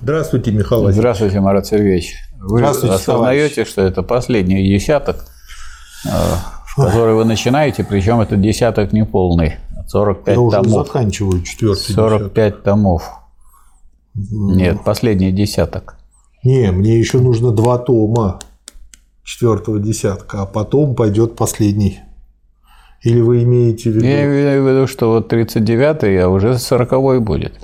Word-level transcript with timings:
Здравствуйте, 0.00 0.50
Михаил 0.52 0.82
Васильевич. 0.82 0.98
Здравствуйте, 1.00 1.40
Марат 1.40 1.66
Сергеевич. 1.66 2.14
Вы 2.40 2.58
Здравствуйте, 2.58 2.94
осознаете, 2.96 3.64
что 3.64 3.82
это 3.82 4.02
последний 4.02 4.66
десяток, 4.68 5.24
э, 6.04 6.10
который 6.76 7.14
вы 7.14 7.24
начинаете, 7.24 7.84
причем 7.84 8.20
это 8.20 8.36
десяток 8.36 8.92
неполный, 8.92 9.56
45 9.88 10.34
Я 10.34 10.40
уже 10.40 10.56
томов. 10.62 10.86
заканчиваю 10.86 11.42
четвертый 11.42 11.94
45 11.94 12.62
томов. 12.62 13.10
Нет, 14.14 14.84
последний 14.84 15.32
десяток. 15.32 15.96
Не, 16.42 16.70
мне 16.70 16.98
еще 16.98 17.18
нужно 17.18 17.50
два 17.52 17.78
тома 17.78 18.40
четвертого 19.24 19.80
десятка, 19.80 20.42
а 20.42 20.46
потом 20.46 20.94
пойдет 20.94 21.34
последний. 21.36 22.00
Или 23.02 23.20
вы 23.20 23.42
имеете 23.42 23.90
в 23.90 23.94
виду? 23.94 24.04
Я 24.06 24.24
имею 24.26 24.62
в 24.64 24.68
виду, 24.68 24.86
что 24.86 25.08
вот 25.10 25.32
39-й, 25.32 26.18
а 26.22 26.28
уже 26.28 26.52
40-й 26.52 27.20
будет. 27.20 27.54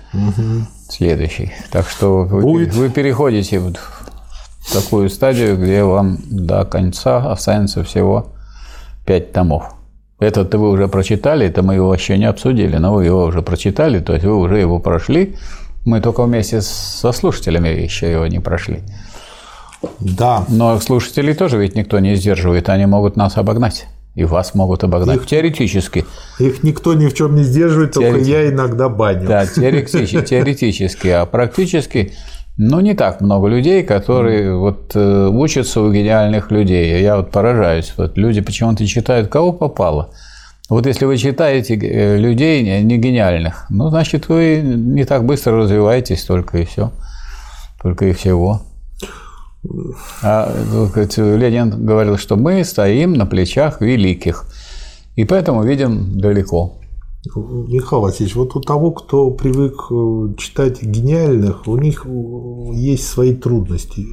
Следующий. 0.91 1.52
Так 1.70 1.88
что 1.88 2.25
вы, 2.25 2.43
Будет. 2.43 2.75
вы 2.75 2.90
переходите 2.90 3.61
в 3.61 3.72
такую 4.72 5.08
стадию, 5.08 5.57
где 5.57 5.85
вам 5.85 6.18
до 6.29 6.64
конца 6.64 7.30
останется 7.30 7.85
всего 7.85 8.32
5 9.07 9.32
томов. 9.32 9.75
Этот 10.18 10.54
вы 10.54 10.68
уже 10.68 10.89
прочитали, 10.89 11.46
это 11.46 11.63
мы 11.63 11.76
его 11.76 11.94
еще 11.94 12.18
не 12.18 12.26
обсудили, 12.26 12.76
но 12.76 12.93
вы 12.93 13.07
его 13.07 13.25
уже 13.25 13.40
прочитали, 13.40 14.00
то 14.00 14.13
есть 14.13 14.25
вы 14.25 14.36
уже 14.36 14.58
его 14.58 14.79
прошли. 14.79 15.36
Мы 15.86 16.00
только 16.03 16.25
вместе 16.25 16.61
со 16.61 17.11
слушателями 17.13 17.68
еще 17.68 18.11
его 18.11 18.27
не 18.27 18.38
прошли. 18.38 18.82
Да. 19.99 20.44
Но 20.49 20.79
слушателей 20.80 21.35
тоже 21.35 21.57
ведь 21.57 21.75
никто 21.75 21.99
не 22.00 22.16
сдерживает, 22.16 22.68
они 22.68 22.85
могут 22.85 23.16
нас 23.16 23.38
обогнать. 23.38 23.86
И 24.14 24.25
вас 24.25 24.55
могут 24.55 24.82
обогнать. 24.85 25.17
Их- 25.19 25.27
Теоретически. 25.27 26.05
Их 26.39 26.63
никто 26.63 26.95
ни 26.95 27.07
в 27.07 27.14
чем 27.14 27.37
не 27.37 27.43
сдерживает, 27.45 27.93
только 27.93 28.09
Теоретически. 28.11 28.33
я 28.45 28.49
иногда 28.50 28.89
баню. 28.89 29.27
Да, 29.29 29.46
теоретически, 29.55 30.23
теоретически, 30.23 31.09
а 31.09 31.27
практически, 31.27 32.12
ну, 32.56 32.81
не 32.81 32.95
так 32.95 33.20
много 33.20 33.47
людей, 33.48 33.83
которые 33.84 34.56
вот 34.56 34.92
э, 34.94 35.28
учатся 35.28 35.80
у 35.80 35.92
гениальных 35.92 36.50
людей. 36.50 37.00
Я 37.00 37.17
вот 37.19 37.30
поражаюсь. 37.30 37.94
Вот 37.97 38.19
люди 38.19 38.41
почему-то 38.41 38.86
читают, 38.86 39.28
кого 39.28 39.52
попало. 39.52 40.11
Вот 40.69 40.86
если 40.86 41.05
вы 41.05 41.17
читаете 41.17 41.74
э, 41.77 42.17
людей 42.17 42.83
не 42.83 42.98
гениальных, 42.98 43.67
ну, 43.70 43.91
значит, 43.91 44.28
вы 44.28 44.61
не 44.62 45.05
так 45.05 45.24
быстро 45.24 45.56
развиваетесь 45.56 46.24
только 46.24 46.58
и 46.58 46.64
все. 46.64 46.92
Только 47.83 48.06
и 48.06 48.12
всего. 48.12 48.62
А 50.22 50.50
Ленин 51.16 51.84
говорил, 51.84 52.16
что 52.16 52.36
мы 52.36 52.64
стоим 52.64 53.12
на 53.12 53.27
плечах 53.27 53.80
великих, 53.80 54.47
и 55.17 55.25
поэтому 55.25 55.64
видим 55.64 56.19
далеко. 56.19 56.80
Михаил 57.34 58.00
Васильевич, 58.00 58.34
вот 58.34 58.56
у 58.56 58.61
того, 58.61 58.92
кто 58.92 59.30
привык 59.30 59.75
э, 59.91 60.34
читать 60.39 60.83
гениальных, 60.83 61.69
у 61.69 61.77
них 61.77 62.06
э, 62.06 62.11
есть 62.72 63.06
свои 63.06 63.34
трудности. 63.34 64.06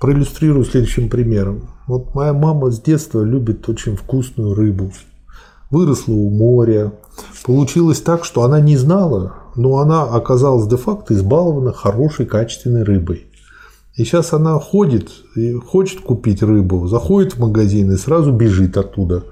Проиллюстрирую 0.00 0.64
следующим 0.64 1.08
примером. 1.08 1.68
Вот 1.86 2.16
моя 2.16 2.32
мама 2.32 2.72
с 2.72 2.80
детства 2.80 3.22
любит 3.22 3.68
очень 3.68 3.94
вкусную 3.94 4.54
рыбу. 4.54 4.90
Выросла 5.70 6.14
у 6.14 6.30
моря. 6.30 6.92
Получилось 7.44 8.00
так, 8.00 8.24
что 8.24 8.42
она 8.42 8.60
не 8.60 8.76
знала, 8.76 9.34
но 9.54 9.78
она 9.78 10.02
оказалась 10.02 10.66
де-факто 10.66 11.14
избалована 11.14 11.72
хорошей, 11.72 12.26
качественной 12.26 12.82
рыбой. 12.82 13.27
И 13.98 14.04
сейчас 14.04 14.32
она 14.32 14.58
ходит 14.60 15.10
и 15.34 15.52
хочет 15.54 16.00
купить 16.00 16.40
рыбу, 16.42 16.86
заходит 16.86 17.32
в 17.34 17.40
магазин 17.40 17.90
и 17.92 17.96
сразу 17.96 18.30
бежит 18.32 18.76
оттуда. 18.76 19.24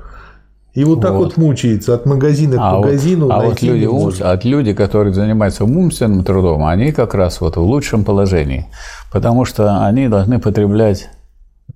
И 0.74 0.82
вот 0.84 1.00
так 1.00 1.12
вот, 1.14 1.36
мучается 1.38 1.94
от 1.94 2.04
магазина 2.04 2.56
к 2.56 2.60
А, 2.60 2.74
магазину. 2.80 3.26
вот, 3.26 3.32
а 3.32 3.36
вот 3.36 3.46
найти 3.46 3.68
люди, 3.68 3.84
ум- 3.86 4.12
от 4.20 4.44
люди, 4.44 4.74
которые 4.74 5.14
занимаются 5.14 5.64
умственным 5.64 6.24
трудом, 6.24 6.64
они 6.66 6.90
как 6.92 7.14
раз 7.14 7.40
вот 7.40 7.56
в 7.56 7.62
лучшем 7.62 8.04
положении, 8.04 8.66
потому 9.12 9.44
что 9.44 9.86
они 9.86 10.08
должны 10.08 10.40
потреблять 10.40 11.08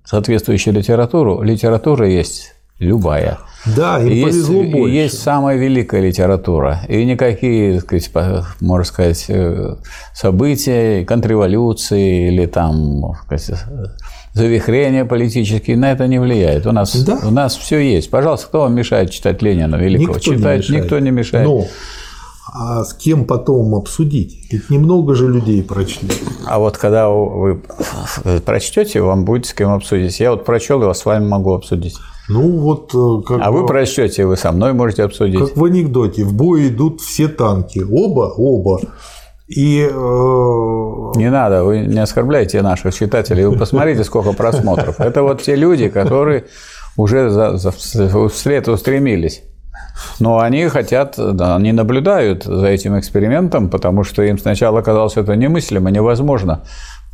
соответствующую 0.03 0.73
литературу. 0.75 1.41
Литература 1.41 2.07
есть 2.09 2.53
любая. 2.81 3.37
Да, 3.77 3.99
им 4.01 4.07
есть, 4.09 4.23
повезло 4.23 4.63
больше. 4.63 4.95
есть 4.95 5.21
самая 5.21 5.55
великая 5.57 6.01
литература. 6.01 6.79
И 6.89 7.05
никакие, 7.05 7.79
так 7.81 8.01
сказать, 8.01 8.45
можно 8.59 8.83
сказать, 8.83 9.25
э, 9.29 9.75
события, 10.15 11.05
контрреволюции 11.05 12.27
или 12.29 12.47
там, 12.47 13.13
так 13.29 13.39
сказать, 13.39 13.63
э, 13.69 13.83
завихрения 14.33 15.05
политические 15.05 15.77
на 15.77 15.91
это 15.91 16.07
не 16.07 16.19
влияет. 16.19 16.65
У 16.65 16.71
нас, 16.71 16.95
Да. 17.03 17.19
у 17.23 17.31
нас 17.31 17.55
все 17.55 17.77
есть. 17.79 18.09
Пожалуйста, 18.09 18.47
кто 18.47 18.61
вам 18.61 18.73
мешает 18.75 19.11
читать 19.11 19.41
Ленина 19.41 19.75
Великого? 19.75 20.15
Никто 20.15 20.31
не 20.31 20.37
Читать 20.37 20.59
мешает. 20.59 20.83
никто 20.83 20.99
не 20.99 21.11
мешает. 21.11 21.45
Но 21.47 21.65
а 22.53 22.83
с 22.83 22.93
кем 22.93 23.25
потом 23.25 23.75
обсудить? 23.75 24.51
Ведь 24.51 24.69
немного 24.69 25.15
же 25.15 25.29
людей 25.29 25.63
прочли. 25.63 26.09
А 26.45 26.59
вот 26.59 26.77
когда 26.77 27.09
вы 27.09 27.61
прочтете, 28.45 29.01
вам 29.01 29.23
будет 29.23 29.45
с 29.45 29.53
кем 29.53 29.69
обсудить. 29.71 30.19
Я 30.19 30.31
вот 30.31 30.43
прочел, 30.43 30.81
и 30.81 30.85
вас 30.85 30.99
с 30.99 31.05
вами 31.05 31.25
могу 31.25 31.53
обсудить. 31.53 31.95
Ну 32.27 32.57
вот 32.59 32.93
э, 32.93 33.27
как, 33.27 33.41
А 33.41 33.51
вы 33.51 33.65
прочтете, 33.65 34.25
вы 34.25 34.37
со 34.37 34.51
мной 34.51 34.73
можете 34.73 35.03
обсудить. 35.03 35.39
как 35.39 35.57
в 35.57 35.63
анекдоте, 35.63 36.23
в 36.23 36.33
бой 36.33 36.67
идут 36.67 37.01
все 37.01 37.27
танки. 37.27 37.79
Оба, 37.79 38.33
оба. 38.35 38.79
И 39.47 39.81
э, 39.81 41.11
Не 41.17 41.29
надо, 41.29 41.63
вы 41.63 41.79
не 41.79 41.99
оскорбляйте 41.99 42.61
наших 42.61 42.93
читателей. 42.93 43.45
Вы 43.45 43.57
посмотрите, 43.57 44.03
сколько 44.03 44.33
просмотров. 44.33 44.99
Это 44.99 45.23
вот 45.23 45.41
те 45.41 45.55
люди, 45.55 45.89
которые 45.89 46.45
уже 46.97 47.29
за, 47.29 47.57
за, 47.57 47.71
вслед 48.29 48.67
устремились. 48.67 49.43
Но 50.19 50.39
они 50.39 50.67
хотят, 50.67 51.15
да, 51.17 51.55
они 51.55 51.71
наблюдают 51.71 52.43
за 52.43 52.67
этим 52.67 52.99
экспериментом, 52.99 53.69
потому 53.69 54.03
что 54.03 54.23
им 54.23 54.37
сначала 54.37 54.81
казалось 54.81 55.17
это 55.17 55.35
немыслимо, 55.35 55.91
невозможно. 55.91 56.61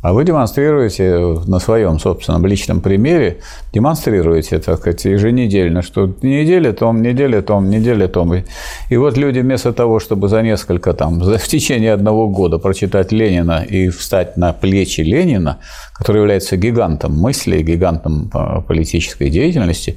А 0.00 0.12
вы 0.12 0.24
демонстрируете 0.24 1.18
на 1.48 1.58
своем 1.58 1.98
собственном 1.98 2.46
личном 2.46 2.80
примере, 2.80 3.38
демонстрируете, 3.72 4.60
так 4.60 4.78
сказать, 4.78 5.04
еженедельно, 5.04 5.82
что 5.82 6.14
неделя 6.22 6.72
том, 6.72 7.02
неделя 7.02 7.42
том, 7.42 7.68
неделя 7.68 8.06
том. 8.06 8.32
И, 8.34 8.44
и 8.90 8.96
вот 8.96 9.16
люди 9.16 9.40
вместо 9.40 9.72
того, 9.72 9.98
чтобы 9.98 10.28
за 10.28 10.42
несколько 10.42 10.92
там, 10.92 11.24
за, 11.24 11.36
в 11.36 11.48
течение 11.48 11.92
одного 11.92 12.28
года 12.28 12.58
прочитать 12.58 13.10
Ленина 13.10 13.64
и 13.68 13.88
встать 13.88 14.36
на 14.36 14.52
плечи 14.52 15.00
Ленина, 15.00 15.58
который 15.92 16.18
является 16.18 16.56
гигантом 16.56 17.18
мысли, 17.18 17.60
гигантом 17.60 18.30
э, 18.32 18.62
политической 18.68 19.30
деятельности, 19.30 19.96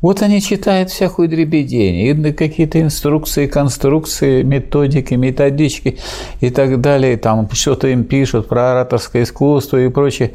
вот 0.00 0.22
они 0.22 0.42
читают 0.42 0.90
всякую 0.90 1.28
дребедень, 1.28 1.96
и 1.96 2.32
какие-то 2.32 2.80
инструкции, 2.80 3.46
конструкции, 3.46 4.42
методики, 4.42 5.14
методички 5.14 5.98
и 6.40 6.50
так 6.50 6.80
далее. 6.80 7.16
Там 7.16 7.48
что-то 7.52 7.88
им 7.88 8.04
пишут 8.04 8.48
про 8.48 8.72
ораторское 8.72 9.22
искусство 9.22 9.78
и 9.78 9.88
прочее, 9.88 10.32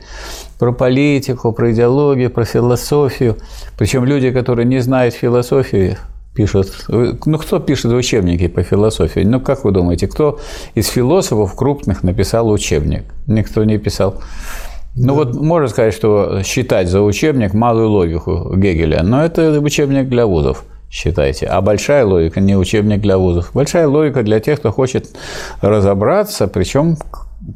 про 0.58 0.72
политику, 0.72 1.52
про 1.52 1.72
идеологию, 1.72 2.32
про 2.32 2.46
философию. 2.46 3.38
Причем 3.78 4.06
люди, 4.06 4.32
которые 4.32 4.66
не 4.66 4.80
знают 4.80 5.14
философии, 5.14 5.98
пишут. 6.34 6.86
Ну, 6.88 7.38
кто 7.38 7.60
пишет 7.60 7.92
учебники 7.92 8.48
по 8.48 8.64
философии? 8.64 9.22
Ну, 9.22 9.42
как 9.42 9.66
вы 9.66 9.72
думаете, 9.72 10.08
кто 10.08 10.40
из 10.74 10.88
философов 10.88 11.54
крупных 11.56 12.04
написал 12.04 12.50
учебник? 12.50 13.04
Никто 13.28 13.64
не 13.66 13.78
писал. 13.78 14.22
Ну 15.02 15.14
вот 15.14 15.34
можно 15.36 15.70
сказать, 15.70 15.94
что 15.94 16.42
считать 16.44 16.90
за 16.90 17.02
учебник 17.02 17.54
малую 17.54 17.90
логику 17.90 18.54
Гегеля, 18.56 19.02
но 19.02 19.24
это 19.24 19.60
учебник 19.62 20.10
для 20.10 20.26
вузов, 20.26 20.66
считайте. 20.92 21.46
А 21.46 21.62
большая 21.62 22.06
логика 22.06 22.42
не 22.42 22.58
учебник 22.58 23.00
для 23.00 23.18
вузов. 23.18 23.52
Большая 23.54 23.88
логика 23.88 24.24
для 24.24 24.40
тех, 24.42 24.60
кто 24.60 24.72
хочет 24.72 25.08
разобраться, 25.62 26.48
причем 26.48 26.98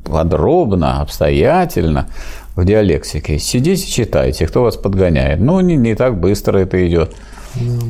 подробно, 0.06 1.02
обстоятельно 1.02 2.08
в 2.56 2.64
диалектике. 2.64 3.38
Сидите, 3.40 3.86
читайте, 3.86 4.48
кто 4.48 4.64
вас 4.64 4.78
подгоняет. 4.78 5.40
Ну, 5.40 5.60
не, 5.60 5.76
не 5.76 5.96
так 5.96 6.20
быстро 6.20 6.60
это 6.60 6.88
идет. 6.88 7.14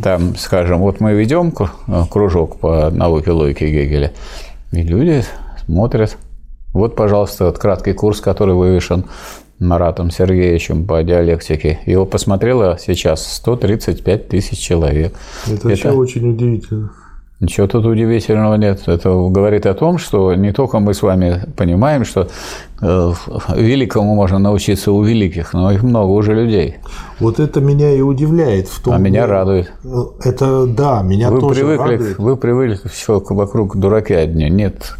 Там, 0.03 0.35
скажем, 0.35 0.79
вот 0.79 0.99
мы 0.99 1.13
ведем 1.13 1.49
кру- 1.49 2.07
кружок 2.09 2.59
по 2.59 2.89
науке 2.89 3.31
логики 3.31 3.63
Гегеля, 3.63 4.11
и 4.71 4.81
люди 4.81 5.23
смотрят. 5.65 6.17
Вот, 6.73 6.95
пожалуйста, 6.95 7.45
вот 7.45 7.59
краткий 7.59 7.94
курс, 7.94 8.19
который 8.19 8.56
вывешен 8.56 9.06
Маратом 9.59 10.11
Сергеевичем 10.11 10.85
по 10.85 11.01
диалектике. 11.03 11.79
Его 11.85 12.05
посмотрело 12.05 12.77
сейчас 12.79 13.25
135 13.35 14.27
тысяч 14.27 14.57
человек. 14.59 15.13
это 15.47 15.67
вообще 15.67 15.91
очень 15.91 16.29
удивительно. 16.31 16.91
Ничего 17.39 17.67
тут 17.67 17.85
удивительного 17.85 18.55
нет. 18.55 18.83
Это 18.88 19.09
говорит 19.29 19.65
о 19.65 19.73
том, 19.73 19.97
что 19.97 20.33
не 20.33 20.53
только 20.53 20.79
мы 20.79 20.94
с 20.94 21.01
вами 21.01 21.44
понимаем, 21.57 22.05
что 22.05 22.29
э, 22.81 23.11
великому 23.57 24.15
можно 24.15 24.39
научиться 24.39 24.94
у 24.94 25.03
великих, 25.03 25.51
но 25.51 25.69
их 25.69 25.83
много 25.83 26.11
уже 26.11 26.33
людей. 26.33 26.75
Вот 27.19 27.41
это 27.41 27.59
меня 27.59 27.91
и 27.91 27.99
удивляет. 27.99 28.69
В 28.69 28.81
том, 28.81 28.94
А 28.94 28.97
меня 28.97 29.27
радует. 29.27 29.73
Это 30.23 30.65
да, 30.67 31.01
меня 31.01 31.29
Вы 31.31 31.41
тоже 31.41 31.61
привыкли, 31.61 31.91
радует. 31.91 32.17
вы 32.17 32.38
привыкли 32.38 32.79
все 32.88 33.19
вокруг 33.19 33.75
дураки 33.75 34.13
одни. 34.13 34.49
Нет. 34.49 34.94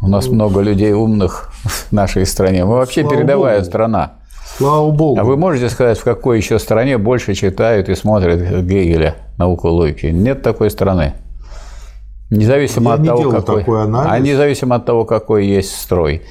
У 0.00 0.08
нас 0.08 0.28
много 0.28 0.62
людей 0.62 0.92
умных 0.94 1.50
в 1.64 1.88
нашей 1.92 2.26
стране. 2.26 2.64
Мы 2.64 2.74
вообще 2.76 3.02
Слава 3.02 3.16
передовая 3.16 3.56
Богу. 3.58 3.66
страна. 3.66 4.12
Слава 4.56 4.90
богу. 4.90 5.20
А 5.20 5.24
вы 5.24 5.36
можете 5.36 5.68
сказать, 5.68 5.98
в 5.98 6.04
какой 6.04 6.36
еще 6.36 6.58
стране 6.58 6.96
больше 6.98 7.34
читают 7.34 7.88
и 7.88 7.94
смотрят 7.94 8.38
Гегеля, 8.40 9.16
науку 9.36 9.68
логики? 9.68 10.06
Нет 10.06 10.42
такой 10.42 10.70
страны. 10.70 11.14
Независимо 12.30 12.90
Я 12.90 12.94
от 12.94 13.00
не 13.00 13.08
того, 13.08 13.30
какой, 13.30 13.58
такой 13.60 13.82
анализ. 13.82 14.12
а 14.12 14.18
независимо 14.18 14.76
от 14.76 14.86
того, 14.86 15.04
какой 15.04 15.46
есть 15.46 15.74
строй. 15.80 16.22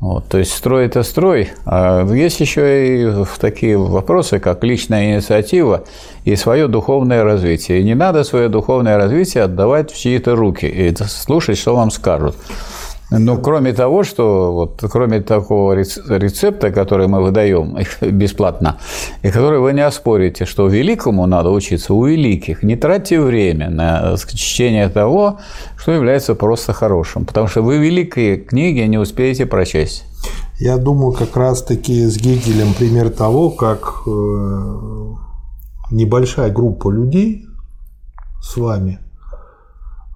Вот, 0.00 0.26
то 0.28 0.38
есть 0.38 0.52
строй– 0.52 0.84
это 0.86 1.02
строй. 1.02 1.50
А 1.64 2.04
есть 2.12 2.40
еще 2.40 3.22
и 3.22 3.24
такие 3.40 3.78
вопросы, 3.78 4.38
как 4.38 4.62
личная 4.62 5.14
инициатива 5.14 5.84
и 6.24 6.36
свое 6.36 6.68
духовное 6.68 7.24
развитие. 7.24 7.80
И 7.80 7.84
не 7.84 7.94
надо 7.94 8.24
свое 8.24 8.48
духовное 8.48 8.98
развитие 8.98 9.44
отдавать 9.44 9.90
в 9.90 9.98
чьи-то 9.98 10.36
руки 10.36 10.66
и 10.66 10.94
слушать, 11.06 11.56
что 11.56 11.74
вам 11.74 11.90
скажут. 11.90 12.36
Ну, 13.10 13.38
кроме 13.38 13.72
того, 13.72 14.02
что 14.02 14.52
вот, 14.52 14.84
кроме 14.90 15.20
такого 15.20 15.74
рецепта, 15.74 16.70
который 16.70 17.06
мы 17.06 17.22
выдаем 17.22 17.76
бесплатно, 18.00 18.78
и 19.22 19.30
который 19.30 19.58
вы 19.58 19.72
не 19.72 19.82
оспорите, 19.82 20.46
что 20.46 20.66
великому 20.66 21.26
надо 21.26 21.50
учиться 21.50 21.94
у 21.94 22.06
великих, 22.06 22.62
не 22.62 22.76
тратьте 22.76 23.20
время 23.20 23.70
на 23.70 24.16
чтение 24.16 24.88
того, 24.88 25.38
что 25.76 25.92
является 25.92 26.34
просто 26.34 26.72
хорошим, 26.72 27.24
потому 27.24 27.46
что 27.46 27.62
вы 27.62 27.78
великие 27.78 28.36
книги 28.36 28.80
не 28.80 28.98
успеете 28.98 29.46
прочесть. 29.46 30.04
Я 30.58 30.78
думаю, 30.78 31.12
как 31.12 31.36
раз-таки 31.36 32.06
с 32.06 32.16
Гегелем 32.16 32.74
пример 32.74 33.10
того, 33.10 33.50
как 33.50 34.02
э, 34.06 35.14
небольшая 35.90 36.50
группа 36.50 36.90
людей 36.90 37.46
с 38.40 38.56
вами 38.56 38.98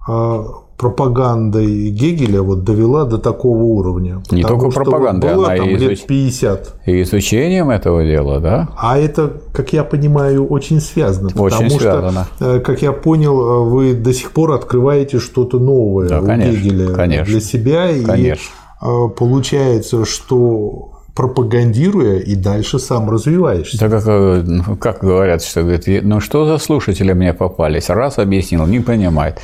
а 0.09 0.43
пропагандой 0.79 1.89
Гегеля 1.89 2.41
вот 2.41 2.63
довела 2.63 3.03
до 3.03 3.17
такого 3.17 3.63
уровня. 3.63 4.23
Не 4.31 4.43
только 4.43 4.69
пропагандой, 4.69 5.35
была, 5.35 5.47
она 5.47 5.57
там, 5.57 5.67
и 5.67 5.75
лет 5.75 5.91
изуч... 5.91 6.05
50. 6.05 6.75
И 6.85 7.01
изучением 7.01 7.69
этого 7.69 8.05
дела, 8.05 8.39
да? 8.39 8.69
А 8.77 8.97
это, 8.97 9.33
как 9.51 9.73
я 9.73 9.83
понимаю, 9.83 10.47
очень 10.47 10.79
связано. 10.79 11.27
Очень 11.35 11.57
потому 11.57 11.69
связано. 11.71 12.27
Что, 12.37 12.55
э, 12.55 12.59
как 12.61 12.81
я 12.81 12.93
понял, 12.93 13.65
вы 13.65 13.93
до 13.93 14.13
сих 14.13 14.31
пор 14.31 14.53
открываете 14.53 15.19
что-то 15.19 15.59
новое 15.59 16.07
да, 16.07 16.21
у 16.21 16.25
конечно, 16.25 16.51
Гегеля 16.53 16.93
конечно, 16.93 17.25
для 17.25 17.41
себя. 17.41 17.87
Конечно. 18.05 18.41
И 18.81 18.85
э, 18.85 19.09
получается, 19.17 20.05
что 20.05 20.93
пропагандируя 21.13 22.19
и 22.19 22.35
дальше 22.35 22.79
сам 22.79 23.09
развиваешься. 23.09 23.77
Так 23.77 23.91
как, 23.91 24.03
э, 24.07 24.43
как 24.79 24.99
говорят, 25.01 25.43
что 25.43 25.63
говорит, 25.63 26.03
ну 26.03 26.21
что 26.21 26.45
за 26.45 26.57
слушатели 26.57 27.11
мне 27.11 27.33
попались? 27.33 27.89
Раз 27.89 28.17
объяснил, 28.17 28.65
не 28.65 28.79
понимает. 28.79 29.39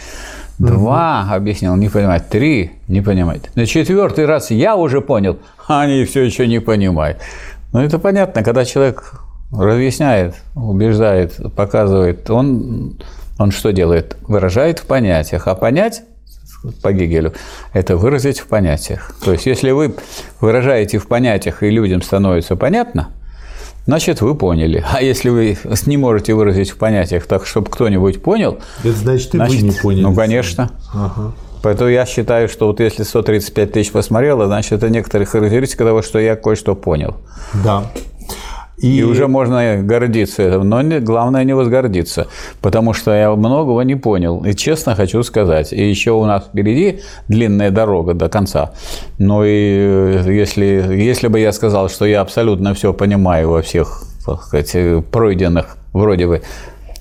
Два 0.60 1.28
объяснил, 1.32 1.76
не 1.76 1.90
понимает. 1.90 2.30
Три 2.30 2.72
не 2.88 3.02
понимает. 3.02 3.50
На 3.56 3.66
четвертый 3.66 4.26
раз 4.26 4.52
я 4.52 4.76
уже 4.76 5.02
понял, 5.02 5.38
а 5.68 5.82
они 5.82 6.06
все 6.06 6.22
еще 6.22 6.48
не 6.48 6.60
понимают. 6.60 7.18
Ну, 7.74 7.82
это 7.82 8.00
понятно, 8.00 8.44
когда 8.44 8.64
человек 8.64 9.20
разъясняет, 9.52 10.36
убеждает, 10.56 11.40
показывает, 11.56 12.30
он, 12.30 12.98
он 13.38 13.52
что 13.52 13.72
делает? 13.72 14.18
Выражает 14.28 14.80
в 14.80 14.86
понятиях. 14.86 15.48
А 15.48 15.56
понять 15.56 16.04
по 16.82 16.94
Гегелю– 16.94 17.34
это 17.74 17.98
выразить 17.98 18.40
в 18.40 18.48
понятиях. 18.48 19.14
То 19.24 19.34
есть, 19.34 19.46
если 19.46 19.72
вы 19.72 19.96
выражаете 20.40 21.00
в 21.00 21.08
понятиях, 21.08 21.64
и 21.64 21.70
людям 21.70 22.02
становится 22.02 22.56
понятно– 22.56 23.10
значит, 23.86 24.22
вы 24.22 24.36
поняли. 24.36 24.84
А 24.92 25.02
если 25.02 25.30
вы 25.30 25.58
не 25.86 25.98
можете 25.98 26.34
выразить 26.34 26.72
в 26.72 26.78
понятиях 26.78 27.26
так, 27.26 27.46
чтобы 27.46 27.70
кто-нибудь 27.70 28.22
понял, 28.22 28.60
это 28.84 28.94
значит, 28.94 29.34
и 29.34 29.38
значит, 29.38 29.62
вы 29.62 29.68
не 29.68 29.72
поняли. 29.72 30.02
Ну, 30.04 30.16
конечно. 30.16 30.72
Ага. 30.94 31.34
Поэтому 31.66 31.90
я 31.90 32.06
считаю, 32.06 32.48
что 32.48 32.68
вот 32.68 32.80
если 32.80 33.02
135 33.02 33.72
тысяч 33.72 33.92
посмотрело, 33.92 34.46
значит, 34.46 34.74
это 34.74 34.90
некоторая 34.90 35.26
характеристика 35.26 35.84
того, 35.84 36.04
что 36.04 36.20
я 36.20 36.36
кое-что 36.36 36.76
понял. 36.76 37.16
Да. 37.64 37.86
И... 38.78 39.00
и 39.00 39.04
уже 39.04 39.28
можно 39.28 39.78
гордиться 39.82 40.44
этим, 40.44 40.68
но 40.68 40.82
не, 40.82 41.00
главное 41.00 41.44
не 41.44 41.54
возгордиться, 41.54 42.28
потому 42.62 42.94
что 42.94 43.14
я 43.14 43.34
многого 43.36 43.82
не 43.82 43.96
понял. 43.96 44.44
И 44.46 44.54
честно 44.54 44.96
хочу 44.96 45.24
сказать, 45.24 45.72
и 45.74 45.90
еще 45.90 46.12
у 46.12 46.26
нас 46.26 46.46
впереди 46.46 47.00
длинная 47.28 47.72
дорога 47.72 48.14
до 48.14 48.28
конца. 48.30 48.74
Но 49.18 49.46
и 49.46 49.50
э, 49.50 50.24
если, 50.28 50.66
если 50.66 51.28
бы 51.28 51.40
я 51.40 51.52
сказал, 51.52 51.90
что 51.90 52.06
я 52.06 52.22
абсолютно 52.22 52.74
все 52.74 52.94
понимаю 52.94 53.50
во 53.50 53.62
всех 53.62 54.04
так 54.26 54.44
сказать, 54.44 54.76
пройденных 55.12 55.78
вроде 55.94 56.28
бы 56.28 56.42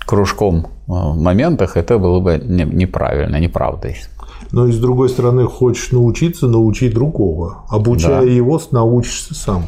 кружком 0.07 0.67
э, 0.67 0.93
моментах, 0.93 1.77
это 1.77 1.99
было 1.99 2.21
бы 2.21 2.41
неправильно, 2.45 3.37
неправдой. 3.37 3.97
Но 4.53 4.67
и 4.67 4.73
с 4.73 4.79
другой 4.79 5.09
стороны, 5.09 5.47
хочешь 5.47 5.91
научиться, 5.91 6.47
научи 6.47 6.89
другого. 6.89 7.65
Обучая 7.69 8.21
да. 8.21 8.31
его, 8.31 8.61
научишься 8.71 9.35
сам. 9.35 9.65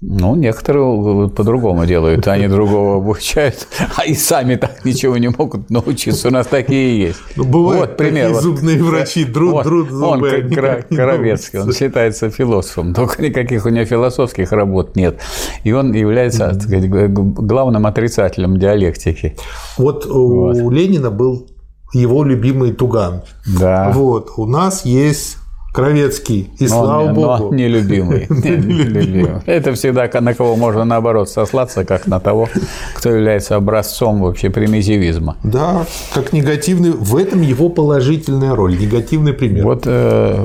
Ну, 0.00 0.36
некоторые 0.36 1.28
по-другому 1.28 1.84
делают, 1.84 2.28
они 2.28 2.46
другого 2.46 2.98
обучают, 2.98 3.66
а 3.96 4.04
и 4.04 4.14
сами 4.14 4.54
так 4.54 4.84
ничего 4.84 5.16
не 5.18 5.28
могут 5.28 5.70
научиться. 5.70 6.28
У 6.28 6.30
нас 6.30 6.46
такие 6.46 7.00
есть. 7.00 7.18
Ну, 7.34 7.44
бывают 7.44 7.80
вот 7.80 7.96
пример. 7.96 8.26
Такие 8.26 8.40
зубные 8.40 8.82
врачи, 8.82 9.24
друд, 9.24 9.52
вот, 9.52 9.64
друд 9.64 9.90
зубы. 9.90 10.30
Он 10.30 10.50
как 10.54 10.88
Коровецкий, 10.88 11.58
он 11.58 11.72
считается 11.72 12.30
философом, 12.30 12.94
только 12.94 13.20
никаких 13.20 13.66
у 13.66 13.70
него 13.70 13.84
философских 13.86 14.52
работ 14.52 14.94
нет. 14.94 15.18
И 15.64 15.72
он 15.72 15.92
является 15.92 16.50
так 16.50 16.62
сказать, 16.62 16.88
главным 16.88 17.84
отрицателем 17.84 18.56
диалектики. 18.56 19.36
Вот, 19.78 20.06
вот 20.06 20.56
у 20.56 20.70
Ленина 20.70 21.10
был 21.10 21.48
его 21.92 22.22
любимый 22.22 22.72
Туган. 22.72 23.22
Да. 23.46 23.90
Вот, 23.92 24.30
у 24.36 24.46
нас 24.46 24.84
есть 24.84 25.37
Кровецкий, 25.72 26.50
и 26.58 26.64
но 26.64 26.68
слава 26.68 27.08
он, 27.08 27.14
богу. 27.14 27.48
Но 27.50 27.54
нелюбимый. 27.54 28.26
нелюбимый. 28.30 29.42
Это 29.46 29.74
всегда 29.74 30.08
на 30.20 30.34
кого 30.34 30.56
можно 30.56 30.84
наоборот 30.84 31.28
сослаться, 31.28 31.84
как 31.84 32.06
на 32.06 32.20
того, 32.20 32.48
кто 32.94 33.10
является 33.10 33.56
образцом 33.56 34.22
вообще 34.22 34.50
примитивизма. 34.50 35.36
Да, 35.44 35.84
как 36.14 36.32
негативный, 36.32 36.90
в 36.90 37.16
этом 37.16 37.42
его 37.42 37.68
положительная 37.68 38.54
роль, 38.54 38.78
негативный 38.78 39.34
пример. 39.34 39.64
Вот 39.64 39.82
э, 39.84 40.42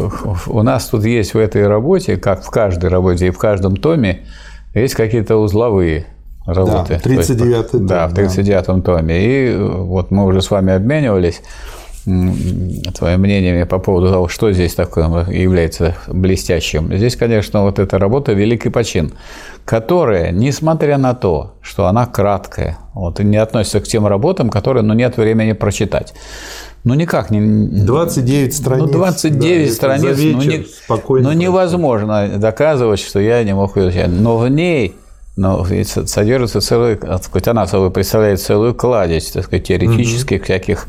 у 0.47 0.61
нас 0.61 0.87
тут 0.87 1.05
есть 1.05 1.33
в 1.33 1.37
этой 1.37 1.67
работе, 1.67 2.17
как 2.17 2.43
в 2.43 2.49
каждой 2.49 2.89
работе 2.89 3.27
и 3.27 3.31
в 3.31 3.37
каждом 3.37 3.77
томе, 3.77 4.25
есть 4.73 4.95
какие-то 4.95 5.37
узловые 5.37 6.07
работы. 6.45 6.95
Да, 6.95 6.99
39 6.99 7.71
том. 7.71 7.87
Да, 7.87 8.07
в 8.07 8.13
39 8.13 8.65
да. 8.65 8.81
томе. 8.81 9.25
И 9.25 9.47
э, 9.51 9.65
вот 9.65 10.11
мы 10.11 10.25
уже 10.25 10.41
с 10.41 10.51
вами 10.51 10.73
обменивались 10.73 11.41
твоим 12.03 13.21
мнением 13.21 13.67
по 13.67 13.79
поводу 13.79 14.09
того, 14.09 14.27
что 14.27 14.51
здесь 14.51 14.75
такое 14.75 15.25
является 15.29 15.95
блестящим. 16.07 16.95
Здесь, 16.95 17.15
конечно, 17.15 17.63
вот 17.63 17.79
эта 17.79 17.97
работа 17.97 18.33
«Великий 18.33 18.69
почин», 18.69 19.13
которая, 19.65 20.31
несмотря 20.31 20.97
на 20.97 21.13
то, 21.13 21.53
что 21.61 21.87
она 21.87 22.05
краткая, 22.05 22.77
вот, 22.93 23.19
и 23.19 23.23
не 23.23 23.37
относится 23.37 23.79
к 23.79 23.87
тем 23.87 24.05
работам, 24.05 24.49
которые 24.49 24.83
ну, 24.83 24.93
нет 24.93 25.15
времени 25.17 25.53
прочитать. 25.53 26.13
Ну, 26.83 26.93
никак 26.95 27.31
не... 27.31 27.39
29 27.39 28.53
страниц. 28.53 28.85
Ну, 28.85 28.91
29 28.91 29.67
да, 29.67 29.73
страниц. 29.73 30.17
Вечер, 30.17 30.67
ну, 30.89 31.17
не, 31.17 31.23
ну, 31.23 31.31
невозможно 31.31 32.27
доказывать, 32.37 32.99
что 32.99 33.19
я 33.21 33.41
не 33.45 33.55
мог 33.55 33.77
изучать. 33.77 34.09
Но 34.09 34.37
в 34.37 34.49
ней 34.49 34.95
но 35.35 35.65
содержится 36.05 36.61
целый, 36.61 36.95
так 36.95 37.23
сказать, 37.23 37.47
она 37.47 37.65
собой 37.65 37.89
представляет 37.89 38.39
целую 38.39 38.75
кладезь, 38.75 39.31
так 39.31 39.45
сказать, 39.45 39.65
теоретических 39.65 40.37
угу. 40.37 40.45
всяких 40.45 40.85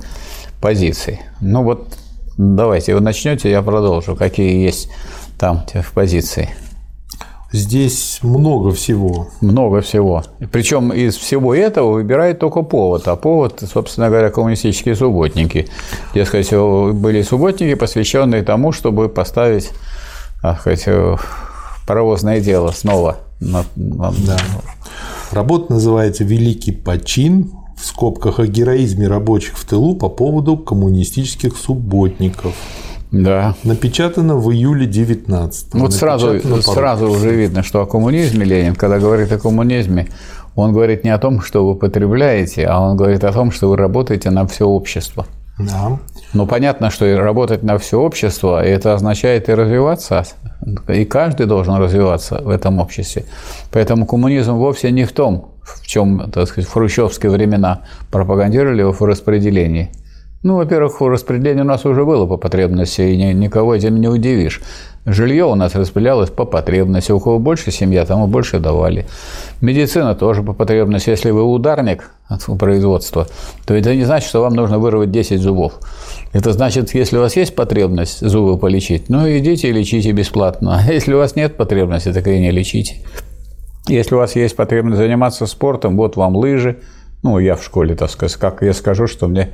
позиций. 0.64 1.20
Ну 1.42 1.62
вот 1.62 1.94
давайте 2.38 2.94
вы 2.94 3.02
начнете, 3.02 3.50
я 3.50 3.60
продолжу. 3.60 4.16
Какие 4.16 4.64
есть 4.64 4.88
там 5.38 5.62
в 5.74 5.92
позиции? 5.92 6.48
Здесь 7.52 8.20
много 8.22 8.70
всего. 8.72 9.28
Много 9.42 9.82
всего. 9.82 10.24
Причем 10.50 10.90
из 10.90 11.18
всего 11.18 11.54
этого 11.54 11.92
выбирает 11.92 12.38
только 12.38 12.62
повод. 12.62 13.06
А 13.08 13.16
повод, 13.16 13.62
собственно 13.70 14.08
говоря, 14.08 14.30
коммунистические 14.30 14.96
субботники. 14.96 15.68
Дескать, 16.14 16.50
были 16.50 17.20
субботники, 17.20 17.74
посвященные 17.74 18.42
тому, 18.42 18.72
чтобы 18.72 19.10
поставить 19.10 19.70
так 20.40 20.60
сказать, 20.60 20.88
паровозное 21.86 22.40
дело 22.40 22.70
снова. 22.70 23.18
Да. 23.38 24.38
Работа 25.30 25.74
называется 25.74 26.24
«Великий 26.24 26.72
почин 26.72 27.50
в 27.84 27.86
скобках 27.86 28.38
о 28.40 28.46
героизме 28.46 29.08
рабочих 29.08 29.58
в 29.58 29.64
тылу 29.66 29.94
по 29.94 30.08
поводу 30.08 30.56
коммунистических 30.56 31.54
субботников. 31.56 32.54
Да. 33.12 33.54
Напечатано 33.62 34.36
в 34.36 34.50
июле 34.50 34.86
19 34.86 35.74
Вот 35.74 35.92
сразу, 35.92 36.40
сразу 36.62 37.10
уже 37.10 37.34
видно, 37.34 37.62
что 37.62 37.82
о 37.82 37.86
коммунизме 37.86 38.44
Ленин, 38.44 38.74
когда 38.74 38.98
говорит 38.98 39.30
о 39.32 39.38
коммунизме, 39.38 40.08
он 40.56 40.72
говорит 40.72 41.04
не 41.04 41.10
о 41.10 41.18
том, 41.18 41.42
что 41.42 41.66
вы 41.66 41.74
потребляете, 41.74 42.64
а 42.64 42.80
он 42.80 42.96
говорит 42.96 43.22
о 43.22 43.32
том, 43.32 43.50
что 43.52 43.68
вы 43.68 43.76
работаете 43.76 44.30
на 44.30 44.46
все 44.46 44.66
общество. 44.66 45.26
Да. 45.58 45.98
Ну, 46.32 46.46
понятно, 46.46 46.90
что 46.90 47.16
работать 47.18 47.62
на 47.62 47.76
все 47.76 48.00
общество, 48.00 48.64
это 48.64 48.94
означает 48.94 49.48
и 49.48 49.54
развиваться, 49.54 50.24
и 50.88 51.04
каждый 51.04 51.46
должен 51.46 51.74
развиваться 51.74 52.40
в 52.42 52.48
этом 52.48 52.80
обществе. 52.80 53.26
Поэтому 53.70 54.06
коммунизм 54.06 54.54
вовсе 54.54 54.90
не 54.90 55.04
в 55.04 55.12
том, 55.12 55.53
в 55.64 55.86
чем, 55.86 56.30
так 56.30 56.48
сказать, 56.48 56.68
в 56.68 56.72
хрущевские 56.72 57.32
времена 57.32 57.80
пропагандировали 58.10 58.82
в 58.82 59.00
распределении. 59.02 59.90
Ну, 60.42 60.56
во-первых, 60.56 61.00
распределение 61.00 61.64
у 61.64 61.66
нас 61.66 61.86
уже 61.86 62.04
было 62.04 62.26
по 62.26 62.36
потребности, 62.36 63.00
и 63.00 63.16
никого 63.32 63.74
этим 63.74 63.98
не 63.98 64.08
удивишь. 64.08 64.60
Жилье 65.06 65.46
у 65.46 65.54
нас 65.54 65.74
распределялось 65.74 66.28
по 66.28 66.44
потребности. 66.44 67.12
У 67.12 67.20
кого 67.20 67.38
больше 67.38 67.70
семья, 67.70 68.04
тому 68.04 68.26
больше 68.26 68.58
давали. 68.58 69.06
Медицина 69.62 70.14
тоже 70.14 70.42
по 70.42 70.52
потребности. 70.52 71.08
Если 71.08 71.30
вы 71.30 71.44
ударник 71.44 72.10
производства, 72.58 73.26
то 73.66 73.74
это 73.74 73.94
не 73.94 74.04
значит, 74.04 74.28
что 74.28 74.42
вам 74.42 74.52
нужно 74.52 74.78
вырвать 74.78 75.10
10 75.10 75.40
зубов. 75.40 75.78
Это 76.34 76.52
значит, 76.52 76.94
если 76.94 77.16
у 77.16 77.20
вас 77.20 77.36
есть 77.36 77.54
потребность 77.54 78.20
зубы 78.20 78.58
полечить, 78.58 79.08
ну 79.08 79.26
идите 79.26 79.68
и 79.68 79.72
лечите 79.72 80.12
бесплатно. 80.12 80.82
А 80.86 80.92
если 80.92 81.14
у 81.14 81.18
вас 81.18 81.36
нет 81.36 81.56
потребности, 81.56 82.12
так 82.12 82.26
и 82.26 82.38
не 82.38 82.50
лечите. 82.50 82.96
Если 83.86 84.14
у 84.14 84.18
вас 84.18 84.34
есть 84.34 84.56
потребность 84.56 84.98
заниматься 84.98 85.46
спортом, 85.46 85.96
вот 85.96 86.16
вам 86.16 86.36
лыжи, 86.36 86.78
ну, 87.22 87.38
я 87.38 87.56
в 87.56 87.62
школе, 87.62 87.94
так 87.94 88.10
сказать, 88.10 88.36
как 88.36 88.62
я 88.62 88.72
скажу, 88.72 89.06
что 89.06 89.28
мне, 89.28 89.50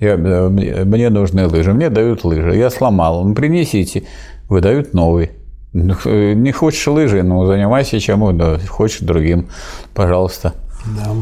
я, 0.00 0.16
мне 0.16 1.08
нужны 1.08 1.46
лыжи, 1.46 1.72
мне 1.72 1.88
дают 1.90 2.24
лыжи, 2.24 2.56
я 2.56 2.70
сломал, 2.70 3.24
ну, 3.24 3.34
принесите, 3.34 4.04
выдают 4.48 4.94
новый. 4.94 5.32
Ну, 5.72 5.94
не 6.04 6.52
хочешь 6.52 6.86
лыжи, 6.86 7.22
ну, 7.22 7.46
занимайся 7.46 7.98
чем, 7.98 8.36
да, 8.36 8.58
хочешь 8.68 9.00
другим, 9.00 9.48
пожалуйста. 9.94 10.52
Да. 10.84 11.14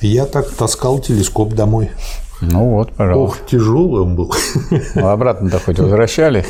Я 0.00 0.26
так 0.26 0.50
таскал 0.50 0.98
телескоп 0.98 1.54
домой. 1.54 1.90
Ну 2.40 2.70
вот, 2.70 2.92
пожалуйста. 2.92 3.40
Ох, 3.40 3.46
тяжелый 3.46 4.02
он 4.02 4.14
был. 4.14 4.32
Ну, 4.94 5.08
обратно-то 5.08 5.58
хоть 5.58 5.78
возвращали. 5.78 6.44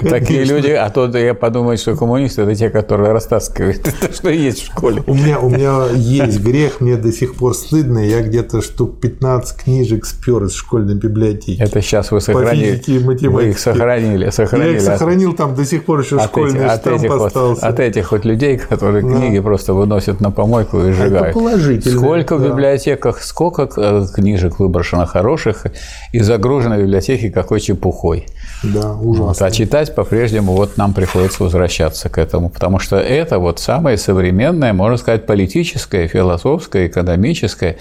Такие 0.00 0.44
люди, 0.44 0.70
а 0.70 0.90
то 0.90 1.06
я 1.16 1.34
подумаю, 1.34 1.78
что 1.78 1.96
коммунисты– 1.96 2.42
это 2.42 2.54
те, 2.54 2.70
которые 2.70 3.12
растаскивают. 3.12 3.86
Это 4.02 4.12
что 4.12 4.30
есть 4.30 4.62
в 4.62 4.66
школе. 4.66 5.02
У 5.06 5.14
меня, 5.14 5.38
у 5.38 5.48
меня 5.48 5.86
есть 5.94 6.40
грех, 6.40 6.80
мне 6.80 6.96
до 6.96 7.12
сих 7.12 7.36
пор 7.36 7.54
стыдно. 7.54 7.98
Я 7.98 8.22
где-то 8.22 8.60
штук 8.60 9.00
15 9.00 9.62
книжек 9.62 10.04
спер 10.04 10.44
из 10.44 10.54
школьной 10.54 10.94
библиотеки. 10.94 11.60
Это 11.60 11.80
сейчас 11.80 12.10
вы 12.10 12.20
сохранили. 12.20 12.70
По 12.70 12.76
физике 12.76 12.92
и 12.96 12.98
математике. 12.98 13.28
Вы 13.28 13.50
их 13.50 13.58
сохранили. 13.58 14.30
сохранили. 14.30 14.70
Я 14.70 14.76
их 14.76 14.82
сохранил, 14.82 15.34
там 15.34 15.54
до 15.54 15.64
сих 15.64 15.84
пор 15.84 16.00
еще 16.00 16.16
от 16.16 16.24
школьный 16.24 16.64
этих, 16.64 16.80
штамп 16.80 16.86
от 16.86 17.04
этих 17.04 17.10
остался. 17.10 17.48
Вот, 17.48 17.62
от 17.62 17.80
этих 17.80 18.12
вот 18.12 18.24
людей, 18.24 18.58
которые 18.58 19.04
да. 19.04 19.16
книги 19.16 19.40
просто 19.40 19.74
выносят 19.74 20.20
на 20.20 20.30
помойку 20.30 20.80
и 20.80 20.92
сжигают. 20.92 21.28
Это 21.28 21.38
положительно. 21.38 21.98
Сколько 21.98 22.36
в 22.36 22.44
библиотеках, 22.44 23.22
сколько 23.22 23.68
э, 23.76 24.06
книжек 24.14 24.58
выброшено 24.58 24.87
хороших, 25.06 25.66
и 26.12 26.20
загружены 26.20 26.76
в 26.76 26.80
библиотеке 26.80 27.30
какой 27.30 27.60
чепухой. 27.60 28.26
Да, 28.62 28.94
ужасно. 28.94 29.26
Вот, 29.26 29.42
а 29.42 29.50
читать 29.50 29.94
по-прежнему 29.94 30.52
вот 30.52 30.76
нам 30.76 30.94
приходится 30.94 31.42
возвращаться 31.42 32.08
к 32.08 32.18
этому, 32.18 32.50
потому 32.50 32.78
что 32.78 32.96
это 32.96 33.38
вот 33.38 33.60
самое 33.60 33.96
современное, 33.96 34.72
можно 34.72 34.96
сказать, 34.96 35.26
политическое, 35.26 36.08
философское, 36.08 36.86
экономическое 36.86 37.76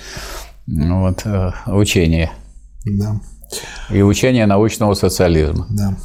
ну 0.68 1.02
вот, 1.02 1.26
э, 1.26 1.52
учение. 1.68 2.32
Да. 2.86 3.20
И 3.90 4.02
учение 4.02 4.46
научного 4.46 4.94
социализма. 4.94 5.66
Да. 5.70 5.96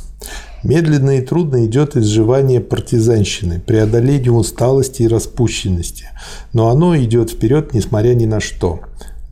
Медленно 0.63 1.19
и 1.19 1.21
трудно 1.21 1.67
идет 1.67 1.97
изживание 1.97 2.61
партизанщины, 2.61 3.59
преодоление 3.59 4.31
усталости 4.31 5.03
и 5.03 5.09
распущенности, 5.09 6.11
но 6.53 6.69
оно 6.69 6.97
идет 6.97 7.31
вперед, 7.31 7.75
несмотря 7.75 8.15
ни 8.15 8.27
на 8.27 8.39
что. 8.39 8.81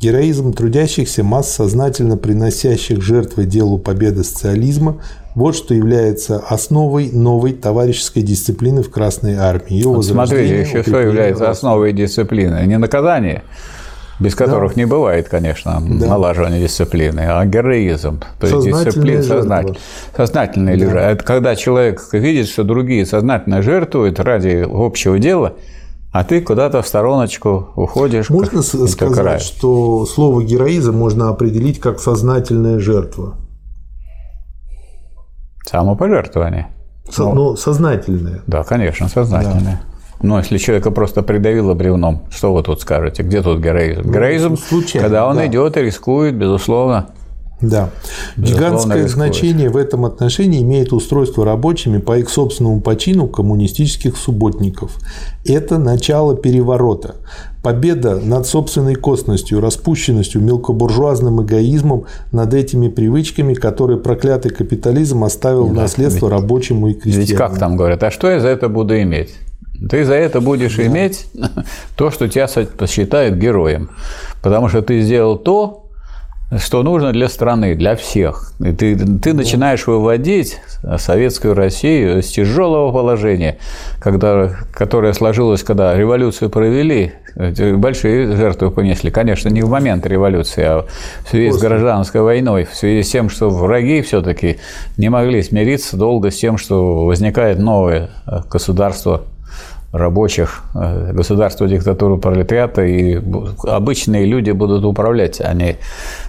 Героизм 0.01 0.55
трудящихся 0.55 1.23
масс, 1.23 1.53
сознательно 1.55 2.17
приносящих 2.17 3.03
жертвы 3.03 3.45
делу 3.45 3.77
победы 3.79 4.25
социализма, 4.25 5.03
вот 5.35 5.55
что 5.55 5.75
является 5.75 6.39
основой 6.39 7.11
новой 7.11 7.53
товарищеской 7.53 8.23
дисциплины 8.23 8.83
в 8.83 8.91
Красной 8.91 9.35
Армии. 9.35 9.75
Ее 9.75 9.89
вот 9.89 10.07
смотрите, 10.07 10.59
еще 10.59 10.83
что 10.83 11.01
является 11.01 11.51
основой 11.51 11.93
дисциплины? 11.93 12.65
Не 12.65 12.79
наказание, 12.79 13.43
без 14.19 14.35
которых 14.35 14.75
да. 14.75 14.81
не 14.81 14.87
бывает, 14.87 15.29
конечно, 15.29 15.83
да. 15.87 16.07
налаживания 16.07 16.63
дисциплины, 16.63 17.21
а 17.29 17.45
героизм. 17.45 18.23
То 18.41 18.47
есть 18.47 18.69
дисциплина 18.69 19.23
сознательная. 19.23 19.81
Сознательная 20.17 20.79
да. 20.79 21.11
Это 21.11 21.25
когда 21.25 21.55
человек 21.57 22.09
видит, 22.13 22.49
что 22.49 22.65
другие 22.65 23.05
сознательно 23.05 23.61
жертвуют 23.61 24.19
ради 24.19 24.67
общего 24.67 25.19
дела– 25.19 25.57
а 26.13 26.25
ты 26.25 26.41
куда-то 26.41 26.83
в 26.83 26.89
стороночку 26.89 27.69
уходишь. 27.77 28.31
Можно 28.31 28.63
сказать, 28.63 29.15
край. 29.15 29.39
что 29.39 30.07
слово 30.07 30.43
героизм 30.43 30.97
можно 30.97 31.29
определить 31.29 31.79
как 31.79 32.01
сознательная 32.01 32.79
жертва? 32.81 33.37
Самопожертвование. 35.65 36.69
Со, 37.09 37.25
ну, 37.25 37.35
но 37.35 37.57
сознательное. 37.57 38.43
Да, 38.47 38.65
конечно, 38.65 39.09
сознательное. 39.09 39.83
Да. 39.83 40.27
Но 40.27 40.39
если 40.39 40.59
человека 40.59 40.91
просто 40.91 41.23
придавило 41.23 41.75
бревном, 41.75 42.23
что 42.31 42.53
вы 42.53 42.63
тут 42.63 42.81
скажете? 42.81 43.23
Где 43.23 43.41
тут 43.41 43.61
героизм? 43.61 44.03
Ну, 44.05 44.13
героизм, 44.13 44.57
случайно, 44.57 45.07
когда 45.09 45.27
он 45.27 45.37
да. 45.37 45.47
идет 45.47 45.77
и 45.77 45.83
рискует, 45.83 46.35
безусловно. 46.35 47.11
Да. 47.61 47.91
Гигантское 48.37 49.07
значение 49.07 49.69
в 49.69 49.77
этом 49.77 50.05
отношении 50.05 50.63
имеет 50.63 50.93
устройство 50.93 51.45
рабочими 51.45 51.99
по 51.99 52.19
их 52.19 52.31
собственному 52.31 52.81
почину 52.81 53.29
коммунистических 53.29 54.17
субботников. 54.17 54.97
Это 55.45 55.79
начало 55.79 56.37
переворота. 56.37 57.17
Победа 57.63 58.19
над 58.19 58.47
собственной 58.47 58.95
костностью, 58.95 59.61
распущенностью, 59.61 60.41
мелкобуржуазным 60.41 61.43
эгоизмом, 61.43 62.05
над 62.33 62.55
этими 62.55 62.89
привычками, 62.89 63.53
которые 63.53 63.99
проклятый 63.99 64.51
капитализм 64.51 65.25
оставил 65.25 65.67
да, 65.67 65.73
в 65.73 65.75
наследство 65.75 66.27
ведь, 66.27 66.35
рабочему 66.35 66.89
и 66.89 66.95
крестьянам. 66.95 67.29
Ведь 67.29 67.37
как 67.37 67.59
там 67.59 67.77
говорят, 67.77 68.03
а 68.03 68.11
что 68.11 68.31
я 68.31 68.41
за 68.41 68.49
это 68.49 68.71
буду 68.71 68.99
иметь? 69.03 69.35
Ты 69.91 70.05
за 70.05 70.15
это 70.15 70.41
будешь 70.41 70.77
да. 70.77 70.87
иметь 70.87 71.27
то, 71.97 72.11
что 72.11 72.29
тебя 72.29 72.49
посчитают 72.79 73.37
героем. 73.37 73.91
Потому 74.43 74.69
что 74.69 74.81
ты 74.81 75.03
сделал 75.03 75.37
то, 75.37 75.90
что 76.59 76.83
нужно 76.83 77.13
для 77.13 77.29
страны, 77.29 77.75
для 77.77 77.95
всех. 77.95 78.53
И 78.61 78.73
ты, 78.73 78.97
ты 78.97 79.35
начинаешь 79.35 79.87
выводить 79.87 80.59
советскую 80.99 81.55
Россию 81.55 82.19
из 82.19 82.29
тяжелого 82.29 82.93
положения, 82.93 83.59
когда, 84.01 84.51
которое 84.73 85.13
сложилось, 85.13 85.63
когда 85.63 85.97
революцию 85.97 86.51
провели, 86.51 87.13
большие 87.37 88.35
жертвы 88.37 88.71
понесли. 88.71 89.11
Конечно, 89.11 89.49
не 89.49 89.63
в 89.63 89.71
момент 89.71 90.07
революции, 90.07 90.65
а 90.65 90.87
в 91.25 91.29
связи 91.29 91.51
После. 91.51 91.61
с 91.61 91.63
гражданской 91.63 92.21
войной, 92.21 92.65
в 92.65 92.75
связи 92.75 93.03
с 93.03 93.11
тем, 93.11 93.29
что 93.29 93.49
враги 93.49 94.03
все-таки 94.03 94.59
не 94.97 95.09
могли 95.09 95.43
смириться 95.43 95.97
долго 95.97 96.31
с 96.31 96.37
тем, 96.37 96.59
что 96.59 97.05
возникает 97.05 97.59
новое 97.61 98.11
государство 98.51 99.23
рабочих, 99.93 100.63
э, 100.75 101.13
государство 101.13 101.67
диктатуру 101.67 102.19
пролетариата, 102.19 102.83
и 102.83 103.21
обычные 103.65 104.25
люди 104.25 104.53
будут 104.53 104.85
управлять, 104.85 105.41
а 105.41 105.53
не, 105.53 105.77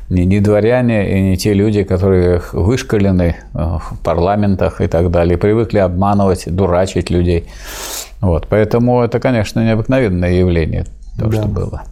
не, 0.09 0.25
не 0.25 0.39
дворяне 0.39 1.17
и 1.17 1.21
не 1.21 1.37
те 1.37 1.53
люди, 1.53 1.83
которые 1.83 2.41
вышкалены 2.53 3.35
э, 3.53 3.57
в 3.57 3.99
парламентах 4.03 4.81
и 4.81 4.87
так 4.87 5.11
далее, 5.11 5.37
привыкли 5.37 5.77
обманывать, 5.77 6.45
дурачить 6.47 7.11
людей. 7.11 7.45
Вот, 8.19 8.47
поэтому 8.49 9.01
это, 9.01 9.19
конечно, 9.19 9.63
необыкновенное 9.63 10.31
явление, 10.31 10.85
то, 11.19 11.27
да. 11.27 11.37
что 11.37 11.47
было. 11.47 11.83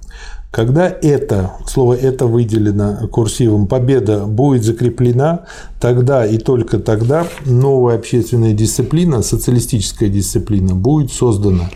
Когда 0.51 0.88
это, 0.89 1.51
слово 1.68 1.94
«это» 1.94 2.25
выделено 2.25 3.08
курсивом, 3.08 3.68
победа 3.68 4.25
будет 4.25 4.63
закреплена, 4.63 5.41
тогда 5.79 6.25
и 6.25 6.39
только 6.39 6.79
тогда 6.79 7.27
новая 7.46 7.98
общественная 7.98 8.53
дисциплина, 8.53 9.22
социалистическая 9.22 10.10
дисциплина, 10.10 10.74
будет 10.74 11.12
создана. 11.12 11.70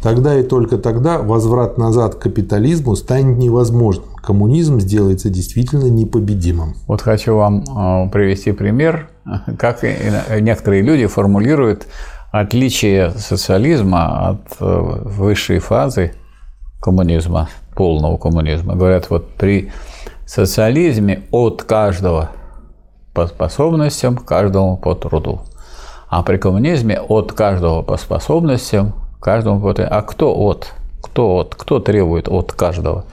Тогда 0.00 0.38
и 0.38 0.44
только 0.44 0.78
тогда 0.78 1.18
возврат 1.18 1.76
назад 1.76 2.14
к 2.14 2.20
капитализму 2.20 2.94
станет 2.94 3.36
невозможным. 3.36 4.06
Коммунизм 4.22 4.78
сделается 4.78 5.28
действительно 5.28 5.90
непобедимым. 5.90 6.76
Вот 6.86 7.02
хочу 7.02 7.34
вам 7.34 7.64
э, 7.64 8.10
привести 8.10 8.52
пример, 8.52 9.10
как 9.58 9.82
некоторые 10.40 10.82
люди 10.82 11.06
формулируют 11.06 11.88
отличие 12.30 13.10
социализма 13.10 14.28
от 14.28 14.40
э, 14.60 15.00
высшей 15.04 15.58
фазы 15.58 16.12
коммунизма– 16.80 17.48
полного 17.74 18.16
коммунизма. 18.16 18.74
Говорят, 18.74 19.10
вот 19.10 19.28
при 19.30 19.70
социализме 20.26 21.24
от 21.30 21.62
каждого 21.62 22.30
по 23.12 23.26
способностям, 23.26 24.16
каждому 24.16 24.76
по 24.76 24.94
труду. 24.94 25.40
А 26.08 26.22
при 26.22 26.36
коммунизме 26.36 27.00
от 27.00 27.32
каждого 27.32 27.82
по 27.82 27.96
способностям, 27.96 28.92
каждому 29.20 29.60
по 29.60 29.74
труду. 29.74 29.90
А 29.90 30.02
кто 30.02 30.34
от? 30.34 30.72
Кто 31.02 31.36
от? 31.36 31.54
Кто 31.54 31.80
требует 31.80 32.28
от 32.28 32.52
каждого? 32.52 33.04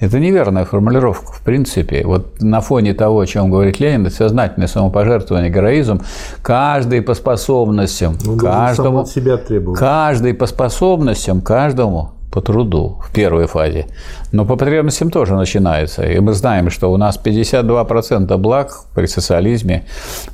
Это 0.00 0.18
неверная 0.18 0.64
формулировка, 0.64 1.32
в 1.32 1.40
принципе. 1.40 2.04
Вот 2.04 2.42
на 2.42 2.60
фоне 2.60 2.94
того, 2.94 3.20
о 3.20 3.26
чем 3.26 3.50
говорит 3.50 3.78
Ленин, 3.78 4.10
сознательное 4.10 4.66
самопожертвование, 4.66 5.50
героизм, 5.50 6.02
каждый 6.42 7.00
по 7.00 7.14
способностям, 7.14 8.18
ну, 8.24 8.36
каждому, 8.36 9.00
от 9.00 9.08
себя 9.08 9.38
каждый 9.74 10.34
по 10.34 10.46
способностям, 10.46 11.40
каждому 11.40 12.10
по 12.34 12.40
труду 12.40 13.00
в 13.00 13.12
первой 13.12 13.46
фазе. 13.46 13.86
Но 14.32 14.44
по 14.44 14.56
потребностям 14.56 15.10
тоже 15.10 15.36
начинается. 15.36 16.02
И 16.02 16.18
мы 16.18 16.32
знаем, 16.32 16.68
что 16.68 16.92
у 16.92 16.96
нас 16.96 17.20
52% 17.24 18.36
благ 18.38 18.72
при 18.92 19.06
социализме 19.06 19.84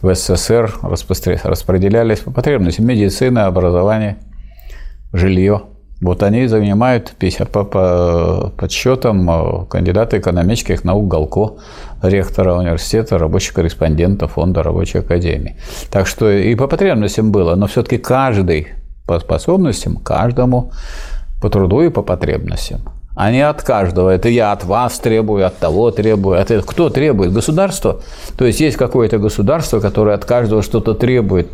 в 0.00 0.14
СССР 0.14 0.72
распределялись 1.44 2.20
по 2.20 2.30
потребностям. 2.30 2.86
Медицина, 2.86 3.46
образование, 3.46 4.16
жилье. 5.12 5.60
Вот 6.00 6.22
они 6.22 6.46
занимают 6.46 7.12
50, 7.18 7.50
по, 7.50 7.64
по 7.64 8.52
подсчетам 8.56 9.30
э, 9.30 9.66
кандидата 9.66 10.18
экономических 10.18 10.84
наук 10.84 11.08
Галко, 11.08 11.58
ректора 12.02 12.54
университета, 12.54 13.18
рабочих 13.18 13.52
корреспондента 13.52 14.26
Фонда 14.26 14.62
рабочей 14.62 15.00
академии. 15.00 15.56
Так 15.90 16.06
что 16.06 16.30
и 16.30 16.54
по 16.54 16.66
потребностям 16.66 17.30
было, 17.30 17.54
но 17.56 17.66
все-таки 17.66 17.98
каждый 17.98 18.68
по 19.06 19.20
способностям, 19.20 19.96
каждому 19.96 20.72
по 21.40 21.50
труду 21.50 21.82
и 21.82 21.90
по 21.90 22.02
потребностям 22.02 22.80
а 23.16 23.30
не 23.30 23.42
от 23.42 23.62
каждого. 23.62 24.08
Это 24.08 24.28
я 24.30 24.52
от 24.52 24.64
вас 24.64 24.98
требую, 24.98 25.46
от 25.46 25.58
того 25.58 25.90
требую. 25.90 26.38
Это 26.38 26.62
кто 26.62 26.88
требует? 26.88 27.32
Государство? 27.32 28.00
То 28.38 28.46
есть 28.46 28.60
есть 28.60 28.78
какое-то 28.78 29.18
государство, 29.18 29.80
которое 29.80 30.14
от 30.14 30.24
каждого 30.24 30.62
что-то 30.62 30.94
требует, 30.94 31.48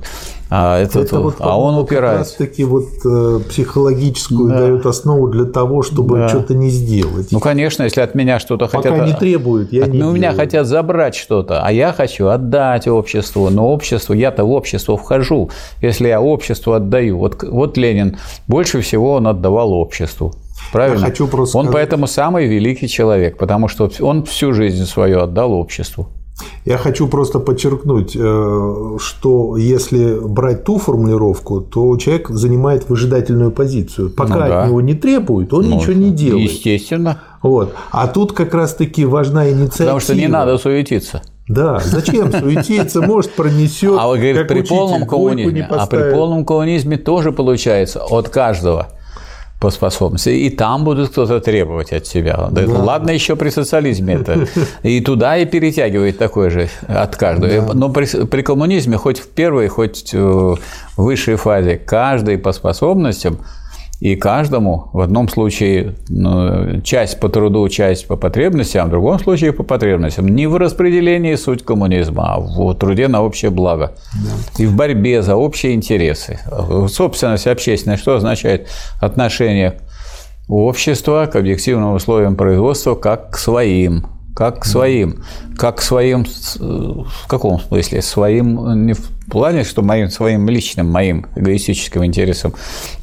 а, 0.49 0.81
это, 0.81 1.00
это 1.00 1.19
вот, 1.21 1.37
а 1.41 1.59
он 1.59 1.76
упирается. 1.76 2.33
Как 2.33 2.41
раз 2.41 2.49
таки 2.49 2.65
вот 2.65 2.88
э, 3.05 3.41
психологическую 3.49 4.49
да. 4.49 4.59
дает 4.59 4.87
основу 4.87 5.29
для 5.29 5.45
того, 5.45 5.83
чтобы 5.83 6.19
да. 6.19 6.29
что-то 6.29 6.55
не 6.55 6.71
сделать. 6.71 7.33
Ну, 7.33 7.41
конечно, 7.41 7.83
если 7.83 8.00
от 8.00 8.15
меня 8.15 8.38
что-то 8.38 8.69
хотят... 8.69 8.93
Пока 8.93 9.07
не 9.07 9.15
требуют, 9.15 9.73
я 9.73 9.85
от, 9.85 9.91
не 9.91 9.99
ну, 9.99 10.11
У 10.11 10.12
меня 10.12 10.33
хотят 10.35 10.67
забрать 10.67 11.17
что-то, 11.17 11.62
а 11.62 11.73
я 11.73 11.93
хочу 11.93 12.29
отдать 12.29 12.87
обществу. 12.87 13.50
Но 13.50 13.73
обществу, 13.73 14.15
я-то 14.15 14.45
в 14.45 14.50
общество 14.53 14.97
вхожу. 14.97 15.50
Если 15.83 16.09
я 16.09 16.21
обществу 16.21 16.75
отдаю. 16.75 17.19
Вот, 17.19 17.43
вот 17.43 17.76
Ленин 17.76 18.17
больше 18.47 18.81
всего 18.83 19.15
он 19.15 19.26
отдавал 19.26 19.73
обществу. 19.73 20.33
Правильно? 20.73 21.00
Я 21.00 21.07
хочу 21.07 21.26
просто 21.26 21.59
он 21.59 21.67
сказать... 21.67 21.75
поэтому 21.75 22.07
самый 22.07 22.47
великий 22.47 22.88
человек, 22.88 23.37
потому 23.37 23.67
что 23.67 23.91
он 24.00 24.25
всю 24.25 24.53
жизнь 24.53 24.85
свою 24.85 25.23
отдал 25.23 25.53
обществу. 25.53 26.09
Я 26.64 26.78
хочу 26.78 27.07
просто 27.09 27.38
подчеркнуть, 27.38 28.16
э, 28.16 28.97
что 28.99 29.57
если 29.57 30.19
брать 30.19 30.64
ту 30.64 30.78
формулировку, 30.78 31.61
то 31.61 31.97
человек 31.97 32.28
занимает 32.28 32.88
выжидательную 32.88 33.52
позицию. 33.52 34.11
Пока 34.11 34.35
ну, 34.35 34.40
да. 34.40 34.62
от 34.62 34.69
него 34.69 34.81
не 34.81 34.95
требуют, 34.95 35.52
он 35.52 35.69
ну, 35.69 35.76
ничего 35.76 35.93
не 35.93 36.11
делает. 36.11 36.50
Естественно. 36.50 37.23
Вот. 37.43 37.75
А 37.90 38.09
тут 38.09 38.33
как 38.33 38.52
раз-таки 38.52 39.05
важна 39.05 39.49
инициатива. 39.49 39.85
Потому 39.85 40.00
что 40.00 40.14
не 40.14 40.28
надо 40.28 40.59
суетиться. 40.59 41.23
Да, 41.49 41.78
зачем 41.78 42.33
суетиться, 42.33 43.00
может 43.00 43.31
пронесет. 43.33 43.95
А 43.99 44.09
вы 44.09 44.19
говорите, 44.19 44.45
при 44.45 44.62
полном 44.62 45.07
коммунизме, 45.07 45.66
а 45.71 45.87
при 45.87 46.12
полном 46.12 46.45
коммунизме 46.45 46.97
тоже 46.97 47.31
получается 47.31 48.02
от 48.02 48.28
каждого 48.28 48.88
по 49.61 49.71
способности. 49.71 50.29
И 50.29 50.51
там 50.51 50.85
будут 50.85 51.11
кто-то 51.11 51.41
требовать 51.41 51.93
от 51.93 52.07
себя. 52.07 52.49
Да. 52.51 52.63
Ладно, 52.67 53.11
еще 53.11 53.37
при 53.37 53.51
социализме 53.51 54.15
это. 54.15 54.47
И 54.83 55.01
туда 55.01 55.39
и 55.39 55.47
перетягивает 55.47 56.19
такой 56.19 56.51
же 56.51 56.69
от 56.87 57.17
каждого. 57.17 57.67
Да. 57.67 57.75
Но 57.75 57.89
при, 57.89 58.27
при 58.27 58.43
коммунизме 58.43 58.97
хоть 58.99 59.19
в 59.19 59.29
первой, 59.29 59.69
хоть 59.69 60.13
в 60.13 60.59
высшей 60.97 61.37
фазе 61.37 61.77
каждый 61.77 62.39
по 62.39 62.53
способностям 62.53 63.39
и 64.00 64.15
каждому 64.15 64.91
в 64.93 65.00
одном 65.00 65.29
случае 65.29 65.95
ну, 66.09 66.81
часть 66.83 67.19
по 67.19 67.29
труду, 67.29 67.69
часть 67.69 68.07
по 68.07 68.17
потребностям, 68.17 68.88
в 68.88 68.91
другом 68.91 69.19
случае 69.19 69.53
по 69.53 69.62
потребностям. 69.62 70.29
Не 70.29 70.47
в 70.47 70.57
распределении 70.57 71.35
суть 71.37 71.65
коммунизма, 71.65 72.35
а 72.35 72.41
в 72.41 72.75
труде 72.75 73.09
на 73.09 73.23
общее 73.23 73.50
благо. 73.50 73.95
Да. 74.15 74.62
И 74.62 74.67
в 74.67 74.76
борьбе 74.76 75.23
за 75.23 75.37
общие 75.37 75.75
интересы. 75.75 76.38
Собственность 76.88 77.47
общественная 77.47 77.97
что 77.97 78.17
означает 78.17 78.69
отношение 79.00 79.81
общества 80.49 81.29
к 81.33 81.37
объективным 81.37 81.95
условиям 81.95 82.37
производства 82.37 82.95
как 82.95 83.31
к 83.31 83.37
своим 83.38 84.07
как 84.37 84.61
к 84.61 84.65
своим. 84.67 85.25
Как 85.57 85.79
к 85.79 85.81
своим, 85.81 86.26
в 86.59 87.26
каком 87.26 87.59
смысле? 87.59 88.03
Своим 88.03 88.85
не 88.85 88.93
в 88.93 89.16
плане, 89.30 89.64
что 89.64 89.83
моим, 89.83 90.09
своим 90.09 90.49
личным, 90.49 90.90
моим 90.90 91.26
эгоистическим 91.37 92.04
интересам, 92.04 92.54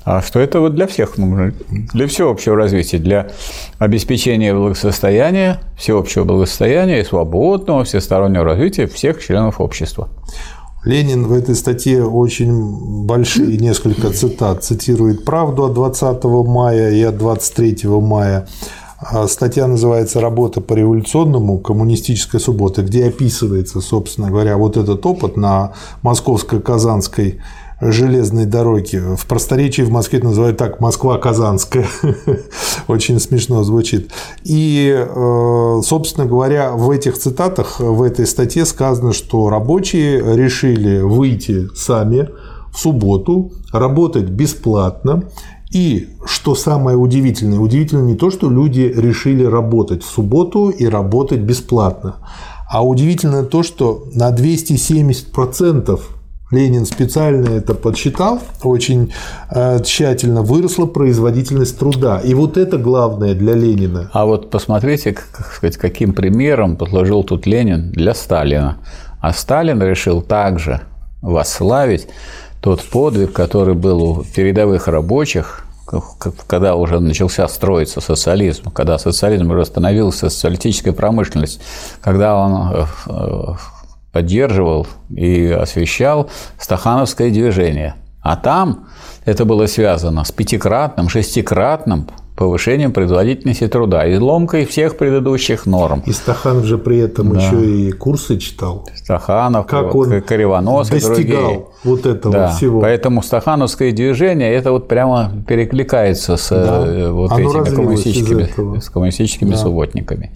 а 0.06 0.22
что 0.22 0.40
это 0.40 0.60
вот 0.60 0.76
для 0.76 0.88
всех 0.88 1.18
нужно, 1.18 1.54
для 1.70 2.08
всеобщего 2.08 2.56
развития, 2.56 2.98
для 2.98 3.30
обеспечения 3.80 4.54
благосостояния, 4.54 5.60
всеобщего 5.78 6.24
благосостояния 6.24 7.02
и 7.02 7.04
свободного 7.04 7.84
всестороннего 7.84 8.44
развития 8.44 8.88
всех 8.88 9.24
членов 9.24 9.60
общества. 9.60 10.10
Ленин 10.86 11.28
в 11.28 11.34
этой 11.34 11.56
статье 11.56 12.06
очень 12.06 13.06
большие 13.06 13.58
несколько 13.58 14.10
цитат 14.12 14.66
цитирует 14.66 15.24
«Правду» 15.24 15.64
от 15.64 15.74
20 15.74 16.24
мая 16.24 16.92
и 16.92 17.02
от 17.04 17.18
23 17.18 17.88
мая 17.88 18.48
статья 19.28 19.68
называется 19.68 20.22
«Работа 20.22 20.62
по 20.62 20.74
революционному. 20.74 21.60
Коммунистической 21.60 22.40
субботы», 22.40 22.82
где 22.82 23.08
описывается, 23.08 23.82
собственно 23.82 24.30
говоря, 24.30 24.58
вот 24.58 24.78
этот 24.78 25.06
опыт 25.06 25.38
на 25.38 25.74
московско-казанской 26.02 27.40
железной 27.92 28.46
дороге. 28.46 29.16
В 29.16 29.26
просторечии 29.26 29.82
в 29.82 29.92
Москве 29.92 30.20
это 30.20 30.28
называют 30.28 30.58
так 30.58 30.80
Москва-Казанская. 30.80 31.86
Очень 32.88 33.20
смешно 33.20 33.64
звучит. 33.64 34.12
И, 34.44 34.94
э, 34.96 35.82
собственно 35.84 36.26
говоря, 36.26 36.72
в 36.72 36.90
этих 36.90 37.18
цитатах, 37.18 37.80
в 37.80 38.02
этой 38.02 38.26
статье 38.26 38.66
сказано, 38.66 39.14
что 39.14 39.50
рабочие 39.50 40.36
решили 40.36 41.00
выйти 41.02 41.68
сами 41.76 42.30
в 42.72 42.80
субботу, 42.80 43.52
работать 43.72 44.30
бесплатно 44.30 45.24
и 45.74 46.10
что 46.26 46.54
самое 46.54 46.96
удивительное, 46.96 47.60
удивительно 47.60 48.04
не 48.04 48.16
то, 48.16 48.30
что 48.30 48.50
люди 48.50 48.82
решили 48.96 49.44
работать 49.44 50.04
в 50.04 50.08
субботу 50.08 50.70
и 50.70 50.86
работать 50.86 51.40
бесплатно, 51.40 52.18
а 52.70 52.86
удивительно 52.86 53.44
то, 53.44 53.64
что 53.64 54.08
на 54.14 54.32
270% 54.32 56.00
Ленин 56.52 56.86
специально 56.86 57.50
это 57.50 57.74
подсчитал, 57.74 58.40
очень 58.62 59.12
э, 59.50 59.80
тщательно 59.84 60.44
выросла 60.44 60.86
производительность 60.86 61.80
труда. 61.80 62.20
И 62.24 62.36
вот 62.36 62.58
это 62.58 62.78
главное 62.78 63.34
для 63.34 63.56
Ленина. 63.56 64.12
А 64.14 64.26
вот 64.26 64.52
посмотрите, 64.52 65.14
как 65.14 65.54
сказать, 65.54 65.78
каким 65.78 66.14
примером 66.14 66.78
послужил 66.78 67.24
тут 67.24 67.48
Ленин 67.48 67.92
для 67.92 68.14
Сталина. 68.14 68.78
А 69.20 69.34
Сталин 69.34 69.82
решил 69.82 70.22
также 70.22 70.82
восславить 71.24 72.08
тот 72.64 72.82
подвиг, 72.82 73.34
который 73.34 73.76
был 73.76 74.02
у 74.02 74.24
передовых 74.24 74.88
рабочих, 74.88 75.66
когда 76.48 76.76
уже 76.76 77.02
начался 77.02 77.46
строиться 77.50 78.00
социализм, 78.00 78.72
когда 78.72 78.98
социализм 78.98 79.52
уже 79.52 79.66
становился 79.66 80.30
социалистической 80.30 80.94
промышленностью, 80.94 81.62
когда 82.02 82.38
он 82.38 82.72
э, 82.74 82.86
э, 83.08 83.54
поддерживал 84.14 84.88
и 85.10 85.48
освещал 85.50 86.30
стахановское 86.58 87.32
движение. 87.32 87.96
А 88.22 88.38
там 88.38 88.88
это 89.26 89.44
было 89.44 89.66
связано 89.66 90.24
с 90.24 90.32
пятикратным, 90.32 91.10
шестикратным 91.10 92.08
повышением 92.36 92.92
производительности 92.92 93.68
труда, 93.68 94.12
изломкой 94.12 94.66
всех 94.66 94.98
предыдущих 94.98 95.66
норм. 95.68 96.02
И 96.06 96.12
Стаханов 96.12 96.66
же 96.66 96.78
при 96.78 96.98
этом 96.98 97.34
да. 97.34 97.40
еще 97.40 97.64
и 97.64 97.92
курсы 97.92 98.38
читал. 98.38 98.86
Стаханов, 98.96 99.68
как 99.68 99.94
он 99.94 100.22
Кривонос 100.22 100.90
достигал 100.90 101.18
и 101.20 101.24
другие. 101.26 101.66
вот 101.84 102.06
этого 102.06 102.34
да. 102.34 102.48
всего. 102.50 102.82
Поэтому 102.82 103.22
стахановское 103.22 103.92
движение 103.92 104.52
это 104.52 104.72
вот 104.72 104.88
прямо 104.88 105.32
перекликается 105.48 106.38
с 106.38 106.50
да. 106.50 106.84
Э, 106.88 107.12
вот 107.12 107.32
Оно 107.32 107.50
этими 107.50 107.76
коммунистическими, 107.76 108.80
с 108.80 108.90
коммунистическими 108.90 109.52
да. 109.52 109.58
субботниками. 109.58 110.32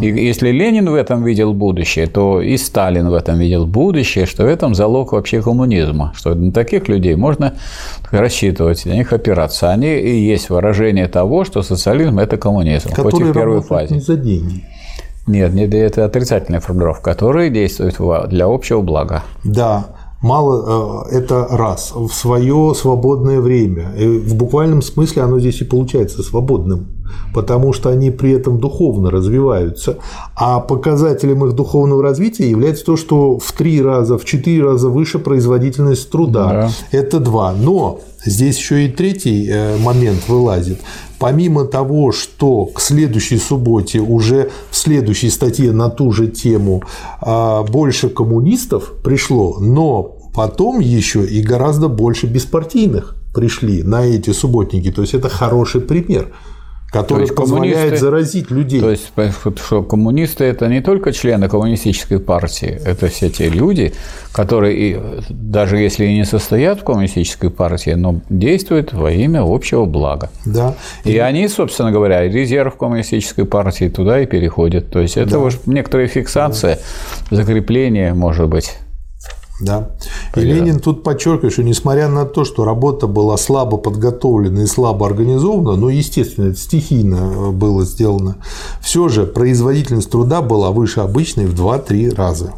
И 0.00 0.06
если 0.06 0.50
Ленин 0.50 0.88
в 0.88 0.94
этом 0.94 1.24
видел 1.24 1.54
будущее, 1.54 2.06
то 2.06 2.40
и 2.40 2.56
Сталин 2.56 3.08
в 3.08 3.14
этом 3.14 3.38
видел 3.38 3.66
будущее, 3.66 4.26
что 4.26 4.44
в 4.44 4.46
этом 4.46 4.76
залог 4.76 5.12
вообще 5.12 5.42
коммунизма, 5.42 6.12
что 6.14 6.34
на 6.34 6.52
таких 6.52 6.88
людей 6.88 7.16
можно 7.16 7.54
рассчитывать, 8.12 8.86
на 8.86 8.92
них 8.92 9.12
опираться. 9.12 9.70
Они 9.70 9.88
и 9.88 10.16
есть 10.16 10.50
выражение 10.50 11.08
того, 11.08 11.31
что 11.44 11.62
социализм– 11.62 12.18
это 12.20 12.36
коммунизм, 12.36 12.90
Который 12.90 13.10
хоть 13.10 13.20
и 13.20 13.24
в 13.24 13.32
первой 13.32 13.62
фазе. 13.62 13.94
не 13.94 14.00
за 14.00 14.16
деньги. 14.16 14.64
Нет, 15.26 15.54
нет, 15.54 15.72
это 15.72 16.04
отрицательная 16.04 16.60
формулировка, 16.60 17.10
которые 17.10 17.50
действуют 17.50 17.96
для 18.28 18.46
общего 18.46 18.80
блага. 18.82 19.22
Да, 19.44 19.86
мало 20.20 21.06
э, 21.10 21.16
это 21.16 21.46
раз 21.48 21.92
в 21.94 22.10
свое 22.10 22.74
свободное 22.74 23.40
время. 23.40 23.92
В 23.96 24.34
буквальном 24.34 24.82
смысле 24.82 25.22
оно 25.22 25.38
здесь 25.38 25.60
и 25.60 25.64
получается 25.64 26.22
свободным 26.22 26.88
потому 27.34 27.72
что 27.72 27.90
они 27.90 28.10
при 28.10 28.32
этом 28.32 28.58
духовно 28.58 29.10
развиваются. 29.10 29.98
А 30.34 30.60
показателем 30.60 31.44
их 31.44 31.54
духовного 31.54 32.02
развития 32.02 32.48
является 32.48 32.84
то, 32.84 32.96
что 32.96 33.38
в 33.38 33.52
три 33.52 33.82
раза, 33.82 34.18
в 34.18 34.24
четыре 34.24 34.64
раза 34.64 34.88
выше 34.88 35.18
производительность 35.18 36.10
труда. 36.10 36.48
Да. 36.48 36.70
Это 36.98 37.20
два. 37.20 37.52
Но 37.52 38.00
здесь 38.24 38.58
еще 38.58 38.86
и 38.86 38.88
третий 38.88 39.48
э, 39.50 39.78
момент 39.78 40.28
вылазит. 40.28 40.80
Помимо 41.22 41.64
того, 41.66 42.10
что 42.10 42.66
к 42.66 42.80
следующей 42.80 43.38
субботе 43.38 44.00
уже 44.00 44.50
в 44.72 44.76
следующей 44.76 45.30
статье 45.30 45.70
на 45.70 45.88
ту 45.88 46.10
же 46.10 46.26
тему 46.26 46.82
а, 47.20 47.62
больше 47.62 48.08
коммунистов 48.08 48.94
пришло, 49.04 49.58
но 49.60 50.16
потом 50.34 50.80
еще 50.80 51.24
и 51.24 51.40
гораздо 51.40 51.86
больше 51.86 52.26
беспартийных 52.26 53.14
пришли 53.32 53.84
на 53.84 54.04
эти 54.04 54.30
субботники. 54.30 54.90
То 54.90 55.02
есть 55.02 55.14
это 55.14 55.28
хороший 55.28 55.80
пример 55.80 56.32
который 56.92 57.26
позволяет 57.26 57.98
заразить 57.98 58.50
людей. 58.50 58.80
То 58.80 58.90
есть, 58.90 59.12
что 59.64 59.82
коммунисты– 59.82 60.44
это 60.52 60.68
не 60.68 60.82
только 60.82 61.12
члены 61.12 61.48
коммунистической 61.48 62.20
партии, 62.20 62.78
это 62.84 63.08
все 63.08 63.30
те 63.30 63.48
люди, 63.48 63.94
которые, 64.32 65.00
даже 65.30 65.78
если 65.78 66.04
и 66.04 66.12
не 66.12 66.24
состоят 66.26 66.80
в 66.80 66.84
коммунистической 66.84 67.48
партии, 67.48 67.92
но 67.92 68.20
действуют 68.28 68.92
во 68.92 69.10
имя 69.10 69.42
общего 69.42 69.86
блага. 69.86 70.30
Да. 70.44 70.74
И, 71.04 71.12
и 71.12 71.18
они, 71.18 71.48
собственно 71.48 71.90
говоря, 71.90 72.28
резерв 72.28 72.76
коммунистической 72.76 73.46
партии 73.46 73.88
туда 73.88 74.20
и 74.20 74.26
переходят. 74.26 74.90
То 74.90 75.00
есть, 75.00 75.16
это 75.16 75.30
да. 75.30 75.38
уж 75.38 75.60
некоторая 75.64 76.08
фиксация, 76.08 76.78
да. 77.30 77.36
закрепление, 77.36 78.12
может 78.12 78.48
быть. 78.48 78.76
Да. 79.62 79.90
И 80.34 80.40
Ленин 80.40 80.80
тут 80.80 81.04
подчеркивает, 81.04 81.52
что 81.52 81.62
несмотря 81.62 82.08
на 82.08 82.24
то, 82.24 82.44
что 82.44 82.64
работа 82.64 83.06
была 83.06 83.36
слабо 83.36 83.76
подготовлена 83.76 84.62
и 84.62 84.66
слабо 84.66 85.06
организована, 85.06 85.76
ну, 85.76 85.88
естественно, 85.88 86.48
это 86.48 86.58
стихийно 86.58 87.16
э, 87.16 87.50
было 87.50 87.84
сделано, 87.84 88.36
все 88.80 89.08
же 89.08 89.24
производительность 89.24 90.10
труда 90.10 90.42
была 90.42 90.72
выше 90.72 91.00
обычной 91.00 91.46
в 91.46 91.54
2-3 91.54 92.14
раза. 92.14 92.54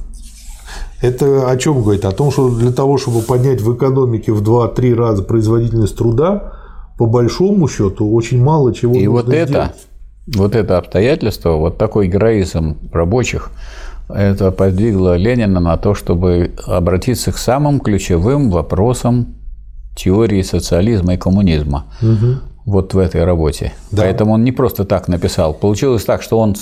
Это 1.02 1.50
о 1.50 1.56
чем 1.58 1.82
говорит? 1.82 2.06
О 2.06 2.12
том, 2.12 2.30
что 2.30 2.48
для 2.48 2.72
того, 2.72 2.96
чтобы 2.96 3.20
поднять 3.20 3.60
в 3.60 3.74
экономике 3.74 4.32
в 4.32 4.42
2-3 4.42 4.94
раза 4.94 5.22
производительность 5.22 5.96
труда, 5.96 6.54
по 6.96 7.04
большому 7.04 7.68
счету 7.68 8.10
очень 8.14 8.42
мало 8.42 8.72
чего 8.72 8.94
И 8.94 9.06
нужно 9.06 9.10
вот 9.10 9.24
сделать. 9.26 9.50
это, 9.50 9.74
вот 10.38 10.54
это 10.54 10.78
обстоятельство, 10.78 11.56
вот 11.56 11.76
такой 11.76 12.08
героизм 12.08 12.78
рабочих– 12.92 13.50
это 14.08 14.50
подвигло 14.50 15.16
Ленина 15.16 15.60
на 15.60 15.76
то, 15.76 15.94
чтобы 15.94 16.52
обратиться 16.66 17.32
к 17.32 17.38
самым 17.38 17.80
ключевым 17.80 18.50
вопросам 18.50 19.34
теории 19.96 20.42
социализма 20.42 21.14
и 21.14 21.16
коммунизма. 21.16 21.86
Угу. 22.02 22.40
Вот 22.66 22.94
в 22.94 22.98
этой 22.98 23.24
работе. 23.24 23.72
Да. 23.90 24.02
Поэтому 24.02 24.32
он 24.34 24.44
не 24.44 24.52
просто 24.52 24.84
так 24.84 25.08
написал. 25.08 25.54
Получилось 25.54 26.04
так, 26.04 26.22
что 26.22 26.38
он, 26.38 26.56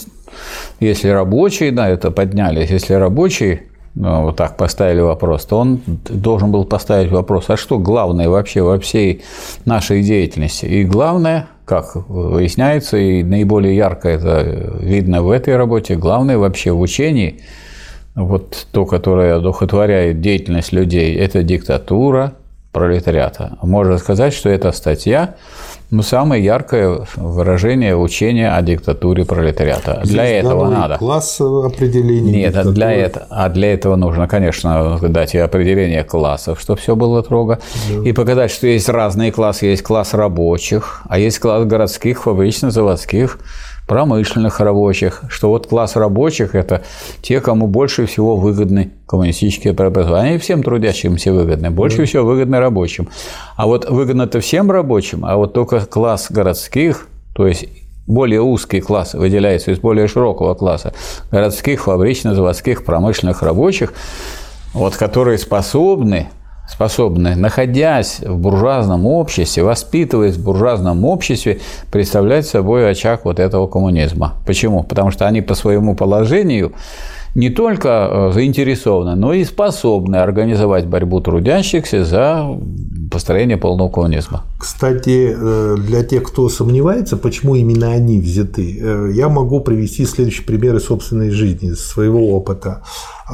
если 0.80 1.08
рабочий, 1.08 1.70
да, 1.70 1.88
это 1.88 2.10
поднялись, 2.10 2.70
если 2.70 2.94
рабочий 2.94 3.62
ну, 3.62 3.71
вот 3.94 4.36
так 4.36 4.56
поставили 4.56 5.00
вопрос, 5.00 5.44
то 5.44 5.58
он 5.58 5.80
должен 6.08 6.50
был 6.50 6.64
поставить 6.64 7.10
вопрос, 7.10 7.44
а 7.48 7.56
что 7.56 7.78
главное 7.78 8.28
вообще 8.28 8.62
во 8.62 8.78
всей 8.78 9.22
нашей 9.64 10.02
деятельности? 10.02 10.64
И 10.64 10.84
главное, 10.84 11.48
как 11.64 11.94
выясняется, 12.08 12.96
и 12.96 13.22
наиболее 13.22 13.76
ярко 13.76 14.08
это 14.08 14.42
видно 14.80 15.22
в 15.22 15.30
этой 15.30 15.56
работе, 15.56 15.96
главное 15.96 16.38
вообще 16.38 16.72
в 16.72 16.80
учении, 16.80 17.40
вот 18.14 18.66
то, 18.72 18.86
которое 18.86 19.36
одухотворяет 19.36 20.20
деятельность 20.20 20.72
людей, 20.72 21.14
это 21.16 21.42
диктатура 21.42 22.34
пролетариата. 22.72 23.58
Можно 23.62 23.98
сказать, 23.98 24.32
что 24.32 24.48
эта 24.48 24.72
статья 24.72 25.34
ну, 25.90 26.02
самое 26.02 26.42
яркое 26.42 27.06
выражение 27.16 27.94
учения 27.94 28.50
о 28.50 28.62
диктатуре 28.62 29.26
пролетариата. 29.26 30.00
Здесь 30.02 30.14
для 30.14 30.24
этого 30.24 30.70
надо. 30.70 30.96
Класс 30.96 31.38
определения. 31.38 32.32
Нет, 32.32 32.56
а 32.56 32.64
для, 32.64 32.92
этого, 32.92 33.26
а 33.28 33.50
для 33.50 33.74
этого 33.74 33.96
нужно, 33.96 34.26
конечно, 34.26 34.98
дать 35.02 35.34
и 35.34 35.38
определение 35.38 36.02
классов, 36.02 36.58
чтобы 36.58 36.80
все 36.80 36.96
было 36.96 37.20
строго. 37.20 37.58
Да. 37.90 38.08
И 38.08 38.12
показать, 38.12 38.50
что 38.50 38.66
есть 38.66 38.88
разные 38.88 39.32
классы. 39.32 39.66
Есть 39.66 39.82
класс 39.82 40.14
рабочих, 40.14 41.02
а 41.10 41.18
есть 41.18 41.38
класс 41.40 41.66
городских, 41.66 42.22
фабрично-заводских 42.22 43.38
промышленных 43.92 44.58
рабочих, 44.60 45.22
что 45.28 45.50
вот 45.50 45.66
класс 45.66 45.96
рабочих– 45.96 46.54
это 46.54 46.82
те, 47.20 47.42
кому 47.42 47.66
больше 47.66 48.06
всего 48.06 48.36
выгодны 48.36 48.92
коммунистические 49.06 49.74
преобразования. 49.74 50.30
Они 50.30 50.38
всем 50.38 50.62
трудящимся 50.62 51.30
выгодны, 51.30 51.70
больше 51.70 51.98
да. 51.98 52.04
всего 52.06 52.24
выгодны 52.24 52.58
рабочим. 52.58 53.10
А 53.54 53.66
вот 53.66 53.90
выгодно-то 53.90 54.40
всем 54.40 54.70
рабочим, 54.70 55.26
а 55.26 55.36
вот 55.36 55.52
только 55.52 55.84
класс 55.84 56.28
городских, 56.30 57.06
то 57.34 57.46
есть 57.46 57.66
более 58.06 58.40
узкий 58.40 58.80
класс 58.80 59.12
выделяется 59.12 59.72
из 59.72 59.78
более 59.78 60.08
широкого 60.08 60.54
класса 60.54 60.94
городских, 61.30 61.82
фабрично-заводских, 61.82 62.86
промышленных 62.86 63.42
рабочих, 63.42 63.92
вот, 64.72 64.96
которые 64.96 65.36
способны 65.36 66.30
способны, 66.68 67.34
находясь 67.34 68.20
в 68.20 68.36
буржуазном 68.36 69.06
обществе, 69.06 69.62
воспитываясь 69.62 70.36
в 70.36 70.44
буржуазном 70.44 71.04
обществе, 71.04 71.60
представлять 71.90 72.46
собой 72.46 72.90
очаг 72.90 73.24
вот 73.24 73.38
этого 73.38 73.66
коммунизма. 73.66 74.34
Почему? 74.46 74.82
Потому 74.82 75.10
что 75.10 75.26
они 75.26 75.40
по 75.40 75.54
своему 75.54 75.94
положению 75.94 76.72
не 77.34 77.48
только 77.50 77.88
э, 77.88 78.32
заинтересованы, 78.34 79.14
но 79.14 79.32
и 79.32 79.44
способны 79.44 80.16
организовать 80.16 80.86
борьбу 80.86 81.20
трудящихся 81.20 82.04
за 82.04 82.46
построение 83.10 83.56
полного 83.56 83.88
коммунизма. 83.88 84.44
Кстати, 84.58 85.34
э, 85.34 85.76
для 85.78 86.04
тех, 86.04 86.24
кто 86.24 86.48
сомневается, 86.48 87.16
почему 87.16 87.54
именно 87.54 87.90
они 87.90 88.20
взяты, 88.20 88.78
э, 88.78 89.10
я 89.14 89.28
могу 89.28 89.60
привести 89.60 90.04
следующие 90.04 90.46
примеры 90.46 90.80
собственной 90.80 91.30
жизни, 91.30 91.72
своего 91.72 92.36
опыта. 92.36 92.82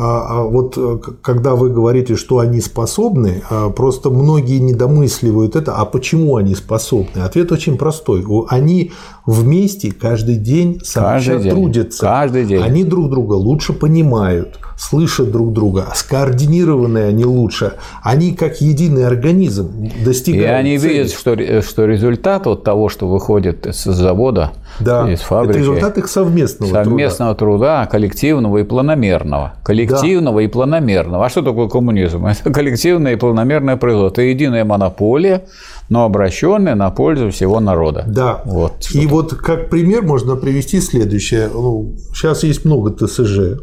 А, 0.00 0.26
а 0.28 0.42
вот 0.44 0.74
э, 0.76 0.98
когда 1.22 1.56
вы 1.56 1.70
говорите, 1.70 2.14
что 2.14 2.38
они 2.38 2.60
способны, 2.60 3.42
а, 3.50 3.70
просто 3.70 4.10
многие 4.10 4.58
недомысливают 4.58 5.56
это, 5.56 5.74
а 5.74 5.84
почему 5.84 6.36
они 6.36 6.54
способны? 6.54 7.20
Ответ 7.20 7.50
очень 7.50 7.76
простой. 7.76 8.24
Они 8.48 8.92
вместе 9.26 9.90
каждый 9.90 10.36
день 10.36 10.80
сообща 10.84 11.32
каждый 11.32 11.42
день. 11.42 11.52
трудятся. 11.52 12.00
Каждый 12.00 12.44
день. 12.44 12.62
Они 12.62 12.84
друг 12.84 13.10
друга 13.10 13.34
лучше 13.34 13.72
понимают, 13.72 14.58
слышат 14.78 15.30
друг 15.32 15.52
друга, 15.52 15.88
скоординированы 15.94 16.98
они 16.98 17.24
лучше. 17.24 17.74
Они 18.02 18.32
как 18.32 18.60
единый 18.60 19.06
организм 19.06 19.90
достигают 20.04 20.44
И 20.44 20.48
они 20.48 20.78
цели. 20.78 20.92
видят, 20.92 21.10
что, 21.10 21.62
что 21.62 21.84
результат 21.84 22.46
от 22.46 22.64
того, 22.64 22.88
что 22.88 23.08
выходит 23.08 23.66
из 23.66 23.82
завода, 23.82 24.52
да. 24.80 25.10
из 25.12 25.20
фабрики. 25.20 25.50
Это 25.50 25.58
результат 25.58 25.98
их 25.98 26.08
совместного, 26.08 26.70
совместного 26.70 27.34
труда. 27.34 27.58
труда, 27.58 27.86
коллективного 27.86 28.58
и 28.58 28.62
планомерного. 28.62 29.54
Коллективного 29.88 30.40
да. 30.40 30.44
и 30.44 30.48
планомерного. 30.48 31.26
А 31.26 31.28
что 31.28 31.42
такое 31.42 31.68
коммунизм? 31.68 32.26
Это 32.26 32.50
коллективное 32.52 33.14
и 33.14 33.16
планомерное 33.16 33.76
производство. 33.76 34.20
Это 34.20 34.30
единая 34.30 34.64
монополия, 34.64 35.44
но 35.88 36.04
обращенная 36.04 36.74
на 36.74 36.90
пользу 36.90 37.30
всего 37.30 37.60
народа. 37.60 38.04
Да. 38.06 38.42
Вот. 38.44 38.88
И 38.92 39.06
вот 39.06 39.34
как 39.34 39.70
пример 39.70 40.02
можно 40.02 40.36
привести 40.36 40.80
следующее. 40.80 41.48
Ну, 41.52 41.94
сейчас 42.14 42.44
есть 42.44 42.64
много 42.64 42.90
ТСЖ. 42.90 43.60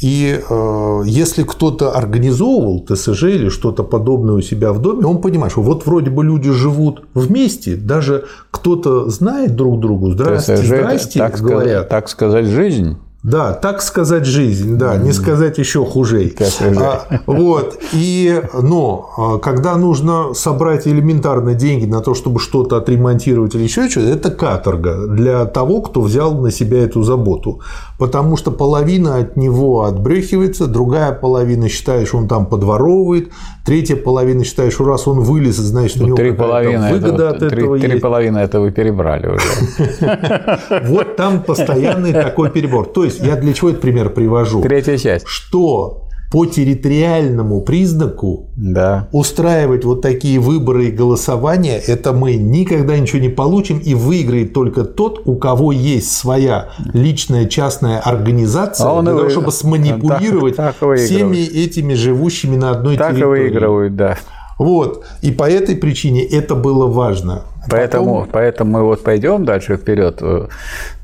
И 0.00 0.38
э, 0.48 1.02
если 1.06 1.42
кто-то 1.42 1.90
организовывал 1.90 2.86
ТСЖ 2.86 3.24
или 3.24 3.48
что-то 3.48 3.82
подобное 3.82 4.34
у 4.34 4.40
себя 4.40 4.72
в 4.72 4.80
доме, 4.80 5.04
он 5.04 5.20
понимает, 5.20 5.52
что 5.52 5.62
вот 5.62 5.86
вроде 5.86 6.10
бы 6.10 6.24
люди 6.24 6.52
живут 6.52 7.02
вместе, 7.14 7.74
даже 7.74 8.26
кто-то 8.52 9.08
знает 9.08 9.56
друг 9.56 9.80
другу, 9.80 10.12
здрасте, 10.12 10.56
ТСЖ, 10.56 10.66
здрасте, 10.66 11.18
так 11.18 11.40
говорят. 11.40 11.64
Сказать, 11.64 11.88
так 11.88 12.08
сказать, 12.08 12.46
жизнь. 12.46 12.96
Да, 13.24 13.52
так 13.52 13.82
сказать 13.82 14.24
жизнь, 14.24 14.78
да, 14.78 14.96
не 14.96 15.12
сказать 15.12 15.58
еще 15.58 15.84
хуже. 15.84 16.32
А, 16.78 17.20
вот. 17.26 17.80
И, 17.92 18.40
но 18.62 19.10
а, 19.16 19.38
когда 19.38 19.76
нужно 19.76 20.34
собрать 20.34 20.86
элементарно 20.86 21.54
деньги 21.54 21.84
на 21.84 22.00
то, 22.00 22.14
чтобы 22.14 22.38
что-то 22.38 22.76
отремонтировать 22.76 23.56
или 23.56 23.64
еще 23.64 23.90
что-то, 23.90 24.06
это 24.06 24.30
каторга 24.30 25.08
для 25.08 25.46
того, 25.46 25.82
кто 25.82 26.00
взял 26.00 26.32
на 26.34 26.52
себя 26.52 26.84
эту 26.84 27.02
заботу. 27.02 27.60
Потому 27.98 28.36
что 28.36 28.52
половина 28.52 29.16
от 29.16 29.36
него 29.36 29.82
отбрехивается, 29.82 30.68
другая 30.68 31.12
половина 31.12 31.68
считает, 31.68 32.06
что 32.06 32.18
он 32.18 32.28
там 32.28 32.46
подворовывает, 32.46 33.30
третья 33.66 33.96
половина 33.96 34.44
считает, 34.44 34.72
что 34.72 34.84
раз 34.84 35.08
он 35.08 35.20
вылез, 35.20 35.56
значит, 35.56 35.96
у 35.96 36.00
ну, 36.00 36.06
него 36.06 36.16
три 36.16 36.30
половины 36.30 36.92
выгода 36.92 37.24
это, 37.24 37.30
от 37.30 37.42
этого 37.42 37.78
три, 37.78 37.88
Три 37.88 37.98
половины 37.98 38.38
это 38.38 38.60
вы 38.60 38.70
перебрали 38.70 39.26
уже. 39.26 40.78
Вот 40.88 41.16
там 41.16 41.42
постоянный 41.42 42.12
такой 42.12 42.50
перебор. 42.50 42.86
То 42.86 43.07
есть 43.08 43.20
я 43.20 43.36
для 43.36 43.52
чего 43.52 43.70
этот 43.70 43.82
пример 43.82 44.10
привожу? 44.10 44.62
Третья 44.62 44.96
часть. 44.96 45.26
Что 45.26 46.08
по 46.30 46.44
территориальному 46.44 47.62
признаку 47.62 48.50
да. 48.54 49.08
устраивать 49.12 49.84
вот 49.84 50.02
такие 50.02 50.38
выборы 50.38 50.88
и 50.88 50.90
голосования, 50.90 51.78
это 51.78 52.12
мы 52.12 52.34
никогда 52.34 52.98
ничего 52.98 53.20
не 53.20 53.30
получим, 53.30 53.78
и 53.78 53.94
выиграет 53.94 54.52
только 54.52 54.84
тот, 54.84 55.22
у 55.24 55.36
кого 55.36 55.72
есть 55.72 56.12
своя 56.12 56.68
личная 56.92 57.46
частная 57.46 58.00
организация, 58.00 58.86
а 58.90 59.02
для 59.02 59.12
того, 59.12 59.30
чтобы 59.30 59.52
сманипулировать 59.52 60.56
так, 60.56 60.76
так 60.76 60.98
всеми 60.98 61.38
этими 61.38 61.94
живущими 61.94 62.56
на 62.56 62.72
одной 62.72 62.98
так 62.98 63.12
территории. 63.12 63.30
Так 63.30 63.38
и 63.38 63.50
выигрывают, 63.50 63.96
да. 63.96 64.18
Вот. 64.58 65.04
И 65.22 65.30
по 65.30 65.48
этой 65.48 65.76
причине 65.76 66.24
это 66.24 66.54
было 66.54 66.86
важно. 66.86 67.44
Поэтому, 67.70 68.14
Потом... 68.20 68.28
поэтому 68.32 68.70
мы 68.70 68.84
вот 68.84 69.02
пойдем 69.02 69.44
дальше 69.44 69.76
вперед. 69.76 70.22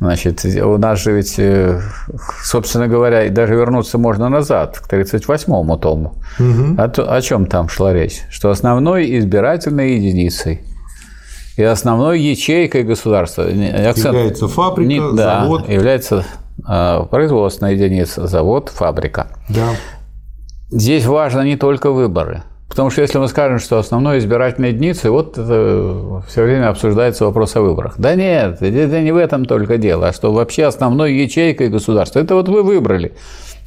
Значит, 0.00 0.44
у 0.44 0.78
нас 0.78 1.00
же 1.00 1.12
ведь, 1.12 1.38
э, 1.38 1.80
собственно 2.42 2.88
говоря, 2.88 3.28
даже 3.30 3.54
вернуться 3.54 3.98
можно 3.98 4.28
назад, 4.28 4.78
к 4.78 4.92
38-му 4.92 5.76
тому. 5.76 6.14
Угу. 6.38 6.76
О, 6.78 7.16
о 7.16 7.20
чем 7.20 7.46
там 7.46 7.68
шла 7.68 7.92
речь? 7.92 8.22
Что 8.30 8.50
основной 8.50 9.18
избирательной 9.18 9.96
единицей 9.96 10.60
и 11.56 11.62
основной 11.62 12.20
ячейкой 12.20 12.82
государства 12.82 13.44
акцент, 13.44 14.14
является 14.14 14.48
фабрика, 14.48 14.88
не, 14.88 15.16
да, 15.16 15.42
завод. 15.42 15.68
является 15.68 16.24
э, 16.68 17.06
производственная 17.10 17.72
единица, 17.72 18.26
завод, 18.26 18.70
фабрика. 18.70 19.28
Да. 19.48 19.70
Здесь 20.70 21.04
важно 21.04 21.42
не 21.42 21.56
только 21.56 21.90
выборы– 21.90 22.42
Потому 22.74 22.90
что 22.90 23.02
если 23.02 23.18
мы 23.18 23.28
скажем, 23.28 23.60
что 23.60 23.78
основной 23.78 24.18
избирательной 24.18 24.72
единицей, 24.72 25.08
вот 25.08 25.38
это 25.38 26.24
все 26.28 26.42
время 26.42 26.70
обсуждается 26.70 27.24
вопрос 27.24 27.54
о 27.54 27.60
выборах. 27.60 27.94
Да 27.98 28.16
нет, 28.16 28.60
это 28.60 29.00
не 29.00 29.12
в 29.12 29.16
этом 29.16 29.44
только 29.44 29.78
дело, 29.78 30.08
а 30.08 30.12
что 30.12 30.32
вообще 30.32 30.64
основной 30.64 31.14
ячейкой 31.14 31.68
государства. 31.68 32.18
Это 32.18 32.34
вот 32.34 32.48
вы 32.48 32.64
выбрали. 32.64 33.12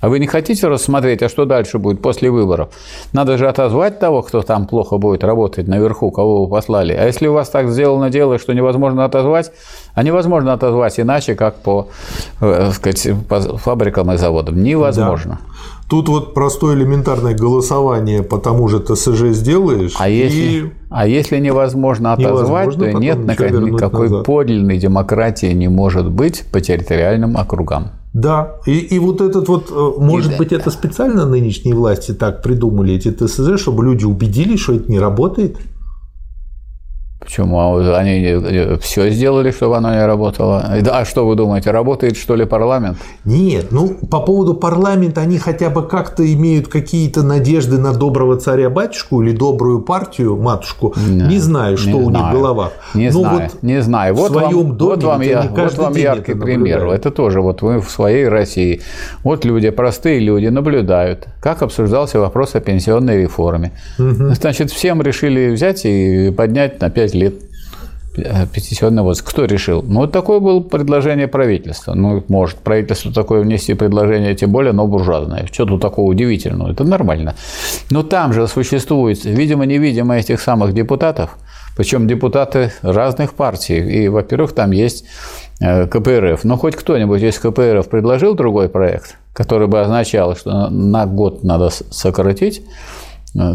А 0.01 0.09
вы 0.09 0.19
не 0.19 0.27
хотите 0.27 0.67
рассмотреть, 0.67 1.23
а 1.23 1.29
что 1.29 1.45
дальше 1.45 1.79
будет 1.79 2.01
после 2.01 2.29
выборов? 2.29 2.69
Надо 3.13 3.37
же 3.37 3.47
отозвать 3.47 3.97
того, 3.97 4.23
кто 4.23 4.41
там 4.41 4.67
плохо 4.67 4.97
будет 4.97 5.23
работать 5.23 5.69
наверху, 5.69 6.11
кого 6.11 6.43
вы 6.43 6.51
послали. 6.51 6.91
А 6.91 7.05
если 7.05 7.27
у 7.27 7.33
вас 7.33 7.47
так 7.47 7.69
сделано 7.69 8.09
дело, 8.09 8.37
что 8.39 8.53
невозможно 8.53 9.05
отозвать, 9.05 9.53
а 9.93 10.03
невозможно 10.03 10.51
отозвать 10.51 10.99
иначе, 10.99 11.33
как 11.35 11.55
по, 11.55 11.87
э, 12.41 12.71
сказать, 12.73 13.07
по 13.29 13.39
фабрикам 13.39 14.11
и 14.11 14.17
заводам. 14.17 14.61
Невозможно. 14.61 15.39
Да. 15.41 15.76
Тут 15.89 16.09
вот 16.09 16.33
простое 16.33 16.75
элементарное 16.75 17.33
голосование 17.33 18.21
по 18.21 18.39
тому 18.39 18.67
же 18.67 18.79
ТСЖ 18.79 19.27
сделаешь. 19.31 19.93
А 19.97 20.09
если, 20.09 20.73
а 20.89 21.07
если 21.07 21.39
невозможно 21.39 22.11
отозвать, 22.11 22.77
невозможно, 22.77 22.91
то 22.91 22.99
нет 22.99 23.17
никакой 23.19 24.09
назад. 24.09 24.25
подлинной 24.25 24.77
демократии 24.79 25.53
не 25.53 25.69
может 25.69 26.11
быть 26.11 26.43
по 26.51 26.59
территориальным 26.59 27.37
округам. 27.37 27.91
Да, 28.13 28.55
и, 28.65 28.77
и 28.79 28.99
вот 28.99 29.21
этот 29.21 29.47
вот, 29.47 29.71
э, 29.71 30.01
может 30.01 30.33
и 30.33 30.37
быть, 30.37 30.49
да. 30.49 30.57
это 30.57 30.71
специально 30.71 31.25
нынешние 31.25 31.75
власти 31.75 32.13
так 32.13 32.41
придумали 32.41 32.95
эти 32.95 33.11
ТСЗ, 33.11 33.59
чтобы 33.59 33.85
люди 33.85 34.05
убедились, 34.05 34.59
что 34.59 34.73
это 34.73 34.91
не 34.91 34.99
работает? 34.99 35.57
Почему? 37.27 37.59
А 37.59 37.97
они 37.97 38.23
э, 38.23 38.77
все 38.79 39.09
сделали, 39.09 39.51
чтобы 39.51 39.75
оно 39.75 39.93
не 39.93 40.05
работало? 40.05 40.63
А 40.89 41.03
что 41.03 41.27
вы 41.27 41.35
думаете, 41.35 41.71
работает 41.71 42.15
что 42.15 42.37
ли 42.37 42.45
парламент? 42.45 42.97
Нет, 43.25 43.67
ну 43.71 43.89
по 44.09 44.21
поводу 44.21 44.53
парламента 44.53 45.19
они 45.19 45.37
хотя 45.37 45.69
бы 45.69 45.85
как-то 45.85 46.23
имеют 46.33 46.69
какие-то 46.69 47.23
надежды 47.23 47.79
на 47.79 47.91
доброго 47.91 48.37
царя-батюшку 48.37 49.21
или 49.21 49.33
добрую 49.35 49.81
партию, 49.81 50.37
матушку. 50.37 50.93
Не, 50.95 51.23
не 51.23 51.39
знаю, 51.39 51.77
что 51.77 51.89
не 51.89 51.95
у 51.95 52.05
знаю. 52.05 52.13
них 52.13 52.33
в 52.33 52.37
головах. 52.37 52.71
Не 52.93 53.09
Но 53.09 53.19
знаю, 53.19 53.39
вот 53.51 53.61
не 53.61 53.81
знаю. 53.81 54.15
Вот 54.15 54.31
в 54.31 54.33
своем 54.33 54.67
вам, 54.67 54.77
доме 54.77 54.95
вот 54.95 55.03
вам, 55.03 55.21
я, 55.21 55.41
вот 55.53 55.77
вам 55.77 55.95
яркий 55.95 56.31
это 56.31 56.41
пример. 56.41 56.85
Это 56.85 57.11
тоже 57.11 57.41
вот 57.41 57.61
вы 57.61 57.81
в 57.81 57.89
своей 57.89 58.29
России. 58.29 58.79
Вот 59.23 59.43
люди, 59.43 59.69
простые 59.69 60.19
люди 60.19 60.47
наблюдают, 60.47 61.27
как 61.41 61.61
обсуждался 61.61 62.21
вопрос 62.21 62.55
о 62.55 62.61
пенсионной 62.61 63.23
реформе. 63.23 63.73
Угу. 63.99 64.33
Значит, 64.33 64.71
всем 64.71 65.01
решили 65.01 65.51
взять 65.51 65.81
и 65.83 66.31
поднять 66.31 66.79
на 66.79 66.89
5 66.89 67.16
лет 67.17 67.35
пенсионный 68.53 69.03
возраст. 69.03 69.27
Кто 69.27 69.45
решил? 69.45 69.83
Ну, 69.83 70.01
вот 70.01 70.11
такое 70.11 70.39
было 70.39 70.59
предложение 70.59 71.27
правительства. 71.27 71.93
Ну, 71.93 72.23
может 72.27 72.57
правительство 72.57 73.11
такое 73.13 73.41
внести 73.41 73.73
предложение, 73.73 74.35
тем 74.35 74.51
более, 74.51 74.73
но 74.73 74.87
буржуазное. 74.87 75.47
Что 75.51 75.65
тут 75.65 75.81
такого 75.81 76.09
удивительного? 76.09 76.71
Это 76.71 76.83
нормально. 76.83 77.35
Но 77.89 78.03
там 78.03 78.33
же 78.33 78.47
существует, 78.47 79.23
видимо-невидимо, 79.23 80.17
этих 80.17 80.41
самых 80.41 80.73
депутатов, 80.73 81.37
причем 81.75 82.07
депутаты 82.07 82.71
разных 82.81 83.33
партий. 83.33 83.77
И, 83.77 84.07
во-первых, 84.07 84.53
там 84.53 84.71
есть 84.71 85.05
э, 85.59 85.85
КПРФ. 85.85 86.43
Но 86.43 86.57
хоть 86.57 86.75
кто-нибудь 86.75 87.21
из 87.21 87.37
КПРФ 87.37 87.87
предложил 87.87 88.33
другой 88.33 88.67
проект, 88.67 89.17
который 89.33 89.67
бы 89.67 89.79
означал, 89.79 90.35
что 90.35 90.69
на 90.69 91.05
год 91.05 91.43
надо 91.43 91.69
сократить 91.69 92.63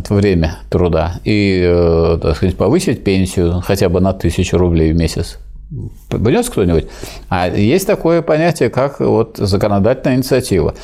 время 0.08 0.58
труда 0.70 1.14
и, 1.24 1.62
э, 1.64 2.18
так 2.22 2.36
сказать, 2.36 2.56
повысить 2.56 3.02
пенсию 3.04 3.62
хотя 3.64 3.88
бы 3.88 4.00
на 4.00 4.12
тысячу 4.12 4.56
рублей 4.56 4.92
в 4.92 4.96
месяц. 4.96 5.38
Внес 6.10 6.50
кто-нибудь? 6.50 6.86
А 7.28 7.48
есть 7.48 7.86
такое 7.86 8.22
понятие, 8.22 8.68
как 8.68 9.00
вот 9.00 9.38
законодательная 9.38 10.16
инициатива. 10.16 10.74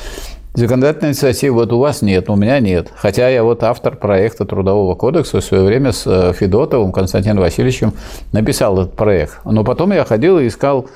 Законодательной 0.55 1.11
инициативы 1.11 1.55
вот 1.55 1.71
у 1.71 1.79
вас 1.79 2.01
нет, 2.01 2.29
у 2.29 2.35
меня 2.35 2.59
нет. 2.59 2.91
Хотя 2.95 3.29
я 3.29 3.43
вот 3.43 3.63
автор 3.63 3.95
проекта 3.95 4.45
Трудового 4.45 4.95
кодекса 4.95 5.41
в 5.41 5.43
свое 5.43 5.63
время 5.63 5.91
с 5.91 6.07
э, 6.07 6.33
Федотовым 6.33 6.91
Константином 6.91 7.39
Васильевичем 7.39 7.93
написал 8.31 8.81
этот 8.81 8.95
проект. 8.95 9.39
Но 9.45 9.63
потом 9.63 9.93
я 9.93 10.03
ходил 10.05 10.39
и 10.39 10.47
искал 10.47 10.87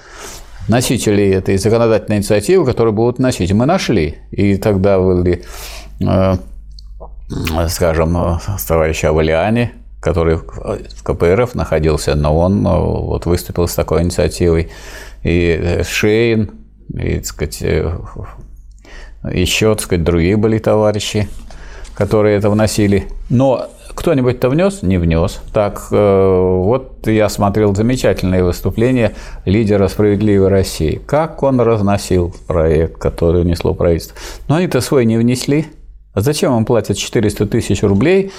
носителей 0.67 1.33
этой 1.35 1.57
законодательной 1.57 2.17
инициативы, 2.17 2.65
которые 2.65 2.93
будут 2.93 3.19
носить. 3.19 3.53
Мы 3.53 3.67
нашли. 3.67 4.15
И 4.31 4.57
тогда 4.57 4.99
были 4.99 5.43
э, 6.01 6.37
скажем, 7.69 8.17
э, 8.17 8.38
товарища 8.67 9.09
Авалиани, 9.09 9.71
который 9.99 10.36
в 10.36 11.03
КПРФ 11.03 11.55
находился, 11.55 12.15
но 12.15 12.38
он 12.38 12.65
э, 12.65 12.69
вот 12.69 13.25
выступил 13.25 13.67
с 13.67 13.73
такой 13.73 14.03
инициативой. 14.03 14.69
И 15.23 15.57
э, 15.62 15.83
Шейн, 15.83 16.51
и, 16.93 17.17
так 17.17 17.25
сказать, 17.25 17.62
еще, 19.31 19.73
так 19.73 19.81
сказать, 19.81 20.03
другие 20.03 20.36
были 20.36 20.59
товарищи, 20.59 21.29
которые 21.95 22.38
это 22.38 22.49
вносили. 22.49 23.07
Но 23.29 23.67
кто-нибудь-то 23.95 24.49
внес? 24.49 24.81
Не 24.81 24.97
внес. 24.97 25.39
Так, 25.53 25.89
вот 25.91 27.07
я 27.07 27.29
смотрел 27.29 27.73
замечательное 27.73 28.43
выступление 28.43 29.13
лидера 29.45 29.88
«Справедливой 29.88 30.49
России». 30.49 31.01
Как 31.05 31.41
он 31.41 31.62
разносил 31.62 32.36
проект, 32.47 32.97
который 32.97 33.43
внесло 33.43 33.73
правительство. 33.73 34.17
Но 34.49 34.55
они-то 34.55 34.81
свой 34.81 35.05
не 35.05 35.17
внесли. 35.17 35.67
А 36.13 36.21
зачем 36.21 36.56
им 36.58 36.65
платят 36.65 36.97
400 36.97 37.47
тысяч 37.47 37.84
рублей? 37.84 38.32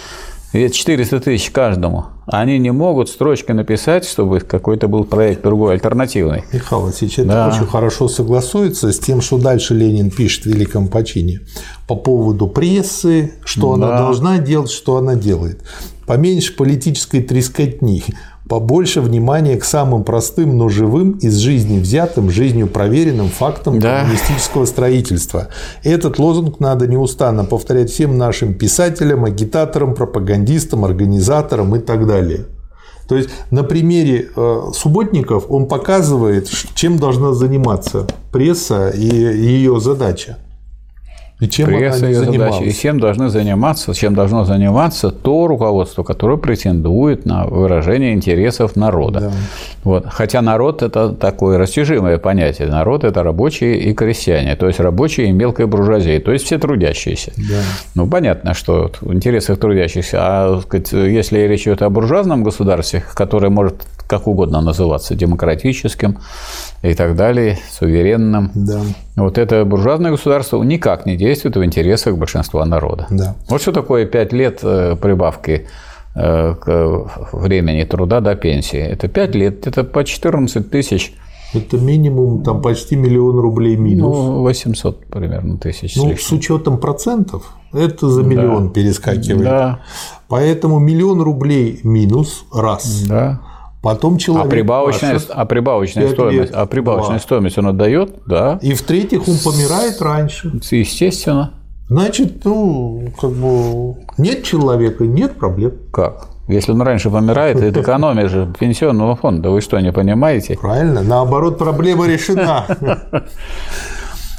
Ведь 0.52 0.72
400 0.72 1.18
тысяч 1.18 1.50
каждому. 1.50 2.06
Они 2.26 2.60
не 2.60 2.70
могут 2.70 3.08
строчкой 3.08 3.56
написать, 3.56 4.04
чтобы 4.04 4.38
какой-то 4.38 4.86
был 4.86 5.02
проект 5.02 5.42
другой, 5.42 5.72
альтернативный. 5.74 6.44
Михаил 6.52 6.82
Васильевич, 6.82 7.18
это 7.18 7.28
да. 7.28 7.48
очень 7.48 7.66
хорошо 7.66 8.06
согласуется 8.06 8.92
с 8.92 9.00
тем, 9.00 9.20
что 9.20 9.38
дальше 9.38 9.74
Ленин 9.74 10.12
пишет 10.12 10.44
в 10.44 10.46
Великом 10.46 10.86
почине 10.86 11.40
по 11.88 11.96
поводу 11.96 12.46
прессы, 12.46 13.34
что 13.44 13.76
да. 13.76 13.88
она 13.88 13.98
должна 13.98 14.38
делать, 14.38 14.70
что 14.70 14.96
она 14.96 15.16
делает. 15.16 15.60
Поменьше 16.06 16.54
политической 16.54 17.20
трескотни 17.20 18.04
побольше 18.48 19.00
внимания 19.00 19.56
к 19.56 19.64
самым 19.64 20.04
простым, 20.04 20.58
но 20.58 20.68
живым, 20.68 21.12
из 21.12 21.36
жизни 21.36 21.78
взятым, 21.78 22.30
жизнью 22.30 22.66
проверенным 22.68 23.28
фактам 23.28 23.78
да. 23.78 24.00
коммунистического 24.00 24.66
строительства. 24.66 25.48
Этот 25.82 26.18
лозунг 26.18 26.60
надо 26.60 26.86
неустанно 26.86 27.44
повторять 27.44 27.90
всем 27.90 28.18
нашим 28.18 28.54
писателям, 28.54 29.24
агитаторам, 29.24 29.94
пропагандистам, 29.94 30.84
организаторам 30.84 31.74
и 31.76 31.78
так 31.78 32.06
далее. 32.06 32.46
То 33.08 33.16
есть 33.16 33.28
на 33.50 33.64
примере 33.64 34.30
э, 34.34 34.60
субботников 34.74 35.46
он 35.48 35.66
показывает, 35.66 36.48
чем 36.74 36.98
должна 36.98 37.32
заниматься 37.32 38.06
пресса 38.32 38.88
и 38.90 39.04
ее 39.04 39.78
задача. 39.80 40.38
И 41.44 41.48
чем 41.48 41.66
Пресса 41.66 42.06
она 42.06 42.14
задача. 42.14 42.64
И 42.64 42.72
чем 42.72 42.98
должны 42.98 43.28
заниматься, 43.28 43.94
чем 43.94 44.14
должно 44.14 44.44
заниматься 44.44 45.10
то 45.10 45.46
руководство, 45.46 46.02
которое 46.02 46.38
претендует 46.38 47.26
на 47.26 47.44
выражение 47.44 48.14
интересов 48.14 48.76
народа. 48.76 49.20
Да. 49.20 49.32
Вот. 49.84 50.06
Хотя 50.08 50.40
народ– 50.40 50.82
это 50.82 51.10
такое 51.10 51.58
растяжимое 51.58 52.18
понятие. 52.18 52.68
Народ– 52.68 53.04
это 53.04 53.22
рабочие 53.22 53.78
и 53.78 53.92
крестьяне, 53.92 54.56
то 54.56 54.66
есть 54.66 54.80
рабочие 54.80 55.28
и 55.28 55.32
мелкая 55.32 55.66
буржуазия, 55.66 56.20
то 56.20 56.32
есть 56.32 56.46
все 56.46 56.58
трудящиеся. 56.58 57.32
Да. 57.36 57.60
Ну, 57.94 58.06
понятно, 58.06 58.54
что 58.54 58.90
в 59.00 59.12
интересах 59.12 59.58
трудящихся. 59.58 60.18
А 60.20 60.60
сказать, 60.62 60.92
если 60.92 61.40
речь 61.40 61.62
идет 61.62 61.82
о 61.82 61.90
буржуазном 61.90 62.42
государстве, 62.42 63.02
которое 63.14 63.50
может 63.50 63.74
как 64.06 64.26
угодно 64.26 64.60
называться, 64.60 65.14
демократическим 65.14 66.18
и 66.82 66.94
так 66.94 67.16
далее, 67.16 67.58
суверенным. 67.70 68.50
Да. 68.54 68.80
Вот 69.16 69.38
это 69.38 69.64
буржуазное 69.64 70.10
государство 70.10 70.62
никак 70.62 71.06
не 71.06 71.16
действует 71.16 71.56
в 71.56 71.64
интересах 71.64 72.16
большинства 72.16 72.64
народа. 72.64 73.06
Да. 73.10 73.36
Вот 73.48 73.62
что 73.62 73.72
такое 73.72 74.06
5 74.06 74.32
лет 74.32 74.60
э, 74.62 74.96
прибавки 75.00 75.66
э, 76.14 76.54
к 76.54 77.10
времени 77.32 77.84
труда 77.84 78.20
до 78.20 78.34
пенсии. 78.34 78.80
Это 78.80 79.08
5 79.08 79.34
лет, 79.34 79.66
это 79.66 79.84
по 79.84 80.04
14 80.04 80.70
тысяч 80.70 81.14
это 81.54 81.78
минимум 81.78 82.42
там 82.42 82.60
почти 82.60 82.96
миллион 82.96 83.38
рублей 83.38 83.76
минус. 83.76 84.16
Ну, 84.16 84.42
800 84.42 85.06
примерно 85.06 85.56
тысяч. 85.56 85.94
Ну, 85.94 86.16
с 86.16 86.32
учетом 86.32 86.78
процентов, 86.78 87.54
это 87.72 88.08
за 88.08 88.22
миллион 88.24 88.68
да. 88.68 88.72
перескакивает. 88.74 89.44
Да. 89.44 89.80
Поэтому 90.28 90.80
миллион 90.80 91.22
рублей 91.22 91.80
минус 91.84 92.44
раз. 92.52 93.04
Да. 93.06 93.40
Потом 93.84 94.16
человек. 94.16 94.46
А 94.46 94.48
прибавочная, 94.48 95.20
а 95.28 95.44
прибавочная 95.44 96.08
стоимость, 96.08 96.50
лет, 96.50 96.50
а 96.54 96.64
прибавочная 96.64 97.18
два. 97.18 97.22
стоимость 97.22 97.58
он 97.58 97.66
отдает, 97.66 98.14
да. 98.26 98.58
И 98.62 98.72
в 98.72 98.80
третьих 98.80 99.28
он 99.28 99.36
помирает 99.36 100.00
раньше. 100.00 100.50
Естественно. 100.70 101.52
Значит, 101.90 102.44
ну, 102.46 103.12
как 103.20 103.30
бы 103.30 103.96
нет 104.16 104.42
человека, 104.42 105.04
нет 105.04 105.36
проблем. 105.36 105.72
Как? 105.92 106.28
Если 106.48 106.72
он 106.72 106.80
раньше 106.80 107.10
помирает, 107.10 107.58
это 107.60 107.82
экономия 107.82 108.26
же 108.28 108.52
пенсионного 108.58 109.16
фонда. 109.16 109.50
Вы 109.50 109.60
что, 109.60 109.78
не 109.80 109.92
понимаете? 109.92 110.58
Правильно. 110.58 111.02
Наоборот, 111.02 111.58
проблема 111.58 112.06
решена. 112.06 112.64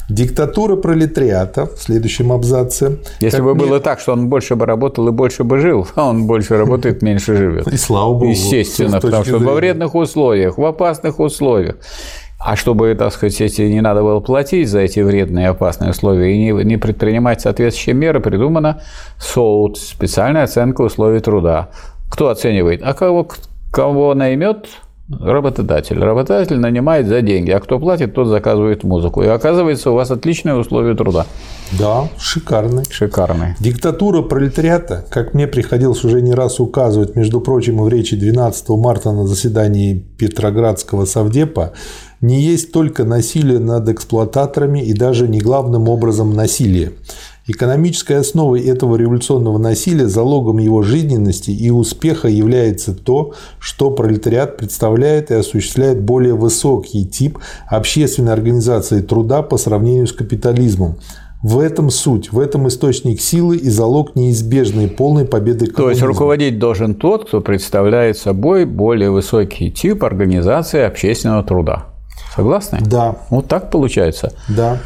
Диктатура 0.10 0.76
пролетариата 0.76 1.66
в 1.66 1.80
следующем 1.80 2.32
абзаце. 2.32 2.98
Если 3.22 3.42
бы 3.42 3.56
было 3.56 3.80
так, 3.80 4.00
что 4.00 4.14
он 4.14 4.30
больше 4.30 4.56
бы 4.56 4.66
работал 4.66 5.08
и 5.08 5.12
больше 5.12 5.44
бы 5.44 5.60
жил, 5.60 5.88
а 5.96 6.06
он 6.10 6.28
больше 6.28 6.58
работает, 6.58 7.02
меньше 7.02 7.36
живет. 7.36 7.68
И 7.68 7.78
слава 7.78 8.14
богу. 8.14 8.28
Естественно, 8.28 9.00
потому 9.00 9.24
что 9.24 9.40
во 9.40 9.54
вредных 9.54 9.96
условиях, 9.96 10.58
в 10.58 10.66
опасных 10.66 11.20
условиях. 11.20 11.78
А 12.38 12.56
чтобы, 12.56 12.94
так 12.94 13.12
сказать, 13.14 13.40
если 13.40 13.68
не 13.68 13.82
надо 13.82 14.04
было 14.04 14.20
платить 14.20 14.70
за 14.70 14.82
эти 14.82 15.00
вредные 15.00 15.46
и 15.46 15.50
опасные 15.50 15.92
условия 15.92 16.36
и 16.36 16.38
не, 16.38 16.64
не 16.64 16.78
предпринимать 16.78 17.42
соответствующие 17.42 17.96
меры, 17.96 18.20
придумана 18.20 18.82
СОУТ, 19.20 19.78
специальная 19.78 20.44
оценка 20.44 20.82
условий 20.82 21.22
труда. 21.22 21.70
Кто 22.12 22.30
оценивает? 22.30 22.82
А 22.84 22.94
кого, 22.94 23.28
кого 23.72 24.14
наймет 24.14 24.68
Работодатель. 25.08 26.00
Работодатель 26.00 26.58
нанимает 26.58 27.08
за 27.08 27.22
деньги, 27.22 27.52
а 27.52 27.60
кто 27.60 27.80
платит, 27.80 28.16
тот 28.16 28.28
заказывает 28.28 28.84
музыку. 28.84 29.22
И 29.22 29.28
оказывается, 29.28 29.92
у 29.92 29.94
вас 29.94 30.10
отличные 30.10 30.56
условия 30.56 30.96
труда. 30.96 31.28
Да, 31.78 32.10
шикарный. 32.18 32.86
Шикарный. 32.90 33.56
Диктатура 33.60 34.24
пролетариата, 34.24 35.06
как 35.12 35.36
мне 35.36 35.46
приходилось 35.46 36.04
уже 36.04 36.24
не 36.24 36.34
раз 36.34 36.60
указывать, 36.60 37.16
между 37.16 37.40
прочим, 37.40 37.84
в 37.84 37.88
речи 37.88 38.16
12 38.16 38.70
марта 38.70 39.12
на 39.12 39.28
заседании 39.28 39.94
Петроградского 40.18 41.06
совдепа, 41.06 41.74
не 42.22 42.42
есть 42.42 42.72
только 42.72 43.04
насилие 43.04 43.60
над 43.60 43.88
эксплуататорами 43.88 44.84
и 44.84 44.94
даже 44.94 45.28
не 45.28 45.40
главным 45.40 45.88
образом 45.88 46.34
насилие. 46.34 46.94
Экономической 47.48 48.14
основой 48.14 48.62
этого 48.62 48.96
революционного 48.96 49.60
насилия, 49.60 50.08
залогом 50.08 50.58
его 50.58 50.82
жизненности 50.82 51.52
и 51.52 51.70
успеха 51.70 52.28
является 52.28 52.96
то, 52.96 53.34
что 53.60 53.92
пролетариат 53.92 54.58
представляет 54.58 55.30
и 55.30 55.36
осуществляет 55.36 56.02
более 56.02 56.34
высокий 56.34 57.06
тип 57.06 57.38
общественной 57.68 58.34
организации 58.34 59.02
труда 59.02 59.44
по 59.44 59.58
сравнению 59.58 60.08
с 60.08 60.12
капитализмом. 60.12 60.96
В 61.44 61.60
этом 61.60 61.92
суть, 61.92 62.32
в 62.32 62.40
этом 62.40 62.68
источник 62.68 63.22
силы 63.22 63.58
и 63.58 63.70
залог 63.70 64.16
неизбежной 64.16 64.88
полной 64.88 65.26
победы 65.26 65.68
коммунизма. 65.68 65.84
То 65.84 65.90
есть 65.92 66.02
руководить 66.02 66.58
должен 66.58 66.96
тот, 66.96 67.28
кто 67.28 67.42
представляет 67.42 68.18
собой 68.18 68.66
более 68.66 69.12
высокий 69.12 69.70
тип 69.70 70.04
организации 70.04 70.82
общественного 70.82 71.44
труда. 71.44 71.86
Согласны? 72.36 72.80
Да. 72.82 73.18
Вот 73.30 73.48
так 73.48 73.70
получается. 73.70 74.34
Да. 74.50 74.80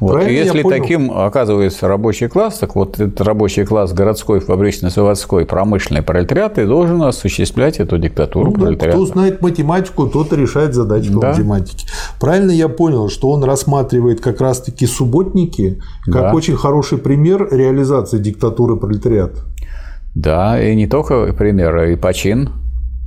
Вот. 0.00 0.26
И 0.26 0.32
если 0.32 0.62
таким 0.62 1.10
оказывается 1.10 1.88
рабочий 1.88 2.28
класс, 2.28 2.58
так 2.58 2.74
вот 2.74 2.98
этот 3.00 3.20
рабочий 3.20 3.64
класс 3.64 3.92
городской, 3.92 4.40
фабрично-заводской, 4.40 5.46
промышленный 5.46 6.02
пролетариат 6.02 6.58
и 6.58 6.64
должен 6.64 7.02
осуществлять 7.02 7.78
эту 7.78 7.98
диктатуру 7.98 8.50
ну, 8.50 8.60
пролетариата. 8.60 8.98
Кто 8.98 9.06
знает 9.06 9.40
математику, 9.40 10.06
тот 10.06 10.32
и 10.32 10.36
решает 10.36 10.74
задачи 10.74 11.10
да. 11.10 11.20
по 11.20 11.26
математике. 11.28 11.86
Правильно 12.20 12.50
я 12.50 12.68
понял, 12.68 13.08
что 13.08 13.30
он 13.30 13.44
рассматривает 13.44 14.20
как 14.20 14.40
раз-таки 14.40 14.86
субботники 14.86 15.80
как 16.04 16.14
да. 16.14 16.32
очень 16.32 16.56
хороший 16.56 16.98
пример 16.98 17.48
реализации 17.50 18.18
диктатуры 18.18 18.76
пролетариата. 18.76 19.40
Да, 20.14 20.62
и 20.62 20.74
не 20.74 20.86
только 20.86 21.32
пример, 21.32 21.84
и 21.84 21.96
почин. 21.96 22.50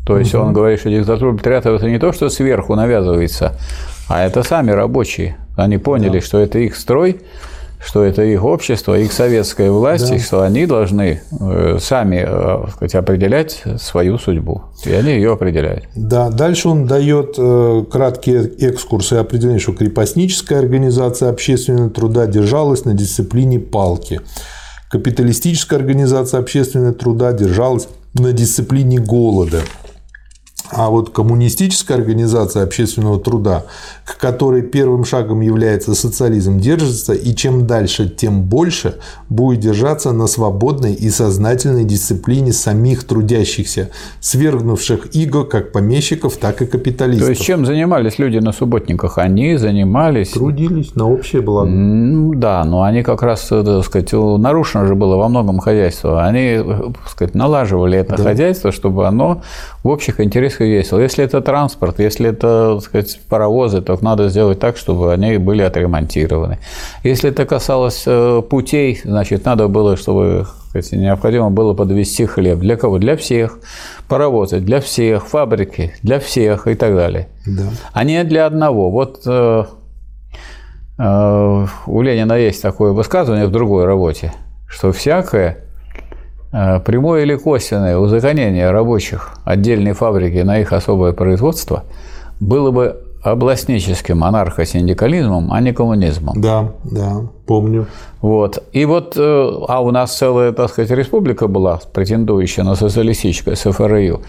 То 0.05 0.17
есть 0.17 0.33
угу. 0.33 0.43
он 0.43 0.53
говорит, 0.53 0.79
что 0.79 0.89
диктатура 0.89 1.31
пролетариата 1.31 1.69
это 1.71 1.89
не 1.89 1.99
то, 1.99 2.13
что 2.13 2.29
сверху 2.29 2.75
навязывается, 2.75 3.53
а 4.07 4.23
это 4.25 4.43
сами 4.43 4.71
рабочие. 4.71 5.37
Они 5.57 5.77
поняли, 5.77 6.19
да. 6.19 6.25
что 6.25 6.37
это 6.39 6.59
их 6.59 6.75
строй, 6.75 7.19
что 7.83 8.03
это 8.03 8.23
их 8.23 8.43
общество, 8.43 8.97
их 8.97 9.11
советская 9.11 9.71
власть, 9.71 10.09
да. 10.09 10.15
и 10.15 10.19
что 10.19 10.41
они 10.43 10.67
должны 10.67 11.21
э, 11.31 11.77
сами 11.81 12.25
э, 12.27 12.69
сказать, 12.71 12.95
определять 12.95 13.63
свою 13.79 14.19
судьбу. 14.19 14.63
И 14.85 14.91
они 14.91 15.13
ее 15.13 15.33
определяют. 15.33 15.85
Да, 15.95 16.29
дальше 16.29 16.69
он 16.69 16.85
дает 16.85 17.35
э, 17.37 17.83
краткие 17.89 18.49
экскурсы 18.69 19.15
и 19.15 19.17
определение, 19.17 19.59
что 19.59 19.73
крепостническая 19.73 20.59
организация 20.59 21.29
общественного 21.29 21.89
труда 21.89 22.27
держалась 22.27 22.85
на 22.85 22.93
дисциплине 22.93 23.59
палки. 23.59 24.21
Капиталистическая 24.89 25.75
организация 25.75 26.39
общественного 26.39 26.93
труда 26.93 27.33
держалась 27.33 27.87
на 28.13 28.31
дисциплине 28.31 28.99
голода. 28.99 29.61
А 30.69 30.89
вот 30.89 31.11
коммунистическая 31.11 31.95
организация 31.95 32.63
общественного 32.63 33.19
труда, 33.19 33.63
к 34.05 34.17
которой 34.17 34.61
первым 34.61 35.05
шагом 35.05 35.41
является 35.41 35.95
социализм, 35.95 36.59
держится 36.59 37.13
и 37.13 37.33
чем 37.35 37.67
дальше, 37.67 38.09
тем 38.09 38.43
больше 38.43 38.95
будет 39.29 39.61
держаться 39.61 40.11
на 40.11 40.27
свободной 40.27 40.93
и 40.93 41.09
сознательной 41.09 41.85
дисциплине 41.85 42.51
самих 42.51 43.05
трудящихся, 43.05 43.91
свергнувших 44.19 45.15
иго 45.15 45.45
как 45.45 45.71
помещиков, 45.71 46.35
так 46.37 46.61
и 46.61 46.65
капиталистов. 46.65 47.27
То 47.27 47.31
есть 47.31 47.43
чем 47.43 47.65
занимались 47.65 48.19
люди 48.19 48.39
на 48.39 48.51
субботниках? 48.51 49.17
Они 49.17 49.55
занимались... 49.57 50.31
Трудились 50.31 50.95
на 50.95 51.09
общее 51.09 51.41
благо. 51.41 51.69
Да, 52.35 52.63
но 52.65 52.83
они 52.83 53.03
как 53.03 53.23
раз, 53.23 53.47
э, 53.51 53.63
так 53.63 53.85
сказать, 53.85 54.11
нарушено 54.11 54.85
же 54.85 54.95
было 54.95 55.15
во 55.15 55.29
многом 55.29 55.59
хозяйство. 55.59 56.25
Они, 56.25 56.57
э, 56.57 56.63
так 56.93 57.09
сказать, 57.09 57.35
налаживали 57.35 57.97
это 57.97 58.17
да. 58.17 58.23
хозяйство, 58.23 58.71
чтобы 58.71 59.07
оно 59.07 59.41
в 59.87 59.89
общих 59.89 60.19
интересах 60.19 60.59
весело. 60.59 60.99
Если 60.99 61.23
это 61.23 61.39
транспорт, 61.39 61.99
если 61.99 62.31
это 62.31 62.75
так 62.75 62.83
сказать, 62.83 63.19
паровозы, 63.29 63.81
то 63.81 63.97
надо 64.01 64.27
сделать 64.27 64.59
так, 64.59 64.75
чтобы 64.75 65.13
они 65.13 65.37
были 65.37 65.61
отремонтированы. 65.61 66.59
Если 67.03 67.29
это 67.29 67.45
касалось 67.45 68.03
э, 68.05 68.41
путей, 68.49 68.99
значит, 69.05 69.45
надо 69.45 69.69
было, 69.69 69.95
чтобы 69.95 70.45
сказать, 70.67 70.91
необходимо 70.91 71.51
было 71.51 71.73
подвести 71.73 72.25
хлеб. 72.25 72.59
Для 72.59 72.75
кого? 72.75 72.97
Для 72.97 73.15
всех. 73.15 73.59
Паровозы 74.09 74.59
для 74.59 74.81
всех, 74.81 75.25
фабрики 75.25 75.93
для 76.03 76.19
всех 76.19 76.67
и 76.67 76.75
так 76.75 76.93
далее. 76.93 77.29
Да. 77.45 77.69
А 77.93 78.03
не 78.03 78.25
для 78.25 78.45
одного. 78.45 78.91
Вот 78.91 79.21
э, 79.25 79.63
э, 80.99 81.65
у 81.85 82.01
Ленина 82.01 82.33
есть 82.33 82.61
такое 82.61 82.91
высказывание 82.91 83.47
в 83.47 83.51
другой 83.51 83.85
работе, 83.85 84.33
что 84.67 84.91
всякое 84.91 85.66
прямое 86.85 87.23
или 87.23 87.35
косвенное 87.35 87.97
узаконение 87.97 88.71
рабочих 88.71 89.33
отдельной 89.45 89.93
фабрики 89.93 90.37
на 90.37 90.59
их 90.59 90.73
особое 90.73 91.13
производство 91.13 91.83
было 92.39 92.71
бы 92.71 93.06
областническим 93.31 94.23
анархосиндикализмом, 94.23 95.51
а 95.51 95.61
не 95.61 95.73
коммунизмом. 95.73 96.39
Да, 96.41 96.73
да, 96.83 97.23
помню. 97.45 97.87
Вот. 98.21 98.63
И 98.73 98.85
вот, 98.85 99.15
э, 99.17 99.51
а 99.67 99.81
у 99.81 99.91
нас 99.91 100.17
целая, 100.17 100.51
так 100.51 100.69
сказать, 100.69 100.91
республика 100.91 101.47
была, 101.47 101.79
претендующая 101.93 102.63
на 102.63 102.75
социалистическое 102.75 103.55
СФРЮ, 103.55 104.21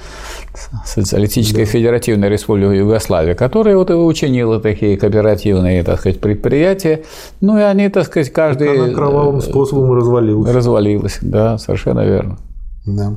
Социалистическая 0.84 1.64
да. 1.64 1.70
Федеративная 1.70 2.28
Республика 2.28 2.72
Югославия, 2.72 3.34
которая 3.34 3.76
вот 3.76 3.90
и 3.90 3.94
учинила 3.94 4.60
такие 4.60 4.96
кооперативные, 4.96 5.82
так 5.84 6.00
сказать, 6.00 6.20
предприятия. 6.20 7.04
Ну 7.40 7.58
и 7.58 7.62
они, 7.62 7.88
так 7.88 8.06
сказать, 8.06 8.30
каждый... 8.30 8.68
Так 8.68 8.76
она 8.76 8.94
кровавым 8.94 9.40
способом 9.40 9.92
развалилась. 9.92 10.50
Развалилась, 10.52 11.18
да, 11.22 11.58
совершенно 11.58 12.04
верно. 12.04 12.38
Да. 12.96 13.14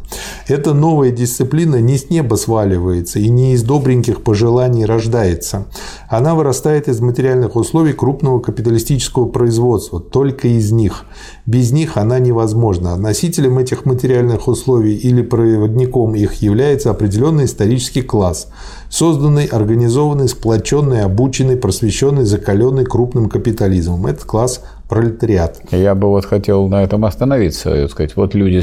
Эта 0.47 0.73
новая 0.73 1.11
дисциплина 1.11 1.79
не 1.79 1.97
с 1.97 2.09
неба 2.09 2.35
сваливается 2.35 3.19
и 3.19 3.29
не 3.29 3.53
из 3.53 3.63
добреньких 3.63 4.21
пожеланий 4.21 4.83
рождается. 4.85 5.67
Она 6.09 6.35
вырастает 6.35 6.89
из 6.89 6.99
материальных 6.99 7.55
условий 7.55 7.93
крупного 7.93 8.39
капиталистического 8.39 9.29
производства, 9.29 10.01
только 10.01 10.49
из 10.49 10.71
них. 10.71 11.05
Без 11.45 11.71
них 11.71 11.95
она 11.95 12.19
невозможна. 12.19 12.97
Носителем 12.97 13.59
этих 13.59 13.85
материальных 13.85 14.47
условий 14.47 14.95
или 14.95 15.21
проводником 15.21 16.15
их 16.15 16.41
является 16.41 16.91
определенный 16.91 17.45
исторический 17.45 18.01
класс, 18.01 18.49
созданный, 18.89 19.45
организованный, 19.45 20.27
сплоченный, 20.27 21.03
обученный, 21.03 21.55
просвещенный, 21.55 22.25
закаленный 22.25 22.83
крупным 22.83 23.29
капитализмом. 23.29 24.07
Этот 24.07 24.25
класс 24.25 24.61
пролетариат. 24.91 25.61
Я 25.71 25.95
бы 25.95 26.09
вот 26.09 26.25
хотел 26.25 26.67
на 26.67 26.83
этом 26.83 27.05
остановиться. 27.05 27.87
Сказать, 27.87 28.17
вот 28.17 28.35
люди 28.35 28.61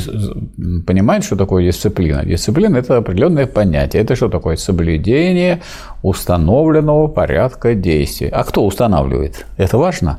понимают, 0.86 1.24
что 1.24 1.36
такое 1.36 1.64
дисциплина. 1.64 2.22
Дисциплина– 2.22 2.76
это 2.78 2.98
определенное 2.98 3.46
понятие. 3.46 4.02
Это 4.02 4.14
что 4.14 4.28
такое? 4.28 4.56
Соблюдение 4.56 5.62
установленного 6.02 7.08
порядка 7.08 7.74
действий. 7.74 8.28
А 8.28 8.44
кто 8.44 8.66
устанавливает? 8.66 9.46
Это 9.56 9.78
важно? 9.78 10.18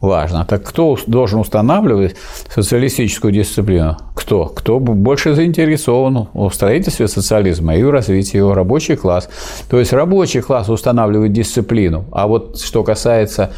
важно. 0.00 0.44
Так 0.44 0.62
кто 0.62 0.96
должен 1.06 1.40
устанавливать 1.40 2.16
социалистическую 2.54 3.32
дисциплину? 3.32 3.96
Кто? 4.14 4.46
Кто 4.46 4.78
больше 4.78 5.34
заинтересован 5.34 6.28
в 6.32 6.50
строительстве 6.50 7.08
социализма 7.08 7.76
и 7.76 7.82
в 7.82 7.90
развитии 7.90 8.38
его 8.38 8.54
рабочий 8.54 8.96
класс. 8.96 9.28
То 9.68 9.78
есть 9.78 9.92
рабочий 9.92 10.40
класс 10.40 10.68
устанавливает 10.68 11.32
дисциплину. 11.32 12.04
А 12.12 12.26
вот 12.26 12.58
что 12.60 12.82
касается 12.82 13.50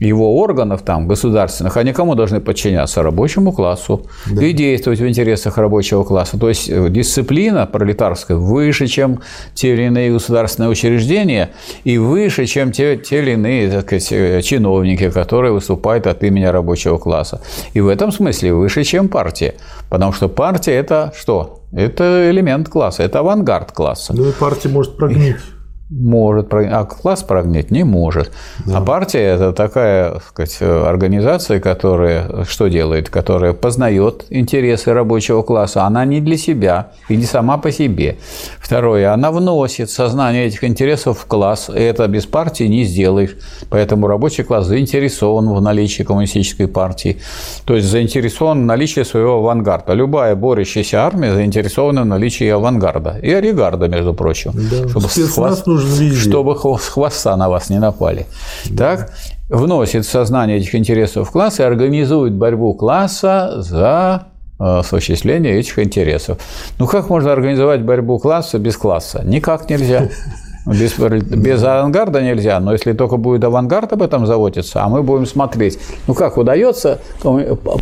его 0.00 0.36
органов 0.36 0.82
там, 0.82 1.08
государственных, 1.08 1.76
они 1.76 1.92
кому 1.92 2.14
должны 2.14 2.40
подчиняться? 2.40 3.02
Рабочему 3.02 3.52
классу. 3.52 4.06
Да. 4.26 4.44
И 4.44 4.52
действовать 4.52 5.00
в 5.00 5.08
интересах 5.08 5.58
рабочего 5.58 6.04
класса. 6.04 6.38
То 6.38 6.48
есть 6.48 6.68
э, 6.68 6.88
дисциплина 6.90 7.66
пролетарская 7.66 8.36
выше, 8.36 8.86
чем 8.86 9.20
те 9.54 9.74
или 9.74 9.84
иные 9.84 10.12
государственные 10.12 10.70
учреждения, 10.70 11.50
и 11.84 11.98
выше, 11.98 12.46
чем 12.46 12.72
те, 12.72 12.96
те 12.96 13.18
или 13.18 13.32
иные 13.32 13.70
так 13.70 13.86
сказать, 13.86 14.12
э, 14.12 14.42
чиновники, 14.42 15.10
которые 15.10 15.52
выступают 15.52 16.06
от 16.06 16.22
имени 16.22 16.44
рабочего 16.44 16.98
класса. 16.98 17.40
И 17.74 17.80
в 17.80 17.88
этом 17.88 18.12
смысле 18.12 18.54
выше, 18.54 18.84
чем 18.84 19.08
партия. 19.08 19.54
Потому 19.88 20.12
что 20.12 20.28
партия– 20.28 20.72
это 20.74 21.12
что? 21.16 21.60
Это 21.72 22.30
элемент 22.30 22.68
класса, 22.68 23.02
это 23.02 23.18
авангард 23.20 23.72
класса. 23.72 24.14
Ну 24.16 24.28
и 24.28 24.32
партия 24.32 24.68
может 24.68 24.96
прогнить. 24.96 25.36
может, 25.90 26.52
а 26.52 26.84
класс 26.84 27.22
прогнать 27.22 27.70
не 27.70 27.84
может. 27.84 28.30
Да. 28.66 28.78
А 28.78 28.80
партия– 28.82 29.20
это 29.34 29.52
такая 29.52 30.20
сказать, 30.28 30.58
организация, 30.60 31.60
которая 31.60 32.44
что 32.44 32.68
делает? 32.68 33.08
Которая 33.08 33.52
познает 33.54 34.26
интересы 34.28 34.92
рабочего 34.92 35.42
класса. 35.42 35.84
Она 35.84 36.04
не 36.04 36.20
для 36.20 36.36
себя 36.36 36.92
и 37.08 37.16
не 37.16 37.24
сама 37.24 37.56
по 37.56 37.72
себе. 37.72 38.18
Второе, 38.58 39.12
она 39.12 39.30
вносит 39.30 39.90
сознание 39.90 40.46
этих 40.46 40.64
интересов 40.64 41.20
в 41.20 41.26
класс. 41.26 41.70
И 41.74 41.78
это 41.78 42.06
без 42.06 42.26
партии 42.26 42.64
не 42.64 42.84
сделаешь. 42.84 43.36
Поэтому 43.70 44.06
рабочий 44.08 44.42
класс 44.42 44.66
заинтересован 44.66 45.48
в 45.48 45.60
наличии 45.60 46.02
коммунистической 46.02 46.68
партии. 46.68 47.18
То 47.64 47.74
есть 47.74 47.88
заинтересован 47.88 48.62
в 48.62 48.66
наличии 48.66 49.02
своего 49.04 49.38
авангарда. 49.38 49.94
Любая 49.94 50.36
борющаяся 50.36 51.04
армия 51.04 51.32
заинтересована 51.32 52.02
в 52.02 52.06
наличии 52.06 52.48
авангарда. 52.48 53.18
И 53.22 53.32
оригарда, 53.32 53.88
между 53.88 54.12
прочим. 54.12 54.52
Да. 54.54 54.88
Чтобы 54.88 55.08
Спецназ 55.08 55.62
везде. 55.82 56.30
Чтобы 56.30 56.56
с 56.56 56.88
хвоста 56.88 57.36
на 57.36 57.48
вас 57.48 57.70
не 57.70 57.78
напали. 57.78 58.26
Да. 58.70 58.96
Так, 58.96 59.10
вносит 59.48 60.04
в 60.04 60.10
сознание 60.10 60.58
этих 60.58 60.74
интересов 60.74 61.28
в 61.28 61.32
класс 61.32 61.60
и 61.60 61.62
организует 61.62 62.32
борьбу 62.32 62.74
класса 62.74 63.54
за 63.56 64.28
э, 64.58 64.78
осуществление 64.78 65.58
этих 65.58 65.78
интересов. 65.78 66.38
Ну 66.78 66.86
как 66.86 67.08
можно 67.10 67.32
организовать 67.32 67.82
борьбу 67.82 68.18
класса 68.18 68.58
без 68.58 68.76
класса? 68.76 69.22
Никак 69.24 69.68
нельзя. 69.70 70.08
Без, 70.68 70.98
без 70.98 71.62
авангарда 71.62 72.22
нельзя, 72.22 72.60
но 72.60 72.72
если 72.72 72.92
только 72.92 73.16
будет 73.16 73.42
авангард 73.44 73.92
об 73.92 74.02
этом 74.02 74.26
заботиться, 74.26 74.84
а 74.84 74.88
мы 74.88 75.02
будем 75.02 75.26
смотреть, 75.26 75.78
ну 76.06 76.14
как 76.14 76.36
удается 76.36 77.00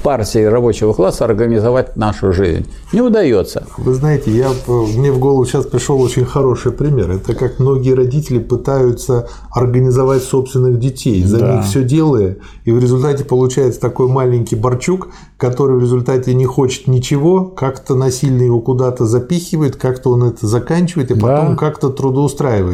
партии 0.03 0.45
рабочего 0.45 0.93
класса 0.93 1.25
организовать 1.25 1.97
нашу 1.97 2.33
жизнь? 2.33 2.67
Не 2.93 3.01
удается. 3.01 3.67
Вы 3.77 3.95
знаете, 3.95 4.31
я, 4.31 4.51
мне 4.69 5.11
в 5.11 5.19
голову 5.19 5.45
сейчас 5.47 5.67
пришел 5.67 6.01
очень 6.01 6.25
хороший 6.25 6.73
пример. 6.73 7.11
Это 7.11 7.35
как 7.35 7.59
многие 7.59 7.95
родители 7.95 8.39
пытаются 8.39 9.29
организовать 9.51 10.23
собственных 10.23 10.79
детей, 10.79 11.25
за 11.25 11.39
да. 11.39 11.57
них 11.57 11.65
все 11.65 11.83
делая, 11.83 12.37
и 12.65 12.71
в 12.71 12.79
результате 12.79 13.25
получается 13.25 13.81
такой 13.81 14.09
маленький 14.09 14.57
Борчук, 14.57 15.09
который 15.39 15.77
в 15.77 15.81
результате 15.81 16.35
не 16.35 16.47
хочет 16.47 16.87
ничего, 16.87 17.45
как-то 17.45 17.95
насильно 17.95 18.43
его 18.43 18.61
куда-то 18.61 19.07
запихивает, 19.07 19.77
как-то 19.77 20.11
он 20.11 20.25
это 20.25 20.47
заканчивает, 20.47 21.11
и 21.11 21.15
потом 21.15 21.51
да. 21.51 21.57
как-то 21.57 21.91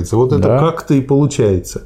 трудоустраивается. 0.02 0.16
Вот 0.16 0.32
это 0.32 0.48
да. 0.48 0.58
как-то 0.58 0.94
и 0.94 1.00
получается. 1.00 1.82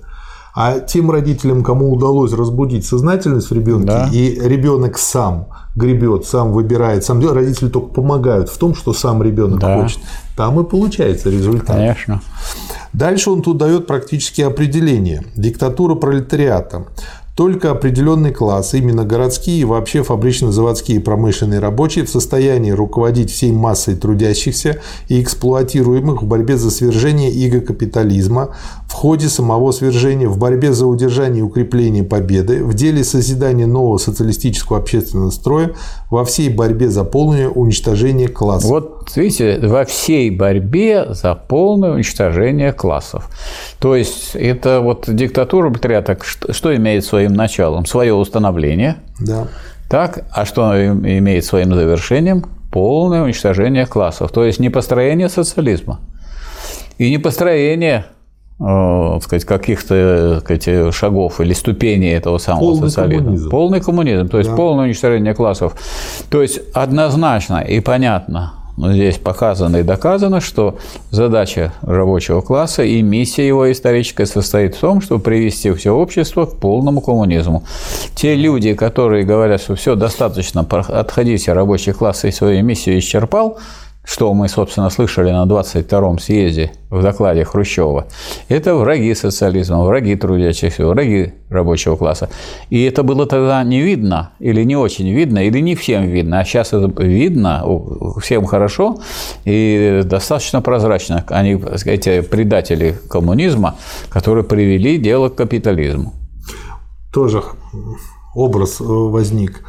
А 0.54 0.80
тем 0.80 1.10
родителям, 1.10 1.62
кому 1.62 1.92
удалось 1.92 2.32
разбудить 2.32 2.86
сознательность 2.86 3.50
в 3.50 3.52
ребенке, 3.52 3.86
да. 3.86 4.08
и 4.10 4.40
ребенок 4.40 4.96
сам 4.96 5.48
гребет, 5.74 6.24
сам 6.24 6.50
выбирает, 6.52 7.04
сам 7.04 7.20
делает, 7.20 7.36
родители 7.36 7.68
только 7.68 7.88
помогают 7.88 8.48
в 8.48 8.56
том, 8.56 8.74
что 8.74 8.94
сам 8.94 9.22
ребенок 9.22 9.60
да. 9.60 9.82
хочет, 9.82 9.98
там 10.34 10.58
и 10.58 10.64
получается 10.64 11.28
результат. 11.28 11.76
Конечно. 11.76 12.22
Дальше 12.94 13.30
он 13.30 13.42
тут 13.42 13.58
дает 13.58 13.86
практически 13.86 14.40
определение. 14.40 15.24
Диктатура 15.36 15.94
пролетариата. 15.94 16.86
Только 17.36 17.70
определенный 17.70 18.32
класс, 18.32 18.72
именно 18.72 19.04
городские 19.04 19.60
и 19.60 19.64
вообще 19.64 20.02
фабрично-заводские 20.02 21.00
промышленные 21.00 21.60
рабочие 21.60 22.06
в 22.06 22.08
состоянии 22.08 22.70
руководить 22.70 23.30
всей 23.30 23.52
массой 23.52 23.94
трудящихся 23.94 24.80
и 25.08 25.20
эксплуатируемых 25.20 26.22
в 26.22 26.26
борьбе 26.26 26.56
за 26.56 26.70
свержение 26.70 27.30
иго 27.30 27.60
капитализма, 27.60 28.56
ходе 28.96 29.28
самого 29.28 29.72
свержения, 29.72 30.26
в 30.26 30.38
борьбе 30.38 30.72
за 30.72 30.86
удержание 30.86 31.40
и 31.40 31.42
укрепление 31.42 32.02
победы, 32.02 32.64
в 32.64 32.72
деле 32.72 33.04
созидания 33.04 33.66
нового 33.66 33.98
социалистического 33.98 34.78
общественного 34.78 35.28
строя, 35.28 35.72
во 36.10 36.24
всей 36.24 36.48
борьбе 36.48 36.88
за 36.88 37.04
полное 37.04 37.50
уничтожение 37.50 38.28
классов. 38.28 38.70
Вот 38.70 39.12
видите, 39.14 39.58
во 39.62 39.84
всей 39.84 40.30
борьбе 40.30 41.08
за 41.10 41.34
полное 41.34 41.92
уничтожение 41.92 42.72
классов. 42.72 43.28
То 43.80 43.94
есть 43.94 44.30
это 44.34 44.80
вот 44.80 45.04
диктатура 45.06 45.68
пролетариата, 45.68 46.16
что 46.24 46.74
имеет 46.74 47.04
своим 47.04 47.34
началом? 47.34 47.84
Свое 47.84 48.14
установление. 48.14 48.96
Да. 49.20 49.48
Так, 49.90 50.24
а 50.32 50.46
что 50.46 50.72
имеет 50.74 51.44
своим 51.44 51.74
завершением? 51.74 52.46
Полное 52.72 53.24
уничтожение 53.24 53.84
классов. 53.84 54.32
То 54.32 54.42
есть 54.42 54.58
не 54.58 54.70
построение 54.70 55.28
социализма 55.28 56.00
и 56.96 57.10
не 57.10 57.18
построение 57.18 58.06
Э, 58.58 59.18
сказать, 59.20 59.44
каких-то 59.44 60.40
сказать, 60.40 60.94
шагов 60.94 61.40
или 61.42 61.52
ступеней 61.52 62.14
этого 62.14 62.38
самого 62.38 62.60
полный 62.60 62.88
социализма. 62.88 63.24
Коммунизм. 63.24 63.50
Полный 63.50 63.80
коммунизм, 63.80 64.28
то 64.28 64.38
есть 64.38 64.48
да. 64.48 64.56
полное 64.56 64.86
уничтожение 64.86 65.34
классов. 65.34 65.74
То 66.30 66.40
есть 66.40 66.60
однозначно 66.72 67.58
и 67.58 67.80
понятно, 67.80 68.54
но 68.78 68.94
здесь 68.94 69.18
показано 69.18 69.76
и 69.76 69.82
доказано, 69.82 70.40
что 70.40 70.78
задача 71.10 71.74
рабочего 71.82 72.40
класса 72.40 72.82
и 72.82 73.02
миссия 73.02 73.46
его 73.46 73.70
историческая 73.70 74.24
состоит 74.24 74.74
в 74.74 74.80
том, 74.80 75.02
чтобы 75.02 75.22
привести 75.22 75.70
все 75.72 75.94
общество 75.94 76.46
к 76.46 76.56
полному 76.56 77.02
коммунизму. 77.02 77.62
Те 78.14 78.36
люди, 78.36 78.72
которые 78.72 79.24
говорят, 79.24 79.60
что 79.60 79.74
все 79.74 79.96
достаточно, 79.96 80.66
отходите, 80.70 81.52
рабочий 81.52 81.92
класс 81.92 82.24
и 82.24 82.30
свою 82.30 82.62
миссию 82.62 82.98
исчерпал, 82.98 83.58
что 84.06 84.32
мы, 84.32 84.48
собственно, 84.48 84.88
слышали 84.88 85.30
на 85.30 85.44
22-м 85.46 86.18
съезде 86.20 86.72
в 86.90 87.02
докладе 87.02 87.44
Хрущева, 87.44 88.06
это 88.48 88.76
враги 88.76 89.12
социализма, 89.14 89.82
враги 89.84 90.14
трудящихся, 90.14 90.86
враги 90.86 91.34
рабочего 91.50 91.96
класса. 91.96 92.30
И 92.70 92.82
это 92.84 93.02
было 93.02 93.26
тогда 93.26 93.62
не 93.64 93.82
видно, 93.82 94.30
или 94.38 94.62
не 94.62 94.76
очень 94.76 95.12
видно, 95.12 95.40
или 95.44 95.58
не 95.58 95.74
всем 95.74 96.04
видно, 96.04 96.38
а 96.38 96.44
сейчас 96.44 96.72
это 96.72 96.90
видно, 97.02 97.64
всем 98.22 98.46
хорошо 98.46 98.96
и 99.44 100.02
достаточно 100.04 100.62
прозрачно. 100.62 101.24
Они, 101.28 101.60
эти 101.84 102.20
предатели 102.20 102.96
коммунизма, 103.10 103.74
которые 104.08 104.44
привели 104.44 104.98
дело 104.98 105.30
к 105.30 105.34
капитализму. 105.34 106.14
Тоже 107.12 107.42
образ 108.36 108.80
э, 108.80 108.84
возник 108.84 109.64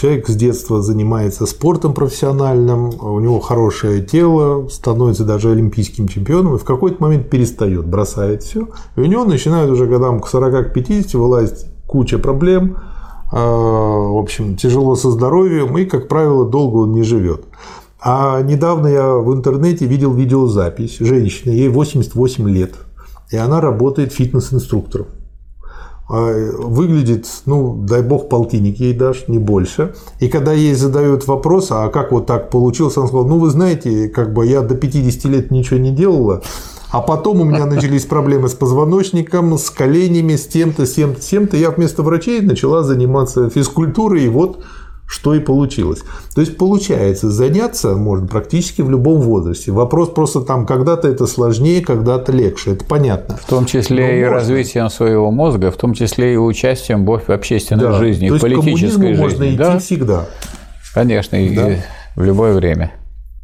Человек 0.00 0.28
с 0.28 0.34
детства 0.34 0.80
занимается 0.80 1.44
спортом 1.44 1.92
профессиональным, 1.92 2.88
у 3.02 3.20
него 3.20 3.38
хорошее 3.38 4.00
тело, 4.02 4.66
становится 4.68 5.26
даже 5.26 5.50
олимпийским 5.50 6.08
чемпионом, 6.08 6.54
и 6.54 6.58
в 6.58 6.64
какой-то 6.64 7.02
момент 7.02 7.28
перестает, 7.28 7.86
бросает 7.86 8.42
все. 8.42 8.66
И 8.96 9.00
у 9.00 9.04
него 9.04 9.26
начинает 9.26 9.68
уже 9.68 9.84
годам 9.84 10.20
к 10.20 10.32
40-50 10.32 11.18
вылазить 11.18 11.66
куча 11.86 12.18
проблем, 12.18 12.78
а, 13.30 13.44
в 13.44 14.16
общем, 14.16 14.56
тяжело 14.56 14.96
со 14.96 15.10
здоровьем, 15.10 15.76
и, 15.76 15.84
как 15.84 16.08
правило, 16.08 16.48
долго 16.48 16.78
он 16.78 16.92
не 16.92 17.02
живет. 17.02 17.44
А 18.00 18.40
недавно 18.40 18.86
я 18.86 19.16
в 19.16 19.30
интернете 19.34 19.84
видел 19.84 20.14
видеозапись 20.14 20.96
женщины, 21.00 21.52
ей 21.52 21.68
88 21.68 22.48
лет, 22.48 22.72
и 23.30 23.36
она 23.36 23.60
работает 23.60 24.14
фитнес-инструктором. 24.14 25.08
А, 26.12 26.50
выглядит, 26.58 27.28
ну, 27.46 27.72
дай 27.72 28.02
бог, 28.02 28.28
полтинник 28.28 28.80
ей 28.80 28.94
дашь, 28.94 29.28
не 29.28 29.38
больше. 29.38 29.94
И 30.18 30.28
когда 30.28 30.52
ей 30.52 30.74
задают 30.74 31.28
вопрос, 31.28 31.68
а 31.70 31.88
как 31.88 32.10
вот 32.10 32.26
так 32.26 32.50
получилось, 32.50 32.96
она 32.96 33.06
сказала, 33.06 33.28
ну, 33.28 33.38
вы 33.38 33.48
знаете, 33.50 34.08
как 34.08 34.32
бы 34.32 34.44
я 34.44 34.62
до 34.62 34.74
50 34.74 35.24
лет 35.26 35.50
ничего 35.52 35.78
не 35.78 35.92
делала, 35.92 36.42
а 36.90 37.00
потом 37.00 37.40
у 37.40 37.44
меня 37.44 37.64
начались 37.66 38.06
проблемы 38.06 38.48
с 38.48 38.54
позвоночником, 38.54 39.56
с 39.56 39.70
коленями, 39.70 40.34
с 40.34 40.48
тем-то, 40.48 40.84
с 40.84 40.94
тем-то, 40.94 41.22
с 41.22 41.26
тем-то. 41.26 41.56
Я 41.56 41.70
вместо 41.70 42.02
врачей 42.02 42.40
начала 42.40 42.82
заниматься 42.82 43.48
физкультурой, 43.48 44.24
и 44.24 44.28
вот 44.28 44.64
что 45.10 45.34
и 45.34 45.40
получилось. 45.40 46.02
То 46.36 46.40
есть 46.40 46.56
получается, 46.56 47.30
заняться 47.30 47.96
можно 47.96 48.28
практически 48.28 48.80
в 48.80 48.90
любом 48.90 49.20
возрасте. 49.20 49.72
Вопрос 49.72 50.10
просто 50.10 50.40
там, 50.42 50.66
когда-то 50.66 51.08
это 51.08 51.26
сложнее, 51.26 51.80
когда-то 51.80 52.30
легче, 52.30 52.72
это 52.72 52.84
понятно. 52.84 53.36
В 53.36 53.44
том 53.44 53.66
числе 53.66 54.06
Но 54.06 54.12
и 54.12 54.20
можно. 54.20 54.34
развитием 54.36 54.88
своего 54.88 55.32
мозга, 55.32 55.72
в 55.72 55.76
том 55.76 55.94
числе 55.94 56.34
и 56.34 56.36
участием 56.36 57.04
в 57.04 57.28
общественной 57.28 57.82
да. 57.82 57.92
жизни, 57.94 58.28
То 58.28 58.36
в 58.36 58.40
политической 58.40 59.08
жизни. 59.08 59.20
можно 59.20 59.48
идти 59.48 59.56
да? 59.56 59.78
всегда. 59.80 60.26
Конечно, 60.94 61.36
да. 61.36 61.72
и 61.72 61.78
в 62.14 62.22
любое 62.22 62.54
время. 62.54 62.92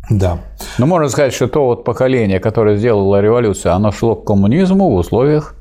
Да. 0.09 0.39
Но 0.79 0.87
можно 0.87 1.09
сказать, 1.09 1.35
что 1.35 1.49
то 1.49 1.67
вот 1.67 1.85
поколение, 1.85 2.39
которое 2.39 2.77
сделало 2.77 3.21
революцию, 3.21 3.75
оно 3.75 3.91
шло 3.91 4.15
к 4.15 4.25
коммунизму 4.25 4.91
в 4.91 4.95
условиях 4.95 5.57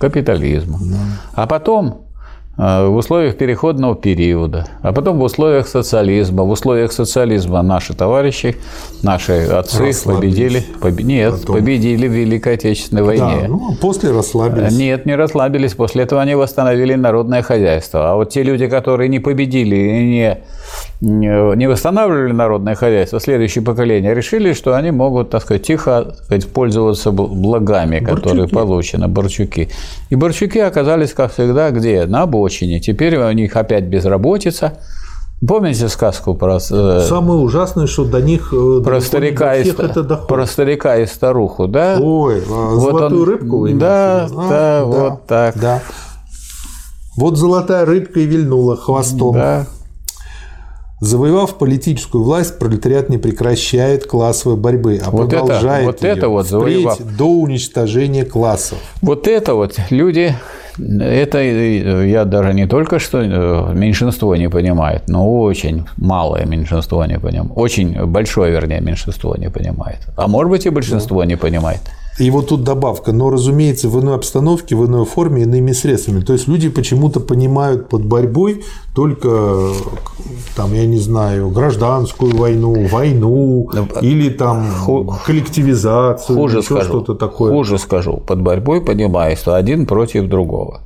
капитализма. 0.00 0.80
Да. 0.82 0.96
А 1.34 1.46
потом 1.46 2.03
в 2.56 2.94
условиях 2.94 3.36
переходного 3.36 3.96
периода, 3.96 4.66
а 4.82 4.92
потом 4.92 5.18
в 5.18 5.22
условиях 5.22 5.66
социализма. 5.66 6.44
В 6.44 6.50
условиях 6.50 6.92
социализма 6.92 7.62
наши 7.62 7.94
товарищи, 7.94 8.56
наши 9.02 9.32
отцы 9.46 9.92
победили, 10.04 10.64
поб... 10.80 11.00
нет, 11.00 11.40
потом. 11.40 11.56
победили 11.56 12.06
в 12.06 12.12
Великой 12.12 12.54
Отечественной 12.54 13.02
войне. 13.02 13.38
Да, 13.42 13.48
ну, 13.48 13.72
а 13.72 13.74
после 13.80 14.12
расслабились. 14.12 14.76
Нет, 14.76 15.04
не 15.04 15.16
расслабились. 15.16 15.74
После 15.74 16.04
этого 16.04 16.22
они 16.22 16.36
восстановили 16.36 16.94
народное 16.94 17.42
хозяйство. 17.42 18.12
А 18.12 18.14
вот 18.14 18.30
те 18.30 18.44
люди, 18.44 18.68
которые 18.68 19.08
не 19.08 19.18
победили 19.18 19.74
и 19.74 20.04
не 20.06 20.38
не 21.00 21.68
восстанавливали 21.68 22.32
народное 22.32 22.74
хозяйство, 22.74 23.20
следующее 23.20 23.62
поколение 23.62 24.14
решили, 24.14 24.52
что 24.52 24.74
они 24.74 24.90
могут, 24.90 25.30
так 25.30 25.42
сказать, 25.42 25.62
тихо 25.62 26.04
так 26.04 26.16
сказать, 26.24 26.48
пользоваться 26.48 27.10
благами, 27.10 28.00
Борчуки. 28.00 28.16
которые 28.16 28.48
получены, 28.48 29.08
Борчуки. 29.08 29.68
И 30.10 30.14
Борчуки 30.14 30.58
оказались, 30.58 31.12
как 31.12 31.32
всегда, 31.32 31.70
где? 31.70 32.06
На 32.06 32.26
обочине. 32.44 32.80
Теперь 32.80 33.16
у 33.16 33.32
них 33.32 33.56
опять 33.56 33.84
безработица, 33.84 34.78
Помните 35.46 35.88
сказку 35.88 36.34
про... 36.34 36.58
Самое 36.58 37.40
ужасное, 37.40 37.86
что 37.86 38.04
до 38.06 38.22
них... 38.22 38.54
Про 38.82 39.00
старика, 39.00 39.54
и, 39.56 39.68
это 39.68 40.16
про 40.16 40.46
старика 40.46 40.96
и 40.96 41.06
старуху, 41.06 41.66
да? 41.66 41.98
Ой, 42.00 42.40
вот 42.46 42.80
золотую 42.80 43.22
он, 43.22 43.28
рыбку? 43.28 43.68
Да, 43.70 44.26
да, 44.30 44.48
да, 44.48 44.84
вот 44.84 45.26
так. 45.26 45.58
Да. 45.60 45.82
Вот 47.16 47.36
золотая 47.36 47.84
рыбка 47.84 48.20
и 48.20 48.26
вильнула 48.26 48.76
хвостом. 48.76 49.34
Да. 49.34 49.66
Завоевав 51.00 51.58
политическую 51.58 52.24
власть, 52.24 52.58
пролетариат 52.58 53.10
не 53.10 53.18
прекращает 53.18 54.06
классовой 54.06 54.56
борьбы, 54.56 55.02
а 55.04 55.10
вот 55.10 55.28
продолжает 55.28 55.82
это, 55.82 55.84
вот 55.84 56.02
ее 56.02 56.10
это 56.12 56.28
вот 56.28 56.46
завоевав. 56.46 57.16
до 57.18 57.26
уничтожения 57.26 58.24
классов. 58.24 58.78
Вот 59.02 59.28
это 59.28 59.54
вот 59.54 59.78
люди, 59.90 60.34
это 60.78 61.40
я 61.40 62.24
даже 62.24 62.54
не 62.54 62.66
только 62.66 62.98
что 62.98 63.20
э, 63.20 63.74
меньшинство 63.74 64.36
не 64.36 64.48
понимает, 64.48 65.08
но 65.08 65.40
очень 65.40 65.84
малое 65.96 66.46
меньшинство 66.46 67.04
не 67.06 67.18
понимает. 67.18 67.52
Очень 67.56 68.06
большое, 68.06 68.52
вернее, 68.52 68.80
меньшинство 68.80 69.36
не 69.36 69.50
понимает. 69.50 69.98
А 70.16 70.26
может 70.26 70.50
быть 70.50 70.66
и 70.66 70.70
большинство 70.70 71.24
не 71.24 71.36
понимает. 71.36 71.80
И 72.18 72.30
вот 72.30 72.48
тут 72.48 72.62
добавка, 72.62 73.12
но, 73.12 73.30
разумеется, 73.30 73.88
в 73.88 74.00
иной 74.00 74.14
обстановке, 74.14 74.76
в 74.76 74.86
иной 74.86 75.04
форме, 75.04 75.42
иными 75.42 75.72
средствами. 75.72 76.20
То 76.20 76.32
есть 76.32 76.46
люди 76.46 76.68
почему-то 76.68 77.18
понимают 77.18 77.88
под 77.88 78.04
борьбой 78.04 78.62
только, 78.94 79.70
там, 80.54 80.72
я 80.74 80.86
не 80.86 80.98
знаю, 80.98 81.50
гражданскую 81.50 82.36
войну, 82.36 82.86
войну 82.86 83.68
ну, 83.72 83.88
или 84.00 84.28
там 84.28 84.64
коллективизацию, 85.26 86.38
хуже 86.38 86.58
еще 86.58 86.66
скажу, 86.66 86.88
что-то 86.88 87.14
такое. 87.14 87.50
Хуже 87.50 87.78
скажу, 87.78 88.22
под 88.24 88.42
борьбой 88.42 88.80
понимаю, 88.80 89.36
что 89.36 89.56
один 89.56 89.86
против 89.86 90.28
другого. 90.28 90.82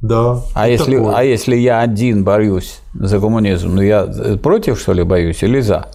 Да. 0.00 0.40
А 0.54 0.68
если, 0.68 0.96
а 0.96 1.22
если 1.22 1.54
я 1.54 1.80
один 1.80 2.24
борюсь 2.24 2.80
за 2.94 3.20
коммунизм, 3.20 3.74
ну 3.74 3.82
я 3.82 4.06
против, 4.42 4.80
что 4.80 4.94
ли, 4.94 5.04
боюсь 5.04 5.42
или 5.42 5.60
за? 5.60 5.86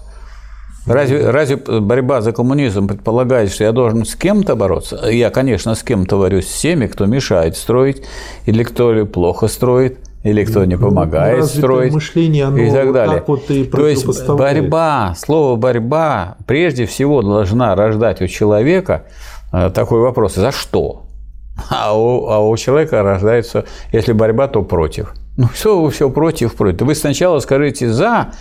Разве, 0.87 1.29
разве 1.29 1.57
борьба 1.57 2.21
за 2.21 2.31
коммунизм 2.31 2.87
предполагает, 2.87 3.51
что 3.51 3.65
я 3.65 3.71
должен 3.71 4.05
с 4.05 4.15
кем-то 4.15 4.55
бороться? 4.55 5.09
Я, 5.09 5.29
конечно, 5.29 5.75
с 5.75 5.83
кем-то 5.83 6.17
борюсь, 6.17 6.47
с 6.47 6.61
теми, 6.61 6.87
кто 6.87 7.05
мешает 7.05 7.57
строить, 7.57 8.03
или 8.45 8.63
кто 8.63 9.05
плохо 9.05 9.47
строит, 9.47 9.99
или 10.23 10.43
кто 10.45 10.65
не 10.65 10.75
ну, 10.75 10.87
помогает 10.87 11.39
ну, 11.39 11.45
строить 11.45 11.93
мышление, 11.93 12.45
оно 12.45 12.57
и 12.57 12.71
так 12.71 12.93
далее. 12.93 13.23
Вот 13.27 13.49
и 13.49 13.65
То 13.65 13.87
есть 13.87 14.05
борьба, 14.27 15.13
слово 15.17 15.55
борьба 15.55 16.37
прежде 16.45 16.85
всего 16.85 17.21
должна 17.21 17.75
рождать 17.75 18.21
у 18.21 18.27
человека 18.27 19.03
э, 19.51 19.69
такой 19.73 19.99
вопрос: 19.99 20.35
за 20.35 20.51
что? 20.51 21.03
А 21.69 21.97
у, 21.97 22.27
а 22.27 22.39
у 22.39 22.55
человека 22.55 23.01
рождается, 23.03 23.65
если 23.91 24.13
борьба, 24.13 24.47
то 24.47 24.61
против. 24.61 25.13
Ну 25.37 25.47
все, 25.53 25.87
все 25.89 26.09
против, 26.09 26.55
против. 26.55 26.81
Вы 26.81 26.95
сначала 26.95 27.39
скажите 27.39 27.89
за, 27.89 28.31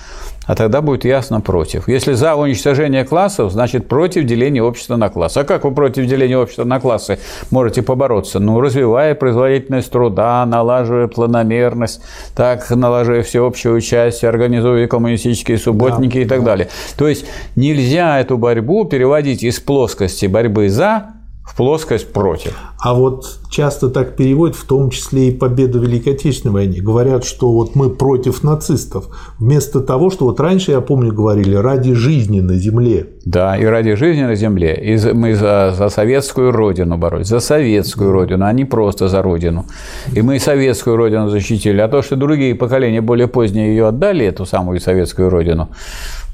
а 0.46 0.54
тогда 0.54 0.80
будет 0.80 1.04
ясно 1.04 1.40
против. 1.40 1.88
Если 1.88 2.12
за 2.12 2.34
уничтожение 2.36 3.04
классов, 3.04 3.52
значит 3.52 3.88
против 3.88 4.24
деления 4.24 4.62
общества 4.62 4.96
на 4.96 5.08
классы. 5.08 5.38
А 5.38 5.44
как 5.44 5.64
вы 5.64 5.72
против 5.72 6.06
деления 6.06 6.38
общества 6.38 6.64
на 6.64 6.80
классы 6.80 7.18
можете 7.50 7.82
побороться? 7.82 8.38
Ну, 8.38 8.60
развивая 8.60 9.14
производительность 9.14 9.90
труда, 9.90 10.46
налаживая 10.46 11.08
планомерность, 11.08 12.00
так, 12.34 12.70
налаживая 12.70 13.22
всеобщее 13.22 13.72
участие, 13.72 14.28
организуя 14.28 14.86
коммунистические 14.86 15.58
субботники 15.58 16.18
да, 16.18 16.20
и 16.20 16.24
так 16.24 16.40
да. 16.40 16.46
далее. 16.46 16.68
То 16.96 17.08
есть 17.08 17.26
нельзя 17.56 18.20
эту 18.20 18.38
борьбу 18.38 18.84
переводить 18.84 19.42
из 19.42 19.58
плоскости 19.58 20.26
борьбы 20.26 20.68
за 20.68 21.15
плоскость 21.56 22.12
против. 22.12 22.54
А 22.78 22.94
вот 22.94 23.38
часто 23.50 23.88
так 23.88 24.16
переводят, 24.16 24.56
в 24.56 24.64
том 24.66 24.90
числе 24.90 25.28
и 25.28 25.30
победу 25.30 25.80
в 25.80 25.82
Великой 25.82 26.12
Отечественной 26.12 26.52
войне. 26.52 26.80
Говорят, 26.80 27.24
что 27.24 27.50
вот 27.50 27.74
мы 27.74 27.90
против 27.90 28.44
нацистов. 28.44 29.08
Вместо 29.38 29.80
того, 29.80 30.10
что 30.10 30.26
вот 30.26 30.38
раньше, 30.40 30.72
я 30.72 30.80
помню, 30.80 31.12
говорили, 31.12 31.54
ради 31.56 31.94
жизни 31.94 32.40
на 32.40 32.54
земле. 32.54 33.08
Да, 33.24 33.56
и 33.56 33.64
ради 33.64 33.94
жизни 33.94 34.22
на 34.22 34.34
земле. 34.34 34.74
И 34.74 35.12
мы 35.14 35.34
за, 35.34 35.74
за 35.76 35.88
советскую 35.88 36.52
родину 36.52 36.98
боролись. 36.98 37.28
За 37.28 37.40
советскую 37.40 38.12
родину, 38.12 38.44
а 38.44 38.52
не 38.52 38.64
просто 38.64 39.08
за 39.08 39.22
родину. 39.22 39.64
И 40.12 40.22
мы 40.22 40.38
советскую 40.38 40.96
родину 40.96 41.28
защитили. 41.28 41.80
А 41.80 41.88
то, 41.88 42.02
что 42.02 42.16
другие 42.16 42.54
поколения 42.54 43.00
более 43.00 43.26
поздние 43.26 43.68
ее 43.68 43.88
отдали, 43.88 44.26
эту 44.26 44.44
самую 44.44 44.80
советскую 44.80 45.30
родину, 45.30 45.70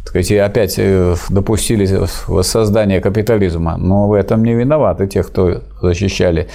сказать, 0.05 0.31
и 0.31 0.37
опять 0.37 0.75
э, 0.79 1.17
допустили 1.31 1.89
воссоздание 2.27 3.01
капитализма. 3.01 3.77
Но 3.77 4.09
в 4.09 4.13
этом 4.13 4.45
не 4.45 4.55
виноваты 4.55 5.07
те, 5.07 5.23
кто 5.23 5.63
защищали 5.81 6.49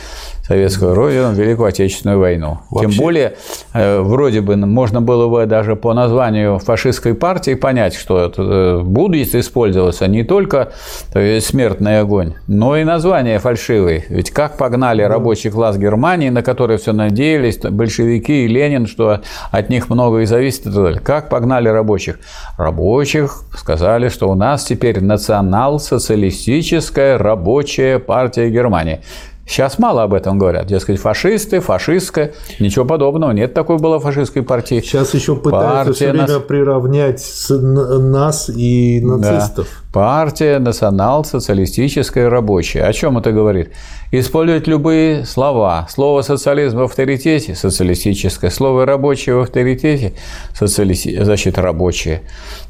советскую 0.47 0.95
родину, 0.95 1.33
Великую 1.33 1.67
Отечественную 1.67 2.19
войну. 2.19 2.59
Вообще... 2.69 2.89
Тем 2.89 2.97
более, 2.97 3.35
э, 3.73 3.99
вроде 3.99 4.39
бы 4.41 4.55
можно 4.55 5.01
было 5.01 5.27
бы 5.27 5.45
даже 5.45 5.75
по 5.75 5.93
названию 5.93 6.59
фашистской 6.59 7.13
партии 7.13 7.55
понять, 7.55 7.95
что 7.95 8.19
это 8.19 8.41
э, 8.41 8.79
будет 8.81 9.35
использоваться 9.35 10.07
не 10.07 10.23
только 10.23 10.71
смертный 11.13 11.99
огонь, 11.99 12.35
но 12.47 12.77
и 12.77 12.83
название 12.83 13.39
фальшивое. 13.39 14.05
Ведь 14.09 14.31
как 14.31 14.57
погнали 14.57 15.01
рабочий 15.01 15.49
класс 15.49 15.77
Германии, 15.77 16.29
на 16.29 16.43
который 16.43 16.77
все 16.77 16.93
надеялись, 16.93 17.57
большевики 17.57 18.45
и 18.45 18.47
Ленин, 18.47 18.87
что 18.87 19.21
от 19.51 19.69
них 19.69 19.89
многое 19.89 20.25
зависит. 20.25 20.63
Как 21.03 21.29
погнали 21.29 21.69
рабочих? 21.69 22.19
Рабочих 22.57 23.43
сказали, 23.55 24.09
что 24.09 24.29
у 24.29 24.35
нас 24.35 24.63
теперь 24.63 25.03
национал-социалистическая 25.03 27.17
рабочая 27.17 27.97
партия 27.99 28.49
Германии. 28.49 29.01
Сейчас 29.47 29.79
мало 29.79 30.03
об 30.03 30.13
этом 30.13 30.37
говорят. 30.37 30.67
Дескать, 30.67 30.99
фашисты, 30.99 31.61
фашистская. 31.61 32.33
Ничего 32.59 32.83
подобного. 32.83 33.31
Нет 33.31 33.53
такой 33.53 33.77
было 33.77 33.97
фашистской 33.99 34.43
партии. 34.43 34.81
Сейчас 34.81 35.13
еще 35.13 35.37
пытаются 35.37 35.85
Партия 35.85 35.93
все 35.93 36.11
время 36.11 36.27
нас... 36.27 36.43
приравнять 36.43 37.47
нас 37.49 38.49
и 38.49 38.99
нацистов. 39.01 39.67
Да. 39.67 39.87
Партия 39.93 40.59
национал-социалистическая 40.59 42.29
рабочая. 42.29 42.83
О 42.83 42.91
чем 42.91 43.17
это 43.17 43.31
говорит? 43.31 43.71
Использовать 44.11 44.67
любые 44.67 45.25
слова. 45.25 45.87
Слово 45.89 46.21
социализм 46.21 46.77
в 46.77 46.83
авторитете– 46.83 47.55
социалистическое. 47.55 48.49
Слово 48.49 48.85
рабочее 48.85 49.35
в 49.35 49.41
авторитете– 49.41 50.13
социалисти... 50.53 51.23
значит, 51.23 51.57
рабочее. 51.57 52.21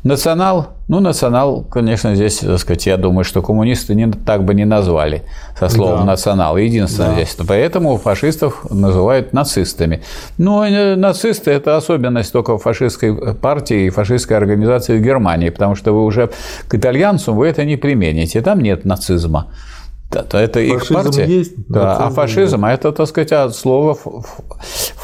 Национал– 0.04 0.70
ну, 0.88 1.02
национал, 1.02 1.66
конечно, 1.70 2.16
здесь, 2.16 2.38
так 2.38 2.60
сказать, 2.60 2.86
я 2.86 2.96
думаю, 2.96 3.26
что 3.26 3.42
коммунисты 3.42 3.94
не, 3.94 4.10
так 4.10 4.46
бы 4.46 4.54
не 4.54 4.64
назвали 4.64 5.24
со 5.60 5.68
словом 5.68 6.00
да. 6.00 6.06
национал. 6.06 6.56
Единственное 6.56 7.10
да. 7.10 7.16
здесь. 7.16 7.36
Поэтому 7.46 7.98
фашистов 7.98 8.66
называют 8.72 9.34
нацистами. 9.34 10.02
Но 10.38 10.66
э, 10.66 10.96
нацисты– 10.96 11.52
это 11.52 11.76
особенность 11.76 12.32
только 12.32 12.58
фашистской 12.58 13.36
партии 13.36 13.88
и 13.88 13.90
фашистской 13.90 14.38
организации 14.38 14.98
в 14.98 15.02
Германии, 15.02 15.50
потому 15.50 15.76
что 15.76 15.92
вы 15.92 16.06
уже 16.06 16.30
к 16.70 16.76
итальянцам 16.76 17.36
вы 17.36 17.48
это 17.48 17.66
не 17.66 17.76
примените, 17.76 18.42
там 18.42 18.62
нет 18.62 18.86
нацизма. 18.86 19.48
Это, 20.10 20.38
это 20.38 20.60
их 20.62 20.88
партия. 20.88 21.26
Есть, 21.26 21.54
да, 21.68 21.98
а 21.98 22.10
фашизм, 22.10 22.64
а 22.64 22.74
это, 22.74 22.92
так 22.94 23.08
сказать, 23.08 23.34
от 23.34 23.56
слова 23.56 23.98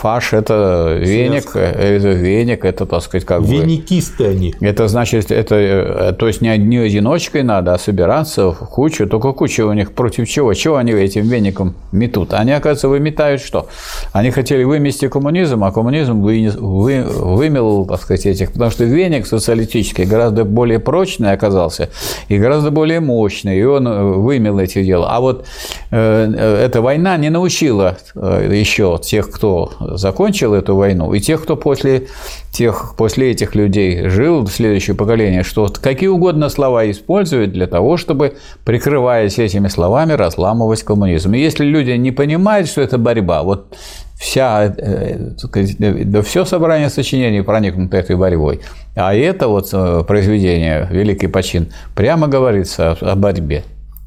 фаш, 0.04 0.34
это 0.34 0.98
веник, 1.00 1.56
это 1.56 2.10
веник, 2.10 2.66
это, 2.66 2.86
так 2.86 3.02
сказать, 3.04 3.26
как 3.26 3.42
Веникисты 3.42 4.24
бы... 4.24 4.30
они. 4.30 4.56
Это 4.62 4.88
значит, 4.88 5.32
это, 5.32 5.56
э, 5.56 6.14
то 6.14 6.28
есть 6.28 6.42
не, 6.42 6.58
не 6.58 6.78
одиночкой 6.78 7.44
надо, 7.44 7.74
а 7.74 7.78
собираться 7.78 8.52
в 8.52 8.70
кучу, 8.70 9.08
только 9.08 9.34
куча 9.34 9.66
у 9.66 9.74
них 9.74 9.94
против 9.94 10.28
чего? 10.28 10.54
Чего 10.54 10.78
они 10.78 10.92
этим 10.92 11.28
веником 11.28 11.76
метут? 11.92 12.34
Они, 12.34 12.52
оказывается, 12.52 12.88
выметают 12.88 13.42
что? 13.42 13.68
Они 14.14 14.32
хотели 14.32 14.64
вымести 14.64 15.08
коммунизм, 15.08 15.64
а 15.64 15.72
коммунизм 15.72 16.22
вы, 16.22 16.50
вы, 16.58 17.04
вымел, 17.04 17.86
так 17.86 18.02
сказать, 18.02 18.26
этих, 18.26 18.52
потому 18.54 18.72
что 18.72 18.86
веник 18.86 19.28
социалистический 19.28 20.06
гораздо 20.06 20.46
более 20.46 20.80
прочный 20.80 21.32
оказался 21.32 21.90
и 22.30 22.38
гораздо 22.38 22.72
более 22.72 23.00
мощный, 23.00 23.60
и 23.60 23.64
он 23.64 23.88
э, 23.88 24.04
вымел 24.04 24.60
эти 24.60 24.80
дело. 24.94 25.08
А 25.10 25.20
вот 25.20 25.46
э, 25.92 26.34
э, 26.38 26.66
эта 26.66 26.82
война 26.82 27.18
не 27.18 27.30
научила 27.30 27.98
э, 28.16 28.50
еще 28.52 29.00
тех, 29.02 29.32
кто 29.32 29.72
закончил 29.80 30.54
эту 30.54 30.76
войну, 30.76 31.14
и 31.14 31.20
тех, 31.20 31.42
кто 31.44 31.56
после, 31.56 32.08
тех, 32.52 32.94
после 32.98 33.32
этих 33.32 33.56
людей 33.56 34.10
жил, 34.10 34.48
следующее 34.48 34.96
поколение, 34.96 35.44
что 35.44 35.72
какие 35.82 36.10
угодно 36.10 36.50
слова 36.50 36.90
используют 36.92 37.54
для 37.54 37.68
того, 37.68 37.98
чтобы, 37.98 38.34
прикрываясь 38.66 39.40
этими 39.40 39.68
словами, 39.70 40.14
разламывать 40.14 40.84
коммунизм. 40.84 41.34
И 41.34 41.40
если 41.40 41.66
люди 41.66 41.92
не 41.92 42.12
понимают, 42.12 42.68
что 42.68 42.82
это 42.82 42.98
борьба, 42.98 43.42
вот 43.44 43.76
вся, 44.16 44.74
да 44.78 46.22
все 46.22 46.46
собрание 46.46 46.90
сочинений 46.90 47.42
проникнуто 47.42 47.98
этой 47.98 48.16
борьбой. 48.16 48.62
А 48.96 49.14
это 49.14 49.48
вот 49.48 49.72
произведение 50.08 50.88
«Великий 50.92 51.28
почин» 51.28 51.68
прямо 51.96 52.28
говорится 52.28 52.98
о 53.02 53.16
борьбе. 53.16 53.64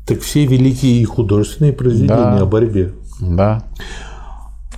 Так 0.07 0.20
все 0.20 0.46
великие 0.46 1.04
художественные 1.04 1.72
произведения 1.72 2.38
да. 2.38 2.42
о 2.42 2.46
борьбе. 2.46 2.92
Да. 3.20 3.64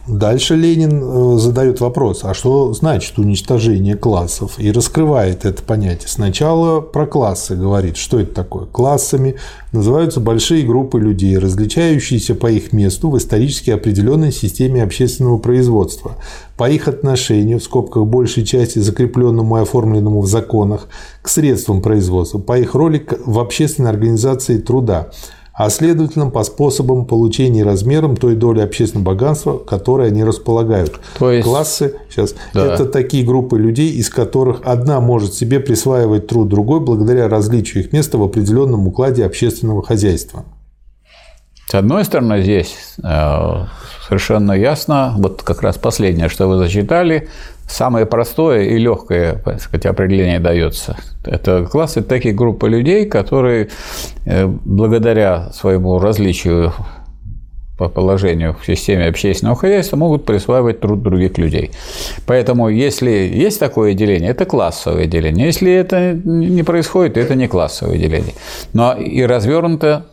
Дальше 0.08 0.56
Ленин 0.56 1.02
э, 1.02 1.38
задает 1.38 1.80
вопрос, 1.80 2.24
а 2.24 2.32
что 2.32 2.72
значит 2.72 3.18
уничтожение 3.18 3.94
классов? 3.94 4.54
И 4.56 4.72
раскрывает 4.72 5.44
это 5.44 5.62
понятие. 5.62 6.08
Сначала 6.08 6.80
про 6.80 7.06
классы 7.06 7.54
говорит, 7.54 7.98
что 7.98 8.18
это 8.18 8.32
такое. 8.32 8.64
Классами 8.64 9.34
называются 9.72 10.20
большие 10.20 10.66
группы 10.66 10.98
людей, 10.98 11.36
различающиеся 11.36 12.34
по 12.34 12.50
их 12.50 12.72
месту 12.72 13.10
в 13.10 13.18
исторически 13.18 13.70
определенной 13.70 14.32
системе 14.32 14.82
общественного 14.82 15.36
производства, 15.36 16.16
по 16.56 16.70
их 16.70 16.88
отношению, 16.88 17.60
в 17.60 17.64
скобках 17.64 18.06
большей 18.06 18.46
части 18.46 18.78
закрепленному 18.78 19.58
и 19.58 19.60
оформленному 19.60 20.22
в 20.22 20.26
законах, 20.26 20.88
к 21.20 21.28
средствам 21.28 21.82
производства, 21.82 22.38
по 22.38 22.58
их 22.58 22.74
роли 22.74 23.06
в 23.26 23.38
общественной 23.38 23.90
организации 23.90 24.56
труда, 24.56 25.10
а 25.58 25.70
следовательно 25.70 26.30
по 26.30 26.44
способам 26.44 27.04
получения 27.04 27.60
и 27.60 27.64
размерам 27.64 28.16
той 28.16 28.36
доли 28.36 28.60
общественного 28.60 29.06
богатства, 29.06 29.58
которой 29.58 30.06
они 30.06 30.22
располагают. 30.22 31.00
То 31.18 31.32
есть... 31.32 31.44
Классы 31.44 31.96
сейчас 32.08 32.36
да. 32.54 32.74
это 32.74 32.86
такие 32.86 33.26
группы 33.26 33.58
людей, 33.58 33.90
из 33.90 34.08
которых 34.08 34.60
одна 34.64 35.00
может 35.00 35.34
себе 35.34 35.58
присваивать 35.58 36.28
труд 36.28 36.48
другой 36.48 36.78
благодаря 36.78 37.28
различию 37.28 37.82
их 37.82 37.92
места 37.92 38.18
в 38.18 38.22
определенном 38.22 38.86
укладе 38.86 39.26
общественного 39.26 39.82
хозяйства. 39.82 40.44
С 41.66 41.74
одной 41.74 42.04
стороны, 42.04 42.40
здесь 42.40 42.76
э, 43.02 43.64
совершенно 44.06 44.52
ясно, 44.52 45.16
вот 45.18 45.42
как 45.42 45.62
раз 45.62 45.76
последнее, 45.76 46.28
что 46.28 46.46
вы 46.46 46.56
зачитали, 46.58 47.28
самое 47.68 48.06
простое 48.06 48.64
и 48.64 48.78
легкое 48.78 49.34
так 49.44 49.60
сказать, 49.60 49.86
определение 49.86 50.40
дается. 50.40 50.96
Это 51.24 51.64
классы 51.66 52.02
такие 52.02 52.34
группы 52.34 52.68
людей, 52.68 53.06
которые 53.06 53.68
э, 54.24 54.46
благодаря 54.46 55.50
своему 55.52 55.98
различию 55.98 56.72
по 57.78 57.88
положению 57.88 58.56
в 58.60 58.66
системе 58.66 59.06
общественного 59.06 59.56
хозяйства 59.56 59.96
могут 59.96 60.24
присваивать 60.24 60.80
труд 60.80 61.00
других 61.00 61.38
людей. 61.38 61.70
Поэтому, 62.26 62.68
если 62.68 63.10
есть 63.10 63.60
такое 63.60 63.94
деление, 63.94 64.30
это 64.30 64.44
классовое 64.44 65.06
деление. 65.06 65.46
Если 65.46 65.72
это 65.72 66.12
не 66.24 66.64
происходит, 66.64 67.16
это 67.16 67.36
не 67.36 67.46
классовое 67.46 67.96
деление. 67.96 68.34
Но 68.72 68.94
и 68.94 69.22
развернуто 69.22 70.06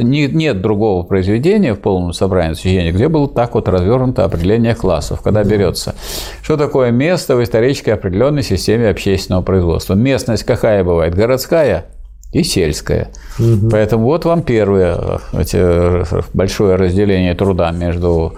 нет 0.00 0.60
другого 0.60 1.02
произведения 1.02 1.74
в 1.74 1.80
полном 1.80 2.12
собрании 2.12 2.54
сочинений, 2.54 2.92
где 2.92 3.08
было 3.08 3.28
так 3.28 3.54
вот 3.54 3.68
развернуто 3.68 4.24
определение 4.24 4.74
классов, 4.74 5.22
когда 5.22 5.44
берется, 5.44 5.94
что 6.42 6.56
такое 6.56 6.90
место 6.90 7.36
в 7.36 7.42
исторической 7.42 7.90
определенной 7.90 8.42
системе 8.42 8.88
общественного 8.88 9.42
производства. 9.42 9.94
Местность 9.94 10.44
какая 10.44 10.84
бывает? 10.84 11.14
Городская 11.14 11.86
и 12.32 12.44
сельская. 12.44 13.10
Угу. 13.38 13.70
Поэтому 13.70 14.04
вот 14.04 14.24
вам 14.24 14.42
первое 14.42 15.20
эти, 15.32 16.04
большое 16.34 16.76
разделение 16.76 17.34
труда 17.34 17.72
между 17.72 18.34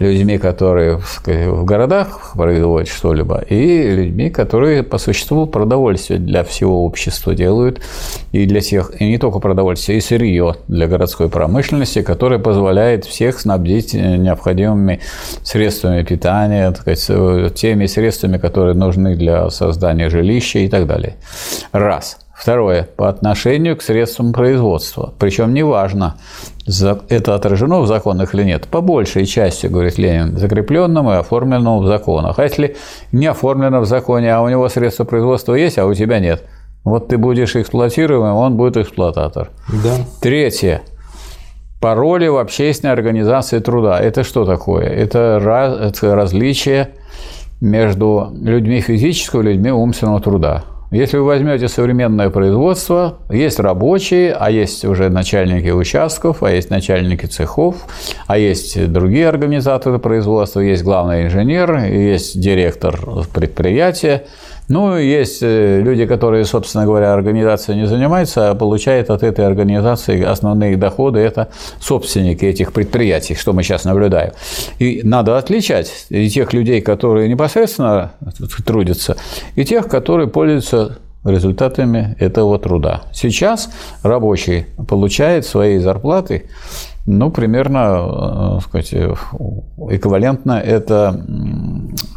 людьми, 0.00 0.36
которые 0.38 1.00
сказать, 1.00 1.46
в 1.46 1.64
городах 1.64 2.32
производят 2.34 2.88
что-либо, 2.88 3.38
и 3.38 3.90
людьми, 3.90 4.30
которые 4.30 4.82
по 4.82 4.98
существу 4.98 5.46
продовольствие 5.46 6.18
для 6.18 6.42
всего 6.42 6.84
общества 6.84 7.34
делают, 7.34 7.80
и 8.32 8.46
для 8.46 8.60
всех, 8.60 9.00
и 9.00 9.06
не 9.06 9.18
только 9.18 9.38
продовольствие, 9.38 9.98
и 9.98 10.00
сырье 10.00 10.56
для 10.66 10.88
городской 10.88 11.28
промышленности, 11.28 12.02
которое 12.02 12.38
позволяет 12.38 13.04
всех 13.04 13.38
снабдить 13.38 13.94
необходимыми 13.94 15.00
средствами 15.44 16.02
питания, 16.02 16.72
так 16.72 16.80
сказать, 16.80 17.54
теми 17.54 17.86
средствами, 17.86 18.38
которые 18.38 18.74
нужны 18.74 19.14
для 19.14 19.50
создания 19.50 20.10
жилища 20.10 20.58
и 20.58 20.68
так 20.68 20.86
далее. 20.86 21.14
Раз– 21.72 22.18
Второе. 22.36 22.86
По 22.96 23.08
отношению 23.08 23.76
к 23.76 23.82
средствам 23.82 24.32
производства. 24.34 25.14
Причем 25.18 25.54
неважно, 25.54 26.16
это 27.08 27.34
отражено 27.34 27.80
в 27.80 27.86
законах 27.86 28.34
или 28.34 28.44
нет. 28.44 28.68
По 28.68 28.82
большей 28.82 29.24
части, 29.24 29.66
говорит 29.66 29.96
Ленин, 29.96 30.36
закрепленному 30.36 31.12
и 31.12 31.16
оформленному 31.16 31.80
в 31.80 31.86
законах. 31.86 32.38
А 32.38 32.42
если 32.42 32.76
не 33.10 33.26
оформлено 33.26 33.80
в 33.80 33.86
законе, 33.86 34.34
а 34.34 34.42
у 34.42 34.48
него 34.50 34.68
средства 34.68 35.04
производства 35.04 35.54
есть, 35.54 35.78
а 35.78 35.86
у 35.86 35.94
тебя 35.94 36.20
нет, 36.20 36.44
вот 36.84 37.08
ты 37.08 37.16
будешь 37.16 37.56
эксплуатируемым, 37.56 38.34
он 38.34 38.56
будет 38.56 38.76
эксплуататор. 38.76 39.48
Да. 39.82 39.96
Третье. 40.20 40.82
По 41.80 41.94
роли 41.94 42.28
в 42.28 42.36
общественной 42.36 42.92
организации 42.92 43.60
труда. 43.60 43.98
Это 43.98 44.24
что 44.24 44.44
такое? 44.44 44.84
Это, 44.84 45.40
раз, 45.42 45.78
это 45.78 46.14
различие 46.14 46.90
между 47.62 48.30
людьми 48.42 48.82
физического 48.82 49.40
и 49.40 49.44
людьми 49.44 49.70
умственного 49.70 50.20
труда. 50.20 50.64
Если 50.92 51.16
вы 51.16 51.24
возьмете 51.24 51.66
современное 51.66 52.30
производство, 52.30 53.18
есть 53.28 53.58
рабочие, 53.58 54.32
а 54.32 54.50
есть 54.50 54.84
уже 54.84 55.08
начальники 55.08 55.68
участков, 55.70 56.44
а 56.44 56.50
есть 56.50 56.70
начальники 56.70 57.26
цехов, 57.26 57.74
а 58.28 58.38
есть 58.38 58.92
другие 58.92 59.28
организаторы 59.28 59.98
производства, 59.98 60.60
есть 60.60 60.84
главный 60.84 61.24
инженер, 61.24 61.76
есть 61.86 62.40
директор 62.40 62.96
предприятия. 63.34 64.26
Ну, 64.68 64.96
есть 64.98 65.42
э, 65.42 65.80
люди, 65.80 66.06
которые, 66.06 66.44
собственно 66.44 66.84
говоря, 66.84 67.12
организацией 67.12 67.78
не 67.78 67.86
занимаются, 67.86 68.50
а 68.50 68.54
получают 68.54 69.10
от 69.10 69.22
этой 69.22 69.46
организации 69.46 70.22
основные 70.22 70.76
доходы. 70.76 71.20
Это 71.20 71.48
собственники 71.80 72.44
этих 72.44 72.72
предприятий, 72.72 73.34
что 73.34 73.52
мы 73.52 73.62
сейчас 73.62 73.84
наблюдаем. 73.84 74.32
И 74.78 75.02
надо 75.04 75.38
отличать 75.38 76.06
и 76.10 76.28
тех 76.28 76.52
людей, 76.52 76.80
которые 76.80 77.28
непосредственно 77.28 78.12
трудятся, 78.66 79.16
и 79.54 79.64
тех, 79.64 79.88
которые 79.88 80.28
пользуются 80.28 80.98
результатами 81.24 82.16
этого 82.18 82.58
труда. 82.58 83.02
Сейчас 83.12 83.70
рабочий 84.02 84.66
получает 84.88 85.46
свои 85.46 85.78
зарплаты 85.78 86.44
ну, 87.06 87.30
примерно, 87.30 88.58
э, 88.58 88.60
сказать, 88.62 88.92
эквивалентно 88.92 90.54
это 90.54 91.24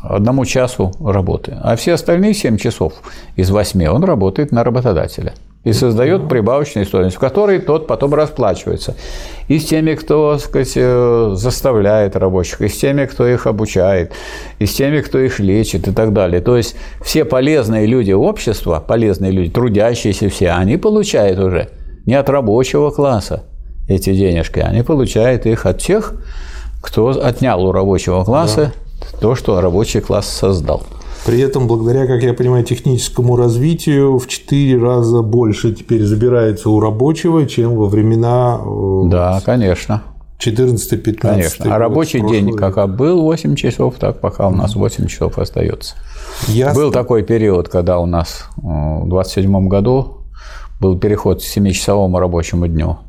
одному 0.03 0.45
часу 0.45 0.91
работы. 0.99 1.57
А 1.61 1.75
все 1.75 1.93
остальные 1.93 2.33
7 2.33 2.57
часов 2.57 2.93
из 3.35 3.49
8 3.49 3.87
он 3.87 4.03
работает 4.03 4.51
на 4.51 4.63
работодателя 4.63 5.33
и 5.65 5.73
создает 5.73 6.29
прибавочную 6.29 6.85
стоимость, 6.85 7.17
в 7.17 7.19
которой 7.19 7.59
тот 7.59 7.85
потом 7.85 8.13
расплачивается. 8.13 8.95
И 9.49 9.59
с 9.59 9.65
теми, 9.65 9.95
кто 9.95 10.33
так 10.33 10.41
сказать, 10.41 10.73
э, 10.75 11.31
заставляет 11.33 12.15
рабочих, 12.15 12.61
и 12.61 12.69
с 12.69 12.77
теми, 12.77 13.05
кто 13.05 13.27
их 13.27 13.45
обучает, 13.45 14.13
и 14.59 14.65
с 14.65 14.73
теми, 14.73 15.01
кто 15.01 15.19
их 15.19 15.39
лечит 15.39 15.87
и 15.87 15.91
так 15.91 16.13
далее. 16.13 16.39
То 16.39 16.55
есть 16.55 16.75
все 17.01 17.25
полезные 17.25 17.85
люди 17.87 18.13
общества, 18.13 18.83
полезные 18.85 19.31
люди, 19.31 19.51
трудящиеся 19.51 20.29
все, 20.29 20.51
они 20.51 20.77
получают 20.77 21.39
уже 21.39 21.69
не 22.05 22.15
от 22.15 22.29
рабочего 22.29 22.89
класса, 22.89 23.43
эти 23.89 24.13
денежки, 24.13 24.59
они 24.59 24.81
получают 24.83 25.45
их 25.45 25.65
от 25.65 25.79
тех, 25.79 26.13
кто 26.81 27.09
отнял 27.09 27.65
у 27.65 27.71
рабочего 27.71 28.23
класса. 28.23 28.71
То, 29.19 29.35
что 29.35 29.59
рабочий 29.61 30.01
класс 30.01 30.27
создал. 30.27 30.83
При 31.25 31.41
этом, 31.41 31.67
благодаря, 31.67 32.07
как 32.07 32.23
я 32.23 32.33
понимаю, 32.33 32.63
техническому 32.63 33.35
развитию, 33.35 34.17
в 34.17 34.27
4 34.27 34.81
раза 34.81 35.21
больше 35.21 35.73
теперь 35.73 36.03
забирается 36.03 36.69
у 36.69 36.79
рабочего, 36.79 37.45
чем 37.45 37.75
во 37.75 37.85
времена... 37.87 38.59
Э, 38.63 39.01
да, 39.09 39.41
конечно. 39.45 40.03
14-15 40.39 41.13
Конечно. 41.15 41.75
А 41.75 41.77
рабочий 41.77 42.21
день 42.21 42.55
как 42.55 42.95
был 42.95 43.21
8 43.23 43.55
часов, 43.55 43.95
так 43.99 44.21
пока 44.21 44.47
у 44.47 44.51
нас 44.51 44.75
8 44.75 45.07
часов 45.07 45.37
остается. 45.37 45.95
Ясно. 46.47 46.81
Был 46.81 46.91
такой 46.91 47.23
период, 47.23 47.67
когда 47.67 47.99
у 47.99 48.05
нас 48.05 48.45
э, 48.57 48.61
в 48.61 49.07
27 49.09 49.67
году 49.67 50.19
был 50.79 50.97
переход 50.97 51.41
к 51.41 51.45
7-часовому 51.45 52.19
рабочему 52.19 52.67
дню. 52.67 52.99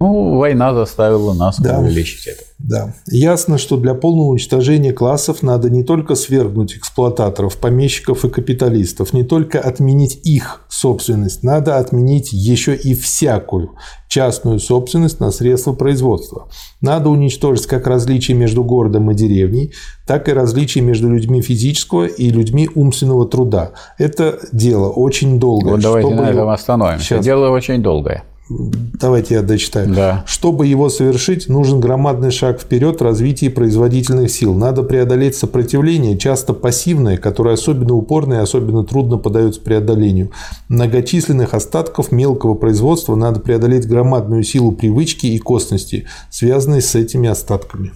Ну, 0.00 0.36
война 0.36 0.74
заставила 0.74 1.32
нас 1.32 1.58
да. 1.58 1.80
увеличить 1.80 2.28
это. 2.28 2.42
Да. 2.58 2.94
Ясно, 3.06 3.58
что 3.58 3.76
для 3.76 3.94
полного 3.94 4.28
уничтожения 4.28 4.92
классов 4.92 5.42
надо 5.42 5.70
не 5.70 5.82
только 5.82 6.14
свергнуть 6.14 6.76
эксплуататоров, 6.76 7.56
помещиков 7.56 8.24
и 8.24 8.28
капиталистов, 8.28 9.12
не 9.12 9.24
только 9.24 9.58
отменить 9.58 10.20
их 10.24 10.62
собственность, 10.68 11.42
надо 11.42 11.78
отменить 11.78 12.32
еще 12.32 12.76
и 12.76 12.94
всякую 12.94 13.72
частную 14.08 14.60
собственность 14.60 15.18
на 15.18 15.32
средства 15.32 15.72
производства. 15.72 16.48
Надо 16.80 17.08
уничтожить 17.08 17.66
как 17.66 17.88
различия 17.88 18.34
между 18.34 18.62
городом 18.62 19.10
и 19.10 19.14
деревней, 19.14 19.72
так 20.06 20.28
и 20.28 20.32
различия 20.32 20.80
между 20.80 21.08
людьми 21.08 21.42
физического 21.42 22.06
и 22.06 22.30
людьми 22.30 22.70
умственного 22.72 23.26
труда. 23.26 23.72
Это 23.98 24.38
дело 24.52 24.90
очень 24.90 25.40
долгое. 25.40 25.72
Вот 25.72 25.80
давайте 25.80 26.14
на 26.14 26.30
этом 26.30 26.48
остановимся. 26.48 27.04
Сейчас... 27.04 27.24
Дело 27.24 27.50
очень 27.50 27.82
долгое. 27.82 28.22
Давайте 28.48 29.34
я 29.34 29.42
дочитаю. 29.42 29.94
Да. 29.94 30.24
Чтобы 30.26 30.66
его 30.66 30.88
совершить, 30.88 31.48
нужен 31.48 31.80
громадный 31.80 32.30
шаг 32.30 32.60
вперед 32.60 33.00
в 33.00 33.04
развитии 33.04 33.48
производительных 33.48 34.30
сил. 34.30 34.54
Надо 34.54 34.82
преодолеть 34.82 35.36
сопротивление, 35.36 36.16
часто 36.16 36.54
пассивное, 36.54 37.18
которое 37.18 37.54
особенно 37.54 37.94
упорно 37.94 38.34
и 38.34 38.38
особенно 38.38 38.84
трудно 38.84 39.18
подается 39.18 39.60
преодолению. 39.60 40.32
Многочисленных 40.68 41.52
остатков 41.52 42.10
мелкого 42.10 42.54
производства 42.54 43.14
надо 43.14 43.40
преодолеть 43.40 43.86
громадную 43.86 44.42
силу 44.44 44.72
привычки 44.72 45.26
и 45.26 45.38
костности, 45.38 46.06
связанной 46.30 46.80
с 46.80 46.94
этими 46.94 47.28
остатками. 47.28 47.92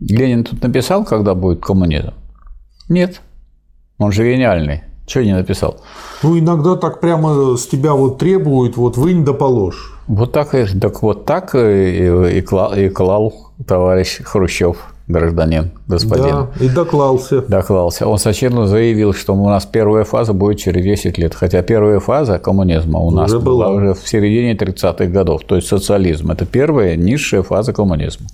Ленин 0.00 0.44
тут 0.44 0.62
написал, 0.62 1.04
когда 1.04 1.34
будет 1.34 1.60
коммунизм? 1.60 2.14
Нет. 2.88 3.20
Он 3.98 4.12
же 4.12 4.24
гениальный. 4.24 4.82
Что 5.10 5.24
не 5.24 5.34
написал? 5.34 5.76
Ну, 6.22 6.38
иногда 6.38 6.76
так 6.76 7.00
прямо 7.00 7.56
с 7.56 7.66
тебя 7.66 7.94
вот 7.94 8.18
требуют, 8.18 8.76
вот 8.76 8.96
вынь 8.96 9.24
да 9.24 9.32
положь. 9.32 9.92
Вот 10.06 10.30
так, 10.30 10.50
так 10.80 11.02
вот 11.02 11.24
так 11.24 11.56
и, 11.56 12.38
и, 12.38 12.40
клал, 12.42 12.74
и 12.74 12.88
клал 12.88 13.34
товарищ 13.66 14.20
Хрущев 14.22 14.76
гражданин, 15.08 15.72
господин. 15.88 16.46
Да, 16.56 16.64
и 16.64 16.68
доклался. 16.68 17.42
Доклался. 17.42 18.06
Он 18.06 18.18
сочетно 18.18 18.68
заявил, 18.68 19.12
что 19.12 19.34
у 19.34 19.48
нас 19.48 19.66
первая 19.66 20.04
фаза 20.04 20.32
будет 20.32 20.60
через 20.60 20.84
10 20.84 21.18
лет. 21.18 21.34
Хотя 21.34 21.62
первая 21.62 21.98
фаза 21.98 22.38
коммунизма 22.38 23.00
у 23.00 23.10
нас 23.10 23.32
уже 23.32 23.40
была, 23.40 23.66
была 23.66 23.74
уже 23.74 23.94
в 23.94 24.08
середине 24.08 24.54
30-х 24.54 25.06
годов. 25.06 25.42
То 25.44 25.56
есть 25.56 25.66
социализм– 25.66 26.30
это 26.32 26.46
первая 26.46 26.94
низшая 26.94 27.42
фаза 27.42 27.72
коммунизма. 27.72 28.28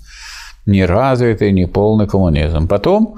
Не 0.67 0.85
развитый, 0.85 1.51
не 1.51 1.65
полный 1.65 2.05
коммунизм. 2.05 2.67
Потом 2.67 3.15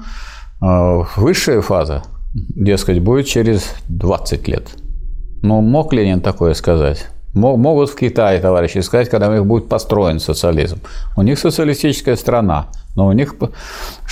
э, 0.62 1.02
высшая 1.16 1.60
фаза, 1.60 2.02
дескать, 2.34 3.00
будет 3.00 3.26
через 3.26 3.74
20 3.88 4.48
лет. 4.48 4.68
Ну, 5.42 5.60
мог 5.60 5.92
Ленин 5.92 6.20
такое 6.20 6.54
сказать? 6.54 7.08
Могут 7.32 7.90
в 7.90 7.94
Китае, 7.94 8.40
товарищи, 8.40 8.78
сказать, 8.78 9.08
когда 9.08 9.28
у 9.28 9.32
них 9.32 9.46
будет 9.46 9.68
построен 9.68 10.18
социализм. 10.18 10.80
У 11.16 11.22
них 11.22 11.38
социалистическая 11.38 12.16
страна, 12.16 12.70
но 12.96 13.06
у 13.06 13.12
них 13.12 13.36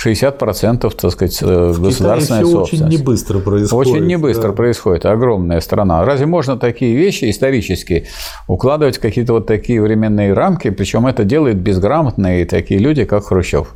60% 0.01 0.95
так 0.95 1.11
сказать, 1.11 1.37
э, 1.41 1.71
в 1.71 1.81
государственная 1.81 2.41
Китае 2.41 2.53
собственность. 2.53 2.87
очень 2.87 2.97
не 2.97 3.03
быстро 3.03 3.39
происходит. 3.39 3.93
Очень 3.93 4.05
не 4.05 4.17
быстро 4.17 4.49
да. 4.49 4.53
происходит. 4.53 5.05
Огромная 5.05 5.59
страна. 5.59 6.05
Разве 6.05 6.27
можно 6.27 6.57
такие 6.57 6.95
вещи 6.95 7.29
исторические 7.29 8.07
укладывать 8.47 8.97
в 8.97 9.01
какие-то 9.01 9.33
вот 9.33 9.47
такие 9.47 9.81
временные 9.81 10.31
рамки? 10.31 10.69
Причем 10.69 11.05
это 11.05 11.25
делают 11.25 11.57
безграмотные 11.57 12.45
такие 12.45 12.79
люди, 12.79 13.03
как 13.03 13.25
Хрущев. 13.25 13.73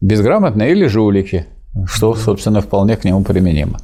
Безграмотные 0.00 0.72
или 0.72 0.86
жулики 0.88 1.46
что, 1.86 2.14
собственно, 2.14 2.60
вполне 2.60 2.96
к 2.96 3.04
нему 3.04 3.24
применимо. 3.24 3.78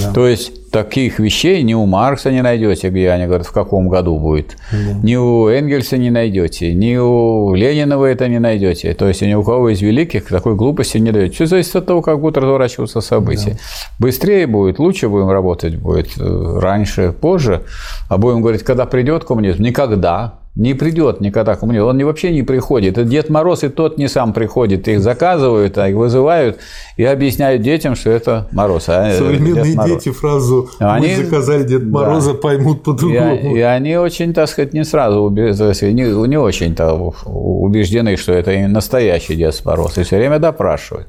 Да. 0.00 0.12
То 0.12 0.28
есть 0.28 0.70
таких 0.70 1.18
вещей 1.18 1.62
ни 1.64 1.74
у 1.74 1.86
Маркса 1.86 2.30
не 2.30 2.40
найдете, 2.40 2.88
где 2.88 3.10
они 3.10 3.26
говорят, 3.26 3.46
в 3.46 3.52
каком 3.52 3.88
году 3.88 4.18
будет, 4.18 4.56
да. 4.70 4.78
ни 5.02 5.16
у 5.16 5.48
Энгельса 5.48 5.96
не 5.98 6.10
найдете, 6.10 6.72
ни 6.72 6.96
у 6.96 7.54
Ленина 7.54 7.98
вы 7.98 8.08
это 8.08 8.28
не 8.28 8.38
найдете. 8.38 8.94
То 8.94 9.08
есть 9.08 9.22
ни 9.22 9.34
у 9.34 9.42
кого 9.42 9.70
из 9.70 9.80
великих 9.82 10.28
такой 10.28 10.54
глупости 10.54 10.98
не 10.98 11.10
даете. 11.10 11.34
Все 11.34 11.46
зависит 11.46 11.74
от 11.74 11.86
того, 11.86 12.00
как 12.00 12.20
будут 12.20 12.36
разворачиваться 12.36 13.00
события. 13.00 13.50
Да. 13.50 13.58
Быстрее 13.98 14.46
будет, 14.46 14.78
лучше 14.78 15.08
будем 15.08 15.30
работать 15.30 15.76
будет, 15.76 16.16
э, 16.18 16.58
раньше, 16.60 17.12
позже. 17.12 17.62
А 18.08 18.18
будем 18.18 18.40
говорить, 18.40 18.62
когда 18.62 18.86
придет 18.86 19.24
коммунизм? 19.24 19.62
Никогда. 19.62 20.41
Не 20.54 20.74
придет 20.74 21.20
никогда 21.22 21.54
коммунизм. 21.54 21.86
Он 21.86 22.04
вообще 22.04 22.30
не 22.30 22.42
приходит. 22.42 22.98
И 22.98 23.04
Дед 23.04 23.30
Мороз 23.30 23.64
и 23.64 23.70
тот 23.70 23.96
не 23.96 24.06
сам 24.06 24.34
приходит. 24.34 24.86
Их 24.86 25.00
заказывают, 25.00 25.78
а 25.78 25.88
их 25.88 25.96
вызывают 25.96 26.58
и 26.98 27.04
объясняют 27.04 27.62
детям, 27.62 27.94
что 27.94 28.10
это 28.10 28.48
Мороз. 28.52 28.84
А 28.88 29.12
Современные 29.12 29.78
дети 29.86 30.10
фразу 30.10 30.68
они, 30.78 31.08
«Мы 31.08 31.24
заказали 31.24 31.64
Дед 31.64 31.84
Мороза» 31.84 32.32
да. 32.32 32.38
поймут 32.38 32.82
по-другому. 32.82 33.54
И, 33.54 33.58
и 33.58 33.60
они 33.60 33.96
очень, 33.96 34.34
так 34.34 34.48
сказать, 34.48 34.74
не 34.74 34.84
сразу 34.84 35.30
не, 35.30 36.28
не 36.28 36.36
очень-то 36.36 36.92
убеждены, 37.24 38.16
что 38.18 38.32
это 38.32 38.52
настоящий 38.68 39.36
Дед 39.36 39.58
Мороз. 39.64 39.96
И 39.96 40.02
все 40.02 40.18
время 40.18 40.38
допрашивают. 40.38 41.06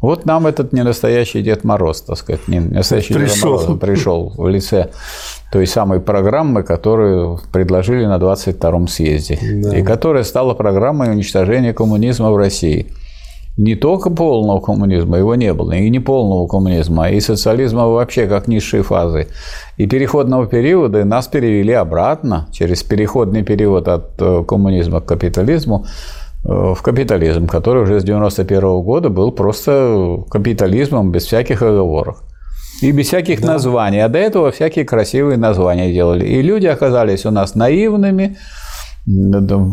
Вот 0.00 0.24
нам 0.24 0.46
этот 0.46 0.72
не 0.72 0.82
настоящий 0.82 1.42
Дед 1.42 1.62
Мороз, 1.62 2.00
так 2.02 2.16
сказать, 2.16 2.48
не 2.48 2.60
настоящий 2.60 3.12
пришел. 3.12 3.58
Дед 3.58 3.68
Мороз 3.68 3.80
пришел 3.80 4.32
в 4.36 4.48
лице 4.48 4.90
той 5.52 5.66
самой 5.66 6.00
программы, 6.00 6.62
которую 6.62 7.40
предложили 7.52 8.06
на 8.06 8.16
22-м 8.16 8.88
съезде, 8.88 9.38
да. 9.42 9.76
и 9.76 9.82
которая 9.82 10.24
стала 10.24 10.54
программой 10.54 11.10
уничтожения 11.10 11.74
коммунизма 11.74 12.30
в 12.30 12.36
России. 12.36 12.86
Не 13.56 13.74
только 13.74 14.08
полного 14.08 14.60
коммунизма, 14.60 15.18
его 15.18 15.34
не 15.34 15.52
было, 15.52 15.72
и 15.72 15.90
не 15.90 15.98
полного 15.98 16.46
коммунизма, 16.46 17.10
и 17.10 17.20
социализма 17.20 17.86
вообще 17.88 18.26
как 18.26 18.48
низшей 18.48 18.80
фазы. 18.80 19.26
И 19.76 19.86
переходного 19.86 20.46
периода 20.46 21.04
нас 21.04 21.26
перевели 21.26 21.74
обратно, 21.74 22.48
через 22.52 22.82
переходный 22.82 23.42
период 23.42 23.88
от 23.88 24.12
э, 24.18 24.44
коммунизма 24.48 25.00
к 25.00 25.06
капитализму, 25.06 25.84
в 26.42 26.80
капитализм, 26.82 27.46
который 27.46 27.82
уже 27.82 28.00
с 28.00 28.04
91 28.04 28.60
года 28.80 29.10
был 29.10 29.30
просто 29.32 30.24
капитализмом 30.30 31.12
без 31.12 31.26
всяких 31.26 31.62
оговоров. 31.62 32.22
И 32.80 32.92
без 32.92 33.08
всяких 33.08 33.42
да. 33.42 33.54
названий. 33.54 34.00
А 34.00 34.08
до 34.08 34.18
этого 34.18 34.50
всякие 34.50 34.84
красивые 34.84 35.36
названия 35.36 35.92
делали. 35.92 36.24
И 36.26 36.40
люди 36.40 36.66
оказались 36.66 37.26
у 37.26 37.30
нас 37.30 37.54
наивными, 37.54 38.38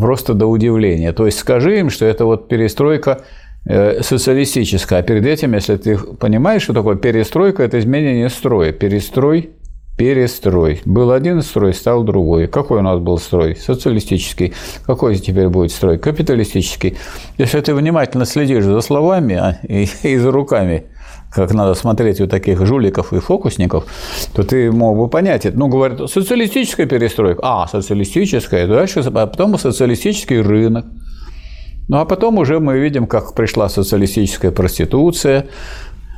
просто 0.00 0.34
до 0.34 0.46
удивления. 0.46 1.12
То 1.12 1.26
есть 1.26 1.38
скажи 1.38 1.78
им, 1.78 1.90
что 1.90 2.04
это 2.04 2.24
вот 2.24 2.48
перестройка 2.48 3.22
э, 3.64 4.02
социалистическая. 4.02 5.00
А 5.00 5.02
перед 5.02 5.24
этим, 5.24 5.54
если 5.54 5.76
ты 5.76 5.96
понимаешь, 5.96 6.62
что 6.62 6.74
такое 6.74 6.96
перестройка, 6.96 7.62
это 7.62 7.78
изменение 7.78 8.28
строя. 8.28 8.72
Перестрой 8.72 9.50
перестрой. 9.98 10.80
Был 10.86 11.10
один 11.10 11.42
строй, 11.42 11.74
стал 11.74 12.04
другой. 12.04 12.46
Какой 12.46 12.78
у 12.78 12.82
нас 12.82 13.00
был 13.00 13.18
строй? 13.18 13.56
Социалистический. 13.56 14.54
Какой 14.86 15.16
теперь 15.16 15.48
будет 15.48 15.72
строй? 15.72 15.98
Капиталистический. 15.98 16.96
Если 17.36 17.60
ты 17.60 17.74
внимательно 17.74 18.24
следишь 18.24 18.64
за 18.64 18.80
словами 18.80 19.34
а, 19.34 19.58
и, 19.68 19.88
и 20.04 20.16
за 20.16 20.30
руками, 20.30 20.84
как 21.32 21.52
надо 21.52 21.74
смотреть 21.74 22.20
у 22.20 22.28
таких 22.28 22.64
жуликов 22.64 23.12
и 23.12 23.18
фокусников, 23.18 23.84
то 24.32 24.44
ты 24.44 24.70
мог 24.70 24.96
бы 24.96 25.08
понять 25.08 25.44
это. 25.44 25.58
Ну, 25.58 25.66
говорят, 25.66 26.08
социалистическая 26.08 26.86
перестройка. 26.86 27.40
А, 27.42 27.66
социалистическая. 27.66 28.68
Дальше, 28.68 29.00
а 29.00 29.26
потом 29.26 29.58
социалистический 29.58 30.40
рынок. 30.40 30.86
Ну, 31.88 31.98
а 31.98 32.04
потом 32.04 32.38
уже 32.38 32.60
мы 32.60 32.78
видим, 32.78 33.06
как 33.06 33.34
пришла 33.34 33.68
социалистическая 33.68 34.50
проституция, 34.52 35.46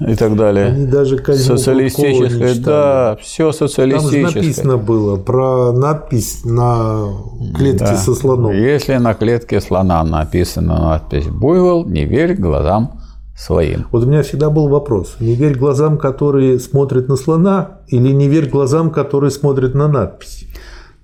и 0.06 0.14
так 0.14 0.36
далее. 0.36 0.66
Они 0.66 0.86
даже 0.86 1.18
Социалистическое, 1.18 2.54
да, 2.56 3.18
все 3.20 3.52
социалистическое. 3.52 4.22
Там 4.22 4.30
же 4.30 4.38
написано 4.38 4.76
было 4.78 5.16
про 5.16 5.72
надпись 5.72 6.44
на 6.44 7.08
клетке 7.54 7.84
да. 7.84 7.96
со 7.96 8.14
слоном. 8.14 8.52
Если 8.52 8.96
на 8.96 9.14
клетке 9.14 9.60
слона 9.60 10.02
написана 10.02 10.80
надпись 10.80 11.26
«Буйвол, 11.26 11.86
не 11.86 12.04
верь 12.04 12.34
глазам 12.34 13.00
своим». 13.36 13.86
Вот 13.90 14.04
у 14.04 14.06
меня 14.06 14.22
всегда 14.22 14.50
был 14.50 14.68
вопрос. 14.68 15.16
Не 15.20 15.34
верь 15.34 15.56
глазам, 15.56 15.98
которые 15.98 16.58
смотрят 16.58 17.08
на 17.08 17.16
слона, 17.16 17.80
или 17.88 18.12
не 18.12 18.28
верь 18.28 18.48
глазам, 18.48 18.90
которые 18.90 19.30
смотрят 19.30 19.74
на 19.74 19.88
надпись? 19.88 20.46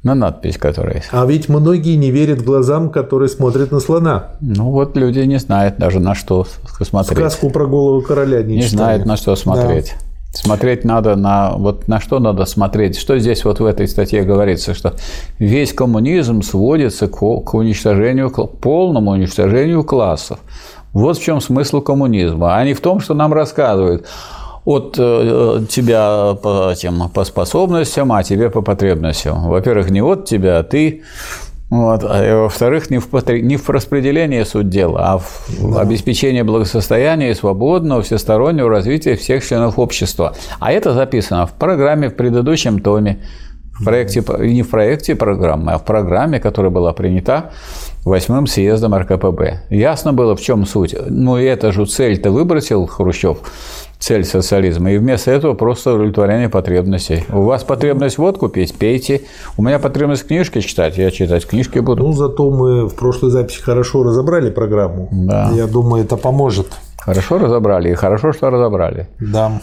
На 0.06 0.14
надпись, 0.14 0.56
которая 0.56 0.96
есть. 0.96 1.08
А 1.10 1.26
ведь 1.26 1.48
многие 1.48 1.96
не 1.96 2.10
верят 2.10 2.42
глазам, 2.42 2.90
которые 2.90 3.28
смотрят 3.28 3.72
на 3.72 3.80
слона. 3.80 4.30
Ну 4.40 4.70
вот 4.70 4.96
люди 4.96 5.18
не 5.18 5.38
знают 5.38 5.76
даже 5.76 6.00
на 6.00 6.14
что 6.14 6.46
смотреть. 6.80 7.18
Сказку 7.18 7.50
про 7.50 7.66
голову 7.66 8.00
короля 8.00 8.42
не, 8.42 8.56
не 8.56 8.62
знают 8.62 9.04
на 9.04 9.16
что 9.16 9.36
смотреть. 9.36 9.94
Да. 9.98 10.06
Смотреть 10.32 10.84
надо 10.84 11.16
на 11.16 11.54
вот 11.56 11.88
на 11.88 12.00
что 12.00 12.20
надо 12.20 12.44
смотреть. 12.44 12.98
Что 12.98 13.18
здесь 13.18 13.44
вот 13.44 13.58
в 13.58 13.64
этой 13.64 13.88
статье 13.88 14.22
говорится, 14.22 14.74
что 14.74 14.94
весь 15.38 15.72
коммунизм 15.72 16.42
сводится 16.42 17.08
к, 17.08 17.18
к 17.18 17.54
уничтожению, 17.54 18.30
к 18.30 18.46
полному 18.46 19.10
уничтожению 19.10 19.82
классов. 19.82 20.38
Вот 20.92 21.18
в 21.18 21.22
чем 21.22 21.40
смысл 21.40 21.80
коммунизма, 21.80 22.56
а 22.56 22.64
не 22.64 22.74
в 22.74 22.80
том, 22.80 23.00
что 23.00 23.14
нам 23.14 23.32
рассказывают 23.32 24.06
от 24.66 24.96
э, 24.98 25.60
тебя 25.70 26.34
по, 26.42 26.74
тем, 26.76 27.08
по 27.08 27.24
способностям, 27.24 28.12
а 28.12 28.22
тебе 28.22 28.50
по 28.50 28.60
потребностям. 28.60 29.48
Во-первых, 29.48 29.90
не 29.90 30.02
от 30.02 30.26
тебя, 30.26 30.58
а 30.58 30.62
ты 30.64 31.02
вот. 31.70 32.04
А 32.04 32.42
во-вторых, 32.42 32.90
не 32.90 32.98
в, 32.98 33.08
не 33.28 33.56
в 33.56 33.68
распределении 33.68 34.42
суть 34.44 34.68
дела, 34.68 35.14
а 35.14 35.18
в 35.18 35.74
да. 35.74 35.80
обеспечении 35.80 36.42
благосостояния 36.42 37.30
и 37.30 37.34
свободного 37.34 38.02
всестороннего 38.02 38.68
развития 38.68 39.16
всех 39.16 39.44
членов 39.44 39.78
общества. 39.78 40.34
А 40.60 40.72
это 40.72 40.92
записано 40.94 41.46
в 41.46 41.52
программе 41.52 42.08
в 42.08 42.14
предыдущем 42.14 42.80
томе, 42.80 43.24
в 43.72 43.84
проекте, 43.84 44.22
не 44.38 44.62
в 44.62 44.70
проекте 44.70 45.16
программы, 45.16 45.72
а 45.72 45.78
в 45.78 45.84
программе, 45.84 46.38
которая 46.38 46.70
была 46.70 46.92
принята 46.92 47.50
восьмым 48.04 48.46
съездом 48.46 48.94
РКПБ. 48.94 49.64
Ясно 49.70 50.12
было, 50.12 50.36
в 50.36 50.40
чем 50.40 50.66
суть. 50.66 50.94
Ну 51.08 51.36
и 51.36 51.44
эту 51.44 51.72
же 51.72 51.84
цель-то 51.84 52.30
выбросил 52.30 52.86
Хрущев 52.86 53.38
цель 53.98 54.24
социализма. 54.24 54.92
И 54.92 54.98
вместо 54.98 55.30
этого 55.30 55.54
просто 55.54 55.94
удовлетворение 55.94 56.48
потребностей. 56.48 57.24
У 57.30 57.42
вас 57.42 57.64
потребность 57.64 58.18
водку 58.18 58.48
пить, 58.48 58.74
пейте. 58.74 59.22
У 59.56 59.62
меня 59.62 59.78
потребность 59.78 60.26
книжки 60.26 60.60
читать, 60.60 60.98
я 60.98 61.10
читать 61.10 61.46
книжки 61.46 61.78
буду. 61.78 62.02
Ну, 62.02 62.12
зато 62.12 62.50
мы 62.50 62.86
в 62.86 62.94
прошлой 62.94 63.30
записи 63.30 63.60
хорошо 63.60 64.02
разобрали 64.02 64.50
программу. 64.50 65.08
Да. 65.10 65.50
Я 65.54 65.66
думаю, 65.66 66.04
это 66.04 66.16
поможет. 66.16 66.66
Хорошо 66.98 67.38
разобрали, 67.38 67.90
и 67.90 67.94
хорошо, 67.94 68.32
что 68.32 68.50
разобрали. 68.50 69.06
Да. 69.20 69.60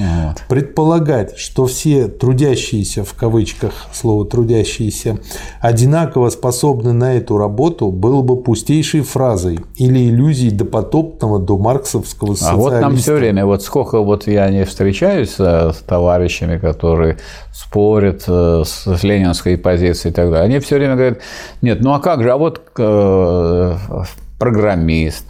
Вот. 0.00 0.42
Предполагать, 0.48 1.36
что 1.36 1.66
все 1.66 2.08
трудящиеся, 2.08 3.04
в 3.04 3.12
кавычках 3.14 3.72
слово 3.92 4.24
трудящиеся, 4.24 5.18
одинаково 5.60 6.30
способны 6.30 6.92
на 6.92 7.14
эту 7.14 7.36
работу, 7.36 7.90
было 7.90 8.22
бы 8.22 8.42
пустейшей 8.42 9.02
фразой 9.02 9.60
или 9.76 10.08
иллюзией 10.08 10.50
допотопного 10.50 11.38
до 11.38 11.58
марксовского 11.58 12.34
социалиста. 12.34 12.54
А 12.54 12.56
вот 12.56 12.80
нам 12.80 12.96
все 12.96 13.14
время, 13.14 13.44
вот 13.44 13.62
сколько 13.62 14.00
вот 14.00 14.26
я 14.26 14.48
не 14.50 14.64
встречаюсь 14.64 15.34
с 15.36 15.84
товарищами, 15.86 16.58
которые 16.58 17.18
спорят 17.52 18.24
э, 18.26 18.62
с 18.64 19.02
ленинской 19.02 19.58
позицией 19.58 20.12
и 20.12 20.14
так 20.14 20.30
далее, 20.30 20.44
они 20.44 20.58
все 20.60 20.76
время 20.76 20.94
говорят, 20.94 21.18
нет, 21.60 21.80
ну 21.80 21.92
а 21.92 22.00
как 22.00 22.22
же, 22.22 22.30
а 22.30 22.36
вот 22.38 22.62
э, 22.78 23.76
программист, 24.38 25.26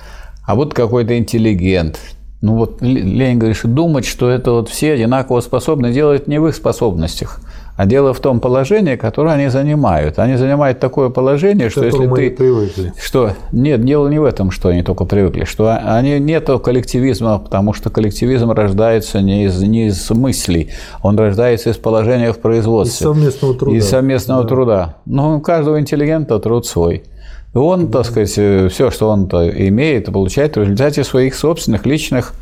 а 0.47 0.55
вот 0.55 0.75
какой-то 0.75 1.19
интеллигент, 1.19 1.99
ну 2.43 2.57
вот 2.57 2.81
Ленин 2.81 3.39
говорит, 3.39 3.59
думать, 3.65 4.07
что 4.07 4.31
это 4.31 4.53
вот 4.53 4.71
все 4.71 4.95
одинаково 4.95 5.41
способны, 5.41 5.93
делать 5.93 6.27
не 6.27 6.41
в 6.41 6.49
их 6.49 6.55
способностях, 6.55 7.41
а 7.77 7.85
дело 7.85 8.15
в 8.15 8.21
том 8.21 8.41
положении, 8.41 8.97
которое 8.97 9.35
они 9.35 9.49
занимают. 9.49 10.19
Они 10.19 10.37
занимают 10.37 10.81
такое 10.81 11.11
положение, 11.11 11.69
что 11.69 11.85
если 11.85 12.07
ты... 12.07 12.31
привыкли. 12.31 12.95
Что? 12.99 13.33
Нет, 13.53 13.85
дело 13.85 14.09
не 14.09 14.19
в 14.19 14.25
этом, 14.25 14.51
что 14.51 14.71
они 14.71 14.83
только 14.83 15.05
привыкли, 15.05 15.45
что 15.45 15.79
они 15.85 16.19
нету 16.19 16.59
коллективизма, 16.59 17.39
потому 17.39 17.75
что 17.75 17.91
коллективизм 17.91 18.51
рождается 18.53 19.21
не 19.21 19.45
из, 19.45 19.61
не 19.61 19.89
из 19.89 20.09
мыслей, 20.11 20.71
он 21.03 21.19
рождается 21.19 21.69
из 21.69 21.77
положения 21.77 22.33
в 22.33 22.39
производстве. 22.39 23.05
Из 23.05 23.13
совместного 23.13 23.55
труда. 23.55 23.77
Из 23.77 23.87
совместного 23.87 24.43
да. 24.45 24.49
труда. 24.49 24.97
Ну, 25.05 25.37
у 25.37 25.41
каждого 25.41 25.79
интеллигента 25.79 26.39
труд 26.39 26.67
свой. 26.67 27.05
И 27.55 27.59
он, 27.59 27.91
так 27.91 28.07
сказать, 28.07 28.31
все, 28.31 28.91
что 28.91 29.09
он 29.09 29.25
имеет, 29.25 30.07
получает 30.07 30.57
в 30.57 30.61
результате 30.61 31.05
своих 31.05 31.35
собственных 31.35 31.87
личных 31.87 32.35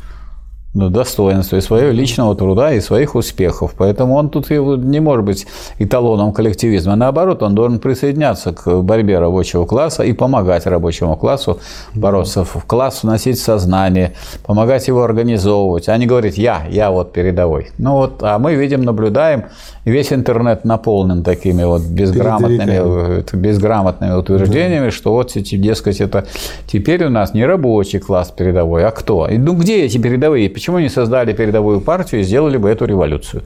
ну, 0.73 0.89
достоинства 0.89 1.57
и 1.57 1.61
своего 1.61 1.91
личного 1.91 2.35
труда 2.35 2.73
и 2.73 2.79
своих 2.79 3.15
успехов. 3.15 3.73
Поэтому 3.75 4.13
он 4.15 4.29
тут 4.29 4.51
не 4.51 4.99
может 4.99 5.25
быть 5.25 5.47
эталоном 5.79 6.31
коллективизма. 6.31 6.95
Наоборот, 6.95 7.41
он 7.41 7.55
должен 7.55 7.79
присоединяться 7.79 8.53
к 8.53 8.81
борьбе 8.81 9.17
рабочего 9.17 9.65
класса 9.65 10.03
и 10.03 10.13
помогать 10.13 10.67
рабочему 10.67 11.15
классу 11.15 11.59
бороться. 11.95 12.43
В 12.43 12.65
класс 12.65 13.01
вносить 13.01 13.39
сознание, 13.39 14.13
помогать 14.45 14.87
его 14.87 15.03
организовывать, 15.03 15.89
а 15.89 15.97
не 15.97 16.05
говорить 16.05 16.37
«я, 16.37 16.61
я 16.69 16.91
вот 16.91 17.13
передовой». 17.13 17.71
Ну 17.79 17.93
вот, 17.93 18.21
а 18.21 18.37
мы 18.37 18.53
видим, 18.53 18.83
наблюдаем, 18.83 19.45
весь 19.85 20.13
интернет 20.13 20.65
наполнен 20.65 21.23
такими 21.23 21.63
вот 21.63 21.81
безграмотными, 21.81 23.35
безграмотными 23.35 24.13
утверждениями, 24.13 24.85
да. 24.85 24.91
что 24.91 25.13
вот, 25.13 25.33
дескать, 25.33 26.01
это 26.01 26.25
теперь 26.67 27.05
у 27.05 27.09
нас 27.09 27.33
не 27.33 27.45
рабочий 27.45 27.99
класс 27.99 28.31
передовой, 28.35 28.85
а 28.85 28.91
кто? 28.91 29.27
И, 29.27 29.37
ну 29.37 29.53
где 29.53 29.85
эти 29.85 29.97
передовые? 29.97 30.49
Почему 30.49 30.79
не 30.79 30.89
создали 30.89 31.33
передовую 31.33 31.81
партию 31.81 32.21
и 32.21 32.23
сделали 32.23 32.57
бы 32.57 32.69
эту 32.69 32.85
революцию? 32.85 33.43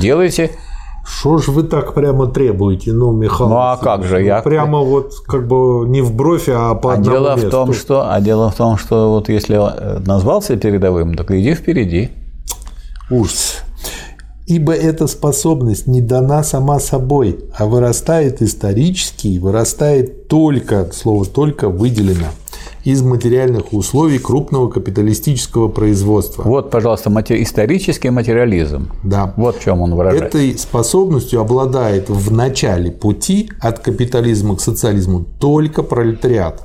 Делайте. 0.00 0.50
Что 1.06 1.36
ж 1.36 1.48
вы 1.48 1.64
так 1.64 1.92
прямо 1.92 2.28
требуете, 2.28 2.92
ну, 2.94 3.12
Михаил? 3.12 3.50
Ну, 3.50 3.56
а 3.56 3.76
как 3.76 4.04
же? 4.04 4.22
Я... 4.22 4.40
Прямо 4.40 4.80
вот 4.80 5.12
как 5.26 5.46
бы 5.46 5.86
не 5.86 6.00
в 6.00 6.14
бровь, 6.14 6.48
а 6.48 6.74
по 6.74 6.92
а 6.92 6.94
одному 6.94 7.10
дело 7.10 7.34
месту. 7.34 7.48
В 7.48 7.50
том, 7.50 7.72
что, 7.74 8.10
а 8.10 8.20
дело 8.22 8.50
в 8.50 8.54
том, 8.54 8.78
что 8.78 9.10
вот 9.10 9.28
если 9.28 9.60
назвался 10.06 10.56
передовым, 10.56 11.14
так 11.14 11.30
иди 11.30 11.54
впереди. 11.54 12.10
Ужас 13.10 13.64
ибо 14.46 14.72
эта 14.74 15.06
способность 15.06 15.86
не 15.86 16.00
дана 16.00 16.42
сама 16.42 16.78
собой, 16.80 17.40
а 17.56 17.66
вырастает 17.66 18.42
исторически 18.42 19.28
и 19.28 19.38
вырастает 19.38 20.28
только, 20.28 20.90
слово 20.92 21.24
«только» 21.24 21.68
выделено 21.68 22.28
из 22.84 23.02
материальных 23.02 23.72
условий 23.72 24.18
крупного 24.18 24.68
капиталистического 24.68 25.68
производства. 25.68 26.42
Вот, 26.42 26.70
пожалуйста, 26.70 27.08
матери... 27.08 27.42
исторический 27.42 28.10
материализм. 28.10 28.90
Да. 29.02 29.32
Вот 29.36 29.56
в 29.56 29.62
чем 29.62 29.80
он 29.80 29.94
выражается. 29.94 30.38
Этой 30.38 30.58
способностью 30.58 31.40
обладает 31.40 32.10
в 32.10 32.30
начале 32.30 32.90
пути 32.90 33.50
от 33.58 33.78
капитализма 33.78 34.56
к 34.56 34.60
социализму 34.60 35.24
только 35.40 35.82
пролетариат. 35.82 36.62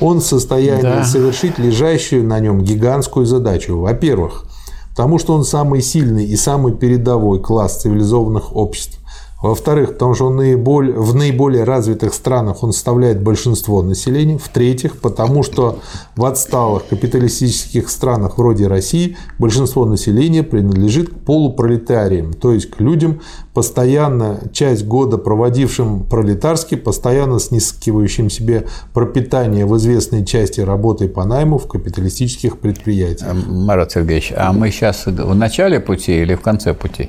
Он 0.00 0.18
в 0.18 0.24
состоянии 0.24 0.82
да. 0.82 1.04
совершить 1.04 1.58
лежащую 1.58 2.24
на 2.24 2.40
нем 2.40 2.62
гигантскую 2.62 3.24
задачу. 3.26 3.78
Во-первых, 3.78 4.46
потому 4.90 5.18
что 5.18 5.34
он 5.34 5.44
самый 5.44 5.80
сильный 5.82 6.26
и 6.26 6.36
самый 6.36 6.74
передовой 6.74 7.40
класс 7.40 7.80
цивилизованных 7.80 8.54
обществ. 8.56 8.99
Во-вторых, 9.42 9.94
потому 9.94 10.14
что 10.14 10.26
он 10.26 10.36
наиболее, 10.36 10.94
в 10.94 11.14
наиболее 11.14 11.64
развитых 11.64 12.12
странах 12.12 12.62
он 12.62 12.72
составляет 12.72 13.22
большинство 13.22 13.82
населения. 13.82 14.36
В-третьих, 14.36 15.00
потому 15.00 15.42
что 15.42 15.78
в 16.14 16.24
отсталых 16.26 16.86
капиталистических 16.88 17.88
странах 17.88 18.36
вроде 18.36 18.66
России 18.66 19.16
большинство 19.38 19.86
населения 19.86 20.42
принадлежит 20.42 21.08
к 21.08 21.14
полупролетариям, 21.20 22.34
то 22.34 22.52
есть 22.52 22.70
к 22.70 22.80
людям, 22.80 23.20
постоянно 23.54 24.40
часть 24.52 24.84
года 24.84 25.16
проводившим 25.16 26.04
пролетарски, 26.04 26.74
постоянно 26.74 27.40
снискивающим 27.40 28.28
себе 28.28 28.66
пропитание 28.92 29.64
в 29.64 29.74
известной 29.78 30.26
части 30.26 30.60
работы 30.60 31.08
по 31.08 31.24
найму 31.24 31.56
в 31.56 31.66
капиталистических 31.66 32.58
предприятиях. 32.58 33.34
Марат 33.48 33.92
Сергеевич, 33.92 34.34
а 34.36 34.52
мы 34.52 34.70
сейчас 34.70 35.06
в 35.06 35.34
начале 35.34 35.80
пути 35.80 36.20
или 36.20 36.34
в 36.34 36.42
конце 36.42 36.74
пути? 36.74 37.08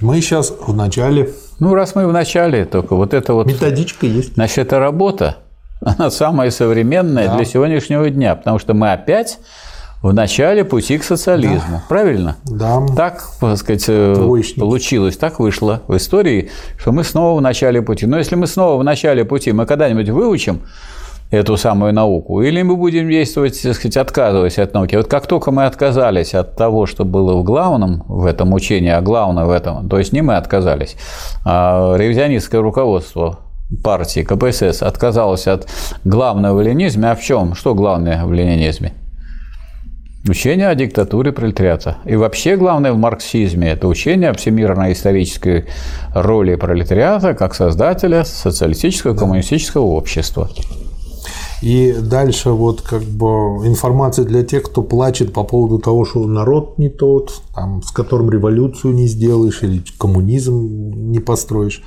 Мы 0.00 0.20
сейчас 0.20 0.52
в 0.66 0.74
начале. 0.74 1.32
Ну, 1.60 1.74
раз 1.74 1.94
мы 1.94 2.06
в 2.06 2.12
начале, 2.12 2.64
только 2.64 2.96
вот 2.96 3.14
это 3.14 3.34
вот... 3.34 3.46
Методичка 3.46 4.06
есть. 4.06 4.34
Значит, 4.34 4.58
эта 4.58 4.78
работа, 4.78 5.38
она 5.80 6.10
самая 6.10 6.50
современная 6.50 7.28
да. 7.28 7.36
для 7.36 7.44
сегодняшнего 7.44 8.08
дня, 8.10 8.34
потому 8.34 8.58
что 8.58 8.74
мы 8.74 8.92
опять 8.92 9.38
в 10.02 10.12
начале 10.12 10.64
пути 10.64 10.98
к 10.98 11.04
социализму. 11.04 11.60
Да. 11.70 11.84
Правильно? 11.88 12.36
Да. 12.44 12.86
Так, 12.94 13.24
так 13.40 13.56
сказать, 13.56 13.84
э, 13.88 14.14
Двоечник. 14.14 14.60
получилось, 14.60 15.16
так 15.16 15.40
вышло 15.40 15.82
в 15.88 15.96
истории, 15.96 16.50
что 16.76 16.92
мы 16.92 17.04
снова 17.04 17.38
в 17.38 17.40
начале 17.40 17.80
пути. 17.80 18.04
Но 18.04 18.18
если 18.18 18.34
мы 18.34 18.46
снова 18.46 18.78
в 18.78 18.84
начале 18.84 19.24
пути, 19.24 19.52
мы 19.52 19.64
когда-нибудь 19.64 20.10
выучим 20.10 20.60
эту 21.34 21.56
самую 21.56 21.92
науку, 21.92 22.42
или 22.42 22.62
мы 22.62 22.76
будем 22.76 23.08
действовать, 23.08 23.60
так 23.62 23.74
сказать, 23.74 23.96
отказываясь 23.96 24.58
от 24.58 24.74
науки. 24.74 24.96
Вот 24.96 25.06
как 25.06 25.26
только 25.26 25.50
мы 25.50 25.66
отказались 25.66 26.34
от 26.34 26.56
того, 26.56 26.86
что 26.86 27.04
было 27.04 27.34
в 27.34 27.44
главном 27.44 28.04
в 28.08 28.26
этом 28.26 28.52
учении, 28.52 28.90
а 28.90 29.00
главное 29.00 29.44
в 29.44 29.50
этом, 29.50 29.88
то 29.88 29.98
есть 29.98 30.12
не 30.12 30.22
мы 30.22 30.36
отказались, 30.36 30.96
а 31.44 31.96
ревизионистское 31.96 32.60
руководство 32.60 33.38
партии 33.82 34.20
КПСС 34.20 34.82
отказалось 34.82 35.46
от 35.46 35.66
главного 36.04 36.58
в 36.58 36.62
ленинизме. 36.62 37.10
А 37.10 37.14
в 37.14 37.22
чем? 37.22 37.54
Что 37.54 37.74
главное 37.74 38.24
в 38.24 38.32
ленинизме? 38.32 38.92
Учение 40.26 40.68
о 40.68 40.74
диктатуре 40.74 41.32
пролетариата. 41.32 41.98
И 42.06 42.16
вообще 42.16 42.56
главное 42.56 42.92
в 42.92 42.96
марксизме– 42.96 43.68
это 43.72 43.88
учение 43.88 44.30
о 44.30 44.32
всемирной 44.32 44.92
исторической 44.92 45.66
роли 46.14 46.54
пролетариата 46.54 47.34
как 47.34 47.54
создателя 47.54 48.24
социалистического 48.24 49.14
коммунистического 49.14 49.84
общества. 49.84 50.48
И 51.64 51.94
дальше 51.98 52.50
вот 52.50 52.82
как 52.82 53.02
бы 53.04 53.26
информация 53.66 54.26
для 54.26 54.44
тех, 54.44 54.64
кто 54.64 54.82
плачет 54.82 55.32
по 55.32 55.44
поводу 55.44 55.78
того, 55.78 56.04
что 56.04 56.26
народ 56.26 56.76
не 56.76 56.90
тот, 56.90 57.40
там, 57.54 57.82
с 57.82 57.90
которым 57.90 58.28
революцию 58.28 58.92
не 58.92 59.06
сделаешь 59.06 59.62
или 59.62 59.82
коммунизм 59.96 61.10
не 61.10 61.20
построишь. 61.20 61.82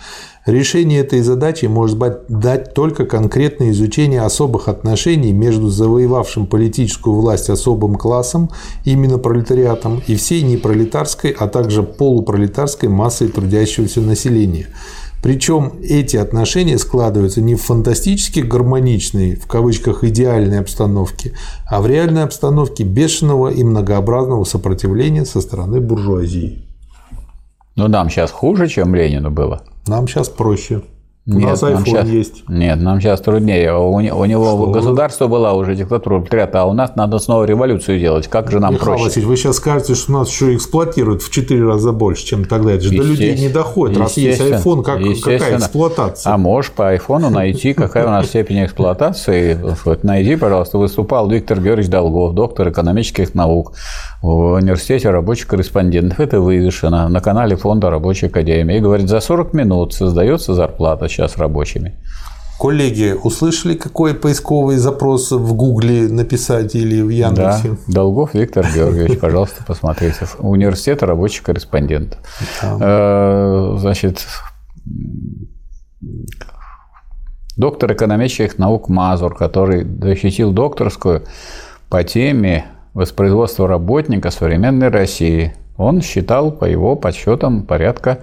Решение 0.47 1.01
этой 1.01 1.21
задачи 1.21 1.65
может 1.65 1.99
дать 2.27 2.73
только 2.73 3.05
конкретное 3.05 3.69
изучение 3.69 4.21
особых 4.23 4.67
отношений 4.67 5.31
между 5.31 5.67
завоевавшим 5.67 6.47
политическую 6.47 7.15
власть 7.15 7.51
особым 7.51 7.97
классом, 7.97 8.49
именно 8.83 9.19
пролетариатом, 9.19 10.01
и 10.07 10.15
всей 10.15 10.41
непролетарской, 10.41 11.29
а 11.37 11.47
также 11.47 11.83
полупролетарской 11.83 12.89
массой 12.89 13.27
трудящегося 13.27 14.01
населения– 14.01 14.69
причем 15.21 15.73
эти 15.81 16.17
отношения 16.17 16.77
складываются 16.77 17.41
не 17.41 17.55
в 17.55 17.61
фантастически 17.61 18.39
гармоничной, 18.41 19.35
в 19.35 19.47
кавычках, 19.47 20.03
идеальной 20.03 20.59
обстановке, 20.59 21.33
а 21.69 21.81
в 21.81 21.87
реальной 21.87 22.23
обстановке 22.23 22.83
бешеного 22.83 23.49
и 23.49 23.63
многообразного 23.63 24.43
сопротивления 24.43 25.25
со 25.25 25.41
стороны 25.41 25.81
буржуазии. 25.81 26.65
Но 27.75 27.87
нам 27.87 28.09
сейчас 28.09 28.31
хуже, 28.31 28.67
чем 28.67 28.95
Ленину 28.95 29.31
было. 29.31 29.63
Нам 29.85 30.07
сейчас 30.07 30.29
проще. 30.29 30.81
У 31.29 31.33
нет, 31.33 31.49
нас 31.49 31.61
iPhone 31.61 31.85
сейчас, 31.85 32.07
есть. 32.07 32.43
Нет, 32.47 32.79
нам 32.79 33.01
сейчас 33.01 33.19
труднее. 33.19 33.75
У, 33.75 33.95
у 33.95 33.99
него 34.25 34.45
Что? 34.45 34.71
государство 34.71 35.27
была 35.27 35.53
уже 35.55 35.75
диктатура 35.75 36.19
пролетариата, 36.19 36.61
а 36.61 36.65
у 36.65 36.73
нас 36.73 36.95
надо 36.95 37.19
снова 37.19 37.43
революцию 37.43 37.99
делать. 37.99 38.29
Как 38.29 38.49
же 38.49 38.61
нам 38.61 38.75
Михаил 38.75 38.91
проще? 38.91 39.03
Васильевич, 39.03 39.27
вы 39.27 39.35
сейчас 39.35 39.57
скажете, 39.57 39.95
что 39.95 40.13
нас 40.13 40.29
еще 40.29 40.55
эксплуатируют 40.55 41.21
в 41.21 41.29
4 41.29 41.65
раза 41.65 41.91
больше, 41.91 42.25
чем 42.25 42.45
тогда. 42.45 42.71
Это 42.71 42.83
же 42.85 42.95
до 42.95 43.03
людей 43.03 43.37
не 43.37 43.49
доходит. 43.49 43.97
Раз 43.97 44.15
есть 44.15 44.39
iPhone, 44.39 44.83
как, 44.83 45.01
какая 45.21 45.57
эксплуатация? 45.57 46.33
А 46.33 46.37
можешь 46.37 46.71
по 46.71 46.95
iPhone 46.95 47.29
найти, 47.29 47.73
какая 47.73 48.05
у 48.05 48.09
нас 48.09 48.27
степень 48.27 48.63
эксплуатации. 48.63 49.59
Вот, 49.83 50.05
найди, 50.05 50.37
пожалуйста, 50.37 50.77
выступал 50.77 51.29
Виктор 51.29 51.59
Георгиевич 51.59 51.91
Долгов, 51.91 52.35
доктор 52.35 52.69
экономических 52.69 53.35
наук 53.35 53.73
в 54.21 54.53
университете 54.53 55.09
рабочих 55.09 55.47
корреспондентов. 55.47 56.19
Это 56.19 56.39
вывешено 56.39 57.07
на 57.07 57.19
канале 57.19 57.55
Фонда 57.55 57.89
рабочей 57.89 58.27
академии. 58.27 58.77
И 58.77 58.79
говорит, 58.79 59.09
за 59.09 59.19
40 59.19 59.53
минут 59.53 59.93
создается 59.93 60.53
зарплата 60.53 61.07
сейчас 61.07 61.37
рабочими. 61.37 61.99
Коллеги, 62.59 63.15
услышали, 63.23 63.75
какой 63.75 64.15
поисковый 64.15 64.77
запрос 64.77 65.31
в 65.31 65.53
Гугле 65.53 66.07
написать 66.07 66.73
или 66.73 67.01
в 67.01 67.09
Яндексе? 67.09 67.69
Да, 67.69 67.77
Долгов 67.93 68.33
Виктор 68.33 68.65
Георгиевич, 68.73 69.19
пожалуйста, 69.21 69.63
посмотрите. 69.65 70.25
Университет 70.39 71.03
рабочих 71.03 71.43
корреспондентов. 71.43 72.19
Э, 72.63 73.75
значит, 73.77 74.25
доктор 77.55 77.93
экономических 77.93 78.57
наук 78.57 78.89
Мазур, 78.89 79.35
который 79.35 79.85
защитил 79.85 80.51
докторскую 80.51 81.25
по 81.89 82.03
теме 82.03 82.65
воспроизводства 82.97 83.67
работника 83.67 84.31
современной 84.31 84.87
России. 84.87 85.53
Он 85.77 86.01
считал, 86.01 86.51
по 86.51 86.65
его 86.65 86.95
подсчетам, 86.95 87.61
порядка 87.61 88.21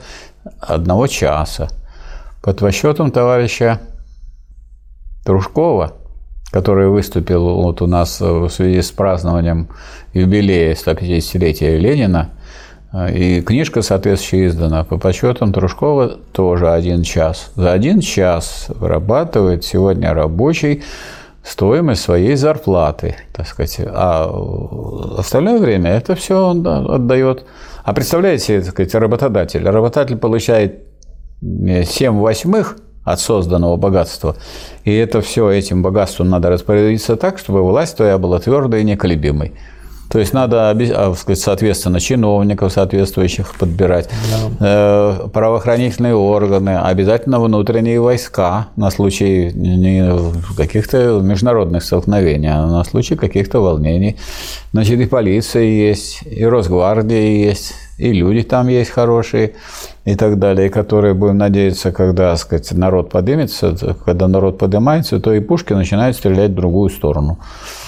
одного 0.58 1.06
часа. 1.06 1.68
Под 2.42 2.58
подсчетом 2.58 3.12
товарища 3.12 3.78
Трушкова, 5.24 5.92
который 6.50 6.88
выступил 6.88 7.54
вот 7.62 7.82
у 7.82 7.86
нас 7.86 8.20
в 8.20 8.48
связи 8.48 8.82
с 8.82 8.90
празднованием 8.90 9.68
юбилея 10.12 10.74
150-летия 10.74 11.78
Ленина, 11.78 12.30
И 13.12 13.42
книжка 13.42 13.80
соответствующая 13.80 14.48
издана. 14.48 14.82
По 14.82 14.98
подсчетам 14.98 15.52
Трушкова 15.52 16.18
тоже 16.32 16.68
один 16.72 17.04
час. 17.04 17.52
За 17.54 17.72
один 17.72 18.00
час 18.00 18.66
вырабатывает 18.68 19.64
сегодня 19.64 20.12
рабочий 20.14 20.82
стоимость 21.44 22.02
своей 22.02 22.36
зарплаты, 22.36 23.16
так 23.32 23.46
сказать. 23.46 23.80
А 23.86 24.30
остальное 25.18 25.58
время 25.58 25.90
это 25.90 26.14
все 26.14 26.48
он 26.48 26.66
отдает. 26.66 27.44
А 27.84 27.92
представляете, 27.92 28.60
так 28.60 28.70
сказать, 28.70 28.94
работодатель. 28.94 29.64
Работодатель 29.68 30.16
получает 30.16 30.84
7 31.42 32.18
восьмых 32.18 32.78
от 33.04 33.20
созданного 33.20 33.76
богатства. 33.76 34.36
И 34.84 34.94
это 34.94 35.20
все 35.20 35.50
этим 35.50 35.82
богатством 35.82 36.30
надо 36.30 36.48
распорядиться 36.48 37.16
так, 37.16 37.38
чтобы 37.38 37.62
власть 37.62 37.96
твоя 37.96 38.16
была 38.16 38.38
твердой 38.40 38.80
и 38.80 38.84
неколебимой. 38.84 39.52
То 40.14 40.20
есть 40.20 40.32
надо, 40.32 40.70
а, 40.70 41.14
сказать, 41.16 41.40
соответственно, 41.40 41.98
чиновников 41.98 42.72
соответствующих 42.72 43.52
подбирать, 43.56 44.08
да. 44.60 45.24
Э, 45.24 45.28
правоохранительные 45.28 46.14
органы, 46.14 46.78
обязательно 46.78 47.40
внутренние 47.40 48.00
войска 48.00 48.68
на 48.76 48.92
случай 48.92 49.50
не 49.52 50.08
каких-то 50.56 51.18
международных 51.20 51.82
столкновений, 51.82 52.46
а 52.46 52.64
на 52.64 52.84
случай 52.84 53.16
каких-то 53.16 53.58
волнений. 53.58 54.16
Значит, 54.72 55.00
и 55.00 55.06
полиция 55.06 55.64
есть, 55.64 56.20
и 56.24 56.44
Росгвардия 56.44 57.48
есть, 57.48 57.74
и 57.96 58.12
люди 58.12 58.42
там 58.42 58.68
есть 58.68 58.90
хорошие 58.90 59.54
и 60.04 60.16
так 60.16 60.38
далее, 60.38 60.68
которые, 60.68 61.14
будем 61.14 61.38
надеяться, 61.38 61.92
когда 61.92 62.36
сказать, 62.36 62.72
народ 62.72 63.10
поднимется, 63.10 63.96
когда 64.04 64.26
народ 64.26 64.58
поднимается, 64.58 65.20
то 65.20 65.32
и 65.32 65.40
пушки 65.40 65.72
начинают 65.72 66.16
стрелять 66.16 66.50
в 66.50 66.54
другую 66.54 66.90
сторону. 66.90 67.38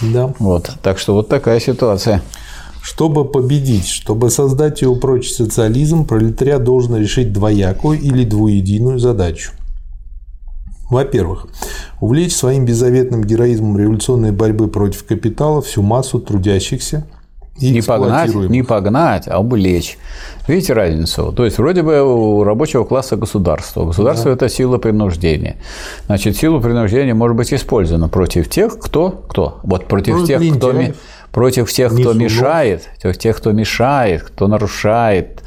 Да. 0.00 0.32
Вот. 0.38 0.70
Так 0.82 0.98
что 0.98 1.14
вот 1.14 1.28
такая 1.28 1.60
ситуация. 1.60 2.22
Чтобы 2.82 3.24
победить, 3.24 3.88
чтобы 3.88 4.30
создать 4.30 4.82
и 4.82 4.86
упрочить 4.86 5.34
социализм, 5.34 6.04
пролетариат 6.04 6.62
должен 6.62 6.94
решить 6.96 7.32
двоякую 7.32 8.00
или 8.00 8.24
двуединую 8.24 9.00
задачу. 9.00 9.50
Во-первых, 10.88 11.48
увлечь 12.00 12.36
своим 12.36 12.64
беззаветным 12.64 13.24
героизмом 13.24 13.76
революционной 13.76 14.30
борьбы 14.30 14.68
против 14.68 15.04
капитала 15.04 15.60
всю 15.60 15.82
массу 15.82 16.20
трудящихся, 16.20 17.04
и 17.58 17.70
не 17.70 17.82
погнать, 17.82 18.34
не 18.34 18.62
погнать, 18.62 19.28
а 19.28 19.40
увлечь. 19.40 19.98
Видите 20.46 20.72
разницу? 20.72 21.32
То 21.32 21.44
есть, 21.44 21.58
вроде 21.58 21.82
бы 21.82 22.02
у 22.02 22.44
рабочего 22.44 22.84
класса 22.84 23.16
государство. 23.16 23.84
Государство 23.84 24.30
да.– 24.30 24.32
это 24.34 24.48
сила 24.48 24.78
принуждения. 24.78 25.56
Значит, 26.06 26.36
сила 26.36 26.60
принуждения 26.60 27.14
может 27.14 27.36
быть 27.36 27.52
использована 27.52 28.08
против 28.08 28.48
тех, 28.48 28.78
кто… 28.78 29.10
Кто? 29.10 29.60
Вот 29.62 29.86
против 29.86 30.16
ну, 30.16 30.26
тех, 30.26 30.40
кто… 30.56 30.74
Против 31.32 31.70
тех, 31.70 31.92
кто 31.92 32.14
мешает, 32.14 32.88
тех, 33.18 33.36
кто 33.36 33.52
мешает, 33.52 34.22
кто 34.22 34.48
нарушает, 34.48 35.42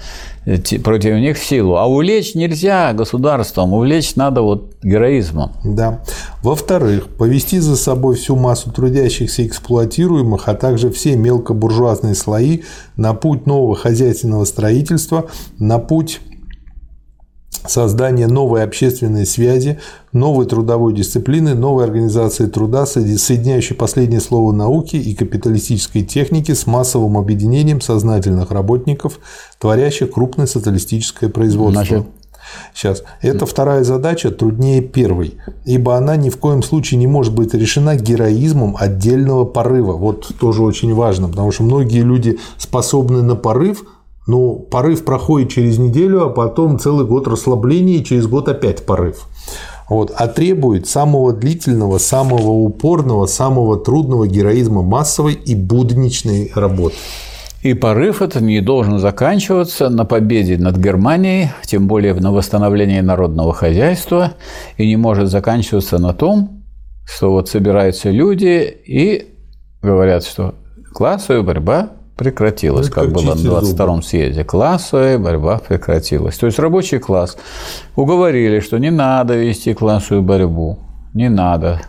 против 0.83 1.15
них 1.15 1.37
силу. 1.37 1.75
А 1.77 1.85
увлечь 1.85 2.35
нельзя 2.35 2.93
государством, 2.93 3.73
увлечь 3.73 4.15
надо 4.15 4.41
вот 4.41 4.73
героизмом. 4.81 5.51
Да. 5.63 6.01
Во-вторых, 6.41 7.07
повести 7.07 7.59
за 7.59 7.75
собой 7.75 8.15
всю 8.15 8.35
массу 8.35 8.71
трудящихся 8.71 9.45
эксплуатируемых, 9.45 10.47
а 10.47 10.55
также 10.55 10.89
все 10.89 11.15
мелкобуржуазные 11.15 12.15
слои 12.15 12.61
на 12.95 13.13
путь 13.13 13.45
нового 13.45 13.75
хозяйственного 13.75 14.45
строительства, 14.45 15.25
на 15.57 15.79
путь 15.79 16.19
создание 17.67 18.27
новой 18.27 18.63
общественной 18.63 19.25
связи, 19.25 19.79
новой 20.11 20.45
трудовой 20.45 20.93
дисциплины, 20.93 21.55
новой 21.55 21.83
организации 21.83 22.47
труда, 22.47 22.85
соединяющей 22.85 23.75
последнее 23.75 24.21
слово 24.21 24.51
науки 24.51 24.95
и 24.95 25.15
капиталистической 25.15 26.03
техники 26.03 26.53
с 26.53 26.65
массовым 26.67 27.17
объединением 27.17 27.81
сознательных 27.81 28.51
работников, 28.51 29.19
творящих 29.59 30.11
крупное 30.11 30.47
социалистическое 30.47 31.29
производство. 31.29 31.83
Значит, 31.83 32.07
Сейчас. 32.73 33.03
Эта 33.21 33.45
вторая 33.45 33.83
задача 33.83 34.31
труднее 34.31 34.81
первой, 34.81 35.35
ибо 35.65 35.95
она 35.95 36.15
ни 36.15 36.29
в 36.29 36.37
коем 36.37 36.63
случае 36.63 36.99
не 36.99 37.07
может 37.07 37.33
быть 37.33 37.53
решена 37.53 37.95
героизмом 37.95 38.75
отдельного 38.79 39.45
порыва. 39.45 39.93
Вот 39.93 40.31
тоже 40.39 40.63
очень 40.63 40.93
важно, 40.93 41.29
потому 41.29 41.51
что 41.51 41.63
многие 41.63 42.01
люди 42.01 42.39
способны 42.57 43.21
на 43.21 43.35
порыв, 43.35 43.83
но 44.29 44.53
порыв 44.53 45.05
проходит 45.05 45.49
через 45.49 45.79
неделю, 45.79 46.23
а 46.23 46.29
потом 46.29 46.77
целый 46.77 47.03
год 47.03 47.27
расслабления, 47.27 47.97
и 47.97 48.03
через 48.03 48.27
год 48.27 48.47
опять 48.47 48.85
порыв. 48.85 49.25
Вот, 49.89 50.13
а 50.15 50.27
требует 50.27 50.87
самого 50.87 51.33
длительного, 51.33 51.97
самого 51.97 52.51
упорного, 52.51 53.25
самого 53.25 53.79
трудного 53.79 54.27
героизма 54.27 54.83
массовой 54.83 55.33
и 55.33 55.55
будничной 55.55 56.51
работы. 56.53 56.95
И 57.63 57.73
порыв 57.73 58.21
этот 58.21 58.43
не 58.43 58.61
должен 58.61 58.99
заканчиваться 58.99 59.89
на 59.89 60.05
победе 60.05 60.59
над 60.59 60.77
Германией, 60.77 61.49
тем 61.65 61.87
более 61.87 62.13
на 62.13 62.31
восстановлении 62.31 63.01
народного 63.01 63.51
хозяйства, 63.51 64.33
и 64.77 64.85
не 64.87 64.95
может 64.95 65.29
заканчиваться 65.29 65.97
на 65.97 66.13
том, 66.13 66.63
что 67.03 67.31
вот 67.31 67.49
собираются 67.49 68.11
люди 68.11 68.77
и 68.85 69.33
говорят, 69.81 70.23
что 70.23 70.53
классовая 70.93 71.41
борьба 71.41 71.93
прекратилась, 72.19 72.89
ну, 72.89 72.93
как, 72.93 73.05
как 73.05 73.13
было 73.13 73.33
на 73.33 73.39
22-м 73.39 74.03
съезде. 74.03 74.43
Классовая 74.43 75.17
борьба 75.17 75.59
прекратилась. 75.59 76.37
То 76.37 76.47
есть 76.47 76.59
рабочий 76.59 76.99
класс 76.99 77.37
уговорили, 77.95 78.59
что 78.59 78.77
не 78.77 78.91
надо 78.91 79.35
вести 79.35 79.73
классовую 79.73 80.21
борьбу, 80.21 80.77
не 81.13 81.29
надо. 81.29 81.81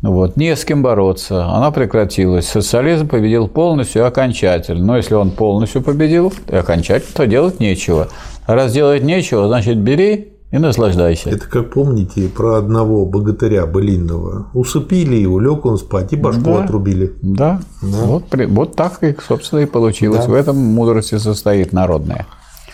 Вот, 0.00 0.36
не 0.36 0.56
с 0.56 0.64
кем 0.64 0.82
бороться, 0.82 1.44
она 1.44 1.70
прекратилась. 1.70 2.48
Социализм 2.48 3.08
победил 3.08 3.46
полностью 3.46 4.02
и 4.02 4.04
окончательно. 4.06 4.84
Но 4.84 4.96
если 4.96 5.14
он 5.14 5.30
полностью 5.32 5.82
победил 5.82 6.32
и 6.50 6.56
окончательно, 6.56 7.12
то 7.14 7.26
делать 7.26 7.60
нечего. 7.60 8.08
А 8.46 8.54
раз 8.54 8.72
делать 8.72 9.02
нечего, 9.02 9.48
значит, 9.48 9.76
бери 9.76 10.32
и 10.50 10.58
наслаждайся. 10.58 11.30
Это 11.30 11.46
как 11.46 11.72
помните 11.72 12.28
про 12.28 12.56
одного 12.56 13.04
богатыря 13.04 13.66
былинного. 13.66 14.48
Усыпили 14.54 15.16
его, 15.16 15.40
лег 15.40 15.66
он 15.66 15.76
спать 15.76 16.12
и 16.12 16.16
башку 16.16 16.42
да, 16.42 16.64
отрубили. 16.64 17.12
Да, 17.22 17.60
да. 17.82 17.88
Вот, 18.04 18.24
вот 18.48 18.76
так, 18.76 19.02
и, 19.04 19.14
собственно, 19.26 19.60
и 19.60 19.66
получилось. 19.66 20.24
Да. 20.24 20.30
В 20.30 20.34
этом 20.34 20.56
мудрость 20.56 21.18
состоит 21.20 21.72
народная. 21.72 22.26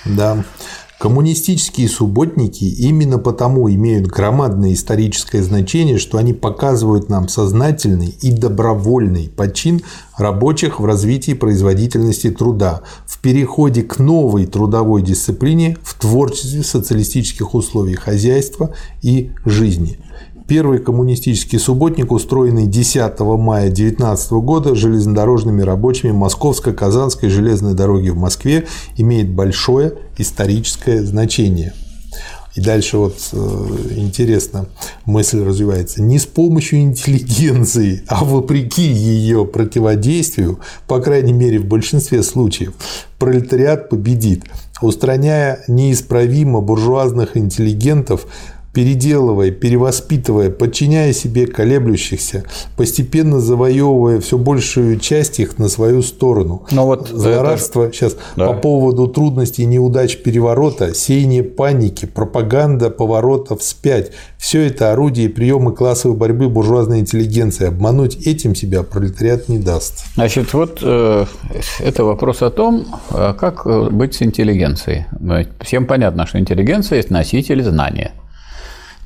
Да. 0.05 0.45
Коммунистические 1.05 1.87
субботники 1.87 2.65
именно 2.65 3.19
потому 3.19 3.71
имеют 3.71 4.07
громадное 4.07 4.73
историческое 4.73 5.43
значение, 5.43 5.99
что 5.99 6.17
они 6.17 6.33
показывают 6.33 7.11
нам 7.11 7.29
сознательный 7.29 8.15
и 8.23 8.31
добровольный 8.31 9.29
почин 9.29 9.83
рабочих 10.17 10.81
в 10.81 10.87
развитии 10.87 11.35
производительности 11.35 12.31
труда, 12.31 12.81
в 13.05 13.19
переходе 13.19 13.83
к 13.83 13.99
новой 13.99 14.47
трудовой 14.47 15.03
дисциплине 15.03 15.77
в 15.83 15.93
творчестве 16.01 16.63
социалистических 16.63 17.55
условий 17.55 17.97
хозяйства 17.97 18.75
и 19.03 19.31
жизни. 19.45 19.99
Первый 20.47 20.79
коммунистический 20.79 21.59
субботник, 21.59 22.13
устроенный 22.13 22.67
10 22.67 23.19
мая 23.21 23.71
19 23.71 24.33
года 24.33 24.75
железнодорожными 24.75 25.63
рабочими 25.63 26.11
Московско-Казанской 26.11 27.31
железной 27.31 27.73
дороги 27.73 28.11
в 28.11 28.17
Москве, 28.17 28.67
имеет 28.99 29.31
большое 29.31 29.95
историческое 30.19 31.03
значение. 31.03 31.73
И 32.55 32.61
дальше 32.61 32.99
вот 32.99 33.17
э, 33.33 33.67
интересно 33.97 34.67
мысль 35.07 35.43
развивается. 35.43 36.03
Не 36.03 36.19
с 36.19 36.27
помощью 36.27 36.81
интеллигенции, 36.81 38.05
а 38.07 38.23
вопреки 38.23 38.83
ее 38.83 39.45
противодействию, 39.45 40.61
по 40.87 41.01
крайней 41.01 41.33
мере 41.33 41.59
в 41.59 41.65
большинстве 41.65 42.23
случаев, 42.23 42.75
пролетариат 43.19 43.89
победит, 43.89 44.45
устраняя 44.83 45.65
неисправимо 45.67 46.61
буржуазных 46.61 47.37
интеллигентов 47.37 48.27
переделывая, 48.75 49.51
перевоспитывая, 49.51 50.51
подчиняя 50.51 51.13
себе 51.13 51.47
колеблющихся, 51.47 52.45
постепенно 52.77 53.41
завоевывая 53.41 54.21
все 54.21 54.37
большую 54.37 54.99
часть 54.99 55.41
их 55.41 55.59
на 55.59 55.69
свою 55.69 56.03
сторону. 56.03 56.67
Но 56.71 56.87
вот 56.87 57.09
Злорадство 57.09 57.85
это... 57.85 57.95
сейчас 57.95 58.17
да. 58.37 58.49
по 58.49 58.55
поводу 58.55 59.07
трудностей 59.07 59.63
и 59.63 59.67
неудач 59.67 60.19
переворота, 60.19 60.95
сеяние 60.95 61.45
паники, 61.45 62.07
пропаганда 62.07 62.91
поворота 62.91 63.57
вспять– 63.57 64.11
все 64.45 64.67
это 64.67 64.93
орудия 64.93 65.25
и 65.25 65.29
приемы 65.29 65.73
классовой 65.73 66.19
борьбы 66.19 66.51
буржуазной 66.51 67.01
интеллигенции. 67.01 67.67
Обмануть 67.67 68.27
этим 68.27 68.55
себя 68.55 68.83
пролетариат 68.83 69.49
не 69.49 69.59
даст. 69.59 70.05
Значит, 70.17 70.53
вот 70.53 70.81
э, 70.83 71.25
это 71.81 72.05
вопрос 72.05 72.43
о 72.43 72.51
том, 72.51 72.85
э, 73.11 73.33
как 73.41 73.63
э, 73.65 73.89
быть 73.89 74.15
с 74.15 74.21
интеллигенцией. 74.21 75.07
Всем 75.63 75.87
понятно, 75.87 76.27
что 76.27 76.39
интеллигенция 76.39 76.97
есть 76.97 77.09
носитель 77.09 77.63
знания– 77.63 78.13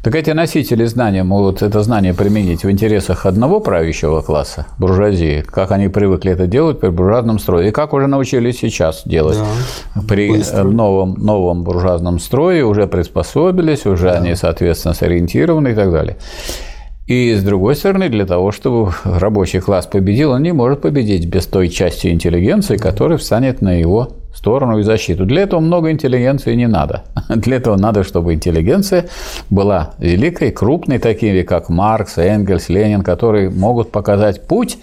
так 0.03 0.15
эти 0.15 0.31
носители 0.31 0.85
знания 0.85 1.25
могут 1.25 1.63
это 1.63 1.83
знание 1.83 2.15
применить 2.15 2.65
в 2.65 2.71
интересах 2.71 3.27
одного 3.27 3.61
правящего 3.61 4.21
класса, 4.21 4.67
буржуазии, 4.79 5.43
как 5.43 5.73
они 5.73 5.89
привыкли 5.89 6.33
это 6.33 6.47
делать 6.47 6.79
при 6.81 6.89
буржуазном 6.89 7.39
строе, 7.39 7.69
и 7.69 7.71
как 7.71 7.93
уже 7.93 8.07
научились 8.07 8.59
сейчас 8.59 9.03
делать. 9.05 9.39
Да, 9.95 10.03
при 10.09 10.31
быстро. 10.31 10.63
новом, 10.65 11.15
новом 11.15 11.65
буржуазном 11.65 12.21
строе 12.21 12.65
уже 12.65 12.87
приспособились, 12.87 13.87
уже 13.87 14.11
да. 14.11 14.19
они, 14.19 14.35
соответственно, 14.35 14.95
сориентированы 14.95 15.69
и 15.69 15.75
так 15.75 15.91
далее. 15.91 16.17
И 17.09 17.35
с 17.35 17.43
другой 17.43 17.75
стороны, 17.75 18.11
для 18.11 18.27
того, 18.27 18.53
чтобы 18.53 18.93
рабочий 19.03 19.61
класс 19.61 19.87
победил, 19.87 20.33
он 20.33 20.43
не 20.43 20.53
может 20.53 20.83
победить 20.83 21.27
без 21.27 21.47
той 21.47 21.71
части 21.71 22.09
интеллигенции, 22.09 22.77
которая 22.77 23.17
встанет 23.17 23.63
на 23.63 23.73
его 23.73 24.11
сторону 24.35 24.79
и 24.79 24.83
защиту. 24.83 25.25
Для 25.25 25.43
этого 25.43 25.61
много 25.61 25.91
интеллигенции 25.91 26.55
не 26.55 26.69
надо. 26.69 27.05
Для 27.31 27.57
этого 27.57 27.77
надо, 27.77 28.05
чтобы 28.05 28.35
интеллигенция 28.35 29.07
была 29.49 29.95
великой, 29.99 30.51
крупной, 30.51 30.99
такими 30.99 31.41
как 31.43 31.71
Маркс, 31.71 32.19
Энгельс, 32.19 32.69
Ленин, 32.69 33.03
которые 33.03 33.49
могут 33.49 33.91
показать 33.91 34.47
путь, 34.47 34.77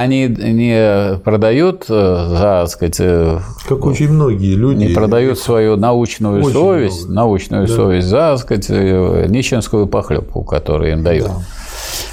они 0.00 0.26
не 0.28 1.18
продают, 1.18 1.84
э, 1.88 2.26
за, 2.28 2.38
так 2.38 2.68
сказать, 2.68 2.96
э, 3.00 3.38
как 3.68 3.86
очень 3.86 4.10
многие 4.10 4.54
люди, 4.54 4.84
не 4.84 4.94
продают 4.94 5.38
свою 5.38 5.76
научную 5.76 6.42
очень 6.42 6.52
совесть, 6.52 7.04
много. 7.04 7.14
научную 7.14 7.66
да. 7.66 7.74
совесть 7.74 8.06
за, 8.08 8.16
так 8.16 8.38
сказать, 8.38 8.66
э, 8.70 9.26
нищенскую 9.28 9.86
похлебку, 9.86 10.42
которую 10.42 10.92
им 10.92 11.04
дают. 11.04 11.28
Да. 11.28 11.42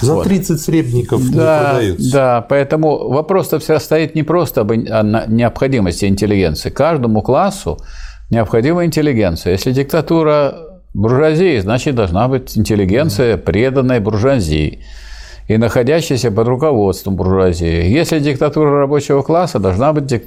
За 0.01 0.13
вот. 0.13 0.25
30 0.25 0.61
сребников 0.61 1.21
да, 1.21 1.27
не 1.27 1.69
продаются. 1.69 2.11
Да, 2.11 2.45
поэтому 2.47 3.09
вопрос-то 3.09 3.59
все 3.59 3.79
стоит 3.79 4.15
не 4.15 4.23
просто 4.23 4.61
об 4.61 4.71
необходимости 4.71 6.05
интеллигенции. 6.05 6.69
Каждому 6.69 7.21
классу 7.21 7.79
необходима 8.29 8.85
интеллигенция. 8.85 9.53
Если 9.53 9.71
диктатура 9.71 10.55
буржуазии, 10.93 11.59
значит, 11.59 11.95
должна 11.95 12.27
быть 12.27 12.57
интеллигенция, 12.57 13.37
преданная 13.37 13.99
буржуазии 13.99 14.83
и 15.53 15.57
находящаяся 15.57 16.31
под 16.31 16.47
руководством 16.47 17.15
буржуазии. 17.15 17.85
Если 17.85 18.19
диктатура 18.19 18.79
рабочего 18.79 19.21
класса, 19.21 19.59
должна 19.59 19.91
быть 19.91 20.23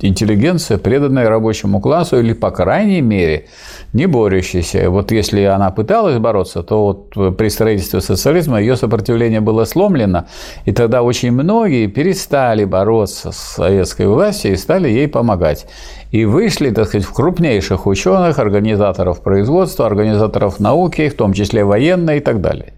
интеллигенция, 0.00 0.78
преданная 0.78 1.28
рабочему 1.28 1.80
классу 1.80 2.20
или, 2.20 2.32
по 2.32 2.52
крайней 2.52 3.00
мере, 3.00 3.46
не 3.92 4.06
борющаяся. 4.06 4.88
Вот 4.90 5.10
если 5.10 5.42
она 5.42 5.70
пыталась 5.70 6.18
бороться, 6.18 6.62
то 6.62 6.84
вот 6.84 7.36
при 7.36 7.48
строительстве 7.48 8.00
социализма 8.00 8.60
ее 8.60 8.76
сопротивление 8.76 9.40
было 9.40 9.64
сломлено, 9.64 10.26
и 10.64 10.72
тогда 10.72 11.02
очень 11.02 11.32
многие 11.32 11.88
перестали 11.88 12.64
бороться 12.64 13.32
с 13.32 13.36
советской 13.36 14.06
властью 14.06 14.52
и 14.52 14.56
стали 14.56 14.88
ей 14.88 15.08
помогать. 15.08 15.66
И 16.10 16.24
вышли, 16.24 16.70
так 16.70 16.88
сказать, 16.88 17.06
в 17.06 17.12
крупнейших 17.12 17.86
ученых, 17.86 18.38
организаторов 18.38 19.22
производства, 19.22 19.86
организаторов 19.86 20.60
науки, 20.60 21.08
в 21.08 21.14
том 21.14 21.32
числе 21.32 21.64
военной 21.64 22.18
и 22.18 22.20
так 22.20 22.40
далее. 22.40 22.72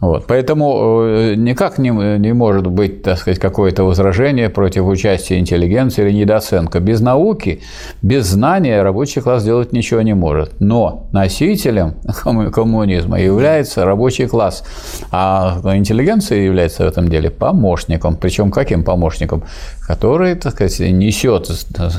Вот. 0.00 0.26
Поэтому 0.26 1.00
э, 1.04 1.34
никак 1.36 1.78
не, 1.78 1.88
не 2.18 2.34
может 2.34 2.66
быть, 2.66 3.02
так 3.02 3.18
сказать, 3.18 3.38
какое-то 3.38 3.82
возражение 3.82 4.50
против 4.50 4.86
участия 4.86 5.38
интеллигенции 5.38 6.02
или 6.04 6.12
недооценка. 6.12 6.80
Без 6.80 7.00
науки, 7.00 7.62
без 8.02 8.26
знания 8.26 8.82
рабочий 8.82 9.22
класс 9.22 9.42
делать 9.42 9.72
ничего 9.72 10.02
не 10.02 10.14
может. 10.14 10.60
Но 10.60 11.08
носителем 11.12 11.94
коммунизма 12.52 13.18
является 13.18 13.86
рабочий 13.86 14.26
класс, 14.26 14.64
а 15.10 15.60
интеллигенция 15.74 16.40
является 16.40 16.84
в 16.84 16.86
этом 16.88 17.08
деле 17.08 17.30
помощником. 17.30 18.16
Причем 18.16 18.50
каким 18.50 18.84
помощником? 18.84 19.44
Который, 19.86 20.34
так 20.34 20.52
сказать, 20.52 20.80
несет 20.80 21.46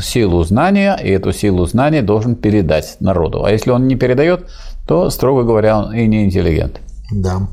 силу 0.01 0.43
знания, 0.43 0.99
и 1.01 1.09
эту 1.09 1.31
силу 1.31 1.65
знания 1.65 2.01
должен 2.01 2.35
передать 2.35 2.97
народу. 2.99 3.45
А 3.45 3.51
если 3.51 3.71
он 3.71 3.88
не 3.88 3.95
передает, 3.95 4.49
то, 4.85 5.09
строго 5.09 5.43
говоря, 5.43 5.79
он 5.79 5.93
и 5.93 6.05
не 6.05 6.25
интеллигент. 6.25 6.81
Да. 7.11 7.47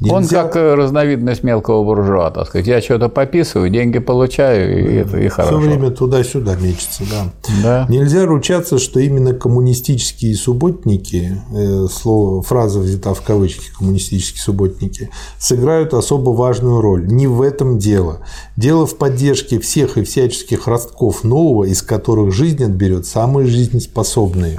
Нельзя... 0.00 0.16
Он 0.16 0.26
как 0.26 0.56
э, 0.56 0.74
разновидность 0.74 1.44
мелкого 1.44 1.84
буржуа, 1.84 2.30
так 2.30 2.48
сказать. 2.48 2.66
Я 2.66 2.80
что-то 2.80 3.08
пописываю, 3.08 3.70
деньги 3.70 3.98
получаю, 3.98 4.90
и 4.90 4.94
это 4.96 5.18
и 5.18 5.28
хорошо. 5.28 5.60
Все 5.60 5.68
время 5.68 5.90
туда-сюда 5.90 6.56
мечется, 6.56 7.04
да. 7.08 7.32
да. 7.62 7.86
Нельзя 7.88 8.26
ручаться, 8.26 8.78
что 8.78 8.98
именно 8.98 9.34
коммунистические 9.34 10.34
субботники, 10.34 11.40
э, 11.54 11.86
слово, 11.92 12.42
фраза 12.42 12.80
взята 12.80 13.14
в 13.14 13.22
кавычки, 13.22 13.66
коммунистические 13.78 14.42
субботники, 14.42 15.10
сыграют 15.38 15.94
особо 15.94 16.30
важную 16.30 16.80
роль. 16.80 17.06
Не 17.06 17.28
в 17.28 17.40
этом 17.40 17.78
дело. 17.78 18.20
Дело 18.56 18.86
в 18.86 18.96
поддержке 18.96 19.60
всех 19.60 19.96
и 19.96 20.02
всяческих 20.02 20.66
ростков 20.66 21.22
нового, 21.22 21.64
из 21.64 21.82
которых 21.82 22.34
жизнь 22.34 22.64
отберет 22.64 23.06
самые 23.06 23.46
жизнеспособные. 23.46 24.58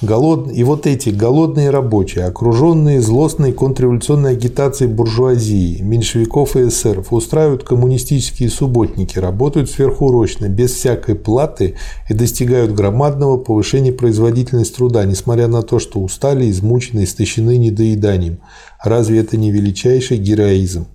Голод... 0.00 0.52
И 0.52 0.62
вот 0.62 0.86
эти 0.86 1.08
голодные 1.08 1.70
рабочие, 1.70 2.24
окруженные 2.24 3.00
злостной 3.00 3.52
контрреволюционной 3.52 4.32
агитацией 4.32 4.92
буржуазии, 4.92 5.82
меньшевиков 5.82 6.54
и 6.54 6.68
эсеров, 6.68 7.12
устраивают 7.12 7.64
коммунистические 7.64 8.48
субботники, 8.48 9.18
работают 9.18 9.68
сверхурочно, 9.68 10.48
без 10.48 10.72
всякой 10.72 11.16
платы 11.16 11.74
и 12.08 12.14
достигают 12.14 12.74
громадного 12.74 13.38
повышения 13.38 13.92
производительности 13.92 14.76
труда, 14.76 15.04
несмотря 15.04 15.48
на 15.48 15.62
то, 15.62 15.80
что 15.80 15.98
устали, 15.98 16.48
измучены, 16.48 17.02
истощены 17.02 17.56
недоеданием. 17.56 18.38
Разве 18.82 19.18
это 19.18 19.36
не 19.36 19.50
величайший 19.50 20.18
героизм? 20.18 20.86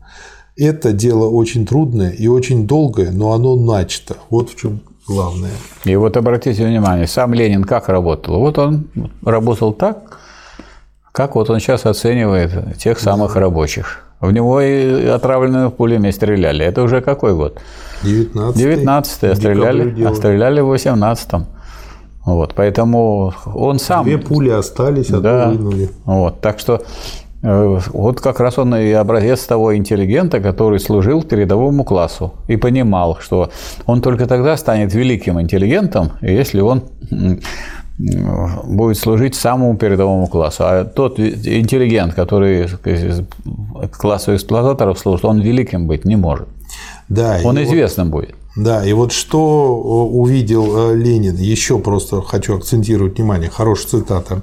Это 0.56 0.94
дело 0.94 1.28
очень 1.28 1.66
трудное 1.66 2.12
и 2.12 2.28
очень 2.28 2.68
долгое, 2.68 3.12
но 3.12 3.34
оно 3.34 3.58
начато. 3.58 4.16
Вот 4.30 4.52
в 4.52 4.56
чем 4.56 4.82
главное. 5.08 5.52
И 5.86 5.96
вот 5.96 6.18
обратите 6.18 6.66
внимание, 6.66 7.08
сам 7.08 7.34
Ленин 7.34 7.64
как 7.64 7.90
работал? 7.90 8.40
Вот 8.40 8.58
он 8.58 8.88
работал 9.24 9.74
так, 9.74 10.20
как 11.12 11.36
вот 11.36 11.50
он 11.50 11.60
сейчас 11.60 11.86
оценивает 11.86 12.78
тех 12.78 13.00
самых 13.00 13.36
да. 13.36 13.42
рабочих. 13.42 14.04
В 14.20 14.32
него 14.32 14.62
и 14.62 15.06
отравленными 15.06 15.70
пулями 15.70 16.10
стреляли. 16.12 16.66
Это 16.66 16.82
уже 16.82 17.02
какой 17.02 17.36
год? 17.36 17.60
19 18.04 18.58
19 18.58 19.24
а 19.24 19.36
стреляли, 19.36 20.04
а 20.04 20.16
стреляли 20.16 20.62
в 20.62 20.74
18-м. 20.74 21.46
Вот, 22.26 22.54
поэтому 22.56 23.34
он 23.54 23.80
сам... 23.80 24.06
Две 24.06 24.18
пули 24.18 24.50
остались, 24.50 25.10
одну 25.10 25.22
да, 25.22 25.50
вынули. 25.50 25.90
Вот, 26.06 26.40
так 26.40 26.60
что 26.60 26.84
вот 27.44 28.22
как 28.22 28.40
раз 28.40 28.58
он 28.58 28.74
и 28.76 28.92
образец 28.92 29.46
того 29.46 29.76
интеллигента, 29.76 30.40
который 30.40 30.80
служил 30.80 31.24
передовому 31.24 31.84
классу 31.84 32.34
и 32.48 32.56
понимал, 32.56 33.18
что 33.20 33.50
он 33.86 34.02
только 34.02 34.28
тогда 34.28 34.56
станет 34.56 34.94
великим 34.94 35.42
интеллигентом, 35.42 36.14
если 36.22 36.62
он 36.62 36.84
будет 38.00 38.98
служить 38.98 39.36
самому 39.36 39.76
передовому 39.78 40.28
классу. 40.28 40.64
А 40.66 40.86
тот 40.86 41.20
интеллигент, 41.20 42.14
который 42.14 42.68
классу 43.92 44.36
эксплуататоров 44.36 44.98
служит, 44.98 45.26
он 45.26 45.42
великим 45.42 45.86
быть 45.86 46.06
не 46.06 46.16
может. 46.16 46.48
Да, 47.10 47.40
он 47.44 47.62
известным 47.62 48.10
вот, 48.10 48.22
будет. 48.22 48.36
Да, 48.56 48.86
и 48.86 48.94
вот 48.94 49.12
что 49.12 49.76
увидел 49.78 50.92
э, 50.92 50.96
Ленин, 50.96 51.36
еще 51.36 51.78
просто 51.78 52.22
хочу 52.22 52.56
акцентировать 52.56 53.18
внимание, 53.18 53.50
хорошая 53.50 54.02
цитата. 54.02 54.42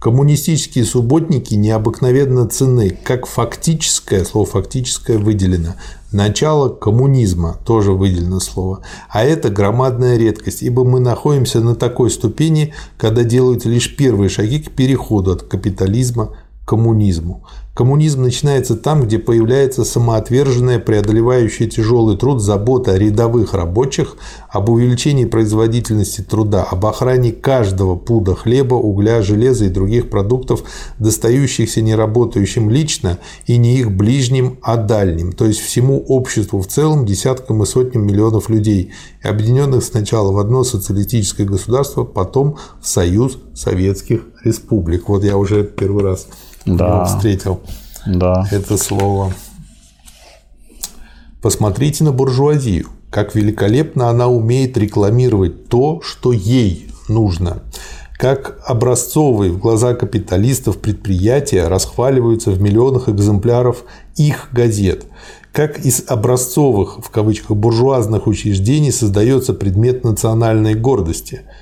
Коммунистические 0.00 0.86
субботники 0.86 1.52
необыкновенно 1.52 2.48
ценны, 2.48 2.88
как 2.88 3.26
фактическое, 3.26 4.24
слово 4.24 4.46
фактическое 4.46 5.18
выделено, 5.18 5.74
начало 6.10 6.70
коммунизма, 6.70 7.58
тоже 7.66 7.92
выделено 7.92 8.40
слово, 8.40 8.80
а 9.10 9.22
это 9.22 9.50
громадная 9.50 10.16
редкость, 10.16 10.62
ибо 10.62 10.84
мы 10.84 11.00
находимся 11.00 11.60
на 11.60 11.74
такой 11.74 12.10
ступени, 12.10 12.72
когда 12.96 13.24
делают 13.24 13.66
лишь 13.66 13.94
первые 13.94 14.30
шаги 14.30 14.60
к 14.60 14.70
переходу 14.70 15.32
от 15.32 15.42
капитализма 15.42 16.28
к 16.64 16.68
коммунизму. 16.68 17.44
Коммунизм 17.74 18.22
начинается 18.22 18.74
там, 18.74 19.04
где 19.04 19.20
появляется 19.20 19.84
самоотверженная, 19.84 20.80
преодолевающая 20.80 21.68
тяжелый 21.68 22.16
труд 22.16 22.42
забота 22.42 22.96
рядовых 22.96 23.54
рабочих, 23.54 24.16
об 24.48 24.70
увеличении 24.70 25.24
производительности 25.24 26.20
труда, 26.20 26.64
об 26.64 26.84
охране 26.84 27.30
каждого 27.30 27.94
пуда 27.94 28.34
хлеба, 28.34 28.74
угля, 28.74 29.22
железа 29.22 29.66
и 29.66 29.68
других 29.68 30.10
продуктов, 30.10 30.64
достающихся 30.98 31.80
не 31.80 31.94
работающим 31.94 32.70
лично 32.70 33.18
и 33.46 33.56
не 33.56 33.76
их 33.76 33.92
ближним, 33.92 34.58
а 34.62 34.76
дальним, 34.76 35.32
то 35.32 35.46
есть 35.46 35.60
всему 35.60 36.04
обществу 36.08 36.60
в 36.60 36.66
целом, 36.66 37.06
десяткам 37.06 37.62
и 37.62 37.66
сотням 37.66 38.04
миллионов 38.04 38.48
людей, 38.48 38.90
объединенных 39.22 39.84
сначала 39.84 40.32
в 40.32 40.38
одно 40.38 40.64
социалистическое 40.64 41.46
государство, 41.46 42.02
потом 42.02 42.58
в 42.82 42.88
Союз 42.88 43.38
Советских 43.54 44.22
Республик. 44.42 45.08
Вот 45.08 45.22
я 45.22 45.36
уже 45.36 45.64
первый 45.64 46.02
раз 46.02 46.26
да. 46.64 47.04
встретил 47.04 47.60
да. 48.06 48.46
это 48.50 48.76
слово. 48.76 49.32
Посмотрите 51.42 52.04
на 52.04 52.12
буржуазию, 52.12 52.88
как 53.10 53.34
великолепно 53.34 54.08
она 54.08 54.28
умеет 54.28 54.76
рекламировать 54.76 55.68
то, 55.68 56.00
что 56.02 56.32
ей 56.32 56.90
нужно. 57.08 57.62
Как 58.18 58.60
образцовые 58.66 59.50
в 59.50 59.58
глаза 59.58 59.94
капиталистов 59.94 60.78
предприятия 60.78 61.68
расхваливаются 61.68 62.50
в 62.50 62.60
миллионах 62.60 63.08
экземпляров 63.08 63.84
их 64.16 64.48
газет. 64.52 65.06
Как 65.52 65.78
из 65.78 66.04
образцовых, 66.06 66.98
в 67.02 67.08
кавычках, 67.10 67.56
буржуазных 67.56 68.26
учреждений 68.26 68.92
создается 68.92 69.54
предмет 69.54 70.04
национальной 70.04 70.74
гордости– 70.74 71.42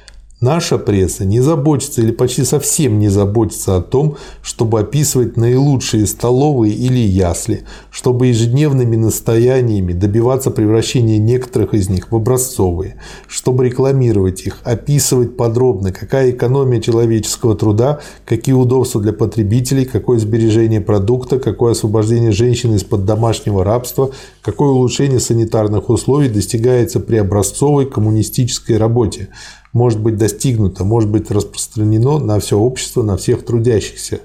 Наша 0.41 0.79
пресса 0.79 1.25
не 1.25 1.41
заботится 1.41 2.01
или 2.01 2.13
почти 2.13 2.45
совсем 2.45 3.01
не 3.01 3.09
заботится 3.09 3.77
о 3.77 3.83
том, 3.83 4.17
чтобы 4.41 4.79
описывать 4.79 5.37
наилучшие 5.37 6.07
столовые 6.07 6.73
или 6.75 7.01
ясли, 7.01 7.65
чтобы 7.91 8.29
ежедневными 8.29 8.95
настояниями 8.95 9.93
добиваться 9.93 10.53
превращения 10.53 11.19
некоторых 11.19 11.75
из 11.75 11.89
них 11.89 12.13
в 12.13 12.17
образцовые, 12.17 13.01
чтобы 13.27 13.67
рекламировать 13.67 14.43
их, 14.43 14.61
описывать 14.63 15.37
подробно, 15.37 15.91
какая 15.91 16.31
экономия 16.31 16.81
человеческого 16.81 17.57
труда, 17.57 17.99
какие 18.25 18.55
удобства 18.55 19.01
для 19.01 19.13
потребителей, 19.13 19.87
какое 19.87 20.21
сбережение 20.21 20.81
продукта, 20.81 21.41
какое 21.41 21.73
освобождение 21.73 22.31
женщин 22.31 22.77
из-под 22.77 23.05
домашнего 23.05 23.65
рабства, 23.65 24.13
какое 24.41 24.69
улучшение 24.69 25.19
санитарных 25.19 25.91
условий 25.91 26.29
достигается 26.29 27.01
при 27.01 27.17
образцовой 27.17 27.87
коммунистической 27.87 28.77
работе– 28.77 29.31
может 29.79 30.01
быть 30.01 30.17
достигнуто, 30.17 30.85
может 30.85 31.09
быть 31.09 31.31
распространено 31.31 32.19
на 32.19 32.41
все 32.41 32.59
общество, 32.59 33.03
на 33.03 33.17
всех 33.17 33.47
трудящихся. 33.47 34.21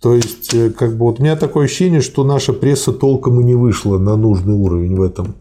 То 0.00 0.14
есть, 0.14 0.52
э, 0.52 0.70
как 0.70 0.96
бы 0.96 1.06
вот 1.06 1.20
у 1.20 1.22
меня 1.22 1.36
такое 1.36 1.66
ощущение, 1.66 2.00
что 2.00 2.24
наша 2.24 2.52
пресса 2.52 2.92
толком 2.92 3.40
и 3.40 3.44
не 3.44 3.54
вышла 3.54 3.98
на 3.98 4.16
нужный 4.16 4.54
уровень 4.54 4.96
в 4.96 5.02
этом. 5.02 5.34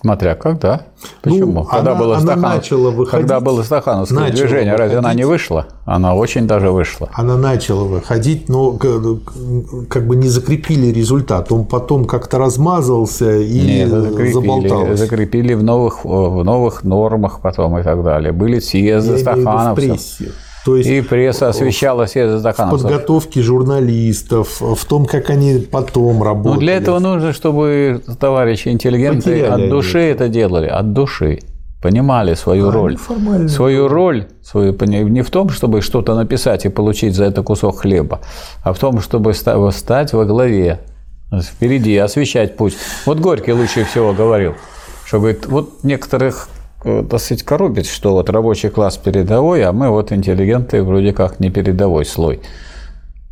Смотря 0.00 0.34
когда. 0.34 0.86
Почему? 1.20 1.52
Ну, 1.52 1.64
когда, 1.64 1.92
она, 1.92 2.00
было 2.00 2.16
она 2.16 2.36
начала 2.36 2.90
выходить, 2.90 3.10
когда 3.10 3.40
было 3.40 3.62
стахановское 3.62 4.30
движение, 4.30 4.74
разве 4.74 4.98
она 4.98 5.12
не 5.12 5.24
вышла? 5.24 5.66
Она 5.84 6.14
очень 6.14 6.46
даже 6.46 6.70
вышла. 6.70 7.10
Она 7.12 7.36
начала 7.36 7.84
выходить, 7.84 8.48
но 8.48 8.72
как 8.72 10.06
бы 10.06 10.16
не 10.16 10.28
закрепили 10.28 10.86
результат. 10.86 11.52
Он 11.52 11.66
потом 11.66 12.06
как-то 12.06 12.38
размазался 12.38 13.36
и 13.36 13.84
закрепили, 13.84 14.32
заболтался. 14.32 14.96
Закрепили 14.96 15.52
в 15.52 15.62
новых, 15.62 16.04
в 16.04 16.44
новых 16.44 16.82
нормах 16.82 17.40
потом 17.42 17.78
и 17.78 17.82
так 17.82 18.02
далее. 18.02 18.32
Были 18.32 18.58
съезды 18.58 19.18
стахановцев. 19.18 20.00
То 20.64 20.76
есть 20.76 20.88
и 20.88 21.00
пресса 21.00 21.48
освещала 21.48 22.06
все 22.06 22.38
стаканов. 22.38 22.80
В 22.80 22.82
подготовке 22.82 23.40
журналистов, 23.40 24.60
в 24.60 24.84
том, 24.84 25.06
как 25.06 25.30
они 25.30 25.58
потом 25.58 26.22
работали. 26.22 26.54
Ну, 26.54 26.60
для 26.60 26.74
этого 26.74 26.98
нужно, 26.98 27.32
чтобы 27.32 28.02
товарищи 28.18 28.68
интеллигенты 28.68 29.30
Потеряли 29.30 29.64
от 29.64 29.70
души 29.70 30.00
это. 30.00 30.24
это 30.24 30.32
делали, 30.32 30.66
от 30.66 30.92
души. 30.92 31.40
Понимали 31.82 32.34
свою 32.34 32.68
а, 32.68 32.72
роль. 32.72 32.98
Свою 33.48 33.88
роль 33.88 34.26
свою, 34.50 34.76
не 35.08 35.22
в 35.22 35.30
том, 35.30 35.48
чтобы 35.48 35.80
что-то 35.80 36.14
написать 36.14 36.64
и 36.64 36.68
получить 36.68 37.14
за 37.14 37.24
это 37.24 37.42
кусок 37.42 37.80
хлеба, 37.80 38.20
а 38.62 38.72
в 38.72 38.78
том, 38.78 39.00
чтобы 39.00 39.32
стать 39.32 40.12
во 40.12 40.24
главе, 40.24 40.80
впереди, 41.40 41.96
освещать 41.96 42.56
путь. 42.56 42.76
Вот 43.06 43.20
Горький 43.20 43.52
лучше 43.52 43.84
всего 43.84 44.12
говорил, 44.12 44.54
что 45.06 45.18
говорит, 45.18 45.46
вот 45.46 45.84
некоторых 45.84 46.48
так 46.82 47.20
сказать, 47.20 47.42
коробит, 47.42 47.86
что 47.86 48.12
вот 48.12 48.30
рабочий 48.30 48.70
класс 48.70 48.96
передовой, 48.96 49.62
а 49.64 49.72
мы 49.72 49.90
вот 49.90 50.12
интеллигенты 50.12 50.82
вроде 50.82 51.12
как 51.12 51.40
не 51.40 51.50
передовой 51.50 52.06
слой. 52.06 52.40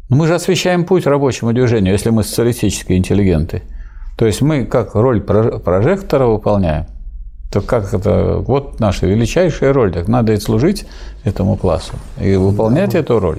Но 0.08 0.16
мы 0.16 0.26
же 0.26 0.34
освещаем 0.34 0.84
путь 0.84 1.06
рабочему 1.06 1.52
движению, 1.52 1.92
если 1.92 2.10
мы 2.10 2.24
социалистические 2.24 2.98
интеллигенты. 2.98 3.62
То 4.16 4.26
есть 4.26 4.40
мы 4.40 4.64
как 4.64 4.94
роль 4.94 5.20
прожектора 5.20 6.26
выполняем. 6.26 6.86
То 7.52 7.62
как 7.62 7.94
это, 7.94 8.42
вот 8.46 8.78
наша 8.80 9.06
величайшая 9.06 9.72
роль, 9.72 9.92
так 9.92 10.08
надо 10.08 10.32
и 10.32 10.36
служить 10.38 10.86
этому 11.24 11.56
классу 11.56 11.94
и 12.20 12.36
выполнять 12.36 12.92
да. 12.92 12.98
эту 12.98 13.20
роль. 13.20 13.38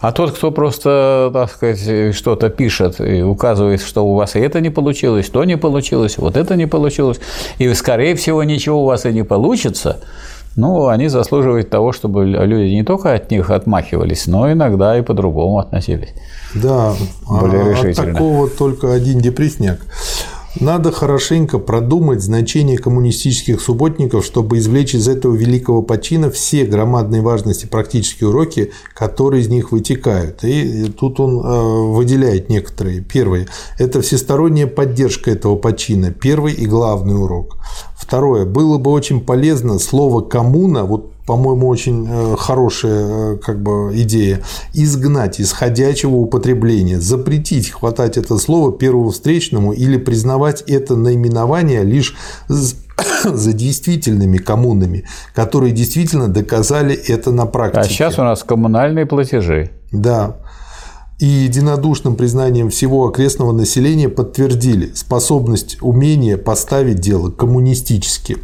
А 0.00 0.12
тот, 0.12 0.32
кто 0.32 0.50
просто, 0.50 1.30
так 1.32 1.50
сказать, 1.50 2.14
что-то 2.14 2.50
пишет 2.50 3.00
и 3.00 3.22
указывает, 3.22 3.82
что 3.82 4.06
у 4.06 4.14
вас 4.14 4.36
и 4.36 4.40
это 4.40 4.60
не 4.60 4.70
получилось, 4.70 5.28
то 5.28 5.44
не 5.44 5.56
получилось, 5.56 6.18
вот 6.18 6.36
это 6.36 6.54
не 6.54 6.66
получилось, 6.66 7.18
и, 7.58 7.72
скорее 7.74 8.14
всего, 8.14 8.44
ничего 8.44 8.82
у 8.82 8.86
вас 8.86 9.06
и 9.06 9.12
не 9.12 9.24
получится, 9.24 9.98
ну, 10.58 10.88
они 10.88 11.08
заслуживают 11.08 11.70
того, 11.70 11.92
чтобы 11.92 12.26
люди 12.26 12.74
не 12.74 12.82
только 12.82 13.14
от 13.14 13.30
них 13.30 13.50
отмахивались, 13.50 14.26
но 14.26 14.50
иногда 14.50 14.98
и 14.98 15.02
по-другому 15.02 15.58
относились. 15.58 16.14
Да, 16.54 16.94
более 17.28 17.62
а 17.62 17.70
решительно. 17.70 18.08
от 18.08 18.12
такого 18.12 18.48
только 18.48 18.92
один 18.92 19.20
депрессняк. 19.20 19.78
Надо 20.60 20.90
хорошенько 20.90 21.58
продумать 21.58 22.20
значение 22.20 22.78
коммунистических 22.78 23.60
субботников, 23.60 24.24
чтобы 24.24 24.58
извлечь 24.58 24.94
из 24.94 25.06
этого 25.06 25.36
великого 25.36 25.82
почина 25.82 26.30
все 26.30 26.64
громадные 26.64 27.22
важности 27.22 27.66
практические 27.66 28.30
уроки, 28.30 28.72
которые 28.92 29.42
из 29.42 29.48
них 29.48 29.70
вытекают. 29.70 30.42
И 30.42 30.90
тут 30.90 31.20
он 31.20 31.38
э, 31.38 31.92
выделяет 31.92 32.48
некоторые. 32.48 33.02
Первый– 33.02 33.46
это 33.78 34.00
всесторонняя 34.00 34.66
поддержка 34.66 35.30
этого 35.30 35.54
почина. 35.54 36.10
Первый 36.10 36.54
и 36.54 36.66
главный 36.66 37.22
урок. 37.22 37.56
Второе. 37.96 38.44
Было 38.44 38.78
бы 38.78 38.90
очень 38.90 39.20
полезно 39.20 39.78
слово 39.78 40.22
«коммуна», 40.22 40.84
вот 40.84 41.12
по-моему, 41.28 41.68
очень 41.68 42.08
э, 42.08 42.36
хорошая 42.38 43.34
э, 43.34 43.36
как 43.36 43.62
бы, 43.62 43.92
идея, 43.92 44.40
изгнать 44.72 45.40
из 45.40 45.52
ходячего 45.52 46.14
употребления, 46.14 46.98
запретить 46.98 47.68
хватать 47.68 48.16
это 48.16 48.38
слово 48.38 48.72
первому 48.72 49.10
встречному 49.10 49.74
или 49.74 49.98
признавать 49.98 50.62
это 50.62 50.96
наименование 50.96 51.84
лишь 51.84 52.16
за 53.24 53.52
действительными 53.52 54.38
коммунами, 54.38 55.04
которые 55.34 55.72
действительно 55.72 56.28
доказали 56.28 56.94
это 56.94 57.30
на 57.30 57.44
практике. 57.44 57.80
А 57.80 57.84
сейчас 57.84 58.18
у 58.18 58.22
нас 58.22 58.42
коммунальные 58.42 59.04
платежи. 59.04 59.70
Да. 59.92 60.38
И 61.18 61.26
единодушным 61.26 62.16
признанием 62.16 62.70
всего 62.70 63.06
окрестного 63.06 63.52
населения 63.52 64.08
подтвердили 64.08 64.94
способность, 64.94 65.76
умение 65.82 66.38
поставить 66.38 67.00
дело 67.00 67.30
коммунистически. 67.30 68.38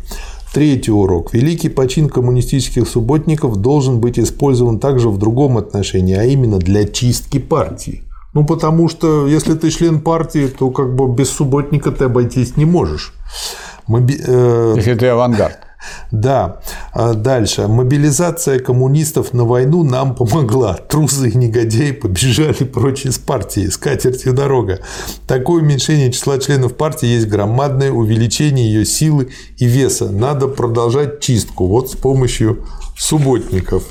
Третий 0.54 0.92
урок. 0.92 1.34
Великий 1.34 1.68
почин 1.68 2.08
коммунистических 2.08 2.86
субботников 2.86 3.56
должен 3.56 3.98
быть 3.98 4.20
использован 4.20 4.78
также 4.78 5.08
в 5.08 5.18
другом 5.18 5.58
отношении, 5.58 6.14
а 6.14 6.22
именно 6.22 6.60
для 6.60 6.84
чистки 6.84 7.40
партии. 7.40 8.04
Ну, 8.34 8.46
потому 8.46 8.88
что 8.88 9.26
если 9.26 9.54
ты 9.54 9.70
член 9.70 10.00
партии, 10.00 10.46
то 10.46 10.70
как 10.70 10.94
бы 10.94 11.12
без 11.12 11.30
субботника 11.30 11.90
ты 11.90 12.04
обойтись 12.04 12.56
не 12.56 12.66
можешь. 12.66 13.14
Моби... 13.88 14.16
Э, 14.24 14.74
если 14.76 14.94
ты 14.94 15.08
авангард. 15.08 15.58
Да. 16.10 16.60
А 16.92 17.14
дальше. 17.14 17.68
Мобилизация 17.68 18.58
коммунистов 18.58 19.32
на 19.32 19.44
войну 19.44 19.82
нам 19.82 20.14
помогла. 20.14 20.74
Трусы 20.74 21.30
и 21.30 21.36
негодяи 21.36 21.92
побежали 21.92 22.64
прочь 22.64 23.06
из 23.06 23.18
партии. 23.18 23.68
С 23.68 23.76
катертью 23.76 24.32
дорога. 24.32 24.80
Такое 25.26 25.62
уменьшение 25.62 26.12
числа 26.12 26.38
членов 26.38 26.76
партии 26.76 27.06
есть 27.06 27.28
громадное 27.28 27.90
увеличение 27.90 28.72
ее 28.72 28.84
силы 28.84 29.30
и 29.58 29.66
веса. 29.66 30.10
Надо 30.10 30.48
продолжать 30.48 31.20
чистку. 31.20 31.66
Вот 31.66 31.90
с 31.90 31.96
помощью 31.96 32.64
субботников. 32.96 33.84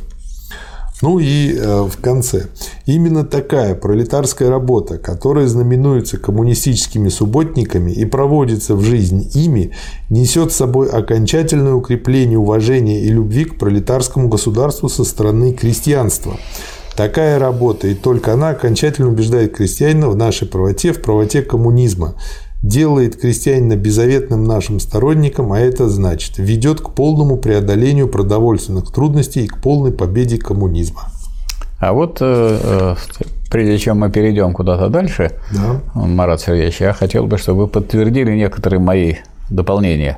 Ну 1.03 1.19
и 1.19 1.53
э, 1.53 1.81
в 1.81 1.97
конце. 1.99 2.45
Именно 2.85 3.25
такая 3.25 3.75
пролетарская 3.75 4.49
работа, 4.49 4.97
которая 4.97 5.47
знаменуется 5.47 6.17
коммунистическими 6.17 7.09
субботниками 7.09 7.91
и 7.91 8.05
проводится 8.05 8.73
в 8.73 8.83
жизнь 8.83 9.29
ими, 9.33 9.73
несет 10.09 10.53
с 10.53 10.55
собой 10.55 10.87
окончательное 10.89 11.73
укрепление 11.73 12.39
уважения 12.39 13.01
и 13.01 13.09
любви 13.09 13.43
к 13.43 13.59
пролетарскому 13.59 14.29
государству 14.29 14.87
со 14.87 15.03
стороны 15.03 15.51
крестьянства. 15.51 16.37
Такая 16.95 17.37
работа, 17.37 17.89
и 17.89 17.95
только 17.95 18.31
она 18.31 18.51
окончательно 18.51 19.09
убеждает 19.09 19.57
крестьянина 19.57 20.07
в 20.07 20.15
нашей 20.15 20.47
правоте, 20.47 20.93
в 20.93 21.01
правоте 21.01 21.41
коммунизма, 21.41 22.15
делает 22.63 23.19
крестьянина 23.19 23.75
беззаветным 23.75 24.45
нашим 24.45 24.79
сторонником, 24.79 25.51
а 25.51 25.59
это 25.59 25.89
значит 25.89 26.37
ведет 26.37 26.79
к 26.79 26.91
полному 26.91 27.37
преодолению 27.37 28.07
продовольственных 28.07 28.91
трудностей 28.91 29.43
и 29.43 29.47
к 29.47 29.61
полной 29.61 29.91
победе 29.91 30.37
коммунизма. 30.37 31.11
А 31.79 31.91
вот 31.91 32.19
э, 32.21 32.59
э, 32.63 32.95
прежде 33.51 33.77
чем 33.77 33.99
мы 33.99 34.09
перейдем 34.09 34.53
куда-то 34.53 34.87
дальше, 34.87 35.33
да. 35.51 35.81
Марат 35.93 36.39
Сергеевич, 36.39 36.79
я 36.79 36.93
хотел 36.93 37.27
бы, 37.27 37.37
чтобы 37.37 37.63
вы 37.63 37.67
подтвердили 37.67 38.31
некоторые 38.33 38.79
мои 38.79 39.15
дополнения 39.49 40.17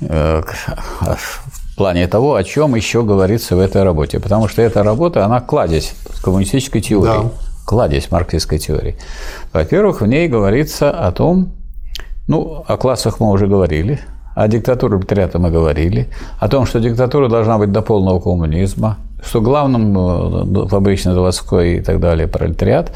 э, 0.00 0.42
в 0.42 1.76
плане 1.76 2.08
того, 2.08 2.34
о 2.34 2.42
чем 2.42 2.74
еще 2.74 3.04
говорится 3.04 3.54
в 3.54 3.60
этой 3.60 3.84
работе. 3.84 4.18
Потому 4.18 4.48
что 4.48 4.60
эта 4.62 4.82
работа, 4.82 5.24
она 5.24 5.40
кладезь 5.40 5.94
коммунистической 6.20 6.80
теории. 6.80 7.22
Да 7.22 7.30
кладезь 7.64 8.10
марксистской 8.10 8.58
теории. 8.58 8.96
Во-первых, 9.52 10.00
в 10.00 10.06
ней 10.06 10.28
говорится 10.28 10.90
о 10.90 11.10
том, 11.12 11.52
ну, 12.26 12.64
о 12.66 12.76
классах 12.76 13.20
мы 13.20 13.30
уже 13.30 13.46
говорили, 13.46 14.00
о 14.34 14.48
диктатуре 14.48 14.96
пролетариата 14.98 15.38
мы 15.38 15.50
говорили, 15.50 16.08
о 16.38 16.48
том, 16.48 16.66
что 16.66 16.80
диктатура 16.80 17.28
должна 17.28 17.58
быть 17.58 17.72
до 17.72 17.82
полного 17.82 18.20
коммунизма, 18.20 18.98
что 19.22 19.40
главным 19.40 19.96
э, 19.96 20.68
фабрично-заводской 20.68 21.76
и 21.76 21.80
так 21.80 22.00
далее 22.00 22.26
пролетариат, 22.26 22.92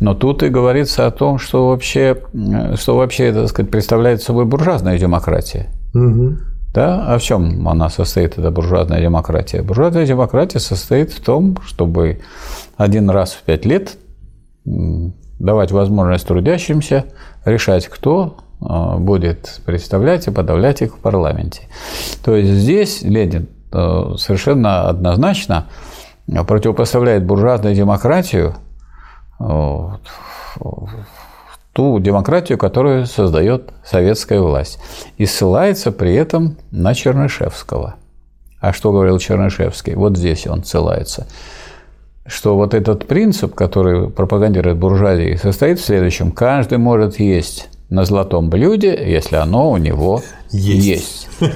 но 0.00 0.14
тут 0.14 0.42
и 0.42 0.48
говорится 0.48 1.06
о 1.06 1.10
том, 1.10 1.38
что 1.38 1.68
вообще, 1.68 2.18
э, 2.34 2.76
что 2.76 2.96
вообще 2.96 3.32
так 3.32 3.48
сказать, 3.48 3.70
представляет 3.70 4.22
собой 4.22 4.44
буржуазная 4.44 4.98
демократия. 4.98 5.68
Угу. 5.94 6.36
Да? 6.74 7.04
А 7.06 7.18
в 7.18 7.22
чем 7.22 7.68
она 7.68 7.90
состоит, 7.90 8.38
эта 8.38 8.50
буржуазная 8.50 9.00
демократия? 9.00 9.62
Буржуазная 9.62 10.06
демократия 10.06 10.58
состоит 10.58 11.12
в 11.12 11.20
том, 11.20 11.58
чтобы 11.64 12.20
один 12.76 13.10
раз 13.10 13.32
в 13.32 13.42
пять 13.42 13.64
лет 13.66 13.96
давать 14.64 15.72
возможность 15.72 16.26
трудящимся 16.26 17.06
решать, 17.44 17.88
кто 17.88 18.36
а, 18.60 18.96
будет 18.96 19.60
представлять 19.64 20.26
и 20.28 20.30
подавлять 20.30 20.82
их 20.82 20.96
в 20.96 20.98
парламенте. 20.98 21.62
То 22.24 22.36
есть 22.36 22.50
здесь 22.50 23.02
Ленин 23.02 23.48
э, 23.72 24.14
совершенно 24.18 24.88
однозначно 24.88 25.66
противопоставляет 26.26 27.24
буржуазную 27.24 27.74
демократию 27.74 28.54
ту 31.72 31.98
демократию, 31.98 32.58
которую 32.58 33.06
создает 33.06 33.72
советская 33.84 34.40
власть. 34.40 34.78
И 35.16 35.26
ссылается 35.26 35.90
при 35.90 36.14
этом 36.14 36.56
на 36.70 36.94
Чернышевского. 36.94 37.96
А 38.60 38.72
что 38.72 38.92
говорил 38.92 39.18
Чернышевский? 39.18 39.94
Вот 39.94 40.16
здесь 40.16 40.46
он 40.46 40.64
ссылается 40.64 41.26
что 42.26 42.56
вот 42.56 42.74
этот 42.74 43.06
принцип, 43.06 43.54
который 43.54 44.10
пропагандирует 44.10 44.76
буржуазия, 44.78 45.36
состоит 45.36 45.80
в 45.80 45.84
следующем. 45.84 46.30
Каждый 46.30 46.78
может 46.78 47.18
есть 47.18 47.68
на 47.92 48.04
золотом 48.04 48.48
блюде, 48.48 48.98
если 49.06 49.36
оно 49.36 49.70
у 49.70 49.76
него 49.76 50.22
есть. 50.50 51.28
есть. 51.40 51.50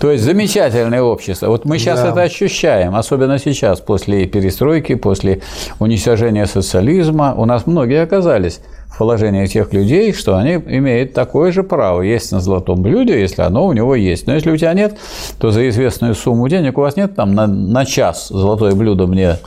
То 0.00 0.10
есть 0.10 0.24
замечательное 0.24 1.02
общество. 1.02 1.46
Вот 1.48 1.64
мы 1.64 1.78
сейчас 1.78 2.00
это 2.00 2.22
ощущаем, 2.22 2.96
особенно 2.96 3.38
сейчас, 3.38 3.80
после 3.80 4.26
перестройки, 4.26 4.96
после 4.96 5.42
уничтожения 5.78 6.46
социализма. 6.46 7.34
У 7.36 7.44
нас 7.44 7.66
многие 7.66 8.02
оказались 8.02 8.60
положение 9.00 9.46
тех 9.46 9.72
людей, 9.72 10.12
что 10.12 10.36
они 10.36 10.56
имеют 10.56 11.14
такое 11.14 11.52
же 11.52 11.62
право 11.62 12.02
есть 12.02 12.32
на 12.32 12.40
золотом 12.40 12.82
блюде, 12.82 13.18
если 13.18 13.40
оно 13.40 13.66
у 13.66 13.72
него 13.72 13.94
есть. 13.94 14.26
Но 14.26 14.34
если 14.34 14.50
у 14.50 14.58
тебя 14.58 14.74
нет, 14.74 14.98
то 15.38 15.50
за 15.50 15.66
известную 15.70 16.14
сумму 16.14 16.50
денег 16.50 16.76
у 16.76 16.82
вас 16.82 16.96
нет 16.96 17.16
там 17.16 17.34
на, 17.34 17.46
на 17.46 17.86
час 17.86 18.28
золотое 18.28 18.74
блюдо 18.74 19.06
мне 19.06 19.38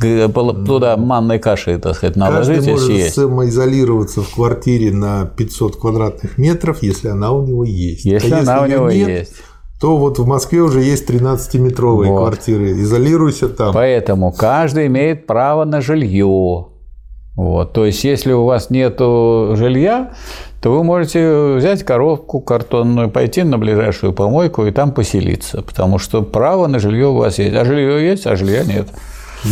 туда 0.00 0.96
манной 0.96 1.38
каши, 1.38 1.78
так 1.78 1.94
сказать, 1.94 2.16
наложить 2.16 2.56
Каждый 2.56 2.70
может 2.70 2.86
съесть. 2.86 3.14
самоизолироваться 3.14 4.22
в 4.22 4.34
квартире 4.34 4.92
на 4.92 5.26
500 5.26 5.76
квадратных 5.76 6.38
метров, 6.38 6.82
если 6.82 7.08
она 7.08 7.32
у 7.32 7.46
него 7.46 7.64
есть. 7.64 8.06
Если, 8.06 8.32
а 8.32 8.38
если 8.38 8.50
она 8.50 8.62
у 8.62 8.66
него 8.66 8.90
нет, 8.90 9.08
есть 9.08 9.34
то 9.78 9.98
вот 9.98 10.20
в 10.20 10.26
Москве 10.26 10.62
уже 10.62 10.80
есть 10.80 11.10
13-метровые 11.10 12.06
вот. 12.06 12.20
квартиры. 12.20 12.70
Изолируйся 12.70 13.48
там. 13.48 13.74
Поэтому 13.74 14.32
каждый 14.32 14.86
имеет 14.86 15.26
право 15.26 15.64
на 15.64 15.80
жилье. 15.80 16.71
Вот. 17.34 17.72
То 17.72 17.86
есть, 17.86 18.04
если 18.04 18.32
у 18.32 18.44
вас 18.44 18.70
нет 18.70 18.98
жилья, 18.98 20.12
то 20.60 20.70
вы 20.70 20.84
можете 20.84 21.54
взять 21.54 21.82
коробку 21.82 22.40
картонную, 22.40 23.10
пойти 23.10 23.42
на 23.42 23.58
ближайшую 23.58 24.12
помойку 24.12 24.66
и 24.66 24.70
там 24.70 24.92
поселиться, 24.92 25.62
потому 25.62 25.98
что 25.98 26.22
право 26.22 26.66
на 26.66 26.78
жилье 26.78 27.08
у 27.08 27.16
вас 27.16 27.38
есть. 27.38 27.54
А 27.54 27.64
жилье 27.64 28.06
есть, 28.06 28.26
а 28.26 28.36
жилья 28.36 28.64
нет. 28.64 28.88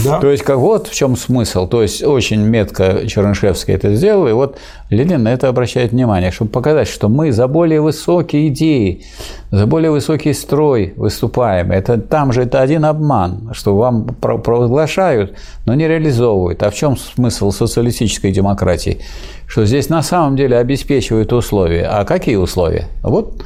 Да. 0.04 0.20
То 0.20 0.30
есть, 0.30 0.42
как 0.42 0.58
вот 0.58 0.88
в 0.88 0.94
чем 0.94 1.16
смысл. 1.16 1.66
То 1.66 1.82
есть, 1.82 2.02
очень 2.02 2.42
метко 2.42 3.06
Чернышевский 3.06 3.74
это 3.74 3.94
сделал, 3.94 4.28
и 4.28 4.32
вот 4.32 4.56
Ленин 4.90 5.22
на 5.22 5.32
это 5.32 5.48
обращает 5.48 5.92
внимание, 5.92 6.30
чтобы 6.30 6.50
показать, 6.50 6.88
что 6.88 7.08
мы 7.08 7.32
за 7.32 7.48
более 7.48 7.80
высокие 7.80 8.48
идеи, 8.48 9.04
за 9.50 9.66
более 9.66 9.90
высокий 9.90 10.32
строй 10.32 10.94
выступаем. 10.96 11.72
Это, 11.72 11.98
там 11.98 12.32
же 12.32 12.42
это 12.42 12.60
один 12.60 12.84
обман, 12.84 13.50
что 13.52 13.76
вам 13.76 14.04
провозглашают, 14.04 15.34
но 15.66 15.74
не 15.74 15.88
реализовывают. 15.88 16.62
А 16.62 16.70
в 16.70 16.74
чем 16.74 16.96
смысл 16.96 17.50
социалистической 17.50 18.32
демократии? 18.32 19.00
Что 19.46 19.66
здесь 19.66 19.88
на 19.88 20.02
самом 20.02 20.36
деле 20.36 20.56
обеспечивают 20.58 21.32
условия. 21.32 21.86
А 21.86 22.04
какие 22.04 22.36
условия? 22.36 22.86
Вот 23.02 23.42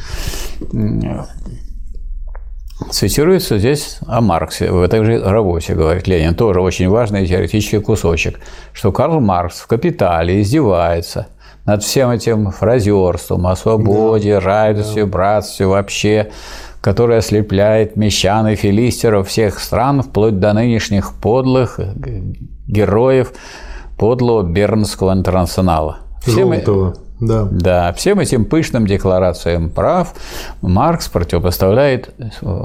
Цитируется 2.90 3.58
здесь 3.58 3.98
о 4.06 4.20
Марксе, 4.20 4.70
в 4.70 4.82
этой 4.82 5.04
же 5.04 5.22
работе, 5.22 5.74
говорит 5.74 6.08
Ленин, 6.08 6.34
тоже 6.34 6.60
очень 6.60 6.88
важный 6.88 7.26
теоретический 7.26 7.80
кусочек, 7.80 8.40
что 8.72 8.90
Карл 8.90 9.20
Маркс 9.20 9.60
в 9.60 9.66
«Капитале» 9.68 10.42
издевается 10.42 11.28
над 11.64 11.82
всем 11.82 12.10
этим 12.10 12.50
фразерством 12.50 13.46
о 13.46 13.56
свободе, 13.56 14.34
да, 14.34 14.40
равенстве, 14.40 15.04
да. 15.04 15.10
братстве 15.10 15.66
вообще, 15.66 16.32
которое 16.80 17.18
ослепляет 17.18 17.96
мещан 17.96 18.48
и 18.48 18.56
филистеров 18.56 19.28
всех 19.28 19.60
стран, 19.60 20.02
вплоть 20.02 20.40
до 20.40 20.52
нынешних 20.52 21.14
подлых 21.14 21.78
героев 22.66 23.32
подлого 23.96 24.42
Бернского 24.42 25.12
интернационала. 25.12 25.98
Все 26.22 26.44
мы, 26.44 26.58
да. 27.20 27.48
да, 27.50 27.92
всем 27.92 28.20
этим 28.20 28.44
пышным 28.44 28.86
декларациям 28.86 29.70
прав 29.70 30.14
Маркс 30.62 31.08
противопоставляет 31.08 32.10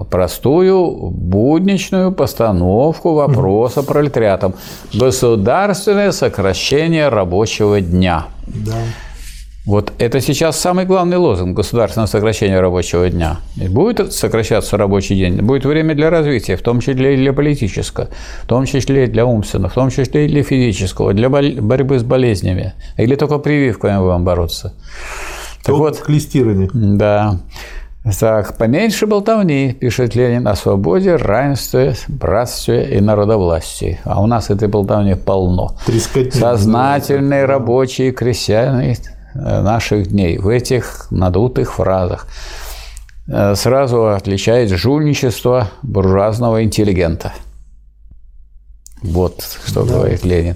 простую 0.09 1.11
будничную 1.11 2.11
постановку 2.11 3.13
вопроса 3.13 3.83
пролетариатом. 3.83 4.53
Государственное 4.93 6.11
сокращение 6.11 7.09
рабочего 7.09 7.79
дня. 7.79 8.25
Да. 8.47 8.77
Вот 9.65 9.91
это 9.99 10.21
сейчас 10.21 10.57
самый 10.57 10.85
главный 10.85 11.17
лозунг 11.17 11.55
государственного 11.55 12.07
сокращения 12.07 12.59
рабочего 12.59 13.09
дня. 13.09 13.37
Будет 13.55 14.13
сокращаться 14.13 14.77
рабочий 14.77 15.15
день, 15.15 15.41
будет 15.41 15.65
время 15.65 15.95
для 15.95 16.09
развития, 16.09 16.55
в 16.55 16.61
том 16.61 16.79
числе 16.79 17.13
и 17.13 17.17
для 17.17 17.33
политического, 17.33 18.07
в 18.43 18.47
том 18.47 18.65
числе 18.65 19.03
и 19.03 19.07
для 19.07 19.25
умственного, 19.25 19.69
в 19.69 19.73
том 19.73 19.89
числе 19.89 20.25
и 20.25 20.29
для 20.29 20.43
физического, 20.43 21.13
для 21.13 21.29
борьбы 21.29 21.99
с 21.99 22.03
болезнями. 22.03 22.73
Или 22.97 23.15
только 23.15 23.37
прививками 23.37 23.99
будем 23.99 24.23
бороться. 24.23 24.73
Так 25.63 25.75
вот, 25.75 25.99
клестирование. 25.99 26.69
Да. 26.73 27.37
Так, 28.19 28.57
поменьше 28.57 29.07
болтовни, 29.07 29.75
пишет 29.77 30.15
Ленин, 30.15 30.47
о 30.47 30.55
свободе, 30.55 31.17
равенстве, 31.17 31.95
братстве 32.07 32.97
и 32.97 33.01
народовластии. 33.01 33.99
А 34.05 34.21
у 34.21 34.25
нас 34.25 34.49
этой 34.49 34.69
болтовни 34.69 35.15
полно. 35.15 35.75
Сознательные 36.31 37.43
рабочие, 37.45 38.13
крестьяне, 38.13 38.95
наших 39.33 40.07
дней 40.07 40.37
в 40.37 40.47
этих 40.47 41.07
надутых 41.11 41.73
фразах 41.73 42.27
э, 43.27 43.55
сразу 43.55 44.07
отличает 44.07 44.69
жульничество 44.69 45.69
буржуазного 45.83 46.63
интеллигента. 46.63 47.33
Вот 49.01 49.59
что 49.65 49.85
да. 49.85 49.93
говорит 49.93 50.25
Ленин. 50.25 50.55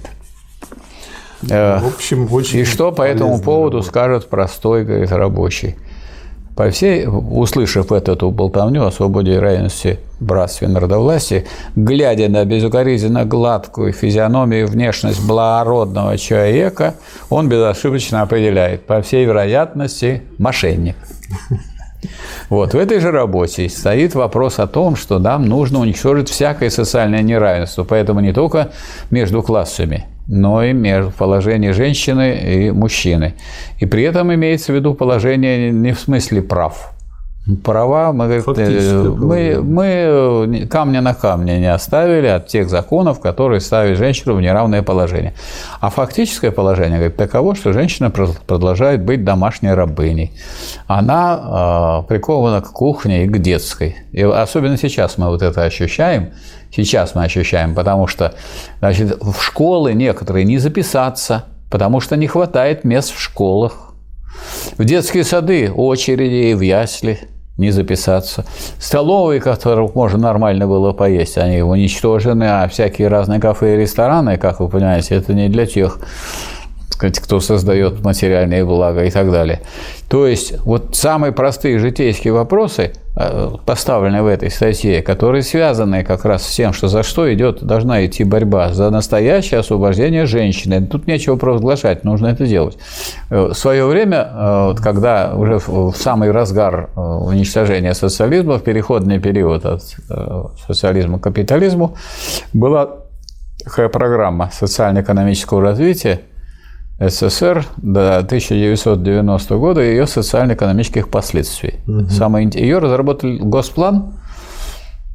Э, 1.50 1.78
в 1.80 1.86
общем, 1.86 2.32
очень 2.32 2.60
И 2.60 2.64
что 2.64 2.92
по 2.92 3.02
этому 3.02 3.40
поводу 3.40 3.78
работа. 3.78 3.88
скажет 3.88 4.28
простой, 4.28 4.84
говорит, 4.84 5.12
рабочий? 5.12 5.76
По 6.56 6.70
всей, 6.70 7.06
услышав 7.06 7.90
эту 7.90 8.30
болтовню 8.30 8.86
о 8.86 8.92
свободе 8.92 9.34
и 9.34 9.38
равенстве, 9.38 9.98
братстве 10.24 10.68
и 10.68 10.70
народовластии, 10.70 11.44
глядя 11.76 12.28
на 12.28 12.44
безукоризненно 12.44 13.24
гладкую 13.24 13.92
физиономию 13.92 14.66
внешность 14.66 15.24
благородного 15.24 16.18
человека, 16.18 16.94
он 17.30 17.48
безошибочно 17.48 18.22
определяет, 18.22 18.86
по 18.86 19.00
всей 19.02 19.24
вероятности, 19.24 20.22
мошенник. 20.38 20.96
Вот, 22.50 22.74
в 22.74 22.78
этой 22.78 23.00
же 23.00 23.10
работе 23.10 23.68
стоит 23.68 24.14
вопрос 24.14 24.58
о 24.58 24.66
том, 24.66 24.96
что 24.96 25.18
нам 25.18 25.46
нужно 25.46 25.80
уничтожить 25.80 26.28
всякое 26.28 26.70
социальное 26.70 27.22
неравенство, 27.22 27.84
поэтому 27.84 28.20
не 28.20 28.32
только 28.32 28.70
между 29.10 29.42
классами, 29.42 30.06
но 30.26 30.62
и 30.62 30.72
между 30.72 31.10
положение 31.10 31.72
женщины 31.72 32.66
и 32.66 32.70
мужчины. 32.70 33.34
И 33.78 33.86
при 33.86 34.02
этом 34.04 34.32
имеется 34.34 34.72
в 34.72 34.74
виду 34.74 34.94
положение 34.94 35.70
не 35.70 35.92
в 35.92 36.00
смысле 36.00 36.42
прав. 36.42 36.93
Права, 37.62 38.12
мы, 38.12 38.42
мы, 39.18 39.60
мы 39.62 40.66
камня 40.70 41.02
на 41.02 41.12
камне 41.12 41.60
не 41.60 41.70
оставили 41.70 42.26
от 42.26 42.46
тех 42.46 42.70
законов, 42.70 43.20
которые 43.20 43.60
ставят 43.60 43.98
женщину 43.98 44.34
в 44.34 44.40
неравное 44.40 44.82
положение. 44.82 45.34
А 45.78 45.90
фактическое 45.90 46.50
положение 46.52 46.96
говорит, 46.96 47.18
таково, 47.18 47.54
что 47.54 47.74
женщина 47.74 48.10
продолжает 48.10 49.04
быть 49.04 49.24
домашней 49.24 49.74
рабыней. 49.74 50.32
Она 50.86 52.00
э, 52.04 52.08
прикована 52.08 52.62
к 52.62 52.72
кухне 52.72 53.26
и 53.26 53.28
к 53.28 53.36
детской. 53.36 53.96
И 54.12 54.22
особенно 54.22 54.78
сейчас 54.78 55.18
мы 55.18 55.26
вот 55.26 55.42
это 55.42 55.64
ощущаем, 55.64 56.32
Сейчас 56.76 57.14
мы 57.14 57.22
ощущаем, 57.22 57.72
потому 57.72 58.08
что 58.08 58.34
значит, 58.80 59.16
в 59.20 59.40
школы 59.40 59.92
некоторые 59.92 60.44
не 60.44 60.58
записаться, 60.58 61.44
потому 61.70 62.00
что 62.00 62.16
не 62.16 62.26
хватает 62.26 62.82
мест 62.82 63.14
в 63.14 63.20
школах. 63.20 63.94
В 64.76 64.84
детские 64.84 65.22
сады 65.22 65.70
очереди 65.70 66.50
и 66.50 66.54
в 66.54 66.60
ясли 66.62 67.20
не 67.56 67.70
записаться. 67.70 68.44
Столовые, 68.78 69.40
которых 69.40 69.94
можно 69.94 70.18
нормально 70.18 70.66
было 70.66 70.92
поесть, 70.92 71.38
они 71.38 71.62
уничтожены, 71.62 72.44
а 72.44 72.68
всякие 72.68 73.08
разные 73.08 73.40
кафе 73.40 73.74
и 73.74 73.80
рестораны, 73.80 74.36
как 74.38 74.60
вы 74.60 74.68
понимаете, 74.68 75.14
это 75.14 75.34
не 75.34 75.48
для 75.48 75.66
тех, 75.66 75.98
кто 76.96 77.40
создает 77.40 78.02
материальные 78.02 78.64
блага 78.64 79.04
и 79.04 79.10
так 79.10 79.30
далее. 79.30 79.60
То 80.08 80.26
есть 80.26 80.58
вот 80.64 80.94
самые 80.94 81.32
простые 81.32 81.78
житейские 81.78 82.32
вопросы, 82.32 82.92
э, 83.16 83.50
поставленные 83.64 84.22
в 84.22 84.26
этой 84.26 84.50
статье, 84.50 85.02
которые 85.02 85.42
связаны 85.42 86.04
как 86.04 86.24
раз 86.24 86.46
с 86.46 86.54
тем, 86.54 86.72
что 86.72 86.88
за 86.88 87.02
что 87.02 87.32
идет, 87.32 87.62
должна 87.62 88.04
идти 88.06 88.24
борьба 88.24 88.72
за 88.72 88.90
настоящее 88.90 89.60
освобождение 89.60 90.26
женщины. 90.26 90.86
Тут 90.86 91.06
нечего 91.06 91.36
провозглашать, 91.36 92.04
нужно 92.04 92.28
это 92.28 92.46
делать. 92.46 92.78
Э, 93.30 93.48
в 93.48 93.54
свое 93.54 93.86
время, 93.86 94.28
э, 94.30 94.74
когда 94.82 95.34
уже 95.34 95.58
в 95.58 95.94
самый 95.94 96.30
разгар 96.30 96.90
уничтожения 96.94 97.94
социализма, 97.94 98.58
в 98.58 98.62
переходный 98.62 99.18
период 99.18 99.64
от 99.64 99.82
социализма 100.66 101.18
к 101.18 101.22
капитализму, 101.22 101.96
была 102.52 102.88
такая 103.64 103.88
программа 103.88 104.50
социально-экономического 104.52 105.60
развития, 105.62 106.20
СССР 107.08 107.66
до 107.76 108.18
1990 108.18 109.56
года 109.56 109.82
и 109.82 109.90
ее 109.90 110.06
социально-экономических 110.06 111.08
последствий. 111.08 111.80
Угу. 111.86 112.08
Самое, 112.08 112.50
ее 112.52 112.78
разработали 112.78 113.38
Госплан 113.38 114.14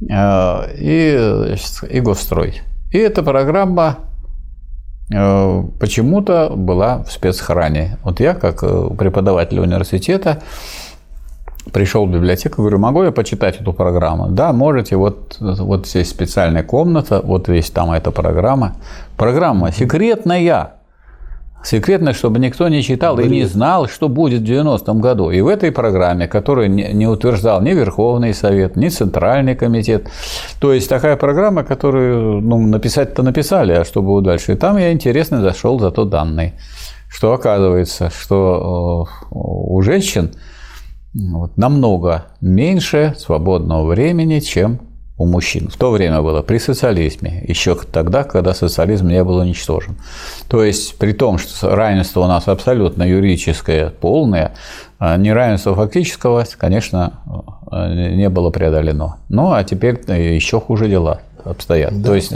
э, 0.10 0.76
и, 0.78 1.56
и 1.90 1.99
Госстрой. 1.99 2.61
И 2.91 2.98
эта 2.98 3.22
программа 3.24 3.98
э, 5.14 5.64
почему-то 5.80 6.52
была 6.56 7.03
в 7.03 7.11
спецхране. 7.11 7.98
Вот 8.03 8.20
я, 8.20 8.34
как 8.34 8.64
э, 8.64 8.90
преподаватель 8.98 9.60
университета, 9.60 10.41
пришел 11.72 12.06
в 12.06 12.11
библиотеку, 12.11 12.61
говорю, 12.61 12.80
могу 12.80 13.03
я 13.03 13.11
почитать 13.11 13.61
эту 13.61 13.74
программу? 13.74 14.28
Да, 14.30 14.53
можете, 14.53 14.95
вот, 14.95 15.38
вот 15.40 15.88
здесь 15.88 16.10
специальная 16.10 16.64
комната, 16.64 17.22
вот 17.24 17.48
весь 17.48 17.70
там 17.70 17.91
эта 17.91 18.11
программа. 18.11 18.76
Программа 19.18 19.72
секретная, 19.72 20.79
Секретно, 21.64 22.14
чтобы 22.14 22.40
никто 22.40 22.68
не 22.69 22.81
читал 22.81 23.15
Блин. 23.15 23.27
и 23.27 23.36
не 23.36 23.44
знал, 23.45 23.88
что 23.88 24.07
будет 24.07 24.41
в 24.41 24.45
90-м 24.45 25.02
году. 25.02 25.30
И 25.30 25.41
в 25.41 25.48
этой 25.48 25.72
программе, 25.72 26.27
которую 26.27 26.72
не 26.72 27.06
утверждал 27.06 27.61
ни 27.61 27.72
Верховный 27.72 28.34
Совет, 28.34 28.77
ни 28.77 28.88
Центральный 28.88 29.56
комитет, 29.56 30.10
то 30.60 30.73
есть 30.73 30.88
такая 30.88 31.18
программа, 31.18 31.64
которую 31.64 32.41
ну, 32.41 32.60
написать-то 32.61 33.23
написали, 33.23 33.73
а 33.73 33.84
что 33.84 34.02
будет 34.02 34.23
дальше. 34.23 34.53
И 34.53 34.56
там 34.56 34.77
я 34.77 34.94
интересно 34.94 35.41
зашел 35.41 35.80
за 35.80 35.91
то 35.91 36.06
данные, 36.06 36.53
что 37.10 37.34
оказывается, 37.34 38.10
что 38.10 39.07
э, 39.07 39.26
у 39.31 39.81
женщин 39.81 40.31
вот, 41.14 41.57
намного 41.57 42.27
меньше 42.40 43.15
свободного 43.18 43.86
времени, 43.86 44.40
чем 44.40 44.89
у 45.20 45.26
мужчин. 45.26 45.68
В 45.68 45.76
то 45.76 45.91
время 45.91 46.22
было 46.22 46.41
при 46.41 46.58
социализме, 46.60 47.44
еще 47.46 47.76
тогда, 47.76 48.24
когда 48.24 48.54
социализм 48.54 49.10
не 49.10 49.22
был 49.24 49.36
уничтожен. 49.36 49.98
То 50.48 50.64
есть, 50.64 50.98
при 50.98 51.12
том, 51.12 51.38
что 51.38 51.76
равенство 51.76 52.22
у 52.22 52.28
нас 52.28 52.48
абсолютно 52.48 53.04
юридическое, 53.04 53.90
полное, 53.90 54.54
а 54.98 55.18
неравенство 55.18 55.76
фактического, 55.76 56.46
конечно, 56.58 57.20
не 57.70 58.30
было 58.30 58.50
преодолено. 58.50 59.18
Ну, 59.28 59.52
а 59.52 59.64
теперь 59.66 60.00
еще 60.08 60.62
хуже 60.62 60.88
дела 60.88 61.20
обстоят. 61.44 62.02
Да. 62.02 62.08
То 62.08 62.16
есть, 62.16 62.34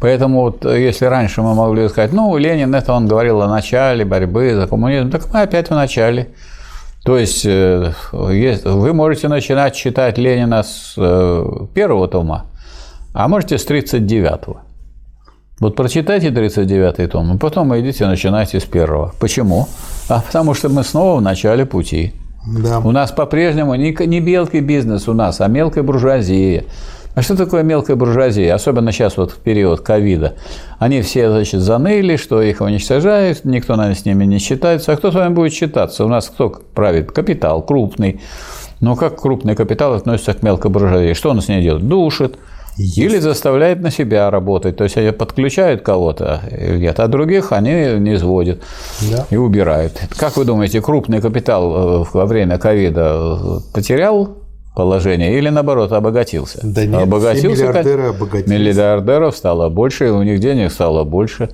поэтому 0.00 0.40
вот 0.40 0.64
если 0.64 1.04
раньше 1.04 1.42
мы 1.42 1.54
могли 1.54 1.86
сказать, 1.90 2.14
ну, 2.14 2.34
Ленин 2.38 2.74
это 2.74 2.94
он 2.94 3.08
говорил 3.08 3.42
о 3.42 3.48
начале 3.48 4.06
борьбы 4.06 4.54
за 4.54 4.66
коммунизм, 4.66 5.10
так 5.10 5.30
мы 5.32 5.42
опять 5.42 5.68
в 5.68 5.74
начале. 5.74 6.28
То 7.04 7.18
есть 7.18 7.44
э, 7.44 7.92
вы 8.12 8.92
можете 8.92 9.28
начинать 9.28 9.74
читать 9.74 10.18
Ленина 10.18 10.62
с 10.62 10.94
э, 10.96 11.44
первого 11.74 12.06
тома, 12.06 12.46
а 13.12 13.26
можете 13.26 13.58
с 13.58 13.66
39-го. 13.66 14.60
Вот 15.58 15.76
прочитайте 15.76 16.28
39-й 16.28 17.06
том, 17.08 17.34
и 17.34 17.38
потом 17.38 17.78
идите 17.78 18.06
начинайте 18.06 18.60
с 18.60 18.64
первого. 18.64 19.14
Почему? 19.18 19.68
А 20.08 20.20
потому 20.20 20.54
что 20.54 20.68
мы 20.68 20.84
снова 20.84 21.18
в 21.18 21.22
начале 21.22 21.66
пути. 21.66 22.14
Да. 22.46 22.80
У 22.80 22.90
нас 22.90 23.12
по-прежнему 23.12 23.74
не, 23.74 23.96
не 24.06 24.20
мелкий 24.20 24.60
бизнес 24.60 25.08
у 25.08 25.12
нас, 25.12 25.40
а 25.40 25.48
мелкая 25.48 25.84
буржуазия. 25.84 26.64
А 27.14 27.20
что 27.20 27.36
такое 27.36 27.62
мелкая 27.62 27.96
буржуазия? 27.96 28.54
Особенно 28.54 28.90
сейчас 28.90 29.16
вот 29.18 29.32
в 29.32 29.36
период 29.36 29.80
ковида. 29.80 30.34
Они 30.78 31.02
все, 31.02 31.30
значит, 31.30 31.60
заныли, 31.60 32.16
что 32.16 32.40
их 32.40 32.60
уничтожают, 32.62 33.44
никто, 33.44 33.76
наверное, 33.76 34.00
с 34.00 34.04
ними 34.06 34.24
не 34.24 34.38
считается. 34.38 34.92
А 34.92 34.96
кто 34.96 35.10
с 35.10 35.14
вами 35.14 35.34
будет 35.34 35.52
считаться? 35.52 36.04
У 36.04 36.08
нас 36.08 36.28
кто 36.28 36.50
правит? 36.74 37.12
Капитал 37.12 37.62
крупный. 37.62 38.20
Но 38.80 38.96
как 38.96 39.20
крупный 39.20 39.54
капитал 39.54 39.92
относится 39.92 40.32
к 40.32 40.42
мелкой 40.42 40.70
буржуазии? 40.70 41.12
Что 41.12 41.30
он 41.30 41.42
с 41.42 41.48
ней 41.48 41.62
делает? 41.62 41.86
Душит. 41.86 42.38
Есть. 42.76 42.96
Или 42.96 43.18
заставляет 43.18 43.80
на 43.82 43.90
себя 43.90 44.30
работать. 44.30 44.76
То 44.76 44.84
есть 44.84 44.96
они 44.96 45.10
подключают 45.12 45.82
кого-то 45.82 46.40
где-то, 46.50 47.04
а 47.04 47.08
других 47.08 47.52
они 47.52 47.98
не 47.98 48.14
изводят 48.14 48.62
да. 49.10 49.26
и 49.28 49.36
убирают. 49.36 50.00
Как 50.16 50.38
вы 50.38 50.46
думаете, 50.46 50.80
крупный 50.80 51.20
капитал 51.20 52.02
э, 52.02 52.04
во 52.14 52.24
время 52.24 52.58
ковида 52.58 53.60
потерял 53.74 54.38
положение 54.74 55.36
или 55.36 55.48
наоборот 55.48 55.92
обогатился? 55.92 56.60
Да 56.62 56.84
нет, 56.84 57.02
обогатился, 57.02 57.66
миллиардеры 57.66 58.02
обогатились. 58.04 58.50
Миллиардеров 58.50 59.36
стало 59.36 59.68
больше, 59.68 60.06
и 60.06 60.10
у 60.10 60.22
них 60.22 60.40
денег 60.40 60.72
стало 60.72 61.04
больше. 61.04 61.50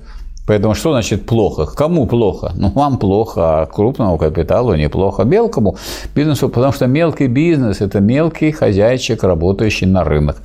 Поэтому 0.49 0.73
что 0.73 0.93
значит 0.93 1.27
плохо? 1.27 1.67
Кому 1.67 2.07
плохо? 2.07 2.53
Ну, 2.55 2.71
вам 2.71 2.97
плохо, 2.97 3.41
а 3.41 3.65
крупному 3.67 4.17
капиталу 4.17 4.73
неплохо. 4.73 5.23
Мелкому 5.23 5.77
бизнесу, 6.15 6.49
потому 6.49 6.73
что 6.73 6.87
мелкий 6.87 7.27
бизнес– 7.27 7.81
это 7.81 7.99
мелкий 7.99 8.51
хозяйчик, 8.51 9.23
работающий 9.23 9.85
на 9.85 10.03
рынок. 10.03 10.37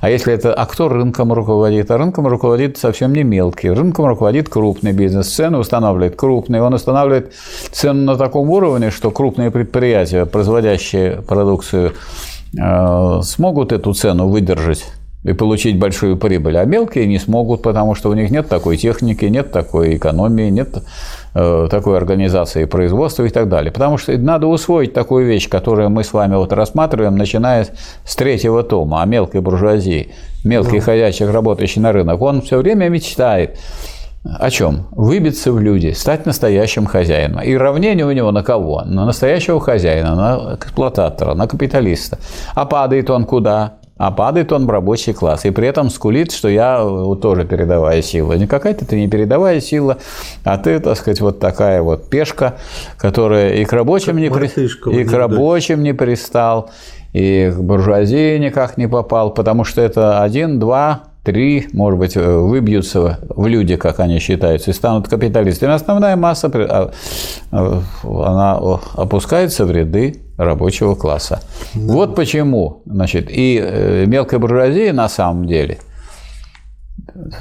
А 0.00 0.08
если 0.08 0.32
это… 0.32 0.54
А 0.54 0.64
кто 0.64 0.88
рынком 0.88 1.34
руководит? 1.34 1.90
А 1.90 1.98
рынком 1.98 2.26
руководит 2.26 2.78
совсем 2.78 3.12
не 3.12 3.22
мелкий. 3.22 3.68
Рынком 3.68 4.06
руководит 4.06 4.48
крупный 4.48 4.92
бизнес. 4.92 5.28
Цены 5.28 5.58
устанавливает 5.58 6.16
крупный. 6.16 6.62
Он 6.62 6.72
устанавливает 6.72 7.34
цену 7.70 8.00
на 8.04 8.16
таком 8.16 8.48
уровне, 8.48 8.90
что 8.90 9.10
крупные 9.10 9.50
предприятия, 9.50 10.24
производящие 10.24 11.20
продукцию, 11.20 11.92
э, 12.58 13.20
смогут 13.22 13.72
эту 13.72 13.92
цену 13.92 14.26
выдержать 14.26 14.86
и 15.22 15.32
получить 15.34 15.78
большую 15.78 16.16
прибыль, 16.16 16.56
а 16.56 16.64
мелкие 16.64 17.06
не 17.06 17.18
смогут, 17.18 17.62
потому 17.62 17.94
что 17.94 18.08
у 18.08 18.14
них 18.14 18.30
нет 18.30 18.48
такой 18.48 18.76
техники, 18.76 19.26
нет 19.26 19.52
такой 19.52 19.96
экономии, 19.96 20.48
нет 20.48 20.82
э, 21.34 21.68
такой 21.70 21.98
организации 21.98 22.64
производства 22.64 23.24
и 23.24 23.28
так 23.28 23.48
далее. 23.48 23.70
Потому 23.70 23.98
что 23.98 24.16
надо 24.16 24.46
усвоить 24.46 24.94
такую 24.94 25.26
вещь, 25.26 25.48
которую 25.48 25.90
мы 25.90 26.04
с 26.04 26.12
вами 26.12 26.36
вот 26.36 26.52
рассматриваем, 26.52 27.16
начиная 27.16 27.66
с 28.04 28.16
третьего 28.16 28.62
тома 28.62 29.02
о 29.02 29.06
мелкой 29.06 29.42
буржуазии, 29.42 30.12
мелкий 30.42 30.78
да. 30.78 30.84
ходячих, 30.84 31.30
работающий 31.30 31.82
на 31.82 31.92
рынок. 31.92 32.20
Он 32.22 32.40
все 32.40 32.58
время 32.58 32.88
мечтает 32.88 33.58
о 34.22 34.50
чем? 34.50 34.86
Выбиться 34.90 35.50
в 35.50 35.58
люди, 35.58 35.92
стать 35.92 36.26
настоящим 36.26 36.84
хозяином. 36.84 37.42
И 37.42 37.56
равнение 37.56 38.04
у 38.04 38.12
него 38.12 38.32
на 38.32 38.42
кого? 38.42 38.82
На 38.82 39.06
настоящего 39.06 39.60
хозяина, 39.60 40.14
на 40.14 40.54
эксплуататора, 40.56 41.32
на 41.34 41.48
капиталиста. 41.48 42.18
А 42.54 42.66
падает 42.66 43.08
он 43.08 43.24
куда? 43.24 43.79
А 44.00 44.10
падает 44.10 44.50
он 44.50 44.64
в 44.64 44.70
рабочий 44.70 45.12
класс. 45.12 45.44
И 45.44 45.50
при 45.50 45.68
этом 45.68 45.90
скулит, 45.90 46.32
что 46.32 46.48
я 46.48 46.82
вот, 46.82 47.20
тоже 47.20 47.44
передовая 47.44 48.00
сила. 48.00 48.32
Не 48.32 48.46
какая-то 48.46 48.86
ты 48.86 48.96
не 48.96 49.08
передовая 49.08 49.60
сила, 49.60 49.98
а 50.42 50.56
ты, 50.56 50.80
так 50.80 50.96
сказать, 50.96 51.20
вот 51.20 51.38
такая 51.38 51.82
вот 51.82 52.08
пешка, 52.08 52.54
которая 52.96 53.56
и 53.56 53.66
к 53.66 53.72
рабочим, 53.74 54.16
не, 54.16 54.30
при... 54.30 54.48
и 54.90 55.04
к 55.04 55.12
рабочим 55.12 55.82
не 55.82 55.92
пристал, 55.92 56.70
и 57.12 57.52
к 57.54 57.60
буржуазии 57.60 58.38
никак 58.38 58.78
не 58.78 58.88
попал, 58.88 59.34
потому 59.34 59.64
что 59.64 59.82
это 59.82 60.22
один, 60.22 60.58
два, 60.58 61.02
три, 61.30 61.68
может 61.72 61.98
быть, 61.98 62.16
выбьются 62.16 63.20
в 63.28 63.46
люди, 63.46 63.76
как 63.76 64.00
они 64.00 64.18
считаются, 64.18 64.70
и 64.70 64.74
станут 64.74 65.08
капиталистами. 65.08 65.72
Основная 65.72 66.16
масса, 66.16 66.50
а, 66.52 66.90
а, 67.52 67.82
она 68.02 68.58
опускается 68.94 69.64
в 69.64 69.70
ряды 69.70 70.22
рабочего 70.36 70.96
класса. 70.96 71.40
Да. 71.74 71.92
Вот 71.92 72.16
почему, 72.16 72.82
значит, 72.84 73.30
и 73.30 73.60
э, 73.62 74.06
мелкая 74.06 74.40
буржуазия 74.40 74.92
на 74.92 75.08
самом 75.08 75.46
деле 75.46 75.78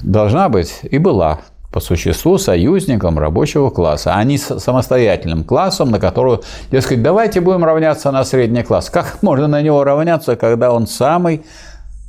должна 0.03 0.49
быть 0.49 0.81
и 0.83 0.99
была 0.99 1.39
по 1.71 1.79
существу 1.79 2.37
союзником 2.37 3.19
рабочего 3.19 3.69
класса, 3.69 4.13
а 4.15 4.23
не 4.23 4.37
самостоятельным 4.37 5.43
классом, 5.43 5.91
на 5.91 5.99
которого, 5.99 6.41
дескать, 6.71 7.01
давайте 7.03 7.41
будем 7.41 7.63
равняться 7.63 8.11
на 8.11 8.23
средний 8.23 8.63
класс. 8.63 8.89
Как 8.89 9.21
можно 9.21 9.47
на 9.47 9.61
него 9.61 9.83
равняться, 9.83 10.35
когда 10.35 10.71
он 10.71 10.87
самый 10.87 11.43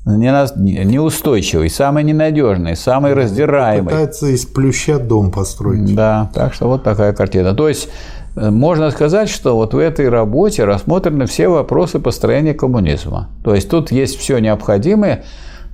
неустойчивый, 0.06 1.68
самый 1.70 2.04
ненадежный, 2.04 2.74
самый 2.76 3.12
раздираемый. 3.14 3.90
Пытается 3.90 4.26
из 4.28 4.46
плюща 4.46 4.98
дом 4.98 5.30
построить. 5.30 5.94
Да, 5.94 6.30
так 6.34 6.54
что 6.54 6.68
вот 6.68 6.82
такая 6.82 7.12
картина. 7.12 7.54
То 7.54 7.68
есть 7.68 7.88
Э, 8.36 8.50
можно 8.50 8.90
сказать, 8.90 9.28
что 9.28 9.56
вот 9.56 9.74
в 9.74 9.78
этой 9.78 10.08
работе 10.08 10.64
рассмотрены 10.64 11.26
все 11.26 11.48
вопросы 11.48 11.98
построения 11.98 12.54
коммунизма. 12.54 13.28
То 13.44 13.54
есть 13.54 13.68
тут 13.70 13.92
есть 13.92 14.18
все 14.18 14.38
необходимое 14.38 15.24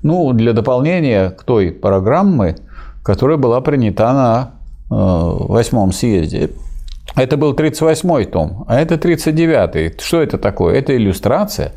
ну, 0.03 0.33
для 0.33 0.53
дополнения 0.53 1.31
к 1.31 1.43
той 1.43 1.71
программы, 1.71 2.57
которая 3.03 3.37
была 3.37 3.61
принята 3.61 4.13
на 4.13 4.51
э, 4.91 4.95
восьмом 4.95 5.93
съезде. 5.93 6.51
Это 7.15 7.37
был 7.37 7.55
38-й 7.55 8.27
том, 8.27 8.65
а 8.69 8.81
это 8.81 8.97
39-й. 8.97 9.99
Что 10.01 10.21
это 10.21 10.39
такое? 10.39 10.75
Это 10.75 10.95
иллюстрация, 10.97 11.73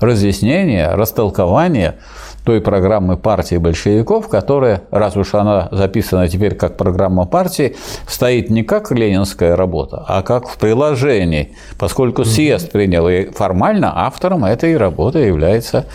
разъяснение, 0.00 0.88
растолкование 0.94 1.96
той 2.44 2.60
программы 2.60 3.16
партии 3.16 3.56
большевиков, 3.56 4.28
которая, 4.28 4.82
раз 4.90 5.16
уж 5.16 5.34
она 5.34 5.68
записана 5.70 6.28
теперь 6.28 6.54
как 6.54 6.76
программа 6.76 7.26
партии, 7.26 7.76
стоит 8.06 8.48
не 8.48 8.62
как 8.62 8.90
ленинская 8.90 9.54
работа, 9.54 10.04
а 10.08 10.22
как 10.22 10.48
в 10.48 10.56
приложении, 10.56 11.54
поскольку 11.78 12.24
съезд 12.24 12.72
принял, 12.72 13.08
и 13.08 13.30
формально 13.32 13.92
автором 13.94 14.44
этой 14.44 14.76
работы 14.76 15.18
является 15.18 15.86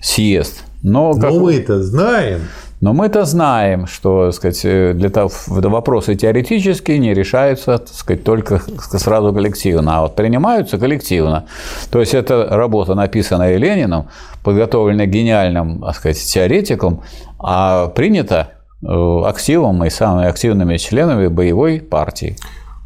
съезд. 0.00 0.62
Но, 0.82 1.14
как... 1.14 1.32
Но 1.32 1.40
мы-то 1.40 1.82
знаем, 1.82 2.42
но 2.80 2.92
мы-то 2.92 3.24
знаем, 3.24 3.86
что 3.86 4.30
сказать, 4.32 4.60
э, 4.64 4.92
для 4.94 5.10
того, 5.10 5.30
вопросы 5.46 6.14
теоретические 6.14 6.98
не 6.98 7.12
решаются 7.12 7.78
так 7.78 7.88
сказать, 7.88 8.24
только 8.24 8.62
сразу 8.98 9.32
коллективно, 9.32 9.98
а 9.98 10.02
вот 10.02 10.14
принимаются 10.14 10.78
коллективно. 10.78 11.46
То 11.90 12.00
есть 12.00 12.14
это 12.14 12.46
работа, 12.50 12.94
написанная 12.94 13.56
Лениным, 13.56 14.08
подготовленная 14.44 15.06
гениальным 15.06 15.80
так 15.80 15.96
сказать, 15.96 16.18
теоретиком, 16.18 17.02
а 17.38 17.88
принята 17.88 18.52
активом 18.80 19.84
и 19.84 19.90
самыми 19.90 20.28
активными 20.28 20.76
членами 20.76 21.26
боевой 21.26 21.80
партии. 21.80 22.36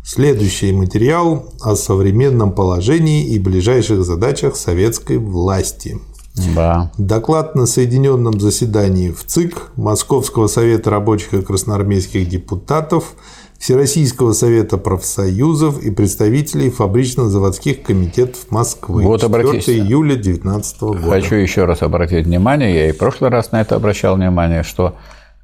Следующий 0.04 0.72
материал 0.72 1.44
о 1.60 1.76
современном 1.76 2.52
положении 2.52 3.26
и 3.26 3.38
ближайших 3.38 4.02
задачах 4.04 4.56
советской 4.56 5.18
власти. 5.18 5.98
Да. 6.34 6.90
Доклад 6.96 7.54
на 7.54 7.66
соединенном 7.66 8.40
заседании 8.40 9.10
в 9.10 9.24
ЦИК 9.24 9.70
Московского 9.76 10.46
совета 10.46 10.90
рабочих 10.90 11.34
и 11.34 11.42
красноармейских 11.42 12.28
депутатов, 12.28 13.14
Всероссийского 13.58 14.32
совета 14.32 14.76
профсоюзов 14.76 15.80
и 15.84 15.92
представителей 15.92 16.68
фабрично-заводских 16.68 17.82
комитетов 17.84 18.50
Москвы. 18.50 19.04
Вот 19.04 19.20
4 19.20 19.78
июля 19.78 20.14
2019 20.14 20.80
года. 20.80 21.00
Хочу 21.02 21.36
еще 21.36 21.64
раз 21.64 21.82
обратить 21.82 22.26
внимание, 22.26 22.74
я 22.74 22.88
и 22.88 22.92
в 22.92 22.98
прошлый 22.98 23.30
раз 23.30 23.52
на 23.52 23.60
это 23.60 23.76
обращал 23.76 24.16
внимание, 24.16 24.64
что 24.64 24.96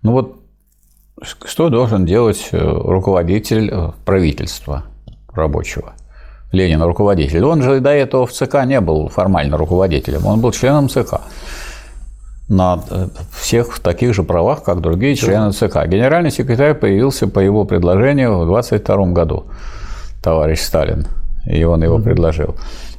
ну 0.02 0.12
вот 0.12 0.36
что 1.23 1.69
должен 1.69 2.06
делать 2.06 2.48
э, 2.51 2.59
руководитель 2.59 3.70
э, 3.70 3.93
правительства 4.05 4.85
рабочего? 5.32 5.94
Ленин 6.52 6.82
руководитель. 6.82 7.44
Он 7.44 7.62
же 7.62 7.80
до 7.80 7.90
этого 7.90 8.26
в 8.26 8.32
ЦК 8.32 8.64
не 8.64 8.80
был 8.80 9.08
формально 9.08 9.56
руководителем, 9.56 10.26
он 10.26 10.40
был 10.40 10.52
членом 10.52 10.88
ЦК 10.88 11.20
на 12.48 12.82
э, 12.90 13.08
всех 13.32 13.78
таких 13.80 14.14
же 14.14 14.22
правах, 14.22 14.62
как 14.62 14.80
другие 14.80 15.14
члены 15.16 15.52
ЦК. 15.52 15.86
Генеральный 15.86 16.30
секретарь 16.30 16.74
появился 16.74 17.28
по 17.28 17.40
его 17.40 17.64
предложению 17.64 18.38
в 18.38 18.46
22 18.46 19.06
году, 19.08 19.44
товарищ 20.22 20.60
Сталин, 20.60 21.06
и 21.46 21.62
он 21.64 21.82
его 21.82 21.98
предложил. 21.98 22.56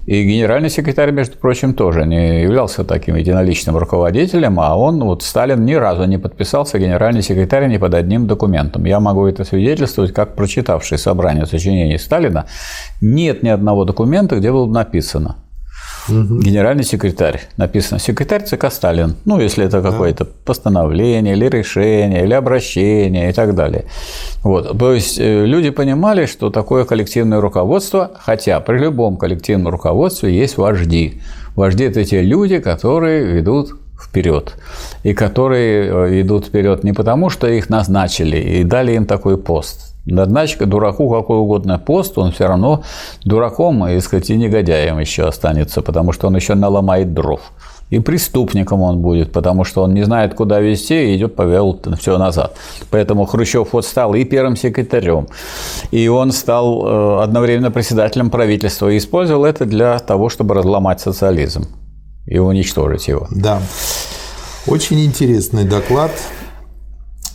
И 0.09 0.23
генеральный 0.23 0.71
секретарь, 0.71 1.11
между 1.11 1.37
прочим, 1.37 1.75
тоже 1.75 2.03
не 2.03 2.41
являлся 2.41 2.83
таким 2.83 3.13
единоличным 3.13 3.77
руководителем, 3.77 4.59
а 4.59 4.75
он, 4.75 5.03
вот 5.03 5.21
Сталин 5.21 5.63
ни 5.63 5.75
разу 5.75 6.05
не 6.05 6.17
подписался 6.17 6.79
генеральный 6.79 7.21
секретарь 7.21 7.67
ни 7.67 7.77
под 7.77 7.93
одним 7.93 8.25
документом. 8.25 8.85
Я 8.85 8.99
могу 8.99 9.27
это 9.27 9.43
свидетельствовать, 9.43 10.11
как 10.11 10.35
прочитавший 10.35 10.97
собрание 10.97 11.45
сочинений 11.45 11.99
Сталина, 11.99 12.47
нет 13.01 13.43
ни 13.43 13.49
одного 13.49 13.85
документа, 13.85 14.37
где 14.37 14.51
было 14.51 14.65
написано– 14.65 15.35
угу. 16.11 16.39
генеральный 16.39 16.83
секретарь. 16.83 17.41
Написано 17.57 17.99
секретарь 17.99 18.43
ЦК 18.43 18.71
Сталин. 18.71 19.15
Ну, 19.25 19.39
если 19.39 19.65
это 19.65 19.81
какое-то 19.81 20.25
постановление 20.25 21.35
или 21.35 21.45
решение, 21.45 22.23
или 22.23 22.33
обращение 22.33 23.29
и 23.29 23.33
так 23.33 23.55
далее. 23.55 23.85
Вот. 24.43 24.77
То 24.77 24.93
есть 24.93 25.19
э, 25.19 25.45
люди 25.45 25.69
понимали, 25.69 26.25
что 26.25 26.49
такое 26.49 26.85
коллективное 26.85 27.41
руководство, 27.41 28.11
хотя 28.19 28.59
при 28.59 28.77
любом 28.77 29.17
коллективном 29.17 29.71
руководстве 29.71 30.35
есть 30.35 30.57
вожди. 30.57 31.21
Вожди– 31.55 31.83
это 31.85 32.03
те 32.03 32.21
люди, 32.21 32.59
которые 32.59 33.25
ведут 33.25 33.75
вперед. 34.01 34.53
И 35.03 35.13
которые 35.13 36.07
э, 36.09 36.21
идут 36.21 36.45
вперед 36.45 36.83
не 36.83 36.93
потому, 36.93 37.29
что 37.29 37.47
их 37.47 37.69
назначили 37.69 38.37
и 38.37 38.63
дали 38.63 38.93
им 38.93 39.05
такой 39.05 39.37
пост, 39.37 39.88
Однако 40.17 40.65
дураку 40.65 41.09
какой 41.09 41.37
угодно 41.37 41.79
пост, 41.79 42.17
он 42.17 42.31
все 42.31 42.47
равно 42.47 42.83
дураком 43.25 43.87
и, 43.87 43.99
сказать, 43.99 44.29
и 44.29 44.37
негодяем 44.37 44.99
еще 44.99 45.23
останется, 45.27 45.81
потому 45.81 46.11
что 46.11 46.27
он 46.27 46.35
еще 46.35 46.55
наломает 46.55 47.13
дров. 47.13 47.41
И 47.89 47.99
преступником 47.99 48.81
он 48.81 48.99
будет, 48.99 49.31
потому 49.31 49.63
что 49.63 49.81
он 49.81 49.95
не 49.95 50.03
знает, 50.03 50.35
куда 50.35 50.59
вести, 50.59 51.11
и 51.11 51.15
идет 51.15 51.35
повел 51.35 51.79
все 51.99 52.17
назад. 52.19 52.55
Поэтому 52.91 53.25
Хрущев 53.25 53.73
вот 53.73 53.83
стал 53.83 54.13
и 54.13 54.25
первым 54.25 54.55
секретарем, 54.55 55.27
и 55.89 56.07
он 56.07 56.31
стал 56.31 56.85
э, 56.85 57.23
одновременно 57.23 57.71
председателем 57.71 58.29
правительства, 58.29 58.89
и 58.89 58.97
использовал 58.97 59.43
это 59.43 59.65
для 59.65 59.97
того, 59.97 60.29
чтобы 60.29 60.53
разломать 60.53 61.01
социализм 61.01 61.65
и 62.27 62.37
уничтожить 62.37 63.07
его. 63.07 63.27
Да. 63.31 63.59
Очень 64.67 65.03
интересный 65.03 65.63
доклад. 65.63 66.11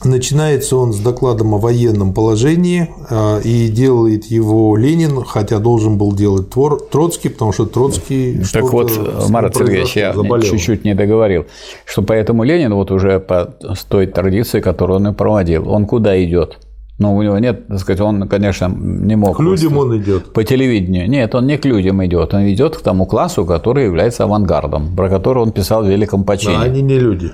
Начинается 0.02 0.76
он 0.76 0.92
с 0.92 0.98
докладом 0.98 1.54
о 1.54 1.58
военном 1.58 2.12
положении, 2.12 2.90
а, 3.08 3.38
и 3.40 3.68
делает 3.68 4.26
его 4.26 4.76
Ленин, 4.76 5.24
хотя 5.24 5.58
должен 5.58 5.98
был 5.98 6.12
делать 6.12 6.48
Троцкий, 6.90 7.28
потому 7.28 7.52
что 7.52 7.66
Троцкий 7.66 8.42
Так 8.52 8.64
вот, 8.64 8.92
Марат 9.28 9.56
Сергеевич, 9.56 9.96
я 9.96 10.14
чуть-чуть 10.42 10.84
не 10.84 10.94
договорил, 10.94 11.46
что 11.84 12.02
поэтому 12.02 12.44
Ленин 12.44 12.74
вот 12.74 12.90
уже 12.90 13.20
по 13.20 13.54
той 13.88 14.06
традиции, 14.06 14.60
которую 14.60 14.96
он 14.96 15.08
и 15.08 15.12
проводил, 15.12 15.68
он 15.70 15.86
куда 15.86 16.22
идет? 16.22 16.58
Ну, 16.98 17.16
у 17.16 17.22
него 17.22 17.38
нет, 17.38 17.66
так 17.66 17.80
сказать, 17.80 18.00
он, 18.00 18.28
конечно, 18.28 18.68
не 18.68 19.16
мог. 19.16 19.36
К 19.36 19.40
людям 19.40 19.76
он 19.78 20.00
идет. 20.00 20.32
По 20.32 20.44
телевидению. 20.44 21.10
Нет, 21.10 21.34
он 21.34 21.46
не 21.46 21.58
к 21.58 21.64
людям 21.64 22.04
идет. 22.04 22.34
Он 22.34 22.48
идет 22.48 22.76
к 22.76 22.82
тому 22.82 23.04
классу, 23.04 23.44
который 23.44 23.86
является 23.86 24.24
авангардом, 24.24 24.94
про 24.94 25.08
который 25.08 25.42
он 25.42 25.50
писал 25.50 25.82
в 25.82 25.88
Великом 25.88 26.22
Почине. 26.22 26.56
А 26.56 26.62
они 26.62 26.82
не 26.82 26.98
люди. 27.00 27.32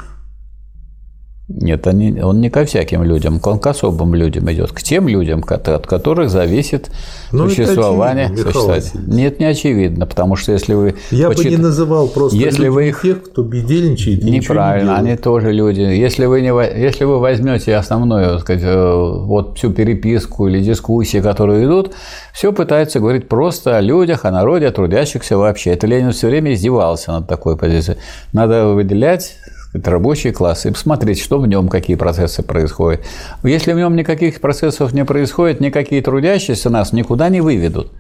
Нет, 1.53 1.87
они, 1.89 2.21
он 2.23 2.41
не 2.41 2.49
ко 2.49 2.65
всяким 2.65 3.03
людям, 3.03 3.41
он 3.43 3.59
к 3.59 3.67
особым 3.67 4.15
людям 4.15 4.51
идет, 4.53 4.71
к 4.71 4.83
тем 4.83 5.09
людям, 5.09 5.45
от 5.49 5.87
которых 5.87 6.31
зависит 6.31 6.91
ну, 7.33 7.49
существование. 7.49 8.27
очевидно, 8.27 9.17
Нет, 9.17 9.41
не 9.41 9.47
очевидно, 9.47 10.07
потому 10.07 10.37
что 10.37 10.53
если 10.53 10.75
вы... 10.75 10.95
Я 11.11 11.29
почит... 11.29 11.45
бы 11.45 11.51
не 11.51 11.57
называл 11.57 12.07
просто 12.07 12.39
если 12.39 12.69
вы 12.69 12.89
их... 12.91 13.03
тех, 13.03 13.25
кто 13.25 13.43
бездельничает 13.43 14.23
и 14.23 14.31
Неправильно, 14.31 14.91
не 15.03 15.11
они 15.11 15.17
тоже 15.17 15.51
люди. 15.51 15.81
Если 15.81 16.25
вы, 16.27 16.41
не... 16.41 16.49
если 16.81 17.05
вы 17.05 17.19
возьмете 17.19 17.75
основную, 17.75 18.35
так 18.35 18.41
сказать, 18.43 18.63
э, 18.63 19.25
вот 19.25 19.59
всю 19.59 19.73
переписку 19.73 20.47
или 20.47 20.61
дискуссии, 20.61 21.19
которые 21.19 21.67
идут, 21.67 21.95
все 22.33 22.53
пытается 22.53 23.01
говорить 23.01 23.29
просто 23.29 23.77
о 23.77 23.81
людях, 23.81 24.25
о 24.25 24.31
народе, 24.31 24.69
о 24.69 24.73
трудящихся 24.73 25.37
вообще. 25.37 25.71
Это 25.71 25.89
Ленин 25.89 26.13
все 26.13 26.29
время 26.29 26.55
издевался 26.55 27.11
над 27.11 27.27
такой 27.27 27.57
позицией. 27.57 27.99
Надо 28.33 28.69
выделять 28.69 29.35
это 29.73 29.91
рабочий 29.91 30.33
класс, 30.33 30.67
и 30.67 30.71
посмотреть, 30.71 31.21
что 31.21 31.39
в 31.39 31.47
нем, 31.47 31.69
какие 31.69 31.97
процессы 31.97 32.43
происходят. 32.43 33.03
Если 33.45 33.73
в 33.73 33.77
нем 33.77 33.95
никаких 33.95 34.41
процессов 34.41 34.93
не 34.93 35.05
происходит, 35.05 35.61
никакие 35.61 36.03
трудящиеся 36.03 36.71
нас 36.71 36.93
никуда 36.93 37.29
не 37.29 37.41
выведут. 37.41 37.93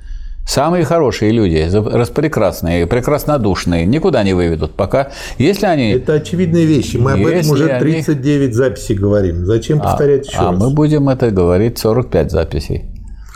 Самые 0.46 0.84
хорошие 0.84 1.30
люди, 1.30 1.68
распрекрасные, 1.72 2.86
прекраснодушные, 2.86 3.86
никуда 3.86 4.24
не 4.24 4.34
выведут, 4.34 4.72
пока, 4.72 5.12
если 5.38 5.66
они... 5.66 5.90
Это 5.92 6.14
очевидные 6.14 6.66
вещи, 6.66 6.96
мы 6.96 7.12
об 7.12 7.24
этом 7.24 7.50
уже 7.52 7.78
39 7.78 8.42
они... 8.46 8.52
записей 8.52 8.96
говорим, 8.96 9.46
зачем 9.46 9.78
а, 9.80 9.84
повторять 9.84 10.26
а, 10.26 10.30
еще 10.30 10.38
а 10.38 10.50
раз? 10.50 10.60
А 10.60 10.64
мы 10.64 10.74
будем 10.74 11.08
это 11.08 11.30
говорить 11.30 11.78
45 11.78 12.32
записей. 12.32 12.84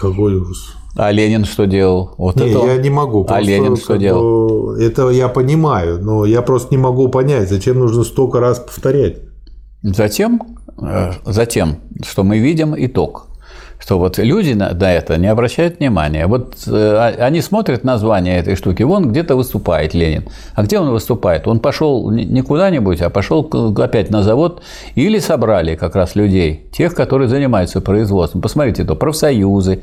Какой 0.01 0.35
ужас. 0.35 0.75
А 0.97 1.11
Ленин 1.11 1.45
что 1.45 1.67
делал? 1.67 2.15
Вот 2.19 2.37
не, 2.37 2.51
это... 2.51 2.67
я 2.67 2.77
не 2.77 2.91
могу. 2.91 3.27
А 3.29 3.41
Ленин 3.41 3.77
что 3.77 3.97
делал? 3.97 4.77
Это 4.77 5.11
я 5.11 5.29
понимаю, 5.29 6.01
но 6.01 6.25
я 6.25 6.43
просто 6.43 6.75
не 6.75 6.79
могу 6.79 7.09
понять, 7.09 7.49
зачем 7.49 7.79
нужно 7.79 8.05
столько 8.05 8.41
раз 8.41 8.61
повторять. 8.61 9.19
Затем, 9.83 10.41
э, 10.81 11.13
затем, 11.25 11.81
что 12.03 12.23
мы 12.23 12.39
видим 12.39 12.75
итог 12.77 13.29
что 13.85 13.99
вот 13.99 14.17
люди 14.19 14.53
на, 14.53 14.69
это 14.69 15.19
не 15.19 15.27
обращают 15.27 15.79
внимания. 15.79 16.27
Вот 16.27 16.55
э, 16.67 16.71
а, 16.73 17.27
они 17.27 17.43
смотрят 17.43 17.85
название 17.85 18.39
этой 18.39 18.57
штуки, 18.57 18.83
вон 18.83 19.11
где-то 19.11 19.37
выступает 19.37 19.93
Ленин. 19.93 20.25
А 20.55 20.63
где 20.63 20.79
он 20.79 20.91
выступает? 20.91 21.47
Он 21.47 21.61
пошел 21.61 22.11
не 22.11 22.41
куда-нибудь, 22.41 23.03
а 23.03 23.11
пошел 23.11 23.47
опять 23.77 24.11
на 24.11 24.23
завод 24.23 24.63
или 24.95 25.19
собрали 25.19 25.75
как 25.75 25.97
раз 25.97 26.15
людей, 26.15 26.67
тех, 26.73 26.95
которые 26.95 27.29
занимаются 27.29 27.83
производством. 27.83 28.41
Посмотрите, 28.41 28.85
то 28.85 28.95
профсоюзы, 28.95 29.83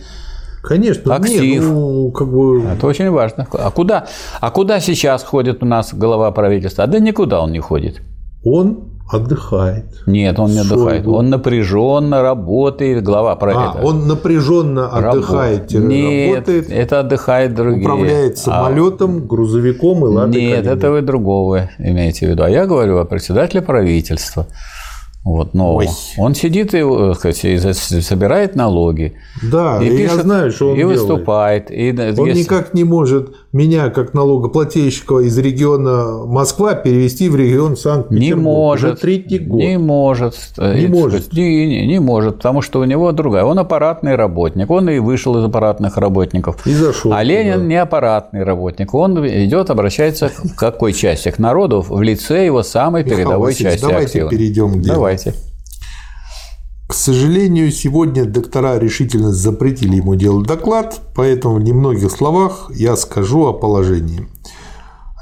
Конечно, 0.62 1.16
актив. 1.16 1.42
Нет, 1.42 1.64
ну, 1.64 2.12
как 2.12 2.28
бы... 2.28 2.64
Это 2.64 2.86
очень 2.88 3.10
важно. 3.10 3.48
А 3.52 3.72
куда, 3.72 4.08
а 4.40 4.52
куда 4.52 4.80
сейчас 4.80 5.24
ходит 5.24 5.64
у 5.64 5.66
нас 5.66 5.94
глава 5.94 6.32
правительства? 6.32 6.84
А 6.84 6.88
да 6.88 7.00
никуда 7.00 7.42
он 7.42 7.52
не 7.52 7.60
ходит. 7.60 8.02
Он 8.44 8.92
отдыхает. 9.12 9.86
Нет, 10.06 10.40
он 10.40 10.52
не 10.52 10.60
отдыхает. 10.60 11.06
Он 11.08 11.30
напряженно 11.30 12.22
работает, 12.22 13.04
глава 13.04 13.36
правительства. 13.36 13.82
А, 13.82 13.86
он 13.86 14.08
напряженно 14.08 14.88
отдыхает, 14.88 15.72
Нет, 15.72 16.36
работает. 16.36 16.72
это 16.72 17.00
отдыхает 17.02 17.54
другие. 17.54 17.82
Управляет 17.82 18.34
а 18.34 18.38
самолетом, 18.38 19.18
а... 19.18 19.20
грузовиком 19.20 20.06
и 20.06 20.10
ладой 20.10 20.42
Нет, 20.42 20.66
это 20.66 20.92
вы 20.92 21.02
другого 21.02 21.70
имеете 21.78 22.28
в 22.28 22.30
виду. 22.30 22.44
А 22.44 22.50
я 22.50 22.66
говорю 22.66 23.00
о 23.00 23.06
председателе 23.06 23.62
правительства. 23.62 24.48
Вот, 25.24 25.54
но 25.54 25.76
Ой. 25.76 25.88
он 26.18 26.34
сидит 26.34 26.74
и, 26.74 26.80
э, 26.80 27.14
сказать, 27.14 27.46
и 27.46 27.60
собирает 28.02 28.56
налоги. 28.56 29.14
Да, 29.44 29.78
и, 29.80 29.88
пишет, 29.90 30.18
я 30.18 30.24
знаю, 30.24 30.52
что 30.52 30.70
он 30.70 30.74
и 30.74 30.78
делает. 30.78 31.00
выступает. 31.00 31.70
И, 31.70 31.92
он 31.92 32.26
если... 32.26 32.40
никак 32.40 32.74
не 32.74 32.84
может 32.84 33.32
меня, 33.54 33.92
как 33.92 34.16
налогоплательщика 34.16 35.20
из 35.20 35.38
региона 35.38 36.26
Москва, 36.26 36.74
перевести 36.74 37.30
в 37.30 37.36
регион 37.36 37.78
Санкт-Петербург. 37.78 38.20
Не 38.20 38.34
может. 38.34 38.94
Уже 38.94 39.02
третий 39.02 39.38
год. 39.38 39.60
Не 39.60 39.78
может. 39.78 40.36
Не 40.58 40.88
может. 40.88 41.26
Сказать, 41.26 41.34
не, 41.34 41.68
не, 41.68 41.88
не 41.88 42.00
может, 42.00 42.38
потому 42.38 42.64
что 42.64 42.80
у 42.80 42.84
него 42.86 43.12
другая. 43.12 43.44
Он 43.44 43.60
аппаратный 43.60 44.16
работник. 44.16 44.72
Он 44.72 44.90
и 44.90 44.98
вышел 44.98 45.38
из 45.38 45.44
аппаратных 45.44 45.98
работников. 45.98 46.66
И 46.66 46.74
зашел. 46.74 47.14
А 47.14 47.22
Ленин 47.22 47.60
да. 47.60 47.66
не 47.66 47.76
аппаратный 47.76 48.44
работник. 48.44 48.92
Он 48.96 49.24
идет, 49.28 49.70
обращается 49.70 50.30
к 50.30 50.56
какой 50.56 50.94
части? 50.94 51.30
К 51.30 51.38
народу 51.38 51.86
в 51.88 52.02
лице 52.02 52.44
его 52.44 52.64
самой 52.64 53.04
Михаил 53.04 53.18
передовой 53.18 53.52
Васильевич, 53.52 53.74
части 53.74 53.86
давайте 53.86 54.24
актива. 54.24 54.30
перейдем 54.30 54.74
к 54.74 54.82
делу. 54.82 55.11
Давайте. 55.12 55.34
К 56.88 56.94
сожалению, 56.94 57.72
сегодня 57.72 58.24
доктора 58.26 58.78
решительно 58.78 59.34
запретили 59.34 59.98
ему 59.98 60.16
делать 60.16 60.48
доклад, 60.48 61.02
поэтому 61.16 61.56
в 61.56 61.64
немногих 61.64 62.12
словах 62.12 62.72
я 62.74 62.96
скажу 62.96 63.46
о 63.46 63.54
положении. 63.54 64.28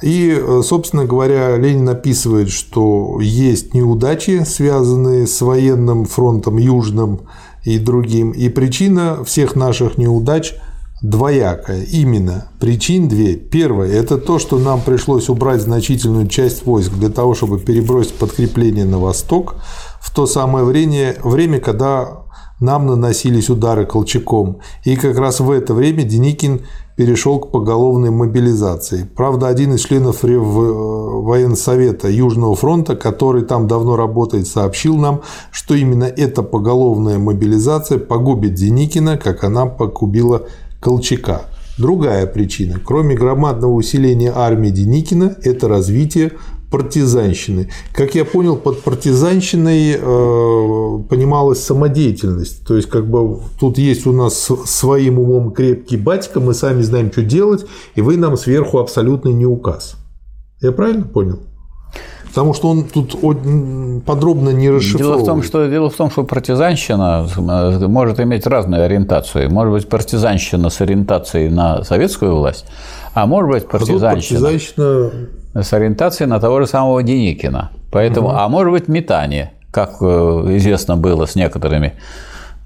И, 0.04 0.30
э, 0.32 0.62
собственно 0.64 1.06
говоря, 1.06 1.58
Ленин 1.58 1.90
описывает, 1.90 2.50
что 2.50 3.20
есть 3.20 3.74
неудачи, 3.74 4.44
связанные 4.46 5.26
с 5.26 5.42
военным 5.42 6.06
фронтом 6.06 6.58
южным 6.58 7.22
и 7.64 7.80
другим. 7.80 8.32
И 8.32 8.50
причина 8.50 9.24
всех 9.24 9.56
наших 9.56 9.98
неудач 9.98 10.56
двоякая. 11.02 11.84
Именно 11.84 12.50
причин 12.60 13.08
две. 13.08 13.36
Первое– 13.36 13.92
это 13.94 14.18
то, 14.18 14.40
что 14.40 14.58
нам 14.60 14.82
пришлось 14.82 15.30
убрать 15.30 15.62
значительную 15.62 16.28
часть 16.28 16.66
войск 16.66 16.92
для 16.94 17.10
того, 17.10 17.36
чтобы 17.36 17.60
перебросить 17.60 18.16
подкрепление 18.16 18.86
на 18.86 19.00
восток 19.00 19.56
в 20.02 20.14
то 20.14 20.26
самое 20.26 20.66
время, 20.66 21.16
время 21.24 21.60
когда 21.60 22.24
нам 22.60 22.88
наносились 22.88 23.50
удары 23.50 23.86
Колчаком. 23.86 24.60
И 24.84 24.96
как 24.96 25.18
раз 25.18 25.40
в 25.40 25.50
это 25.50 25.74
время 25.74 26.04
Деникин 26.04 26.62
перешел 26.98 27.40
к 27.40 27.52
поголовной 27.52 28.10
мобилизации. 28.10 29.10
Правда, 29.16 29.48
один 29.48 29.76
из 29.76 29.86
членов 29.86 30.26
э, 30.26 30.38
военсовета 30.38 32.10
Южного 32.10 32.56
фронта, 32.56 32.98
который 32.98 33.44
там 33.44 33.68
давно 33.68 33.96
работает, 33.96 34.48
сообщил 34.48 34.98
нам, 34.98 35.22
что 35.52 35.76
именно 35.76 36.04
эта 36.04 36.44
поголовная 36.44 37.18
мобилизация 37.18 38.00
погубит 38.00 38.56
Деникина, 38.56 39.16
как 39.16 39.46
она 39.46 39.66
погубила 39.66 40.48
Колчака. 40.80 41.44
Другая 41.78 42.28
причина, 42.28 42.80
кроме 42.84 43.16
громадного 43.16 43.72
усиления 43.72 44.34
армии 44.36 44.70
Деникина, 44.70 45.38
это 45.44 45.70
развитие 45.70 46.34
партизанщины. 46.70 47.70
Как 47.94 48.16
я 48.16 48.26
понял, 48.26 48.58
под 48.58 48.84
партизанщиной 48.84 49.94
э, 49.94 51.04
понималась 51.10 51.64
самодеятельность. 51.64 52.66
То 52.68 52.76
есть, 52.76 52.90
как 52.90 53.10
бы 53.10 53.40
тут 53.60 53.78
есть 53.78 54.06
у 54.06 54.12
нас 54.12 54.50
своим 54.66 55.20
умом 55.20 55.52
крепкий 55.52 55.98
батька, 55.98 56.40
мы 56.40 56.54
сами 56.54 56.82
знаем, 56.82 57.12
что 57.12 57.24
делать, 57.24 57.66
и 57.96 58.02
вы 58.02 58.18
нам 58.18 58.38
сверху 58.38 58.80
абсолютно 58.80 59.30
не 59.30 59.46
указ. 59.46 59.96
Я 60.62 60.72
правильно 60.72 61.06
понял? 61.06 61.40
Потому 62.30 62.54
что 62.54 62.70
он 62.70 62.84
тут 62.84 63.16
подробно 64.06 64.50
не 64.50 64.70
расшифровывает. 64.70 65.18
Дело 65.18 65.24
в 65.24 65.26
том, 65.26 65.44
что, 65.44 65.68
дело 65.68 65.90
в 65.90 65.96
том, 65.96 66.12
что 66.12 66.24
партизанщина 66.24 67.28
э, 67.36 67.88
может 67.88 68.20
иметь 68.20 68.46
разные 68.46 68.84
ориентации. 68.84 69.48
Может 69.48 69.74
быть, 69.74 69.90
партизанщина 69.90 70.70
с 70.70 70.80
ориентацией 70.80 71.50
на 71.50 71.84
советскую 71.84 72.36
власть, 72.36 72.66
а 73.16 73.26
может 73.26 73.50
быть, 73.50 73.68
партизанщина, 73.68 74.40
а 74.40 74.52
партизанщина 74.52 75.12
с 75.56 75.74
ориентацией 75.74 76.30
на 76.30 76.40
того 76.40 76.62
же 76.62 76.68
самого 76.68 77.02
Деникина. 77.02 77.72
Поэтому, 77.92 78.28
угу. 78.28 78.38
А 78.38 78.48
может 78.48 78.72
быть, 78.72 78.88
метание, 78.88 79.54
как 79.72 79.98
э, 80.02 80.06
известно 80.06 80.98
было 80.98 81.26
с 81.26 81.34
некоторыми 81.36 81.96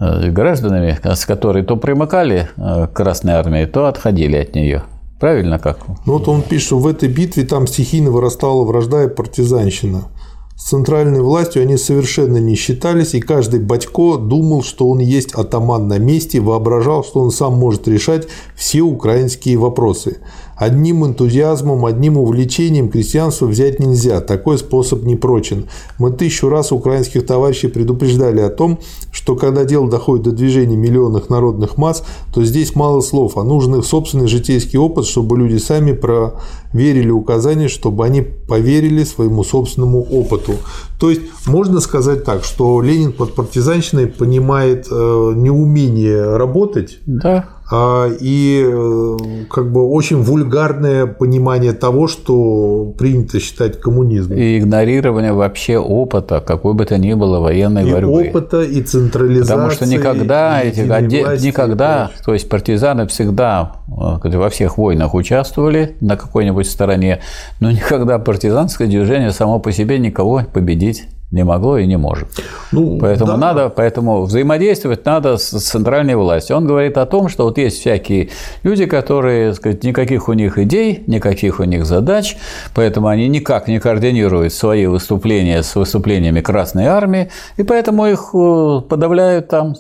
э, 0.02 0.30
гражданами, 0.30 0.99
с 1.03 1.26
которыми 1.26 1.65
то 1.65 1.77
примыкали 1.77 2.49
к 2.57 2.91
Красной 2.94 3.34
Армии, 3.34 3.65
то 3.65 3.85
отходили 3.85 4.35
от 4.35 4.56
нее. 4.56 4.84
Правильно 5.23 5.57
как? 5.57 5.87
Ну 6.05 6.17
вот 6.17 6.27
он 6.27 6.41
пишет, 6.41 6.65
что 6.65 6.79
в 6.79 6.85
этой 6.85 7.07
битве 7.07 7.45
там 7.45 7.65
стихийно 7.65 8.11
вырастала 8.11 8.65
вражда 8.65 9.05
и 9.05 9.07
партизанщина. 9.07 10.09
С 10.57 10.65
центральной 10.65 11.21
властью 11.21 11.61
они 11.61 11.77
совершенно 11.77 12.39
не 12.39 12.55
считались, 12.55 13.13
и 13.13 13.21
каждый 13.21 13.61
батько 13.61 14.17
думал, 14.17 14.63
что 14.63 14.89
он 14.89 14.99
есть 14.99 15.31
атаман 15.31 15.87
на 15.87 15.97
месте, 15.97 16.41
воображал, 16.41 17.05
что 17.05 17.21
он 17.21 17.31
сам 17.31 17.53
может 17.53 17.87
решать 17.87 18.27
все 18.57 18.81
украинские 18.81 19.57
вопросы. 19.57 20.17
Одним 20.55 21.05
энтузиазмом, 21.05 21.85
одним 21.85 22.17
увлечением 22.17 22.89
крестьянство 22.89 23.45
взять 23.45 23.80
нельзя, 23.80 24.21
такой 24.21 24.57
способ 24.57 25.03
не 25.03 25.15
прочен. 25.15 25.65
Мы 25.97 26.11
тысячу 26.11 26.49
раз 26.49 26.71
украинских 26.71 27.25
товарищей 27.25 27.67
предупреждали 27.67 28.41
о 28.41 28.49
том, 28.49 28.80
что 29.11 29.35
когда 29.35 29.65
дело 29.65 29.89
доходит 29.89 30.25
до 30.25 30.31
движения 30.31 30.75
миллионных 30.75 31.30
народных 31.30 31.77
масс, 31.77 32.03
то 32.34 32.43
здесь 32.43 32.75
мало 32.75 33.01
слов, 33.01 33.38
а 33.38 33.43
нужен 33.43 33.75
их 33.75 33.85
собственный 33.85 34.27
житейский 34.27 34.77
опыт, 34.77 35.05
чтобы 35.05 35.38
люди 35.38 35.57
сами 35.57 35.93
проверили 35.93 37.09
указания, 37.09 37.67
чтобы 37.67 38.05
они 38.05 38.21
поверили 38.21 39.03
своему 39.03 39.43
собственному 39.43 40.01
опыту. 40.01 40.53
То 40.99 41.09
есть 41.09 41.21
можно 41.45 41.80
сказать 41.80 42.23
так, 42.23 42.43
что 42.43 42.81
Ленин 42.81 43.11
под 43.11 43.35
партизанщиной 43.35 44.07
понимает 44.07 44.88
э, 44.89 45.34
неумение 45.35 46.38
работать, 46.38 46.99
да. 47.05 47.49
А, 47.72 48.10
и 48.19 48.61
э, 48.65 49.18
как 49.49 49.72
бы 49.72 49.88
очень 49.88 50.22
вульгарное 50.22 51.06
понимание 51.06 51.73
того, 51.73 52.07
что 52.07 52.94
принято 52.98 53.40
считать 53.40 53.80
коммунизмом. 53.80 54.38
И 54.38 54.60
игнорирование 54.60 55.34
вообще 55.34 55.77
опыта, 55.77 56.41
какой 56.45 56.73
бы 56.73 56.85
то 56.85 56.98
ни 56.98 57.14
было 57.14 57.40
военной 57.40 57.88
и 57.88 57.91
борьбы. 57.91 58.30
опыта, 58.30 58.61
и 58.61 58.81
централизации. 58.81 59.53
Потому 59.53 59.72
что 59.72 59.85
никогда, 59.85 60.61
эти, 60.61 60.81
власти, 60.81 61.45
никогда, 61.45 62.11
то 62.26 62.34
есть 62.34 62.49
партизаны 62.49 63.07
всегда 63.07 63.77
э, 63.88 64.38
во 64.38 64.49
всех 64.49 64.77
войнах 64.77 65.14
участвовали 65.14 65.95
на 66.02 66.18
какой-нибудь 66.18 66.69
стороне, 66.69 67.22
но 67.60 67.72
никогда 67.72 68.19
партизанское 68.19 68.88
движение 68.88 69.31
само 69.31 69.60
по 69.60 69.72
себе 69.72 69.99
никого 69.99 70.41
победить 70.53 71.06
не 71.34 71.43
могло 71.43 71.80
и 71.80 71.88
не 71.88 71.97
может. 71.97 72.27
Ну, 72.72 72.99
поэтому 72.99 73.31
да. 73.31 73.38
надо, 73.38 73.69
поэтому 73.69 74.22
взаимодействовать 74.23 75.03
надо 75.05 75.38
с 75.38 75.49
центральной 75.49 76.15
властью. 76.15 76.55
Он 76.57 76.68
говорит 76.68 76.97
о 76.97 77.05
том, 77.07 77.27
что 77.27 77.45
вот 77.45 77.57
есть 77.57 77.80
всякие 77.80 78.30
люди, 78.61 78.85
которые, 78.85 79.55
сказать, 79.55 79.84
никаких 79.84 80.30
у 80.30 80.34
них 80.34 80.60
идей, 80.60 81.03
никаких 81.07 81.60
у 81.60 81.64
них 81.64 81.85
задач, 81.85 82.38
поэтому 82.76 83.07
они 83.07 83.27
никак 83.27 83.68
не 83.68 83.80
координируют 83.80 84.53
свои 84.53 84.85
выступления 84.85 85.64
с 85.64 85.76
выступлениями 85.76 86.41
Красной 86.41 86.85
Армии, 86.85 87.30
и 87.57 87.64
поэтому 87.64 88.05
их 88.05 88.30
э, 88.34 88.81
подавляют 88.88 89.47
там, 89.47 89.73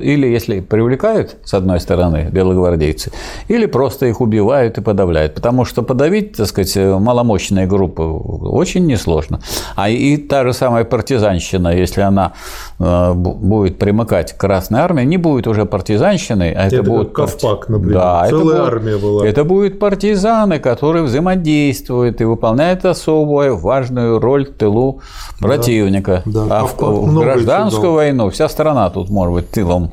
или 0.00 0.26
если 0.26 0.60
привлекают, 0.60 1.36
с 1.44 1.52
одной 1.52 1.80
стороны, 1.80 2.30
белогвардейцы, 2.32 3.12
или 3.48 3.66
просто 3.66 4.06
их 4.06 4.22
убивают 4.22 4.78
и 4.78 4.80
подавляют, 4.80 5.34
потому 5.34 5.66
что 5.66 5.82
подавить, 5.82 6.36
так 6.36 6.46
сказать, 6.46 6.74
маломощные 6.76 7.66
группы 7.66 8.02
очень 8.02 8.86
несложно. 8.86 9.40
А 9.76 9.90
и 9.90 10.16
та 10.16 10.44
же 10.44 10.54
самая 10.54 10.84
партизанщина, 10.94 11.76
если 11.76 12.02
она 12.02 12.34
э, 12.78 13.12
будет 13.14 13.80
примыкать 13.80 14.32
к 14.32 14.36
Красной 14.36 14.78
Армии, 14.78 15.02
не 15.02 15.16
будет 15.16 15.48
уже 15.48 15.64
партизанщиной, 15.64 16.52
а 16.52 16.66
это, 16.66 16.76
это 16.76 16.84
будет 16.84 17.12
Ковпак, 17.12 17.68
например. 17.68 17.94
Да, 17.94 18.26
Целая 18.28 18.56
это 18.58 18.66
армия 18.66 18.96
была. 18.96 19.26
Это 19.26 19.42
будут 19.42 19.80
партизаны, 19.80 20.60
которые 20.60 21.02
взаимодействуют 21.02 22.20
и 22.20 22.24
выполняют 22.24 22.84
особую 22.84 23.56
важную 23.56 24.20
роль 24.20 24.46
в 24.46 24.52
тылу 24.52 25.00
противника. 25.40 26.22
Да. 26.26 26.46
А 26.48 26.66
в, 26.66 26.76
в 26.78 27.18
гражданскую 27.18 27.92
войну 27.92 28.30
вся 28.30 28.48
страна 28.48 28.88
тут 28.90 29.10
может 29.10 29.34
быть 29.34 29.50
тылом 29.50 29.90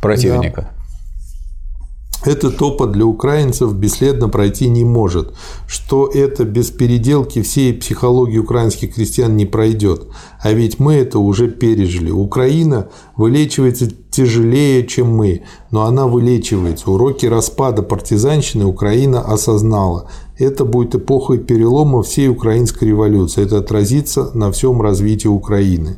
противника. 0.00 0.60
Да. 0.60 0.75
Этот 2.24 2.60
опыт 2.60 2.92
для 2.92 3.04
украинцев 3.04 3.74
бесследно 3.74 4.28
пройти 4.28 4.68
не 4.68 4.84
может, 4.84 5.34
что 5.68 6.10
это 6.12 6.44
без 6.44 6.70
переделки 6.70 7.42
всей 7.42 7.74
психологии 7.74 8.38
украинских 8.38 8.94
крестьян 8.94 9.36
не 9.36 9.46
пройдет. 9.46 10.06
А 10.40 10.52
ведь 10.52 10.78
мы 10.78 10.94
это 10.94 11.18
уже 11.18 11.48
пережили. 11.48 12.10
Украина 12.10 12.88
вылечивается 13.16 13.90
тяжелее, 14.10 14.86
чем 14.86 15.14
мы, 15.14 15.42
но 15.70 15.84
она 15.84 16.06
вылечивается. 16.06 16.90
Уроки 16.90 17.26
распада 17.26 17.82
партизанщины 17.82 18.64
Украина 18.64 19.20
осознала. 19.20 20.10
Это 20.38 20.64
будет 20.64 20.94
эпохой 20.94 21.38
перелома 21.38 22.02
всей 22.02 22.28
украинской 22.28 22.84
революции. 22.84 23.44
Это 23.44 23.58
отразится 23.58 24.30
на 24.34 24.50
всем 24.50 24.82
развитии 24.82 25.28
Украины. 25.28 25.96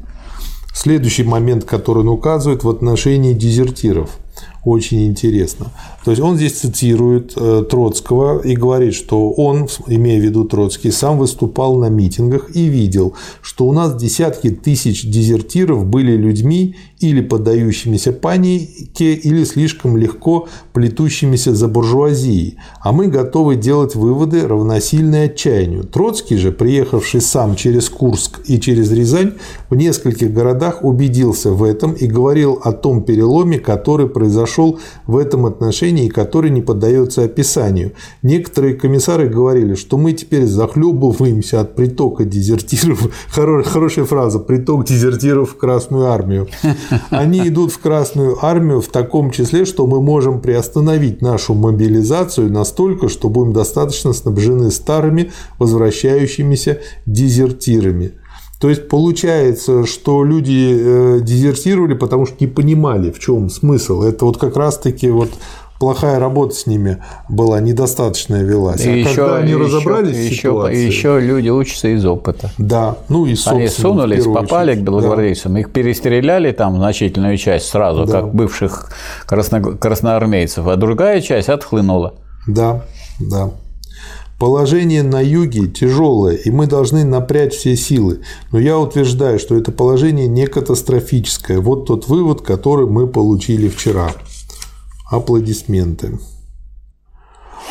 Следующий 0.74 1.24
момент, 1.24 1.64
который 1.64 2.00
он 2.00 2.08
указывает 2.08 2.64
в 2.64 2.68
отношении 2.68 3.32
дезертиров– 3.32 4.10
очень 4.68 5.06
интересно. 5.06 5.66
То 6.04 6.10
есть 6.10 6.22
он 6.22 6.36
здесь 6.36 6.52
цитирует 6.52 7.32
э, 7.36 7.64
Троцкого 7.68 8.40
и 8.40 8.54
говорит, 8.54 8.94
что 8.94 9.30
он, 9.30 9.68
имея 9.86 10.20
в 10.20 10.24
виду 10.24 10.44
Троцкий, 10.44 10.90
сам 10.90 11.18
выступал 11.18 11.76
на 11.76 11.88
митингах 11.88 12.54
и 12.54 12.64
видел, 12.64 13.14
что 13.42 13.66
у 13.66 13.72
нас 13.72 13.96
десятки 13.96 14.50
тысяч 14.50 15.04
дезертиров 15.04 15.86
были 15.86 16.16
людьми 16.16 16.76
или 17.00 17.20
поддающимися 17.20 18.12
панике, 18.12 19.14
или 19.14 19.44
слишком 19.44 19.96
легко 19.96 20.46
плетущимися 20.72 21.54
за 21.54 21.68
буржуазией, 21.68 22.56
а 22.80 22.92
мы 22.92 23.06
готовы 23.06 23.56
делать 23.56 23.94
выводы, 23.94 24.46
равносильные 24.46 25.24
отчаянию. 25.24 25.84
Троцкий 25.84 26.36
же, 26.36 26.52
приехавший 26.52 27.20
сам 27.20 27.56
через 27.56 27.88
Курск 27.88 28.40
и 28.46 28.58
через 28.60 28.92
Рязань, 28.92 29.32
в 29.70 29.76
нескольких 29.76 30.32
городах 30.32 30.84
убедился 30.84 31.50
в 31.50 31.62
этом 31.62 31.92
и 31.92 32.06
говорил 32.06 32.60
о 32.64 32.72
том 32.72 33.02
переломе, 33.02 33.58
который 33.58 34.08
произошел 34.08 34.78
в 35.06 35.16
этом 35.16 35.46
отношении 35.46 36.06
и 36.06 36.10
который 36.10 36.50
не 36.50 36.62
поддается 36.62 37.24
описанию. 37.24 37.92
Некоторые 38.22 38.74
комиссары 38.74 39.28
говорили, 39.28 39.74
что 39.74 39.98
мы 39.98 40.12
теперь 40.12 40.46
захлебываемся 40.46 41.60
от 41.60 41.76
притока 41.76 42.24
дезертиров. 42.24 43.08
Хорошая 43.28 44.04
фраза– 44.04 44.38
приток 44.40 44.84
дезертиров 44.84 45.50
в 45.50 45.56
Красную 45.56 46.06
Армию. 46.06 46.48
Они 47.10 47.46
идут 47.48 47.72
в 47.72 47.78
Красную 47.78 48.44
Армию 48.44 48.80
в 48.80 48.88
таком 48.88 49.30
числе, 49.30 49.64
что 49.64 49.86
мы 49.86 50.00
можем 50.00 50.40
приостановить 50.40 51.22
нашу 51.22 51.54
мобилизацию 51.54 52.52
настолько, 52.52 53.08
что 53.08 53.28
будем 53.28 53.52
достаточно 53.52 54.12
снабжены 54.12 54.70
старыми 54.70 55.32
возвращающимися 55.58 56.80
дезертирами. 57.06 58.12
То 58.60 58.68
есть 58.68 58.88
получается, 58.88 59.86
что 59.86 60.24
люди 60.24 60.76
э, 60.80 61.20
дезертировали, 61.22 61.94
потому 61.94 62.26
что 62.26 62.36
не 62.40 62.48
понимали, 62.48 63.12
в 63.12 63.20
чем 63.20 63.50
смысл. 63.50 64.02
Это 64.02 64.24
вот 64.24 64.38
как 64.38 64.56
раз-таки 64.56 65.10
вот 65.10 65.30
плохая 65.78 66.18
работа 66.18 66.54
с 66.54 66.66
ними 66.66 67.02
была, 67.28 67.60
недостаточная 67.60 68.42
велась. 68.42 68.84
И 68.84 68.88
а 68.88 68.92
еще, 68.92 69.14
когда 69.14 69.36
они 69.36 69.54
разобрались 69.54 70.16
еще, 70.16 70.50
в 70.50 70.52
ситуации... 70.52 70.86
Еще 70.86 71.20
люди 71.20 71.48
учатся 71.48 71.88
из 71.88 72.04
опыта. 72.04 72.50
Да, 72.58 72.96
ну 73.08 73.26
и 73.26 73.36
Они 73.46 73.68
сунулись, 73.68 74.24
попали 74.24 74.72
очередь. 74.72 74.84
к 74.84 74.86
белогвардейцам, 74.86 75.54
да. 75.54 75.60
их 75.60 75.70
перестреляли 75.70 76.52
там 76.52 76.76
значительную 76.76 77.36
часть 77.36 77.68
сразу, 77.68 78.04
да. 78.04 78.20
как 78.20 78.34
бывших 78.34 78.90
красно... 79.26 79.60
красноармейцев, 79.60 80.66
а 80.66 80.76
другая 80.76 81.20
часть 81.20 81.48
отхлынула. 81.48 82.14
Да, 82.46 82.82
да. 83.20 83.50
Положение 84.38 85.02
на 85.02 85.20
юге 85.20 85.66
тяжелое, 85.66 86.36
и 86.36 86.50
мы 86.52 86.68
должны 86.68 87.04
напрячь 87.04 87.54
все 87.54 87.74
силы. 87.74 88.20
Но 88.52 88.60
я 88.60 88.78
утверждаю, 88.78 89.40
что 89.40 89.56
это 89.56 89.72
положение 89.72 90.28
не 90.28 90.46
катастрофическое. 90.46 91.58
Вот 91.58 91.86
тот 91.86 92.06
вывод, 92.06 92.42
который 92.42 92.86
мы 92.86 93.08
получили 93.08 93.68
вчера. 93.68 94.10
Аплодисменты. 95.10 96.18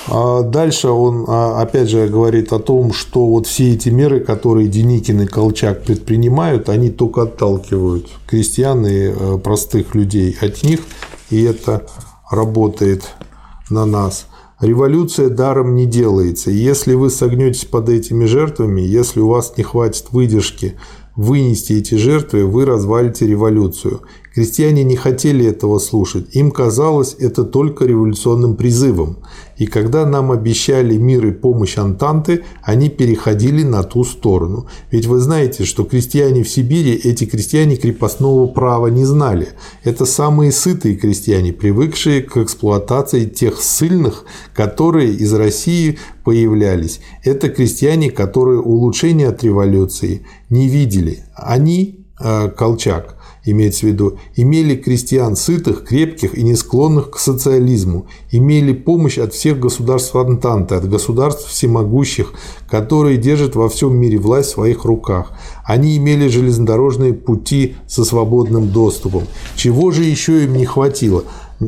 А 0.10 0.42
дальше 0.42 0.90
он, 0.90 1.26
а, 1.28 1.62
опять 1.62 1.90
же, 1.90 2.08
говорит 2.08 2.54
о 2.54 2.60
том, 2.60 2.94
что 2.94 3.26
вот 3.26 3.46
все 3.46 3.74
эти 3.74 3.90
меры, 3.90 4.22
которые 4.22 4.68
Деникин 4.68 5.22
и 5.22 5.26
Колчак 5.26 5.84
предпринимают, 5.84 6.70
они 6.70 6.90
только 6.90 7.24
отталкивают 7.24 8.08
крестьян 8.26 8.86
и 8.86 9.10
э, 9.10 9.38
простых 9.44 9.96
людей 9.96 10.36
от 10.40 10.64
них, 10.64 10.82
и 11.30 11.44
это 11.44 11.86
работает 12.30 13.04
на 13.70 13.86
нас. 13.86 14.28
Революция 14.62 15.30
даром 15.30 15.76
не 15.76 15.86
делается. 15.86 16.52
Если 16.52 16.94
вы 16.94 17.10
согнетесь 17.10 17.66
под 17.66 17.90
этими 17.90 18.26
жертвами, 18.26 18.82
если 18.82 19.20
у 19.20 19.28
вас 19.28 19.54
не 19.58 19.64
хватит 19.64 20.06
выдержки 20.12 20.76
вынести 21.16 21.74
эти 21.74 21.96
жертвы, 21.96 22.46
вы 22.46 22.66
развалите 22.66 23.28
революцию. 23.28 24.02
Крестьяне 24.38 24.84
не 24.84 24.96
хотели 24.96 25.48
этого 25.48 25.80
слушать, 25.80 26.36
им 26.36 26.52
казалось 26.52 27.16
это 27.18 27.44
только 27.44 27.86
революционным 27.86 28.56
призывом. 28.56 29.18
И 29.58 29.66
когда 29.66 30.06
нам 30.06 30.32
обещали 30.32 30.96
мир 30.96 31.26
и 31.26 31.32
помощь 31.32 31.80
Антанты, 31.80 32.44
они 32.62 32.90
переходили 32.90 33.64
на 33.64 33.82
ту 33.82 34.04
сторону. 34.04 34.68
Ведь 34.92 35.08
вы 35.08 35.18
знаете, 35.22 35.66
что 35.66 35.86
крестьяне 35.86 36.44
в 36.44 36.50
Сибири, 36.50 36.94
эти 36.94 37.26
крестьяне 37.26 37.78
крепостного 37.78 38.46
права 38.46 38.90
не 38.90 39.06
знали. 39.06 39.48
Это 39.84 40.06
самые 40.06 40.52
сытые 40.52 40.98
крестьяне, 40.98 41.52
привыкшие 41.52 42.22
к 42.22 42.38
эксплуатации 42.38 43.26
тех 43.26 43.60
ссыльных, 43.60 44.24
которые 44.54 45.16
из 45.16 45.34
России 45.34 45.98
появлялись. 46.24 47.00
Это 47.24 47.50
крестьяне, 47.50 48.12
которые 48.12 48.62
улучшения 48.62 49.30
от 49.30 49.44
революции 49.44 50.28
не 50.52 50.68
видели. 50.68 51.24
Они, 51.34 52.06
э, 52.20 52.50
Колчак, 52.50 53.17
имеется 53.52 53.82
в 53.82 53.90
виду, 53.90 54.18
имели 54.36 54.76
крестьян 54.76 55.36
сытых, 55.36 55.84
крепких 55.84 56.38
и 56.38 56.44
не 56.44 56.56
склонных 56.56 57.12
к 57.12 57.18
социализму, 57.18 58.08
имели 58.32 58.74
помощь 58.74 59.18
от 59.18 59.34
всех 59.34 59.60
государств 59.60 60.16
Антанты, 60.16 60.76
от 60.76 60.90
государств 60.90 61.48
всемогущих, 61.50 62.34
которые 62.70 63.18
держат 63.18 63.56
во 63.56 63.70
всем 63.70 63.96
мире 63.96 64.18
власть 64.18 64.50
в 64.50 64.54
своих 64.54 64.86
руках. 64.86 65.32
Они 65.66 65.98
имели 65.98 66.28
железнодорожные 66.28 67.14
пути 67.14 67.76
со 67.88 68.04
свободным 68.04 68.72
доступом. 68.72 69.24
Чего 69.56 69.92
же 69.92 70.04
еще 70.04 70.44
им 70.44 70.58
не 70.58 70.66
хватило? 70.66 71.24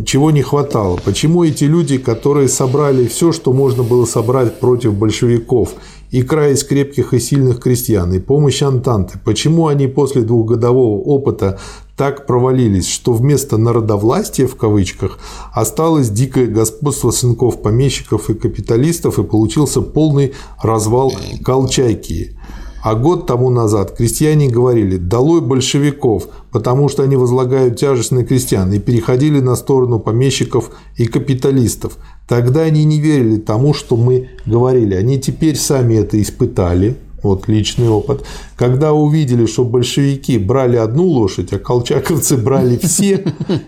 чего 0.05 0.31
не 0.31 0.41
хватало. 0.43 0.99
Почему 1.03 1.43
эти 1.43 1.63
люди, 1.63 1.97
которые 1.97 2.47
собрали 2.47 3.07
все, 3.07 3.31
что 3.31 3.53
можно 3.53 3.83
было 3.83 4.05
собрать 4.05 4.59
против 4.59 4.93
большевиков, 4.93 5.73
икра 6.11 6.49
из 6.49 6.63
крепких 6.63 7.13
и 7.13 7.19
сильных 7.19 7.59
крестьян 7.59 8.11
и 8.13 8.19
помощь 8.19 8.61
Антанты. 8.61 9.19
Почему 9.23 9.67
они 9.67 9.87
после 9.87 10.21
двухгодового 10.21 11.01
опыта 11.01 11.59
так 11.95 12.25
провалились, 12.25 12.87
что 12.87 13.11
вместо 13.11 13.57
народовластия 13.57 14.47
в 14.47 14.55
кавычках 14.55 15.19
осталось 15.51 16.09
дикое 16.09 16.47
господство 16.47 17.11
сынков 17.11 17.61
помещиков 17.61 18.29
и 18.29 18.35
капиталистов 18.35 19.19
и 19.19 19.23
получился 19.23 19.81
полный 19.81 20.33
развал 20.61 21.11
Колчайки. 21.43 22.38
А 22.81 22.95
год 22.95 23.25
тому 23.25 23.49
назад 23.49 23.95
крестьяне 23.97 24.49
говорили 24.49 24.97
«долой 24.97 25.41
большевиков», 25.41 26.29
потому 26.51 26.87
что 26.87 27.03
они 27.03 27.15
возлагают 27.15 27.77
тяжесть 27.77 28.11
на 28.11 28.23
крестьян 28.23 28.71
и 28.71 28.79
переходили 28.79 29.39
на 29.41 29.55
сторону 29.55 29.99
помещиков 29.99 30.71
и 30.95 31.05
капиталистов. 31.05 31.97
Тогда 32.27 32.61
они 32.61 32.85
не 32.85 32.99
верили 32.99 33.37
тому, 33.37 33.73
что 33.73 33.97
мы 33.97 34.29
говорили. 34.45 34.95
Они 34.95 35.19
теперь 35.19 35.57
сами 35.57 35.95
это 35.95 36.21
испытали, 36.21 36.95
вот 37.23 37.47
личный 37.47 37.89
опыт. 37.89 38.23
Когда 38.55 38.93
увидели, 38.93 39.45
что 39.45 39.63
большевики 39.63 40.37
брали 40.37 40.77
одну 40.77 41.05
лошадь, 41.05 41.53
а 41.53 41.59
колчаковцы 41.59 42.37
брали 42.37 42.77
все, 42.77 43.23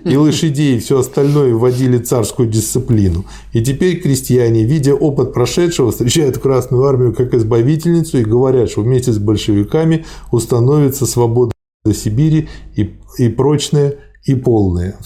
и 0.05 0.15
лошадей, 0.15 0.77
и 0.77 0.79
все 0.79 0.99
остальное 0.99 1.53
вводили 1.53 1.97
царскую 1.97 2.49
дисциплину. 2.49 3.25
И 3.53 3.61
теперь 3.63 4.01
крестьяне, 4.01 4.65
видя 4.65 4.93
опыт 4.95 5.33
прошедшего, 5.33 5.91
встречают 5.91 6.37
Красную 6.37 6.83
Армию 6.83 7.13
как 7.13 7.33
избавительницу 7.33 8.19
и 8.19 8.25
говорят, 8.25 8.69
что 8.69 8.81
вместе 8.81 9.11
с 9.11 9.17
большевиками 9.17 10.05
установится 10.31 11.05
свобода 11.05 11.51
Сибири 11.93 12.47
и, 12.75 12.95
и 13.17 13.29
прочная, 13.29 13.95
и 14.25 14.35
полная. 14.35 14.97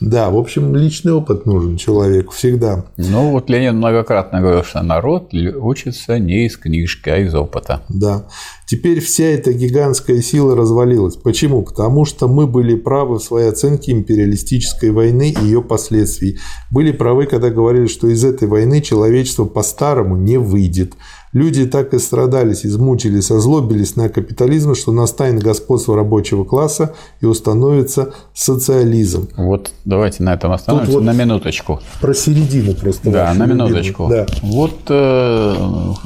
Да, 0.00 0.30
в 0.30 0.36
общем, 0.36 0.74
личный 0.74 1.12
опыт 1.12 1.46
нужен 1.46 1.76
человеку 1.76 2.32
всегда. 2.32 2.84
Ну, 2.96 3.30
вот 3.30 3.48
Ленин 3.48 3.76
многократно 3.76 4.40
говорил, 4.40 4.64
что 4.64 4.82
народ 4.82 5.32
учится 5.32 6.18
не 6.18 6.46
из 6.46 6.56
книжки, 6.56 7.08
а 7.08 7.18
из 7.18 7.34
опыта. 7.34 7.82
Да. 7.88 8.26
Теперь 8.66 9.00
вся 9.00 9.24
эта 9.24 9.52
гигантская 9.52 10.20
сила 10.22 10.56
развалилась. 10.56 11.16
Почему? 11.16 11.62
Потому 11.62 12.04
что 12.04 12.26
мы 12.26 12.46
были 12.46 12.74
правы 12.74 13.18
в 13.18 13.22
своей 13.22 13.48
оценке 13.48 13.92
империалистической 13.92 14.90
войны 14.90 15.30
и 15.38 15.44
ее 15.44 15.62
последствий. 15.62 16.38
Были 16.70 16.90
правы, 16.90 17.26
когда 17.26 17.50
говорили, 17.50 17.86
что 17.86 18.08
из 18.08 18.24
этой 18.24 18.48
войны 18.48 18.80
человечество 18.80 19.44
по-старому 19.44 20.16
не 20.16 20.38
выйдет. 20.38 20.94
Люди 21.32 21.64
так 21.64 21.94
и 21.94 21.98
страдались, 21.98 22.66
измучились, 22.66 23.30
озлобились 23.30 23.96
на 23.96 24.10
капитализм, 24.10 24.74
что 24.74 24.92
настанет 24.92 25.42
господство 25.42 25.96
рабочего 25.96 26.44
класса 26.44 26.94
и 27.22 27.26
установится 27.26 28.12
социализм. 28.34 29.30
Вот 29.38 29.72
давайте 29.86 30.22
на 30.24 30.34
этом 30.34 30.52
остановимся 30.52 30.92
вот 30.92 31.02
на 31.02 31.14
минуточку. 31.14 31.80
Про 32.02 32.12
середину 32.12 32.74
просто. 32.74 33.10
Да, 33.10 33.32
на 33.32 33.46
минуточку. 33.46 34.08
Да. 34.10 34.26
Вот 34.42 34.74
э, 34.90 35.54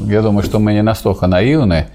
я 0.06 0.22
думаю, 0.22 0.44
что 0.44 0.60
мы 0.60 0.74
не 0.74 0.82
настолько 0.82 1.26
наивны, 1.26 1.88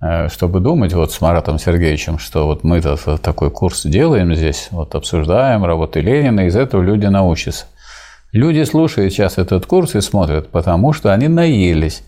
э, 0.00 0.30
чтобы 0.30 0.60
думать 0.60 0.94
вот 0.94 1.12
с 1.12 1.20
Маратом 1.20 1.58
Сергеевичем, 1.58 2.18
что 2.18 2.46
вот 2.46 2.64
мы 2.64 2.80
такой 2.80 3.50
курс 3.50 3.82
делаем 3.84 4.34
здесь, 4.34 4.68
вот 4.70 4.94
обсуждаем 4.94 5.66
работы 5.66 6.00
Ленина, 6.00 6.46
из 6.46 6.56
этого 6.56 6.80
люди 6.80 7.04
научатся. 7.04 7.66
Люди 8.32 8.62
слушают 8.62 9.12
сейчас 9.12 9.36
этот 9.36 9.66
курс 9.66 9.96
и 9.96 10.00
смотрят, 10.00 10.48
потому 10.48 10.94
что 10.94 11.12
они 11.12 11.28
наелись 11.28 12.04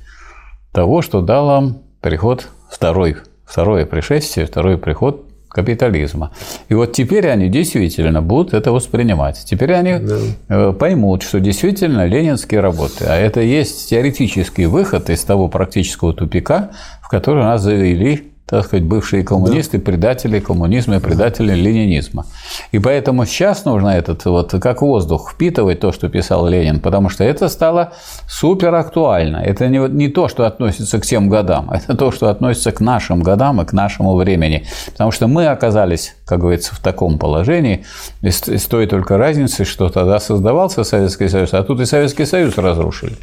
того, 0.72 1.02
что 1.02 1.20
дал 1.20 1.46
нам 1.46 1.82
приход 2.00 2.48
второй, 2.70 3.16
второе 3.44 3.86
пришествие, 3.86 4.46
второй 4.46 4.78
приход 4.78 5.26
капитализма. 5.48 6.32
И 6.70 6.74
вот 6.74 6.92
теперь 6.94 7.28
они 7.28 7.48
действительно 7.48 8.22
будут 8.22 8.54
это 8.54 8.72
воспринимать. 8.72 9.44
Теперь 9.44 9.74
они 9.74 9.98
да. 9.98 10.18
Э, 10.48 10.72
поймут, 10.72 11.22
что 11.22 11.40
действительно 11.40 12.06
ленинские 12.06 12.60
работы, 12.60 13.04
а 13.06 13.16
это 13.16 13.42
есть 13.42 13.90
теоретический 13.90 14.64
выход 14.64 15.10
из 15.10 15.22
того 15.22 15.48
практического 15.48 16.14
тупика, 16.14 16.70
в 17.02 17.08
который 17.08 17.44
нас 17.44 17.60
завели 17.60 18.31
так 18.52 18.66
сказать, 18.66 18.84
бывшие 18.84 19.24
коммунисты, 19.24 19.78
да. 19.78 19.84
предатели 19.84 20.38
коммунизма 20.38 20.96
и 20.96 20.98
предатели 20.98 21.54
ленинизма. 21.54 22.26
И 22.70 22.78
поэтому 22.78 23.24
сейчас 23.24 23.64
нужно 23.64 23.88
этот 23.88 24.26
вот 24.26 24.50
как 24.60 24.82
воздух 24.82 25.32
впитывать 25.32 25.80
то, 25.80 25.90
что 25.90 26.10
писал 26.10 26.46
Ленин, 26.46 26.78
потому 26.78 27.08
что 27.08 27.24
это 27.24 27.48
стало 27.48 27.94
супер 28.28 28.74
актуально. 28.74 29.38
Это 29.38 29.68
не, 29.68 29.78
не 29.88 30.08
то, 30.08 30.28
что 30.28 30.44
относится 30.44 31.00
к 31.00 31.06
тем 31.06 31.30
годам, 31.30 31.70
это 31.72 31.96
то, 31.96 32.12
что 32.12 32.28
относится 32.28 32.72
к 32.72 32.80
нашим 32.80 33.22
годам 33.22 33.62
и 33.62 33.64
к 33.64 33.72
нашему 33.72 34.16
времени. 34.16 34.66
Потому 34.90 35.12
что 35.12 35.28
мы 35.28 35.46
оказались, 35.46 36.14
как 36.26 36.40
говорится, 36.40 36.74
в 36.74 36.78
таком 36.80 37.18
положении, 37.18 37.86
и 38.20 38.30
с 38.30 38.66
той 38.66 38.86
только 38.86 39.16
разницей, 39.16 39.64
что 39.64 39.88
тогда 39.88 40.20
создавался 40.20 40.84
Советский 40.84 41.28
Союз, 41.28 41.54
а 41.54 41.62
тут 41.62 41.80
и 41.80 41.86
Советский 41.86 42.26
Союз 42.26 42.58
разрушили. 42.58 43.16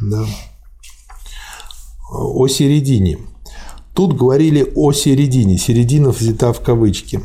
Да. 0.00 0.22
О 2.12 2.46
середине. 2.46 3.18
Тут 3.98 4.12
говорили 4.12 4.64
о 4.76 4.92
середине, 4.92 5.58
середина 5.58 6.10
взята 6.10 6.52
в 6.52 6.60
кавычки. 6.60 7.20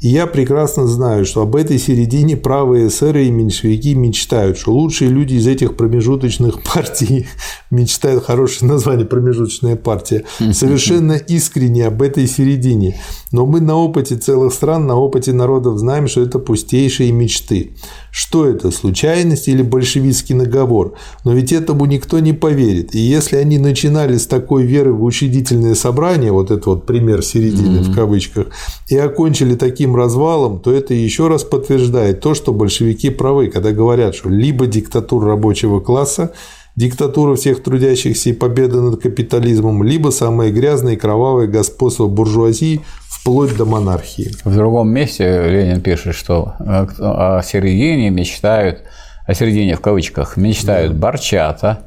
И 0.00 0.08
я 0.08 0.26
прекрасно 0.26 0.86
знаю, 0.86 1.26
что 1.26 1.42
об 1.42 1.54
этой 1.54 1.78
середине 1.78 2.34
правые 2.34 2.88
эсеры 2.88 3.26
и 3.26 3.30
меньшевики 3.30 3.94
мечтают, 3.94 4.56
что 4.56 4.72
лучшие 4.72 5.10
люди 5.10 5.34
из 5.34 5.46
этих 5.46 5.76
промежуточных 5.76 6.62
партий 6.74 7.26
мечтают, 7.70 8.24
хорошее 8.24 8.70
название 8.70 9.04
промежуточная 9.04 9.76
партия, 9.76 10.24
совершенно 10.52 11.12
искренне 11.12 11.86
об 11.86 12.00
этой 12.00 12.26
середине. 12.26 12.98
Но 13.30 13.44
мы 13.44 13.60
на 13.60 13.76
опыте 13.76 14.16
целых 14.16 14.54
стран, 14.54 14.86
на 14.86 14.96
опыте 14.96 15.34
народов 15.34 15.78
знаем, 15.78 16.08
что 16.08 16.22
это 16.22 16.38
пустейшие 16.38 17.12
мечты 17.12 17.72
Что 18.16 18.46
это, 18.46 18.70
случайность 18.70 19.48
или 19.48 19.62
большевистский 19.62 20.36
наговор? 20.36 20.94
Но 21.24 21.34
ведь 21.34 21.52
этому 21.52 21.84
никто 21.86 22.20
не 22.20 22.32
поверит. 22.32 22.94
И 22.94 23.00
если 23.00 23.34
они 23.38 23.58
начинали 23.58 24.18
с 24.18 24.28
такой 24.28 24.62
веры 24.62 24.92
в 24.92 25.02
учредительное 25.02 25.74
собрание, 25.74 26.30
вот 26.30 26.52
это 26.52 26.70
вот 26.70 26.86
пример 26.86 27.24
середины 27.24 27.78
mm-hmm. 27.78 27.90
в 27.90 27.94
кавычках, 27.96 28.46
и 28.86 28.96
окончили 28.96 29.56
таким 29.56 29.96
развалом, 29.96 30.60
то 30.60 30.72
это 30.72 30.94
еще 30.94 31.26
раз 31.26 31.42
подтверждает 31.42 32.20
то, 32.20 32.34
что 32.34 32.52
большевики 32.52 33.10
правы, 33.10 33.48
когда 33.48 33.72
говорят, 33.72 34.14
что 34.14 34.28
либо 34.28 34.68
диктатура 34.68 35.30
рабочего 35.30 35.80
класса, 35.80 36.30
диктатура 36.76 37.36
всех 37.36 37.62
трудящихся 37.62 38.30
и 38.30 38.32
победа 38.32 38.80
над 38.80 39.00
капитализмом, 39.00 39.82
либо 39.82 40.10
самое 40.10 40.52
грязное 40.52 40.94
и 40.94 40.96
кровавое 40.96 41.46
господство 41.46 42.06
буржуазии 42.06 42.80
вплоть 43.08 43.56
до 43.56 43.64
монархии. 43.64 44.32
В 44.44 44.54
другом 44.54 44.90
месте 44.90 45.48
Ленин 45.48 45.80
пишет, 45.80 46.14
что 46.14 46.54
э, 46.58 46.86
о 46.98 47.42
середине 47.42 48.10
мечтают, 48.10 48.82
о 49.26 49.34
середине 49.34 49.76
в 49.76 49.80
кавычках, 49.80 50.36
мечтают 50.36 50.92
да. 50.92 50.98
барчата, 50.98 51.78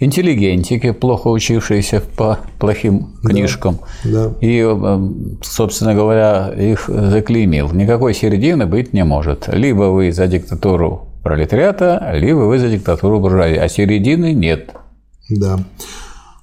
интеллигентики, 0.00 0.92
плохо 0.92 1.28
учившиеся 1.28 2.02
по 2.16 2.38
плохим 2.58 3.14
книжкам. 3.22 3.78
Да, 4.04 4.28
да. 4.28 4.34
И, 4.40 4.64
э, 4.66 5.08
собственно 5.42 5.94
говоря, 5.94 6.48
их 6.48 6.88
заклеймил. 6.88 7.70
Никакой 7.72 8.14
середины 8.14 8.66
быть 8.66 8.94
не 8.94 9.04
может. 9.04 9.48
Либо 9.52 9.84
вы 9.90 10.12
за 10.12 10.26
диктатуру 10.26 11.09
пролетариата, 11.22 12.12
либо 12.14 12.40
вы 12.40 12.58
за 12.58 12.68
диктатуру 12.68 13.20
буржуазии, 13.20 13.56
а 13.56 13.68
середины 13.68 14.32
нет. 14.32 14.74
Да. 15.28 15.58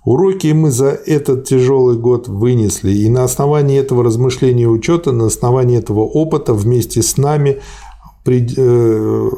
Уроки 0.05 0.47
мы 0.53 0.71
за 0.71 0.87
этот 0.87 1.45
тяжелый 1.45 1.97
год 1.97 2.29
вынесли, 2.29 2.91
и 2.91 3.09
на 3.09 3.25
основании 3.25 3.77
этого 3.77 4.03
размышления 4.03 4.63
и 4.63 4.67
учета, 4.67 5.11
на 5.11 5.25
основании 5.25 5.77
этого 5.77 5.99
опыта 5.99 6.53
вместе 6.53 7.01
с 7.01 7.17
нами 7.17 7.61
при, 8.23 8.47
э, 8.55 9.29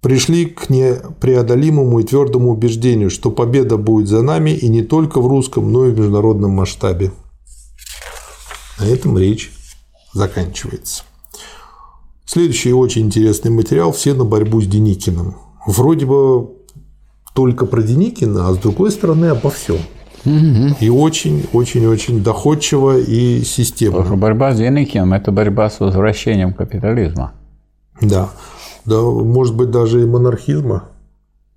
пришли 0.00 0.46
к 0.46 0.70
непреодолимому 0.70 2.00
и 2.00 2.04
твердому 2.04 2.52
убеждению, 2.52 3.10
что 3.10 3.30
победа 3.30 3.76
будет 3.76 4.08
за 4.08 4.22
нами 4.22 4.50
и 4.50 4.68
не 4.68 4.82
только 4.82 5.20
в 5.20 5.26
русском, 5.26 5.70
но 5.70 5.86
и 5.86 5.90
в 5.90 5.98
международном 5.98 6.52
масштабе. 6.52 7.12
На 8.78 8.84
этом 8.84 9.18
речь 9.18 9.52
заканчивается. 10.14 11.04
Следующий 12.26 12.72
очень 12.72 13.06
интересный 13.06 13.52
материал 13.52 13.92
«Все 13.92 14.12
на 14.12 14.24
борьбу 14.24 14.60
с 14.60 14.66
Деникиным». 14.66 15.36
Вроде 15.64 16.06
бы 16.06 16.50
только 17.34 17.66
про 17.66 17.82
Деникина, 17.82 18.48
а 18.48 18.52
с 18.52 18.58
другой 18.58 18.90
стороны 18.90 19.26
обо 19.26 19.50
всем. 19.50 19.78
Угу. 20.24 20.76
И 20.80 20.88
очень-очень-очень 20.88 22.22
доходчиво 22.22 22.98
и 22.98 23.42
системно. 23.44 23.98
Потому 23.98 24.16
борьба 24.16 24.52
с 24.52 24.58
Деникиным– 24.58 25.12
это 25.14 25.30
борьба 25.30 25.70
с 25.70 25.78
возвращением 25.78 26.52
капитализма. 26.52 27.32
Да. 28.00 28.30
Да, 28.84 29.00
может 29.02 29.54
быть, 29.54 29.70
даже 29.70 30.02
и 30.02 30.04
монархизма. 30.04 30.84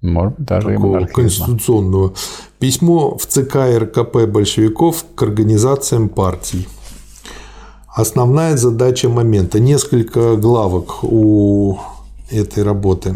Может 0.02 0.38
быть, 0.38 0.48
даже 0.48 0.74
и 0.74 0.78
монархизма. 0.78 1.14
конституционного. 1.14 2.14
Письмо 2.60 3.18
в 3.18 3.26
ЦК 3.26 3.56
РКП 3.78 4.26
большевиков 4.28 5.04
к 5.16 5.24
организациям 5.24 6.10
партий. 6.10 6.68
Основная 7.94 8.56
задача 8.56 9.10
момента. 9.10 9.60
Несколько 9.60 10.36
главок 10.36 11.04
у 11.04 11.80
этой 12.30 12.64
работы. 12.64 13.16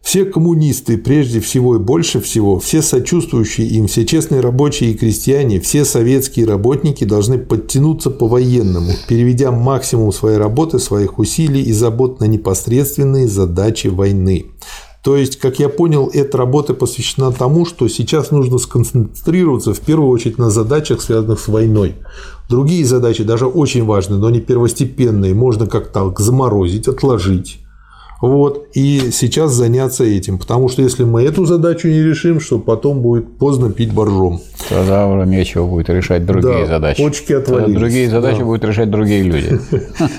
Все 0.00 0.24
коммунисты, 0.24 0.96
прежде 0.96 1.38
всего 1.40 1.76
и 1.76 1.78
больше 1.78 2.22
всего, 2.22 2.58
все 2.58 2.80
сочувствующие 2.80 3.66
им, 3.66 3.88
все 3.88 4.06
честные 4.06 4.40
рабочие 4.40 4.92
и 4.92 4.94
крестьяне, 4.94 5.60
все 5.60 5.84
советские 5.84 6.46
работники 6.46 7.04
должны 7.04 7.36
подтянуться 7.36 8.08
по-военному, 8.08 8.92
переведя 9.06 9.50
максимум 9.50 10.10
своей 10.12 10.38
работы, 10.38 10.78
своих 10.78 11.18
усилий 11.18 11.60
и 11.60 11.74
забот 11.74 12.20
на 12.20 12.24
непосредственные 12.24 13.28
задачи 13.28 13.88
войны. 13.88 14.46
То 15.08 15.16
есть, 15.16 15.38
как 15.38 15.58
я 15.58 15.70
понял, 15.70 16.10
эта 16.12 16.36
работа 16.36 16.74
посвящена 16.74 17.32
тому, 17.32 17.64
что 17.64 17.88
сейчас 17.88 18.30
нужно 18.30 18.58
сконцентрироваться 18.58 19.72
в 19.72 19.80
первую 19.80 20.10
очередь 20.10 20.36
на 20.36 20.50
задачах, 20.50 21.00
связанных 21.00 21.40
с 21.40 21.48
войной. 21.48 21.94
Другие 22.50 22.84
задачи, 22.84 23.24
даже 23.24 23.46
очень 23.46 23.86
важные, 23.86 24.20
но 24.20 24.26
они 24.26 24.42
первостепенные, 24.42 25.32
можно 25.32 25.66
как-то 25.66 26.14
заморозить, 26.18 26.88
отложить 26.88 27.60
вот, 28.20 28.66
и 28.74 29.10
сейчас 29.12 29.52
заняться 29.52 30.02
этим, 30.02 30.38
потому 30.38 30.68
что 30.68 30.82
если 30.82 31.04
мы 31.04 31.22
эту 31.22 31.44
задачу 31.44 31.86
не 31.86 32.02
решим, 32.02 32.40
что 32.40 32.58
потом 32.58 33.00
будет 33.00 33.38
поздно 33.38 33.70
пить 33.70 33.92
боржом. 33.92 34.40
Тогда 34.68 35.06
уже 35.06 35.24
нечего 35.24 35.66
будет 35.66 35.88
решать 35.88 36.26
другие 36.26 36.62
да, 36.62 36.66
задачи. 36.66 37.00
Почки 37.00 37.32
отвалились. 37.32 37.66
Тогда 37.66 37.80
другие 37.80 38.10
задачи 38.10 38.38
да. 38.40 38.44
будут 38.44 38.64
решать 38.64 38.90
другие 38.90 39.22
люди. 39.22 39.60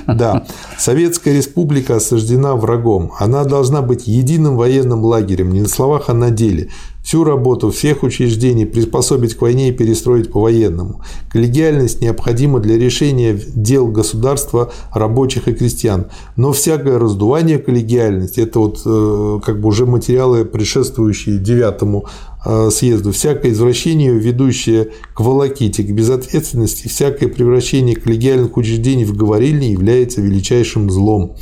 Да. 0.08 0.46
Советская 0.78 1.36
республика 1.36 1.98
осаждена 1.98 2.56
врагом. 2.56 3.12
Она 3.20 3.44
должна 3.44 3.82
быть 3.82 4.08
единым 4.08 4.58
военным 4.58 5.04
лагерем, 5.04 5.52
не 5.52 5.62
на 5.62 5.68
словах, 5.68 6.06
а 6.08 6.14
на 6.14 6.32
деле 6.32 6.70
всю 7.10 7.24
работу 7.24 7.72
всех 7.72 8.04
учреждений 8.04 8.68
приспособить 8.68 9.34
к 9.34 9.42
войне 9.42 9.70
и 9.70 9.72
перестроить 9.72 10.32
по-военному. 10.32 11.02
Коллегиальность 11.32 12.02
необходима 12.02 12.60
для 12.60 12.78
решения 12.78 13.36
дел 13.56 13.88
государства, 13.88 14.72
рабочих 14.94 15.48
и 15.48 15.54
крестьян. 15.54 16.06
Но 16.36 16.52
всякое 16.52 17.00
раздувание 17.00 17.58
коллегиальности– 17.58 18.40
это 18.42 18.60
вот 18.60 18.84
э, 18.86 19.40
как 19.44 19.60
бы 19.60 19.70
уже 19.70 19.88
материалы, 19.88 20.46
предшествующие 20.46 21.40
девятому 21.40 22.06
э, 22.46 22.70
съезду, 22.70 23.12
всякое 23.12 23.54
извращение, 23.54 24.14
ведущее 24.14 24.90
к 25.16 25.22
волоките, 25.22 25.82
к 25.82 25.92
безответственности, 25.92 26.88
всякое 26.88 27.28
превращение 27.28 27.96
коллегиальных 27.96 28.56
учреждений 28.56 29.06
в 29.06 29.18
говорильни 29.18 29.66
является 29.66 30.22
величайшим 30.22 30.92
злом. 30.92 31.36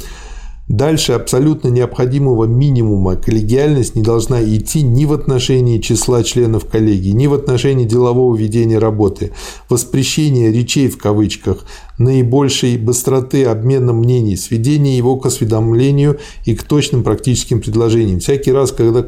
Дальше 0.67 1.13
абсолютно 1.13 1.69
необходимого 1.69 2.43
минимума 2.43 3.15
коллегиальность 3.15 3.95
не 3.95 4.01
должна 4.01 4.43
идти 4.43 4.81
ни 4.81 5.05
в 5.05 5.13
отношении 5.13 5.79
числа 5.79 6.23
членов 6.23 6.65
коллегии, 6.65 7.11
ни 7.11 7.27
в 7.27 7.33
отношении 7.33 7.85
делового 7.85 8.35
ведения 8.35 8.77
работы. 8.77 9.31
Воспрещение 9.69 10.51
речей 10.51 10.89
в 10.89 10.97
кавычках, 10.97 11.65
наибольшей 11.97 12.77
быстроты 12.77 13.45
обмена 13.45 13.93
мнений, 13.93 14.35
сведение 14.35 14.97
его 14.97 15.15
к 15.15 15.25
осведомлению 15.25 16.19
и 16.43 16.53
к 16.53 16.63
точным 16.63 17.01
практическим 17.01 17.61
предложениям. 17.61 18.19
Всякий 18.19 18.51
раз, 18.51 18.73
когда 18.73 19.03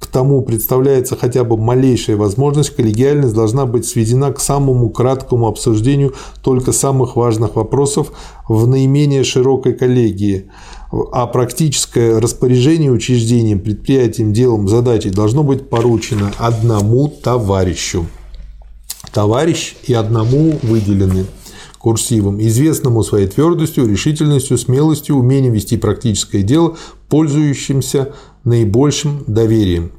к 0.00 0.06
тому 0.06 0.42
представляется 0.42 1.14
хотя 1.14 1.44
бы 1.44 1.56
малейшая 1.56 2.16
возможность, 2.16 2.74
коллегиальность 2.74 3.34
должна 3.34 3.64
быть 3.64 3.86
сведена 3.86 4.32
к 4.32 4.40
самому 4.40 4.88
краткому 4.90 5.46
обсуждению 5.46 6.14
только 6.42 6.72
самых 6.72 7.14
важных 7.14 7.54
вопросов 7.54 8.10
в 8.48 8.66
наименее 8.66 9.22
широкой 9.22 9.74
коллегии 9.74 10.50
а 10.90 11.26
практическое 11.26 12.18
распоряжение 12.18 12.90
учреждением, 12.90 13.60
предприятием, 13.60 14.32
делом, 14.32 14.68
задачей 14.68 15.10
должно 15.10 15.44
быть 15.44 15.68
поручено 15.68 16.32
одному 16.38 17.08
товарищу. 17.08 18.06
Товарищ 19.12 19.76
и 19.86 19.94
одному 19.94 20.58
выделены 20.62 21.26
курсивом, 21.78 22.40
известному 22.40 23.02
своей 23.02 23.26
твердостью, 23.26 23.88
решительностью, 23.88 24.58
смелостью, 24.58 25.16
умением 25.16 25.54
вести 25.54 25.76
практическое 25.76 26.42
дело, 26.42 26.76
пользующимся 27.08 28.12
наибольшим 28.44 29.24
доверием 29.26 29.92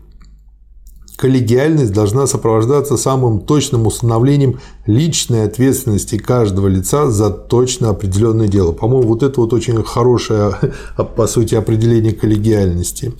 коллегиальность 1.17 1.93
должна 1.93 2.27
сопровождаться 2.27 2.97
самым 2.97 3.41
точным 3.41 3.85
установлением 3.87 4.59
личной 4.85 5.45
ответственности 5.45 6.17
каждого 6.17 6.67
лица 6.67 7.09
за 7.09 7.29
точно 7.29 7.89
определенное 7.89 8.47
дело. 8.47 8.71
По-моему, 8.71 9.07
вот 9.07 9.23
это 9.23 9.39
вот 9.39 9.53
очень 9.53 9.83
хорошее, 9.83 10.53
по 11.15 11.27
сути, 11.27 11.55
определение 11.55 12.13
коллегиальности. 12.13 13.13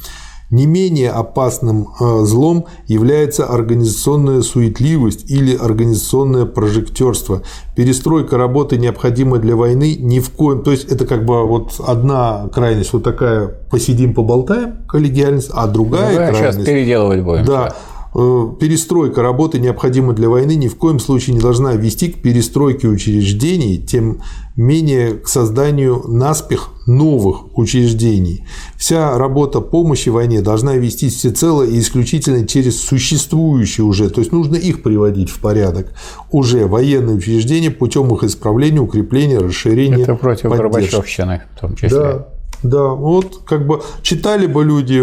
Не 0.51 0.65
менее 0.65 1.11
опасным 1.11 1.87
э, 1.99 2.25
злом 2.25 2.65
является 2.85 3.45
организационная 3.45 4.41
суетливость 4.41 5.31
или 5.31 5.55
организационное 5.55 6.45
прожектерство. 6.45 7.41
Перестройка 7.75 8.37
работы 8.37 8.77
необходима 8.77 9.37
для 9.39 9.55
войны 9.55 9.95
ни 9.99 10.19
в 10.19 10.29
коем... 10.29 10.61
То 10.61 10.71
есть 10.71 10.91
это 10.91 11.05
как 11.05 11.25
бы 11.25 11.47
вот 11.47 11.79
одна 11.79 12.49
крайность 12.53 12.93
вот 12.93 13.03
такая 13.03 13.47
посидим, 13.47 14.13
поболтаем, 14.13 14.83
коллегиальность, 14.87 15.49
а 15.53 15.67
другая 15.67 16.09
другая 16.09 16.31
крайность... 16.31 16.57
Сейчас 16.57 16.65
переделывать 16.65 17.21
будем. 17.21 17.45
Да, 17.45 17.73
перестройка 18.13 19.21
работы, 19.21 19.59
необходимой 19.59 20.15
для 20.15 20.29
войны, 20.29 20.55
ни 20.55 20.67
в 20.67 20.75
коем 20.75 20.99
случае 20.99 21.35
не 21.35 21.41
должна 21.41 21.73
вести 21.73 22.09
к 22.09 22.21
перестройке 22.21 22.87
учреждений, 22.87 23.77
тем 23.77 24.21
менее 24.57 25.13
к 25.13 25.27
созданию 25.27 26.03
наспех 26.07 26.71
новых 26.87 27.57
учреждений. 27.57 28.43
Вся 28.75 29.17
работа 29.17 29.61
помощи 29.61 30.09
войне 30.09 30.41
должна 30.41 30.75
вестись 30.75 31.15
всецело 31.15 31.63
и 31.63 31.79
исключительно 31.79 32.45
через 32.45 32.81
существующие 32.81 33.85
уже, 33.85 34.09
то 34.09 34.19
есть 34.19 34.33
нужно 34.33 34.55
их 34.55 34.83
приводить 34.83 35.29
в 35.29 35.39
порядок, 35.39 35.93
уже 36.31 36.67
военные 36.67 37.15
учреждения 37.15 37.71
путем 37.71 38.13
их 38.13 38.23
исправления, 38.23 38.81
укрепления, 38.81 39.39
расширения. 39.39 40.03
Это 40.03 40.15
против 40.15 40.49
поддержки. 40.49 40.61
Горбачевщины 40.61 41.41
в 41.55 41.59
том 41.61 41.75
числе. 41.75 41.89
Да, 41.89 42.27
да, 42.63 42.89
вот 42.89 43.41
как 43.45 43.65
бы 43.65 43.81
читали 44.03 44.45
бы 44.45 44.63
люди 44.63 44.99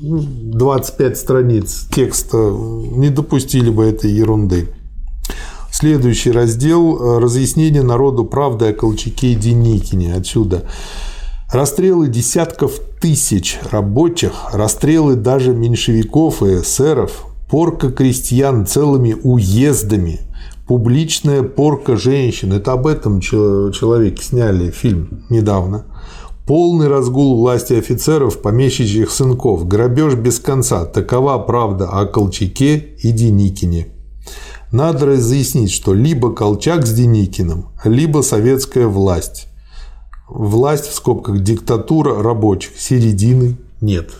25 0.00 1.10
ну, 1.10 1.16
страниц 1.16 1.86
текста, 1.90 2.36
не 2.36 3.10
допустили 3.10 3.70
бы 3.70 3.84
этой 3.84 4.10
ерунды. 4.10 4.68
Следующий 5.70 6.32
раздел– 6.32 7.18
разъяснение 7.20 7.82
народу 7.82 8.24
правды 8.24 8.66
о 8.66 8.72
Колчаке 8.72 9.32
и 9.32 9.34
Деникине. 9.36 10.14
Отсюда. 10.14 10.64
Расстрелы 11.52 12.08
десятков 12.08 12.80
тысяч 13.00 13.58
рабочих, 13.70 14.32
расстрелы 14.52 15.14
даже 15.14 15.52
меньшевиков 15.52 16.42
и 16.42 16.60
эсеров, 16.60 17.26
порка 17.48 17.90
крестьян 17.90 18.66
целыми 18.66 19.16
уездами, 19.22 20.20
публичная 20.66 21.42
порка 21.42 21.96
женщин. 21.96 22.52
Это 22.52 22.72
об 22.72 22.86
этом 22.86 23.20
человеке 23.20 24.22
сняли 24.22 24.70
фильм 24.70 25.24
недавно. 25.28 25.86
Полный 26.50 26.88
разгул 26.88 27.36
власти 27.36 27.74
офицеров, 27.74 28.42
помещичьих 28.42 29.12
сынков, 29.12 29.68
грабеж 29.68 30.14
без 30.14 30.40
конца. 30.40 30.84
Такова 30.84 31.38
правда 31.38 31.88
о 31.88 32.06
Колчаке 32.06 32.88
и 33.04 33.12
Деникине. 33.12 33.86
Надо 34.72 35.06
разъяснить, 35.06 35.70
что 35.70 35.94
либо 35.94 36.34
Колчак 36.34 36.88
с 36.88 36.92
Деникиным, 36.92 37.68
либо 37.84 38.22
советская 38.22 38.88
власть. 38.88 39.46
Власть 40.28 40.86
в 40.86 40.94
скобках 40.96 41.40
диктатура 41.40 42.20
рабочих. 42.20 42.72
Середины 42.76 43.56
нет. 43.80 44.10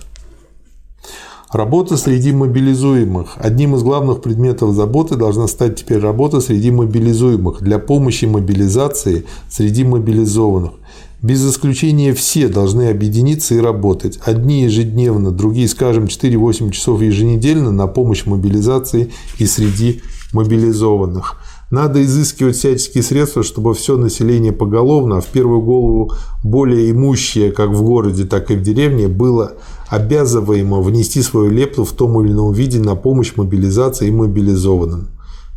Работа 1.50 1.96
среди 1.96 2.30
мобилизуемых. 2.30 3.38
Одним 3.38 3.74
из 3.74 3.82
главных 3.82 4.22
предметов 4.22 4.72
заботы 4.72 5.16
должна 5.16 5.48
стать 5.48 5.80
теперь 5.80 5.98
работа 5.98 6.40
среди 6.40 6.70
мобилизуемых 6.70 7.60
для 7.60 7.80
помощи 7.80 8.26
мобилизации 8.26 9.24
среди 9.48 9.82
мобилизованных. 9.82 10.74
Без 11.22 11.46
исключения 11.46 12.14
все 12.14 12.48
должны 12.48 12.88
объединиться 12.88 13.54
и 13.54 13.60
работать. 13.60 14.18
Одни 14.24 14.62
ежедневно, 14.62 15.30
другие, 15.30 15.68
скажем, 15.68 16.04
4-8 16.04 16.70
часов 16.70 17.02
еженедельно 17.02 17.70
на 17.70 17.86
помощь 17.86 18.24
мобилизации 18.24 19.12
и 19.38 19.44
среди 19.44 20.00
мобилизованных. 20.32 21.36
Надо 21.70 22.02
изыскивать 22.02 22.56
всяческие 22.56 23.02
средства, 23.02 23.42
чтобы 23.42 23.74
все 23.74 23.98
население 23.98 24.52
поголовно, 24.52 25.18
а 25.18 25.20
в 25.20 25.26
первую 25.26 25.60
голову 25.60 26.14
более 26.42 26.90
имущее 26.90 27.52
как 27.52 27.70
в 27.70 27.82
городе, 27.82 28.24
так 28.24 28.50
и 28.50 28.56
в 28.56 28.62
деревне, 28.62 29.06
было 29.06 29.52
обязываемо 29.88 30.80
внести 30.80 31.20
свою 31.20 31.50
лепту 31.50 31.84
в 31.84 31.92
том 31.92 32.18
или 32.24 32.32
ином 32.32 32.52
виде 32.52 32.80
на 32.80 32.96
помощь 32.96 33.34
мобилизации 33.36 34.08
и 34.08 34.12
мобилизованным. 34.12 35.08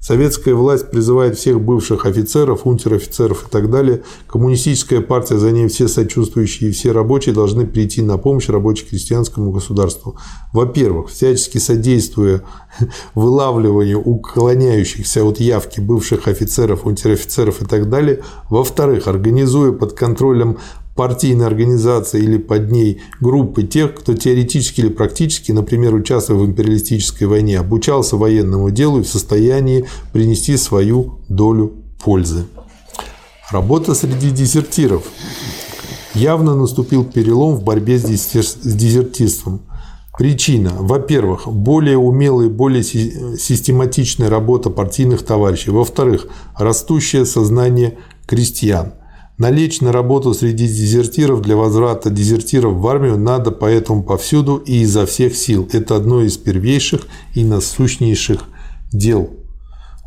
Советская 0.04 0.54
власть 0.54 0.92
призывает 0.92 1.38
всех 1.38 1.62
бывших 1.62 2.06
офицеров, 2.06 2.68
унтер-офицеров 2.68 3.48
и 3.48 3.50
так 3.50 3.72
далее. 3.72 4.04
Коммунистическая 4.28 5.00
партия, 5.00 5.38
за 5.38 5.52
ней 5.52 5.70
все 5.70 5.88
сочувствующие 5.88 6.70
и 6.70 6.74
все 6.74 6.92
рабочие 6.92 7.34
должны 7.34 7.66
прийти 7.66 8.02
на 8.02 8.18
помощь 8.18 8.50
рабоче-крестьянскому 8.50 9.54
государству. 9.54 10.18
Во-первых, 10.52 11.10
всячески 11.10 11.58
содействуя 11.58 12.44
вылавливанию 13.16 14.02
уклоняющихся 14.02 15.24
от 15.24 15.40
явки 15.40 15.80
бывших 15.80 16.28
офицеров, 16.28 16.86
унтер-офицеров 16.86 17.62
и 17.62 17.66
так 17.66 17.90
далее. 17.90 18.24
Во-вторых, 18.50 19.08
организуя 19.08 19.72
под 19.72 19.94
контролем 19.94 20.58
партийной 20.96 21.48
организации 21.48 22.22
или 22.22 22.38
под 22.38 22.72
ней 22.72 23.02
группы 23.20 23.64
тех, 23.64 23.96
кто 23.96 24.14
теоретически 24.14 24.82
или 24.82 24.90
практически, 24.90 25.52
например, 25.52 25.94
участвуя 25.96 26.38
в 26.38 26.46
империалистической 26.46 27.28
войне, 27.28 27.60
обучался 27.60 28.16
военному 28.16 28.70
делу 28.70 29.00
и 29.00 29.04
в 29.04 29.08
состоянии 29.08 29.86
принести 30.12 30.56
свою 30.58 31.20
долю 31.30 31.74
пользы. 32.04 32.46
Работа 33.52 33.96
среди 33.96 34.30
дезертиров. 34.30 35.04
Явно 36.14 36.56
наступил 36.56 37.04
перелом 37.04 37.56
в 37.56 37.64
борьбе 37.64 37.98
с 37.98 38.06
дезертирством. 38.64 39.62
Причина. 40.16 40.74
Во-первых, 40.78 41.48
более 41.48 41.98
умелая 41.98 42.46
и 42.48 42.52
более 42.52 42.84
систематичная 42.84 44.30
работа 44.30 44.70
партийных 44.70 45.24
товарищей. 45.24 45.72
Во-вторых, 45.72 46.28
растущее 46.56 47.26
сознание 47.26 47.98
крестьян– 48.28 48.94
Налечь 49.38 49.82
на 49.82 49.92
работу 49.92 50.34
среди 50.36 50.68
дезертиров 50.68 51.42
для 51.42 51.56
возврата 51.56 52.12
дезертиров 52.12 52.74
в 52.76 52.88
армию 52.88 53.18
надо 53.18 53.50
поэтому 53.50 54.04
повсюду 54.04 54.58
и 54.58 54.82
изо 54.82 55.08
всех 55.08 55.36
сил. 55.36 55.68
Это 55.74 55.96
одно 55.96 56.22
из 56.22 56.38
первейших 56.38 57.08
и 57.34 57.44
насущнейших 57.44 58.44
дел. 58.92 59.32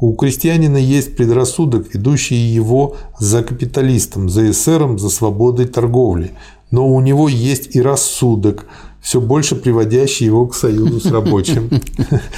У 0.01 0.15
крестьянина 0.15 0.77
есть 0.77 1.17
предрассудок, 1.17 1.93
ведущий 1.93 2.37
его 2.37 2.97
за 3.19 3.43
капиталистом, 3.43 4.29
за 4.29 4.51
эсером, 4.51 4.99
за 4.99 5.09
свободой 5.09 5.67
торговли. 5.67 6.33
Но 6.71 6.87
у 6.87 7.01
него 7.01 7.29
есть 7.29 7.75
и 7.75 7.83
рассудок, 7.83 8.67
все 9.01 9.21
больше 9.21 9.57
приводящий 9.57 10.27
его 10.27 10.47
к 10.47 10.55
союзу 10.55 11.01
с 11.01 11.07
рабочим. 11.07 11.71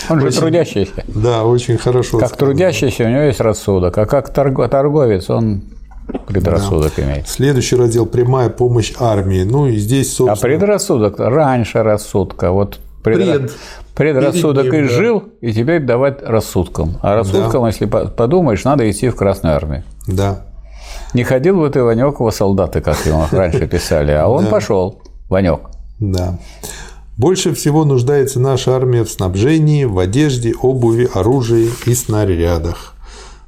Он 0.08 0.20
же 0.20 0.30
трудящийся. 0.30 1.04
Да, 1.08 1.44
очень 1.44 1.76
хорошо. 1.76 2.18
Как 2.18 2.36
трудящийся 2.36 3.04
у 3.04 3.08
него 3.08 3.22
есть 3.22 3.40
рассудок, 3.40 3.98
а 3.98 4.06
как 4.06 4.32
торговец 4.32 5.28
он 5.28 5.64
Предрассудок 6.26 6.92
да. 6.96 7.02
имеет. 7.02 7.28
Следующий 7.28 7.76
раздел– 7.76 8.06
прямая 8.06 8.48
помощь 8.48 8.92
армии. 8.98 9.42
Ну 9.42 9.66
и 9.66 9.76
здесь, 9.76 10.14
собственно… 10.14 10.32
А 10.32 10.58
предрассудок 10.58 11.18
раньше 11.18 11.82
рассудка. 11.82 12.50
Вот 12.50 12.80
предра... 13.02 13.38
Пред... 13.38 13.52
предрассудок 13.94 14.64
ним, 14.64 14.74
и 14.74 14.82
жил, 14.84 15.20
да. 15.20 15.48
и 15.48 15.52
теперь 15.52 15.84
давать 15.84 16.22
рассудком. 16.22 16.96
А 17.02 17.14
рассудком, 17.14 17.62
да. 17.62 17.68
если 17.68 17.86
подумаешь, 17.86 18.64
надо 18.64 18.90
идти 18.90 19.08
в 19.08 19.16
Красную 19.16 19.54
армию. 19.54 19.84
Да. 20.06 20.46
Не 21.14 21.24
ходил 21.24 21.58
бы 21.58 21.68
ты 21.70 21.82
Ванекова 21.82 22.30
солдаты, 22.30 22.80
как 22.80 23.04
его 23.06 23.26
раньше 23.30 23.66
писали, 23.70 24.12
а 24.12 24.28
он 24.28 24.46
пошел, 24.46 25.02
Ванек. 25.28 25.60
Да. 25.98 26.38
Больше 27.16 27.52
всего 27.52 27.84
нуждается 27.84 28.38
наша 28.38 28.76
армия 28.76 29.02
в 29.02 29.10
снабжении, 29.10 29.84
в 29.84 29.98
одежде, 29.98 30.54
обуви, 30.54 31.08
оружии 31.12 31.68
и 31.84 31.94
снарядах. 31.94 32.94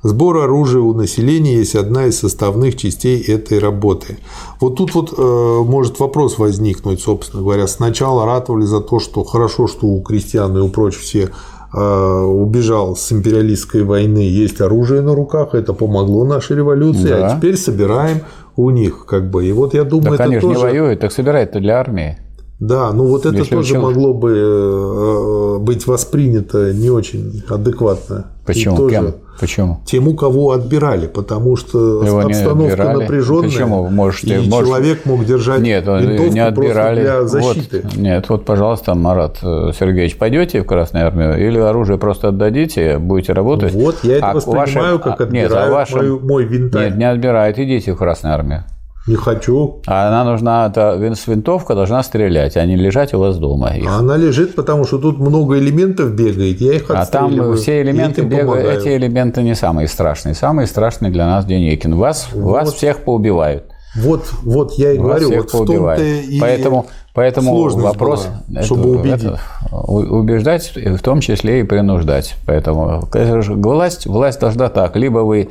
Сбор 0.03 0.39
оружия 0.39 0.81
у 0.81 0.95
населения 0.95 1.59
есть 1.59 1.75
одна 1.75 2.07
из 2.07 2.19
составных 2.19 2.77
частей 2.77 3.23
этой 3.23 3.59
работы. 3.59 4.19
Вот 4.59 4.77
тут 4.77 4.95
вот 4.95 5.13
э, 5.17 5.63
может 5.63 6.01
вопрос 6.01 6.39
возникнуть, 6.39 7.01
собственно 7.01 7.43
говоря. 7.43 7.67
Сначала 7.67 8.25
ратовали 8.25 8.65
за 8.65 8.81
то, 8.81 8.99
что 8.99 9.25
хорошо, 9.25 9.67
что 9.67 9.87
у 9.87 10.01
крестьян 10.01 10.57
и 10.57 10.61
у 10.61 10.71
прочих 10.71 11.03
все 11.03 11.29
э, 11.75 12.21
убежал 12.23 12.97
с 12.97 13.13
империалистской 13.13 13.83
войны, 13.83 14.21
есть 14.21 14.63
оружие 14.63 15.03
на 15.03 15.15
руках, 15.15 15.55
это 15.55 15.75
помогло 15.75 16.25
нашей 16.25 16.57
революции, 16.57 17.11
а 17.11 17.19
да. 17.19 17.27
а 17.27 17.37
теперь 17.37 17.59
собираем 17.59 18.21
у 18.57 18.71
них, 18.71 19.05
как 19.07 19.31
бы. 19.31 19.45
И 19.45 19.53
вот 19.53 19.75
я 19.75 19.85
думаю, 19.85 20.17
так 20.17 20.21
это 20.21 20.25
они 20.25 20.41
тоже... 20.41 20.57
не 20.57 20.63
воюют, 20.63 21.01
так 21.01 21.13
собирают-то 21.13 21.61
для 21.61 21.79
армии. 21.79 22.17
Да, 22.59 22.93
ну 22.93 23.07
вот 23.07 23.25
это 23.25 23.37
Если 23.37 23.51
тоже 23.55 23.73
учил... 23.73 23.83
могло 23.83 24.15
бы 24.15 24.33
э, 24.35 25.59
быть 25.61 25.87
воспринято 25.87 26.73
не 26.73 26.91
очень 26.91 27.43
адекватно. 27.49 28.33
Почему? 28.47 28.77
тоже... 28.77 28.95
Кем? 28.95 29.15
Почему? 29.41 29.81
Тем, 29.87 30.07
у 30.07 30.15
кого 30.15 30.53
отбирали, 30.53 31.07
потому 31.07 31.57
что 31.57 32.05
Его 32.05 32.21
обстановка 32.21 32.93
напряженная. 32.93 33.49
Почему? 33.49 33.89
Можете, 33.89 34.35
и 34.35 34.49
можете... 34.49 34.67
человек 34.67 35.07
мог 35.07 35.25
держать 35.25 35.61
нет, 35.63 35.87
винтовку 35.87 36.33
не 36.33 36.41
отбирали. 36.41 37.01
для 37.01 37.25
защиты. 37.25 37.81
Вот, 37.85 37.97
нет, 37.97 38.29
вот, 38.29 38.45
пожалуйста, 38.45 38.95
Марат 38.95 39.39
э, 39.43 39.73
Сергеевич, 39.79 40.19
пойдете 40.19 40.61
в 40.61 40.67
Красную 40.67 41.07
армию 41.07 41.49
или 41.49 41.59
оружие 41.59 41.99
просто 41.99 42.29
отдадите, 42.29 42.99
будете 42.99 43.33
работать? 43.33 43.73
Вот, 43.73 43.97
я 44.03 44.19
это 44.19 44.31
а 44.31 44.35
воспринимаю, 44.35 44.99
ваши... 44.99 44.99
как 44.99 45.21
отбирают 45.23 45.51
нет, 45.51 45.59
а 45.59 45.71
вашим... 45.71 45.99
мой, 45.99 46.21
мой 46.21 46.45
винтовку. 46.45 46.87
Нет, 46.87 46.99
не 46.99 47.05
отбирают, 47.05 47.59
идите 47.59 47.95
в 47.95 47.97
Красную 47.97 48.35
армию. 48.35 48.65
Не 49.07 49.17
хочу. 49.17 49.81
А 49.87 50.09
она 50.09 50.25
нужна, 50.25 50.67
эта 50.67 50.95
винтовка 50.97 51.75
должна 51.75 52.03
стрелять, 52.03 52.57
а 52.57 52.67
не 52.67 52.77
лежать 52.77 53.15
у 53.15 53.19
вас 53.19 53.39
дома. 53.39 53.71
Их. 53.71 53.89
Она 53.89 54.17
лежит, 54.17 54.55
потому 54.55 54.85
что 54.85 54.99
тут 54.99 55.19
много 55.19 55.59
элементов 55.59 56.13
бегает, 56.13 56.61
я 56.61 56.75
их 56.75 56.91
А 56.91 57.07
там 57.07 57.57
все 57.57 57.81
элементы 57.81 58.23
бегают, 58.23 58.67
эти 58.67 58.97
элементы 58.97 59.43
не 59.43 59.55
самые 59.55 59.89
страшные. 59.89 60.35
Самые 60.35 60.67
страшные 60.67 61.11
для 61.11 61.27
нас 61.27 61.47
Деникин. 61.47 61.97
Вас, 61.97 62.29
вот. 62.33 62.53
вас 62.53 62.75
всех 62.75 63.05
поубивают. 63.05 63.70
Вот, 63.97 64.31
вот 64.43 64.75
я 64.75 64.93
и 64.93 64.99
вас 64.99 65.21
говорю, 65.21 65.37
вот 65.39 65.49
в 65.49 65.67
том-то 65.67 66.03
и 66.03 66.39
Поэтому 66.39 66.87
Поэтому 67.13 67.69
вопрос, 67.71 68.29
была, 68.47 68.63
чтобы 68.63 68.91
это, 68.91 69.01
убедить. 69.01 69.25
Это, 69.25 69.41
убеждать, 69.73 70.73
в 70.77 70.99
том 71.01 71.21
числе 71.21 71.61
и 71.61 71.63
принуждать. 71.65 72.37
Поэтому 72.47 73.09
власть, 73.57 74.07
власть 74.07 74.39
должна 74.39 74.69
так: 74.69 74.95
либо 74.95 75.19
вы 75.19 75.51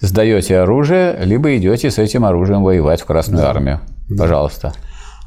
сдаете 0.00 0.60
оружие, 0.60 1.18
либо 1.22 1.54
идете 1.56 1.90
с 1.90 1.98
этим 1.98 2.24
оружием 2.24 2.62
воевать 2.64 3.02
в 3.02 3.04
Красную 3.04 3.42
да. 3.42 3.50
армию. 3.50 3.80
Пожалуйста. 4.16 4.72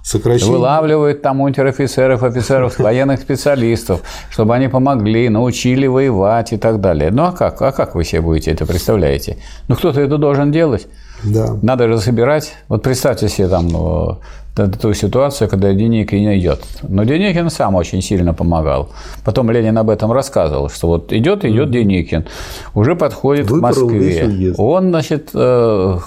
Сокращение. 0.07 0.53
Вылавливают 0.53 1.21
там 1.21 1.41
унтер-офицеров, 1.41 2.23
офицеров, 2.23 2.79
военных 2.79 3.19
специалистов, 3.19 4.03
чтобы 4.29 4.55
они 4.55 4.69
помогли, 4.69 5.27
научили 5.27 5.85
воевать 5.85 6.53
и 6.53 6.57
так 6.57 6.79
далее. 6.79 7.11
Ну 7.11 7.23
а 7.23 7.33
как? 7.33 7.61
А 7.61 7.73
как 7.73 7.93
вы 7.93 8.05
себе 8.05 8.21
будете 8.21 8.51
это 8.51 8.65
представляете? 8.65 9.35
Ну 9.67 9.75
кто-то 9.75 9.99
это 9.99 10.17
должен 10.17 10.49
делать. 10.49 10.87
Да. 11.25 11.57
Надо 11.61 11.89
же 11.89 11.97
собирать. 11.97 12.53
Вот 12.69 12.83
представьте 12.83 13.27
себе 13.27 13.49
там 13.49 13.67
ну, 13.67 14.19
ту 14.57 14.93
ситуацию, 14.93 15.47
когда 15.49 15.73
Деникин 15.73 16.33
идет. 16.37 16.59
Но 16.87 17.03
Деникин 17.03 17.49
сам 17.49 17.75
очень 17.75 18.01
сильно 18.01 18.33
помогал. 18.33 18.89
Потом 19.23 19.51
Ленин 19.51 19.77
об 19.77 19.89
этом 19.89 20.11
рассказывал, 20.11 20.69
что 20.69 20.87
вот 20.87 21.13
идет, 21.13 21.45
идет. 21.45 21.71
Деникин, 21.71 22.25
уже 22.73 22.95
подходит 22.95 23.49
Выбрал 23.49 23.87
к 23.87 23.91
Москве. 23.91 24.53
Он, 24.57 24.89
значит, 24.89 25.29
э, 25.33 25.97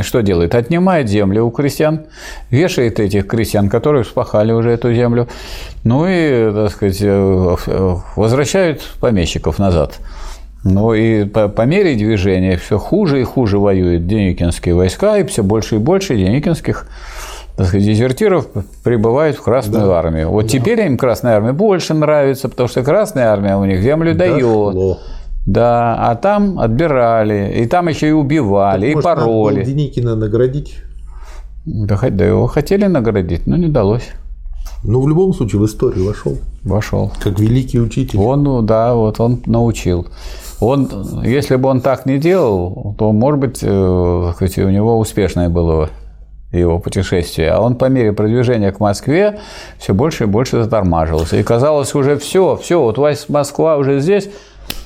что 0.00 0.22
делает? 0.22 0.54
Отнимает 0.54 1.08
землю 1.08 1.44
у 1.44 1.50
крестьян, 1.50 2.00
вешает 2.50 3.00
этих 3.00 3.26
крестьян, 3.26 3.68
которые 3.68 4.04
вспахали 4.04 4.52
уже 4.52 4.70
эту 4.70 4.92
землю, 4.92 5.28
ну 5.84 6.06
и, 6.06 6.52
так 6.52 6.70
сказать, 6.70 6.98
э, 7.00 7.56
возвращают 8.16 8.82
помещиков 9.00 9.58
назад. 9.58 9.98
Ну 10.64 10.94
и 10.94 11.24
по, 11.24 11.48
по 11.48 11.62
мере 11.62 11.94
движения 11.94 12.56
все 12.56 12.78
хуже 12.78 13.20
и 13.20 13.24
хуже 13.24 13.58
воюют 13.58 14.06
деникинские 14.06 14.74
войска, 14.74 15.18
и 15.18 15.24
все 15.24 15.42
больше 15.42 15.76
и 15.76 15.78
больше 15.78 16.16
деникинских 16.16 16.86
сказать, 17.56 17.84
дезертиров 17.84 18.48
прибывают 18.82 19.36
в 19.36 19.42
Красную 19.42 19.86
да. 19.86 19.98
армию. 19.98 20.30
Вот 20.30 20.42
да. 20.42 20.48
теперь 20.48 20.80
им 20.80 20.98
Красная 20.98 21.36
армия 21.36 21.52
больше 21.52 21.94
нравится, 21.94 22.48
потому 22.48 22.68
что 22.68 22.82
Красная 22.82 23.32
армия 23.32 23.56
у 23.56 23.64
них 23.64 23.80
землю 23.80 24.14
Дошло. 24.14 24.72
дает. 24.72 24.98
Да, 25.46 25.96
а 26.10 26.14
там 26.16 26.58
отбирали, 26.58 27.54
и 27.58 27.66
там 27.66 27.88
еще 27.88 28.08
и 28.08 28.12
убивали, 28.12 28.86
так, 28.86 28.90
и 28.90 28.94
может, 28.94 29.04
пароли. 29.04 29.58
Надо 29.58 29.66
Деникина 29.66 30.16
наградить? 30.16 30.78
Да, 31.66 31.98
да 32.10 32.24
его 32.24 32.46
хотели 32.46 32.86
наградить, 32.86 33.46
но 33.46 33.56
не 33.56 33.66
удалось. 33.66 34.08
Ну, 34.82 35.00
в 35.00 35.08
любом 35.08 35.32
случае, 35.32 35.60
в 35.60 35.66
историю 35.66 36.06
вошел. 36.06 36.36
Вошел. 36.62 37.12
Как 37.22 37.38
великий 37.38 37.80
учитель. 37.80 38.18
Он, 38.18 38.42
ну, 38.42 38.62
да, 38.62 38.94
вот 38.94 39.20
он 39.20 39.42
научил. 39.46 40.06
Он, 40.60 40.88
если 41.24 41.56
бы 41.56 41.68
он 41.68 41.80
так 41.80 42.06
не 42.06 42.18
делал, 42.18 42.94
то, 42.98 43.12
может 43.12 43.40
быть, 43.40 43.58
э, 43.62 43.66
у 43.66 44.70
него 44.70 44.98
успешное 44.98 45.48
было 45.48 45.90
его 46.58 46.78
путешествие. 46.78 47.50
А 47.50 47.60
он 47.60 47.76
по 47.76 47.86
мере 47.86 48.12
продвижения 48.12 48.72
к 48.72 48.80
Москве 48.80 49.40
все 49.78 49.94
больше 49.94 50.24
и 50.24 50.26
больше 50.26 50.62
затормаживался. 50.62 51.36
И 51.36 51.42
казалось 51.42 51.94
уже 51.94 52.16
все, 52.18 52.56
все, 52.56 52.80
вот 52.80 52.98
Москва 53.28 53.76
уже 53.76 54.00
здесь, 54.00 54.28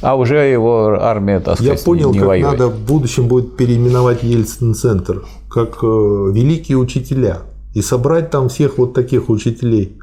а 0.00 0.16
уже 0.16 0.38
его 0.38 0.96
армия, 1.00 1.40
так 1.40 1.56
сказать, 1.56 1.78
Я 1.78 1.84
понял, 1.84 2.12
не 2.12 2.18
как 2.18 2.28
воюет. 2.28 2.52
надо 2.52 2.68
в 2.68 2.78
будущем 2.86 3.28
будет 3.28 3.56
переименовать 3.56 4.22
Ельцин-центр 4.22 5.24
как 5.48 5.78
э, 5.82 5.86
великие 5.86 6.78
учителя 6.78 7.38
и 7.74 7.82
собрать 7.82 8.30
там 8.30 8.48
всех 8.48 8.78
вот 8.78 8.94
таких 8.94 9.28
учителей. 9.28 9.98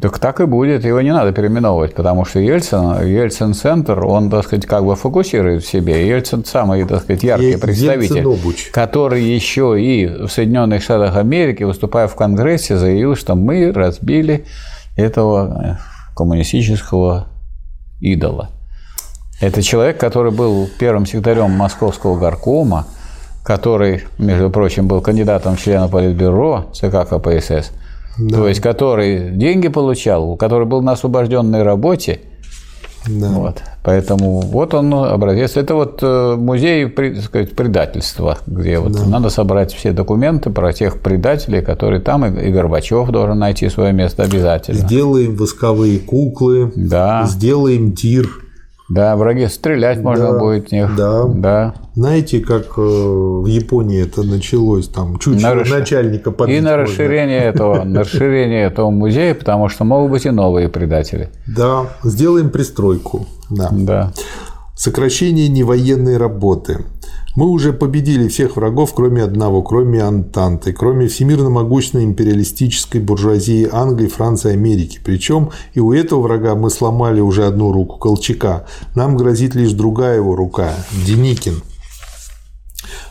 Так 0.00 0.18
так 0.18 0.40
и 0.40 0.44
будет, 0.44 0.84
его 0.84 1.00
не 1.00 1.12
надо 1.12 1.32
переименовывать, 1.32 1.94
потому 1.94 2.24
что 2.24 2.38
Ельцин, 2.40 3.06
Ельцин-центр, 3.06 4.04
он, 4.04 4.30
так 4.30 4.44
сказать, 4.44 4.66
как 4.66 4.84
бы 4.84 4.94
фокусирует 4.94 5.64
в 5.64 5.68
себе. 5.68 6.06
Ельцин 6.06 6.44
самый, 6.44 6.84
так 6.84 7.02
сказать, 7.02 7.22
яркий 7.22 7.52
Е- 7.52 7.58
представитель, 7.58 8.24
который 8.70 9.22
еще 9.22 9.80
и 9.80 10.06
в 10.06 10.28
Соединенных 10.28 10.82
Штатах 10.82 11.16
Америки, 11.16 11.62
выступая 11.62 12.06
в 12.06 12.14
Конгрессе, 12.14 12.76
заявил, 12.76 13.16
что 13.16 13.34
мы 13.34 13.72
разбили 13.72 14.44
этого 14.96 15.78
коммунистического 16.14 17.28
идола. 18.00 18.50
Это 19.40 19.62
человек, 19.62 19.98
который 19.98 20.32
был 20.32 20.68
первым 20.78 21.06
секретарем 21.06 21.52
Московского 21.52 22.18
горкома, 22.18 22.86
который, 23.44 24.04
между 24.18 24.50
прочим, 24.50 24.88
был 24.88 25.00
кандидатом 25.00 25.56
в 25.56 25.60
члена 25.60 25.88
Политбюро 25.88 26.66
ЦК 26.74 27.08
КПСС, 27.08 27.72
да. 28.18 28.36
то 28.36 28.48
есть 28.48 28.60
который 28.60 29.30
деньги 29.30 29.68
получал, 29.68 30.36
который 30.36 30.66
был 30.66 30.82
на 30.82 30.92
освобожденной 30.92 31.62
работе. 31.62 32.20
Да. 33.06 33.28
Вот. 33.30 33.62
Поэтому 33.84 34.40
вот 34.40 34.74
он 34.74 34.92
образец. 34.92 35.56
Это 35.56 35.74
вот 35.74 36.00
э, 36.02 36.36
музей 36.36 36.92
сказать, 37.22 37.54
предательства, 37.54 38.38
где 38.46 38.78
вот 38.78 38.92
да. 38.92 39.06
надо 39.06 39.30
собрать 39.30 39.72
все 39.72 39.92
документы 39.92 40.50
про 40.50 40.72
тех 40.72 41.00
предателей, 41.00 41.62
которые 41.62 42.00
там, 42.00 42.26
и 42.26 42.50
Горбачев 42.50 43.08
должен 43.10 43.38
найти 43.38 43.68
свое 43.70 43.92
место 43.92 44.24
обязательно. 44.24 44.80
Сделаем 44.80 45.36
восковые 45.36 46.00
куклы, 46.00 46.72
да. 46.76 47.24
сделаем 47.26 47.92
тир 47.92 48.28
да, 48.88 49.16
враги 49.16 49.46
стрелять 49.48 50.00
можно 50.00 50.32
да, 50.32 50.38
будет 50.38 50.68
в 50.68 50.72
них. 50.72 50.96
Да. 50.96 51.24
да. 51.24 51.74
Знаете, 51.94 52.40
как 52.40 52.78
э, 52.78 52.80
в 52.80 53.46
Японии 53.46 54.02
это 54.02 54.22
началось, 54.22 54.88
там 54.88 55.18
чуть 55.18 55.42
на 55.42 55.54
расш... 55.54 55.70
начальника 55.70 56.30
И 56.30 56.32
на 56.60 56.70
можно. 56.70 56.76
расширение 56.76 57.40
этого, 57.44 57.84
на 57.84 58.00
расширение 58.00 58.64
этого 58.64 58.90
музея, 58.90 59.34
потому 59.34 59.68
что 59.68 59.84
могут 59.84 60.10
быть 60.12 60.24
и 60.24 60.30
новые 60.30 60.70
предатели. 60.70 61.28
Да, 61.46 61.86
сделаем 62.02 62.48
пристройку. 62.48 63.26
Да. 63.50 63.68
да. 63.72 64.12
Сокращение 64.74 65.48
невоенной 65.48 66.16
работы. 66.16 66.84
Мы 67.36 67.46
уже 67.46 67.72
победили 67.72 68.28
всех 68.28 68.56
врагов, 68.56 68.92
кроме 68.94 69.22
одного, 69.22 69.62
кроме 69.62 70.02
Антанты, 70.02 70.72
кроме 70.72 71.08
всемирно 71.08 71.50
могущественной 71.50 72.04
империалистической 72.04 73.00
буржуазии 73.00 73.68
Англии, 73.70 74.08
Франции, 74.08 74.52
Америки. 74.52 75.00
Причем 75.04 75.50
и 75.74 75.80
у 75.80 75.92
этого 75.92 76.22
врага 76.22 76.54
мы 76.54 76.70
сломали 76.70 77.20
уже 77.20 77.46
одну 77.46 77.72
руку 77.72 77.98
Колчака. 77.98 78.66
Нам 78.94 79.16
грозит 79.16 79.54
лишь 79.54 79.72
другая 79.72 80.16
его 80.16 80.34
рука– 80.34 80.74
Деникин. 81.06 81.62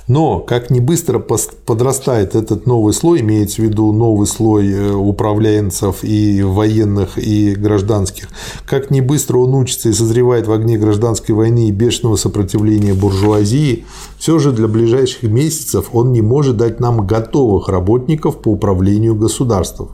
Но 0.08 0.40
как 0.40 0.70
не 0.70 0.80
быстро 0.80 1.20
подрастает 1.20 2.36
этот 2.36 2.66
новый 2.66 2.94
слой, 2.94 3.22
имеется 3.22 3.62
в 3.62 3.66
виду 3.66 3.92
новый 3.92 4.26
слой 4.26 4.72
э, 4.72 4.92
управленцев 4.94 6.04
и 6.04 6.42
военных, 6.44 7.18
и 7.18 7.56
гражданских, 7.56 8.30
как 8.66 8.90
не 8.90 9.02
быстро 9.02 9.40
он 9.40 9.54
учится 9.54 9.90
и 9.90 9.94
созревает 9.94 10.48
в 10.48 10.52
огне 10.52 10.78
гражданской 10.78 11.36
войны 11.36 11.68
и 11.68 11.72
бешеного 11.72 12.16
сопротивления 12.16 12.94
буржуазии, 12.94 13.86
все 14.18 14.40
же 14.40 14.52
для 14.52 14.68
ближайших 14.68 15.24
месяцев 15.24 15.90
он 15.92 16.12
не 16.12 16.22
может 16.22 16.58
дать 16.58 16.80
нам 16.80 17.06
готовых 17.06 17.68
работников 17.68 18.42
по 18.42 18.50
управлению 18.50 19.16
государством. 19.16 19.90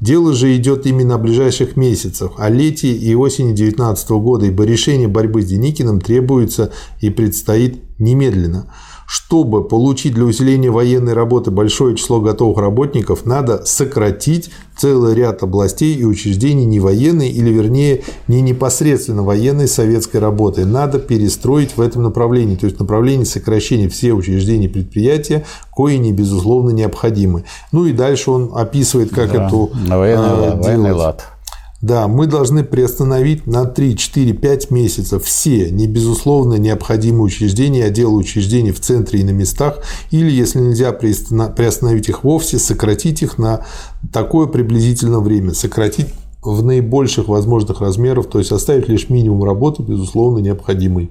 Дело 0.00 0.32
же 0.32 0.54
идет 0.56 0.86
именно 0.86 1.16
о 1.16 1.18
ближайших 1.18 1.76
месяцах, 1.76 2.32
о 2.38 2.48
лете 2.48 2.92
и 2.92 3.14
осени 3.14 3.48
2019 3.48 4.10
года, 4.10 4.46
ибо 4.46 4.64
решение 4.64 5.08
борьбы 5.08 5.42
с 5.42 5.46
Деникиным 5.46 6.00
требуется 6.00 6.72
и 7.00 7.10
предстоит 7.10 7.82
немедленно. 7.98 8.72
Чтобы 9.06 9.62
получить 9.62 10.14
для 10.14 10.24
усиления 10.24 10.70
военной 10.70 11.12
работы 11.12 11.50
большое 11.50 11.96
число 11.96 12.20
готовых 12.20 12.58
работников, 12.58 13.24
надо 13.24 13.64
сократить 13.64 14.50
целый 14.76 15.14
ряд 15.14 15.42
областей 15.42 15.94
и 15.94 16.04
учреждений 16.04 16.64
не 16.64 16.80
военной 16.80 17.28
или, 17.28 17.50
вернее, 17.50 18.02
не 18.26 18.42
непосредственно 18.42 19.22
военной 19.22 19.68
советской 19.68 20.18
работы. 20.18 20.64
Надо 20.66 20.98
перестроить 20.98 21.76
в 21.76 21.80
этом 21.80 22.02
направлении, 22.02 22.56
то 22.56 22.66
есть 22.66 22.80
направлении 22.80 23.24
сокращения 23.24 23.88
все 23.88 24.12
учреждения 24.12 24.66
и 24.66 24.68
предприятия, 24.68 25.44
кои 25.70 25.96
не 25.96 26.12
безусловно 26.12 26.70
необходимы. 26.70 27.44
Ну 27.70 27.86
и 27.86 27.92
дальше 27.92 28.30
он 28.30 28.50
описывает, 28.54 29.10
как 29.10 29.32
да, 29.32 29.46
эту 29.46 29.70
военный, 29.86 30.28
э, 30.28 30.60
военный 30.60 30.92
лад. 30.92 31.35
Да, 31.82 32.08
мы 32.08 32.26
должны 32.26 32.64
приостановить 32.64 33.46
на 33.46 33.66
3, 33.66 33.96
4, 33.96 34.32
5 34.32 34.70
месяцев 34.70 35.24
все 35.24 35.70
не 35.70 35.86
безусловно 35.86 36.54
необходимые 36.54 37.24
учреждения, 37.24 37.84
отделы 37.84 38.16
учреждений 38.16 38.72
в 38.72 38.80
центре 38.80 39.20
и 39.20 39.24
на 39.24 39.30
местах, 39.30 39.80
или, 40.10 40.30
если 40.30 40.60
нельзя 40.60 40.92
приостановить 40.92 42.08
их 42.08 42.24
вовсе, 42.24 42.58
сократить 42.58 43.22
их 43.22 43.36
на 43.36 43.66
такое 44.10 44.46
приблизительное 44.46 45.20
время, 45.20 45.52
сократить 45.52 46.08
в 46.42 46.64
наибольших 46.64 47.28
возможных 47.28 47.80
размерах, 47.80 48.30
то 48.30 48.38
есть 48.38 48.52
оставить 48.52 48.88
лишь 48.88 49.10
минимум 49.10 49.44
работы, 49.44 49.82
безусловно, 49.82 50.38
необходимый. 50.38 51.10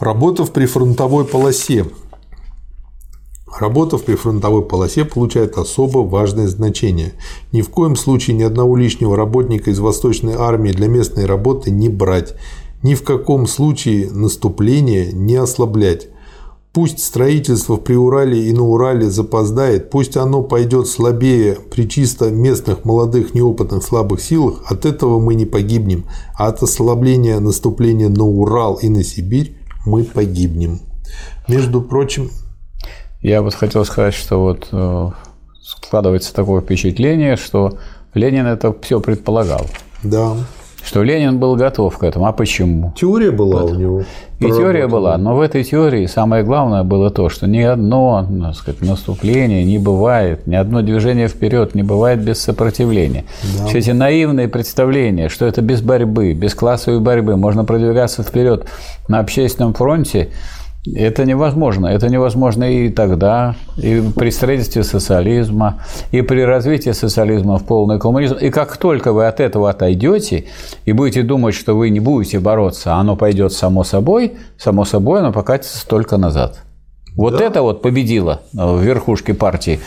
Работа 0.00 0.44
в 0.44 0.52
прифронтовой 0.52 1.24
полосе. 1.24 1.86
Работа 3.58 3.96
в 3.96 4.02
прифронтовой 4.02 4.62
полосе 4.62 5.06
получает 5.06 5.56
особо 5.56 5.98
важное 5.98 6.46
значение. 6.46 7.14
Ни 7.52 7.62
в 7.62 7.70
коем 7.70 7.96
случае 7.96 8.36
ни 8.36 8.42
одного 8.42 8.76
лишнего 8.76 9.16
работника 9.16 9.70
из 9.70 9.78
Восточной 9.78 10.34
армии 10.34 10.72
для 10.72 10.88
местной 10.88 11.24
работы 11.24 11.70
не 11.70 11.88
брать. 11.88 12.34
Ни 12.82 12.94
в 12.94 13.02
каком 13.02 13.46
случае 13.46 14.10
наступление 14.10 15.10
не 15.12 15.36
ослаблять. 15.36 16.08
Пусть 16.74 16.98
строительство 16.98 17.76
в 17.76 17.80
Приурале 17.80 18.50
и 18.50 18.52
на 18.52 18.62
Урале 18.62 19.08
запоздает, 19.08 19.88
пусть 19.88 20.18
оно 20.18 20.42
пойдет 20.42 20.86
слабее 20.86 21.56
при 21.70 21.88
чисто 21.88 22.30
местных 22.30 22.84
молодых 22.84 23.32
неопытных 23.32 23.82
слабых 23.82 24.20
силах, 24.20 24.60
от 24.66 24.84
этого 24.84 25.18
мы 25.18 25.34
не 25.34 25.46
погибнем, 25.46 26.04
а 26.36 26.48
от 26.48 26.62
ослабления 26.62 27.40
наступления 27.40 28.10
на 28.10 28.24
Урал 28.24 28.74
и 28.74 28.90
на 28.90 29.02
Сибирь 29.02 29.56
мы 29.86 30.04
погибнем. 30.04 30.80
Между 31.48 31.80
прочим, 31.80 32.30
я 33.28 33.42
вот 33.42 33.54
хотел 33.54 33.84
сказать, 33.84 34.14
что 34.14 34.40
вот 34.40 34.68
э, 34.70 35.10
складывается 35.60 36.32
такое 36.32 36.60
впечатление, 36.60 37.36
что 37.36 37.76
Ленин 38.14 38.46
это 38.46 38.72
все 38.82 39.00
предполагал. 39.00 39.66
Да. 40.04 40.34
Что 40.84 41.02
Ленин 41.02 41.40
был 41.40 41.56
готов 41.56 41.98
к 41.98 42.04
этому. 42.04 42.26
А 42.26 42.32
почему? 42.32 42.92
Теория 42.96 43.32
была 43.32 43.62
вот. 43.62 43.72
у 43.72 43.74
него. 43.74 44.04
И 44.38 44.44
теория 44.44 44.86
была, 44.86 45.18
но 45.18 45.34
в 45.34 45.40
этой 45.40 45.64
теории 45.64 46.06
самое 46.06 46.44
главное 46.44 46.84
было 46.84 47.10
то, 47.10 47.28
что 47.28 47.48
ни 47.48 47.62
одно 47.62 48.28
так 48.42 48.54
сказать, 48.54 48.82
наступление 48.82 49.64
не 49.64 49.78
бывает, 49.78 50.46
ни 50.46 50.54
одно 50.54 50.82
движение 50.82 51.26
вперед 51.26 51.74
не 51.74 51.82
бывает 51.82 52.22
без 52.22 52.40
сопротивления. 52.40 53.24
Да. 53.58 53.66
Все 53.66 53.78
эти 53.78 53.90
наивные 53.90 54.46
представления, 54.46 55.30
что 55.30 55.46
это 55.46 55.62
без 55.62 55.80
борьбы, 55.80 56.32
без 56.34 56.54
классовой 56.54 57.00
борьбы, 57.00 57.36
можно 57.36 57.64
продвигаться 57.64 58.22
вперед 58.22 58.66
на 59.08 59.18
общественном 59.18 59.74
фронте, 59.74 60.28
это 60.94 61.24
невозможно. 61.24 61.86
Это 61.86 62.08
невозможно 62.08 62.64
и 62.64 62.88
тогда, 62.90 63.56
и 63.76 64.02
при 64.14 64.30
строительстве 64.30 64.84
социализма, 64.84 65.82
и 66.12 66.22
при 66.22 66.42
развитии 66.42 66.90
социализма 66.90 67.58
в 67.58 67.64
полный 67.64 67.98
коммунизм. 67.98 68.36
И 68.36 68.50
как 68.50 68.76
только 68.76 69.12
вы 69.12 69.26
от 69.26 69.40
этого 69.40 69.70
отойдете 69.70 70.44
и 70.84 70.92
будете 70.92 71.22
думать, 71.22 71.54
что 71.54 71.76
вы 71.76 71.90
не 71.90 72.00
будете 72.00 72.38
бороться, 72.38 72.94
оно 72.94 73.16
пойдет 73.16 73.52
само 73.52 73.84
собой, 73.84 74.34
само 74.58 74.84
собой 74.84 75.20
оно 75.20 75.32
покатится 75.32 75.86
только 75.86 76.16
назад. 76.16 76.58
Вот 77.16 77.38
да. 77.38 77.44
это 77.44 77.62
вот 77.62 77.80
победило 77.80 78.42
в 78.52 78.82
верхушке 78.82 79.32
партии 79.32 79.80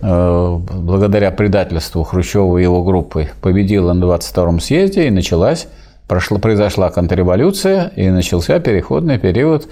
э, 0.00 0.58
благодаря 0.58 1.32
предательству 1.32 2.04
Хрущева 2.04 2.58
и 2.58 2.62
его 2.62 2.84
группы. 2.84 3.30
Победило 3.42 3.92
на 3.92 4.04
22-м 4.04 4.60
съезде 4.60 5.08
и 5.08 5.10
началась, 5.10 5.66
прошла, 6.06 6.38
произошла 6.38 6.90
контрреволюция 6.90 7.90
и 7.96 8.08
начался 8.10 8.60
переходный 8.60 9.18
период 9.18 9.68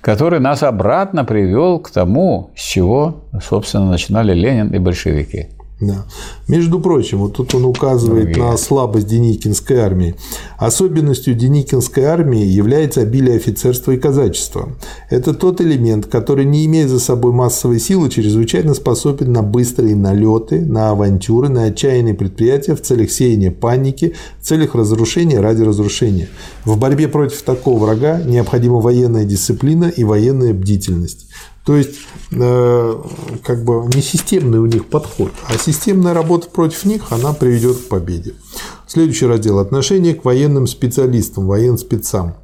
который 0.00 0.40
нас 0.40 0.62
обратно 0.62 1.24
привел 1.24 1.78
к 1.78 1.90
тому, 1.90 2.50
с 2.56 2.62
чего, 2.62 3.24
собственно, 3.42 3.90
начинали 3.90 4.32
Ленин 4.32 4.68
и 4.68 4.78
большевики. 4.78 5.48
Да. 5.80 6.06
Между 6.46 6.78
прочим, 6.78 7.18
вот 7.18 7.34
тут 7.34 7.54
он 7.54 7.64
указывает 7.64 8.24
Другие. 8.24 8.44
на 8.44 8.56
слабость 8.58 9.06
Деникинской 9.06 9.78
армии. 9.78 10.14
Особенностью 10.58 11.34
Деникинской 11.34 12.04
армии 12.04 12.44
является 12.44 13.00
обилие 13.00 13.36
офицерства 13.36 13.92
и 13.92 13.96
казачества. 13.96 14.68
Это 15.08 15.32
тот 15.32 15.62
элемент, 15.62 16.04
который, 16.04 16.44
не 16.44 16.66
имея 16.66 16.86
за 16.86 17.00
собой 17.00 17.32
массовой 17.32 17.80
силы, 17.80 18.10
чрезвычайно 18.10 18.74
способен 18.74 19.32
на 19.32 19.42
быстрые 19.42 19.96
налеты, 19.96 20.60
на 20.60 20.90
авантюры, 20.90 21.48
на 21.48 21.64
отчаянные 21.64 22.14
предприятия 22.14 22.74
в 22.74 22.82
целях 22.82 23.10
сеяния 23.10 23.50
паники, 23.50 24.14
в 24.38 24.46
целях 24.46 24.74
разрушения 24.74 25.40
ради 25.40 25.62
разрушения. 25.62 26.28
В 26.66 26.76
борьбе 26.78 27.08
против 27.08 27.40
такого 27.40 27.78
врага 27.78 28.20
необходима 28.20 28.80
военная 28.80 29.24
дисциплина 29.24 29.86
и 29.86 30.04
военная 30.04 30.52
бдительность. 30.52 31.26
То 31.64 31.76
есть, 31.76 31.96
э, 32.32 33.02
как 33.44 33.64
бы 33.64 33.88
не 33.94 34.00
системный 34.00 34.58
у 34.58 34.66
них 34.66 34.86
подход, 34.86 35.30
а 35.48 35.58
системная 35.58 36.14
работа 36.14 36.48
против 36.48 36.84
них, 36.84 37.04
она 37.10 37.32
приведет 37.32 37.76
к 37.76 37.88
победе. 37.88 38.34
Следующий 38.86 39.26
раздел– 39.26 39.58
отношение 39.60 40.14
к 40.14 40.24
военным 40.24 40.66
специалистам, 40.66 41.46
военным 41.46 41.78
спецам. 41.78 42.34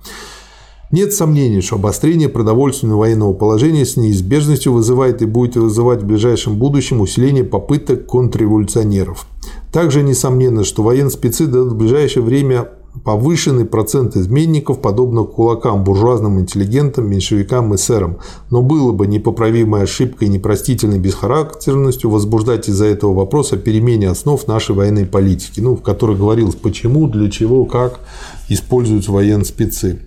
Нет 0.93 1.13
сомнений, 1.13 1.63
что 1.63 1.77
обострение 1.77 2.29
продовольственного 2.29 3.01
военного 3.01 3.33
положения 3.33 3.85
с 3.85 3.97
неизбежностью 3.97 4.73
вызывает 4.73 5.21
и 5.21 5.27
будет 5.27 5.57
вызывать 5.57 6.03
в 6.03 6.07
ближайшем 6.07 6.57
будущем 6.57 7.01
усиление 7.01 7.43
попыток 7.43 8.07
контрреволюционеров. 8.07 9.27
Также 9.73 10.03
несомненно, 10.03 10.63
что 10.63 10.85
военные 10.85 11.11
спецы 11.11 11.47
дадут 11.47 11.73
в 11.73 11.77
ближайшее 11.77 12.23
время 12.23 12.69
повышенный 13.05 13.65
процент 13.65 14.17
изменников, 14.17 14.81
подобно 14.81 15.25
кулакам, 15.25 15.85
буржуазным 15.85 16.41
интеллигентам, 16.41 17.09
меньшевикам 17.09 17.75
и 17.75 17.77
сэрам. 17.77 18.19
Но 18.51 18.63
было 18.63 18.93
бы 18.93 19.07
непоправимой 19.07 19.83
ошибкой 19.83 20.29
и 20.29 20.31
непростительной 20.31 20.99
бесхарактерностью 20.99 22.11
возбуждать 22.11 22.69
из-за 22.69 22.87
этого 22.87 23.15
вопрос 23.15 23.53
о 23.53 23.57
перемене 23.57 24.11
основ 24.11 24.47
нашей 24.47 24.75
военной 24.75 25.07
политики, 25.07 25.61
ну, 25.61 25.77
в 25.77 25.83
которой 25.83 26.17
говорилось, 26.17 26.57
почему, 26.57 27.09
для 27.09 27.31
чего, 27.31 27.65
как 27.65 28.01
используются 28.49 29.13
военные 29.13 29.45
спецы. 29.45 30.01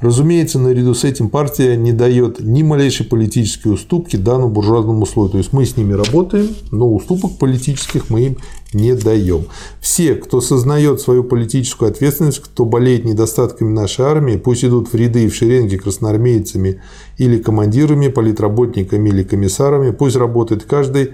Разумеется, 0.00 0.58
наряду 0.58 0.94
с 0.94 1.04
этим 1.04 1.28
партия 1.28 1.76
не 1.76 1.92
дает 1.92 2.40
ни 2.40 2.62
малейшей 2.62 3.06
политической 3.06 3.68
уступки 3.68 4.16
данному 4.16 4.52
буржуазному 4.52 5.06
слою. 5.06 5.30
То 5.30 5.38
есть 5.38 5.52
мы 5.52 5.64
с 5.64 5.76
ними 5.76 5.92
работаем, 5.92 6.48
но 6.70 6.92
уступок 6.92 7.38
политических 7.38 8.10
мы 8.10 8.22
им 8.22 8.36
не 8.72 8.94
даем. 8.94 9.46
Все, 9.80 10.14
кто 10.14 10.40
сознает 10.40 11.00
свою 11.00 11.24
политическую 11.24 11.90
ответственность, 11.90 12.40
кто 12.40 12.64
болеет 12.64 13.04
недостатками 13.04 13.72
нашей 13.72 14.04
армии, 14.04 14.36
пусть 14.36 14.64
идут 14.64 14.92
в 14.92 14.94
ряды 14.94 15.24
и 15.24 15.28
в 15.28 15.34
шеренги 15.34 15.76
красноармейцами 15.76 16.82
или 17.16 17.38
командирами, 17.38 18.08
политработниками 18.08 19.08
или 19.08 19.22
комиссарами, 19.22 19.92
пусть 19.92 20.16
работает 20.16 20.64
каждый 20.64 21.12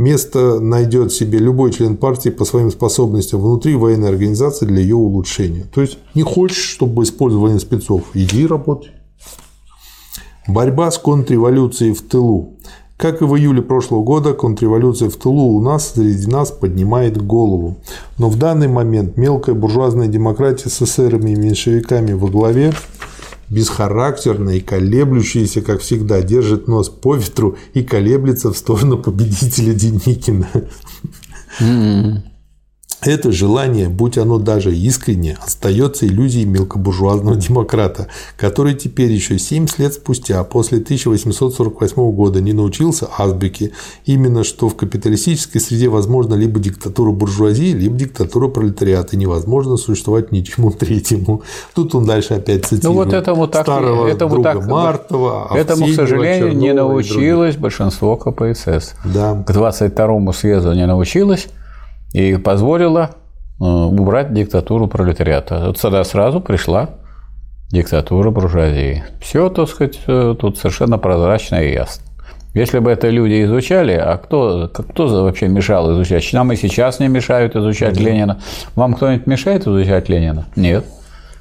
место 0.00 0.60
найдет 0.60 1.12
себе 1.12 1.38
любой 1.38 1.72
член 1.72 1.96
партии 1.96 2.30
по 2.30 2.46
своим 2.46 2.70
способностям 2.70 3.40
внутри 3.40 3.76
военной 3.76 4.08
организации 4.08 4.64
для 4.64 4.80
ее 4.80 4.96
улучшения. 4.96 5.66
То 5.72 5.82
есть 5.82 5.98
не 6.14 6.22
хочешь, 6.22 6.56
чтобы 6.56 7.02
использовали 7.02 7.58
спецов, 7.58 8.04
иди 8.14 8.46
работай. 8.46 8.92
Борьба 10.48 10.90
с 10.90 10.96
контрреволюцией 10.98 11.92
в 11.92 12.00
тылу. 12.00 12.54
Как 12.96 13.20
и 13.20 13.24
в 13.24 13.36
июле 13.36 13.62
прошлого 13.62 14.02
года, 14.02 14.32
контрреволюция 14.32 15.10
в 15.10 15.16
тылу 15.16 15.56
у 15.56 15.60
нас 15.60 15.92
среди 15.94 16.26
нас 16.26 16.50
поднимает 16.50 17.22
голову. 17.22 17.76
Но 18.16 18.30
в 18.30 18.38
данный 18.38 18.68
момент 18.68 19.18
мелкая 19.18 19.54
буржуазная 19.54 20.08
демократия 20.08 20.70
с 20.70 20.80
эсерами 20.82 21.30
и 21.30 21.36
меньшевиками 21.36 22.12
во 22.12 22.28
главе 22.28 22.72
бесхарактерно 23.50 24.50
и 24.50 24.60
колеблющийся, 24.60 25.60
как 25.60 25.80
всегда, 25.80 26.22
держит 26.22 26.68
нос 26.68 26.88
по 26.88 27.16
ветру 27.16 27.56
и 27.74 27.82
колеблется 27.82 28.52
в 28.52 28.56
сторону 28.56 28.98
победителя 28.98 29.74
Деникина. 29.74 30.48
Это 33.02 33.32
желание, 33.32 33.88
будь 33.88 34.18
оно 34.18 34.38
даже 34.38 34.74
искренне, 34.74 35.38
остается 35.42 36.06
иллюзией 36.06 36.44
мелкобуржуазного 36.44 37.36
демократа, 37.40 38.08
который 38.36 38.74
теперь 38.74 39.10
еще 39.10 39.38
70 39.38 39.78
лет 39.78 39.94
спустя, 39.94 40.42
после 40.44 40.78
1848 40.78 42.10
года, 42.12 42.40
не 42.40 42.52
научился 42.52 43.08
азбуке, 43.16 43.72
именно 44.04 44.44
что 44.44 44.68
в 44.68 44.76
капиталистической 44.76 45.60
среде 45.60 45.88
возможно 45.88 46.34
либо 46.34 46.60
диктатура 46.60 47.10
буржуазии, 47.12 47.72
либо 47.72 47.96
диктатура 47.96 48.48
пролетариата, 48.48 49.16
и 49.16 49.18
невозможно 49.18 49.76
существовать 49.76 50.30
ничему 50.32 50.70
третьему. 50.78 51.42
Тут 51.74 51.94
он 51.94 52.04
дальше 52.04 52.34
опять 52.34 52.66
цитирует 52.66 52.84
ну, 52.84 52.92
вот 52.92 53.12
этому 53.14 53.48
так, 53.48 53.62
старого 53.62 54.06
этому 54.06 54.34
друга 54.34 54.52
так, 54.52 54.66
Мартова, 54.66 55.50
Этому, 55.54 55.86
к 55.86 55.92
сожалению, 55.94 56.56
не 56.56 56.72
научилось 56.72 57.56
большинство 57.56 58.16
КПСС. 58.16 58.94
Да. 59.04 59.42
К 59.46 59.52
22 59.52 60.32
съезду 60.32 60.72
не 60.74 60.86
научилось, 60.86 61.48
и 62.12 62.36
позволила 62.36 63.10
э, 63.60 63.64
убрать 63.64 64.32
диктатуру 64.32 64.88
пролетариата. 64.88 65.66
Вот 65.66 65.80
тогда 65.80 66.04
сразу 66.04 66.40
пришла 66.40 66.90
диктатура 67.70 68.30
буржуазии. 68.30 69.04
Все, 69.20 69.48
так 69.48 69.68
сказать, 69.68 70.00
э, 70.06 70.34
тут 70.38 70.58
совершенно 70.58 70.98
прозрачно 70.98 71.56
и 71.56 71.72
ясно. 71.72 72.04
Если 72.52 72.80
бы 72.80 72.90
это 72.90 73.08
люди 73.10 73.44
изучали, 73.44 73.92
а 73.92 74.16
кто, 74.16 74.68
кто 74.68 75.22
вообще 75.22 75.46
мешал 75.46 75.92
изучать? 75.92 76.28
Нам 76.32 76.50
и 76.52 76.56
сейчас 76.56 76.98
не 76.98 77.06
мешают 77.06 77.54
изучать 77.54 77.96
mm-hmm. 77.96 78.02
Ленина. 78.02 78.40
Вам 78.74 78.94
кто-нибудь 78.94 79.26
мешает 79.28 79.68
изучать 79.68 80.08
Ленина? 80.08 80.46
Нет. 80.56 80.84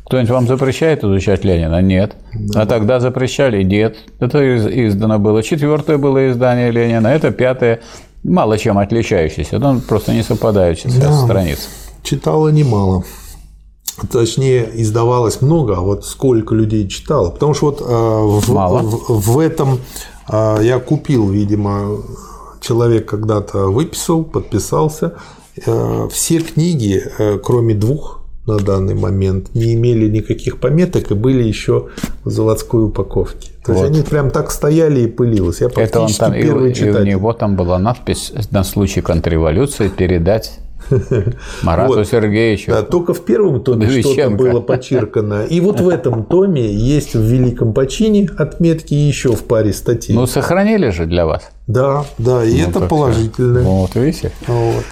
Кто-нибудь 0.05 0.29
вам 0.29 0.47
запрещает 0.47 1.03
изучать 1.03 1.43
Ленина? 1.43 1.81
Нет. 1.81 2.15
Да. 2.33 2.61
А 2.61 2.65
тогда 2.67 2.99
запрещали? 2.99 3.63
Нет. 3.63 3.97
Это 4.19 4.87
издано 4.87 5.17
было. 5.17 5.41
Четвертое 5.41 5.97
было 5.97 6.29
издание 6.29 6.69
Ленина, 6.69 7.07
это 7.07 7.31
пятое 7.31 7.79
мало 8.23 8.57
чем 8.57 8.77
отличающийся, 8.77 9.57
он 9.57 9.81
просто 9.81 10.13
не 10.13 10.23
совпадающий 10.23 10.91
да, 10.99 11.11
страниц. 11.13 11.69
Читала 12.03 12.49
немало. 12.49 13.03
Точнее, 14.11 14.69
издавалось 14.81 15.41
много, 15.41 15.77
а 15.77 15.81
вот 15.81 16.05
сколько 16.05 16.55
людей 16.55 16.87
читало. 16.87 17.31
Потому 17.31 17.53
что 17.53 17.65
вот 17.65 17.81
э, 17.81 17.83
в, 17.85 18.53
Мало. 18.53 18.79
в, 18.79 19.33
в 19.33 19.39
этом 19.39 19.79
э, 20.29 20.59
я 20.63 20.79
купил, 20.79 21.29
видимо, 21.29 21.97
человек 22.61 23.09
когда-то 23.09 23.67
выписал, 23.67 24.23
подписался. 24.23 25.15
Э, 25.65 26.07
все 26.11 26.39
книги, 26.39 27.03
кроме 27.43 27.73
двух, 27.73 28.18
на 28.49 28.57
данный 28.57 28.95
момент 28.95 29.53
не 29.53 29.75
имели 29.75 30.09
никаких 30.09 30.59
пометок 30.59 31.11
и 31.11 31.13
были 31.13 31.43
еще 31.43 31.87
в 32.23 32.29
заводской 32.29 32.85
упаковке. 32.85 33.51
То 33.65 33.73
вот. 33.73 33.81
есть 33.81 33.95
они 33.95 34.03
прям 34.03 34.31
так 34.31 34.51
стояли 34.51 35.01
и 35.01 35.07
пылилось. 35.07 35.61
Я 35.61 35.67
Это 35.67 36.01
он 36.01 36.11
там, 36.11 36.33
первый 36.33 36.71
и, 36.71 36.73
читатель. 36.73 36.99
и 36.99 37.01
у 37.01 37.17
него 37.17 37.33
там 37.33 37.55
была 37.55 37.77
надпись 37.79 38.33
на 38.51 38.63
случай 38.63 39.01
контрреволюции 39.01 39.89
передать 39.89 40.59
Марату 41.63 41.95
вот. 41.95 42.07
Сергеевичу. 42.07 42.71
Да, 42.71 42.83
только 42.83 43.13
в 43.13 43.23
первом 43.23 43.61
томе 43.61 43.89
что-то 43.89 44.29
было 44.29 44.61
почеркано. 44.61 45.43
И 45.43 45.59
вот 45.59 45.79
в 45.79 45.89
этом 45.89 46.23
томе 46.23 46.71
есть 46.71 47.13
в 47.13 47.21
Великом 47.21 47.73
Почине 47.73 48.29
отметки 48.37 48.93
еще 48.93 49.33
в 49.33 49.43
паре 49.43 49.73
статей. 49.73 50.15
Ну, 50.15 50.25
сохранили 50.25 50.89
же 50.89 51.05
для 51.05 51.25
вас. 51.25 51.49
Да, 51.67 52.05
да, 52.17 52.43
и 52.43 52.61
ну, 52.61 52.69
это 52.69 52.81
положительно. 52.81 53.61
Вот, 53.61 53.95
видите? 53.95 54.31
Вот. 54.47 54.85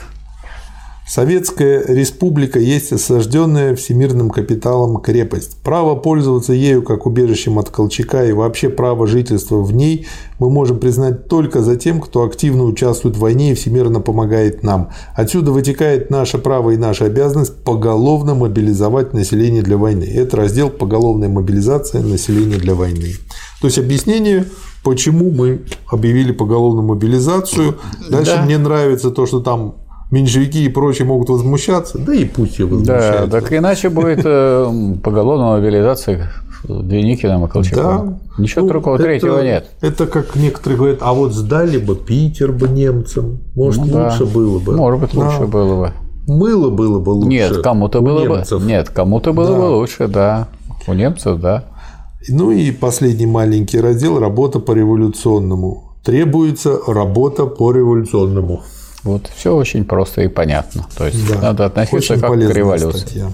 Советская 1.08 1.86
республика 1.88 2.60
есть 2.60 2.92
осажденная 2.92 3.76
всемирным 3.76 4.30
капиталом 4.30 5.00
крепость. 5.00 5.58
Право 5.64 5.96
пользоваться 5.96 6.52
ею 6.52 6.84
как 6.84 7.06
убежищем 7.06 7.58
от 7.60 7.70
Колчака 7.70 8.26
и 8.26 8.34
вообще 8.34 8.68
право 8.68 9.08
жительства 9.08 9.62
в 9.62 9.74
ней 9.74 10.06
мы 10.38 10.50
можем 10.50 10.80
признать 10.80 11.30
только 11.30 11.62
за 11.62 11.78
тем, 11.78 12.02
кто 12.02 12.24
активно 12.24 12.66
участвует 12.66 13.16
в 13.16 13.20
войне 13.20 13.52
и 13.52 13.56
всемирно 13.56 14.02
помогает 14.02 14.64
нам. 14.64 14.90
Отсюда 15.16 15.54
вытекает 15.54 16.10
наше 16.10 16.40
право 16.40 16.72
и 16.72 16.78
наша 16.78 17.06
обязанность 17.06 17.64
поголовно 17.64 18.36
мобилизовать 18.36 19.14
население 19.14 19.62
для 19.62 19.78
войны. 19.78 20.04
Это 20.04 20.36
раздел 20.36 20.70
«Поголовная 20.70 21.30
мобилизация 21.30 22.04
населения 22.04 22.58
для 22.58 22.76
войны». 22.76 23.14
То 23.62 23.68
есть 23.68 23.80
объяснение 23.80 24.46
почему 24.84 25.32
мы 25.32 25.62
объявили 25.90 26.32
поголовную 26.32 26.86
мобилизацию. 26.86 27.78
Дальше 28.10 28.36
да. 28.36 28.44
мне 28.44 28.58
нравится 28.58 29.12
то, 29.12 29.26
что 29.26 29.40
там 29.42 29.76
меньшевики 30.12 30.66
и 30.66 30.70
прочие 30.70 31.08
могут 31.08 31.30
возмущаться, 31.30 31.98
да 31.98 32.14
и 32.14 32.26
пусть 32.26 32.54
все 32.54 32.66
возмущаются. 32.66 33.28
Да, 33.28 33.42
так 33.42 33.54
иначе 33.54 33.90
будет 33.90 34.22
э, 34.24 34.96
поголовная 35.04 35.60
мобилизация 35.60 36.32
Деникиным 36.64 37.46
и 37.46 37.50
Колчаком. 37.50 38.20
Да. 38.38 38.42
Ничего 38.42 38.62
ну, 38.62 38.68
другого, 38.68 38.96
это, 38.96 39.04
третьего 39.04 39.42
нет. 39.42 39.70
Это 39.82 40.08
как 40.08 40.36
некоторые 40.36 40.78
говорят, 40.78 41.00
а 41.02 41.14
вот 41.14 41.34
сдали 41.34 41.78
бы 41.78 41.96
Питер 41.96 42.52
бы 42.52 42.68
немцам, 42.68 43.40
может, 43.56 43.86
ну, 43.86 44.04
лучше 44.04 44.26
да. 44.26 44.32
было 44.32 44.60
бы. 44.60 44.76
Может 44.76 45.02
быть, 45.02 45.14
лучше 45.14 45.40
да. 45.40 45.46
было 45.46 45.82
бы. 45.82 45.94
Мыло 46.28 46.70
было 46.70 47.00
бы 47.00 47.12
лучше. 47.12 47.30
Нет, 47.30 47.62
кому-то 47.62 48.02
было 48.02 48.22
немцев. 48.22 48.62
бы. 48.62 48.68
Нет, 48.68 48.90
кому-то 48.90 49.34
было 49.34 49.52
да. 49.52 49.58
бы 49.58 49.64
лучше, 49.76 50.08
да. 50.08 50.48
У 50.88 50.94
немцев, 50.94 51.40
да. 51.40 51.66
Ну 52.28 52.52
и 52.52 52.72
последний 52.72 53.26
маленький 53.26 53.80
раздел 53.80 54.20
работа 54.20 54.60
по 54.60 54.74
революционному. 54.74 55.96
Требуется 56.04 56.80
работа 56.88 57.46
по 57.46 57.72
революционному. 57.72 58.64
Вот 59.03 59.30
все 59.36 59.56
очень 59.56 59.86
просто 59.86 60.22
и 60.22 60.28
понятно. 60.28 60.86
То 60.98 61.06
есть 61.06 61.28
да, 61.28 61.40
надо 61.40 61.65
относиться 61.65 62.18
как 62.18 62.32
к 62.32 62.36
революции. 62.36 62.99
Статья. 62.99 63.32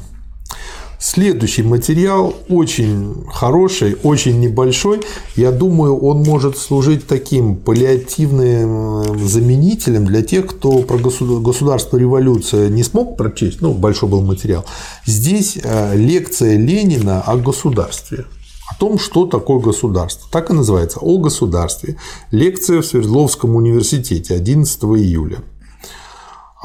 Следующий 1.05 1.63
материал 1.63 2.33
очень 2.47 3.25
хороший, 3.27 3.97
очень 4.03 4.39
небольшой. 4.39 5.01
Я 5.35 5.51
думаю, 5.51 5.97
он 5.97 6.23
может 6.23 6.57
служить 6.57 7.07
таким 7.07 7.57
паллиативным 7.57 9.19
заменителем 9.27 10.05
для 10.05 10.21
тех, 10.21 10.47
кто 10.47 10.79
про 10.79 10.97
государство 10.97 11.97
революция 11.97 12.69
не 12.69 12.83
смог 12.83 13.17
прочесть. 13.17 13.59
Ну, 13.59 13.73
большой 13.73 14.07
был 14.07 14.21
материал. 14.21 14.63
Здесь 15.05 15.57
э, 15.61 15.93
лекция 15.97 16.55
Ленина 16.55 17.21
о 17.21 17.35
государстве 17.35 18.23
о 18.69 18.75
том, 18.79 18.97
что 18.97 19.25
такое 19.25 19.59
государство. 19.59 20.27
Так 20.31 20.49
и 20.49 20.53
называется 20.53 20.99
«О 21.01 21.17
государстве». 21.17 21.97
Лекция 22.31 22.81
в 22.81 22.85
Свердловском 22.85 23.55
университете 23.55 24.35
11 24.35 24.83
июля. 24.83 25.39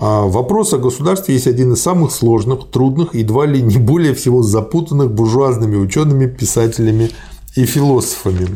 А 0.00 0.22
вопрос 0.26 0.72
о 0.72 0.78
государстве 0.78 1.34
есть 1.34 1.48
один 1.48 1.72
из 1.72 1.82
самых 1.82 2.12
сложных, 2.12 2.70
трудных 2.70 3.16
едва 3.16 3.46
ли 3.46 3.60
не 3.60 3.78
более 3.78 4.14
всего 4.14 4.44
запутанных 4.44 5.10
буржуазными 5.10 5.74
учеными, 5.74 6.26
писателями 6.26 7.10
и 7.56 7.64
философами. 7.64 8.48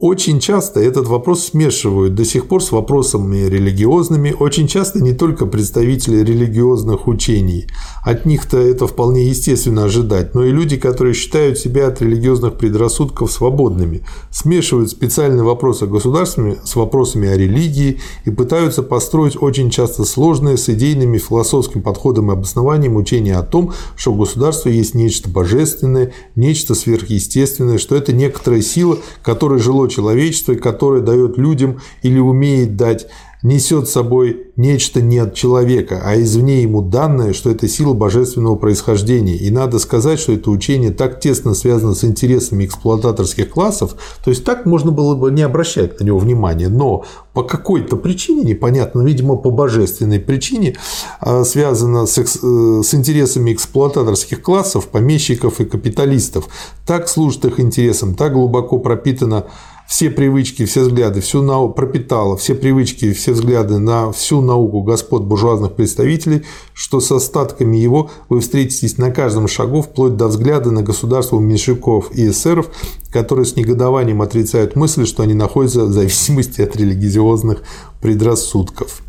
Очень 0.00 0.38
часто 0.38 0.78
этот 0.78 1.08
вопрос 1.08 1.46
смешивают 1.46 2.14
до 2.14 2.24
сих 2.24 2.46
пор 2.46 2.62
с 2.62 2.70
вопросами 2.70 3.48
религиозными, 3.48 4.32
очень 4.38 4.68
часто 4.68 5.02
не 5.02 5.12
только 5.12 5.44
представители 5.44 6.18
религиозных 6.18 7.08
учений, 7.08 7.66
от 8.04 8.24
них-то 8.24 8.58
это 8.58 8.86
вполне 8.86 9.24
естественно 9.24 9.86
ожидать, 9.86 10.36
но 10.36 10.44
и 10.44 10.52
люди, 10.52 10.76
которые 10.76 11.14
считают 11.14 11.58
себя 11.58 11.88
от 11.88 12.00
религиозных 12.00 12.58
предрассудков 12.58 13.32
свободными, 13.32 14.02
смешивают 14.30 14.88
специальный 14.88 15.42
вопрос 15.42 15.82
о 15.82 15.88
государстве 15.88 16.58
с 16.62 16.76
вопросами 16.76 17.28
о 17.28 17.36
религии 17.36 17.98
и 18.24 18.30
пытаются 18.30 18.84
построить 18.84 19.36
очень 19.42 19.68
часто 19.68 20.04
сложные 20.04 20.58
с 20.58 20.68
идейными 20.68 21.18
философским 21.18 21.82
подходом 21.82 22.30
и 22.30 22.34
обоснованием 22.34 22.94
учения 22.94 23.34
о 23.34 23.42
том, 23.42 23.72
что 23.96 24.14
государство 24.14 24.68
есть 24.68 24.94
нечто 24.94 25.28
божественное, 25.28 26.12
нечто 26.36 26.76
сверхъестественное, 26.76 27.78
что 27.78 27.96
это 27.96 28.12
некоторая 28.12 28.62
сила, 28.62 28.98
которая 29.24 29.58
жило 29.58 29.87
человечество, 29.88 30.54
которое 30.54 31.02
дает 31.02 31.38
людям 31.38 31.80
или 32.02 32.18
умеет 32.18 32.76
дать 32.76 33.08
несет 33.42 33.88
с 33.88 33.92
собой 33.92 34.48
нечто 34.56 35.00
не 35.00 35.18
от 35.18 35.34
человека, 35.34 36.02
а 36.04 36.20
извне 36.20 36.62
ему 36.62 36.82
данное, 36.82 37.32
что 37.32 37.50
это 37.50 37.68
сила 37.68 37.94
божественного 37.94 38.56
происхождения. 38.56 39.36
И 39.36 39.50
надо 39.50 39.78
сказать, 39.78 40.18
что 40.18 40.32
это 40.32 40.50
учение 40.50 40.90
так 40.90 41.20
тесно 41.20 41.54
связано 41.54 41.94
с 41.94 42.02
интересами 42.02 42.64
эксплуататорских 42.64 43.50
классов, 43.50 43.94
то 44.24 44.30
есть 44.30 44.44
так 44.44 44.66
можно 44.66 44.90
было 44.90 45.14
бы 45.14 45.30
не 45.30 45.42
обращать 45.42 46.00
на 46.00 46.04
него 46.04 46.18
внимания, 46.18 46.68
но 46.68 47.04
по 47.32 47.44
какой-то 47.44 47.96
причине, 47.96 48.42
непонятно, 48.42 49.02
видимо, 49.02 49.36
по 49.36 49.50
божественной 49.50 50.18
причине, 50.18 50.76
а, 51.20 51.44
связано 51.44 52.06
с, 52.06 52.18
э, 52.18 52.22
с 52.24 52.94
интересами 52.94 53.52
эксплуататорских 53.52 54.42
классов, 54.42 54.88
помещиков 54.88 55.60
и 55.60 55.64
капиталистов. 55.64 56.48
Так 56.84 57.08
служит 57.08 57.44
их 57.44 57.60
интересам, 57.60 58.16
так 58.16 58.32
глубоко 58.32 58.78
пропитано 58.78 59.46
все 59.88 60.10
привычки, 60.10 60.66
все 60.66 60.82
взгляды, 60.82 61.22
всю 61.22 61.40
науку 61.40 61.72
пропитала, 61.72 62.36
все 62.36 62.54
привычки, 62.54 63.14
все 63.14 63.32
взгляды 63.32 63.78
на 63.78 64.12
всю 64.12 64.42
науку 64.42 64.82
господ 64.82 65.24
буржуазных 65.24 65.76
представителей, 65.76 66.42
что 66.74 67.00
с 67.00 67.10
остатками 67.10 67.78
его 67.78 68.10
вы 68.28 68.40
встретитесь 68.40 68.98
на 68.98 69.10
каждом 69.10 69.48
шагу, 69.48 69.80
вплоть 69.80 70.14
до 70.14 70.28
взгляда 70.28 70.70
на 70.70 70.82
государство 70.82 71.40
меньшевиков 71.40 72.14
и 72.14 72.28
эсеров, 72.28 72.68
которые 73.10 73.46
с 73.46 73.56
негодованием 73.56 74.20
отрицают 74.20 74.76
мысль, 74.76 75.06
что 75.06 75.22
они 75.22 75.32
находятся 75.32 75.84
в 75.84 75.92
зависимости 75.92 76.60
от 76.60 76.76
религиозных 76.76 77.62
предрассудков. 78.02 79.02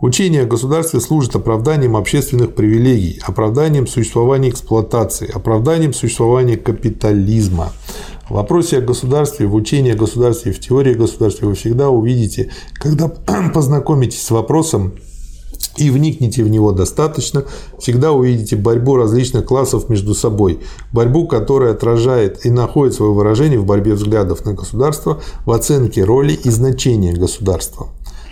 Учение 0.00 0.42
о 0.42 0.46
государстве 0.46 1.00
служит 1.00 1.34
оправданием 1.34 1.96
общественных 1.96 2.54
привилегий, 2.54 3.20
оправданием 3.26 3.88
существования 3.88 4.50
эксплуатации, 4.50 5.28
оправданием 5.28 5.92
существования 5.92 6.56
капитализма. 6.56 7.72
В 8.28 8.34
вопросе 8.34 8.78
о 8.78 8.80
государстве, 8.80 9.48
в 9.48 9.56
учении 9.56 9.92
о 9.92 9.96
государстве, 9.96 10.52
в 10.52 10.60
теории 10.60 10.94
о 10.94 10.98
государстве 10.98 11.48
вы 11.48 11.56
всегда 11.56 11.90
увидите, 11.90 12.52
когда 12.74 13.08
познакомитесь 13.54 14.22
с 14.22 14.30
вопросом 14.30 14.94
и 15.76 15.90
вникнете 15.90 16.44
в 16.44 16.48
него 16.48 16.70
достаточно, 16.70 17.44
всегда 17.80 18.12
увидите 18.12 18.54
борьбу 18.54 18.94
различных 18.94 19.46
классов 19.46 19.88
между 19.88 20.14
собой. 20.14 20.60
Борьбу, 20.92 21.26
которая 21.26 21.72
отражает 21.72 22.46
и 22.46 22.50
находит 22.50 22.94
свое 22.94 23.12
выражение 23.12 23.58
в 23.58 23.66
борьбе 23.66 23.94
взглядов 23.94 24.44
на 24.44 24.54
государство, 24.54 25.20
в 25.44 25.50
оценке 25.50 26.04
роли 26.04 26.34
и 26.34 26.50
значения 26.50 27.14
государства. 27.14 27.88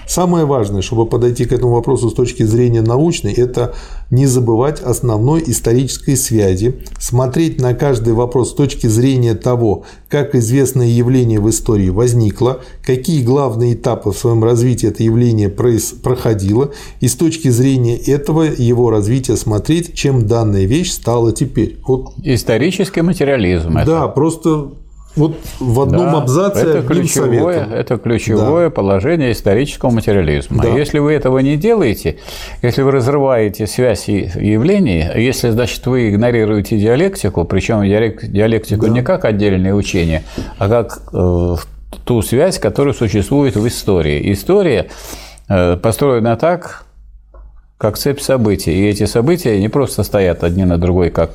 Самое 0.07 0.45
важное, 0.45 0.83
чтобы 0.83 1.07
подойти 1.07 1.45
к 1.45 1.53
этому 1.53 1.73
вопросу 1.73 2.11
с 2.11 2.15
точки 2.15 2.45
зрения 2.45 2.83
научной, 2.83 3.33
это 3.33 3.75
не 4.11 4.27
забывать 4.27 4.81
основной 4.81 5.43
исторической 5.47 6.17
связи, 6.17 6.77
смотреть 6.99 7.61
на 7.61 7.75
каждый 7.75 8.13
вопрос 8.13 8.51
с 8.51 8.55
точки 8.55 8.87
зрения 8.87 9.35
того, 9.35 9.85
как 10.09 10.35
известное 10.37 10.87
явление 10.87 11.41
в 11.41 11.51
истории 11.51 11.89
возникло, 11.89 12.61
какие 12.85 13.25
главные 13.25 13.75
этапы 13.75 14.13
в 14.13 14.17
своем 14.17 14.45
развитии 14.45 14.89
это 14.89 15.03
явление 15.03 15.49
проходило, 15.49 16.71
и 17.01 17.09
с 17.09 17.17
точки 17.17 17.49
зрения 17.49 17.97
этого 17.97 18.43
его 18.43 18.91
развития 18.91 19.37
смотреть, 19.37 19.95
чем 19.95 20.27
данная 20.27 20.67
вещь 20.67 20.93
стала 20.93 21.33
теперь. 21.33 21.79
Вот. 21.87 22.13
Исторический 22.23 23.03
материализм. 23.03 23.75
Да, 23.75 24.05
это. 24.05 24.09
просто 24.09 24.71
вот 25.17 25.39
в 25.59 25.81
одном 25.81 26.13
да, 26.13 26.19
абзаце 26.19 26.61
это 26.61 26.83
ключевое, 26.83 27.67
это 27.67 27.97
ключевое 27.97 28.69
да. 28.69 28.71
положение 28.71 29.33
исторического 29.33 29.91
материализма. 29.91 30.63
Да. 30.63 30.69
Если 30.69 30.99
вы 30.99 31.15
этого 31.15 31.39
не 31.39 31.57
делаете, 31.57 32.19
если 32.61 32.83
вы 32.83 32.91
разрываете 32.91 33.67
связь 33.67 34.09
явлений, 34.09 35.05
если, 35.17 35.51
значит, 35.51 35.87
вы 35.87 36.11
игнорируете 36.11 36.79
диалектику, 36.79 37.45
причем 37.45 37.83
диалектику 37.83 38.87
да. 38.87 38.93
не 38.93 39.03
как 39.03 39.25
отдельное 39.25 39.73
учение, 39.73 40.23
а 40.59 40.69
как 40.69 41.01
э, 41.13 41.57
ту 42.05 42.21
связь, 42.21 42.59
которая 42.59 42.93
существует 42.93 43.57
в 43.57 43.67
истории. 43.67 44.33
История 44.33 44.89
э, 45.49 45.77
построена 45.77 46.37
так, 46.37 46.85
как 47.79 47.97
цепь 47.97 48.21
событий. 48.21 48.73
И 48.73 48.87
эти 48.87 49.07
события 49.07 49.59
не 49.59 49.69
просто 49.69 50.03
стоят 50.03 50.45
одни 50.45 50.65
на 50.65 50.77
другой, 50.77 51.11
как 51.11 51.31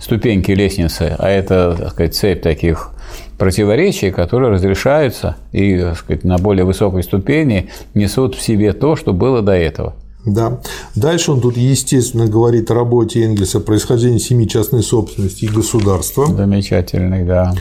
ступеньки 0.00 0.52
лестницы, 0.52 1.16
а 1.18 1.30
это, 1.30 1.74
так 1.78 1.90
сказать, 1.92 2.14
цепь 2.14 2.42
таких 2.42 2.90
противоречий, 3.38 4.10
которые 4.10 4.52
разрешаются 4.52 5.36
и 5.52 5.78
так 5.78 5.98
сказать, 5.98 6.24
на 6.24 6.38
более 6.38 6.64
высокой 6.64 7.02
ступени 7.02 7.68
несут 7.94 8.34
в 8.34 8.42
себе 8.42 8.72
то, 8.72 8.96
что 8.96 9.12
было 9.12 9.42
до 9.42 9.52
этого. 9.52 9.94
Да. 10.24 10.60
Дальше 10.96 11.32
он 11.32 11.40
тут, 11.40 11.56
естественно, 11.56 12.26
говорит 12.26 12.70
о 12.70 12.74
работе 12.74 13.22
Энгельса, 13.22 13.60
происхождении 13.60 14.18
семи 14.18 14.48
частной 14.48 14.82
собственности 14.82 15.44
и 15.44 15.48
государства. 15.48 16.26
Замечательный, 16.26 17.24
да. 17.24 17.54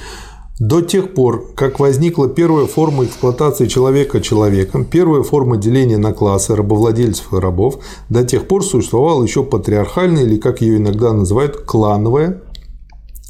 До 0.58 0.82
тех 0.82 1.14
пор, 1.14 1.52
как 1.54 1.80
возникла 1.80 2.30
первая 2.30 2.66
форма 2.66 3.04
эксплуатации 3.04 3.68
человека 3.68 4.22
человеком, 4.22 4.86
первая 4.86 5.22
форма 5.22 5.58
деления 5.58 5.98
на 5.98 6.14
классы 6.14 6.56
рабовладельцев 6.56 7.34
и 7.34 7.38
рабов, 7.38 7.80
до 8.08 8.24
тех 8.24 8.48
пор 8.48 8.64
существовала 8.64 9.22
еще 9.22 9.44
патриархальная, 9.44 10.24
или 10.24 10.38
как 10.38 10.62
ее 10.62 10.78
иногда 10.78 11.12
называют, 11.12 11.58
клановая 11.58 12.42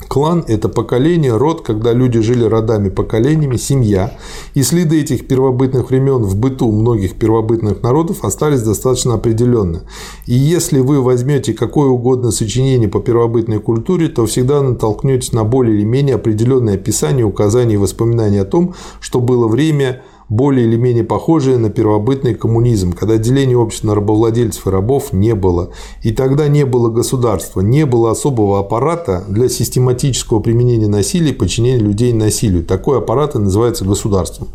Клан– 0.09 0.43
это 0.49 0.67
поколение, 0.67 1.37
род, 1.37 1.61
когда 1.61 1.93
люди 1.93 2.19
жили 2.19 2.43
родами, 2.43 2.89
поколениями, 2.89 3.55
семья. 3.55 4.17
И 4.53 4.61
следы 4.61 4.99
этих 4.99 5.25
первобытных 5.25 5.89
времен 5.89 6.23
в 6.23 6.35
быту 6.35 6.69
многих 6.69 7.15
первобытных 7.15 7.81
народов 7.81 8.25
остались 8.25 8.61
достаточно 8.61 9.13
определенно. 9.13 9.83
И 10.25 10.33
если 10.33 10.79
вы 10.79 11.01
возьмете 11.01 11.53
какое 11.53 11.87
угодно 11.87 12.31
сочинение 12.31 12.89
по 12.89 12.99
первобытной 12.99 13.59
культуре, 13.59 14.09
то 14.09 14.25
всегда 14.25 14.61
натолкнетесь 14.61 15.31
на 15.31 15.45
более 15.45 15.77
или 15.77 15.85
менее 15.85 16.15
определенное 16.15 16.73
описание, 16.73 17.23
указания 17.23 17.75
и 17.75 17.77
воспоминания 17.77 18.41
о 18.41 18.45
том, 18.45 18.75
что 18.99 19.21
было 19.21 19.47
время– 19.47 20.03
более 20.29 20.67
или 20.67 20.75
менее 20.75 21.03
похожее 21.03 21.57
на 21.57 21.69
первобытный 21.69 22.33
коммунизм, 22.33 22.93
когда 22.93 23.17
деления 23.17 23.57
общества 23.57 23.87
на 23.87 23.95
рабовладельцев 23.95 24.65
и 24.67 24.69
рабов 24.69 25.13
не 25.13 25.35
было. 25.35 25.69
И 26.01 26.11
тогда 26.11 26.47
не 26.47 26.65
было 26.65 26.89
государства, 26.89 27.61
не 27.61 27.85
было 27.85 28.11
особого 28.11 28.59
аппарата 28.59 29.23
для 29.27 29.49
систематического 29.49 30.39
применения 30.39 30.87
насилия 30.87 31.31
и 31.31 31.33
подчинения 31.33 31.79
людей 31.79 32.13
насилию. 32.13 32.63
Такой 32.63 32.97
аппарат 32.97 33.35
и 33.35 33.39
называется 33.39 33.85
государством. 33.85 34.47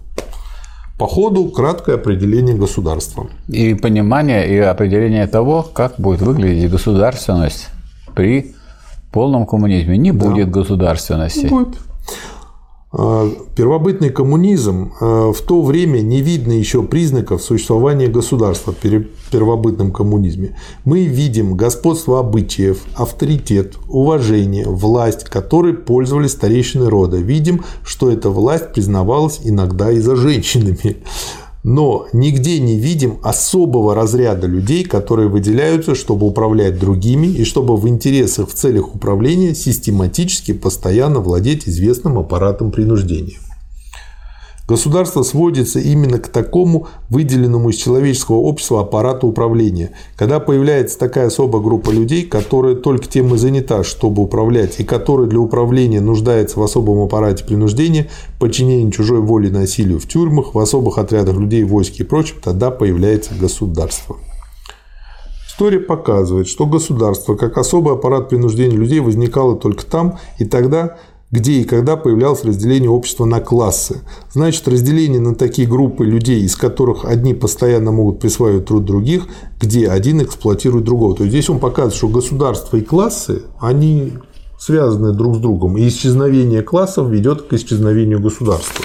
По 0.99 1.07
ходу 1.07 1.47
краткое 1.47 1.95
определение 1.95 2.55
государства. 2.55 3.29
И 3.49 3.75
понимание 3.75 4.47
и 4.47 4.59
определение 4.59 5.27
того, 5.27 5.63
как 5.63 5.95
будет 5.97 6.21
выглядеть 6.21 6.71
государственность 6.71 7.69
при 8.15 8.55
полном 9.11 9.47
коммунизме. 9.47 9.97
Не 9.97 10.13
будет 10.13 10.51
да. 10.51 10.61
государственности. 10.61 11.47
Будет. 11.47 11.79
А, 12.93 13.31
первобытный 13.55 14.11
коммунизм 14.11 14.93
а, 15.01 15.33
в 15.33 15.41
то 15.43 15.63
время 15.63 16.01
не 16.01 16.23
видно 16.23 16.53
еще 16.53 16.83
признаков 16.83 17.41
существования 17.41 18.09
государства 18.09 18.73
в 18.73 19.31
первобытном 19.31 19.93
коммунизме. 19.93 20.57
Мы 20.85 21.05
видим 21.05 21.57
господство 21.57 22.19
обычаев, 22.19 22.83
авторитет, 22.97 23.77
уважение, 23.89 24.67
власть, 24.67 25.25
которой 25.25 25.75
пользовались 25.75 26.33
старейшины 26.33 26.91
рода. 26.91 27.17
Видим, 27.19 27.63
что 27.85 28.11
эта 28.11 28.29
власть 28.29 28.73
признавалась 28.73 29.41
иногда 29.45 29.93
и 29.93 30.01
за 30.01 30.17
женщинами. 30.17 30.97
Но 31.63 32.07
нигде 32.13 32.59
не 32.59 32.79
видим 32.79 33.19
особого 33.23 33.95
разряда 33.95 34.47
людей, 34.47 34.85
которые 34.85 35.29
выделяются, 35.29 35.95
чтобы 35.95 36.27
управлять 36.27 36.79
другими 36.79 37.27
и 37.27 37.45
чтобы 37.45 37.77
в 37.77 37.87
интересах 37.87 38.49
в 38.49 38.55
целях 38.55 38.95
управления 38.95 39.55
систематически 39.55 40.53
постоянно 40.53 41.21
владеть 41.21 41.69
известным 41.69 42.19
аппаратом 42.19 42.71
принуждения. 42.71 43.39
Государство 44.71 45.25
сводится 45.25 45.81
именно 45.81 46.21
к 46.21 46.29
такому 46.29 46.87
выделенному 47.09 47.71
из 47.71 47.75
человеческого 47.75 48.37
общества 48.37 48.83
аппарату 48.83 49.27
управления. 49.27 49.91
Когда 50.15 50.39
появляется 50.39 50.97
такая 50.97 51.27
особая 51.27 51.61
группа 51.61 51.91
людей, 51.91 52.25
которая 52.25 52.77
только 52.77 53.09
тем 53.09 53.35
и 53.35 53.37
занята, 53.37 53.83
чтобы 53.83 54.23
управлять, 54.23 54.79
и 54.79 54.85
которая 54.85 55.27
для 55.27 55.41
управления 55.41 56.01
нуждается 56.01 56.61
в 56.61 56.63
особом 56.63 57.03
аппарате 57.03 57.45
принуждения, 57.45 58.07
подчинении 58.39 58.93
чужой 58.93 59.19
воле 59.19 59.51
насилию 59.51 59.99
в 59.99 60.07
тюрьмах, 60.07 60.55
в 60.55 60.59
особых 60.61 60.99
отрядах 60.99 61.37
людей, 61.37 61.65
войске 61.65 62.05
и 62.05 62.07
прочем, 62.07 62.37
тогда 62.41 62.71
появляется 62.71 63.35
государство. 63.35 64.19
История 65.49 65.81
показывает, 65.81 66.49
что 66.49 66.65
государство, 66.65 67.35
как 67.35 67.59
особый 67.59 67.93
аппарат 67.93 68.31
принуждения 68.31 68.77
людей, 68.77 69.01
возникало 69.01 69.57
только 69.57 69.85
там 69.85 70.19
и 70.39 70.47
тогда, 70.47 70.97
где 71.31 71.61
и 71.61 71.65
когда 71.65 71.97
появлялось 71.97 72.45
разделение 72.45 72.91
общества 72.91 73.25
на 73.25 73.41
классы. 73.41 74.01
Значит, 74.33 74.67
разделение 74.67 75.21
на 75.21 75.35
такие 75.35 75.69
группы 75.69 76.05
людей, 76.05 76.43
из 76.43 76.57
которых 76.57 77.05
одни 77.05 77.35
постоянно 77.35 77.93
могут 77.93 78.21
присваивать 78.21 78.67
труд 78.67 78.85
других, 78.85 79.27
где 79.61 79.89
один 79.89 80.23
эксплуатирует 80.23 80.85
другого. 80.85 81.17
То 81.17 81.25
есть 81.25 81.33
здесь 81.33 81.51
он 81.51 81.61
показывает, 81.61 81.95
что 81.95 82.09
государство 82.09 82.77
и 82.77 82.81
классы, 82.81 83.43
они 83.61 84.15
связаны 84.59 85.13
друг 85.13 85.37
с 85.37 85.39
другом, 85.39 85.79
и 85.79 85.89
исчезновение 85.89 86.63
классов 86.63 87.09
ведет 87.09 87.43
к 87.43 87.53
исчезновению 87.53 88.21
государства. 88.21 88.85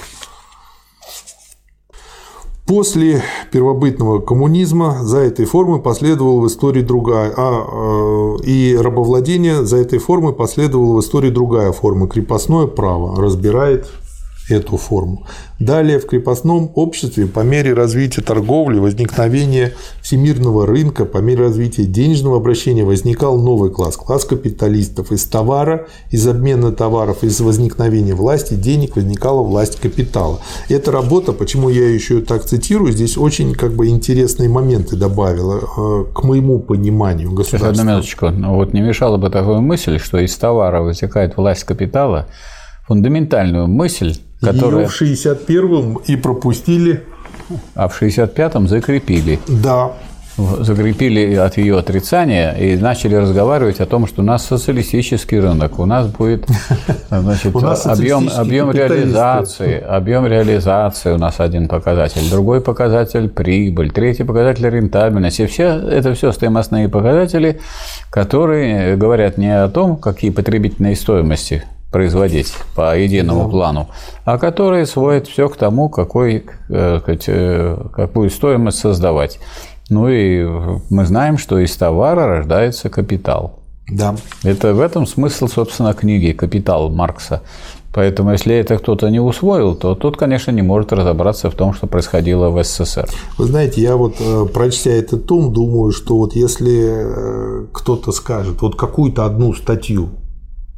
После 2.65 3.21
первобытного 3.51 4.19
коммунизма 4.19 5.03
за 5.03 5.19
этой 5.19 5.45
формой 5.45 5.81
последовала 5.81 6.41
в 6.41 6.47
истории 6.47 6.81
другая, 6.81 7.31
а, 7.37 8.37
э, 8.41 8.43
и 8.43 8.75
рабовладение 8.75 9.63
за 9.63 9.77
этой 9.77 9.99
формой 9.99 10.33
последовала 10.33 10.97
в 10.97 10.99
истории 11.01 11.29
другая 11.29 11.71
форма– 11.71 12.07
крепостное 12.09 12.65
право. 12.65 13.21
Разбирает 13.21 13.87
эту 14.49 14.77
форму. 14.77 15.25
Далее 15.59 15.99
в 15.99 16.05
крепостном 16.05 16.71
обществе 16.75 17.27
по 17.27 17.39
мере 17.39 17.73
развития 17.73 18.21
торговли, 18.21 18.79
возникновения 18.79 19.73
всемирного 20.01 20.65
рынка, 20.65 21.05
по 21.05 21.17
мере 21.19 21.43
развития 21.43 21.85
денежного 21.85 22.37
обращения 22.37 22.83
возникал 22.83 23.39
новый 23.39 23.71
класс, 23.71 23.95
класс 23.97 24.25
капиталистов. 24.25 25.11
Из 25.11 25.23
товара, 25.25 25.87
из 26.11 26.27
обмена 26.27 26.71
товаров, 26.71 27.23
из 27.23 27.39
возникновения 27.39 28.13
власти, 28.13 28.53
денег 28.53 28.95
возникала 28.95 29.41
власть 29.41 29.79
капитала. 29.79 30.39
Эта 30.69 30.91
работа, 30.91 31.31
почему 31.31 31.69
я 31.69 31.89
еще 31.89 32.21
так 32.21 32.43
цитирую, 32.45 32.91
здесь 32.91 33.17
очень 33.17 33.53
как 33.53 33.73
бы 33.73 33.87
интересные 33.87 34.49
моменты 34.49 34.95
добавила 34.95 35.59
э, 35.59 36.05
к 36.13 36.23
моему 36.23 36.59
пониманию 36.59 37.31
государства. 37.31 37.69
Одну 37.69 37.83
минуточку. 37.83 38.29
Ну, 38.29 38.55
вот 38.55 38.73
не 38.73 38.81
мешала 38.81 39.17
бы 39.17 39.29
такую 39.29 39.61
мысль, 39.61 39.99
что 39.99 40.19
из 40.19 40.35
товара 40.35 40.81
возникает 40.81 41.37
власть 41.37 41.63
капитала, 41.63 42.27
фундаментальную 42.87 43.67
мысль, 43.67 44.15
которая... 44.41 44.81
Ее 44.81 44.87
в 44.87 45.01
61-м 45.01 45.95
и 46.05 46.15
пропустили. 46.15 47.03
А 47.75 47.87
в 47.87 48.01
65-м 48.01 48.67
закрепили. 48.67 49.39
Да. 49.47 49.91
Закрепили 50.37 51.35
от 51.35 51.55
ее 51.55 51.77
отрицания 51.77 52.51
и 52.51 52.75
начали 52.75 53.15
разговаривать 53.15 53.79
о 53.79 53.85
том, 53.85 54.05
что 54.05 54.21
у 54.21 54.25
нас 54.25 54.45
социалистический 54.45 55.39
рынок, 55.39 55.79
у 55.79 55.85
нас 55.85 56.07
будет 56.07 56.45
значит, 57.09 57.55
объем, 57.55 58.29
объем 58.35 58.69
реализации, 58.71 59.79
объем 59.79 60.27
реализации 60.27 61.13
у 61.13 61.17
нас 61.17 61.39
один 61.39 61.69
показатель, 61.69 62.29
другой 62.29 62.59
показатель 62.59 63.29
прибыль, 63.29 63.91
третий 63.91 64.25
показатель 64.25 64.67
рентабельности. 64.67 65.43
И 65.43 65.45
все, 65.45 65.67
это 65.67 66.13
все 66.15 66.33
стоимостные 66.33 66.89
показатели, 66.89 67.61
которые 68.09 68.97
говорят 68.97 69.37
не 69.37 69.57
о 69.57 69.69
том, 69.69 69.95
какие 69.95 70.31
потребительные 70.31 70.97
стоимости 70.97 71.63
производить 71.95 72.53
по 72.75 72.99
единому 72.99 73.45
да. 73.45 73.49
плану, 73.49 73.87
а 74.25 74.37
которые 74.37 74.85
сводят 74.85 75.27
все 75.27 75.47
к 75.47 75.55
тому, 75.55 75.87
какой, 75.87 76.43
э, 76.67 76.99
э, 77.07 77.77
какую 77.93 78.29
стоимость 78.29 78.79
создавать. 78.79 79.39
Ну 79.89 80.09
и 80.09 80.43
мы 80.89 81.05
знаем, 81.05 81.37
что 81.37 81.57
из 81.57 81.73
товара 81.77 82.27
рождается 82.27 82.89
капитал. 82.89 83.59
Да. 83.89 84.17
Это 84.43 84.73
в 84.73 84.81
этом 84.81 85.07
смысл, 85.07 85.47
собственно, 85.47 85.93
книги 85.93 86.33
«Капитал» 86.33 86.89
Маркса. 86.89 87.43
Поэтому, 87.93 88.33
если 88.33 88.55
это 88.55 88.77
кто-то 88.77 89.09
не 89.09 89.21
усвоил, 89.21 89.73
то 89.73 89.95
тут, 89.95 90.17
конечно, 90.17 90.51
не 90.51 90.63
может 90.63 90.91
разобраться 90.91 91.49
в 91.49 91.55
том, 91.55 91.73
что 91.73 91.87
происходило 91.87 92.49
в 92.49 92.61
СССР. 92.61 93.07
Вы 93.37 93.45
знаете, 93.45 93.81
я 93.81 93.95
вот, 93.95 94.15
э, 94.19 94.45
прочтя 94.53 94.91
этот 94.91 95.27
том, 95.27 95.53
думаю, 95.53 95.93
что 95.93 96.17
вот 96.17 96.35
если 96.35 97.69
кто-то 97.71 98.11
скажет, 98.11 98.61
вот 98.61 98.75
какую-то 98.75 99.23
одну 99.23 99.53
статью 99.53 100.09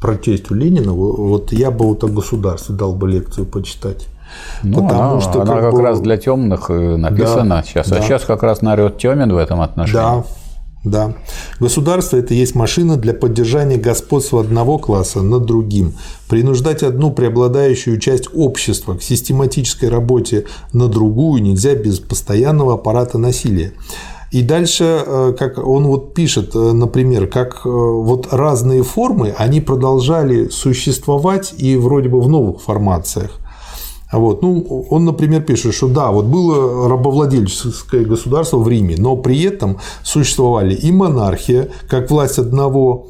протесту 0.02 0.53
Ленина, 0.53 0.94
вот 0.94 1.52
я 1.52 1.72
бы 1.72 1.86
вот 1.86 2.03
о 2.03 2.07
государстве 2.07 2.76
дал 2.76 2.94
бы 2.94 3.07
лекцию 3.07 3.45
почитать. 3.45 4.07
Ну, 4.61 4.84
Потому 4.84 5.11
она, 5.11 5.22
что 5.22 5.41
она 5.41 5.53
как, 5.53 5.61
как 5.61 5.74
бы... 5.74 5.82
раз 5.82 6.02
для 6.02 6.18
темных 6.18 6.69
написана 6.69 7.57
да, 7.57 7.64
сейчас. 7.64 7.88
А 7.88 7.95
да. 7.95 7.98
А 7.98 8.02
сейчас 8.02 8.24
как 8.26 8.44
раз 8.44 8.61
народ 8.61 8.98
темен 8.98 9.34
в 9.34 9.38
этом 9.38 9.61
отношении. 9.61 9.94
Да, 9.94 10.24
да. 10.84 11.14
Государство– 11.60 12.18
это 12.18 12.34
есть 12.34 12.56
машина 12.56 12.98
для 12.98 13.14
поддержания 13.14 13.78
господства 13.78 14.41
одного 14.41 14.78
класса 14.78 15.22
над 15.22 15.45
другим. 15.45 15.94
Принуждать 16.30 16.84
одну 16.84 17.11
преобладающую 17.11 17.99
часть 17.99 18.30
общества 18.34 18.95
к 18.95 19.02
систематической 19.02 19.90
работе 19.90 20.45
на 20.74 20.88
другую 20.88 21.41
нельзя 21.41 21.76
без 21.76 21.99
постоянного 21.99 22.76
аппарата 22.76 23.18
насилия. 23.18 23.74
И 24.31 24.41
дальше, 24.41 25.03
э, 25.05 25.35
как 25.37 25.57
он 25.57 25.87
вот 25.87 26.13
пишет, 26.13 26.55
э, 26.55 26.71
например, 26.73 27.27
как 27.27 27.61
э, 27.65 27.69
вот 27.69 28.27
разные 28.31 28.83
формы, 28.83 29.33
они 29.37 29.61
продолжали 29.61 30.49
существовать 30.49 31.53
и 31.57 31.77
вроде 31.77 32.09
бы 32.09 32.19
в 32.19 32.27
новых 32.27 32.61
формациях. 32.61 33.39
Вот. 34.11 34.41
Ну, 34.41 34.85
он, 34.89 35.05
например, 35.05 35.41
пишет, 35.41 35.73
что 35.73 35.87
да, 35.87 36.11
вот 36.11 36.25
было 36.25 36.87
рабовладельческое 36.89 38.05
государство 38.05 38.57
в 38.57 38.67
Риме, 38.67 38.95
но 38.97 39.17
при 39.17 39.41
этом 39.43 39.79
существовали 40.03 40.73
и 40.73 40.91
монархия, 40.91 41.69
как 41.89 42.09
власть 42.09 42.39
одного 42.39 43.07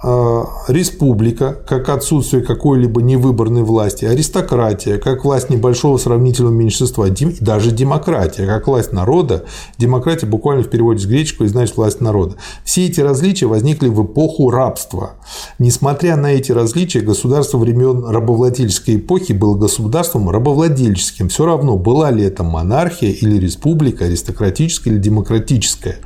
республика, 0.00 1.58
как 1.66 1.88
отсутствие 1.88 2.42
какой-либо 2.44 3.02
невыборной 3.02 3.64
власти, 3.64 4.04
аристократия, 4.04 4.96
как 4.96 5.24
власть 5.24 5.50
небольшого 5.50 5.98
сравнительного 5.98 6.54
меньшинства, 6.54 7.08
даже 7.40 7.72
демократия, 7.72 8.46
как 8.46 8.68
власть 8.68 8.92
народа. 8.92 9.44
Демократия 9.76 10.26
буквально 10.26 10.62
в 10.62 10.70
переводе 10.70 11.00
с 11.00 11.06
греческого 11.06 11.46
и 11.46 11.48
значит 11.48 11.76
власть 11.76 12.00
народа. 12.00 12.36
Все 12.64 12.86
эти 12.86 13.00
различия 13.00 13.46
возникли 13.46 13.88
в 13.88 14.04
эпоху 14.04 14.50
рабства. 14.50 15.14
Несмотря 15.58 16.16
на 16.16 16.32
эти 16.32 16.52
различия, 16.52 17.00
государство 17.00 17.58
времен 17.58 18.04
рабовладельческой 18.04 18.96
эпохи 18.96 19.32
было 19.32 19.56
государством 19.56 20.30
рабовладельческим. 20.30 21.28
Все 21.28 21.44
равно, 21.44 21.76
была 21.76 22.12
ли 22.12 22.22
это 22.22 22.44
монархия 22.44 23.10
или 23.10 23.36
республика, 23.36 24.04
аристократическая 24.04 24.92
или 24.92 25.00
демократическая. 25.00 25.96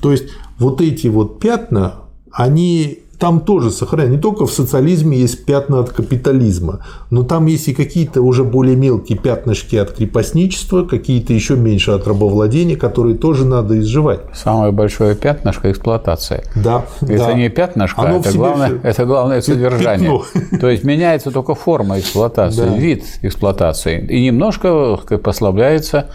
То 0.00 0.10
есть 0.10 0.24
вот 0.58 0.80
эти 0.80 1.08
вот 1.08 1.38
пятна, 1.38 1.96
они 2.30 3.01
там 3.22 3.38
тоже 3.38 3.70
сохраняют. 3.70 4.16
Не 4.16 4.20
только 4.20 4.46
в 4.46 4.52
социализме 4.52 5.16
есть 5.16 5.44
пятна 5.44 5.78
от 5.78 5.90
капитализма, 5.90 6.80
но 7.10 7.22
там 7.22 7.46
есть 7.46 7.68
и 7.68 7.72
какие-то 7.72 8.20
уже 8.20 8.42
более 8.42 8.74
мелкие 8.74 9.16
пятнышки 9.16 9.76
от 9.76 9.92
крепостничества, 9.92 10.82
какие-то 10.82 11.32
еще 11.32 11.54
меньше 11.54 11.92
от 11.92 12.08
рабовладения, 12.08 12.76
которые 12.76 13.16
тоже 13.16 13.44
надо 13.44 13.78
изживать. 13.78 14.22
Самое 14.34 14.72
большое 14.72 15.14
пятнышко– 15.14 15.70
эксплуатация. 15.70 16.42
Да. 16.56 16.84
Это 17.00 17.26
да. 17.26 17.32
не 17.34 17.48
пятнышко, 17.48 18.02
Оно 18.02 18.16
это 18.16 18.32
главное, 18.32 18.68
все... 18.70 18.78
это 18.82 19.04
главное 19.06 19.40
содержание. 19.40 20.20
Пятно. 20.34 20.58
То 20.58 20.68
есть 20.68 20.82
меняется 20.82 21.30
только 21.30 21.54
форма 21.54 22.00
эксплуатации, 22.00 22.64
да. 22.64 22.76
вид 22.76 23.04
эксплуатации. 23.22 24.04
И 24.04 24.20
немножко 24.24 24.96
послабляется, 25.22 26.08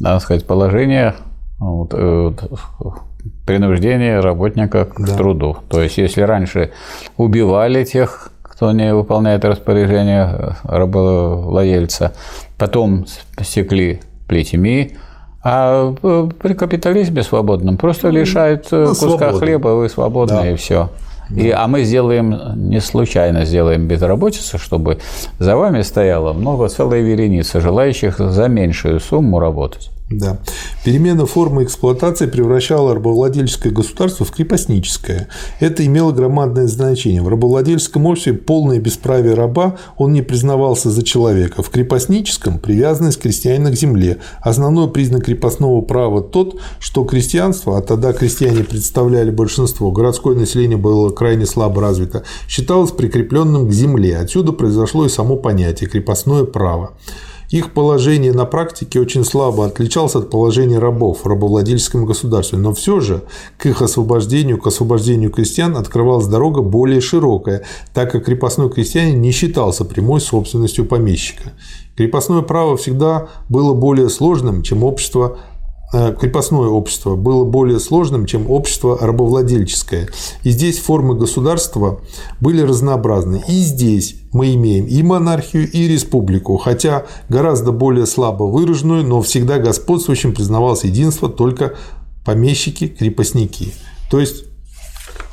надо 0.00 0.20
сказать, 0.20 0.46
положение 0.46 1.14
вот, 1.58 1.90
э, 1.92 2.32
принуждение 3.48 4.20
работника 4.20 4.84
к 4.84 5.00
да. 5.00 5.16
труду. 5.16 5.56
То 5.70 5.82
есть, 5.82 5.96
если 5.96 6.20
раньше 6.20 6.70
убивали 7.16 7.82
тех, 7.82 8.30
кто 8.42 8.72
не 8.72 8.92
выполняет 8.92 9.42
распоряжение 9.42 10.56
рабовладельца, 10.64 12.12
потом 12.58 13.06
секли 13.42 14.02
плетьми, 14.26 14.98
а 15.42 15.94
при 15.94 16.52
капитализме 16.52 17.22
свободном 17.22 17.78
просто 17.78 18.08
ну, 18.08 18.18
лишают 18.18 18.68
ну, 18.70 18.88
куска 18.88 19.06
свободно. 19.06 19.38
хлеба, 19.38 19.68
вы 19.68 19.88
свободны, 19.88 20.42
да. 20.42 20.50
и 20.50 20.54
все. 20.56 20.90
Да. 21.30 21.40
И, 21.40 21.48
а 21.48 21.66
мы 21.68 21.84
сделаем, 21.84 22.38
не 22.54 22.80
случайно 22.80 23.46
сделаем 23.46 23.88
безработицу, 23.88 24.58
чтобы 24.58 24.98
за 25.38 25.56
вами 25.56 25.80
стояло 25.80 26.34
много, 26.34 26.68
целая 26.68 27.00
вереница 27.00 27.62
желающих 27.62 28.18
за 28.18 28.48
меньшую 28.48 29.00
сумму 29.00 29.40
работать. 29.40 29.90
Да. 30.10 30.38
Перемена 30.84 31.26
формы 31.26 31.64
эксплуатации 31.64 32.26
превращала 32.26 32.94
рабовладельческое 32.94 33.70
государство 33.70 34.24
в 34.24 34.30
крепостническое. 34.30 35.28
Это 35.60 35.84
имело 35.84 36.12
громадное 36.12 36.66
значение. 36.66 37.20
В 37.20 37.28
рабовладельческом 37.28 38.06
обществе 38.06 38.32
полное 38.32 38.78
бесправие 38.78 39.34
раба 39.34 39.76
он 39.98 40.14
не 40.14 40.22
признавался 40.22 40.90
за 40.90 41.02
человека. 41.02 41.62
В 41.62 41.68
крепостническом– 41.68 42.58
привязанность 42.60 43.20
крестьянина 43.20 43.70
к 43.70 43.74
земле. 43.76 44.18
Основной 44.40 44.90
признак 44.90 45.24
крепостного 45.24 45.82
права 45.82 46.22
тот, 46.22 46.58
что 46.80 47.04
крестьянство, 47.04 47.76
а 47.76 47.82
тогда 47.82 48.14
крестьяне 48.14 48.64
представляли 48.64 49.30
большинство, 49.30 49.92
городское 49.92 50.34
население 50.34 50.78
было 50.78 51.10
крайне 51.10 51.44
слабо 51.44 51.82
развито, 51.82 52.22
считалось 52.48 52.92
прикрепленным 52.92 53.68
к 53.68 53.72
земле. 53.72 54.16
Отсюда 54.16 54.52
произошло 54.52 55.04
и 55.04 55.10
само 55.10 55.36
понятие– 55.36 55.90
крепостное 55.90 56.44
право. 56.44 56.94
Их 57.50 57.72
положение 57.72 58.34
на 58.34 58.44
практике 58.44 59.00
очень 59.00 59.24
слабо 59.24 59.64
отличалось 59.64 60.14
от 60.14 60.28
положения 60.28 60.78
рабов 60.78 61.24
в 61.24 61.26
рабовладельческом 61.26 62.04
государстве, 62.04 62.58
но 62.58 62.74
все 62.74 63.00
же 63.00 63.22
к 63.56 63.64
их 63.64 63.80
освобождению, 63.80 64.58
к 64.58 64.66
освобождению 64.66 65.30
крестьян 65.30 65.76
открывалась 65.76 66.26
дорога 66.26 66.60
более 66.60 67.00
широкая, 67.00 67.64
так 67.94 68.12
как 68.12 68.26
крепостной 68.26 68.70
крестьянин 68.70 69.22
не 69.22 69.32
считался 69.32 69.86
прямой 69.86 70.20
собственностью 70.20 70.84
помещика. 70.84 71.52
Крепостное 71.96 72.42
право 72.42 72.76
всегда 72.76 73.28
было 73.48 73.72
более 73.72 74.10
сложным, 74.10 74.62
чем 74.62 74.84
общество 74.84 75.38
крепостное 75.90 76.68
общество 76.68 77.16
было 77.16 77.44
более 77.44 77.80
сложным, 77.80 78.26
чем 78.26 78.50
общество 78.50 78.98
рабовладельческое. 79.00 80.08
И 80.42 80.50
здесь 80.50 80.78
формы 80.78 81.14
государства 81.14 82.00
были 82.40 82.62
разнообразны. 82.62 83.42
И 83.48 83.60
здесь 83.60 84.16
мы 84.32 84.54
имеем 84.54 84.86
и 84.86 85.02
монархию, 85.02 85.70
и 85.70 85.88
республику, 85.88 86.56
хотя 86.58 87.06
гораздо 87.28 87.72
более 87.72 88.06
слабо 88.06 88.44
выраженную, 88.44 89.04
но 89.04 89.22
всегда 89.22 89.58
господствующим 89.58 90.34
признавалось 90.34 90.84
единство 90.84 91.28
только 91.28 91.74
помещики, 92.24 92.88
крепостники. 92.88 93.72
То 94.10 94.20
есть 94.20 94.44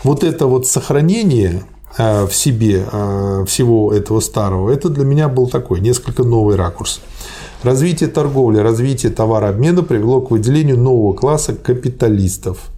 вот 0.03 0.23
это 0.23 0.47
вот 0.47 0.67
сохранение 0.67 1.63
э, 1.97 2.25
в 2.25 2.33
себе 2.33 2.85
э, 2.89 3.45
всего 3.47 3.93
этого 3.93 4.19
старого, 4.21 4.71
это 4.71 4.89
для 4.89 5.03
меня 5.03 5.27
был 5.27 5.47
такой 5.47 5.81
несколько 5.81 6.23
новый 6.23 6.55
ракурс. 6.55 7.01
Развитие 7.63 8.09
торговли, 8.09 8.59
развитие 8.59 9.11
товарообмена 9.11 9.83
привело 9.83 10.21
к 10.21 10.31
выделению 10.31 10.77
нового 10.77 11.13
класса 11.13 11.53
капиталистов. 11.55 12.69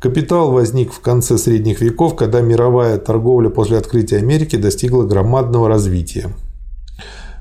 Капитал 0.00 0.50
возник 0.50 0.92
в 0.92 1.00
конце 1.00 1.38
средних 1.38 1.80
веков, 1.80 2.14
когда 2.14 2.40
мировая 2.40 2.98
торговля 2.98 3.48
после 3.48 3.78
открытия 3.78 4.18
Америки 4.18 4.56
достигла 4.56 5.04
громадного 5.04 5.68
развития. 5.68 6.30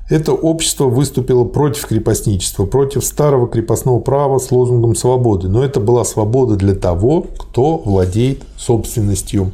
Это 0.10 0.34
общество 0.34 0.86
выступило 0.86 1.46
против 1.46 1.88
крепостничества, 1.88 2.66
против 2.66 3.04
старого 3.04 3.48
крепостного 3.48 4.00
права 4.00 4.38
с 4.38 4.52
лозунгом 4.52 4.96
свободы. 4.96 5.48
Но 5.48 5.64
это 5.64 5.80
была 5.80 6.04
свобода 6.06 6.56
для 6.56 6.76
того, 6.76 7.26
кто 7.38 7.78
владеет 7.78 8.44
собственностью. 8.58 9.52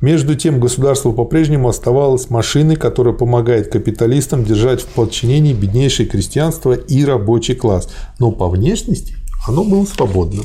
Между 0.00 0.34
тем, 0.34 0.60
государство 0.60 1.12
по-прежнему 1.12 1.68
оставалось 1.68 2.28
машиной, 2.28 2.76
которая 2.76 3.14
помогает 3.14 3.72
капиталистам 3.72 4.44
держать 4.44 4.82
в 4.82 4.86
подчинении 4.86 5.54
беднейшее 5.54 6.06
крестьянство 6.06 6.72
и 6.74 7.04
рабочий 7.04 7.54
класс. 7.54 7.88
Но 8.18 8.30
по 8.30 8.48
внешности 8.48 9.14
оно 9.48 9.64
было 9.64 9.84
свободно. 9.86 10.42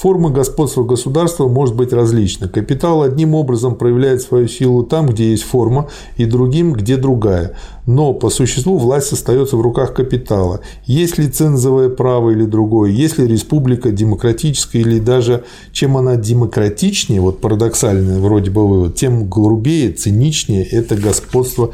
Форма 0.00 0.30
господства 0.30 0.82
государства 0.82 1.46
может 1.46 1.76
быть 1.76 1.92
различна. 1.92 2.48
Капитал 2.48 3.02
одним 3.02 3.34
образом 3.34 3.74
проявляет 3.74 4.22
свою 4.22 4.48
силу 4.48 4.82
там, 4.82 5.06
где 5.06 5.32
есть 5.32 5.42
форма, 5.42 5.90
и 6.16 6.24
другим, 6.24 6.72
где 6.72 6.96
другая. 6.96 7.52
Но 7.84 8.14
по 8.14 8.30
существу 8.30 8.78
власть 8.78 9.12
остается 9.12 9.58
в 9.58 9.60
руках 9.60 9.92
капитала. 9.92 10.60
Есть 10.86 11.18
ли 11.18 11.28
цензовое 11.28 11.90
право 11.90 12.30
или 12.30 12.46
другое, 12.46 12.92
есть 12.92 13.18
ли 13.18 13.26
республика 13.26 13.90
демократическая 13.90 14.78
или 14.78 15.00
даже 15.00 15.44
чем 15.70 15.98
она 15.98 16.16
демократичнее, 16.16 17.20
вот 17.20 17.42
парадоксальный 17.42 18.20
вроде 18.20 18.50
бы 18.50 18.66
вывод, 18.66 18.94
тем 18.94 19.28
грубее, 19.28 19.92
циничнее 19.92 20.64
это 20.64 20.96
господство 20.96 21.72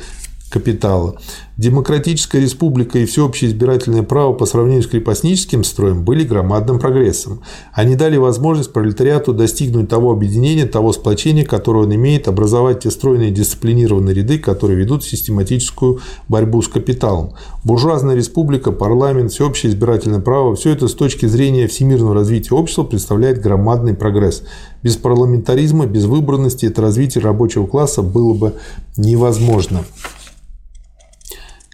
капитала. 0.57 1.19
Демократическая 1.59 2.41
республика 2.41 2.99
и 2.99 3.07
всеобщее 3.07 3.51
избирательное 3.51 4.03
право 4.03 4.33
по 4.33 4.47
сравнению 4.47 4.83
с 4.83 4.87
крепостническим 4.87 5.65
строем 5.65 6.05
были 6.05 6.25
громадным 6.25 6.79
прогрессом. 6.79 7.41
Они 7.73 7.95
дали 7.95 8.17
возможность 8.17 8.73
пролетариату 8.73 9.33
достигнуть 9.33 9.89
того 9.89 10.13
объединения, 10.13 10.67
того 10.67 10.93
сплочения, 10.93 11.45
которое 11.45 11.85
он 11.85 11.95
имеет, 11.95 12.29
образовать 12.29 12.81
те 12.81 12.91
стройные 12.91 13.31
дисциплинированные 13.31 14.15
ряды, 14.15 14.39
которые 14.39 14.79
ведут 14.79 15.05
систематическую 15.05 16.01
борьбу 16.29 16.61
с 16.63 16.69
капиталом. 16.69 17.35
Буржуазная 17.65 18.17
республика, 18.17 18.73
парламент, 18.73 19.33
всеобщее 19.33 19.73
избирательное 19.73 20.21
право– 20.21 20.55
все 20.57 20.71
это 20.71 20.89
с 20.89 20.95
точки 20.95 21.27
зрения 21.27 21.69
всемирного 21.69 22.15
развития 22.15 22.55
общества 22.55 22.85
представляет 22.85 23.41
громадный 23.41 23.95
прогресс. 23.95 24.43
Без 24.83 24.97
парламентаризма, 24.97 25.87
без 25.87 26.05
выборности 26.05 26.67
это 26.67 26.83
развитие 26.83 27.25
рабочего 27.25 27.67
класса 27.67 28.03
было 28.03 28.35
бы 28.35 28.55
невозможно. 28.97 29.85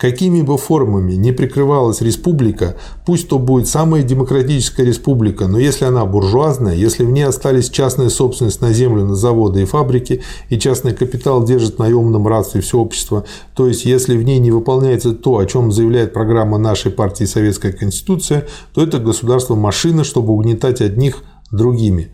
Какими 0.02 0.42
бы 0.42 0.58
формами 0.58 1.12
не 1.12 1.30
прикрывалась 1.30 2.00
республика, 2.00 2.74
пусть 3.06 3.28
то 3.28 3.38
будет 3.38 3.68
самая 3.68 4.02
демократическая 4.02 4.84
республика, 4.84 5.46
но 5.46 5.60
если 5.60 5.84
она 5.84 6.04
буржуазная, 6.04 6.74
если 6.74 7.04
в 7.04 7.12
ней 7.12 7.22
остались 7.22 7.70
частная 7.70 8.08
собственность 8.08 8.60
на 8.60 8.72
землю, 8.72 9.04
на 9.04 9.14
заводы 9.14 9.62
и 9.62 9.64
фабрики, 9.64 10.20
и 10.48 10.58
частный 10.58 10.92
капитал 10.92 11.44
держит 11.44 11.76
в 11.76 11.78
наемном 11.78 12.26
рабстве 12.26 12.62
все 12.62 12.78
общество, 12.78 13.26
то 13.54 13.68
есть 13.68 13.84
если 13.84 14.16
в 14.16 14.24
ней 14.24 14.40
не 14.40 14.50
выполняется 14.50 15.12
то, 15.12 15.38
о 15.38 15.46
чем 15.46 15.70
заявляет 15.70 16.12
программа 16.12 16.58
нашей 16.58 16.90
партии 16.90 17.22
«Советская 17.22 17.70
Конституция», 17.70 18.48
то 18.74 18.82
это 18.82 18.98
государство 18.98 19.54
машина, 19.54 20.02
чтобы 20.02 20.32
угнетать 20.32 20.80
одних 20.80 21.22
другими. 21.52 22.12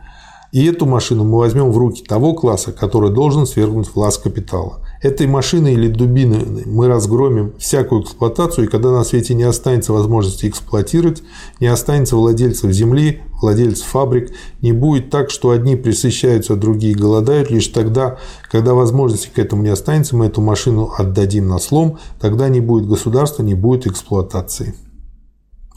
И 0.52 0.66
эту 0.66 0.84
машину 0.84 1.24
мы 1.24 1.38
возьмем 1.38 1.72
в 1.72 1.78
руки 1.78 2.02
того 2.02 2.34
класса, 2.34 2.72
который 2.72 3.10
должен 3.10 3.46
свергнуть 3.46 3.94
власть 3.94 4.22
капитала. 4.22 4.82
Этой 5.00 5.28
машиной 5.28 5.74
или 5.74 5.86
дубиной 5.86 6.64
мы 6.66 6.88
разгромим 6.88 7.52
всякую 7.58 8.02
эксплуатацию, 8.02 8.66
и 8.66 8.70
когда 8.70 8.90
на 8.90 9.04
свете 9.04 9.34
не 9.34 9.44
останется 9.44 9.92
возможности 9.92 10.46
эксплуатировать, 10.46 11.22
не 11.60 11.68
останется 11.68 12.16
владельцев 12.16 12.72
земли, 12.72 13.22
владельцев 13.40 13.86
фабрик, 13.86 14.32
не 14.60 14.72
будет 14.72 15.10
так, 15.10 15.30
что 15.30 15.50
одни 15.50 15.76
присыщаются, 15.76 16.54
а 16.54 16.56
другие 16.56 16.96
голодают. 16.96 17.48
Лишь 17.48 17.68
тогда, 17.68 18.18
когда 18.50 18.74
возможности 18.74 19.30
к 19.32 19.38
этому 19.38 19.62
не 19.62 19.68
останется, 19.68 20.16
мы 20.16 20.26
эту 20.26 20.40
машину 20.40 20.90
отдадим 20.98 21.46
на 21.46 21.58
слом, 21.58 21.98
тогда 22.20 22.48
не 22.48 22.60
будет 22.60 22.88
государства, 22.88 23.44
не 23.44 23.54
будет 23.54 23.86
эксплуатации. 23.86 24.74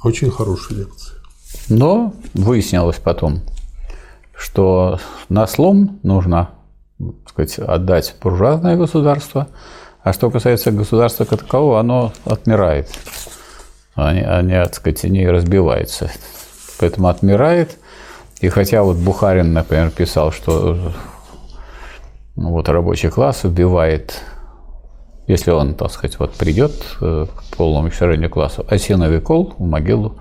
Очень 0.04 0.32
хорошая 0.32 0.80
лекция. 0.80 1.18
Но 1.70 2.14
выяснилось 2.34 2.98
потом, 2.98 3.42
что 4.36 5.00
на 5.30 5.46
слом 5.46 6.00
нужно 6.02 6.50
сказать, 7.28 7.60
отдать 7.60 8.16
буржуазное 8.22 8.78
государство, 8.78 9.48
а 10.04 10.14
что 10.14 10.32
касается 10.32 10.72
государства 10.72 11.26
как 11.26 11.42
такового, 11.42 11.80
оно 11.80 12.12
отмирает, 12.26 12.90
они, 13.96 14.22
они 14.22 14.54
так 14.54 14.76
сказать, 14.76 15.04
не 15.04 15.28
разбивается. 15.28 16.12
Поэтому 16.80 17.08
отмирает. 17.10 17.78
И 18.40 18.50
хотя 18.50 18.82
вот 18.82 18.98
Бухарин, 18.98 19.54
например, 19.54 19.92
писал, 19.92 20.32
что 20.32 20.94
ну, 22.36 22.50
вот 22.50 22.70
рабочий 22.70 23.10
класс 23.10 23.44
убивает, 23.44 24.20
если 25.28 25.52
он, 25.52 25.76
так 25.76 25.92
сказать, 25.92 26.18
вот 26.18 26.34
придет 26.34 26.72
э, 27.02 27.28
к 27.28 27.56
полному 27.56 27.86
уничтожению 27.86 28.32
класса, 28.32 28.66
осиновый 28.68 29.22
кол 29.22 29.54
в 29.58 29.64
могилу 29.64 30.18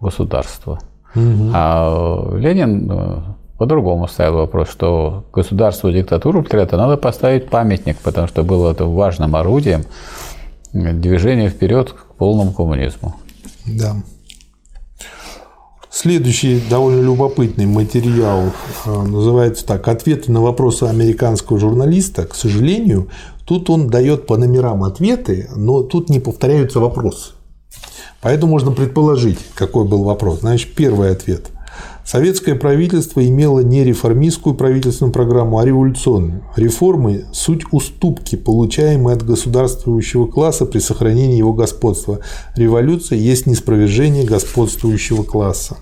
государства. 0.00 0.78
Угу. 1.16 1.50
А 1.52 2.36
Ленин 2.36 2.88
э, 2.90 3.18
по-другому 3.58 4.06
ставил 4.06 4.36
вопрос, 4.36 4.68
что 4.68 5.24
государству 5.32 5.90
диктатуру 5.90 6.42
пролетариата 6.42 6.76
надо 6.76 6.96
поставить 6.96 7.48
памятник, 7.48 7.96
потому 7.98 8.28
что 8.28 8.42
было 8.42 8.72
это 8.72 8.84
важным 8.84 9.34
орудием 9.34 9.84
движения 10.72 11.48
вперед 11.48 11.92
к 11.92 12.14
полному 12.16 12.52
коммунизму. 12.52 13.16
Да. 13.66 13.96
Следующий 15.90 16.62
довольно 16.68 17.00
любопытный 17.00 17.64
материал 17.64 18.52
э, 18.84 19.02
называется 19.02 19.64
так 19.64 19.88
«Ответы 19.88 20.30
на 20.30 20.42
вопросы 20.42 20.84
американского 20.84 21.58
журналиста». 21.58 22.26
К 22.26 22.34
сожалению, 22.34 23.08
тут 23.46 23.70
он 23.70 23.88
дает 23.88 24.26
по 24.26 24.36
номерам 24.36 24.84
ответы, 24.84 25.48
но 25.56 25.82
тут 25.82 26.10
не 26.10 26.20
повторяются 26.20 26.80
вопросы. 26.80 27.32
Поэтому 28.20 28.52
можно 28.52 28.72
предположить, 28.72 29.38
какой 29.54 29.86
был 29.86 30.04
вопрос. 30.04 30.40
Значит, 30.40 30.74
первый 30.74 31.12
ответ– 31.12 31.46
Советское 32.06 32.54
правительство 32.54 33.26
имело 33.26 33.58
не 33.58 33.82
реформистскую 33.82 34.54
правительственную 34.54 35.12
программу, 35.12 35.58
а 35.58 35.66
революционную. 35.66 36.44
Реформы– 36.54 37.24
суть 37.32 37.64
уступки, 37.72 38.36
получаемые 38.36 39.16
от 39.16 39.26
государствующего 39.26 40.28
класса 40.28 40.66
при 40.66 40.78
сохранении 40.78 41.36
его 41.36 41.52
господства. 41.52 42.20
Революция 42.54 43.18
есть 43.18 43.46
неспровержение 43.46 44.24
господствующего 44.24 45.24
класса. 45.24 45.78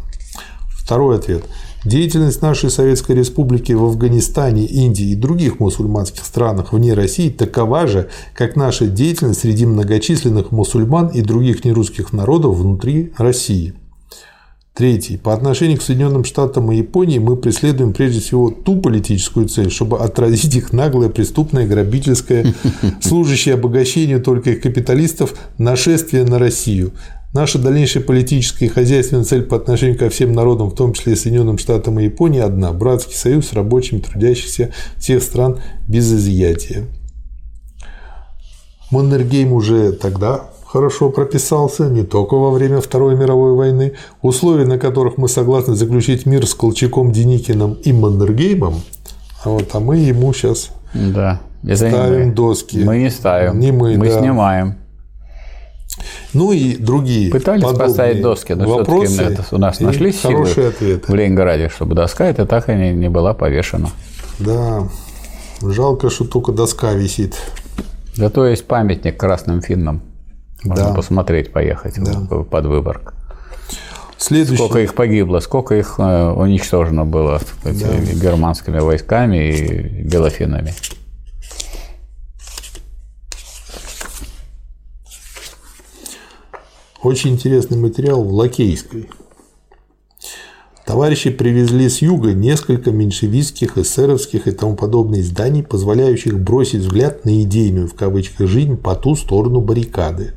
Второй 0.71 1.19
ответ. 1.19 1.45
Деятельность 1.85 2.41
нашей 2.41 2.71
Советской 2.71 3.17
Республики 3.17 3.73
в 3.73 3.85
Афганистане, 3.85 4.65
Индии 4.65 5.11
и 5.11 5.17
других 5.17 5.61
мусульманских 5.61 6.25
странах 6.25 6.73
вне 6.73 6.95
России 6.95 7.29
такова 7.29 7.87
же, 7.87 8.09
как 8.35 8.57
наша 8.57 8.87
деятельность 8.87 9.41
среди 9.41 9.67
многочисленных 9.67 10.53
мусульман 10.53 11.09
и 11.09 11.21
других 11.21 11.67
нерусских 11.67 12.15
народов 12.15 12.57
внутри 12.57 13.13
России. 13.19 13.75
Третий. 14.75 15.17
По 15.17 15.33
отношению 15.33 15.79
к 15.79 15.83
Соединенным 15.83 16.25
Штатам 16.25 16.73
и 16.73 16.77
Японии 16.79 17.21
мы 17.21 17.37
преследуем 17.37 17.93
прежде 17.93 18.19
всего 18.19 18.51
ту 18.51 18.81
политическую 18.81 19.49
цель, 19.49 19.71
чтобы 19.71 20.01
отразить 20.01 20.57
их 20.57 20.73
наглое, 20.73 21.09
преступное, 21.09 21.65
грабительское, 21.65 22.53
служащее 23.01 23.55
обогащению 23.55 24.21
только 24.21 24.51
их 24.51 24.61
капиталистов, 24.61 25.35
нашествие 25.59 26.25
на 26.25 26.41
Россию. 26.41 26.91
Наша 27.33 27.61
дальнейшая 27.61 28.03
политическая 28.03 28.67
и 28.67 28.69
хозяйственная 28.69 29.23
цель 29.23 29.43
по 29.45 29.57
отношению 29.57 29.97
ко 29.97 30.11
всем 30.11 30.33
народам, 30.33 30.71
в 30.71 30.75
том 30.75 30.93
числе 30.93 31.13
и 31.13 31.17
Соединенным 31.17 31.59
Штатам 31.59 32.01
и 32.01 32.05
Японии, 32.05 32.41
одна– 32.41 32.73
братский 32.73 33.15
союз 33.15 33.51
с 33.51 33.53
рабочими 33.53 34.01
трудящихся 34.01 34.75
всех 34.99 35.23
стран 35.23 35.61
без 35.87 36.13
изъятия. 36.13 36.87
Маннергейм 38.91 39.53
уже 39.53 39.93
тогда 39.93 40.51
хорошо 40.75 41.09
прописался, 41.09 41.85
не 41.85 42.03
только 42.03 42.35
во 42.35 42.51
время 42.51 42.81
Второй 42.81 43.15
мировой 43.15 43.53
войны, 43.53 43.93
условия, 44.23 44.67
на 44.67 44.77
которых 44.77 45.19
мы 45.19 45.29
согласны 45.29 45.77
заключить 45.77 46.27
мир 46.27 46.45
с 46.49 46.53
Колчаком, 46.53 47.13
Деникиным 47.13 47.75
и 47.75 47.93
Маннергеймом, 47.93 48.83
а, 49.45 49.51
вот, 49.51 49.69
а 49.73 49.79
мы 49.79 49.99
ему 49.99 50.33
сейчас 50.33 50.71
да. 50.93 51.41
ставим 51.63 52.31
не 52.31 52.33
доски. 52.33 52.79
Мы 52.79 52.99
не 52.99 53.11
ставим. 53.11 53.61
Не 53.61 53.71
мы, 53.71 53.97
мы 53.97 54.09
да. 54.09 54.19
снимаем. 54.19 54.75
Ну 56.33 56.51
и 56.51 56.75
другие 56.75 57.31
Пытались 57.31 57.63
поставить 57.63 58.21
доски, 58.21 58.55
но 58.55 58.79
вопросы 58.79 59.23
это 59.23 59.45
у 59.53 59.59
нас 59.59 59.79
нашли 59.79 60.11
силы 60.11 60.49
ответы. 60.51 61.05
в 61.07 61.15
Ленинграде, 61.15 61.69
чтобы 61.69 61.95
доска 61.95 62.27
эта 62.27 62.47
так 62.47 62.69
и 62.69 62.73
не, 62.73 62.93
не 62.93 63.09
была 63.09 63.33
повешена. 63.33 63.91
Да, 64.41 64.89
жалко, 65.63 66.11
что 66.11 66.25
только 66.25 66.51
доска 66.51 66.95
висит. 66.95 67.37
Зато 68.17 68.45
есть 68.47 68.67
памятник 68.67 69.17
красным 69.17 69.63
финнам. 69.63 70.03
Можно 70.65 70.89
Да. 70.89 70.95
посмотреть, 70.95 71.53
поехать 71.53 71.95
Да. 71.99 72.43
под 72.43 72.67
Выборг. 72.67 73.15
Следующий. 74.17 74.57
Сколько 74.57 74.81
их 74.81 74.95
погибло, 74.95 75.41
сколько 75.41 75.75
их 75.75 75.97
э, 75.99 76.31
уничтожено 76.31 77.05
было 77.05 77.41
сказать, 77.61 78.15
германскими 78.15 78.79
войсками 78.79 79.51
и 79.53 80.03
белофинами. 80.03 80.73
Очень 87.03 87.33
интересный 87.33 87.77
материал 87.77 88.23
в 88.25 88.33
Лакейской. 88.33 89.11
Товарищи 90.87 91.31
привезли 91.31 91.89
с 91.89 92.03
юга 92.03 92.33
несколько 92.35 92.91
меньшевистских, 92.91 93.79
эсеровских 93.79 94.47
и 94.47 94.53
тому 94.53 94.77
подобных 94.77 95.21
изданий, 95.21 95.63
позволяющих 95.63 96.39
бросить 96.39 96.81
взгляд 96.83 97.25
на 97.25 97.43
идейную 97.43 97.89
в 97.89 97.95
кавычках 97.95 98.49
жизнь 98.49 98.77
по 98.77 98.95
ту 98.95 99.17
сторону 99.17 99.61
баррикады, 99.61 100.35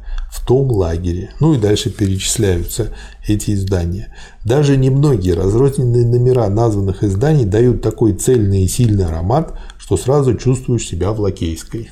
том 0.48 0.72
лагере. 0.72 1.32
Ну 1.42 1.54
и 1.54 1.58
дальше 1.58 1.90
перечисляются 1.90 2.94
эти 3.28 3.52
издания. 3.52 4.14
Даже 4.46 4.78
немногие 4.78 5.36
разрозненные 5.36 6.06
номера 6.06 6.48
названных 6.48 7.04
изданий 7.04 7.44
дают 7.44 7.82
такой 7.82 8.14
цельный 8.14 8.64
и 8.64 8.68
сильный 8.70 9.06
аромат, 9.06 9.54
что 9.78 9.98
сразу 9.98 10.36
чувствуешь 10.36 10.88
себя 10.88 11.12
в 11.12 11.20
Лакейской. 11.20 11.92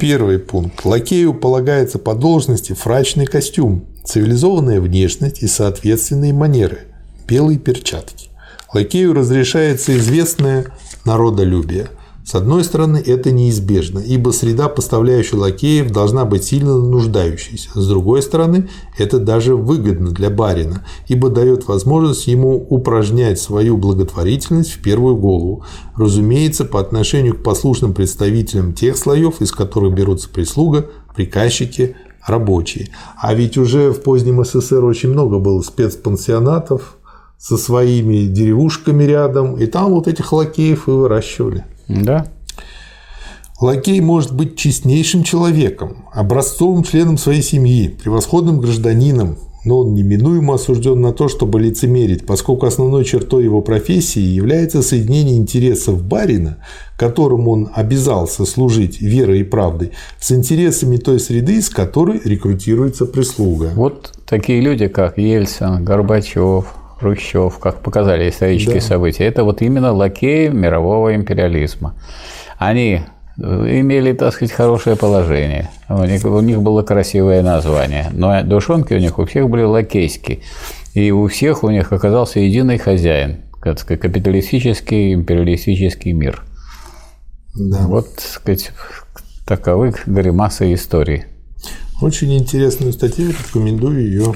Первый 0.00 0.38
пункт. 0.38 0.84
Лакею 0.84 1.32
полагается 1.32 1.98
по 1.98 2.14
должности 2.14 2.74
фрачный 2.74 3.26
костюм, 3.26 3.86
цивилизованная 4.04 4.82
внешность 4.82 5.42
и 5.42 5.46
соответственные 5.46 6.34
манеры, 6.34 6.80
белые 7.26 7.58
перчатки. 7.58 8.28
Лакею 8.72 9.14
разрешается 9.14 9.96
известное 9.96 10.66
народолюбие. 11.06 11.88
С 12.30 12.36
одной 12.36 12.62
стороны, 12.62 13.02
это 13.04 13.32
неизбежно, 13.32 13.98
ибо 13.98 14.30
среда, 14.30 14.68
поставляющая 14.68 15.36
лакеев, 15.36 15.90
должна 15.90 16.24
быть 16.24 16.44
сильно 16.44 16.76
нуждающейся. 16.76 17.70
С 17.74 17.88
другой 17.88 18.22
стороны, 18.22 18.68
это 18.96 19.18
даже 19.18 19.56
выгодно 19.56 20.12
для 20.12 20.30
барина, 20.30 20.86
ибо 21.08 21.28
дает 21.28 21.66
возможность 21.66 22.28
ему 22.28 22.54
упражнять 22.54 23.40
свою 23.40 23.76
благотворительность 23.76 24.70
в 24.70 24.80
первую 24.80 25.16
голову. 25.16 25.64
Разумеется, 25.96 26.64
по 26.64 26.78
отношению 26.78 27.34
к 27.34 27.42
послушным 27.42 27.94
представителям 27.94 28.74
тех 28.74 28.96
слоев, 28.96 29.40
из 29.40 29.50
которых 29.50 29.92
берутся 29.92 30.28
прислуга, 30.28 30.86
приказчики, 31.16 31.96
рабочие. 32.24 32.90
А 33.20 33.34
ведь 33.34 33.58
уже 33.58 33.90
в 33.90 34.02
позднем 34.02 34.44
СССР 34.44 34.84
очень 34.84 35.08
много 35.08 35.40
было 35.40 35.62
спецпансионатов 35.62 36.96
со 37.38 37.56
своими 37.56 38.26
деревушками 38.26 39.02
рядом, 39.02 39.56
и 39.56 39.66
там 39.66 39.90
вот 39.90 40.06
этих 40.06 40.32
лакеев 40.32 40.86
и 40.86 40.92
выращивали. 40.92 41.64
Да? 42.02 42.26
Лакей 43.60 44.00
может 44.00 44.34
быть 44.34 44.56
честнейшим 44.56 45.22
человеком, 45.22 46.06
образцовым 46.14 46.82
членом 46.82 47.18
своей 47.18 47.42
семьи, 47.42 47.88
превосходным 47.88 48.58
гражданином, 48.58 49.36
но 49.64 49.80
он 49.80 49.92
неминуемо 49.92 50.54
осужден 50.54 51.00
на 51.02 51.12
то, 51.12 51.28
чтобы 51.28 51.60
лицемерить, 51.60 52.24
поскольку 52.24 52.64
основной 52.64 53.04
чертой 53.04 53.44
его 53.44 53.60
профессии 53.60 54.20
является 54.20 54.80
соединение 54.80 55.36
интересов 55.36 56.02
барина, 56.02 56.56
которому 56.96 57.50
он 57.50 57.70
обязался 57.74 58.46
служить 58.46 59.02
верой 59.02 59.40
и 59.40 59.44
правдой, 59.44 59.92
с 60.18 60.32
интересами 60.32 60.96
той 60.96 61.20
среды, 61.20 61.58
из 61.58 61.68
которой 61.68 62.20
рекрутируется 62.24 63.04
прислуга. 63.04 63.72
Вот 63.74 64.14
такие 64.26 64.62
люди, 64.62 64.88
как 64.88 65.18
Ельцин, 65.18 65.84
Горбачев, 65.84 66.74
Хрущев, 67.00 67.58
как 67.58 67.80
показали 67.80 68.28
исторические 68.28 68.76
Да. 68.76 68.86
события, 68.86 69.24
это 69.24 69.42
вот 69.42 69.62
именно 69.62 69.92
лакеи 69.92 70.48
мирового 70.48 71.14
империализма. 71.14 71.94
Они 72.58 73.00
э, 73.42 73.80
имели, 73.80 74.12
так 74.12 74.34
сказать, 74.34 74.52
хорошее 74.52 74.96
положение. 74.96 75.70
У 75.88 76.04
них, 76.04 76.22
у 76.26 76.40
них 76.40 76.60
было 76.60 76.82
красивое 76.82 77.42
название. 77.42 78.08
Но 78.12 78.42
душонки 78.42 78.92
у 78.92 78.98
них 78.98 79.18
у 79.18 79.24
всех 79.24 79.48
были 79.48 79.62
лакейские. 79.62 80.40
И 80.92 81.10
у 81.10 81.26
всех 81.28 81.64
у 81.64 81.70
них 81.70 81.90
оказался 81.92 82.38
единый 82.40 82.76
хозяин. 82.76 83.38
Так 83.64 83.78
сказать, 83.78 84.00
капиталистический, 84.00 85.14
империалистический 85.14 86.12
мир. 86.12 86.42
Да. 87.54 87.86
Вот, 87.86 88.14
так 88.14 88.24
сказать, 88.24 88.72
таковы 89.46 89.94
гримасы 90.04 90.74
истории. 90.74 91.24
Очень 92.02 92.36
интересную 92.36 92.92
статью, 92.92 93.30
рекомендую 93.30 94.02
ее 94.06 94.34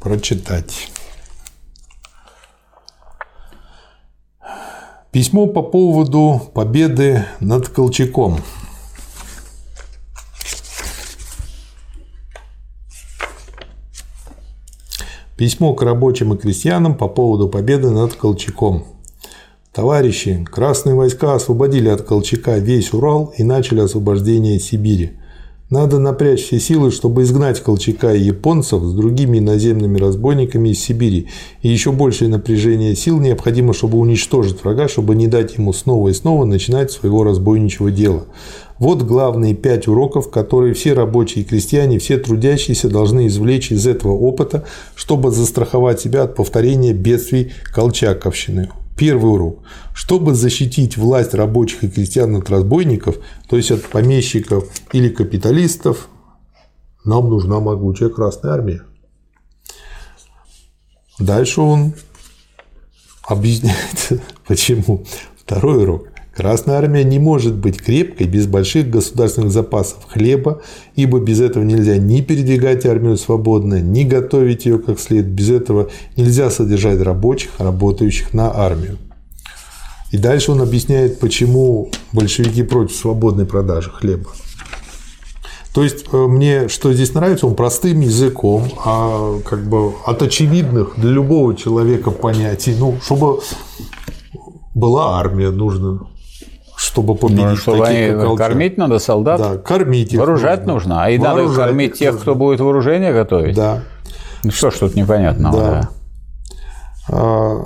прочитать. 0.00 0.90
Письмо 5.10 5.46
по 5.46 5.62
поводу 5.62 6.38
победы 6.52 7.24
над 7.40 7.70
Колчаком. 7.70 8.36
Письмо 15.38 15.72
к 15.72 15.82
рабочим 15.82 16.34
и 16.34 16.36
крестьянам 16.36 16.94
по 16.94 17.08
поводу 17.08 17.48
победы 17.48 17.88
над 17.90 18.12
Колчаком. 18.12 18.84
Товарищи, 19.72 20.44
красные 20.50 20.94
войска 20.94 21.34
освободили 21.34 21.88
от 21.88 22.02
Колчака 22.02 22.58
весь 22.58 22.92
Урал 22.92 23.32
и 23.38 23.44
начали 23.44 23.80
освобождение 23.80 24.60
Сибири. 24.60 25.12
Надо 25.70 25.98
напрячь 25.98 26.44
все 26.44 26.58
силы, 26.58 26.90
чтобы 26.90 27.24
изгнать 27.24 27.62
Колчака 27.62 28.14
и 28.14 28.22
японцев 28.22 28.82
с 28.82 28.94
другими 28.94 29.36
иноземными 29.36 29.98
разбойниками 29.98 30.70
из 30.70 30.80
Сибири. 30.80 31.28
И 31.60 31.68
еще 31.68 31.92
большее 31.92 32.30
напряжение 32.30 32.96
сил 32.96 33.20
необходимо, 33.20 33.74
чтобы 33.74 33.98
уничтожить 33.98 34.64
врага, 34.64 34.88
чтобы 34.88 35.14
не 35.14 35.26
дать 35.26 35.58
ему 35.58 35.74
снова 35.74 36.08
и 36.08 36.14
снова 36.14 36.46
начинать 36.46 36.90
своего 36.90 37.22
разбойничьего 37.22 37.90
дела. 37.90 38.24
Вот 38.78 39.02
главные 39.02 39.54
пять 39.54 39.88
уроков, 39.88 40.30
которые 40.30 40.72
все 40.72 40.94
рабочие 40.94 41.44
и 41.44 41.46
крестьяне, 41.46 41.98
все 41.98 42.16
трудящиеся 42.16 42.88
должны 42.88 43.26
извлечь 43.26 43.70
из 43.70 43.86
этого 43.86 44.12
опыта, 44.12 44.64
чтобы 44.94 45.30
застраховать 45.30 46.00
себя 46.00 46.22
от 46.22 46.34
повторения 46.34 46.94
бедствий 46.94 47.52
Колчаковщины. 47.74 48.70
Первый 48.98 49.32
урок. 49.32 49.62
Чтобы 49.94 50.34
защитить 50.34 50.96
власть 50.96 51.32
рабочих 51.32 51.84
и 51.84 51.88
крестьян 51.88 52.34
от 52.36 52.50
разбойников, 52.50 53.16
то 53.48 53.56
есть 53.56 53.70
от 53.70 53.84
помещиков 53.84 54.68
или 54.92 55.08
капиталистов, 55.08 56.08
нам 57.04 57.30
нужна 57.30 57.60
могучая 57.60 58.08
Красная 58.08 58.52
Армия. 58.52 58.82
Дальше 61.18 61.60
он 61.60 61.94
объясняет, 63.22 64.20
почему. 64.46 65.04
Второй 65.36 65.84
урок. 65.84 66.08
Красная 66.38 66.76
армия 66.76 67.02
не 67.02 67.18
может 67.18 67.56
быть 67.56 67.82
крепкой 67.82 68.28
без 68.28 68.46
больших 68.46 68.88
государственных 68.88 69.50
запасов 69.50 70.04
хлеба, 70.06 70.62
ибо 70.94 71.18
без 71.18 71.40
этого 71.40 71.64
нельзя 71.64 71.96
ни 71.96 72.20
передвигать 72.20 72.86
армию 72.86 73.16
свободно, 73.16 73.80
ни 73.80 74.04
готовить 74.04 74.64
ее 74.64 74.78
как 74.78 75.00
след. 75.00 75.26
Без 75.26 75.50
этого 75.50 75.90
нельзя 76.16 76.48
содержать 76.52 77.00
рабочих, 77.00 77.50
работающих 77.58 78.34
на 78.34 78.56
армию. 78.56 78.98
И 80.12 80.16
дальше 80.16 80.52
он 80.52 80.62
объясняет, 80.62 81.18
почему 81.18 81.90
большевики 82.12 82.62
против 82.62 82.94
свободной 82.94 83.44
продажи 83.44 83.90
хлеба. 83.90 84.30
То 85.74 85.82
есть 85.82 86.04
э, 86.12 86.16
мне 86.16 86.68
что 86.68 86.92
здесь 86.92 87.14
нравится, 87.14 87.48
он 87.48 87.56
простым 87.56 87.98
языком, 87.98 88.62
а 88.84 89.40
как 89.40 89.68
бы 89.68 89.92
от 90.06 90.22
очевидных 90.22 90.92
для 90.98 91.10
любого 91.10 91.56
человека 91.56 92.12
понятий, 92.12 92.76
ну, 92.78 92.96
чтобы 93.02 93.40
была 94.76 95.18
армия, 95.18 95.50
нужно, 95.50 96.06
чтобы 96.78 97.16
победить 97.16 97.44
Ну, 97.44 97.56
чтобы 97.56 97.84
таких, 97.84 98.20
как 98.20 98.36
кормить 98.36 98.78
надо 98.78 99.00
солдат, 99.00 99.40
Да, 99.40 99.56
кормить 99.58 100.12
их 100.12 100.20
вооружать 100.20 100.64
нужно. 100.64 101.02
А 101.02 101.10
и 101.10 101.18
надо 101.18 101.52
кормить 101.52 101.94
тех, 101.94 102.12
нужно. 102.12 102.20
кто 102.20 102.34
будет 102.36 102.60
вооружение 102.60 103.12
готовить. 103.12 103.56
Да. 103.56 103.82
Ну 104.44 104.52
что 104.52 104.70
ж 104.70 104.74
тут 104.74 104.94
непонятного, 104.94 105.58
да. 105.58 105.70
да. 105.70 105.88
А, 107.08 107.64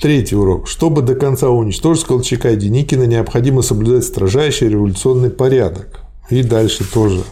третий 0.00 0.36
урок. 0.36 0.68
Чтобы 0.68 1.02
до 1.02 1.16
конца 1.16 1.48
уничтожить 1.48 2.04
Колчака 2.04 2.50
и 2.50 2.56
Деникина, 2.56 3.02
необходимо 3.02 3.62
соблюдать 3.62 4.04
строжайший 4.04 4.68
революционный 4.68 5.30
порядок. 5.30 6.02
И 6.30 6.44
дальше 6.44 6.84
тоже 6.88 7.24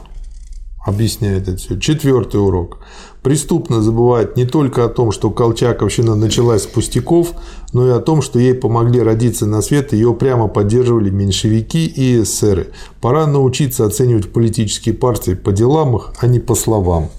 объясняет 0.84 1.48
это 1.48 1.56
все. 1.56 1.78
Четвертый 1.78 2.36
урок. 2.36 2.78
Преступно 3.22 3.80
забывать 3.80 4.36
не 4.36 4.44
только 4.44 4.84
о 4.84 4.88
том, 4.88 5.12
что 5.12 5.30
Колчаковщина 5.30 6.16
началась 6.16 6.64
с 6.64 6.66
пустяков, 6.66 7.34
но 7.72 7.86
и 7.86 7.90
о 7.90 8.00
том, 8.00 8.20
что 8.20 8.38
ей 8.38 8.54
помогли 8.54 9.00
родиться 9.00 9.46
на 9.46 9.62
свет, 9.62 9.92
ее 9.92 10.12
прямо 10.12 10.48
поддерживали 10.48 11.10
меньшевики 11.10 11.86
и 11.86 12.22
эсеры. 12.22 12.72
Пора 13.00 13.26
научиться 13.26 13.86
оценивать 13.86 14.32
политические 14.32 14.94
партии 14.94 15.34
по 15.34 15.52
делам 15.52 15.96
их, 15.96 16.12
а 16.18 16.26
не 16.26 16.40
по 16.40 16.54
словам. 16.54 17.10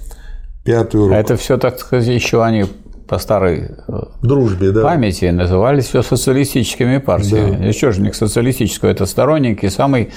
Пятый 0.66 1.02
урок. 1.02 1.14
А 1.14 1.18
это 1.18 1.38
все, 1.38 1.58
так 1.58 1.80
сказать, 1.80 2.08
еще 2.08 2.44
они 2.44 2.66
по 3.08 3.20
старой 3.20 3.72
э, 3.88 4.04
дружбе, 4.22 4.72
да. 4.72 4.84
памяти 4.84 5.26
назывались 5.26 5.86
все 5.86 6.02
социалистическими 6.02 6.98
партиями. 6.98 7.58
Да. 7.58 7.66
Еще 7.66 7.92
же 7.92 8.02
не 8.02 8.10
к 8.10 8.16
социалистическому, 8.16 8.92
это 8.92 9.06
сторонники 9.06 9.68
самой 9.70 10.12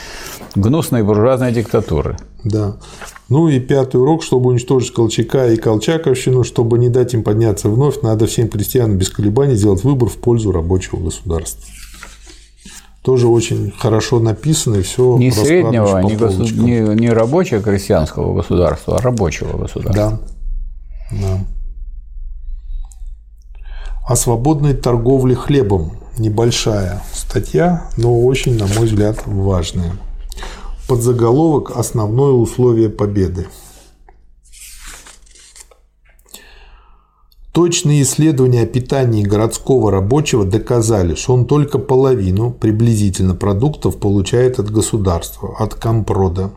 гнусной 0.54 1.02
буржуазной 1.02 1.52
диктатуры. 1.52 2.16
Да. 2.44 2.76
Ну 3.28 3.48
и 3.48 3.58
пятый 3.58 4.00
урок, 4.00 4.22
чтобы 4.22 4.50
уничтожить 4.50 4.92
Колчака 4.92 5.48
и 5.48 5.56
Колчаковщину, 5.56 6.44
чтобы 6.44 6.78
не 6.78 6.88
дать 6.88 7.14
им 7.14 7.24
подняться 7.24 7.68
вновь, 7.68 8.02
надо 8.02 8.26
всем 8.26 8.48
крестьянам 8.48 8.98
без 8.98 9.10
колебаний 9.10 9.56
сделать 9.56 9.82
выбор 9.82 10.08
в 10.08 10.16
пользу 10.18 10.52
рабочего 10.52 10.98
государства. 10.98 11.64
Тоже 13.02 13.28
очень 13.28 13.72
хорошо 13.78 14.18
написано 14.18 14.76
и 14.76 14.82
все. 14.82 15.16
Не 15.16 15.30
среднего, 15.30 16.00
не, 16.00 16.16
госу... 16.16 16.42
не, 16.42 16.80
не 16.80 17.10
рабочего 17.10 17.62
крестьянского 17.62 18.34
государства, 18.34 18.98
а 18.98 19.00
рабочего 19.00 19.56
государства. 19.56 20.20
Да. 21.12 21.18
да. 21.20 21.55
О 24.06 24.14
свободной 24.14 24.74
торговле 24.74 25.34
хлебом. 25.34 25.96
Небольшая 26.16 27.02
статья, 27.12 27.90
но 27.96 28.24
очень, 28.24 28.56
на 28.56 28.68
мой 28.68 28.86
взгляд, 28.86 29.22
важная. 29.26 29.94
Подзаголовок 30.86 31.76
«Основное 31.76 32.30
условие 32.30 32.88
победы». 32.88 33.48
Точные 37.52 38.02
исследования 38.02 38.62
о 38.62 38.66
питании 38.66 39.24
городского 39.24 39.90
рабочего 39.90 40.44
доказали, 40.44 41.16
что 41.16 41.34
он 41.34 41.44
только 41.46 41.78
половину 41.78 42.52
приблизительно 42.52 43.34
продуктов 43.34 43.98
получает 43.98 44.60
от 44.60 44.70
государства, 44.70 45.56
от 45.58 45.74
компрода, 45.74 46.52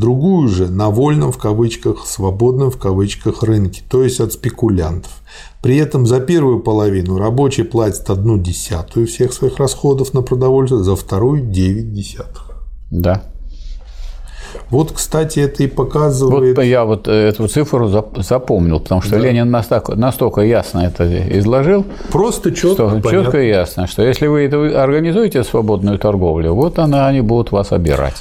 другую 0.00 0.48
же 0.48 0.68
на 0.68 0.90
вольном 0.90 1.30
в 1.30 1.38
кавычках, 1.38 2.06
свободном 2.06 2.70
в 2.70 2.78
кавычках 2.78 3.42
рынке, 3.42 3.82
то 3.88 4.02
есть 4.02 4.18
от 4.18 4.32
спекулянтов. 4.32 5.12
При 5.62 5.76
этом 5.76 6.06
за 6.06 6.20
первую 6.20 6.60
половину 6.60 7.18
рабочий 7.18 7.64
платит 7.64 8.08
одну 8.10 8.38
десятую 8.38 9.06
всех 9.06 9.32
своих 9.32 9.58
расходов 9.58 10.14
на 10.14 10.22
продовольствие, 10.22 10.82
за 10.82 10.96
вторую– 10.96 11.42
девять 11.52 11.92
десятых. 11.92 12.50
Да. 12.90 13.22
Вот, 14.70 14.90
кстати, 14.92 15.38
это 15.40 15.62
и 15.62 15.66
показывает... 15.66 16.56
Вот 16.56 16.64
я 16.64 16.84
вот 16.84 17.06
эту 17.06 17.46
цифру 17.46 17.88
запомнил, 17.88 18.80
потому 18.80 19.02
что 19.02 19.12
да. 19.12 19.18
Ленин 19.18 19.50
настолько, 19.50 19.94
настолько 19.94 20.40
ясно 20.40 20.80
это 20.80 21.38
изложил. 21.38 21.84
Просто 22.10 22.52
четко, 22.52 22.98
что, 22.98 23.10
четко 23.10 23.42
и 23.42 23.48
ясно, 23.48 23.86
что 23.86 24.02
если 24.02 24.26
вы 24.26 24.46
организуете 24.46 25.44
свободную 25.44 25.98
торговлю, 25.98 26.54
вот 26.54 26.78
она, 26.78 27.06
они 27.06 27.20
будут 27.20 27.52
вас 27.52 27.70
обирать. 27.70 28.16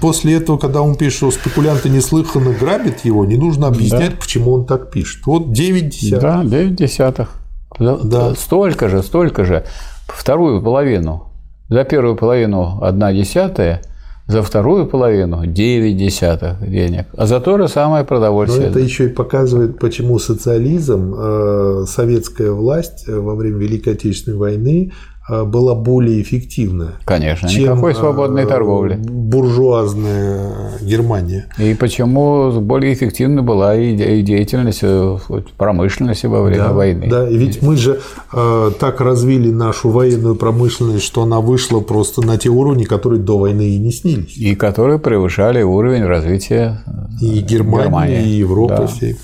После 0.00 0.34
этого, 0.34 0.56
когда 0.56 0.80
он 0.80 0.96
пишет, 0.96 1.16
что 1.16 1.30
спекулянты 1.30 1.90
неслыханно 1.90 2.52
грабят 2.52 3.04
его, 3.04 3.24
не 3.24 3.36
нужно 3.36 3.66
объяснять, 3.66 4.12
да. 4.12 4.16
почему 4.18 4.52
он 4.52 4.64
так 4.64 4.90
пишет. 4.90 5.26
Вот 5.26 5.52
9 5.52 5.88
десятых. 5.88 6.22
Да, 6.22 6.44
9 6.44 6.74
десятых. 6.74 7.30
Да. 7.78 8.34
Столько 8.34 8.88
же, 8.88 9.02
столько 9.02 9.44
же. 9.44 9.64
Вторую 10.06 10.62
половину. 10.62 11.28
За 11.68 11.84
первую 11.84 12.16
половину 12.16 12.82
1 12.82 13.14
десятая– 13.14 13.82
за 14.26 14.42
вторую 14.42 14.86
половину 14.86 15.44
9 15.44 15.96
десятых 15.96 16.58
денег, 16.60 17.06
а 17.14 17.26
за 17.26 17.40
то 17.40 17.58
же 17.58 17.68
самое 17.68 18.04
продовольствие. 18.04 18.66
Но 18.66 18.70
это 18.70 18.78
еще 18.78 19.06
и 19.06 19.08
показывает, 19.08 19.78
почему 19.78 20.18
социализм, 20.18 21.14
э, 21.14 21.84
советская 21.86 22.50
власть 22.50 23.06
во 23.06 23.34
время 23.34 23.58
Великой 23.58 23.94
Отечественной 23.94 24.38
войны 24.38 24.92
Э, 24.92 25.13
была 25.28 25.74
более 25.74 26.20
эффективна. 26.20 26.94
Конечно, 27.04 27.48
чем 27.48 27.62
никакой 27.62 27.92
э, 27.92 27.94
свободной 27.94 28.46
торговли. 28.46 28.96
Буржуазная 28.96 30.78
Германия. 30.82 31.46
И 31.58 31.74
почему 31.74 32.52
более 32.60 32.92
эффективна 32.92 33.42
была 33.42 33.74
и 33.76 34.22
деятельность 34.22 34.80
э, 34.82 35.18
промышленности 35.56 36.26
во 36.26 36.42
время 36.42 36.64
да, 36.64 36.72
войны. 36.72 37.08
Да, 37.08 37.28
и 37.28 37.36
ведь 37.36 37.62
мы 37.62 37.76
же 37.76 38.00
э, 38.32 38.70
так 38.78 39.00
развили 39.00 39.50
нашу 39.50 39.88
военную 39.88 40.36
промышленность, 40.36 41.04
что 41.04 41.22
она 41.22 41.40
вышла 41.40 41.80
просто 41.80 42.20
на 42.20 42.36
те 42.36 42.50
уровни, 42.50 42.84
которые 42.84 43.20
до 43.20 43.38
войны 43.38 43.70
и 43.70 43.78
не 43.78 43.92
снились. 43.92 44.36
И 44.36 44.54
которые 44.54 44.98
превышали 44.98 45.62
уровень 45.62 46.04
развития 46.04 46.82
и 47.20 47.40
Германии, 47.40 47.84
Германии. 47.84 48.24
и 48.24 48.28
Европы 48.28 48.76
да. 48.78 48.86
всей. 48.86 49.16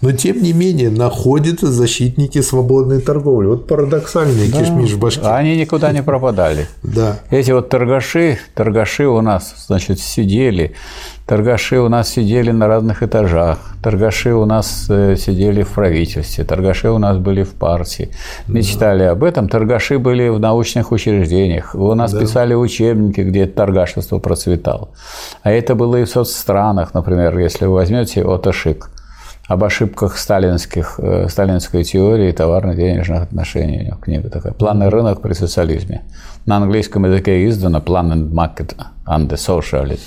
Но, 0.00 0.12
тем 0.12 0.40
не 0.42 0.52
менее, 0.52 0.90
находятся 0.90 1.66
защитники 1.66 2.40
свободной 2.40 3.00
торговли. 3.00 3.48
Вот 3.48 3.66
парадоксальный 3.66 4.48
да. 4.48 4.60
кишмиш 4.60 4.92
в 4.92 5.00
башке. 5.00 5.22
Они 5.22 5.56
никуда 5.56 5.90
не 5.90 6.02
пропадали. 6.04 6.68
Да. 6.84 7.18
Эти 7.30 7.50
вот 7.50 7.68
торгаши, 7.68 8.38
торгаши 8.54 9.06
у 9.06 9.20
нас, 9.20 9.54
значит, 9.66 9.98
сидели. 9.98 10.74
Торгаши 11.26 11.78
у 11.80 11.88
нас 11.88 12.08
сидели 12.08 12.52
на 12.52 12.68
разных 12.68 13.02
этажах. 13.02 13.58
Торгаши 13.82 14.32
у 14.32 14.46
нас 14.46 14.86
э, 14.88 15.16
сидели 15.16 15.62
в 15.62 15.70
правительстве. 15.70 16.44
Торгаши 16.44 16.90
у 16.90 16.98
нас 16.98 17.18
были 17.18 17.42
в 17.42 17.54
партии. 17.54 18.10
Мечтали 18.46 19.02
да. 19.02 19.10
об 19.10 19.24
этом. 19.24 19.48
Торгаши 19.48 19.98
были 19.98 20.28
в 20.28 20.38
научных 20.38 20.92
учреждениях. 20.92 21.74
У 21.74 21.92
нас 21.94 22.12
да. 22.12 22.20
писали 22.20 22.54
учебники, 22.54 23.22
где 23.22 23.46
торгашество 23.46 24.20
процветало. 24.20 24.90
А 25.42 25.50
это 25.50 25.74
было 25.74 25.96
и 25.96 26.04
в 26.04 26.08
соцстранах, 26.08 26.94
например, 26.94 27.36
если 27.36 27.66
вы 27.66 27.74
возьмете 27.74 28.22
Отошик– 28.22 28.90
об 29.48 29.64
ошибках 29.64 30.18
сталинских, 30.18 31.00
э, 31.02 31.26
сталинской 31.28 31.82
теории 31.82 32.30
товарно-денежных 32.32 33.22
отношений. 33.22 33.80
У 33.80 33.84
него 33.84 33.96
книга 33.96 34.28
такая 34.28 34.52
«Планный 34.52 34.90
рынок 34.90 35.22
при 35.22 35.32
социализме». 35.32 36.02
На 36.44 36.58
английском 36.58 37.06
языке 37.06 37.48
издано 37.48 37.78
«Plan 37.78 38.12
and 38.12 38.30
Market 38.30 38.76
and 39.06 39.28
the 39.28 39.36
Socialism». 39.36 40.00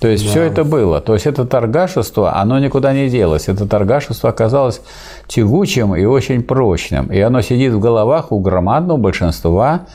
То 0.00 0.08
есть 0.08 0.24
да. 0.24 0.30
все 0.30 0.42
это 0.42 0.64
было. 0.64 1.00
То 1.00 1.14
есть 1.14 1.24
это 1.24 1.46
торгашество, 1.46 2.36
оно 2.36 2.58
никуда 2.58 2.92
не 2.92 3.08
делось. 3.08 3.48
Это 3.48 3.66
торгашество 3.66 4.30
оказалось 4.30 4.82
тягучим 5.28 5.94
и 5.94 6.04
очень 6.04 6.42
прочным. 6.42 7.06
И 7.06 7.20
оно 7.20 7.42
сидит 7.42 7.72
в 7.72 7.78
головах 7.78 8.32
у 8.32 8.40
громадного 8.40 8.98
большинства 8.98 9.86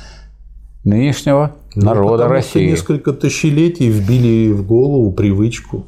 нынешнего 0.85 1.51
ну, 1.75 1.85
народа 1.85 2.29
России. 2.29 2.69
Несколько 2.69 3.11
тысячелетий 3.11 3.89
вбили 3.89 4.53
в 4.53 4.65
голову 4.65 5.11
привычку 5.11 5.85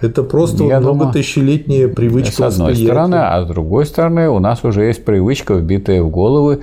это 0.00 0.22
просто 0.22 0.64
Я 0.64 0.80
думаю, 0.80 0.96
многотысячелетняя 0.96 1.88
привычка 1.88 2.32
С 2.32 2.40
одной 2.40 2.70
восприятия. 2.70 2.84
стороны, 2.84 3.14
а 3.16 3.44
с 3.44 3.46
другой 3.46 3.86
стороны, 3.86 4.28
у 4.28 4.38
нас 4.38 4.64
уже 4.64 4.84
есть 4.84 5.04
привычка, 5.04 5.54
вбитая 5.54 6.02
в 6.02 6.10
головы 6.10 6.60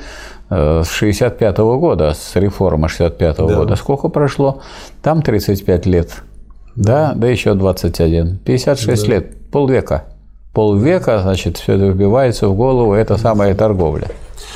э, 0.49 0.83
с 0.83 0.89
65 0.89 1.59
-го 1.59 1.79
года, 1.79 2.13
с 2.13 2.35
реформы 2.35 2.89
65 2.89 3.39
-го 3.39 3.47
да. 3.47 3.55
года. 3.55 3.75
Сколько 3.75 4.09
прошло? 4.09 4.61
Там 5.01 5.21
35 5.21 5.85
лет. 5.85 6.23
Да, 6.75 7.13
да, 7.15 7.27
еще 7.27 7.53
21. 7.53 8.39
56 8.45 9.01
да. 9.03 9.09
лет, 9.09 9.51
полвека. 9.51 10.05
Полвека, 10.53 11.19
значит, 11.19 11.57
все 11.57 11.73
это 11.73 11.87
вбивается 11.87 12.49
в 12.49 12.55
голову, 12.55 12.93
это 12.93 13.17
самая 13.17 13.55
торговля. 13.55 14.07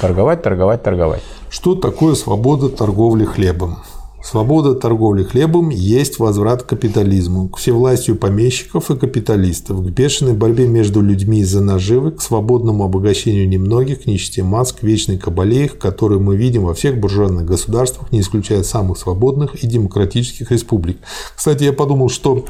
Торговать, 0.01 0.41
торговать, 0.41 0.83
торговать. 0.83 1.23
Что 1.49 1.75
такое 1.75 2.15
свобода 2.15 2.69
торговли 2.69 3.23
хлебом? 3.23 3.77
Свобода 4.25 4.73
торговли 4.73 5.23
хлебом 5.23 5.69
есть 5.69 6.17
возврат 6.17 6.63
к 6.63 6.69
капитализму, 6.69 7.47
к 7.47 7.57
всевластию 7.57 8.15
помещиков 8.15 8.89
и 8.89 8.97
капиталистов, 8.97 9.85
к 9.85 9.89
бешеной 9.91 10.33
борьбе 10.33 10.67
между 10.67 11.01
людьми 11.01 11.41
из-за 11.41 11.61
наживы, 11.61 12.11
к 12.11 12.23
свободному 12.23 12.85
обогащению 12.85 13.47
немногих, 13.47 14.01
к 14.01 14.05
нищете 14.07 14.41
масс, 14.41 14.73
к 14.73 14.81
вечной 14.81 15.19
кабале 15.19 15.69
которую 15.69 16.21
мы 16.21 16.37
видим 16.37 16.65
во 16.65 16.73
всех 16.73 16.99
буржуазных 16.99 17.45
государствах, 17.45 18.11
не 18.11 18.21
исключая 18.21 18.63
самых 18.63 18.97
свободных 18.97 19.63
и 19.63 19.67
демократических 19.67 20.49
республик. 20.49 20.97
Кстати, 21.35 21.65
я 21.65 21.71
подумал, 21.71 22.09
что 22.09 22.45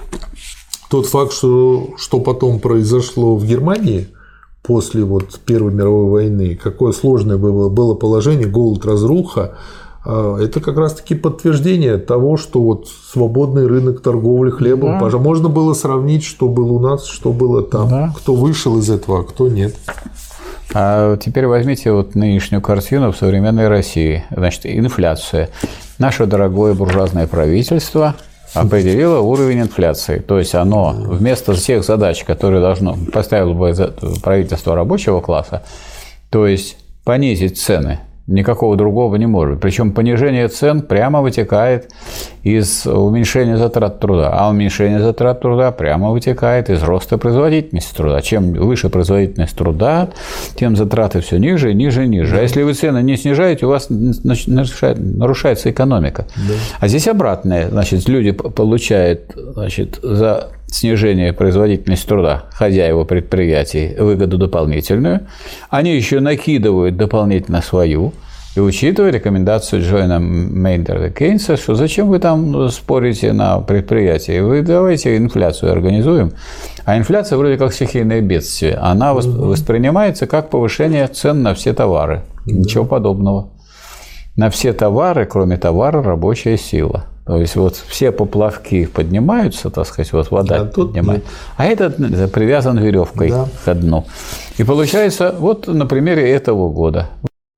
тот 0.90 1.08
факт, 1.08 1.34
что, 1.34 1.90
что 1.98 2.22
потом 2.22 2.62
произошло 2.62 3.36
в 3.36 3.45
Германии, 3.45 4.08
после 4.64 5.04
вот 5.04 5.40
Первой 5.45 5.74
мировой 5.74 6.10
войны, 6.10 6.56
какое 6.56 6.94
сложное 6.94 7.38
было, 7.38 7.68
было 7.68 7.95
положение, 7.95 8.48
голод, 8.48 8.86
разруха, 8.86 9.58
это 10.06 10.61
как 10.61 10.77
раз-таки 10.77 11.16
подтверждение 11.16 11.98
того, 11.98 12.38
что 12.38 12.61
вот 12.61 12.88
свободный 12.88 13.66
рынок 13.66 14.01
торговли 14.01 14.51
хлебом, 14.51 15.00
да. 15.00 15.17
можно 15.17 15.50
было 15.50 15.74
сравнить, 15.74 16.24
что 16.24 16.48
было 16.48 16.74
у 16.74 16.80
нас, 16.80 17.06
что 17.06 17.32
было 17.32 17.64
там, 17.64 17.90
да. 17.90 18.14
кто 18.16 18.35
вышел 18.35 18.77
из 18.77 18.90
этого, 18.90 19.22
а 19.22 19.24
кто 19.24 19.48
нет. 19.48 19.75
А 20.74 21.17
теперь 21.17 21.48
возьмите 21.48 21.92
вот 21.92 22.16
нынешнюю 22.16 22.61
картину 22.61 23.11
в 23.11 23.17
современной 23.17 23.67
России. 23.67 24.24
Значит, 24.30 24.66
инфляция. 24.66 25.50
Наше 26.00 26.25
дорогое 26.25 26.74
буржуазное 26.74 27.27
правительство 27.27 28.16
определило 28.53 29.19
уровень 29.19 29.61
инфляции. 29.61 30.19
То 30.19 30.38
есть 30.38 30.53
оно 30.53 30.95
вместо 30.98 31.53
всех 31.53 31.84
задач, 31.84 32.24
которые 32.24 32.61
должно 32.61 32.98
поставило 33.11 33.53
бы 33.53 33.74
правительство 34.22 34.75
рабочего 34.75 35.22
класса, 35.22 35.64
то 36.30 36.45
есть 36.45 36.77
понизить 37.03 37.59
цены 37.59 38.00
Никакого 38.28 38.76
другого 38.76 39.18
не 39.18 39.28
может. 39.28 39.60
Причем 39.60 39.92
понижение 39.92 40.48
цен 40.48 40.82
прямо 40.82 41.22
вытекает 41.22 41.92
из 42.42 42.88
уменьшения 42.88 43.56
затрат 43.58 44.00
труда. 44.00 44.32
А 44.34 44.50
уменьшение 44.50 45.00
затрат 45.00 45.42
труда 45.42 45.72
прямо 45.72 46.10
вытекает 46.10 46.72
из 46.72 46.82
роста 46.82 47.20
производительности 47.20 47.95
труда. 47.95 48.22
Чем 48.22 48.54
выше 48.54 48.90
производительность 48.90 49.56
труда, 49.56 50.10
тем 50.56 50.76
затраты 50.76 51.22
все 51.22 51.38
ниже, 51.38 51.74
ниже, 51.76 52.08
ниже. 52.08 52.40
А 52.40 52.42
если 52.42 52.64
вы 52.64 52.74
цены 52.74 53.04
не 53.04 53.16
снижаете, 53.16 53.68
у 53.68 53.70
вас 53.70 53.88
нарушается 53.90 55.70
экономика. 55.70 56.26
Да. 56.36 56.54
А 56.80 56.88
здесь 56.88 57.08
обратное. 57.08 57.70
Значит, 57.70 58.10
люди 58.10 58.32
получают 58.32 59.36
значит, 59.36 60.00
за 60.02 60.50
снижение 60.76 61.34
производительности 61.34 62.08
труда 62.08 62.45
хозяева 62.52 63.04
предприятий 63.04 63.95
выгоду 63.98 64.38
дополнительную, 64.38 65.22
они 65.70 65.95
еще 65.95 66.20
накидывают 66.20 66.98
дополнительно 66.98 67.62
свою, 67.62 68.14
и 68.56 68.62
учитывая 68.62 69.12
рекомендацию 69.12 69.82
Джойна 69.82 70.20
Мейнтерда 70.20 71.10
Кейнса, 71.10 71.58
что 71.58 71.76
зачем 71.76 72.08
вы 72.08 72.20
там 72.20 72.70
спорите 72.70 73.34
на 73.34 73.60
предприятии, 73.60 74.40
вы 74.40 74.62
давайте 74.62 75.18
инфляцию 75.18 75.74
организуем. 75.74 76.32
А 76.86 76.98
инфляция 76.98 77.38
вроде 77.38 77.58
как 77.58 77.74
стихийное 77.74 78.22
бедствие. 78.22 78.76
Она 78.76 79.14
воспринимается 79.14 80.26
как 80.26 80.50
повышение 80.50 81.08
цен 81.08 81.44
на 81.44 81.54
все 81.54 81.74
товары. 81.74 82.24
Ничего 82.45 82.86
подобного. 82.86 83.50
На 84.36 84.50
все 84.50 84.74
товары, 84.74 85.26
кроме 85.26 85.58
товара, 85.58 86.04
рабочая 86.04 86.58
сила. 86.58 87.06
То 87.26 87.38
есть 87.38 87.56
вот 87.56 87.76
все 87.76 88.12
поплавки 88.12 88.86
поднимаются, 88.86 89.72
так 89.72 89.88
сказать, 89.88 90.14
вот 90.14 90.30
вода 90.30 90.62
а 90.62 90.66
поднимает, 90.66 91.24
нет. 91.24 91.34
а 91.58 91.66
этот 91.66 91.98
привязан 92.32 92.78
веревкой 92.78 93.30
да. 93.30 93.48
к 93.66 93.74
дну. 93.74 94.06
И 94.58 94.64
получается, 94.64 95.34
вот 95.38 95.68
на 95.68 95.88
примере 95.88 96.30
этого 96.30 96.70
года. 96.70 97.10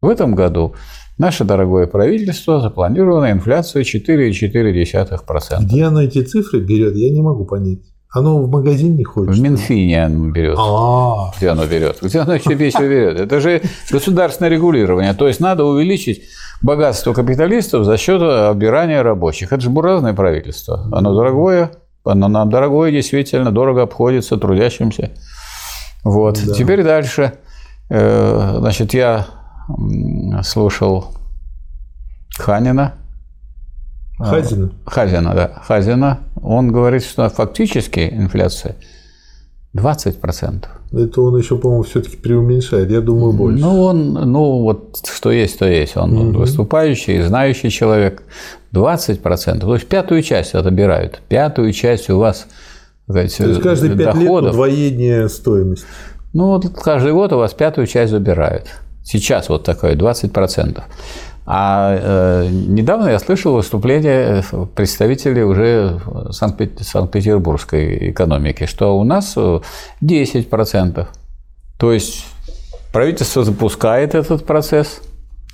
В 0.01 0.07
этом 0.07 0.35
году 0.35 0.75
наше 1.17 1.43
дорогое 1.43 1.87
правительство 1.87 2.61
запланировано 2.61 3.31
инфляцию 3.31 3.83
4,4%. 3.83 5.63
Где 5.63 5.83
оно 5.83 6.01
эти 6.03 6.23
цифры 6.23 6.61
берет, 6.61 6.95
я 6.95 7.09
не 7.09 7.21
могу 7.21 7.43
понять. 7.45 7.79
Оно 8.17 8.41
в 8.41 8.49
магазин 8.49 8.95
не 8.95 9.03
ходит? 9.03 9.35
В 9.35 9.41
Минфине 9.41 10.05
оно 10.05 10.29
берет. 10.31 10.57
А-а-а. 10.57 11.33
Где 11.37 11.49
оно 11.49 11.65
берет? 11.65 11.97
Где 12.01 12.19
оно 12.19 12.37
себе 12.39 12.69
все 12.69 12.89
берет? 12.89 13.19
Это 13.19 13.39
же 13.39 13.61
государственное 13.91 14.49
регулирование. 14.49 15.13
То 15.13 15.27
есть 15.27 15.39
надо 15.39 15.63
увеличить 15.63 16.23
богатство 16.61 17.13
капиталистов 17.13 17.85
за 17.85 17.97
счет 17.97 18.21
обирания 18.21 19.03
рабочих. 19.03 19.53
Это 19.53 19.61
же 19.61 19.69
буржуазное 19.69 20.13
правительство. 20.13 20.87
Оно 20.91 21.13
дорогое, 21.13 21.71
оно 22.03 22.27
нам 22.27 22.49
дорогое, 22.49 22.91
действительно, 22.91 23.51
дорого 23.51 23.83
обходится 23.83 24.37
трудящимся. 24.37 25.11
Вот. 26.03 26.39
Да. 26.43 26.53
Теперь 26.53 26.83
дальше. 26.83 27.33
Э, 27.89 28.55
значит, 28.59 28.93
я 28.93 29.27
слушал 30.43 31.13
Ханина. 32.39 32.93
Хазина. 34.17 34.71
Хазина, 34.85 35.33
да. 35.35 35.61
Хазина. 35.63 36.19
Он 36.41 36.71
говорит, 36.71 37.03
что 37.03 37.29
фактически 37.29 38.09
инфляция 38.11 38.75
20%. 39.75 40.65
Это 40.93 41.21
он 41.21 41.37
еще, 41.37 41.57
по-моему, 41.57 41.83
все-таки 41.83 42.17
преуменьшает, 42.17 42.89
я 42.89 43.01
думаю, 43.01 43.33
больше. 43.33 43.61
Ну, 43.61 43.83
он, 43.83 44.13
ну, 44.13 44.61
вот 44.61 44.97
что 45.05 45.31
есть, 45.31 45.59
то 45.59 45.67
есть. 45.67 45.97
Он 45.97 46.17
угу. 46.17 46.39
выступающий, 46.39 47.21
знающий 47.21 47.69
человек. 47.69 48.23
20%, 48.73 49.59
то 49.59 49.73
есть 49.73 49.87
пятую 49.87 50.21
часть 50.21 50.53
отобирают. 50.53 51.21
Пятую 51.29 51.71
часть 51.73 52.09
у 52.09 52.19
вас 52.19 52.47
сказать, 53.03 53.35
То 53.35 53.47
есть 53.47 53.61
каждые 53.61 53.97
пять 53.97 54.15
лет 54.15 54.29
удвоение 54.29 55.29
стоимости. 55.29 55.85
Ну, 56.33 56.47
вот 56.47 56.67
каждый 56.69 57.13
год 57.13 57.33
у 57.33 57.37
вас 57.37 57.53
пятую 57.53 57.87
часть 57.87 58.11
забирают. 58.11 58.65
Сейчас 59.03 59.49
вот 59.49 59.63
такое, 59.63 59.95
20%. 59.95 60.81
А 61.49 61.97
э, 61.97 62.49
недавно 62.51 63.07
я 63.07 63.19
слышал 63.19 63.53
выступление 63.53 64.43
представителей 64.75 65.43
уже 65.43 66.01
Санкт-Петербургской 66.31 68.11
экономики, 68.11 68.65
что 68.65 68.99
у 68.99 69.05
нас 69.05 69.37
10%. 69.37 71.07
То 71.79 71.93
есть 71.93 72.25
правительство 72.91 73.45
запускает 73.45 74.13
этот 74.13 74.45
процесс, 74.45 75.01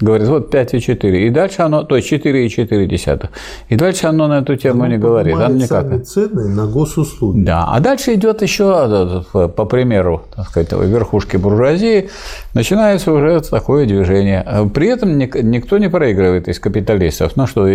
Говорит, 0.03 0.27
вот 0.27 0.53
5,4. 0.53 1.27
И 1.27 1.30
дальше 1.30 1.61
оно, 1.61 1.83
то 1.83 1.95
есть 1.95 2.11
4,4. 2.11 3.30
И 3.69 3.75
дальше 3.75 4.07
оно 4.07 4.27
на 4.27 4.40
эту 4.40 4.56
тему 4.57 4.83
оно 4.83 4.93
не 4.93 4.98
говорит. 4.98 5.35
Оно 5.35 5.56
никак. 5.56 6.03
Цены 6.03 6.49
на 6.49 6.67
госуслуги. 6.67 7.43
Да. 7.43 7.65
А 7.67 7.80
дальше 7.80 8.14
идет 8.14 8.41
еще, 8.41 9.23
по 9.32 9.65
примеру, 9.65 10.23
так 10.35 10.48
сказать, 10.48 10.72
верхушки 10.72 11.38
буржуазии, 11.38 12.09
начинается 12.53 13.11
уже 13.11 13.40
такое 13.41 13.85
движение. 13.85 14.45
При 14.73 14.90
этом 14.90 15.17
никто 15.17 15.77
не 15.77 15.90
проигрывает 15.90 16.48
из 16.48 16.59
капиталистов. 16.59 17.35
Ну 17.35 17.48
что, 17.48 17.65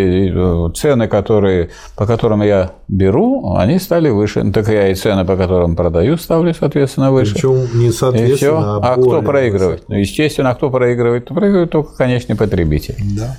цены, 0.71 1.09
которые, 1.09 1.71
по 1.97 2.07
которым 2.07 2.43
я 2.43 2.73
беру, 2.89 3.55
они 3.57 3.79
стали 3.79 4.11
выше. 4.11 4.43
Ну, 4.43 4.53
так 4.53 4.69
я 4.69 4.89
и 4.89 4.95
цены, 4.95 5.25
по 5.25 5.37
которым 5.37 5.77
продаю, 5.77 6.17
ставлю, 6.19 6.53
соответственно, 6.53 7.11
выше. 7.11 7.35
Причем 7.35 7.67
не 7.75 7.91
соответственно, 7.91 8.77
а, 8.77 8.95
а 8.95 9.01
кто 9.01 9.23
проигрывает? 9.23 9.85
Ну, 9.89 9.97
естественно, 9.97 10.51
а 10.51 10.55
кто 10.55 10.71
проигрывает? 10.71 11.27
Проигрывает 11.27 11.71
только, 11.71 11.95
конечный 12.19 12.37
потребитель. 12.37 12.97
Да. 13.17 13.37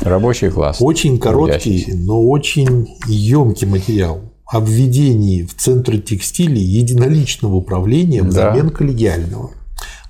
Рабочий 0.00 0.50
класс. 0.50 0.78
Очень 0.80 1.18
короткий, 1.18 1.92
но 1.94 2.26
очень 2.26 2.88
емкий 3.06 3.66
материал 3.66 4.20
о 4.46 4.60
введении 4.60 5.44
в 5.44 5.54
Центр 5.54 5.98
текстиля 5.98 6.58
единоличного 6.58 7.54
управления 7.54 8.22
взамен 8.22 8.68
да. 8.68 8.74
коллегиального. 8.74 9.50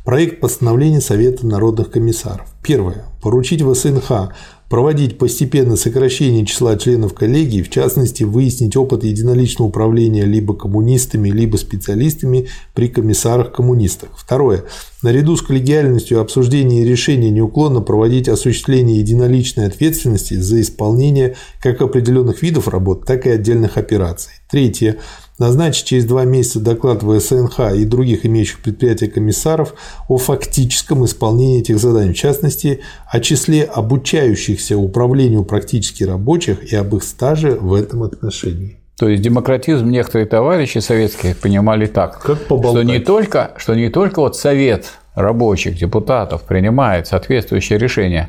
Проект 0.04 0.40
постановления 0.40 1.00
Совета 1.00 1.46
народных 1.46 1.90
комиссаров. 1.90 2.46
Первое. 2.62 3.04
Поручить 3.20 3.62
в 3.62 3.74
СНХ 3.74 4.32
проводить 4.70 5.18
постепенное 5.18 5.74
сокращение 5.74 6.46
числа 6.46 6.76
членов 6.78 7.12
коллегии, 7.12 7.60
в 7.60 7.70
частности, 7.70 8.22
выяснить 8.22 8.76
опыт 8.76 9.02
единоличного 9.02 9.68
управления 9.68 10.24
либо 10.24 10.54
коммунистами, 10.54 11.28
либо 11.28 11.56
специалистами 11.56 12.46
при 12.72 12.88
комиссарах-коммунистах. 12.88 14.10
Второе. 14.16 14.64
Наряду 15.02 15.36
с 15.36 15.42
коллегиальностью 15.42 16.20
обсуждения 16.20 16.82
и 16.82 16.88
решения 16.88 17.30
неуклонно 17.30 17.80
проводить 17.80 18.28
осуществление 18.28 19.00
единоличной 19.00 19.66
ответственности 19.66 20.34
за 20.34 20.60
исполнение 20.60 21.34
как 21.60 21.82
определенных 21.82 22.40
видов 22.42 22.68
работ, 22.68 23.04
так 23.04 23.26
и 23.26 23.30
отдельных 23.30 23.76
операций. 23.76 24.32
Третье 24.48 24.98
назначить 25.40 25.86
через 25.86 26.04
два 26.04 26.24
месяца 26.24 26.60
доклад 26.60 27.02
в 27.02 27.18
СНХ 27.18 27.74
и 27.74 27.84
других 27.84 28.24
имеющих 28.24 28.60
предприятия 28.60 29.08
комиссаров 29.08 29.74
о 30.06 30.18
фактическом 30.18 31.04
исполнении 31.04 31.60
этих 31.60 31.78
заданий, 31.78 32.12
в 32.12 32.16
частности, 32.16 32.80
о 33.10 33.18
числе 33.18 33.64
обучающихся 33.64 34.76
управлению 34.76 35.44
практически 35.44 36.04
рабочих 36.04 36.72
и 36.72 36.76
об 36.76 36.94
их 36.94 37.02
стаже 37.02 37.52
в 37.52 37.74
этом 37.74 38.04
отношении. 38.04 38.76
То 38.98 39.08
есть 39.08 39.22
демократизм 39.22 39.88
некоторые 39.88 40.26
товарищи 40.26 40.78
советские 40.78 41.34
понимали 41.34 41.86
так, 41.86 42.20
как 42.20 42.38
что 42.46 42.82
не 42.82 42.98
только, 42.98 43.52
что 43.56 43.74
не 43.74 43.88
только 43.88 44.20
вот 44.20 44.36
совет 44.36 44.92
рабочих 45.14 45.78
депутатов 45.78 46.42
принимает 46.42 47.06
соответствующее 47.06 47.78
решение, 47.78 48.28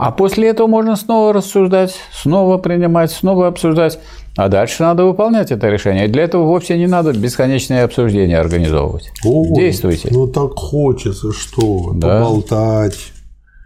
а 0.00 0.12
после 0.12 0.48
этого 0.48 0.66
можно 0.66 0.96
снова 0.96 1.34
рассуждать, 1.34 1.94
снова 2.10 2.56
принимать, 2.56 3.10
снова 3.10 3.48
обсуждать. 3.48 3.98
А 4.34 4.48
дальше 4.48 4.82
надо 4.82 5.04
выполнять 5.04 5.50
это 5.52 5.68
решение. 5.68 6.06
И 6.06 6.08
для 6.08 6.22
этого 6.22 6.44
вовсе 6.44 6.78
не 6.78 6.86
надо 6.86 7.12
бесконечные 7.12 7.82
обсуждения 7.82 8.38
организовывать. 8.38 9.10
Ой, 9.24 9.48
Действуйте. 9.54 10.08
Ну 10.10 10.26
так 10.26 10.52
хочется, 10.56 11.32
что 11.32 11.92
да. 11.94 12.20
поболтать. 12.20 13.12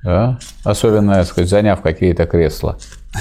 Да. 0.02 0.40
Особенно, 0.64 1.14
так 1.14 1.26
сказать, 1.26 1.48
заняв 1.48 1.80
какие-то 1.82 2.26
кресла. 2.26 2.78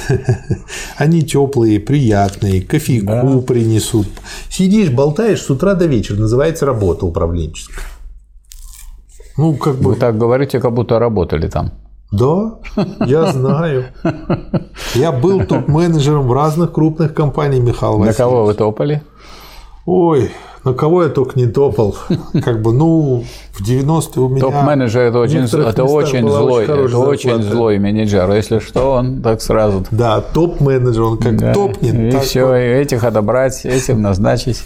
Они 0.98 1.22
теплые, 1.22 1.80
приятные, 1.80 2.62
кофейку 2.62 3.06
да. 3.06 3.38
принесут. 3.46 4.08
Сидишь, 4.50 4.90
болтаешь 4.90 5.42
с 5.42 5.50
утра 5.52 5.76
до 5.76 5.86
вечера. 5.86 6.18
Называется 6.18 6.66
работа 6.66 7.06
управленческая. 7.06 7.86
Ну, 9.38 9.56
как 9.56 9.76
бы... 9.76 9.92
Вы 9.92 9.96
так 9.98 10.18
говорите, 10.18 10.60
как 10.60 10.74
будто 10.74 10.98
работали 10.98 11.48
там. 11.48 11.74
Да, 12.14 12.60
я 13.08 13.32
знаю. 13.32 13.86
Я 14.94 15.12
был 15.12 15.44
топ-менеджером 15.46 16.28
в 16.28 16.34
разных 16.34 16.72
крупных 16.72 17.16
компаниях, 17.16 17.64
Михаил 17.64 17.94
Васильевич. 17.94 18.20
На 18.20 18.24
кого 18.24 18.46
вы 18.46 18.54
топали? 18.54 19.02
Ой, 19.88 20.30
на 20.64 20.74
кого 20.74 21.04
я 21.04 21.10
только 21.10 21.40
не 21.40 21.48
топал. 21.48 21.96
Как 22.44 22.62
бы, 22.62 22.72
ну, 22.72 23.26
в 23.54 23.68
90-е 23.68 24.22
у 24.22 24.30
меня... 24.30 24.42
Топ-менеджер– 24.42 25.02
это 25.02 25.18
очень, 25.18 25.40
это 25.40 25.86
очень 25.86 26.30
злой, 26.30 26.66
это 26.66 26.88
зарплата. 26.88 27.10
очень 27.10 27.42
злой 27.42 27.80
менеджер. 27.80 28.32
Если 28.32 28.60
что, 28.60 28.92
он 28.92 29.24
так 29.24 29.42
сразу... 29.42 29.84
Да, 29.90 30.22
топ-менеджер, 30.22 31.02
он 31.02 31.18
как 31.18 31.36
да. 31.38 31.52
топнет. 31.52 31.96
И 31.96 32.12
так 32.12 32.22
все, 32.22 32.46
вот. 32.46 32.56
и 32.58 32.60
этих 32.60 33.04
отобрать, 33.04 33.66
этим 33.66 34.04
назначить. 34.04 34.62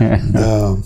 Да. 0.00 0.76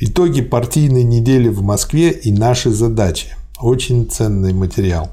Итоги 0.00 0.40
партийной 0.40 1.04
недели 1.04 1.48
в 1.48 1.60
Москве 1.60 2.10
и 2.12 2.32
наши 2.32 2.70
задачи– 2.70 3.28
очень 3.60 4.08
ценный 4.08 4.52
материал. 4.52 5.08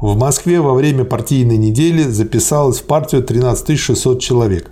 В 0.00 0.16
Москве 0.16 0.60
во 0.60 0.74
время 0.74 1.04
партийной 1.04 1.56
недели 1.56 2.02
записалось 2.02 2.80
в 2.80 2.84
партию 2.84 3.22
13 3.22 3.78
600 3.78 4.20
человек. 4.20 4.70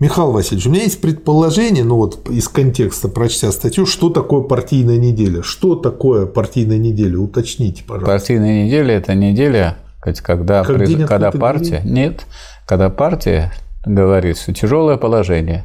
Михаил 0.00 0.32
Васильевич, 0.32 0.66
у 0.66 0.70
меня 0.70 0.82
есть 0.82 1.00
предположение, 1.00 1.84
ну 1.84 1.96
вот 1.96 2.28
из 2.28 2.48
контекста, 2.48 3.08
прочтя 3.08 3.52
статью, 3.52 3.86
что 3.86 4.10
такое 4.10 4.42
партийная 4.42 4.98
неделя. 4.98 5.42
Что 5.42 5.76
такое 5.76 6.26
партийная 6.26 6.78
неделя? 6.78 7.18
Уточните, 7.18 7.84
пожалуйста. 7.84 8.10
Партийная 8.10 8.64
неделя– 8.64 8.94
это 8.96 9.14
неделя, 9.14 9.76
когда, 10.00 10.64
как 10.64 10.76
приз... 10.76 11.06
когда 11.06 11.30
партия… 11.30 11.80
Двери? 11.80 11.94
Нет, 11.94 12.26
когда 12.66 12.90
партия 12.90 13.52
говорит, 13.86 14.38
что 14.38 14.52
тяжелое 14.52 14.96
положение 14.96 15.64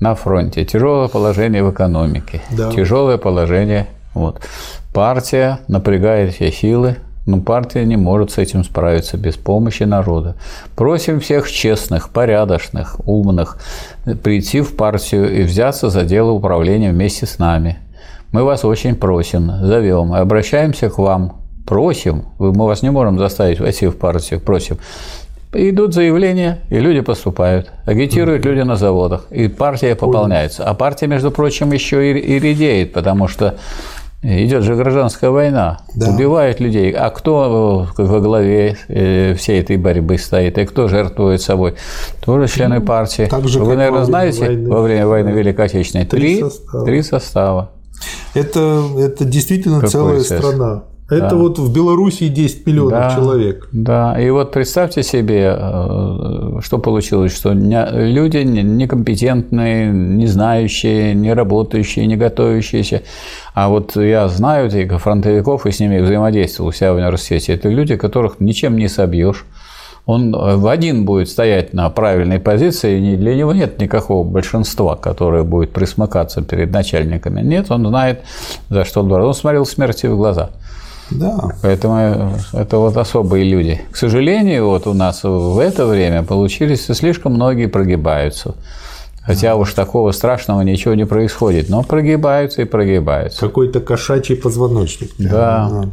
на 0.00 0.14
фронте, 0.14 0.64
тяжелое 0.64 1.08
положение 1.08 1.64
в 1.64 1.72
экономике, 1.72 2.42
да. 2.50 2.70
тяжелое 2.70 3.18
положение. 3.18 3.88
Вот. 4.14 4.40
Партия 4.92 5.60
напрягает 5.68 6.34
все 6.34 6.50
силы, 6.50 6.96
но 7.26 7.40
партия 7.40 7.84
не 7.84 7.96
может 7.96 8.30
с 8.30 8.38
этим 8.38 8.64
справиться 8.64 9.18
без 9.18 9.36
помощи 9.36 9.82
народа. 9.82 10.36
Просим 10.74 11.20
всех 11.20 11.50
честных, 11.50 12.08
порядочных, 12.08 13.06
умных 13.06 13.58
прийти 14.22 14.62
в 14.62 14.74
партию 14.76 15.40
и 15.40 15.42
взяться 15.42 15.90
за 15.90 16.04
дело 16.04 16.30
управления 16.30 16.90
вместе 16.90 17.26
с 17.26 17.38
нами. 17.38 17.78
Мы 18.32 18.44
вас 18.44 18.64
очень 18.64 18.96
просим, 18.96 19.50
зовем, 19.62 20.14
обращаемся 20.14 20.88
к 20.88 20.98
вам, 20.98 21.36
просим, 21.66 22.24
мы 22.38 22.52
вас 22.52 22.82
не 22.82 22.90
можем 22.90 23.18
заставить 23.18 23.60
войти 23.60 23.86
в 23.86 23.96
партию, 23.96 24.40
просим. 24.40 24.78
Идут 25.52 25.94
заявления, 25.94 26.58
и 26.68 26.78
люди 26.78 27.00
поступают. 27.00 27.70
Агитируют 27.86 28.44
люди 28.44 28.60
на 28.60 28.76
заводах, 28.76 29.26
и 29.30 29.48
партия 29.48 29.94
пополняется. 29.94 30.64
А 30.64 30.74
партия, 30.74 31.06
между 31.06 31.30
прочим, 31.30 31.72
еще 31.72 32.12
и, 32.12 32.18
и 32.18 32.38
редеет, 32.38 32.92
потому 32.92 33.28
что 33.28 33.56
Идет 34.20 34.64
же 34.64 34.74
гражданская 34.74 35.30
война, 35.30 35.78
да. 35.94 36.10
убивают 36.10 36.58
людей. 36.58 36.90
А 36.90 37.10
кто 37.10 37.86
во 37.96 38.20
главе 38.20 38.76
э, 38.88 39.34
всей 39.34 39.60
этой 39.60 39.76
борьбы 39.76 40.18
стоит? 40.18 40.58
И 40.58 40.64
кто 40.64 40.88
жертвует 40.88 41.40
собой? 41.40 41.74
Тоже 42.20 42.48
члены 42.48 42.80
ну, 42.80 42.84
партии. 42.84 43.28
Так 43.30 43.46
же, 43.46 43.60
Вы, 43.60 43.76
наверное, 43.76 44.04
знаете, 44.04 44.40
войны. 44.46 44.68
во 44.68 44.82
время 44.82 45.06
войны 45.06 45.28
Великой 45.28 45.66
Отечественной 45.66 46.04
три, 46.04 46.38
три 46.38 46.42
состава. 46.42 46.84
Три 46.84 47.02
состава. 47.02 47.70
Это, 48.34 48.82
это 48.98 49.24
действительно 49.24 49.76
Какой 49.76 49.90
целая 49.90 50.20
цесс? 50.20 50.38
страна. 50.38 50.82
Это 51.10 51.30
да. 51.30 51.36
вот 51.36 51.58
в 51.58 51.72
Белоруссии 51.72 52.28
10 52.28 52.66
миллионов 52.66 52.90
да, 52.90 53.14
человек. 53.14 53.68
Да, 53.72 54.20
и 54.20 54.28
вот 54.28 54.52
представьте 54.52 55.02
себе, 55.02 55.56
э, 55.58 56.60
что 56.60 56.78
получилось, 56.78 57.34
что 57.34 57.52
люди 57.52 58.36
некомпетентные, 58.38 59.90
не 59.90 60.26
знающие, 60.26 61.14
не 61.14 61.32
работающие, 61.32 62.06
не 62.06 62.16
готовящиеся. 62.16 63.04
А 63.54 63.70
вот 63.70 63.96
я 63.96 64.28
знаю 64.28 64.66
этих 64.68 65.00
фронтовиков 65.00 65.64
и 65.64 65.70
с 65.70 65.80
ними 65.80 65.98
взаимодействовал 66.00 66.68
у 66.68 66.72
себя 66.72 66.92
в 66.92 66.96
университете. 66.96 67.54
Это 67.54 67.70
люди, 67.70 67.96
которых 67.96 68.38
ничем 68.38 68.76
не 68.76 68.88
собьешь. 68.88 69.46
Он 70.04 70.32
в 70.32 70.66
один 70.66 71.06
будет 71.06 71.28
стоять 71.28 71.74
на 71.74 71.88
правильной 71.90 72.38
позиции, 72.38 73.12
и 73.12 73.16
для 73.16 73.34
него 73.34 73.52
нет 73.52 73.78
никакого 73.78 74.26
большинства, 74.26 74.96
которое 74.96 75.42
будет 75.42 75.72
присмыкаться 75.72 76.42
перед 76.42 76.70
начальниками. 76.70 77.42
Нет, 77.42 77.70
он 77.70 77.86
знает, 77.86 78.22
за 78.70 78.84
что 78.84 79.00
он 79.00 79.08
борется. 79.08 79.28
Он 79.28 79.34
смотрел 79.34 79.66
смерти 79.66 80.06
в 80.06 80.16
глаза. 80.16 80.50
Да. 81.10 81.52
Поэтому 81.62 82.32
это 82.52 82.78
вот 82.78 82.96
особые 82.96 83.44
люди. 83.44 83.80
К 83.90 83.96
сожалению, 83.96 84.68
вот 84.68 84.86
у 84.86 84.94
нас 84.94 85.24
в 85.24 85.58
это 85.58 85.86
время 85.86 86.22
получились 86.22 86.86
слишком 86.86 87.34
многие 87.34 87.66
прогибаются. 87.66 88.54
Хотя 89.22 89.56
уж 89.56 89.74
такого 89.74 90.12
страшного 90.12 90.62
ничего 90.62 90.94
не 90.94 91.04
происходит, 91.04 91.68
но 91.68 91.82
прогибаются 91.82 92.62
и 92.62 92.64
прогибаются. 92.64 93.40
Какой-то 93.40 93.80
кошачий 93.80 94.36
позвоночник. 94.36 95.10
Да. 95.18 95.90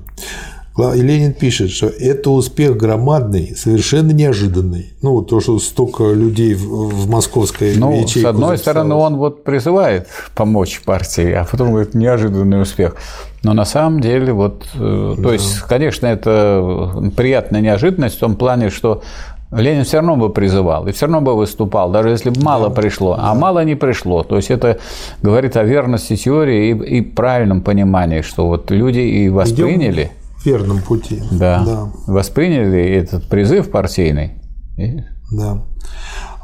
И 0.77 1.01
Ленин 1.01 1.33
пишет, 1.33 1.71
что 1.71 1.87
это 1.87 2.31
успех 2.31 2.75
громадный, 2.75 3.55
совершенно 3.55 4.11
неожиданный. 4.11 4.91
Ну, 5.01 5.13
вот 5.13 5.29
то, 5.29 5.39
что 5.39 5.57
столько 5.59 6.11
людей 6.11 6.53
в 6.53 7.09
московской 7.09 7.75
Ну, 7.77 8.05
с 8.05 8.17
одной 8.17 8.25
записалось. 8.25 8.59
стороны, 8.59 8.95
он 8.95 9.15
вот 9.15 9.45
призывает 9.45 10.07
помочь 10.35 10.81
партии, 10.83 11.31
а 11.31 11.45
потом 11.49 11.71
говорит, 11.71 11.93
неожиданный 11.95 12.61
успех. 12.61 12.97
Но 13.41 13.53
на 13.53 13.63
самом 13.63 14.01
деле, 14.01 14.33
вот, 14.33 14.65
э, 14.73 15.13
да. 15.15 15.23
то 15.23 15.31
есть, 15.31 15.61
конечно, 15.61 16.07
это 16.07 17.09
приятная 17.15 17.61
неожиданность 17.61 18.17
в 18.17 18.19
том 18.19 18.35
плане, 18.35 18.69
что 18.69 19.01
Ленин 19.53 19.85
все 19.85 19.97
равно 19.97 20.17
бы 20.17 20.29
призывал 20.29 20.87
и 20.87 20.91
все 20.91 21.05
равно 21.05 21.21
бы 21.21 21.37
выступал, 21.37 21.89
даже 21.89 22.09
если 22.09 22.31
бы 22.31 22.41
мало 22.41 22.67
да, 22.67 22.75
пришло. 22.81 23.13
А 23.13 23.17
да. 23.17 23.31
А 23.31 23.33
мало 23.33 23.63
не 23.63 23.75
пришло. 23.75 24.23
То 24.23 24.35
есть 24.35 24.51
это 24.51 24.79
говорит 25.21 25.55
о 25.55 25.63
верности 25.63 26.17
теории 26.17 26.71
и, 26.71 26.97
и 26.97 27.01
правильном 27.01 27.61
понимании, 27.61 28.21
что 28.21 28.47
вот 28.47 28.71
люди 28.71 28.99
и 28.99 29.29
восприняли. 29.29 30.01
Идем 30.01 30.24
верном 30.45 30.81
пути. 30.81 31.21
Да. 31.31 31.63
да. 31.65 31.91
Восприняли 32.07 32.81
этот 32.81 33.27
призыв 33.27 33.69
партийный. 33.71 34.33
Да. 35.31 35.65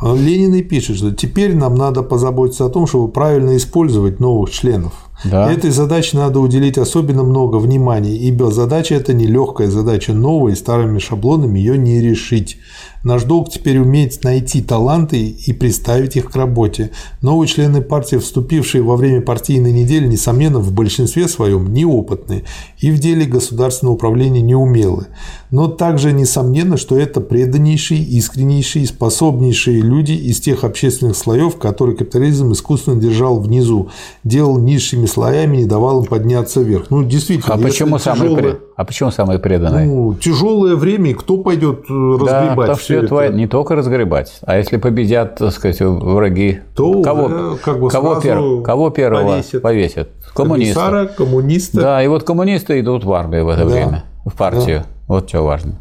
Ленин 0.01 0.55
и 0.55 0.63
пишет, 0.63 0.97
что 0.97 1.11
теперь 1.11 1.55
нам 1.55 1.75
надо 1.75 2.01
позаботиться 2.01 2.65
о 2.65 2.69
том, 2.69 2.87
чтобы 2.87 3.11
правильно 3.11 3.55
использовать 3.55 4.19
новых 4.19 4.49
членов. 4.49 5.10
Да. 5.23 5.51
Этой 5.51 5.71
задаче 5.71 6.17
надо 6.17 6.39
уделить 6.39 6.77
особенно 6.77 7.23
много 7.23 7.57
внимания, 7.57 8.15
ибо 8.15 8.51
задача 8.51 8.95
эта 8.95 9.13
нелегкая 9.13 9.69
задача 9.69 10.13
новая, 10.13 10.55
старыми 10.55 10.99
шаблонами 10.99 11.59
ее 11.59 11.77
не 11.77 12.01
решить. 12.01 12.57
Наш 13.03 13.23
долг 13.23 13.49
теперь 13.49 13.79
уметь 13.79 14.23
найти 14.23 14.61
таланты 14.61 15.29
и 15.29 15.53
представить 15.53 16.15
их 16.17 16.29
к 16.29 16.35
работе. 16.35 16.91
Новые 17.21 17.47
члены 17.47 17.81
партии, 17.81 18.17
вступившие 18.17 18.83
во 18.83 18.95
время 18.95 19.21
партийной 19.21 19.71
недели, 19.71 20.05
несомненно, 20.05 20.59
в 20.59 20.71
большинстве 20.71 21.27
своем 21.27 21.73
неопытны 21.73 22.43
и 22.79 22.91
в 22.91 22.99
деле 22.99 23.25
государственного 23.25 23.95
управления 23.95 24.41
неумелы. 24.41 25.07
Но 25.49 25.67
также 25.67 26.11
несомненно, 26.11 26.77
что 26.77 26.95
это 26.95 27.21
преданнейшие, 27.21 28.01
искреннейшие, 28.03 28.85
способнейшие 28.85 29.81
люди 29.81 30.11
из 30.11 30.39
тех 30.39 30.63
общественных 30.63 31.17
слоев, 31.17 31.57
которые 31.57 31.97
капитализм 31.97 32.51
искусственно 32.53 33.01
держал 33.01 33.39
внизу, 33.39 33.89
делал 34.23 34.59
низшими 34.59 35.07
слоями, 35.11 35.57
не 35.57 35.65
давал 35.65 36.01
им 36.01 36.05
подняться 36.05 36.61
вверх. 36.61 36.89
Ну, 36.89 37.03
действительно. 37.03 37.55
А 37.55 37.57
почему 37.57 37.97
самые, 37.97 38.35
тяжелое... 38.35 38.59
а 38.75 38.85
почему 38.85 39.11
самые 39.11 39.39
преданные? 39.39 39.85
Ну, 39.87 40.13
тяжелое 40.15 40.75
время, 40.75 41.11
и 41.11 41.13
кто 41.13 41.37
пойдет 41.37 41.85
э, 41.89 41.93
разгребать 41.93 42.67
да, 42.67 42.75
все 42.75 43.03
это? 43.03 43.29
Не 43.29 43.47
только 43.47 43.75
разгребать, 43.75 44.39
а 44.43 44.57
если 44.57 44.77
победят, 44.77 45.35
так 45.35 45.51
сказать, 45.51 45.79
враги, 45.81 46.59
то 46.75 47.01
кого, 47.01 47.57
как 47.63 47.79
бы 47.79 47.89
кого, 47.89 48.19
пер... 48.19 48.63
кого 48.63 48.89
первого 48.89 49.33
повесят? 49.33 49.61
повесят? 49.61 50.09
Коммуниста. 50.33 51.11
коммуниста. 51.17 51.81
Да, 51.81 52.03
и 52.03 52.07
вот 52.07 52.23
коммунисты 52.23 52.79
идут 52.79 53.03
в 53.03 53.11
армию 53.11 53.45
в 53.45 53.49
это 53.49 53.65
да. 53.65 53.69
время, 53.69 54.03
в 54.25 54.35
партию. 54.35 54.79
Да. 54.79 54.85
Вот 55.07 55.29
что 55.29 55.41
важно. 55.41 55.75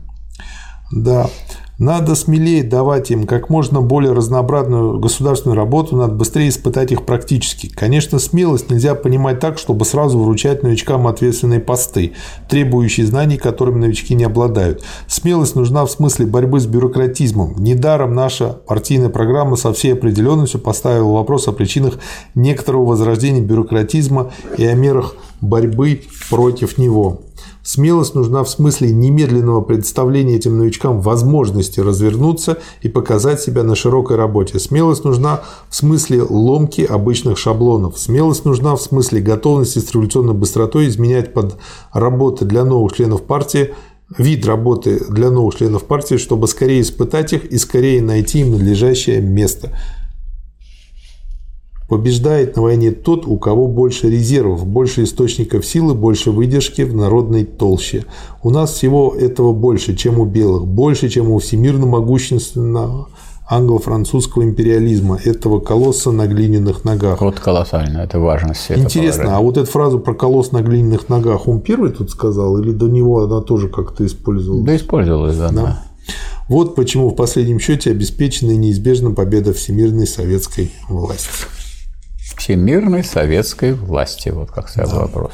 Да. 0.92 1.26
Надо 1.80 2.14
смелее 2.14 2.62
давать 2.62 3.10
им 3.10 3.26
как 3.26 3.48
можно 3.48 3.80
более 3.80 4.12
разнообразную 4.12 5.00
государственную 5.00 5.56
работу, 5.56 5.96
надо 5.96 6.14
быстрее 6.14 6.50
испытать 6.50 6.92
их 6.92 7.06
практически. 7.06 7.70
Конечно, 7.70 8.18
смелость 8.18 8.70
нельзя 8.70 8.94
понимать 8.94 9.40
так, 9.40 9.56
чтобы 9.56 9.86
сразу 9.86 10.18
вручать 10.18 10.62
новичкам 10.62 11.06
ответственные 11.06 11.60
посты, 11.60 12.12
требующие 12.50 13.06
знаний, 13.06 13.38
которыми 13.38 13.78
новички 13.78 14.14
не 14.14 14.24
обладают. 14.24 14.84
Смелость 15.06 15.56
нужна 15.56 15.86
в 15.86 15.90
смысле 15.90 16.26
борьбы 16.26 16.60
с 16.60 16.66
бюрократизмом. 16.66 17.54
Недаром 17.56 18.14
наша 18.14 18.58
партийная 18.66 19.08
программа 19.08 19.56
со 19.56 19.72
всей 19.72 19.94
определенностью 19.94 20.60
поставила 20.60 21.12
вопрос 21.12 21.48
о 21.48 21.52
причинах 21.52 21.94
некоторого 22.34 22.84
возрождения 22.84 23.40
бюрократизма 23.40 24.32
и 24.58 24.66
о 24.66 24.74
мерах 24.74 25.14
борьбы 25.40 26.02
против 26.28 26.76
него. 26.76 27.22
Смелость 27.62 28.14
нужна 28.14 28.42
в 28.42 28.50
смысле 28.50 28.90
немедленного 28.92 29.60
представления 29.60 30.36
этим 30.36 30.58
новичкам 30.58 31.00
возможности 31.00 31.80
развернуться 31.80 32.58
и 32.82 32.88
показать 32.88 33.40
себя 33.40 33.62
на 33.62 33.74
широкой 33.74 34.16
работе. 34.16 34.58
Смелость 34.58 35.04
нужна 35.04 35.40
в 35.68 35.76
смысле 35.76 36.22
ломки 36.22 36.82
обычных 36.82 37.38
шаблонов. 37.38 37.98
Смелость 37.98 38.44
нужна 38.44 38.76
в 38.76 38.82
смысле 38.82 39.20
готовности 39.20 39.78
с 39.78 39.92
революционной 39.92 40.34
быстротой 40.34 40.88
изменять 40.88 41.34
под 41.34 41.56
работы 41.92 42.44
для 42.44 42.64
новых 42.64 42.94
членов 42.94 43.22
партии 43.22 43.74
вид 44.18 44.44
работы 44.44 45.04
для 45.08 45.30
новых 45.30 45.56
членов 45.56 45.84
партии, 45.84 46.16
чтобы 46.16 46.48
скорее 46.48 46.80
испытать 46.80 47.32
их 47.32 47.44
и 47.44 47.58
скорее 47.58 48.02
найти 48.02 48.40
им 48.40 48.52
надлежащее 48.52 49.20
место. 49.20 49.78
Побеждает 51.90 52.54
на 52.54 52.62
войне 52.62 52.92
тот, 52.92 53.26
у 53.26 53.36
кого 53.36 53.66
больше 53.66 54.08
резервов, 54.08 54.64
больше 54.64 55.02
источников 55.02 55.66
силы, 55.66 55.92
больше 55.94 56.30
выдержки 56.30 56.82
в 56.82 56.94
народной 56.94 57.44
толще. 57.44 58.04
У 58.44 58.50
нас 58.50 58.74
всего 58.74 59.12
этого 59.18 59.52
больше, 59.52 59.96
чем 59.96 60.20
у 60.20 60.24
белых, 60.24 60.68
больше, 60.68 61.08
чем 61.08 61.28
у 61.32 61.40
всемирно 61.40 61.86
могущественного 61.86 63.08
англо-французского 63.48 64.44
империализма, 64.44 65.18
этого 65.24 65.58
колосса 65.58 66.12
на 66.12 66.28
глиняных 66.28 66.84
ногах. 66.84 67.20
Вот 67.20 67.40
колоссально, 67.40 67.98
это 67.98 68.20
важность. 68.20 68.70
Интересно, 68.70 69.36
а 69.36 69.40
вот 69.40 69.56
эту 69.56 69.68
фразу 69.68 69.98
про 69.98 70.14
колосс 70.14 70.52
на 70.52 70.62
глиняных 70.62 71.08
ногах 71.08 71.48
он 71.48 71.60
первый 71.60 71.90
тут 71.90 72.12
сказал, 72.12 72.56
или 72.58 72.70
до 72.70 72.86
него 72.86 73.24
она 73.24 73.40
тоже 73.40 73.68
как-то 73.68 74.06
использовалась? 74.06 74.64
Да, 74.64 74.76
использовалась, 74.76 75.36
да. 75.36 75.48
да? 75.50 75.82
Вот 76.48 76.76
почему 76.76 77.08
в 77.08 77.16
последнем 77.16 77.58
счете 77.58 77.90
обеспечена 77.90 78.52
и 78.52 78.56
неизбежна 78.56 79.10
победа 79.10 79.52
всемирной 79.52 80.06
советской 80.06 80.70
власти 80.88 81.46
всемирной 82.40 83.04
советской 83.04 83.74
власти. 83.74 84.30
Вот 84.30 84.50
как 84.50 84.68
стоял 84.68 84.90
да. 84.90 84.98
вопрос. 85.00 85.32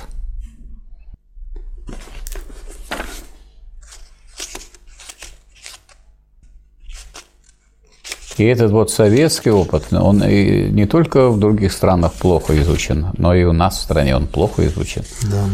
И 8.36 8.44
этот 8.44 8.70
вот 8.70 8.90
советский 8.90 9.50
опыт, 9.50 9.92
он 9.92 10.22
и 10.22 10.68
не 10.68 10.84
только 10.86 11.30
в 11.30 11.38
других 11.38 11.72
странах 11.72 12.12
плохо 12.12 12.60
изучен, 12.60 13.06
но 13.16 13.34
и 13.34 13.44
у 13.44 13.52
нас 13.52 13.78
в 13.78 13.82
стране 13.82 14.14
он 14.14 14.26
плохо 14.26 14.66
изучен. 14.66 15.04
Да. 15.30 15.44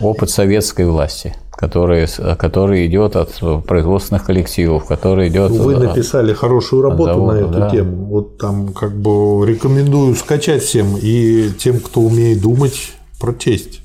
Опыт 0.00 0.28
советской 0.28 0.84
власти– 0.84 1.34
который, 1.56 2.06
который 2.36 2.86
идет 2.86 3.16
от 3.16 3.32
производственных 3.66 4.26
коллективов, 4.26 4.86
который 4.86 5.28
идет... 5.28 5.50
Вы 5.50 5.76
написали 5.76 6.34
хорошую 6.34 6.82
работу 6.82 7.14
завода, 7.14 7.32
на 7.32 7.38
эту 7.38 7.58
да. 7.58 7.70
тему. 7.70 8.06
Вот 8.06 8.38
там 8.38 8.72
как 8.74 8.94
бы 8.96 9.46
рекомендую 9.46 10.14
скачать 10.14 10.62
всем 10.62 10.96
и 11.00 11.50
тем, 11.58 11.80
кто 11.80 12.02
умеет 12.02 12.42
думать, 12.42 12.92
прочесть 13.18 13.80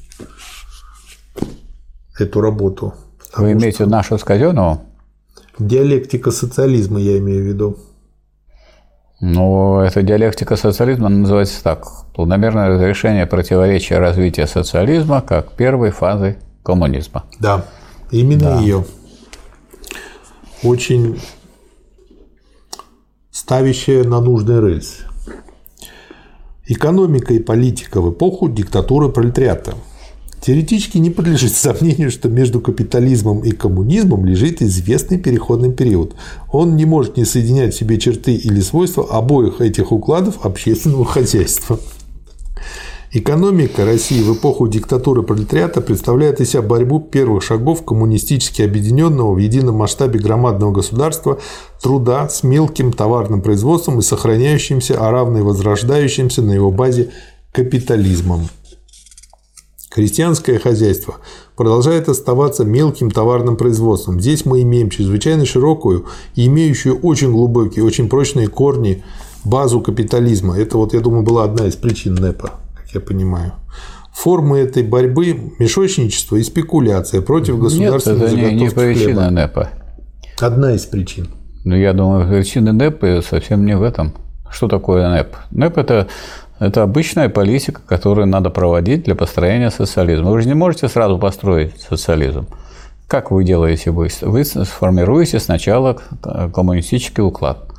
эту 2.20 2.42
работу. 2.42 2.94
Вы 3.38 3.54
имеете 3.54 3.84
что... 3.84 3.86
нашу 3.86 4.18
с 4.18 4.24
Казеновым? 4.24 4.80
Диалектика 5.58 6.32
социализма, 6.32 7.00
я 7.00 7.18
имею 7.20 7.44
в 7.44 7.48
виду. 7.48 7.78
Ну, 9.22 9.80
эта 9.80 10.02
диалектика 10.02 10.56
социализма 10.56 11.08
называется 11.08 11.64
так. 11.64 11.86
Планомерное 12.16 12.70
разрешение 12.70 13.28
противоречия 13.28 14.00
развития 14.00 14.48
социализма 14.48 15.22
как 15.22 15.54
первой 15.54 15.92
фазы 15.92 16.38
коммунизма. 16.64 17.26
Да, 17.40 17.66
именно 18.12 18.56
да. 18.56 18.60
ее. 18.62 18.86
Очень 20.64 21.20
ставящая 23.32 24.04
на 24.04 24.22
нужный 24.22 24.62
рельс. 24.62 25.00
Экономика 26.68 27.34
и 27.34 27.40
политика 27.40 28.02
в 28.02 28.12
эпоху 28.12 28.48
диктатуры 28.50 29.10
пролетариата– 29.10 29.76
Теоретически 30.42 30.98
не 30.98 31.12
подлежит 31.12 31.54
сомнению, 31.54 32.10
что 32.10 32.28
между 32.28 32.60
капитализмом 32.60 33.42
и 33.42 33.52
коммунизмом 33.52 34.26
лежит 34.26 34.64
известный 34.64 35.20
переходный 35.20 35.72
период. 35.72 36.16
Он 36.52 36.76
не 36.76 36.86
может 36.86 37.16
не 37.16 37.26
соединять 37.26 37.76
в 37.76 37.78
себе 37.78 38.00
черты 38.00 38.34
или 38.34 38.60
свойства 38.60 39.08
обоих 39.12 39.62
этих 39.62 39.92
укладов 39.92 40.44
общественного 40.44 41.06
хозяйства. 41.06 41.80
Экономика 43.14 43.84
России 43.84 44.22
в 44.22 44.38
эпоху 44.38 44.70
диктатуры 44.70 45.22
пролетариата 45.22 45.82
представляет 45.82 46.40
из 46.40 46.52
себя 46.52 46.62
борьбу 46.62 47.02
первых 47.02 47.44
шагов 47.44 47.84
коммунистически 47.84 48.62
объединенного 48.62 49.34
в 49.34 49.38
едином 49.38 49.76
масштабе 49.76 50.18
громадного 50.18 50.72
государства 50.72 51.38
труда 51.84 52.30
с 52.30 52.44
мелким 52.44 52.94
товарным 52.94 53.42
производством 53.42 54.00
и 54.00 54.02
сохраняющимся, 54.02 54.96
а 54.98 55.12
равно 55.12 55.40
и 55.40 55.42
возрождающимся 55.42 56.42
на 56.42 56.54
его 56.54 56.72
базе 56.72 57.12
капитализмом. 57.52 58.48
Крестьянское 59.90 60.58
хозяйство 60.58 61.16
продолжает 61.58 62.08
оставаться 62.08 62.64
мелким 62.64 63.12
товарным 63.12 63.58
производством. 63.58 64.22
Здесь 64.22 64.46
мы 64.46 64.62
имеем 64.62 64.90
чрезвычайно 64.90 65.46
широкую 65.46 66.06
и 66.36 66.48
имеющую 66.48 66.98
очень 66.98 67.34
глубокие, 67.34 67.84
очень 67.84 68.08
прочные 68.08 68.48
корни 68.48 69.04
базу 69.44 69.82
капитализма. 69.82 70.58
Это 70.58 70.78
вот, 70.78 70.94
я 70.94 71.02
думаю, 71.02 71.24
была 71.24 71.44
одна 71.44 71.68
из 71.68 71.76
причин 71.76 72.16
НЭПа, 72.16 72.52
я 72.94 73.02
понимаю. 73.02 73.54
Формы 74.14 74.60
этой 74.60 74.84
борьбы– 74.84 75.54
мешочничество 75.60 76.36
и 76.36 76.44
спекуляция 76.44 77.22
против 77.22 77.60
государственной 77.60 78.20
Нет, 78.20 78.34
это 78.34 78.52
не, 78.52 78.62
не 78.62 78.70
причина 78.70 79.04
хлеба. 79.04 79.30
НЭПа. 79.30 79.70
Одна 80.40 80.74
из 80.74 80.86
причин. 80.86 81.28
Ну, 81.64 81.76
я 81.76 81.94
думаю, 81.94 82.28
причина 82.28 82.74
НЭПа 82.74 83.22
совсем 83.28 83.66
не 83.66 83.78
в 83.78 83.84
этом. 83.84 84.14
Что 84.50 84.68
такое 84.68 85.08
НЭП? 85.10 85.36
НЭП– 85.52 85.78
это 85.80 86.08
это 86.62 86.84
обычная 86.84 87.28
политика, 87.28 87.82
которую 87.88 88.28
надо 88.28 88.52
проводить 88.52 89.06
для 89.06 89.16
построения 89.16 89.72
социализма. 89.72 90.30
Вы 90.30 90.44
же 90.44 90.48
не 90.48 90.54
можете 90.54 90.88
сразу 90.90 91.18
построить 91.18 91.74
социализм. 91.82 92.46
Как 93.08 93.32
вы 93.32 93.44
делаете? 93.44 93.90
Вы, 93.90 94.10
вы 94.22 94.46
сформируете 94.46 95.40
сначала 95.40 95.98
коммунистический 96.54 97.24
уклад. 97.24 97.71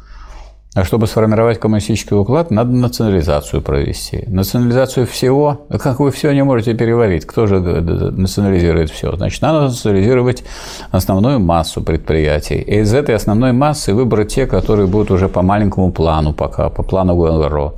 А 0.75 0.84
чтобы 0.84 1.07
сформировать 1.07 1.60
коммунистический 1.60 2.15
уклад, 2.15 2.51
надо 2.51 2.70
национализацию 2.70 3.60
провести. 3.60 4.25
Национализацию 4.26 5.07
всего, 5.07 5.67
как 5.68 6.01
вы 6.01 6.10
все 6.10 6.33
не 6.33 6.42
можете 6.44 6.73
переварить, 6.73 7.26
кто 7.26 7.47
же 7.47 7.60
национализирует 7.60 8.89
все? 8.89 9.15
Значит, 9.15 9.42
надо 9.42 9.65
национализировать 9.65 10.44
основную 10.91 11.41
массу 11.41 11.83
предприятий. 11.83 12.55
И 12.55 12.78
из 12.78 12.94
этой 12.94 13.15
основной 13.15 13.52
массы 13.52 13.92
выбрать 13.92 14.33
те, 14.34 14.47
которые 14.47 14.86
будут 14.86 15.10
уже 15.10 15.28
по 15.28 15.42
маленькому 15.42 15.92
плану 15.92 16.33
пока, 16.33 16.70
по 16.70 16.83
плану 16.83 17.17
ГНРО. 17.17 17.75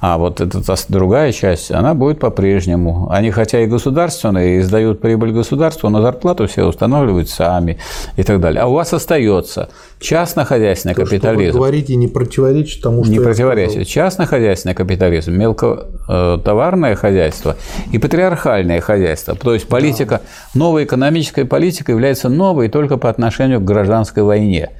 А 0.00 0.16
вот 0.16 0.40
эта 0.40 0.62
другая 0.88 1.32
часть, 1.32 1.70
она 1.70 1.92
будет 1.92 2.18
по-прежнему. 2.18 3.10
Они 3.10 3.30
хотя 3.30 3.60
и 3.60 3.66
государственные, 3.66 4.56
и 4.56 4.60
издают 4.60 5.02
прибыль 5.02 5.32
государству, 5.32 5.90
но 5.90 6.00
зарплату 6.00 6.46
все 6.46 6.64
устанавливают 6.64 7.28
сами 7.28 7.76
и 8.16 8.22
так 8.22 8.40
далее. 8.40 8.62
А 8.62 8.68
у 8.68 8.72
вас 8.72 8.94
остается 8.94 9.68
частно-хозяйственный 10.00 10.94
капитализм. 10.94 11.50
Что 11.50 11.58
вы 11.58 11.64
говорите, 11.66 11.96
не 11.96 12.08
противоречит 12.38 12.82
тому, 12.82 13.04
что 13.04 13.12
Не 13.12 13.20
противоречит. 13.20 13.86
Частно-хозяйственный 13.86 14.74
капитализм, 14.74 15.32
мелкотоварное 15.32 16.94
хозяйство 16.94 17.56
и 17.92 17.98
патриархальное 17.98 18.80
хозяйство. 18.80 19.34
То 19.34 19.54
есть 19.54 19.68
политика, 19.68 20.20
да. 20.54 20.58
новая 20.58 20.84
экономическая 20.84 21.44
политика 21.44 21.92
является 21.92 22.28
новой 22.28 22.68
только 22.68 22.96
по 22.96 23.08
отношению 23.10 23.60
к 23.60 23.64
гражданской 23.64 24.22
войне. 24.22 24.70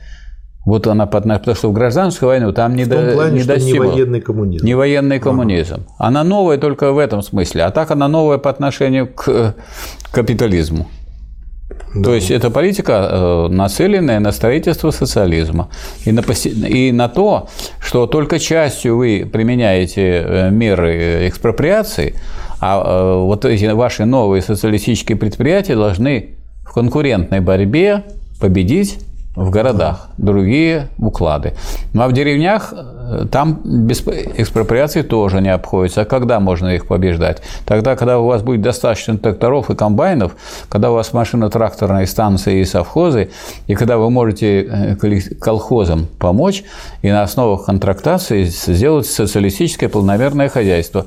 Вот 0.64 0.86
она, 0.86 1.06
потому 1.06 1.54
что 1.54 1.70
в 1.70 1.72
гражданскую 1.72 2.28
войну 2.28 2.52
там 2.52 2.76
не, 2.76 2.84
в 2.84 2.90
том 2.90 3.12
плане, 3.12 3.36
не 3.36 3.40
что 3.40 3.58
не 3.58 3.78
военный 3.78 4.20
коммунизм. 4.20 4.66
Не 4.66 4.74
военный 4.74 5.18
коммунизм. 5.18 5.74
Ага. 5.74 5.84
Она 5.98 6.24
новая 6.24 6.58
только 6.58 6.92
в 6.92 6.98
этом 6.98 7.22
смысле, 7.22 7.64
а 7.64 7.70
так 7.70 7.90
она 7.90 8.06
новая 8.06 8.38
по 8.38 8.50
отношению 8.50 9.08
к 9.08 9.54
капитализму. 10.12 10.88
Да. 11.94 12.02
То 12.02 12.14
есть 12.14 12.30
это 12.30 12.50
политика, 12.50 13.08
э, 13.10 13.48
нацеленная 13.50 14.20
на 14.20 14.32
строительство 14.32 14.90
социализма 14.90 15.68
и 16.04 16.12
на, 16.12 16.22
и 16.66 16.92
на 16.92 17.08
то, 17.08 17.48
что 17.80 18.06
только 18.06 18.38
частью 18.38 18.96
вы 18.96 19.28
применяете 19.30 20.22
э, 20.24 20.50
меры 20.50 21.28
экспроприации, 21.28 22.14
а 22.60 22.82
э, 22.82 23.20
вот 23.22 23.44
эти 23.44 23.66
ваши 23.66 24.04
новые 24.04 24.42
социалистические 24.42 25.16
предприятия 25.16 25.76
должны 25.76 26.36
в 26.64 26.72
конкурентной 26.72 27.40
борьбе 27.40 28.04
победить 28.40 28.98
в 29.38 29.50
городах, 29.50 30.08
другие 30.18 30.88
уклады. 30.98 31.54
Ну 31.92 32.02
а 32.02 32.08
в 32.08 32.12
деревнях 32.12 32.74
э, 32.74 33.26
там 33.30 33.60
без 33.64 34.00
экспроприации 34.00 35.02
тоже 35.02 35.40
не 35.40 35.48
обходится. 35.48 36.00
А 36.00 36.04
когда 36.04 36.40
можно 36.40 36.74
их 36.74 36.88
побеждать? 36.88 37.40
Тогда, 37.64 37.94
когда 37.94 38.18
у 38.18 38.26
вас 38.26 38.42
будет 38.42 38.62
достаточно 38.62 39.16
тракторов 39.16 39.70
и 39.70 39.76
комбайнов, 39.76 40.34
когда 40.68 40.90
у 40.90 40.94
вас 40.94 41.12
машино-тракторные 41.12 42.06
станции 42.08 42.60
и 42.60 42.64
совхозы, 42.64 43.30
и 43.68 43.76
когда 43.76 43.96
вы 43.96 44.10
можете 44.10 44.62
э, 44.62 44.96
колхозам 45.40 46.08
помочь 46.18 46.64
и 47.02 47.10
на 47.10 47.22
основах 47.22 47.66
контрактации 47.66 48.42
сделать 48.42 49.06
социалистическое 49.06 49.88
полномерное 49.88 50.48
хозяйство. 50.48 51.06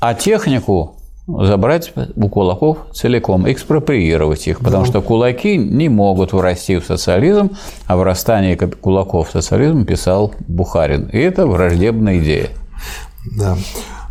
А 0.00 0.14
технику 0.14 0.99
забрать 1.26 1.92
у 2.16 2.28
кулаков 2.28 2.78
целиком, 2.92 3.50
экспроприировать 3.50 4.48
их, 4.48 4.60
потому 4.60 4.84
что 4.84 5.00
кулаки 5.00 5.56
не 5.56 5.88
могут 5.88 6.32
врасти 6.32 6.78
в 6.78 6.84
социализм, 6.84 7.50
а 7.86 7.96
врастание 7.96 8.56
кулаков 8.56 9.28
в 9.28 9.32
социализм 9.32 9.84
писал 9.84 10.34
Бухарин. 10.48 11.08
И 11.12 11.18
это 11.18 11.46
враждебная 11.46 12.18
идея. 12.18 12.50
Да. 13.36 13.56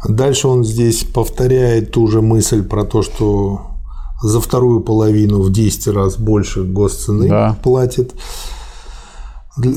Дальше 0.08 0.48
он 0.48 0.64
здесь 0.64 1.04
повторяет 1.04 1.92
ту 1.92 2.08
же 2.08 2.22
мысль 2.22 2.64
про 2.64 2.86
то, 2.86 3.02
что 3.02 3.62
за 4.22 4.40
вторую 4.40 4.82
половину 4.82 5.42
в 5.42 5.52
10 5.52 5.88
раз 5.88 6.18
больше 6.18 6.64
госцены 6.64 7.28
да. 7.28 7.58
платит 7.62 8.14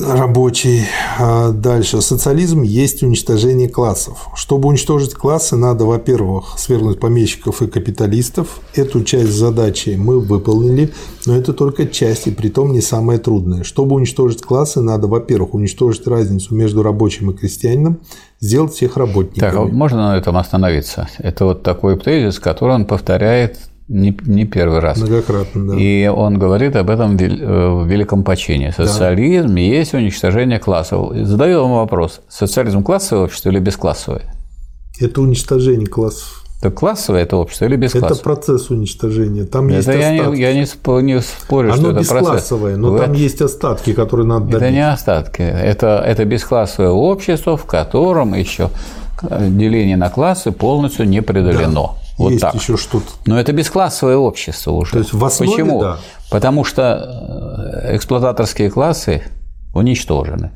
рабочий. 0.08 0.84
А 1.18 1.50
дальше. 1.50 2.00
Социализм 2.00 2.62
есть 2.62 3.02
уничтожение 3.02 3.68
классов. 3.68 4.28
Чтобы 4.34 4.68
уничтожить 4.68 5.14
классы, 5.14 5.56
надо, 5.56 5.84
во-первых, 5.84 6.54
свергнуть 6.58 7.00
помещиков 7.00 7.62
и 7.62 7.66
капиталистов. 7.66 8.60
Эту 8.74 9.04
часть 9.04 9.32
задачи 9.32 9.96
мы 9.98 10.20
выполнили, 10.20 10.92
но 11.26 11.36
это 11.36 11.52
только 11.52 11.86
часть, 11.86 12.26
и 12.26 12.30
при 12.30 12.48
том 12.48 12.72
не 12.72 12.80
самое 12.80 13.18
трудное. 13.18 13.64
Чтобы 13.64 13.96
уничтожить 13.96 14.42
классы, 14.42 14.80
надо, 14.80 15.06
во-первых, 15.06 15.54
уничтожить 15.54 16.06
разницу 16.06 16.54
между 16.54 16.82
рабочим 16.82 17.30
и 17.30 17.34
крестьянином, 17.34 18.00
сделать 18.40 18.72
всех 18.72 18.96
работниками. 18.96 19.50
Так, 19.50 19.58
а 19.58 19.64
можно 19.64 20.10
на 20.10 20.16
этом 20.16 20.36
остановиться? 20.36 21.08
Это 21.18 21.44
вот 21.44 21.62
такой 21.62 21.98
тезис, 21.98 22.38
который 22.38 22.74
он 22.74 22.86
повторяет 22.86 23.58
не, 23.88 24.16
не 24.26 24.44
первый 24.44 24.78
раз. 24.78 24.98
Многократно, 24.98 25.72
да. 25.72 25.78
И 25.78 26.06
он 26.06 26.38
говорит 26.38 26.76
об 26.76 26.88
этом 26.88 27.16
в 27.16 27.20
э, 27.20 27.84
великом 27.86 28.24
почине. 28.24 28.72
Социализм 28.72 29.54
да. 29.54 29.60
есть 29.60 29.94
уничтожение 29.94 30.58
классов. 30.58 31.12
Задаю 31.14 31.62
вам 31.62 31.72
вопрос. 31.72 32.20
Социализм 32.28 32.82
классовое 32.82 33.24
общество 33.24 33.50
или 33.50 33.58
бесклассовое? 33.58 34.22
Это 35.00 35.20
уничтожение 35.20 35.86
классов. 35.86 36.44
Это 36.60 36.70
классовое 36.70 37.22
это 37.22 37.36
общество 37.36 37.64
или 37.64 37.74
бесклассовое? 37.74 38.14
Это 38.14 38.22
процесс 38.22 38.70
уничтожения. 38.70 39.44
Там 39.44 39.66
это 39.66 39.76
есть 39.76 39.88
я 39.88 39.94
остатки. 39.94 40.36
Не, 40.36 40.40
я 40.40 40.54
не, 40.54 40.66
спорю, 40.66 41.04
не 41.04 41.20
спорю, 41.20 41.72
Оно 41.72 41.76
что 41.76 41.90
это 41.90 42.00
бесклассовое, 42.00 42.76
но 42.76 42.96
там 42.96 43.12
есть 43.14 43.42
остатки, 43.42 43.92
которые 43.92 44.26
надо 44.26 44.44
добить. 44.44 44.56
Это 44.62 44.70
не 44.70 44.88
остатки. 44.88 45.42
Это, 45.42 46.02
это 46.06 46.24
бесклассовое 46.24 46.90
общество, 46.90 47.56
в 47.56 47.64
котором 47.64 48.34
еще 48.34 48.70
деление 49.22 49.96
на 49.96 50.08
классы 50.08 50.52
полностью 50.52 51.08
не 51.08 51.20
преодолено. 51.20 51.72
Да. 51.72 52.01
Вот 52.18 52.30
есть 52.30 52.42
так. 52.42 52.54
еще 52.54 52.76
что-то. 52.76 53.06
Но 53.26 53.38
это 53.40 53.52
бесклассовое 53.52 54.16
общество 54.16 54.72
уже. 54.72 54.92
То 54.92 54.98
есть 54.98 55.12
в 55.12 55.24
основе, 55.24 55.52
Почему? 55.52 55.80
Да. 55.80 55.98
Потому 56.30 56.64
что 56.64 57.82
э, 57.84 57.96
эксплуататорские 57.96 58.70
классы 58.70 59.22
уничтожены. 59.74 60.50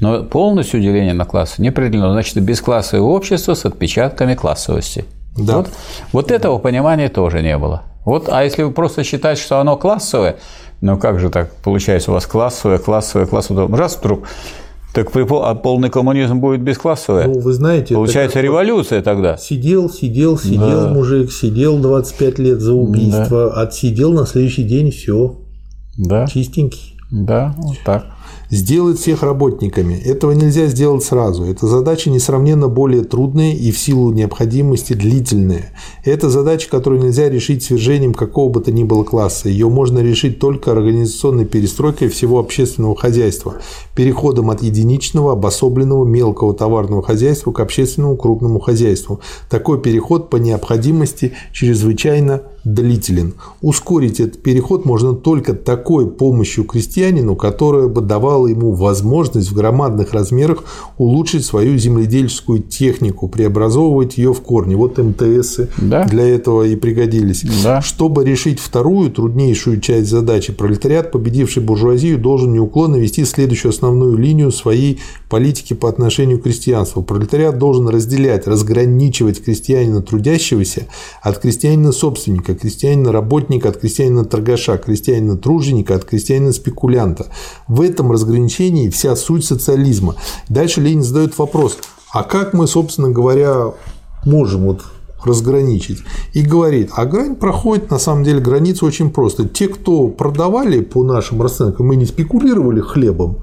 Но 0.00 0.24
полностью 0.24 0.80
деление 0.80 1.14
на 1.14 1.24
классы 1.24 1.62
не 1.62 1.68
определено. 1.68 2.12
Значит, 2.12 2.42
бесклассовое 2.42 3.04
общество 3.04 3.54
с 3.54 3.64
отпечатками 3.64 4.34
классовости. 4.34 5.04
Да. 5.36 5.58
Вот, 5.58 5.70
вот 6.12 6.30
этого 6.30 6.58
понимания 6.58 7.08
тоже 7.08 7.42
не 7.42 7.56
было. 7.58 7.82
Вот, 8.04 8.28
а 8.28 8.44
если 8.44 8.62
вы 8.62 8.70
просто 8.70 9.02
считаете, 9.02 9.42
что 9.42 9.60
оно 9.60 9.76
классовое, 9.76 10.36
ну 10.80 10.98
как 10.98 11.18
же 11.18 11.30
так 11.30 11.50
получается 11.56 12.10
у 12.10 12.14
вас 12.14 12.26
классовое, 12.26 12.78
классовое, 12.78 13.26
классовое, 13.26 13.68
раз 13.74 13.96
вдруг 13.96 14.28
так 14.94 15.10
при, 15.10 15.26
а 15.28 15.54
полный 15.56 15.90
коммунизм 15.90 16.38
будет 16.38 16.62
бесклассовый? 16.62 17.26
Ну, 17.26 17.40
вы 17.40 17.52
знаете... 17.52 17.94
Получается 17.94 18.40
революция 18.40 19.02
тогда. 19.02 19.36
Сидел, 19.36 19.90
сидел, 19.90 20.38
сидел 20.38 20.84
да. 20.84 20.88
мужик, 20.88 21.32
сидел 21.32 21.78
25 21.78 22.38
лет 22.38 22.60
за 22.60 22.74
убийство, 22.74 23.50
да. 23.52 23.62
отсидел 23.62 24.12
на 24.12 24.24
следующий 24.24 24.62
день 24.62 24.92
все. 24.92 25.40
Да. 25.98 26.26
Чистенький. 26.26 26.96
Да, 27.10 27.54
вот 27.58 27.76
так 27.84 28.04
сделать 28.50 28.98
всех 28.98 29.22
работниками. 29.22 29.94
Этого 29.94 30.32
нельзя 30.32 30.66
сделать 30.66 31.04
сразу. 31.04 31.44
Эта 31.44 31.66
задача 31.66 32.10
несравненно 32.10 32.68
более 32.68 33.04
трудная 33.04 33.52
и 33.52 33.70
в 33.70 33.78
силу 33.78 34.12
необходимости 34.12 34.92
длительная. 34.92 35.72
Это 36.04 36.30
задача, 36.30 36.68
которую 36.68 37.02
нельзя 37.02 37.28
решить 37.28 37.62
свержением 37.64 38.14
какого 38.14 38.50
бы 38.50 38.60
то 38.60 38.72
ни 38.72 38.84
было 38.84 39.04
класса. 39.04 39.48
Ее 39.48 39.68
можно 39.68 39.98
решить 39.98 40.38
только 40.38 40.72
организационной 40.72 41.44
перестройкой 41.44 42.08
всего 42.08 42.38
общественного 42.38 42.96
хозяйства, 42.96 43.56
переходом 43.94 44.50
от 44.50 44.62
единичного, 44.62 45.32
обособленного 45.32 46.04
мелкого 46.04 46.54
товарного 46.54 47.02
хозяйства 47.02 47.52
к 47.52 47.60
общественному 47.60 48.16
крупному 48.16 48.60
хозяйству. 48.60 49.20
Такой 49.50 49.80
переход 49.80 50.30
по 50.30 50.36
необходимости 50.36 51.32
чрезвычайно 51.52 52.42
длителен. 52.64 53.34
Ускорить 53.60 54.20
этот 54.20 54.42
переход 54.42 54.84
можно 54.84 55.14
только 55.14 55.54
такой 55.54 56.10
помощью 56.10 56.64
крестьянину, 56.64 57.36
которая 57.36 57.88
бы 57.88 58.00
давала 58.00 58.46
ему 58.46 58.72
возможность 58.72 59.50
в 59.50 59.54
громадных 59.54 60.12
размерах 60.12 60.64
улучшить 60.96 61.44
свою 61.44 61.76
земледельческую 61.78 62.60
технику, 62.60 63.28
преобразовывать 63.28 64.16
ее 64.16 64.32
в 64.32 64.40
корне. 64.40 64.76
Вот 64.76 64.98
МТС 64.98 65.60
да. 65.76 66.04
для 66.04 66.26
этого 66.26 66.62
и 66.62 66.76
пригодились. 66.76 67.44
Да. 67.62 67.82
Чтобы 67.82 68.24
решить 68.24 68.60
вторую, 68.60 69.10
труднейшую 69.10 69.80
часть 69.80 70.08
задачи, 70.08 70.52
пролетариат, 70.52 71.12
победивший 71.12 71.62
буржуазию, 71.62 72.18
должен 72.18 72.52
неуклонно 72.52 72.96
вести 72.96 73.24
следующую 73.24 73.70
основную 73.70 74.16
линию 74.16 74.50
своей 74.50 75.00
политики 75.28 75.74
по 75.74 75.88
отношению 75.88 76.38
к 76.38 76.44
крестьянству. 76.44 77.02
Пролетариат 77.02 77.58
должен 77.58 77.88
разделять, 77.88 78.46
разграничивать 78.46 79.42
крестьянина 79.42 80.00
трудящегося 80.00 80.86
от 81.22 81.38
крестьянина 81.38 81.92
собственника, 81.92 82.53
крестьянина-работника 82.54 83.68
от 83.68 83.76
крестьянина-торгаша, 83.76 84.78
крестьянина-труженика 84.78 85.94
от 85.94 86.04
крестьянина-спекулянта. 86.04 87.26
В 87.68 87.80
этом 87.80 88.12
разграничении 88.12 88.88
вся 88.88 89.16
суть 89.16 89.44
социализма. 89.44 90.16
Дальше 90.48 90.80
Ленин 90.80 91.02
задает 91.02 91.36
вопрос, 91.38 91.78
а 92.12 92.22
как 92.22 92.52
мы, 92.52 92.66
собственно 92.66 93.10
говоря, 93.10 93.72
можем 94.24 94.62
вот 94.62 94.82
разграничить. 95.24 96.02
И 96.32 96.42
говорит, 96.42 96.90
а 96.94 97.06
грань 97.06 97.36
проходит, 97.36 97.90
на 97.90 97.98
самом 97.98 98.24
деле, 98.24 98.40
граница 98.40 98.84
очень 98.84 99.10
просто. 99.10 99.48
Те, 99.48 99.68
кто 99.68 100.08
продавали 100.08 100.80
по 100.80 101.02
нашим 101.02 101.42
расценкам, 101.42 101.86
мы 101.86 101.96
не 101.96 102.06
спекулировали 102.06 102.80
хлебом, 102.80 103.38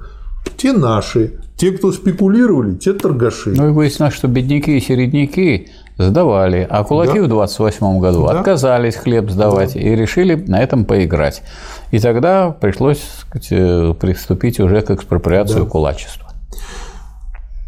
те 0.58 0.74
наши. 0.74 1.40
Те, 1.62 1.72
кто 1.74 1.92
спекулировали, 1.92 2.74
те 2.74 2.92
торгаши. 2.92 3.52
Ну 3.52 3.70
и 3.70 3.72
выяснилось, 3.72 4.16
что 4.16 4.28
бедняки 4.28 4.76
и 4.76 4.80
середняки 4.80 5.68
сдавали, 5.96 6.66
а 6.68 6.84
кулаки 6.84 7.20
да. 7.20 7.26
в 7.26 7.28
28 7.28 8.00
году 8.00 8.26
да. 8.26 8.40
отказались 8.40 8.96
хлеб 8.96 9.30
сдавать 9.30 9.76
да. 9.76 9.80
и 9.80 9.96
решили 9.96 10.34
на 10.34 10.60
этом 10.60 10.86
поиграть. 10.86 11.44
И 11.92 12.00
тогда 12.00 12.50
пришлось 12.50 13.04
сказать, 13.20 13.50
э, 13.52 13.94
приступить 13.94 14.60
уже 14.60 14.82
к 14.82 14.90
экспроприации 14.90 15.60
да. 15.60 15.66
кулачества. 15.66 16.31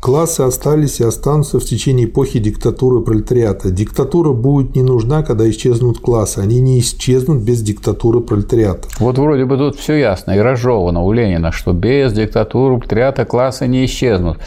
Классы 0.04 0.42
остались 0.42 1.00
и 1.00 1.06
останутся 1.06 1.62
в 1.62 1.64
течение 1.64 2.08
эпохи 2.08 2.38
диктатуры 2.38 3.00
пролетариата. 3.00 3.72
Диктатура 3.72 4.34
будет 4.34 4.76
не 4.76 4.84
нужна, 4.84 5.24
когда 5.24 5.50
исчезнут 5.50 6.00
классы. 6.00 6.40
Они 6.40 6.60
не 6.60 6.82
исчезнут 6.82 7.42
без 7.42 7.62
диктатуры 7.62 8.20
пролетариата. 8.20 8.86
Вот 9.00 9.18
вроде 9.18 9.46
бы 9.46 9.56
тут 9.56 9.78
все 9.78 9.94
ясно 9.94 10.32
и 10.32 10.40
разжевано 10.40 11.04
у 11.04 11.14
Ленина, 11.14 11.54
что 11.54 11.72
без 11.72 12.12
диктатуры 12.12 12.80
пролетариата 12.80 13.24
классы 13.24 13.66
не 13.66 13.86
исчезнут. 13.86 14.40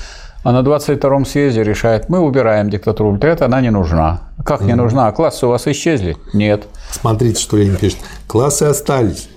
А 0.44 0.52
на 0.52 0.60
22-м 0.60 1.24
съезде 1.24 1.64
решает, 1.64 2.10
мы 2.10 2.20
убираем 2.20 2.68
диктатуру 2.68 3.12
пролетариата, 3.12 3.46
она 3.46 3.62
не 3.62 3.70
нужна. 3.70 4.28
Как 4.44 4.60
не 4.60 4.74
нужна? 4.74 5.08
А 5.08 5.12
классы 5.12 5.46
у 5.46 5.48
вас 5.48 5.66
исчезли? 5.66 6.18
Нет. 6.34 6.64
Смотрите, 6.90 7.40
что 7.40 7.56
Ленин 7.56 7.76
пишет. 7.76 8.00
Классы 8.26 8.64
остались. 8.64 9.30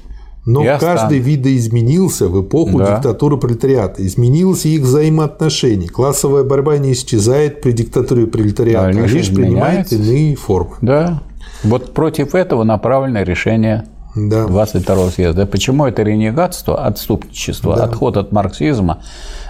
Но 0.45 0.63
Я 0.63 0.79
каждый 0.79 1.19
стану. 1.19 1.31
видоизменился 1.31 2.27
в 2.27 2.41
эпоху 2.41 2.79
да. 2.79 2.95
диктатуры 2.95 3.37
пролетариата. 3.37 4.05
Изменилось 4.05 4.65
их 4.65 4.81
взаимоотношения. 4.81 5.87
Классовая 5.87 6.43
борьба 6.43 6.77
не 6.77 6.93
исчезает 6.93 7.61
при 7.61 7.71
диктатуре 7.71 8.25
пролетариата, 8.25 8.93
да, 8.93 9.03
а 9.03 9.07
лишь 9.07 9.33
принимает 9.33 9.91
иные 9.91 10.35
формы. 10.35 10.75
Да. 10.81 11.21
Вот 11.63 11.93
против 11.93 12.35
этого 12.35 12.63
направлено 12.63 13.21
решение 13.23 13.85
да. 14.15 14.45
22-го 14.45 15.09
съезда. 15.09 15.45
Почему 15.45 15.85
это 15.85 16.03
ренегатство, 16.03 16.85
отступничество, 16.85 17.75
да. 17.75 17.83
отход 17.83 18.17
от 18.17 18.31
марксизма 18.31 19.03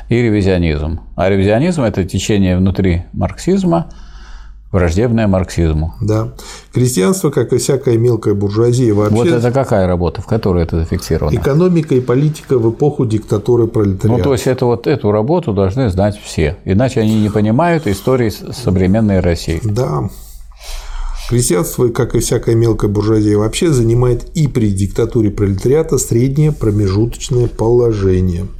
и 0.09 0.15
ревизионизм? 0.15 1.01
А 1.15 1.29
ревизионизм– 1.29 1.81
это 1.83 2.03
течение 2.03 2.57
внутри 2.57 3.03
марксизма– 3.13 3.89
враждебное 4.71 5.27
марксизму. 5.27 5.95
Да. 6.01 6.33
Крестьянство, 6.73 7.29
как 7.29 7.53
и 7.53 7.57
всякая 7.57 7.97
мелкая 7.97 8.33
буржуазия 8.33 8.93
вообще... 8.93 9.15
Вот 9.15 9.27
это 9.27 9.51
какая 9.51 9.87
работа, 9.87 10.21
в 10.21 10.25
которой 10.25 10.63
это 10.63 10.77
зафиксировано? 10.77 11.35
Экономика 11.35 11.95
и 11.95 12.01
политика 12.01 12.59
в 12.59 12.69
эпоху 12.71 13.05
диктатуры 13.05 13.67
пролетариата. 13.67 14.17
Ну, 14.17 14.23
то 14.23 14.33
есть, 14.33 14.47
это 14.47 14.65
вот 14.65 14.87
эту 14.87 15.11
работу 15.11 15.53
должны 15.53 15.89
знать 15.89 16.19
все. 16.23 16.57
Иначе 16.65 17.01
они 17.01 17.19
не 17.21 17.29
понимают 17.29 17.87
истории 17.87 18.29
современной 18.29 19.19
России. 19.19 19.59
Да. 19.63 20.09
Крестьянство, 21.29 21.89
как 21.89 22.15
и 22.15 22.19
всякая 22.19 22.55
мелкая 22.55 22.89
буржуазия 22.89 23.37
вообще, 23.37 23.71
занимает 23.71 24.35
и 24.35 24.47
при 24.47 24.71
диктатуре 24.71 25.29
пролетариата 25.29 25.97
среднее 25.97 26.51
промежуточное 26.51 27.47
положение– 27.47 28.47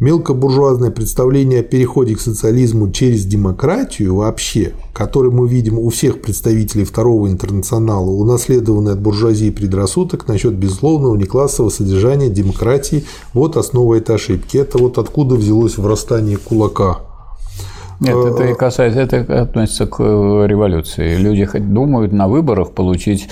Мелкобуржуазное 0.00 0.90
представление 0.90 1.60
о 1.60 1.62
переходе 1.62 2.16
к 2.16 2.20
социализму 2.20 2.90
через 2.90 3.24
демократию 3.24 4.16
вообще, 4.16 4.72
которое 4.92 5.30
мы 5.30 5.48
видим 5.48 5.78
у 5.78 5.88
всех 5.88 6.20
представителей 6.20 6.84
второго 6.84 7.28
интернационала, 7.28 8.10
унаследованное 8.10 8.94
от 8.94 9.00
буржуазии 9.00 9.50
предрассудок 9.50 10.26
насчет 10.26 10.54
безусловного 10.54 11.14
неклассового 11.14 11.70
содержания 11.70 12.28
демократии, 12.28 13.04
вот 13.34 13.56
основа 13.56 13.94
этой 13.94 14.16
ошибки. 14.16 14.56
Это 14.56 14.78
вот 14.78 14.98
откуда 14.98 15.36
взялось 15.36 15.78
врастание 15.78 16.38
кулака. 16.38 16.98
Нет, 18.00 18.16
это 18.16 18.46
и 18.46 18.54
касается, 18.54 19.00
это 19.00 19.42
относится 19.42 19.86
к 19.86 20.00
революции. 20.00 21.16
Люди 21.16 21.48
думают 21.56 22.12
на 22.12 22.26
выборах 22.26 22.72
получить 22.72 23.28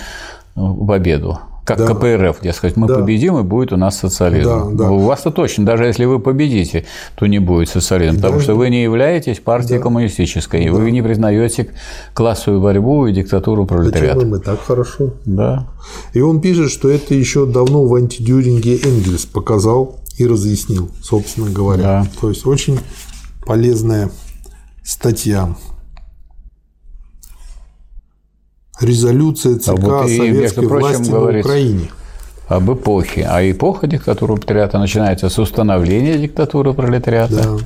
победу 0.55 1.41
как 1.65 1.79
да. 1.79 1.87
КПРФ, 1.87 2.41
дескать, 2.43 2.77
мы 2.77 2.89
да. 2.89 2.97
победим, 2.97 3.39
и 3.39 3.43
будет 3.43 3.73
у 3.73 3.77
нас 3.77 3.99
социализм. 3.99 4.73
Да, 4.73 4.85
да. 4.85 4.91
У 4.91 4.99
вас-то 4.99 5.31
точно, 5.31 5.65
даже 5.65 5.85
если 5.85 6.05
вы 6.05 6.19
победите, 6.19 6.85
то 7.15 7.27
не 7.27 7.39
будет 7.39 7.69
социализм, 7.69 8.17
потому 8.17 8.35
даже... 8.35 8.45
что 8.45 8.55
вы 8.57 8.69
не 8.71 8.83
являетесь 8.83 9.39
партией 9.39 9.79
да. 9.79 9.85
коммунистической, 9.85 10.67
да. 10.67 10.73
вы 10.73 10.91
не 10.91 11.03
признаете 11.03 11.69
классовую 12.15 12.61
борьбу 12.61 13.07
и 13.07 13.13
диктатуру 13.13 13.65
пролетариата. 13.67 14.17
Почему 14.17 14.33
мы 14.33 14.39
так 14.41 14.61
хорошо? 14.61 15.11
Да. 15.25 15.69
И 16.15 16.21
он 16.21 16.41
пишет, 16.41 16.71
что 16.71 16.89
это 16.89 17.15
еще 17.15 17.47
давно 17.47 17.85
в 17.85 17.95
антидюринге 17.95 18.79
Энгельс 18.79 19.25
показал 19.25 20.01
и 20.19 20.27
разъяснил, 20.27 20.91
собственно 21.01 21.51
говоря. 21.51 21.83
Да. 21.83 22.07
То 22.21 22.29
есть 22.29 22.45
очень 22.45 22.81
полезная 23.47 24.11
статья. 24.83 25.55
Резолюция 28.83 29.59
ЦК 29.59 29.71
а 29.71 29.75
вот 29.75 30.09
и, 30.09 30.17
советской 30.17 30.67
власти 30.67 31.11
на 31.11 31.39
Украине. 31.41 31.91
Об 32.49 32.71
эпохе. 32.73 33.27
А 33.29 33.43
эпоха 33.51 33.87
диктатуры 33.87 34.35
пролетариата 34.35 34.79
начинается 34.79 35.29
с 35.29 35.39
установления 35.39 36.19
диктатуры 36.19 36.75
пролетариата. 36.75 37.35
Да. 37.35 37.57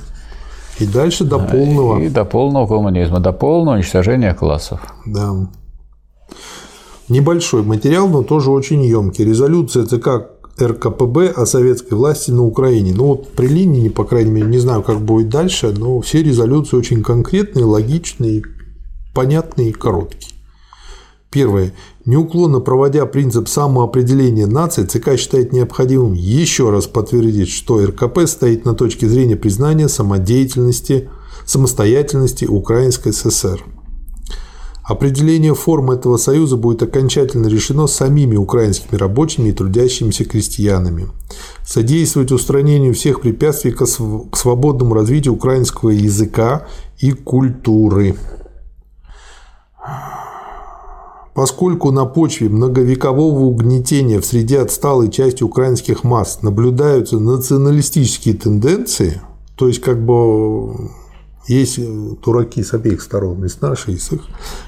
И 0.78 0.86
дальше 0.86 1.24
до 1.24 1.38
полного. 1.38 2.00
И 2.00 2.08
до 2.08 2.24
полного 2.24 2.66
коммунизма, 2.66 3.20
до 3.20 3.32
полного 3.32 3.76
уничтожения 3.76 4.34
классов. 4.34 4.80
Да. 5.06 5.48
Небольшой 7.08 7.62
материал, 7.62 8.08
но 8.08 8.22
тоже 8.22 8.50
очень 8.50 8.84
емкий. 8.84 9.24
Резолюция 9.24 9.86
ЦК 9.86 10.36
РКПБ 10.60 11.32
о 11.36 11.46
советской 11.46 11.94
власти 11.94 12.30
на 12.30 12.42
Украине. 12.42 12.92
Ну 12.94 13.06
вот 13.08 13.28
при 13.32 13.46
Ленине, 13.46 13.90
по 13.90 14.04
крайней 14.04 14.30
мере, 14.30 14.46
не 14.46 14.58
знаю, 14.58 14.82
как 14.82 15.00
будет 15.00 15.28
дальше, 15.28 15.72
но 15.76 16.00
все 16.00 16.22
резолюции 16.22 16.76
очень 16.76 17.02
конкретные, 17.02 17.64
логичные, 17.64 18.42
понятные 19.14 19.70
и 19.70 19.72
короткие. 19.72 20.35
Первое. 21.30 21.72
Неуклонно 22.04 22.60
проводя 22.60 23.04
принцип 23.04 23.48
самоопределения 23.48 24.46
нации, 24.46 24.84
ЦК 24.84 25.18
считает 25.18 25.52
необходимым 25.52 26.12
еще 26.12 26.70
раз 26.70 26.86
подтвердить, 26.86 27.50
что 27.50 27.84
РКП 27.84 28.20
стоит 28.26 28.64
на 28.64 28.74
точке 28.74 29.08
зрения 29.08 29.36
признания 29.36 29.88
самодеятельности, 29.88 31.10
самостоятельности 31.44 32.44
Украинской 32.44 33.12
ССР. 33.12 33.64
Определение 34.84 35.52
формы 35.56 35.94
этого 35.94 36.16
союза 36.16 36.56
будет 36.56 36.80
окончательно 36.84 37.48
решено 37.48 37.88
самими 37.88 38.36
украинскими 38.36 38.96
рабочими 38.96 39.48
и 39.48 39.52
трудящимися 39.52 40.24
крестьянами. 40.24 41.08
Содействовать 41.66 42.30
устранению 42.30 42.94
всех 42.94 43.20
препятствий 43.20 43.72
к 43.72 44.36
свободному 44.36 44.94
развитию 44.94 45.34
украинского 45.34 45.90
языка 45.90 46.68
и 47.00 47.10
культуры. 47.10 48.14
Поскольку 51.36 51.90
на 51.90 52.06
почве 52.06 52.48
многовекового 52.48 53.44
угнетения 53.44 54.18
в 54.22 54.24
среде 54.24 54.60
отсталой 54.60 55.10
части 55.10 55.42
украинских 55.42 56.02
масс 56.02 56.40
наблюдаются 56.40 57.18
националистические 57.18 58.34
тенденции, 58.34 59.20
то 59.54 59.68
есть 59.68 59.82
как 59.82 60.02
бы 60.02 60.88
есть 61.46 61.78
дураки 62.22 62.62
с 62.62 62.72
обеих 62.72 63.02
сторон, 63.02 63.44
и 63.44 63.48
с 63.48 63.60
нашей, 63.60 63.94
и 63.94 63.98
с 63.98 64.12
их, 64.12 64.22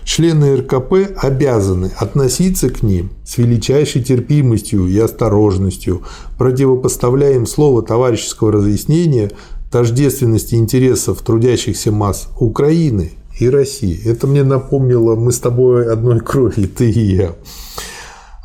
члены 0.05 0.57
РКП 0.57 1.17
обязаны 1.17 1.91
относиться 1.97 2.69
к 2.69 2.83
ним 2.83 3.13
с 3.25 3.39
величайшей 3.39 4.05
терпимостью 4.05 4.89
и 4.89 4.99
осторожностью, 4.99 6.03
противопоставляя 6.37 7.37
им 7.37 7.47
слово 7.47 7.83
товарищеского 7.83 8.53
разъяснения 8.53 9.33
тождественности 9.71 10.55
интересов 10.55 11.23
трудящихся 11.23 11.93
масс 11.93 12.29
Украины 12.39 13.13
и 13.39 13.49
России. 13.49 14.01
Это 14.05 14.27
мне 14.27 14.45
напомнило, 14.45 15.17
мы 15.17 15.33
с 15.33 15.39
тобой 15.39 15.91
одной 15.91 16.21
крови, 16.25 16.67
ты 16.67 16.91
и 16.91 17.17
я. 17.17 17.35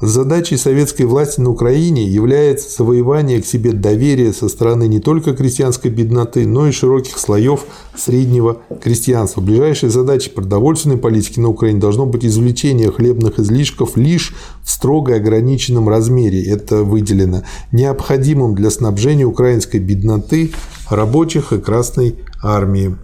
Задачей 0.05 0.57
советской 0.57 1.03
власти 1.03 1.39
на 1.39 1.49
Украине 1.49 2.05
является 2.05 2.69
завоевание 2.69 3.41
к 3.41 3.45
себе 3.45 3.71
доверия 3.71 4.33
со 4.33 4.49
стороны 4.49 4.85
не 4.89 4.99
только 4.99 5.33
крестьянской 5.33 5.89
бедноты, 5.89 6.45
но 6.45 6.67
и 6.67 6.73
широких 6.73 7.17
слоев 7.17 7.61
среднего 7.95 8.57
крестьянства. 8.81 9.39
Ближайшей 9.39 9.87
задачей 9.87 10.29
продовольственной 10.31 10.97
политики 10.97 11.39
на 11.39 11.47
Украине 11.47 11.79
должно 11.79 12.05
быть 12.05 12.25
извлечение 12.25 12.91
хлебных 12.91 13.39
излишков 13.39 13.95
лишь 13.95 14.35
в 14.61 14.71
строго 14.71 15.15
ограниченном 15.15 15.87
размере. 15.87 16.43
Это 16.43 16.83
выделено 16.83 17.43
необходимым 17.71 18.55
для 18.55 18.71
снабжения 18.71 19.23
украинской 19.23 19.77
бедноты, 19.77 20.51
рабочих 20.89 21.53
и 21.53 21.61
Красной 21.61 22.15
армии. 22.41 22.97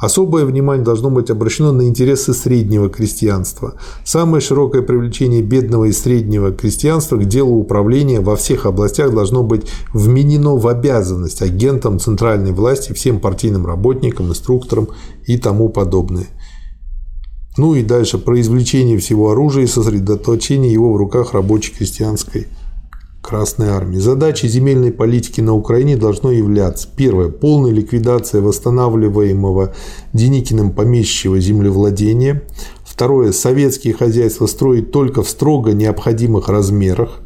Особое 0.00 0.46
внимание 0.46 0.82
должно 0.82 1.10
быть 1.10 1.30
обращено 1.30 1.72
на 1.72 1.82
интересы 1.82 2.32
среднего 2.32 2.88
крестьянства. 2.88 3.74
Самое 4.02 4.40
широкое 4.40 4.80
привлечение 4.80 5.42
бедного 5.42 5.84
и 5.84 5.92
среднего 5.92 6.52
крестьянства 6.52 7.18
к 7.18 7.26
делу 7.26 7.58
управления 7.58 8.20
во 8.20 8.34
всех 8.36 8.64
областях 8.64 9.12
должно 9.12 9.42
быть 9.42 9.66
вменено 9.92 10.56
в 10.56 10.66
обязанность 10.68 11.42
агентам 11.42 11.98
центральной 11.98 12.52
власти, 12.52 12.94
всем 12.94 13.20
партийным 13.20 13.66
работникам, 13.66 14.28
инструкторам 14.28 14.88
и 15.26 15.36
тому 15.36 15.68
подобное. 15.68 16.28
Ну 17.58 17.74
и 17.74 17.82
дальше 17.82 18.16
про 18.16 18.40
извлечение 18.40 18.96
всего 18.96 19.32
оружия 19.32 19.64
и 19.64 19.66
сосредоточение 19.66 20.72
его 20.72 20.94
в 20.94 20.96
руках 20.96 21.34
рабочей 21.34 21.74
крестьянской 21.74 22.46
Красной 23.22 23.68
Армии. 23.68 23.98
Задачей 23.98 24.48
земельной 24.48 24.92
политики 24.92 25.40
на 25.40 25.54
Украине 25.54 25.96
должно 25.96 26.30
являться 26.30 26.88
первое– 26.96 27.28
полная 27.30 27.70
ликвидация 27.70 28.40
восстанавливаемого 28.40 29.74
Деникиным 30.12 30.72
помещичьего 30.72 31.38
землевладения. 31.38 32.42
Второе– 32.82 33.32
советские 33.32 33.94
хозяйства 33.94 34.46
строить 34.46 34.90
только 34.90 35.22
в 35.22 35.28
строго 35.28 35.72
необходимых 35.72 36.48
размерах. 36.48 37.20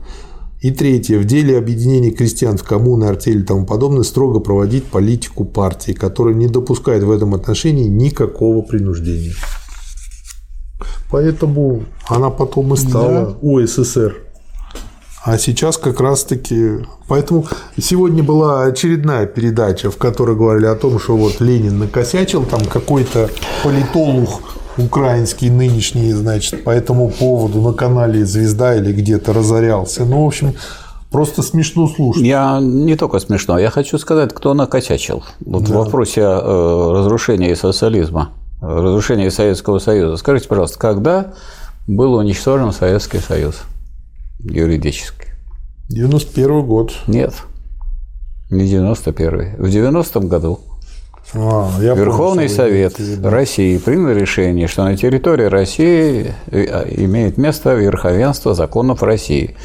И 0.61 0.73
третье– 0.73 1.19
в 1.21 1.25
деле 1.27 1.57
объединения 1.57 2.11
крестьян 2.11 2.59
в 2.59 2.65
коммуны, 2.65 3.05
артели 3.05 3.41
и 3.41 3.45
тому 3.45 3.65
подобное 3.65 4.03
строго 4.03 4.41
проводить 4.41 4.85
политику 4.85 5.45
партии, 5.45 5.93
которая 5.93 6.35
не 6.35 6.49
допускает 6.49 7.05
в 7.05 7.11
этом 7.11 7.35
отношении 7.35 7.89
никакого 7.89 8.63
принуждения. 8.63 9.35
Поэтому 11.11 11.85
она 12.09 12.31
потом 12.31 12.75
и 12.75 12.77
стала 12.77 13.27
да. 13.27 13.37
УССР. 13.41 14.25
А 15.25 15.39
сейчас 15.39 15.79
как 15.79 16.01
раз-таки... 16.01 16.87
Поэтому 17.09 17.47
сегодня 17.81 18.23
была 18.23 18.65
очередная 18.65 19.25
передача, 19.25 19.91
в 19.91 19.97
которой 19.97 20.37
говорили 20.37 20.67
о 20.67 20.75
том, 20.75 20.99
что 21.01 21.17
вот 21.17 21.41
Ленин 21.41 21.79
накосячил, 21.79 22.45
там 22.45 22.61
какой-то 22.67 23.31
политолог 23.63 24.29
украинский 24.77 25.49
нынешний, 25.49 26.13
значит, 26.13 26.63
по 26.63 26.71
этому 26.71 27.09
поводу 27.09 27.63
на 27.63 27.73
канале 27.73 28.27
«Звезда» 28.27 28.75
или 28.75 28.93
где-то 28.93 29.33
разорялся. 29.33 30.05
Ну, 30.05 30.25
в 30.25 30.27
общем, 30.27 30.55
Просто 31.11 31.43
смешно 31.43 31.87
слушать. 31.87 32.25
Я 32.25 32.59
не 32.61 32.97
только 32.97 33.21
смешно, 33.21 33.57
я 33.57 33.71
хочу 33.71 33.99
сказать, 33.99 34.35
кто 34.35 34.53
накосячил. 34.53 35.23
Вот 35.47 35.63
да. 35.63 35.73
в 35.73 35.77
вопросе 35.85 36.23
э, 36.23 36.91
разрушения 36.93 37.55
социализма, 37.55 38.31
разрушения 38.61 39.31
Советского 39.31 39.79
Союза. 39.79 40.17
Скажите, 40.17 40.49
пожалуйста, 40.49 40.77
когда 40.77 41.35
был 41.87 42.15
уничтожен 42.15 42.73
Советский 42.73 43.19
Союз? 43.19 43.63
Юридически. 44.45 45.29
91 45.89 46.67
год. 46.67 46.93
Нет, 47.07 47.35
не 48.51 48.69
91 48.69 49.57
В 49.57 49.67
90-м 49.67 50.29
году 50.29 50.61
а, 51.33 51.71
Верховный 51.81 52.45
помню, 52.45 52.49
Совет 52.49 52.95
России 53.25 53.79
принял 53.79 54.11
решение, 54.11 54.69
что 54.69 54.85
на 54.85 54.97
территории 54.97 55.47
России 55.47 56.35
э, 56.51 56.67
а, 56.71 56.87
имеет 56.89 57.39
место 57.39 57.75
верховенство 57.75 58.55
законов 58.55 59.03
России. 59.03 59.57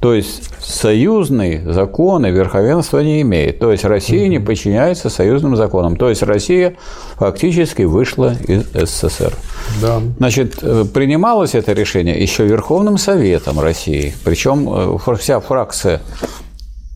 То 0.00 0.14
есть 0.14 0.50
союзные 0.60 1.72
законы 1.72 2.30
верховенства 2.30 3.00
не 3.00 3.20
имеет. 3.22 3.58
То 3.58 3.72
есть 3.72 3.84
Россия 3.84 4.28
не 4.28 4.38
подчиняется 4.38 5.10
союзным 5.10 5.56
законам. 5.56 5.96
То 5.96 6.08
есть 6.08 6.22
Россия 6.22 6.76
фактически 7.16 7.82
вышла 7.82 8.34
из 8.46 8.64
СССР. 8.72 9.34
Да. 9.82 10.00
Значит, 10.18 10.58
э, 10.62 10.84
принималось 10.84 11.54
это 11.54 11.72
решение 11.72 12.20
еще 12.20 12.46
Верховным 12.46 12.96
Советом 12.96 13.60
России. 13.60 14.14
Причем 14.24 14.68
э, 14.68 15.16
вся 15.16 15.40
фракция, 15.40 16.00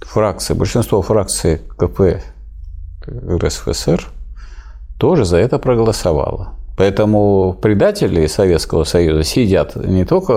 фракция, 0.00 0.54
большинство 0.54 1.02
фракций 1.02 1.60
КП 1.76 2.22
РСФСР 3.06 4.08
тоже 4.98 5.24
за 5.24 5.38
это 5.38 5.58
проголосовало. 5.58 6.54
Поэтому 6.76 7.56
предатели 7.60 8.26
Советского 8.26 8.84
Союза 8.84 9.24
сидят 9.24 9.76
не 9.76 10.04
только 10.04 10.32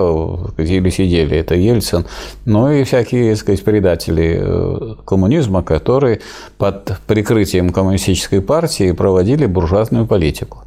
или 0.58 0.90
сидели, 0.90 1.38
это 1.38 1.54
Ельцин, 1.54 2.04
но 2.44 2.70
и 2.70 2.84
всякие, 2.84 3.30
так 3.30 3.40
сказать, 3.40 3.64
предатели 3.64 4.38
э, 4.38 4.94
коммунизма, 5.06 5.62
которые 5.62 6.20
под 6.58 6.98
прикрытием 7.06 7.70
коммунистической 7.70 8.42
партии 8.42 8.92
проводили 8.92 9.46
буржуазную 9.46 10.06
политику. 10.06 10.64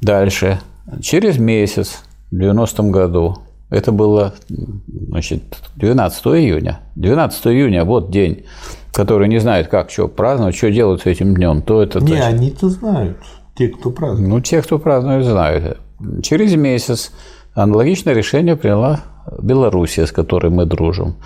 Дальше. 0.00 0.60
Через 1.00 1.38
месяц, 1.38 2.02
в 2.30 2.36
90-м 2.36 2.90
году, 2.90 3.38
это 3.70 3.92
было 3.92 4.34
значит, 4.48 5.42
12 5.76 6.26
июня. 6.26 6.80
12 6.94 7.46
июня, 7.46 7.84
вот 7.84 8.10
день 8.10 8.44
которые 8.96 9.28
не 9.28 9.38
знают, 9.38 9.68
как 9.68 9.90
что 9.90 10.08
праздновать, 10.08 10.56
что 10.56 10.70
делать 10.70 11.02
с 11.02 11.06
этим 11.06 11.34
днем, 11.34 11.60
то 11.60 11.82
это... 11.82 12.00
Не, 12.00 12.18
они-то 12.18 12.70
знают, 12.70 13.18
те, 13.54 13.68
кто 13.68 13.90
празднует. 13.90 14.30
Ну, 14.30 14.40
те, 14.40 14.62
кто 14.62 14.78
празднует, 14.78 15.26
знают. 15.26 15.78
Через 16.22 16.54
месяц 16.54 17.12
аналогичное 17.54 18.14
решение 18.14 18.56
приняла 18.56 19.00
Белоруссия, 19.38 20.06
с 20.06 20.12
которой 20.12 20.50
мы 20.50 20.64
дружим. 20.64 21.16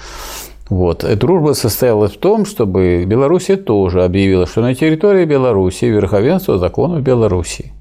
Вот. 0.68 1.04
И 1.04 1.14
дружба 1.14 1.52
состояла 1.52 2.08
в 2.08 2.16
том, 2.16 2.44
чтобы 2.44 3.04
Белоруссия 3.04 3.56
тоже 3.56 4.02
объявила, 4.02 4.46
что 4.46 4.62
на 4.62 4.74
территории 4.74 5.24
Белоруссии 5.24 5.86
верховенство 5.86 6.58
законов 6.58 7.02
Белоруссии. 7.02 7.72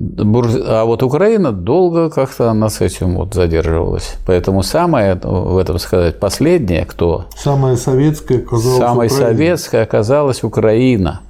А 0.00 0.84
вот 0.84 1.02
Украина 1.02 1.52
долго 1.52 2.08
как-то 2.08 2.50
она 2.50 2.70
с 2.70 2.80
этим 2.80 3.16
вот 3.16 3.34
задерживалась. 3.34 4.16
Поэтому 4.26 4.62
самое, 4.62 5.14
в 5.22 5.58
этом 5.58 5.78
сказать, 5.78 6.18
последнее, 6.18 6.86
кто... 6.86 7.26
Самая 7.36 7.76
советская 7.76 8.38
оказалась 8.38 8.78
Самая 8.78 9.08
Украина. 9.08 9.28
советская 9.28 9.82
оказалась 9.82 10.42
Украина. 10.42 11.20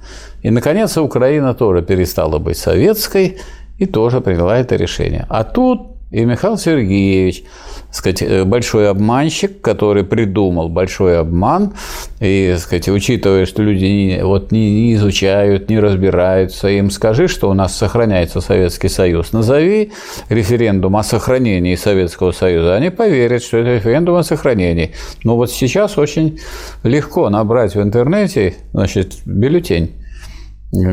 И, 0.41 0.49
наконец, 0.49 0.97
Украина 0.97 1.53
тоже 1.53 1.81
перестала 1.81 2.39
быть 2.39 2.57
советской 2.57 3.39
и 3.77 3.85
тоже 3.85 4.21
приняла 4.21 4.57
это 4.57 4.77
решение. 4.77 5.25
А 5.27 5.43
тут 5.43 5.90
и 6.11 6.25
Михаил 6.25 6.57
Сергеевич 6.57 7.43
сказать, 7.91 8.21
э, 8.21 8.43
большой 8.45 8.89
обманщик, 8.89 9.61
который 9.61 10.03
придумал 10.03 10.69
большой 10.69 11.19
обман, 11.19 11.73
и, 12.19 12.55
сказать, 12.57 12.87
учитывая, 12.89 13.45
что 13.45 13.61
люди 13.63 13.85
не, 13.85 14.23
вот 14.23 14.51
не, 14.51 14.71
не 14.71 14.95
изучают, 14.95 15.69
не 15.69 15.79
разбираются, 15.79 16.69
им 16.69 16.89
скажи, 16.89 17.27
что 17.27 17.49
у 17.49 17.53
нас 17.53 17.77
сохраняется 17.77 18.41
Советский 18.41 18.87
Союз, 18.89 19.33
назови 19.33 19.91
референдум 20.29 20.95
о 20.95 21.03
сохранении 21.03 21.75
Советского 21.75 22.31
Союза, 22.31 22.75
они 22.75 22.89
поверят, 22.89 23.43
что 23.43 23.57
это 23.57 23.75
референдум 23.75 24.15
о 24.15 24.23
сохранении. 24.23 24.91
Но 25.23 25.35
вот 25.35 25.51
сейчас 25.51 25.97
очень 25.97 26.39
легко 26.83 27.29
набрать 27.29 27.75
в 27.75 27.81
интернете, 27.81 28.55
значит, 28.73 29.17
бюллетень 29.25 29.91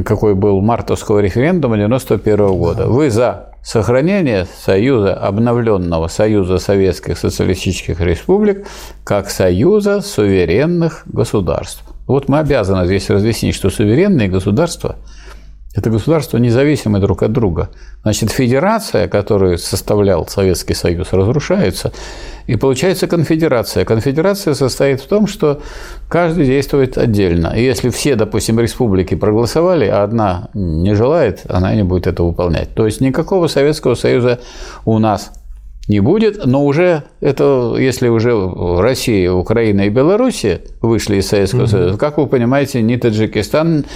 какой 0.05 0.35
был 0.35 0.61
мартовского 0.61 1.21
референдума 1.21 1.77
91 1.77 2.37
года. 2.49 2.89
Вы 2.89 3.11
за 3.11 3.53
сохранение 3.69 4.47
Союза, 4.65 5.13
обновленного 5.13 6.09
Союза 6.09 6.57
Советских 6.57 7.19
Социалистических 7.19 8.01
Республик, 8.01 8.67
как 9.05 9.29
Союза 9.29 10.01
суверенных 10.01 11.03
государств. 11.05 11.85
Вот 12.07 12.31
мы 12.31 12.39
обязаны 12.39 12.87
здесь 12.87 13.11
разъяснить, 13.11 13.55
что 13.55 13.69
суверенные 13.69 14.29
государства– 14.29 14.97
Это 15.79 15.91
государства 15.91 16.39
независимы 16.39 16.99
друг 16.99 17.23
от 17.23 17.31
друга. 17.31 17.69
Значит, 18.03 18.33
федерация, 18.33 19.07
которую 19.07 19.59
составлял 19.59 20.27
Советский 20.27 20.75
Союз, 20.75 21.13
разрушается, 21.13 21.93
и 22.49 22.57
получается 22.57 23.07
конфедерация. 23.07 23.85
Конфедерация 23.85 24.55
состоит 24.55 25.01
в 25.01 25.07
том, 25.07 25.29
что 25.29 25.63
каждый 26.09 26.47
действует 26.47 26.99
отдельно. 26.99 27.55
И 27.57 27.63
если 27.63 27.91
все, 27.91 28.17
допустим, 28.17 28.59
республики 28.59 29.15
проголосовали, 29.15 29.87
а 29.87 30.03
одна 30.03 30.49
не 30.53 30.97
желает, 30.97 31.43
она 31.49 31.73
не 31.77 31.85
будет 31.85 32.09
это 32.09 32.25
выполнять. 32.25 32.75
То 32.75 32.85
есть 32.85 33.01
никакого 33.01 33.47
Советского 33.47 33.95
Союза 33.95 34.41
у 34.85 34.99
нас 34.99 35.31
не 35.89 36.01
будет, 36.01 36.45
но 36.45 36.65
уже 36.65 37.05
это, 37.21 37.75
если 37.79 38.09
уже 38.09 38.33
Россия, 38.79 39.33
Украина 39.33 39.83
и 39.83 39.89
Белоруссия 39.89 40.61
вышли 40.83 41.17
из 41.17 41.29
Советского 41.29 41.63
угу. 41.63 41.69
Союза, 41.69 41.99
как 41.99 42.19
вы 42.19 42.27
понимаете, 42.27 42.83
ни 42.83 42.97
Таджикистан, 42.97 43.87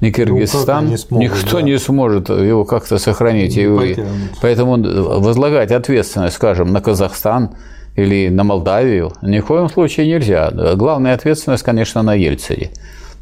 ни 0.00 0.10
Киргизстан, 0.10 0.84
ну, 0.86 0.90
не 0.90 0.96
смогут, 0.98 1.24
никто 1.24 1.56
да. 1.58 1.62
не 1.62 1.78
сможет 1.78 2.28
его 2.28 2.64
как-то 2.64 2.98
сохранить. 2.98 3.56
и 3.56 3.66
вы, 3.66 3.96
поэтому 4.42 4.76
возлагать 5.20 5.70
ответственность, 5.70 6.34
скажем, 6.34 6.72
на 6.72 6.80
Казахстан 6.80 7.54
или 7.94 8.28
на 8.28 8.42
Молдавию 8.42 9.12
ни 9.22 9.38
в 9.38 9.46
коем 9.46 9.68
случае 9.68 10.08
нельзя. 10.08 10.50
Главная 10.74 11.14
ответственность, 11.14 11.62
конечно, 11.62 12.02
на 12.02 12.14
Ельцине 12.14 12.70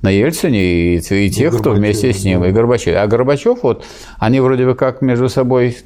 на 0.01 0.11
Ельцине 0.11 0.97
и, 0.97 0.97
и 0.99 1.31
тех, 1.31 1.55
и 1.55 1.59
кто 1.59 1.71
вместе 1.71 2.13
с 2.13 2.25
ним, 2.25 2.43
да. 2.43 2.49
и 2.49 2.53
Горбачев. 2.53 2.95
А 2.95 3.07
Горбачев, 3.07 3.63
вот, 3.63 3.87
они 4.19 4.41
вроде 4.41 4.67
бы 4.67 4.75
как 4.75 5.01
между 5.01 5.31
собой 5.31 5.79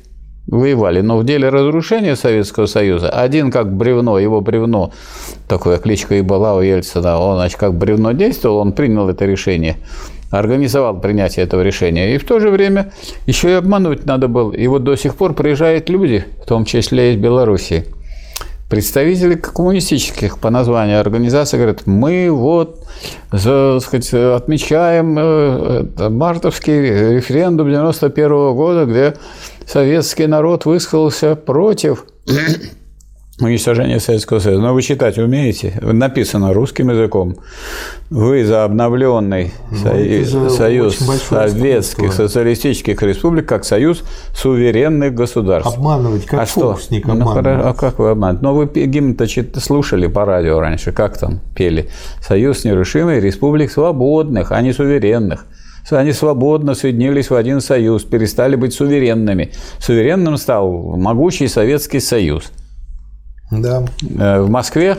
воевали. 0.48 1.00
Но 1.00 1.18
в 1.18 1.24
деле 1.24 1.48
разрушения 1.48 2.16
Советского 2.16 2.66
Союза 2.66 3.10
один 3.10 3.50
как 3.50 3.72
бревно, 3.72 4.18
его 4.18 4.40
бревно, 4.40 4.92
такое 5.46 5.78
кличка 5.78 6.16
и 6.16 6.22
была 6.22 6.56
у 6.56 6.60
Ельцина, 6.60 7.18
он 7.18 7.36
значит, 7.36 7.58
как 7.58 7.74
бревно 7.74 8.12
действовал, 8.12 8.58
он 8.58 8.72
принял 8.72 9.08
это 9.08 9.24
решение 9.24 9.76
организовал 10.30 11.00
принятие 11.00 11.46
этого 11.46 11.62
решения. 11.62 12.14
И 12.14 12.18
в 12.18 12.24
то 12.24 12.38
же 12.38 12.50
время 12.50 12.92
еще 13.26 13.50
и 13.50 13.54
обмануть 13.54 14.04
надо 14.04 14.28
было. 14.28 14.52
И 14.52 14.66
вот 14.66 14.84
до 14.84 14.96
сих 14.96 15.14
пор 15.14 15.34
приезжают 15.34 15.88
люди, 15.88 16.24
в 16.42 16.46
том 16.46 16.64
числе 16.64 17.14
из 17.14 17.16
Белоруссии, 17.16 17.86
представители 18.68 19.34
коммунистических 19.34 20.38
по 20.38 20.50
названию 20.50 21.00
организаций 21.00 21.58
говорят, 21.58 21.86
мы 21.86 22.30
вот 22.30 22.84
за, 23.32 23.80
сказать, 23.80 24.12
отмечаем 24.12 25.16
э, 25.18 26.08
мартовский 26.10 27.16
референдум 27.16 27.70
91 27.70 28.28
года, 28.54 28.84
где 28.84 29.14
советский 29.68 30.26
народ 30.26 30.64
высказался 30.64 31.36
против 31.36 32.04
уничтожения 33.40 34.00
Советского 34.00 34.38
Союза. 34.38 34.62
Но 34.62 34.74
вы 34.74 34.82
читать 34.82 35.18
умеете? 35.18 35.78
Написано 35.80 36.52
русским 36.52 36.90
языком. 36.90 37.36
Вы 38.10 38.44
за 38.44 38.64
обновленный 38.64 39.52
ну, 39.70 40.48
союз 40.48 40.96
советских 40.96 42.12
социалистических 42.12 43.00
республик 43.02 43.46
как 43.46 43.64
союз 43.64 44.02
суверенных 44.34 45.14
государств. 45.14 45.76
Обманывать, 45.76 46.24
как 46.24 46.40
а 46.40 46.46
что? 46.46 46.78
Ну, 46.90 47.30
а 47.30 47.74
как 47.74 47.98
вы 47.98 48.10
обманываете? 48.10 48.44
Ну, 48.44 48.54
вы 48.54 48.86
гимн-то 48.86 49.26
слушали 49.60 50.06
по 50.06 50.24
радио 50.24 50.58
раньше, 50.58 50.92
как 50.92 51.18
там 51.18 51.40
пели? 51.54 51.90
Союз 52.20 52.64
нерушимый 52.64 53.20
республик 53.20 53.70
свободных, 53.70 54.50
а 54.50 54.60
не 54.62 54.72
суверенных. 54.72 55.46
Они 55.90 56.12
свободно 56.12 56.74
соединились 56.74 57.30
в 57.30 57.34
один 57.34 57.60
союз, 57.60 58.04
перестали 58.04 58.56
быть 58.56 58.74
суверенными. 58.74 59.52
Суверенным 59.78 60.36
стал 60.36 60.96
могучий 60.96 61.48
Советский 61.48 62.00
Союз. 62.00 62.52
Да. 63.50 63.84
Э, 64.18 64.40
в 64.40 64.50
Москве 64.50 64.98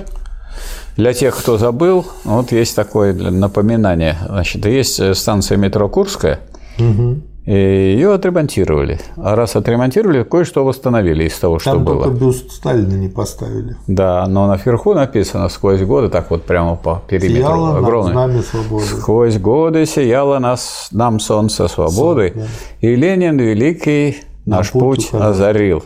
для 0.98 1.14
тех, 1.14 1.38
кто 1.38 1.58
забыл, 1.58 2.06
вот 2.24 2.52
есть 2.52 2.76
такое 2.76 3.14
напоминание. 3.14 4.18
Значит, 4.28 4.66
есть 4.66 5.16
станция 5.16 5.58
метро 5.58 5.88
Курская. 5.88 6.40
Угу. 6.78 7.22
И 7.46 7.54
ее 7.54 8.14
отремонтировали. 8.14 9.00
А 9.18 9.36
раз 9.36 9.56
отремонтировали, 9.56 10.24
кое-что 10.24 10.64
восстановили 10.64 11.24
из 11.24 11.38
того, 11.40 11.58
что 11.58 11.72
Там 11.72 11.84
было. 11.84 12.04
Там 12.04 12.12
только 12.12 12.26
бюст 12.26 12.52
Сталина 12.52 12.94
не 12.94 13.08
поставили. 13.08 13.76
Да, 13.88 14.28
но 14.28 14.46
наверху 14.48 14.94
написано 14.94 15.50
сквозь 15.50 15.82
годы, 15.82 16.10
так 16.10 16.30
вот 16.30 16.44
прямо 16.44 16.76
по 16.76 17.02
периметру. 17.08 17.38
Сияло 17.38 17.78
огромный. 17.78 18.14
нам 18.14 18.30
знамя 18.32 18.44
свободы. 18.44 18.86
Сквозь 18.86 19.38
годы 19.38 19.86
сияло 19.86 20.38
нас, 20.40 20.90
нам 20.92 21.20
солнце 21.20 21.68
свободы, 21.68 22.34
Сон, 22.34 22.44
да. 22.44 22.88
и 22.88 22.96
Ленин 22.96 23.38
великий 23.38 24.18
наш 24.46 24.74
на 24.74 24.80
путь, 24.80 25.10
путь 25.10 25.22
озарил. 25.22 25.84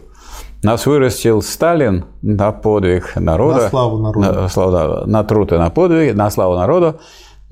Нас 0.64 0.85
вырастил 0.85 1.41
Сталин 1.41 2.06
на 2.22 2.53
подвиг 2.53 3.15
народа. 3.15 3.64
На 3.64 3.69
славу 3.69 3.98
народа. 3.98 4.32
На, 4.32 4.48
славу, 4.48 5.07
на 5.07 5.23
труд 5.23 5.51
и 5.51 5.57
на 5.57 5.69
подвиг, 5.69 6.15
на 6.15 6.32
славу 6.32 6.56
народа 6.56 6.99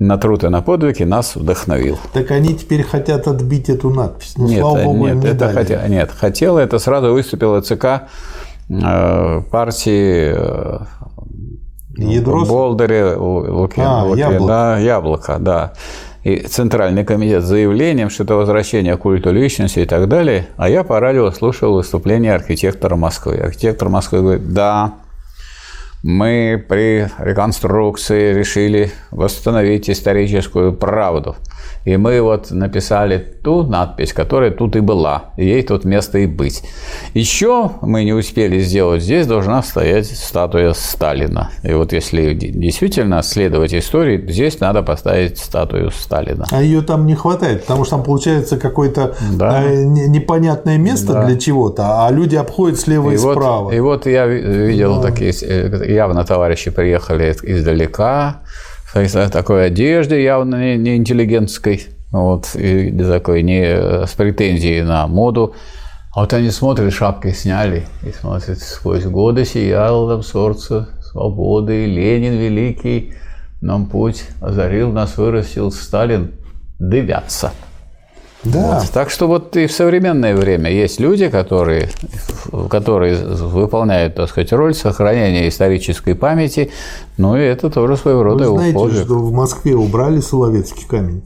на 0.02 0.18
труд 0.18 0.44
и 0.44 0.48
на 0.48 0.62
подвиги 0.62 1.04
нас 1.04 1.36
вдохновил. 1.36 1.98
Так 2.12 2.30
они 2.30 2.54
теперь 2.54 2.82
хотят 2.82 3.26
отбить 3.26 3.68
эту 3.68 3.90
надпись. 3.90 4.34
Но, 4.36 4.46
нет, 4.46 4.60
слава 4.60 4.82
богу, 4.84 5.06
нет, 5.06 5.16
не 5.16 5.28
это 5.28 5.38
дали. 5.38 5.54
Хотя, 5.54 5.88
нет, 5.88 6.10
хотела, 6.10 6.58
это 6.58 6.78
сразу 6.78 7.12
выступила 7.12 7.60
ЦК 7.60 8.08
э, 8.68 9.42
партии 9.50 10.34
э, 10.34 10.78
Ядрос? 11.96 12.48
Болдыре, 12.48 13.14
Луки, 13.14 13.80
а, 13.80 14.04
Луки, 14.04 14.20
яблоко. 14.20 14.46
Да, 14.46 14.78
яблоко, 14.78 15.36
да. 15.38 15.72
И 16.24 16.38
Центральный 16.38 17.04
комитет 17.04 17.42
с 17.42 17.46
заявлением, 17.46 18.08
что 18.08 18.22
это 18.22 18.36
возвращение 18.36 18.96
культу 18.96 19.32
личности 19.32 19.80
и 19.80 19.84
так 19.84 20.08
далее. 20.08 20.46
А 20.56 20.68
я 20.68 20.84
по 20.84 21.00
радио 21.00 21.30
слушал 21.32 21.74
выступление 21.74 22.34
архитектора 22.34 22.94
Москвы. 22.94 23.36
Архитектор 23.36 23.88
Москвы 23.88 24.20
говорит, 24.20 24.52
да, 24.52 24.94
мы 26.02 26.64
при 26.68 27.08
реконструкции 27.18 28.34
решили 28.34 28.90
восстановить 29.10 29.88
историческую 29.88 30.72
правду. 30.72 31.36
И 31.84 31.96
мы 31.96 32.20
вот 32.22 32.50
написали 32.50 33.18
ту 33.18 33.64
надпись, 33.64 34.12
которая 34.12 34.52
тут 34.52 34.76
и 34.76 34.80
была, 34.80 35.32
и 35.36 35.46
ей 35.46 35.62
тут 35.62 35.84
место 35.84 36.18
и 36.18 36.26
быть. 36.26 36.62
Еще 37.12 37.72
мы 37.80 38.04
не 38.04 38.12
успели 38.12 38.60
сделать, 38.60 39.02
здесь 39.02 39.26
должна 39.26 39.62
стоять 39.62 40.06
статуя 40.06 40.74
Сталина. 40.74 41.50
И 41.64 41.72
вот 41.72 41.92
если 41.92 42.34
действительно 42.34 43.22
следовать 43.22 43.74
истории, 43.74 44.24
здесь 44.30 44.60
надо 44.60 44.82
поставить 44.82 45.38
статую 45.38 45.90
Сталина. 45.90 46.46
А 46.52 46.62
ее 46.62 46.82
там 46.82 47.06
не 47.06 47.16
хватает, 47.16 47.62
потому 47.62 47.84
что 47.84 47.96
там 47.96 48.04
получается 48.04 48.58
какое-то 48.58 49.16
да. 49.32 49.64
Э, 49.64 49.82
непонятное 49.84 50.78
место 50.78 51.14
да. 51.14 51.26
для 51.26 51.36
чего-то, 51.36 52.06
а 52.06 52.10
люди 52.12 52.36
обходят 52.36 52.78
слева 52.78 53.10
и, 53.10 53.14
и 53.14 53.16
вот, 53.16 53.32
справа. 53.32 53.70
И 53.72 53.80
вот 53.80 54.06
я 54.06 54.26
видел 54.26 55.00
да. 55.00 55.08
такие, 55.10 55.32
э, 55.32 55.91
явно 55.92 56.24
товарищи 56.24 56.70
приехали 56.70 57.34
издалека, 57.42 58.42
в 58.84 59.30
такой 59.30 59.66
одежде 59.66 60.22
явно 60.22 60.56
не, 60.56 60.76
не 60.76 60.96
интеллигентской, 60.96 61.86
вот, 62.10 62.54
и 62.54 62.90
такой 62.98 63.42
не 63.42 63.62
э, 63.64 64.06
с 64.06 64.12
претензией 64.12 64.82
на 64.82 65.06
моду. 65.06 65.54
А 66.14 66.20
вот 66.20 66.32
они 66.34 66.50
смотрят, 66.50 66.92
шапки 66.92 67.32
сняли, 67.32 67.86
и 68.02 68.10
смотрят, 68.10 68.58
сквозь 68.58 69.04
годы 69.04 69.46
сиял 69.46 70.08
там 70.08 70.22
солнце 70.22 70.88
свободы, 71.00 71.86
Ленин 71.86 72.34
великий 72.34 73.14
нам 73.62 73.86
путь 73.86 74.24
озарил, 74.40 74.92
нас 74.92 75.16
вырастил 75.16 75.72
Сталин, 75.72 76.32
дивятся. 76.78 77.52
Да. 78.44 78.80
Вот. 78.80 78.90
Так 78.90 79.10
что 79.10 79.28
вот 79.28 79.56
и 79.56 79.66
в 79.66 79.72
современное 79.72 80.34
время 80.34 80.70
есть 80.70 80.98
люди, 80.98 81.28
которые, 81.28 81.90
которые 82.68 83.16
выполняют, 83.16 84.16
так 84.16 84.28
сказать, 84.28 84.52
роль 84.52 84.74
сохранения 84.74 85.48
исторической 85.48 86.14
памяти, 86.14 86.70
ну 87.18 87.36
и 87.36 87.40
это 87.40 87.70
тоже 87.70 87.96
своего 87.96 88.22
рода 88.22 88.50
Вы 88.50 88.56
знаете, 88.58 88.78
подвиг. 88.78 89.04
что 89.04 89.14
в 89.18 89.32
Москве 89.32 89.74
убрали 89.76 90.20
Соловецкий 90.20 90.86
камень? 90.88 91.22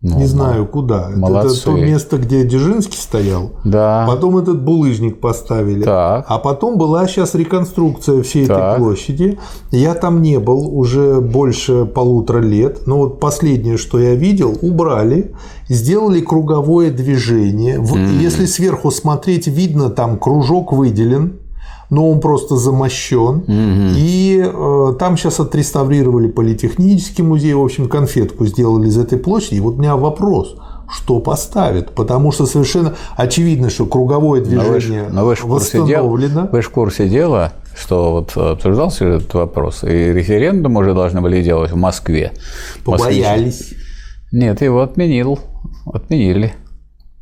Ну, 0.00 0.16
не 0.16 0.26
знаю 0.26 0.64
куда. 0.66 1.10
Молодцы. 1.14 1.56
Это 1.56 1.64
то 1.64 1.72
место, 1.72 2.18
где 2.18 2.44
Дзержинский 2.44 2.96
стоял. 2.96 3.50
Да. 3.64 4.04
Потом 4.06 4.38
этот 4.38 4.62
булыжник 4.62 5.18
поставили. 5.18 5.82
Так. 5.82 6.24
А 6.28 6.38
потом 6.38 6.78
была 6.78 7.08
сейчас 7.08 7.34
реконструкция 7.34 8.22
всей 8.22 8.46
так. 8.46 8.58
этой 8.58 8.78
площади. 8.78 9.38
Я 9.72 9.94
там 9.94 10.22
не 10.22 10.38
был 10.38 10.68
уже 10.78 11.20
больше 11.20 11.84
полутора 11.84 12.38
лет. 12.38 12.86
Но 12.86 12.98
вот 12.98 13.18
последнее, 13.18 13.76
что 13.76 13.98
я 13.98 14.14
видел, 14.14 14.56
убрали, 14.62 15.34
сделали 15.68 16.20
круговое 16.20 16.92
движение. 16.92 17.78
Mm. 17.78 18.20
Если 18.20 18.46
сверху 18.46 18.92
смотреть, 18.92 19.48
видно, 19.48 19.90
там 19.90 20.16
кружок 20.16 20.72
выделен 20.72 21.40
но 21.90 22.10
он 22.10 22.20
просто 22.20 22.56
замощен. 22.56 23.38
Угу. 23.38 23.96
И 23.96 24.42
э, 24.44 24.94
там 24.98 25.16
сейчас 25.16 25.40
отреставрировали 25.40 26.28
политехнический 26.28 27.24
музей, 27.24 27.54
в 27.54 27.62
общем, 27.62 27.88
конфетку 27.88 28.46
сделали 28.46 28.88
из 28.88 28.98
этой 28.98 29.18
площади. 29.18 29.56
И 29.56 29.60
вот 29.60 29.74
у 29.74 29.78
меня 29.78 29.96
вопрос 29.96 30.56
что 30.90 31.20
поставят, 31.20 31.90
потому 31.94 32.32
что 32.32 32.46
совершенно 32.46 32.94
очевидно, 33.16 33.68
что 33.68 33.84
круговое 33.84 34.40
движение 34.40 35.08
но 35.10 35.24
вы, 35.26 35.36
но 35.36 35.46
вы 35.46 35.54
восстановлено. 35.54 36.28
Дела, 36.28 36.48
вы 36.50 36.62
же 36.62 36.68
в 36.68 36.70
курсе 36.70 37.08
дела, 37.08 37.52
что 37.76 38.12
вот 38.12 38.36
обсуждался 38.36 39.04
этот 39.04 39.34
вопрос, 39.34 39.84
и 39.84 39.86
референдум 39.86 40.76
уже 40.76 40.94
должны 40.94 41.20
были 41.20 41.42
делать 41.42 41.72
в 41.72 41.76
Москве. 41.76 42.32
Побоялись. 42.84 43.74
Нет, 44.32 44.62
его 44.62 44.80
отменил, 44.80 45.38
отменили. 45.86 46.54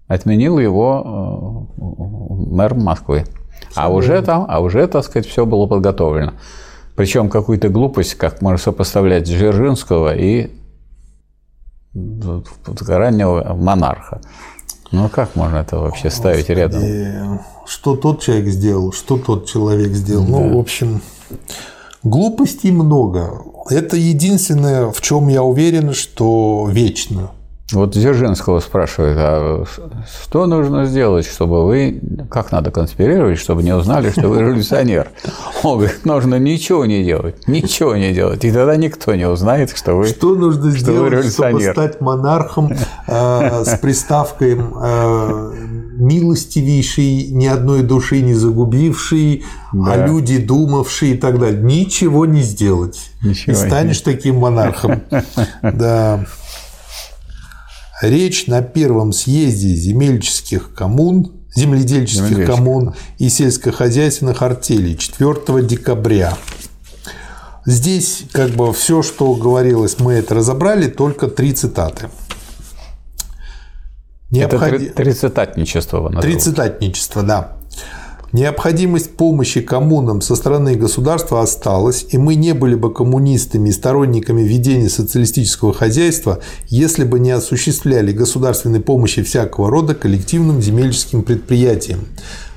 Отменил 0.06 0.60
его 0.60 1.66
э, 1.76 2.54
мэр 2.54 2.74
Москвы. 2.74 3.24
А 3.74 3.90
уже 3.90 4.22
там, 4.22 4.46
а 4.48 4.60
уже, 4.60 4.86
так 4.86 5.04
сказать, 5.04 5.26
все 5.26 5.44
было 5.44 5.66
подготовлено. 5.66 6.34
Причем 6.94 7.28
какую-то 7.28 7.68
глупость, 7.68 8.14
как 8.14 8.40
можно 8.40 8.58
сопоставлять 8.58 9.24
Дзержинского 9.24 10.16
и 10.16 10.50
раннего 12.88 13.54
монарха. 13.54 14.20
Ну 14.92 15.08
как 15.08 15.34
можно 15.34 15.58
это 15.58 15.78
вообще 15.78 16.10
ставить 16.10 16.48
Господи, 16.48 16.58
рядом? 16.58 17.40
Что 17.66 17.96
тот 17.96 18.22
человек 18.22 18.46
сделал, 18.48 18.92
что 18.92 19.18
тот 19.18 19.46
человек 19.46 19.92
сделал. 19.92 20.24
Ну, 20.26 20.38
да. 20.38 20.44
Ну, 20.44 20.56
в 20.56 20.60
общем, 20.60 21.00
глупостей 22.02 22.70
много. 22.70 23.42
Это 23.68 23.96
единственное, 23.96 24.90
в 24.90 25.00
чем 25.00 25.28
я 25.28 25.42
уверен, 25.42 25.92
что 25.92 26.68
вечно. 26.70 27.30
Вот 27.72 27.90
Дзержинского 27.90 28.60
спрашивают, 28.60 29.18
а 29.20 29.64
что 30.22 30.46
нужно 30.46 30.84
сделать, 30.86 31.26
чтобы 31.26 31.66
вы, 31.66 32.00
как 32.30 32.52
надо 32.52 32.70
конспирировать, 32.70 33.40
чтобы 33.40 33.64
не 33.64 33.74
узнали, 33.74 34.10
что 34.10 34.28
вы 34.28 34.38
революционер? 34.38 35.10
Он 35.64 35.78
говорит, 35.78 36.04
нужно 36.04 36.38
ничего 36.38 36.86
не 36.86 37.02
делать, 37.02 37.48
ничего 37.48 37.96
не 37.96 38.12
делать, 38.12 38.44
и 38.44 38.52
тогда 38.52 38.76
никто 38.76 39.16
не 39.16 39.28
узнает, 39.28 39.76
что 39.76 39.94
вы 39.96 40.06
Что 40.06 40.36
нужно 40.36 40.70
что 40.70 40.78
сделать, 40.78 41.32
чтобы 41.32 41.60
стать 41.60 42.00
монархом 42.00 42.72
э, 43.08 43.64
с 43.64 43.78
приставкой 43.80 44.56
э, 44.60 45.52
милостивейший, 45.96 47.32
ни 47.32 47.46
одной 47.46 47.82
души 47.82 48.20
не 48.20 48.34
загубивший, 48.34 49.44
а 49.72 49.76
да. 49.76 49.92
а 49.92 50.06
люди 50.06 50.38
думавшие 50.38 51.14
и 51.14 51.18
так 51.18 51.40
далее? 51.40 51.60
Ничего 51.60 52.26
не 52.26 52.42
сделать. 52.42 53.10
Ничего 53.22 53.52
и 53.52 53.54
станешь 53.56 54.04
не. 54.04 54.12
таким 54.12 54.36
монархом. 54.36 55.02
Да. 55.62 56.26
Речь 58.02 58.46
на 58.46 58.62
первом 58.62 59.12
съезде 59.12 59.74
земельческих 59.74 60.74
коммун, 60.74 61.32
земледельческих 61.54 62.46
коммун 62.46 62.94
и 63.18 63.28
сельскохозяйственных 63.28 64.42
артелей 64.42 64.96
4 64.96 65.62
декабря. 65.62 66.36
Здесь 67.64 68.24
как 68.32 68.50
бы 68.50 68.72
все, 68.72 69.02
что 69.02 69.34
говорилось, 69.34 69.98
мы 69.98 70.12
это 70.14 70.34
разобрали, 70.34 70.88
только 70.88 71.26
три 71.26 71.52
цитаты. 71.52 72.10
Необход... 74.30 74.62
Это 74.62 74.92
тридцататничество. 74.92 76.20
Тридцататничество, 76.20 77.22
да. 77.22 77.56
Необходимость 78.32 79.16
помощи 79.16 79.60
коммунам 79.60 80.20
со 80.20 80.34
стороны 80.34 80.74
государства 80.74 81.42
осталась, 81.42 82.06
и 82.10 82.18
мы 82.18 82.34
не 82.34 82.54
были 82.54 82.74
бы 82.74 82.92
коммунистами 82.92 83.68
и 83.68 83.72
сторонниками 83.72 84.42
ведения 84.42 84.88
социалистического 84.88 85.72
хозяйства, 85.72 86.40
если 86.68 87.04
бы 87.04 87.20
не 87.20 87.30
осуществляли 87.30 88.12
государственной 88.12 88.80
помощи 88.80 89.22
всякого 89.22 89.70
рода 89.70 89.94
коллективным 89.94 90.60
земельческим 90.60 91.22
предприятиям. 91.22 92.00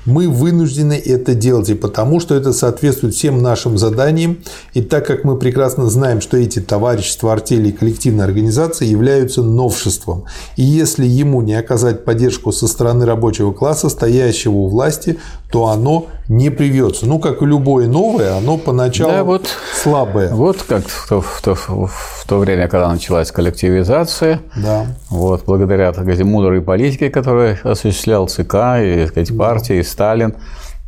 Мы 0.06 0.28
вынуждены 0.28 0.94
это 0.94 1.34
делать 1.34 1.68
и 1.68 1.74
потому, 1.74 2.20
что 2.20 2.34
это 2.34 2.52
соответствует 2.52 3.14
всем 3.14 3.42
нашим 3.42 3.78
заданиям, 3.78 4.38
и 4.74 4.82
так 4.82 5.06
как 5.06 5.24
мы 5.24 5.36
прекрасно 5.36 5.88
знаем, 5.90 6.20
что 6.20 6.36
эти 6.36 6.60
товарищества, 6.60 7.32
артели 7.32 7.68
и 7.68 7.72
коллективные 7.72 8.24
организации 8.24 8.86
являются 8.86 9.42
новшеством, 9.42 10.24
и 10.56 10.62
если 10.62 11.06
ему 11.06 11.42
не 11.42 11.54
оказать 11.54 12.04
поддержку 12.04 12.52
со 12.52 12.66
стороны 12.66 13.04
рабочего 13.04 13.52
класса, 13.52 13.88
стоящего 13.88 14.54
у 14.54 14.68
власти, 14.68 15.18
то 15.50 15.66
оно 15.66 16.06
не 16.28 16.48
привьется. 16.50 17.06
Ну, 17.06 17.18
как 17.18 17.42
и 17.42 17.44
любое 17.44 17.88
новое, 17.88 18.36
оно 18.36 18.56
поначалу 18.56 19.12
да, 19.12 19.24
вот, 19.24 19.48
слабое. 19.74 20.32
Вот 20.32 20.62
как 20.62 20.86
в 20.86 21.08
то, 21.08 21.20
в, 21.20 21.42
то, 21.42 21.54
в 21.56 22.24
то 22.28 22.38
время, 22.38 22.68
когда 22.68 22.88
началась 22.92 23.32
коллективизация, 23.32 24.40
да. 24.54 24.86
вот, 25.08 25.42
благодаря 25.44 25.92
так 25.92 26.04
сказать, 26.04 26.24
мудрой 26.24 26.62
политике, 26.62 27.10
которую 27.10 27.58
осуществлял 27.64 28.28
ЦК 28.28 28.54
и 28.80 29.00
так 29.00 29.08
сказать, 29.08 29.36
партия, 29.36 29.74
да. 29.74 29.80
и 29.80 29.82
Сталин, 29.90 30.34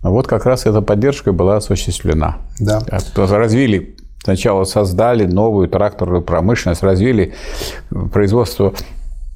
вот 0.02 0.26
как 0.26 0.46
раз 0.46 0.66
эта 0.66 0.80
поддержка 0.80 1.32
была 1.32 1.56
осуществлена. 1.56 2.38
Да. 2.58 2.82
Развили 3.16 3.96
Сначала 4.24 4.62
создали 4.64 5.26
новую 5.26 5.68
тракторную 5.68 6.22
промышленность, 6.22 6.84
развили 6.84 7.34
производство 8.12 8.72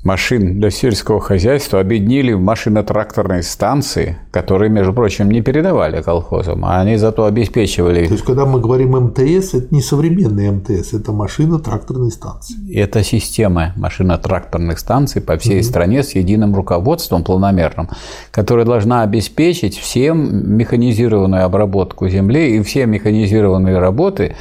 машин 0.07 0.61
для 0.61 0.71
сельского 0.71 1.21
хозяйства 1.21 1.81
объединили 1.81 2.33
в 2.33 2.41
машино-тракторные 2.41 3.43
станции, 3.43 4.17
которые, 4.31 4.71
между 4.71 4.93
прочим, 4.93 5.31
не 5.31 5.43
передавали 5.43 6.01
колхозам, 6.01 6.65
а 6.65 6.81
они 6.81 6.97
зато 6.97 7.25
обеспечивали... 7.25 8.07
То 8.07 8.13
есть, 8.13 8.25
когда 8.25 8.47
мы 8.47 8.61
говорим 8.61 8.93
МТС, 8.93 9.55
это 9.55 9.67
не 9.75 9.83
современный 9.83 10.51
МТС, 10.51 10.95
это 10.95 11.13
машино-тракторные 11.13 12.11
станции. 12.11 12.57
Это 12.75 13.03
система 13.03 13.73
машино-тракторных 13.77 14.79
станций 14.79 15.21
по 15.21 15.37
всей 15.37 15.59
угу. 15.59 15.67
стране 15.67 16.03
с 16.05 16.15
единым 16.15 16.55
руководством 16.55 17.25
планомерным, 17.25 17.91
которая 18.31 18.65
должна 18.65 19.03
обеспечить 19.03 19.77
всем 19.77 20.57
механизированную 20.57 21.45
обработку 21.45 22.09
земли 22.09 22.57
и 22.57 22.63
все 22.63 22.87
механизированные 22.87 23.79
работы 23.79 24.37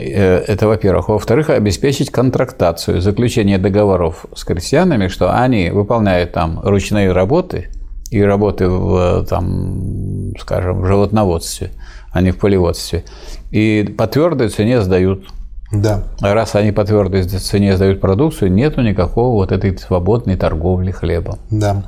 это, 0.00 0.66
во-первых. 0.66 1.08
Во-вторых, 1.08 1.50
обеспечить 1.50 2.10
контрактацию, 2.10 3.00
заключение 3.00 3.58
договоров 3.58 4.26
с 4.34 4.44
крестьянами, 4.44 5.08
что 5.08 5.36
они 5.36 5.70
выполняют 5.70 6.32
там 6.32 6.60
ручные 6.62 7.12
работы 7.12 7.68
и 8.10 8.22
работы 8.22 8.68
в, 8.68 9.26
там, 9.26 10.32
скажем, 10.38 10.80
в 10.80 10.86
животноводстве, 10.86 11.70
а 12.12 12.20
не 12.20 12.30
в 12.30 12.38
полеводстве. 12.38 13.04
И 13.50 13.94
по 13.96 14.06
твердой 14.06 14.48
цене 14.48 14.80
сдают. 14.80 15.26
Да. 15.70 16.04
А 16.22 16.32
раз 16.32 16.54
они 16.54 16.72
по 16.72 16.84
твердой 16.84 17.24
цене 17.24 17.76
сдают 17.76 18.00
продукцию, 18.00 18.50
нету 18.52 18.80
никакого 18.80 19.34
вот 19.34 19.52
этой 19.52 19.76
свободной 19.76 20.36
торговли 20.36 20.90
хлебом. 20.90 21.38
Да. 21.50 21.84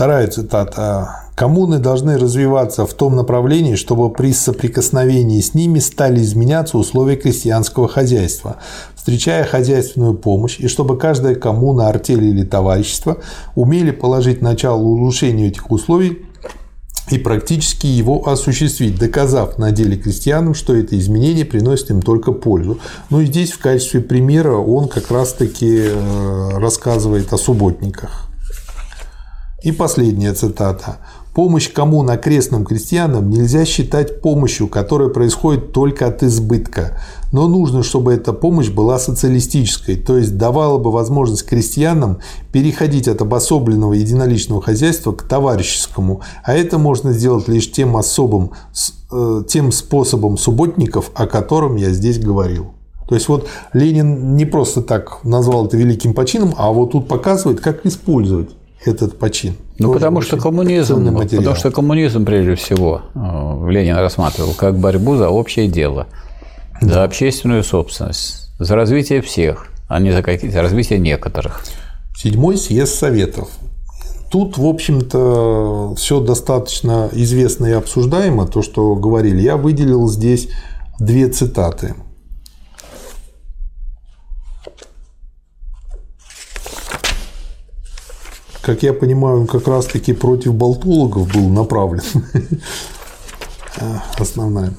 Вторая 0.00 0.28
цитата. 0.28 1.26
Коммуны 1.34 1.78
должны 1.78 2.16
развиваться 2.16 2.86
в 2.86 2.94
том 2.94 3.16
направлении, 3.16 3.74
чтобы 3.74 4.08
при 4.08 4.32
соприкосновении 4.32 5.42
с 5.42 5.52
ними 5.52 5.78
стали 5.78 6.22
изменяться 6.22 6.78
условия 6.78 7.16
крестьянского 7.16 7.86
хозяйства, 7.86 8.56
встречая 8.96 9.44
хозяйственную 9.44 10.14
помощь, 10.14 10.58
и 10.58 10.68
чтобы 10.68 10.96
каждая 10.96 11.34
коммуна, 11.34 11.88
артель 11.88 12.24
или 12.24 12.44
товарищество 12.44 13.18
умели 13.54 13.90
положить 13.90 14.40
начало 14.40 14.80
улучшению 14.80 15.48
этих 15.48 15.70
условий 15.70 16.24
и 17.10 17.18
практически 17.18 17.86
его 17.86 18.26
осуществить, 18.26 18.98
доказав 18.98 19.58
на 19.58 19.70
деле 19.70 19.98
крестьянам, 19.98 20.54
что 20.54 20.74
это 20.74 20.98
изменение 20.98 21.44
приносит 21.44 21.90
им 21.90 22.00
только 22.00 22.32
пользу. 22.32 22.78
Ну 23.10 23.20
и 23.20 23.26
здесь 23.26 23.52
в 23.52 23.58
качестве 23.58 24.00
примера 24.00 24.56
он 24.56 24.88
как 24.88 25.10
раз-таки 25.10 25.78
э, 25.78 26.48
рассказывает 26.56 27.30
о 27.34 27.36
субботниках. 27.36 28.29
И 29.62 29.72
последняя 29.72 30.32
цитата. 30.32 31.00
Помощь 31.34 31.70
коммун 31.70 32.08
окрестным 32.08 32.64
крестьянам 32.64 33.28
нельзя 33.28 33.66
считать 33.66 34.22
помощью, 34.22 34.68
которая 34.68 35.10
происходит 35.10 35.72
только 35.72 36.06
от 36.06 36.22
избытка. 36.22 36.98
Но 37.30 37.46
нужно, 37.46 37.82
чтобы 37.82 38.14
эта 38.14 38.32
помощь 38.32 38.70
была 38.70 38.98
социалистической, 38.98 39.96
то 39.96 40.16
есть 40.16 40.38
давала 40.38 40.78
бы 40.78 40.90
возможность 40.90 41.46
крестьянам 41.46 42.18
переходить 42.52 43.06
от 43.06 43.20
обособленного 43.20 43.92
единоличного 43.92 44.62
хозяйства 44.62 45.12
к 45.12 45.22
товарищескому. 45.22 46.22
А 46.42 46.54
это 46.54 46.78
можно 46.78 47.12
сделать 47.12 47.46
лишь 47.46 47.70
тем 47.70 47.98
особым, 47.98 48.52
э, 49.12 49.42
тем 49.46 49.72
способом 49.72 50.38
субботников, 50.38 51.10
о 51.14 51.26
котором 51.26 51.76
я 51.76 51.90
здесь 51.90 52.18
говорил. 52.18 52.72
То 53.08 53.14
есть 53.14 53.28
вот 53.28 53.46
Ленин 53.74 54.36
не 54.36 54.46
просто 54.46 54.80
так 54.80 55.22
назвал 55.22 55.66
это 55.66 55.76
великим 55.76 56.14
почином, 56.14 56.54
а 56.56 56.72
вот 56.72 56.92
тут 56.92 57.08
показывает, 57.08 57.60
как 57.60 57.84
использовать 57.84 58.50
этот 58.84 59.18
почин. 59.18 59.54
Ну, 59.78 59.92
потому 59.92 60.20
что 60.20 60.36
коммунизм, 60.36 61.16
потому 61.16 61.54
что 61.54 61.70
коммунизм, 61.70 62.24
прежде 62.24 62.54
всего, 62.54 63.02
э, 63.14 63.70
Ленин 63.70 63.96
рассматривал 63.96 64.54
как 64.54 64.78
борьбу 64.78 65.16
за 65.16 65.28
общее 65.28 65.68
дело, 65.68 66.06
да. 66.80 66.94
за 66.94 67.04
общественную 67.04 67.62
собственность, 67.62 68.50
за 68.58 68.74
развитие 68.74 69.20
всех, 69.20 69.66
а 69.88 70.00
не 70.00 70.12
за 70.12 70.22
какие-то 70.22 70.62
развитие 70.62 70.98
некоторых. 70.98 71.64
Седьмой 72.16 72.56
съезд 72.56 72.94
Советов. 72.94 73.48
Тут, 74.30 74.58
в 74.58 74.64
общем-то, 74.64 75.94
все 75.96 76.20
достаточно 76.20 77.08
известно 77.12 77.66
и 77.66 77.72
обсуждаемо, 77.72 78.46
то, 78.46 78.62
что 78.62 78.94
говорили. 78.94 79.40
Я 79.40 79.56
выделил 79.56 80.08
здесь 80.08 80.48
две 81.00 81.28
цитаты. 81.28 81.94
Как 88.62 88.82
я 88.82 88.92
понимаю, 88.92 89.40
он 89.40 89.46
как 89.46 89.66
раз-таки 89.68 90.12
против 90.12 90.54
болтологов 90.54 91.32
был 91.32 91.48
направлен. 91.48 92.02
Основная. 94.18 94.72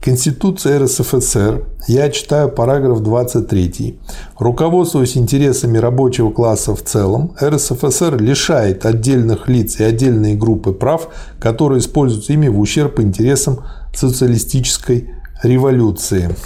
Конституция 0.00 0.78
РСФСР, 0.84 1.64
я 1.88 2.10
читаю 2.10 2.48
параграф 2.48 3.00
23. 3.00 3.98
Руководствуясь 4.38 5.16
интересами 5.16 5.78
рабочего 5.78 6.30
класса 6.30 6.76
в 6.76 6.82
целом, 6.82 7.34
РСФСР 7.42 8.16
лишает 8.16 8.86
отдельных 8.86 9.48
лиц 9.48 9.80
и 9.80 9.82
отдельные 9.82 10.36
группы 10.36 10.70
прав, 10.70 11.08
которые 11.40 11.80
используются 11.80 12.32
ими 12.34 12.46
в 12.46 12.60
ущерб 12.60 13.00
интересам 13.00 13.64
социалистической 13.92 15.10
революции. 15.42 16.36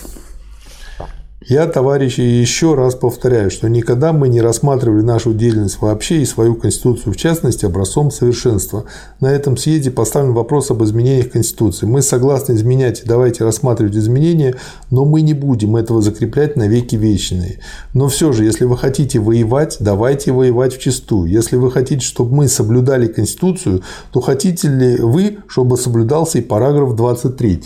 Я, 1.43 1.67
товарищи, 1.67 2.21
еще 2.21 2.75
раз 2.75 2.95
повторяю, 2.95 3.51
что 3.51 3.67
никогда 3.67 4.13
мы 4.13 4.29
не 4.29 4.43
рассматривали 4.43 5.01
нашу 5.01 5.33
деятельность 5.33 5.81
вообще 5.81 6.21
и 6.21 6.27
свою 6.27 6.55
Конституцию 6.55 7.15
в 7.15 7.17
частности 7.17 7.65
образцом 7.65 8.11
совершенства. 8.11 8.85
На 9.21 9.33
этом 9.33 9.57
съезде 9.57 9.91
поставлен 9.91 10.35
вопрос 10.35 10.71
об 10.71 10.85
изменениях 10.85 11.31
Конституции. 11.31 11.87
Мы 11.87 12.03
согласны 12.03 12.53
изменять 12.53 13.05
давайте 13.07 13.43
рассматривать 13.43 13.97
изменения, 13.97 14.57
но 14.91 15.07
мы 15.07 15.23
не 15.23 15.33
будем 15.33 15.77
этого 15.77 16.03
закреплять 16.03 16.57
на 16.57 16.69
веки 16.69 16.97
вечные. 16.97 17.61
Но 17.95 18.09
все 18.09 18.33
же, 18.33 18.45
если 18.45 18.67
вы 18.67 18.77
хотите 18.77 19.19
воевать, 19.19 19.79
давайте 19.81 20.33
воевать 20.33 20.77
в 20.77 20.79
чистую. 20.79 21.31
Если 21.31 21.57
вы 21.57 21.73
хотите, 21.73 22.05
чтобы 22.05 22.35
мы 22.35 22.49
соблюдали 22.49 23.07
Конституцию, 23.07 23.83
то 24.13 24.21
хотите 24.21 24.69
ли 24.69 24.99
вы, 24.99 25.39
чтобы 25.49 25.79
соблюдался 25.79 26.37
и 26.37 26.43
параграф 26.43 26.95
23? 26.95 27.63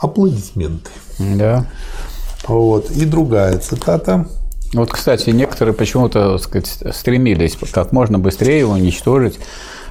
Аплодисменты. 0.00 0.90
Да. 1.18 1.66
Вот. 2.48 2.90
И 2.90 3.04
другая 3.04 3.58
цитата. 3.58 4.26
Вот, 4.74 4.90
кстати, 4.90 5.30
некоторые 5.30 5.74
почему-то 5.74 6.36
сказать, 6.38 6.66
стремились 6.92 7.56
как 7.72 7.92
можно 7.92 8.18
быстрее 8.18 8.66
уничтожить 8.66 9.38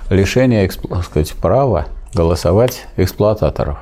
лишение 0.10 0.70
сказать, 1.04 1.34
права 1.34 1.88
голосовать 2.14 2.86
эксплуататоров. 2.96 3.80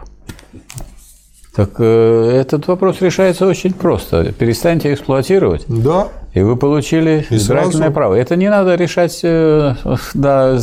Так 1.56 1.72
э, 1.80 2.32
этот 2.42 2.68
вопрос 2.68 3.02
решается 3.02 3.48
очень 3.48 3.74
просто. 3.74 4.34
Перестаньте 4.34 4.94
эксплуатировать, 4.94 5.64
да. 5.68 6.10
и 6.34 6.42
вы 6.42 6.58
получили 6.58 7.26
и 7.30 7.36
избирательное 7.36 7.78
сразу... 7.78 7.94
право. 7.94 8.16
Это 8.16 8.36
не 8.36 8.50
надо 8.50 8.76
решать 8.76 9.22
э, 9.24 9.76
на 10.14 10.60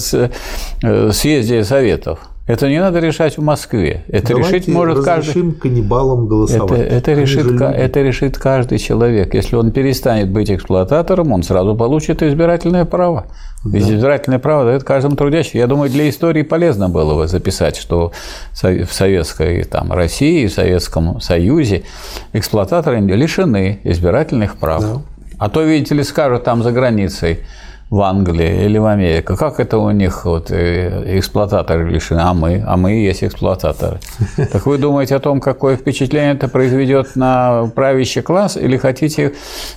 э, 0.82 1.10
съезде 1.12 1.65
советов. 1.65 2.18
Это 2.45 2.69
не 2.69 2.81
надо 2.81 2.99
решать 2.99 3.39
в 3.39 3.43
Москве. 3.43 4.05
Это 4.09 4.29
Давайте 4.31 4.57
решить 4.57 4.69
может 4.69 5.05
каждый. 5.05 5.53
каннибалам 5.53 6.27
голосовать. 6.27 6.73
Это, 6.73 6.95
это, 6.95 7.12
решит, 7.12 7.61
это 7.61 8.03
решит 8.03 8.37
каждый 8.37 8.79
человек. 8.79 9.33
Если 9.35 9.55
он 9.55 9.71
перестанет 9.71 10.29
быть 10.29 10.51
эксплуататором, 10.51 11.31
он 11.33 11.45
сразу 11.45 11.77
получит 11.77 12.23
избирательное 12.23 12.85
право. 12.85 13.27
Да. 13.65 13.79
избирательное 13.79 14.41
право 14.41 14.65
дает 14.65 14.83
каждому 14.83 15.15
трудящему. 15.15 15.61
Я 15.61 15.69
думаю, 15.69 15.89
для 15.89 16.09
истории 16.09 16.43
полезно 16.43 16.89
было 16.89 17.15
бы 17.15 17.29
записать, 17.29 17.77
что 17.77 18.11
в 18.61 18.93
советской 18.93 19.62
там, 19.62 19.93
России, 19.93 20.49
в 20.49 20.53
Советском 20.53 21.21
Союзе 21.21 21.85
эксплуататоры 22.33 22.99
лишены 23.01 23.79
избирательных 23.85 24.57
прав. 24.57 24.83
Да. 24.83 25.03
А 25.39 25.49
то, 25.49 25.62
видите 25.62 25.95
ли, 25.95 26.03
скажут 26.03 26.43
там 26.43 26.65
за 26.65 26.73
границей– 26.73 27.39
в 27.93 28.01
Англии 28.01 28.65
или 28.65 28.79
в 28.79 28.87
Америке. 28.87 29.37
Как 29.37 29.61
это 29.61 29.77
у 29.77 29.91
них 29.91 30.25
вот, 30.25 30.51
э, 30.51 31.19
эксплуататоры 31.19 31.91
лишены, 31.91 32.21
а 32.21 32.33
мы, 32.33 32.65
а 32.67 32.79
мы 32.79 32.95
и 32.95 33.05
есть 33.05 33.23
эксплуататоры. 33.23 34.01
Так 34.53 34.65
вы 34.65 34.79
думаете 34.79 35.15
о 35.15 35.19
том, 35.19 35.41
какое 35.41 35.77
впечатление 35.77 36.33
это 36.33 36.49
произведет 36.49 37.17
на 37.17 37.71
правящий 37.75 38.23
класс, 38.23 38.57
или 38.57 38.79
хотите 38.79 39.35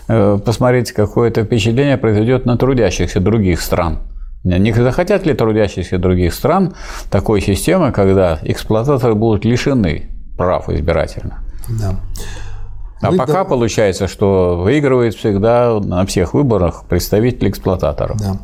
э, 0.07 0.39
посмотреть, 0.45 0.93
какое 0.93 1.27
это 1.27 1.43
впечатление 1.43 1.97
произведет 1.97 2.45
на 2.45 2.57
трудящихся 2.57 3.19
других 3.19 3.59
стран? 3.59 3.99
Не 4.45 4.71
захотят 4.71 5.25
ли 5.25 5.33
трудящихся 5.33 5.97
других 5.97 6.33
стран 6.33 6.73
такой 7.11 7.41
системы, 7.41 7.91
когда 7.91 8.39
эксплуататоры 8.43 9.13
будут 9.13 9.43
лишены 9.43 10.03
прав 10.37 10.69
избирательно? 10.69 11.39
Да. 11.67 11.95
А 13.05 13.11
Мы 13.11 13.17
пока 13.17 13.43
до... 13.43 13.49
получается, 13.49 14.07
что 14.07 14.59
выигрывает 14.63 15.15
всегда 15.15 15.79
на 15.79 16.05
всех 16.05 16.33
выборах 16.33 16.85
представитель 16.89 17.49
эксплуататоров. 17.49 18.17
Да. 18.17 18.39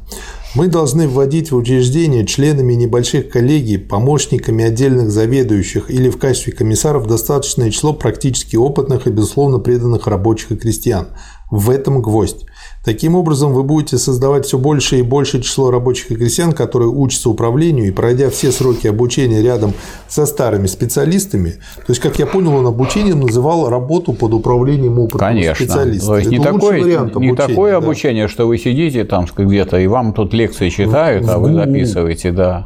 Мы 0.53 0.67
должны 0.67 1.07
вводить 1.07 1.51
в 1.51 1.55
учреждение 1.55 2.25
членами 2.25 2.73
небольших 2.73 3.29
коллегий, 3.29 3.77
помощниками 3.77 4.65
отдельных 4.65 5.09
заведующих 5.09 5.89
или 5.89 6.09
в 6.09 6.17
качестве 6.17 6.51
комиссаров 6.51 7.07
достаточное 7.07 7.71
число 7.71 7.93
практически 7.93 8.57
опытных 8.57 9.07
и, 9.07 9.11
безусловно, 9.11 9.59
преданных 9.59 10.07
рабочих 10.07 10.51
и 10.51 10.57
крестьян. 10.57 11.07
В 11.51 11.69
этом 11.69 12.01
гвоздь. 12.01 12.45
Таким 12.83 13.15
образом, 13.15 13.53
вы 13.53 13.61
будете 13.61 13.99
создавать 13.99 14.47
все 14.47 14.57
больше 14.57 14.97
и 14.97 15.01
больше 15.03 15.39
число 15.41 15.69
рабочих 15.69 16.09
и 16.09 16.15
крестьян, 16.15 16.51
которые 16.51 16.89
учатся 16.89 17.29
управлению 17.29 17.87
и, 17.87 17.91
пройдя 17.91 18.31
все 18.31 18.51
сроки 18.51 18.87
обучения 18.87 19.43
рядом 19.43 19.73
со 20.07 20.25
старыми 20.25 20.65
специалистами, 20.65 21.51
то 21.75 21.89
есть, 21.89 21.99
как 22.01 22.17
я 22.17 22.25
понял, 22.25 22.55
он 22.55 22.65
обучением 22.65 23.19
называл 23.19 23.69
работу 23.69 24.13
под 24.13 24.33
управлением 24.33 24.97
опытных 24.97 25.19
Конечно. 25.19 25.65
специалистов. 25.65 26.07
То 26.07 26.17
есть, 26.17 26.27
Это 26.27 26.37
не, 26.37 26.43
такое, 26.43 26.81
вариант 26.81 27.11
обучения, 27.11 27.31
не 27.31 27.35
такое 27.37 27.71
да. 27.71 27.77
обучение, 27.77 28.27
что 28.27 28.47
вы 28.47 28.57
сидите 28.57 29.03
там 29.03 29.27
где-то, 29.35 29.77
и 29.77 29.85
вам 29.85 30.13
тут 30.13 30.33
лекции 30.33 30.69
читают, 30.69 31.29
а 31.29 31.37
вы 31.37 31.53
записываете, 31.53 32.31
да. 32.31 32.65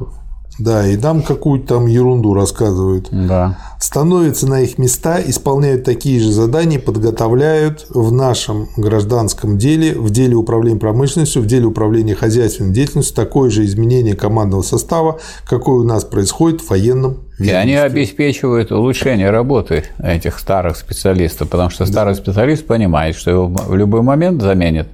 Да, 0.57 0.87
и 0.87 0.95
нам 0.95 1.21
какую-то 1.21 1.75
там 1.75 1.87
ерунду 1.87 2.33
рассказывают. 2.33 3.07
Да. 3.11 3.57
Становятся 3.79 4.47
на 4.47 4.61
их 4.61 4.77
места, 4.77 5.19
исполняют 5.25 5.83
такие 5.83 6.19
же 6.19 6.31
задания, 6.31 6.79
подготовляют 6.79 7.87
в 7.89 8.11
нашем 8.11 8.69
гражданском 8.77 9.57
деле, 9.57 9.93
в 9.93 10.09
деле 10.11 10.35
управления 10.35 10.79
промышленностью, 10.79 11.41
в 11.41 11.45
деле 11.45 11.65
управления 11.65 12.15
хозяйственной 12.15 12.73
деятельностью 12.73 13.15
такое 13.15 13.49
же 13.49 13.65
изменение 13.65 14.15
командного 14.15 14.61
состава, 14.61 15.19
какое 15.45 15.81
у 15.81 15.83
нас 15.83 16.05
происходит 16.05 16.61
в 16.61 16.69
военном 16.69 17.17
и 17.37 17.49
они 17.49 17.75
обеспечивают 17.75 18.71
улучшение 18.71 19.29
работы 19.29 19.83
этих 20.01 20.39
старых 20.39 20.77
специалистов, 20.77 21.49
потому 21.49 21.69
что 21.69 21.85
старый 21.85 22.15
да. 22.15 22.21
специалист 22.21 22.65
понимает, 22.65 23.15
что 23.17 23.29
его 23.29 23.47
в 23.47 23.75
любой 23.75 24.03
момент 24.03 24.41
заменят. 24.41 24.87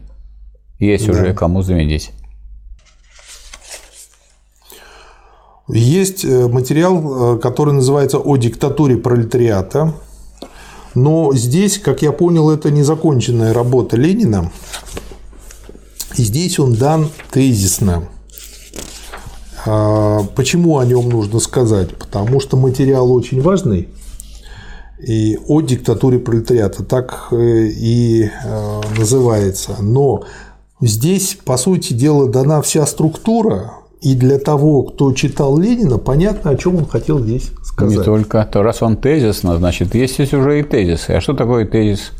Есть 0.80 1.06
да. 1.06 1.12
уже 1.12 1.34
кому 1.36 1.62
заменить. 1.62 2.12
Есть 5.74 6.26
э, 6.26 6.48
материал, 6.48 7.36
э, 7.36 7.40
который 7.40 7.74
называется 7.74 8.18
«О 8.18 8.36
диктатуре 8.36 8.98
пролетариата». 8.98 9.94
Но 10.96 11.34
здесь, 11.34 11.80
как 11.80 12.02
я 12.02 12.12
понял, 12.12 12.50
это 12.50 12.70
незаконченная 12.70 13.54
работа 13.54 13.96
Ленина. 13.96 14.52
И 16.18 16.24
здесь 16.24 16.60
он 16.60 16.74
дан 16.74 17.10
тезисно. 17.32 18.04
А, 19.66 20.24
почему 20.36 20.78
о 20.78 20.86
нем 20.86 21.08
нужно 21.08 21.40
сказать? 21.40 21.96
Потому 21.96 22.42
что 22.42 22.58
материал 22.58 23.10
очень 23.10 23.42
важный. 23.42 23.88
И 25.00 25.40
о 25.48 25.62
диктатуре 25.62 26.20
пролетариата 26.20 26.84
так 26.84 27.30
э, 27.32 27.68
и 27.68 28.30
называется. 28.98 29.78
Но 29.80 30.26
здесь, 30.82 31.38
по 31.46 31.56
сути 31.56 31.94
дела, 31.94 32.28
дана 32.28 32.62
вся 32.62 32.86
структура 32.86 33.81
и 34.02 34.16
для 34.16 34.40
того, 34.40 34.84
кто 34.84 35.14
читал 35.14 35.58
Ленина, 35.58 36.00
понятно, 36.00 36.52
о 36.52 36.56
чем 36.56 36.76
он 36.78 36.86
хотел 36.88 37.20
здесь 37.20 37.52
сказать. 37.64 38.00
Не 38.00 38.04
только. 38.04 38.44
То 38.52 38.64
раз 38.64 38.82
он 38.82 38.98
тезисно, 38.98 39.58
значит, 39.58 39.94
есть 39.94 40.16
здесь 40.16 40.34
уже 40.34 40.60
и 40.60 40.64
тезисы. 40.64 41.12
А 41.12 41.22
что 41.22 41.34
такое 41.34 41.66
тезис? 41.66 42.12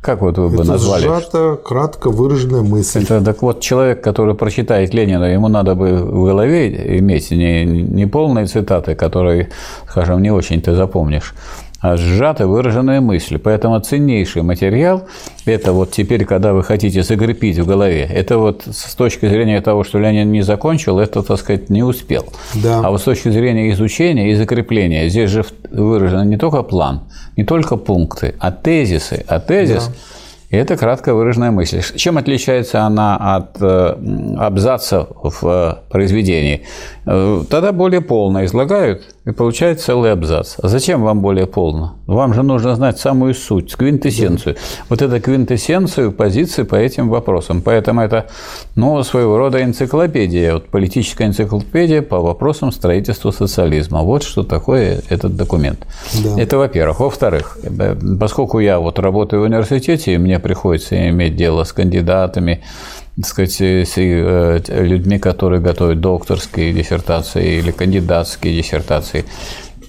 Как 0.00 0.22
вот 0.22 0.38
вы 0.38 0.48
бы 0.48 0.54
Это 0.62 0.64
назвали? 0.64 1.02
сжато, 1.02 1.58
кратко 1.62 2.08
выраженная 2.08 2.62
мысль. 2.62 3.02
Это 3.02 3.22
так 3.22 3.42
вот 3.42 3.60
человек, 3.60 4.02
который 4.02 4.34
прочитает 4.34 4.94
Ленина, 4.94 5.24
ему 5.24 5.48
надо 5.48 5.74
бы 5.74 5.92
в 5.96 6.24
голове 6.24 6.98
иметь 6.98 7.30
не, 7.30 7.66
не 7.66 8.06
полные 8.06 8.46
цитаты, 8.46 8.94
которые, 8.94 9.50
скажем, 9.90 10.22
не 10.22 10.30
очень 10.30 10.62
ты 10.62 10.74
запомнишь, 10.74 11.34
сжато 11.82 12.46
выраженная 12.46 13.00
мысль. 13.00 13.38
Поэтому 13.38 13.78
ценнейший 13.80 14.42
материал– 14.42 15.06
это 15.44 15.72
вот 15.72 15.90
теперь, 15.90 16.24
когда 16.24 16.52
вы 16.52 16.62
хотите 16.62 17.02
закрепить 17.02 17.58
в 17.58 17.66
голове, 17.66 18.02
это 18.02 18.38
вот 18.38 18.64
с 18.66 18.94
точки 18.94 19.26
зрения 19.26 19.60
того, 19.60 19.84
что 19.84 19.98
Ленин 19.98 20.30
не 20.30 20.42
закончил, 20.42 20.98
это, 20.98 21.22
так 21.22 21.38
сказать, 21.38 21.70
не 21.70 21.82
успел. 21.82 22.26
Да. 22.54 22.80
А 22.84 22.90
вот 22.90 23.00
с 23.00 23.04
точки 23.04 23.30
зрения 23.30 23.70
изучения 23.72 24.30
и 24.30 24.34
закрепления, 24.34 25.08
здесь 25.08 25.30
же 25.30 25.44
выражен 25.70 26.28
не 26.28 26.36
только 26.36 26.62
план, 26.62 27.00
не 27.36 27.44
только 27.44 27.76
пункты, 27.76 28.34
а 28.38 28.50
тезисы. 28.52 29.24
А 29.26 29.40
тезис 29.40 29.86
да. 29.86 29.92
И 30.50 30.56
это 30.56 30.76
кратко 30.76 31.14
выраженная 31.14 31.52
мысль. 31.52 31.80
Чем 31.94 32.18
отличается 32.18 32.82
она 32.82 33.16
от 33.16 33.56
э, 33.60 33.94
абзаца 34.36 35.06
в 35.22 35.44
э, 35.44 35.74
произведении? 35.90 36.66
Э, 37.06 37.44
тогда 37.48 37.70
более 37.70 38.00
полно 38.00 38.44
излагают, 38.44 39.02
и 39.26 39.32
получают 39.32 39.80
целый 39.80 40.12
абзац. 40.12 40.56
А 40.60 40.68
зачем 40.68 41.02
вам 41.02 41.20
более 41.20 41.46
полно? 41.46 41.94
Вам 42.06 42.34
же 42.34 42.42
нужно 42.42 42.74
знать 42.74 42.98
самую 42.98 43.34
суть, 43.34 43.76
квинтэссенцию. 43.76 44.54
Да. 44.54 44.60
Вот 44.88 45.02
это 45.02 45.20
квинтэссенцию 45.20 46.10
позиции 46.12 46.64
по 46.64 46.74
этим 46.74 47.08
вопросам. 47.08 47.62
Поэтому 47.62 48.00
это 48.00 48.26
ну, 48.74 49.02
своего 49.04 49.38
рода 49.38 49.62
энциклопедия, 49.62 50.54
вот 50.54 50.68
политическая 50.68 51.26
энциклопедия 51.26 52.02
по 52.02 52.20
вопросам 52.20 52.72
строительства 52.72 53.30
социализма. 53.30 54.02
Вот 54.02 54.24
что 54.24 54.42
такое 54.42 55.02
этот 55.08 55.36
документ. 55.36 55.86
Да. 56.24 56.40
Это 56.40 56.58
во-первых. 56.58 57.00
Во-вторых, 57.00 57.58
поскольку 58.18 58.58
я 58.58 58.80
вот 58.80 58.98
работаю 58.98 59.42
в 59.42 59.44
университете, 59.44 60.14
и 60.14 60.18
мне 60.18 60.39
приходится 60.40 61.08
иметь 61.10 61.36
дело 61.36 61.64
с 61.64 61.72
кандидатами, 61.72 62.62
так 63.16 63.26
сказать, 63.26 63.52
с 63.52 63.92
э, 63.96 64.60
людьми, 64.68 65.18
которые 65.18 65.60
готовят 65.60 66.00
докторские 66.00 66.72
диссертации 66.72 67.58
или 67.58 67.70
кандидатские 67.70 68.56
диссертации, 68.56 69.24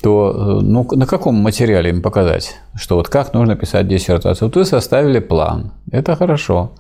то 0.04 0.32
э, 0.32 0.64
ну, 0.64 0.88
на 0.92 1.06
каком 1.06 1.36
материале 1.36 1.90
им 1.90 2.02
показать, 2.02 2.56
что 2.76 2.96
вот 2.96 3.10
как 3.10 3.34
нужно 3.34 3.56
писать 3.56 3.88
диссертацию? 3.88 4.48
Вот 4.50 4.56
вы 4.56 4.66
составили 4.66 5.20
план, 5.20 5.72
это 5.92 6.16
хорошо, 6.16 6.72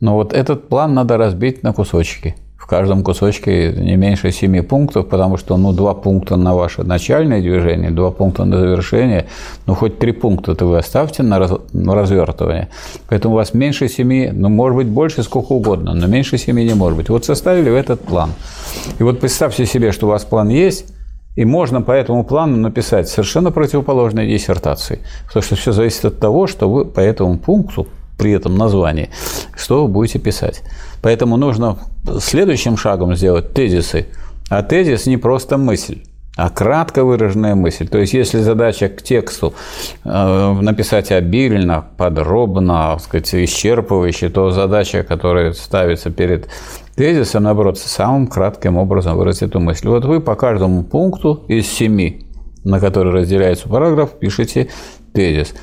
но 0.00 0.14
вот 0.14 0.32
этот 0.32 0.68
план 0.68 0.94
надо 0.94 1.16
разбить 1.16 1.62
на 1.62 1.72
кусочки– 1.72 2.36
каждом 2.70 3.02
кусочке 3.02 3.72
не 3.72 3.96
меньше 3.96 4.30
семи 4.30 4.60
пунктов, 4.60 5.08
потому 5.08 5.36
что 5.36 5.56
ну, 5.56 5.72
два 5.72 5.92
пункта 5.92 6.36
на 6.36 6.54
ваше 6.54 6.84
начальное 6.84 7.40
движение, 7.40 7.90
два 7.90 8.12
пункта 8.12 8.44
на 8.44 8.60
завершение, 8.60 9.26
ну 9.66 9.74
хоть 9.74 9.98
три 9.98 10.12
пункта-то 10.12 10.66
вы 10.66 10.78
оставьте 10.78 11.24
на, 11.24 11.40
раз, 11.40 11.50
на 11.72 11.96
развертывание. 11.96 12.68
Поэтому 13.08 13.34
у 13.34 13.36
вас 13.36 13.54
меньше 13.54 13.88
семи, 13.88 14.30
ну 14.32 14.48
может 14.48 14.76
быть 14.76 14.86
больше 14.86 15.24
сколько 15.24 15.52
угодно, 15.52 15.94
но 15.94 16.06
меньше 16.06 16.38
семи 16.38 16.64
не 16.64 16.74
может 16.74 16.96
быть. 16.96 17.08
Вот 17.08 17.24
составили 17.24 17.70
в 17.70 17.74
этот 17.74 18.02
план. 18.02 18.30
И 19.00 19.02
вот 19.02 19.18
представьте 19.18 19.66
себе, 19.66 19.90
что 19.90 20.06
у 20.06 20.10
вас 20.10 20.24
план 20.24 20.48
есть, 20.48 20.94
и 21.34 21.44
можно 21.44 21.82
по 21.82 21.90
этому 21.90 22.22
плану 22.22 22.56
написать 22.56 23.08
совершенно 23.08 23.50
противоположные 23.50 24.30
диссертации. 24.30 25.00
Потому 25.26 25.42
что 25.42 25.56
все 25.56 25.72
зависит 25.72 26.04
от 26.04 26.20
того, 26.20 26.46
что 26.46 26.70
вы 26.70 26.84
по 26.84 27.00
этому 27.00 27.36
пункту 27.36 27.88
при 28.16 28.30
этом 28.30 28.56
названии, 28.56 29.10
что 29.56 29.82
вы 29.82 29.88
будете 29.88 30.20
писать. 30.20 30.62
Поэтому 31.02 31.36
нужно 31.36 31.78
следующим 32.20 32.76
шагом 32.76 33.14
сделать 33.14 33.52
тезисы. 33.52 34.06
А 34.48 34.62
тезис 34.62 35.06
не 35.06 35.16
просто 35.16 35.58
мысль, 35.58 36.02
а 36.36 36.50
кратко 36.50 37.04
выраженная 37.04 37.54
мысль. 37.54 37.86
То 37.86 37.98
есть, 37.98 38.14
если 38.14 38.40
задача 38.40 38.88
к 38.88 39.02
тексту 39.02 39.54
э, 40.04 40.52
написать 40.60 41.12
обильно, 41.12 41.84
подробно, 41.96 42.98
сказать, 43.00 43.32
исчерпывающе, 43.34 44.28
то 44.28 44.50
задача, 44.50 45.04
которая 45.04 45.52
ставится 45.52 46.10
перед 46.10 46.48
тезисом, 46.96 47.44
наоборот, 47.44 47.78
самым 47.78 48.26
кратким 48.26 48.76
образом 48.76 49.16
выразить 49.16 49.42
эту 49.42 49.60
мысль. 49.60 49.88
Вот 49.88 50.04
вы 50.04 50.20
по 50.20 50.34
каждому 50.34 50.82
пункту 50.82 51.44
из 51.46 51.66
семи, 51.68 52.26
на 52.64 52.80
который 52.80 53.12
разделяется 53.12 53.68
параграф, 53.68 54.10
пишете 54.18 54.68
тезис. 55.12 55.54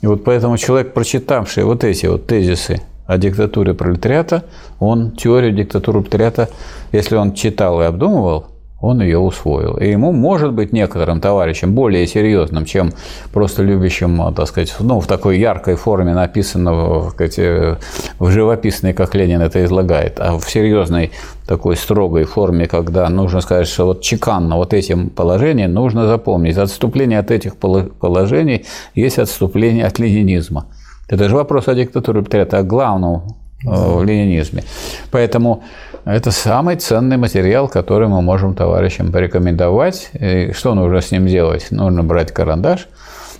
И 0.00 0.06
вот 0.06 0.24
поэтому 0.24 0.56
человек, 0.56 0.94
прочитавший 0.94 1.64
вот 1.64 1.84
эти 1.84 2.06
вот 2.06 2.26
тезисы 2.26 2.80
о 3.10 3.18
диктатуре 3.18 3.74
пролетариата, 3.74 4.44
он 4.78 5.10
теорию 5.10 5.52
диктатуры 5.52 6.00
пролетариата, 6.00 6.48
если 6.92 7.16
он 7.16 7.34
читал 7.34 7.82
и 7.82 7.84
обдумывал, 7.84 8.46
он 8.80 9.02
ее 9.02 9.18
усвоил. 9.18 9.76
И 9.78 9.90
ему, 9.90 10.12
может 10.12 10.52
быть, 10.52 10.72
некоторым 10.72 11.20
товарищам 11.20 11.74
более 11.74 12.06
серьезным, 12.06 12.64
чем 12.64 12.92
просто 13.32 13.64
любящим, 13.64 14.32
так 14.34 14.46
сказать, 14.46 14.74
ну, 14.78 15.00
в 15.00 15.08
такой 15.08 15.40
яркой 15.40 15.74
форме 15.74 16.14
написанного, 16.14 17.10
сказать, 17.10 17.38
э, 17.38 17.76
в 18.20 18.30
живописной, 18.30 18.92
как 18.92 19.16
Ленин 19.16 19.42
это 19.42 19.64
излагает, 19.64 20.20
а 20.20 20.38
в 20.38 20.48
серьезной 20.48 21.10
такой 21.48 21.76
строгой 21.76 22.24
форме, 22.24 22.68
когда 22.68 23.08
нужно 23.08 23.40
сказать, 23.40 23.66
что 23.66 23.86
вот 23.86 24.02
чеканно 24.02 24.56
вот 24.56 24.72
этим 24.72 25.10
положением 25.10 25.74
нужно 25.74 26.06
запомнить. 26.06 26.56
Отступление 26.56 27.18
от 27.18 27.32
этих 27.32 27.56
положений 27.56 28.66
есть 28.94 29.18
отступление 29.18 29.84
от 29.84 29.98
ленинизма. 29.98 30.66
Это 31.10 31.28
же 31.28 31.34
вопрос 31.34 31.68
о 31.68 31.74
диктатуре 31.74 32.22
пролетариата, 32.22 32.58
о 32.58 32.62
главном. 32.62 33.36
Э, 33.66 33.98
в 33.98 34.04
ленинизме. 34.04 34.64
Поэтому 35.10 35.62
это 36.06 36.30
самый 36.30 36.76
ценный 36.76 37.18
материал, 37.18 37.68
который 37.68 38.08
мы 38.08 38.22
можем 38.22 38.54
товарищам 38.54 39.12
порекомендовать. 39.12 40.10
И 40.14 40.52
что 40.52 40.74
нужно 40.74 41.02
с 41.02 41.10
ним 41.10 41.26
делать? 41.26 41.66
Нужно 41.70 42.02
брать 42.02 42.32
карандаш, 42.32 42.88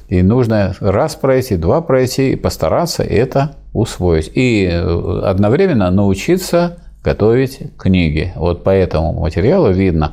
и 0.08 0.22
нужно 0.22 0.74
раз 0.80 1.14
пройти, 1.14 1.56
два 1.56 1.80
пройти, 1.80 2.32
и 2.32 2.36
постараться 2.36 3.02
это 3.02 3.52
усвоить. 3.72 4.30
И 4.34 4.66
одновременно 4.66 5.90
научиться 5.90 6.76
готовить 7.02 7.60
книги. 7.78 8.34
Вот 8.36 8.62
по 8.62 8.70
этому 8.70 9.14
материалу 9.14 9.70
видно, 9.70 10.12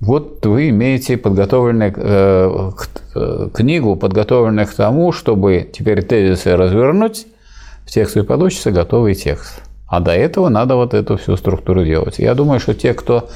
вот 0.00 0.46
вы 0.46 0.68
имеете 0.68 1.16
подготовленную 1.16 1.92
э, 1.96 2.70
э, 3.14 3.48
книгу, 3.52 3.96
подготовленную 3.96 4.66
к 4.66 4.74
тому, 4.74 5.12
чтобы 5.12 5.68
теперь 5.72 6.02
тезисы 6.02 6.56
развернуть, 6.56 7.26
в 7.84 7.90
тексте 7.90 8.22
получится 8.22 8.70
готовый 8.70 9.14
текст. 9.14 9.62
А 9.88 10.00
до 10.00 10.12
этого 10.12 10.50
надо 10.50 10.76
вот 10.76 10.94
эту 10.94 11.16
всю 11.16 11.36
структуру 11.36 11.84
делать. 11.84 12.18
Я 12.18 12.34
думаю, 12.34 12.60
что 12.60 12.74
те, 12.74 12.92
кто 12.92 13.28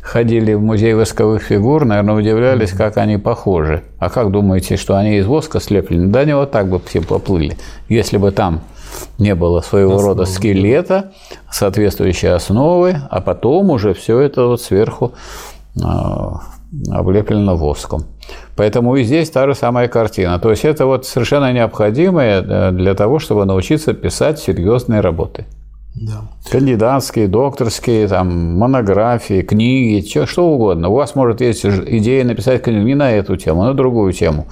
ходили 0.00 0.54
в 0.54 0.62
музей 0.62 0.94
восковых 0.94 1.42
фигур, 1.42 1.84
наверное, 1.84 2.14
удивлялись, 2.14 2.72
как 2.72 2.96
они 2.96 3.18
похожи. 3.18 3.82
А 3.98 4.08
как 4.08 4.30
думаете, 4.30 4.76
что 4.78 4.96
они 4.96 5.18
из 5.18 5.26
воска 5.26 5.60
слеплены? 5.60 6.06
Да 6.08 6.20
они 6.20 6.32
вот 6.32 6.50
так 6.50 6.68
бы 6.68 6.80
все 6.80 7.02
поплыли. 7.02 7.58
Если 7.90 8.16
бы 8.16 8.32
там 8.32 8.62
не 9.18 9.34
было 9.34 9.60
своего 9.60 9.96
Основа. 9.96 10.14
рода 10.14 10.24
скелета, 10.24 11.12
соответствующей 11.50 12.28
основы, 12.28 12.96
а 13.10 13.20
потом 13.20 13.70
уже 13.70 13.92
все 13.92 14.18
это 14.18 14.46
вот 14.46 14.62
сверху 14.62 15.12
а, 15.84 16.40
облеплено 16.90 17.56
воском. 17.56 18.04
Поэтому 18.56 18.96
и 18.96 19.04
здесь 19.04 19.30
та 19.30 19.46
же 19.46 19.54
самая 19.54 19.88
картина. 19.88 20.38
То 20.38 20.50
есть 20.50 20.64
это 20.64 20.86
вот 20.86 21.06
совершенно 21.06 21.52
необходимое 21.52 22.42
э, 22.42 22.70
для 22.72 22.94
того, 22.94 23.18
чтобы 23.18 23.44
научиться 23.46 23.94
писать 23.94 24.38
серьезные 24.38 25.00
работы. 25.00 25.46
Да. 26.00 26.22
Кандидатские, 26.50 27.26
докторские, 27.28 28.06
там, 28.08 28.56
монографии, 28.56 29.42
книги, 29.42 30.06
что, 30.06 30.26
что 30.26 30.48
угодно. 30.48 30.88
У 30.88 30.94
вас 30.94 31.14
может 31.14 31.40
есть 31.40 31.64
идея 31.64 32.24
написать 32.24 32.62
книгу 32.62 32.86
не 32.86 32.94
на 32.94 33.12
эту 33.12 33.36
тему, 33.36 33.62
а 33.62 33.66
на 33.66 33.74
другую 33.74 34.12
тему. 34.12 34.46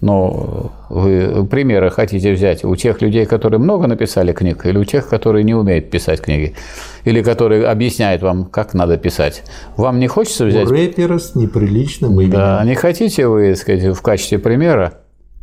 Но 0.00 0.72
вы 0.88 1.46
примеры 1.46 1.90
хотите 1.90 2.32
взять 2.32 2.64
у 2.64 2.74
тех 2.76 3.02
людей, 3.02 3.26
которые 3.26 3.60
много 3.60 3.86
написали 3.86 4.32
книг, 4.32 4.64
или 4.66 4.78
у 4.78 4.84
тех, 4.84 5.08
которые 5.08 5.44
не 5.44 5.54
умеют 5.54 5.90
писать 5.90 6.20
книги, 6.20 6.54
или 7.04 7.22
которые 7.22 7.66
объясняют 7.66 8.22
вам, 8.22 8.44
как 8.44 8.74
надо 8.74 8.96
писать. 8.96 9.42
Вам 9.76 9.98
не 9.98 10.06
хочется 10.06 10.46
взять... 10.46 10.66
У 10.66 10.70
рэпера 10.70 11.18
с 11.18 11.34
неприличным 11.34 12.20
именем. 12.20 12.32
Да, 12.32 12.62
не 12.64 12.74
хотите 12.74 13.26
вы, 13.26 13.54
сказать, 13.56 13.96
в 13.96 14.02
качестве 14.02 14.38
примера 14.38 14.94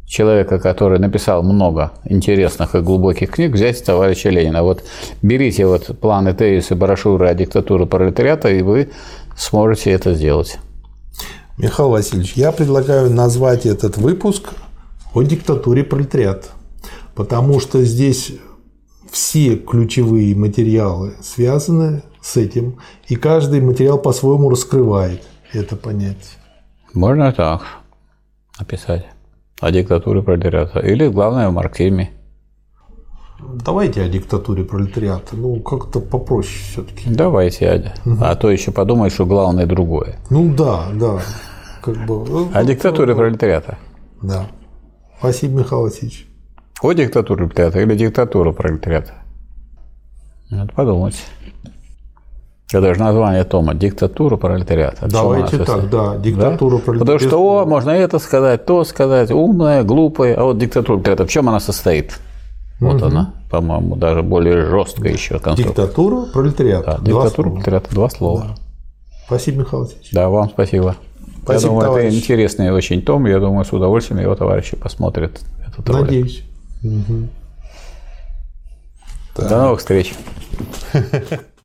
человека, 0.07 0.57
который 0.57 0.99
написал 0.99 1.43
много 1.43 1.91
интересных 2.05 2.75
и 2.75 2.79
глубоких 2.79 3.31
книг, 3.31 3.51
взять 3.51 3.83
товарища 3.83 4.29
Ленина. 4.29 4.63
Вот 4.63 4.83
берите 5.21 5.67
вот 5.67 5.99
планы 5.99 6.33
тезисы 6.33 6.75
брошюры 6.75 7.27
о 7.27 7.33
диктатуре 7.33 7.85
пролетариата, 7.85 8.49
и 8.49 8.61
вы 8.61 8.89
сможете 9.37 9.91
это 9.91 10.15
сделать. 10.15 10.59
Михаил 11.57 11.89
Васильевич, 11.89 12.33
я 12.33 12.51
предлагаю 12.51 13.11
назвать 13.11 13.65
этот 13.65 13.97
выпуск 13.97 14.51
о 15.13 15.23
диктатуре 15.23 15.83
пролетариата, 15.83 16.47
потому 17.13 17.59
что 17.59 17.83
здесь 17.83 18.33
все 19.11 19.57
ключевые 19.57 20.35
материалы 20.35 21.15
связаны 21.21 22.03
с 22.21 22.37
этим, 22.37 22.79
и 23.07 23.15
каждый 23.15 23.59
материал 23.59 23.97
по-своему 23.97 24.49
раскрывает 24.49 25.21
это 25.51 25.75
понятие. 25.75 26.37
Можно 26.93 27.31
так 27.33 27.63
написать 28.59 29.07
о 29.59 29.71
диктатуре 29.71 30.21
пролетариата. 30.21 30.79
Или, 30.79 31.07
главное, 31.07 31.47
о 31.47 31.51
марксизме. 31.51 32.11
Давайте 33.39 34.01
о 34.01 34.09
диктатуре 34.09 34.63
пролетариата. 34.63 35.35
Ну, 35.35 35.59
как-то 35.59 35.99
попроще 35.99 36.59
все-таки. 36.71 37.09
Давайте, 37.09 37.69
Адя. 37.69 37.93
Угу. 38.05 38.17
А 38.21 38.35
то 38.35 38.49
еще 38.49 38.71
подумай, 38.71 39.09
что 39.09 39.25
главное 39.25 39.65
другое. 39.65 40.19
Ну 40.29 40.53
да, 40.53 40.87
да. 40.93 41.21
Как 41.81 41.95
бы, 42.05 42.25
ну, 42.25 42.49
о 42.53 42.63
диктатуре 42.63 43.15
пролетариата. 43.15 43.77
Да. 44.21 44.47
Спасибо, 45.19 45.59
Михаил 45.59 45.83
Васильевич. 45.83 46.27
О 46.81 46.93
диктатуре 46.93 47.45
пролетариата 47.45 47.81
или 47.81 47.95
диктатура 47.95 48.51
пролетариата? 48.51 49.13
Надо 50.49 50.73
подумать. 50.73 51.15
Это 52.73 52.93
же 52.93 52.99
название 52.99 53.45
тома 53.45 53.73
«Диктатура 53.73 54.35
пролетариата». 54.35 55.07
Давайте 55.09 55.57
так, 55.59 55.89
да, 55.89 56.17
«Диктатура 56.17 56.77
да? 56.77 56.83
пролетариата». 56.83 56.99
Потому 56.99 57.19
что 57.19 57.37
о, 57.37 57.65
можно 57.65 57.91
это 57.91 58.19
сказать, 58.19 58.65
то 58.65 58.83
сказать, 58.83 59.31
умная, 59.31 59.83
глупая, 59.83 60.35
а 60.35 60.43
вот 60.43 60.57
диктатура 60.57 60.97
пролетариата, 60.97 61.25
в 61.25 61.29
чем 61.29 61.47
она 61.47 61.61
состоит? 61.61 62.19
Вот 62.81 62.95
угу. 62.95 63.05
она, 63.05 63.33
по-моему, 63.49 63.95
даже 63.95 64.21
более 64.21 64.65
жесткая 64.65 65.13
еще 65.13 65.39
конструкция. 65.39 65.85
Диктатура 65.85 66.25
пролетариата. 66.25 66.97
Да, 66.99 67.05
диктатура 67.05 67.49
пролетариата, 67.51 67.95
два 67.95 68.09
слова. 68.09 68.41
Да. 68.41 68.55
Спасибо, 69.27 69.59
Михаил 69.61 69.83
Васильевич. 69.83 70.11
Да, 70.11 70.29
вам 70.29 70.49
спасибо. 70.49 70.95
Спасибо, 71.43 71.53
я 71.53 71.59
думаю, 71.69 71.85
товарищ. 71.85 72.07
это 72.07 72.17
интересный 72.17 72.71
очень 72.71 73.01
том. 73.01 73.25
Я 73.27 73.39
думаю, 73.39 73.63
с 73.63 73.71
удовольствием 73.71 74.21
его 74.21 74.35
товарищи 74.35 74.75
посмотрят 74.75 75.39
этот 75.65 75.87
Надеюсь. 75.87 76.43
Угу. 76.83 77.29
До 79.37 79.57
новых 79.57 79.79
встреч. 79.79 80.13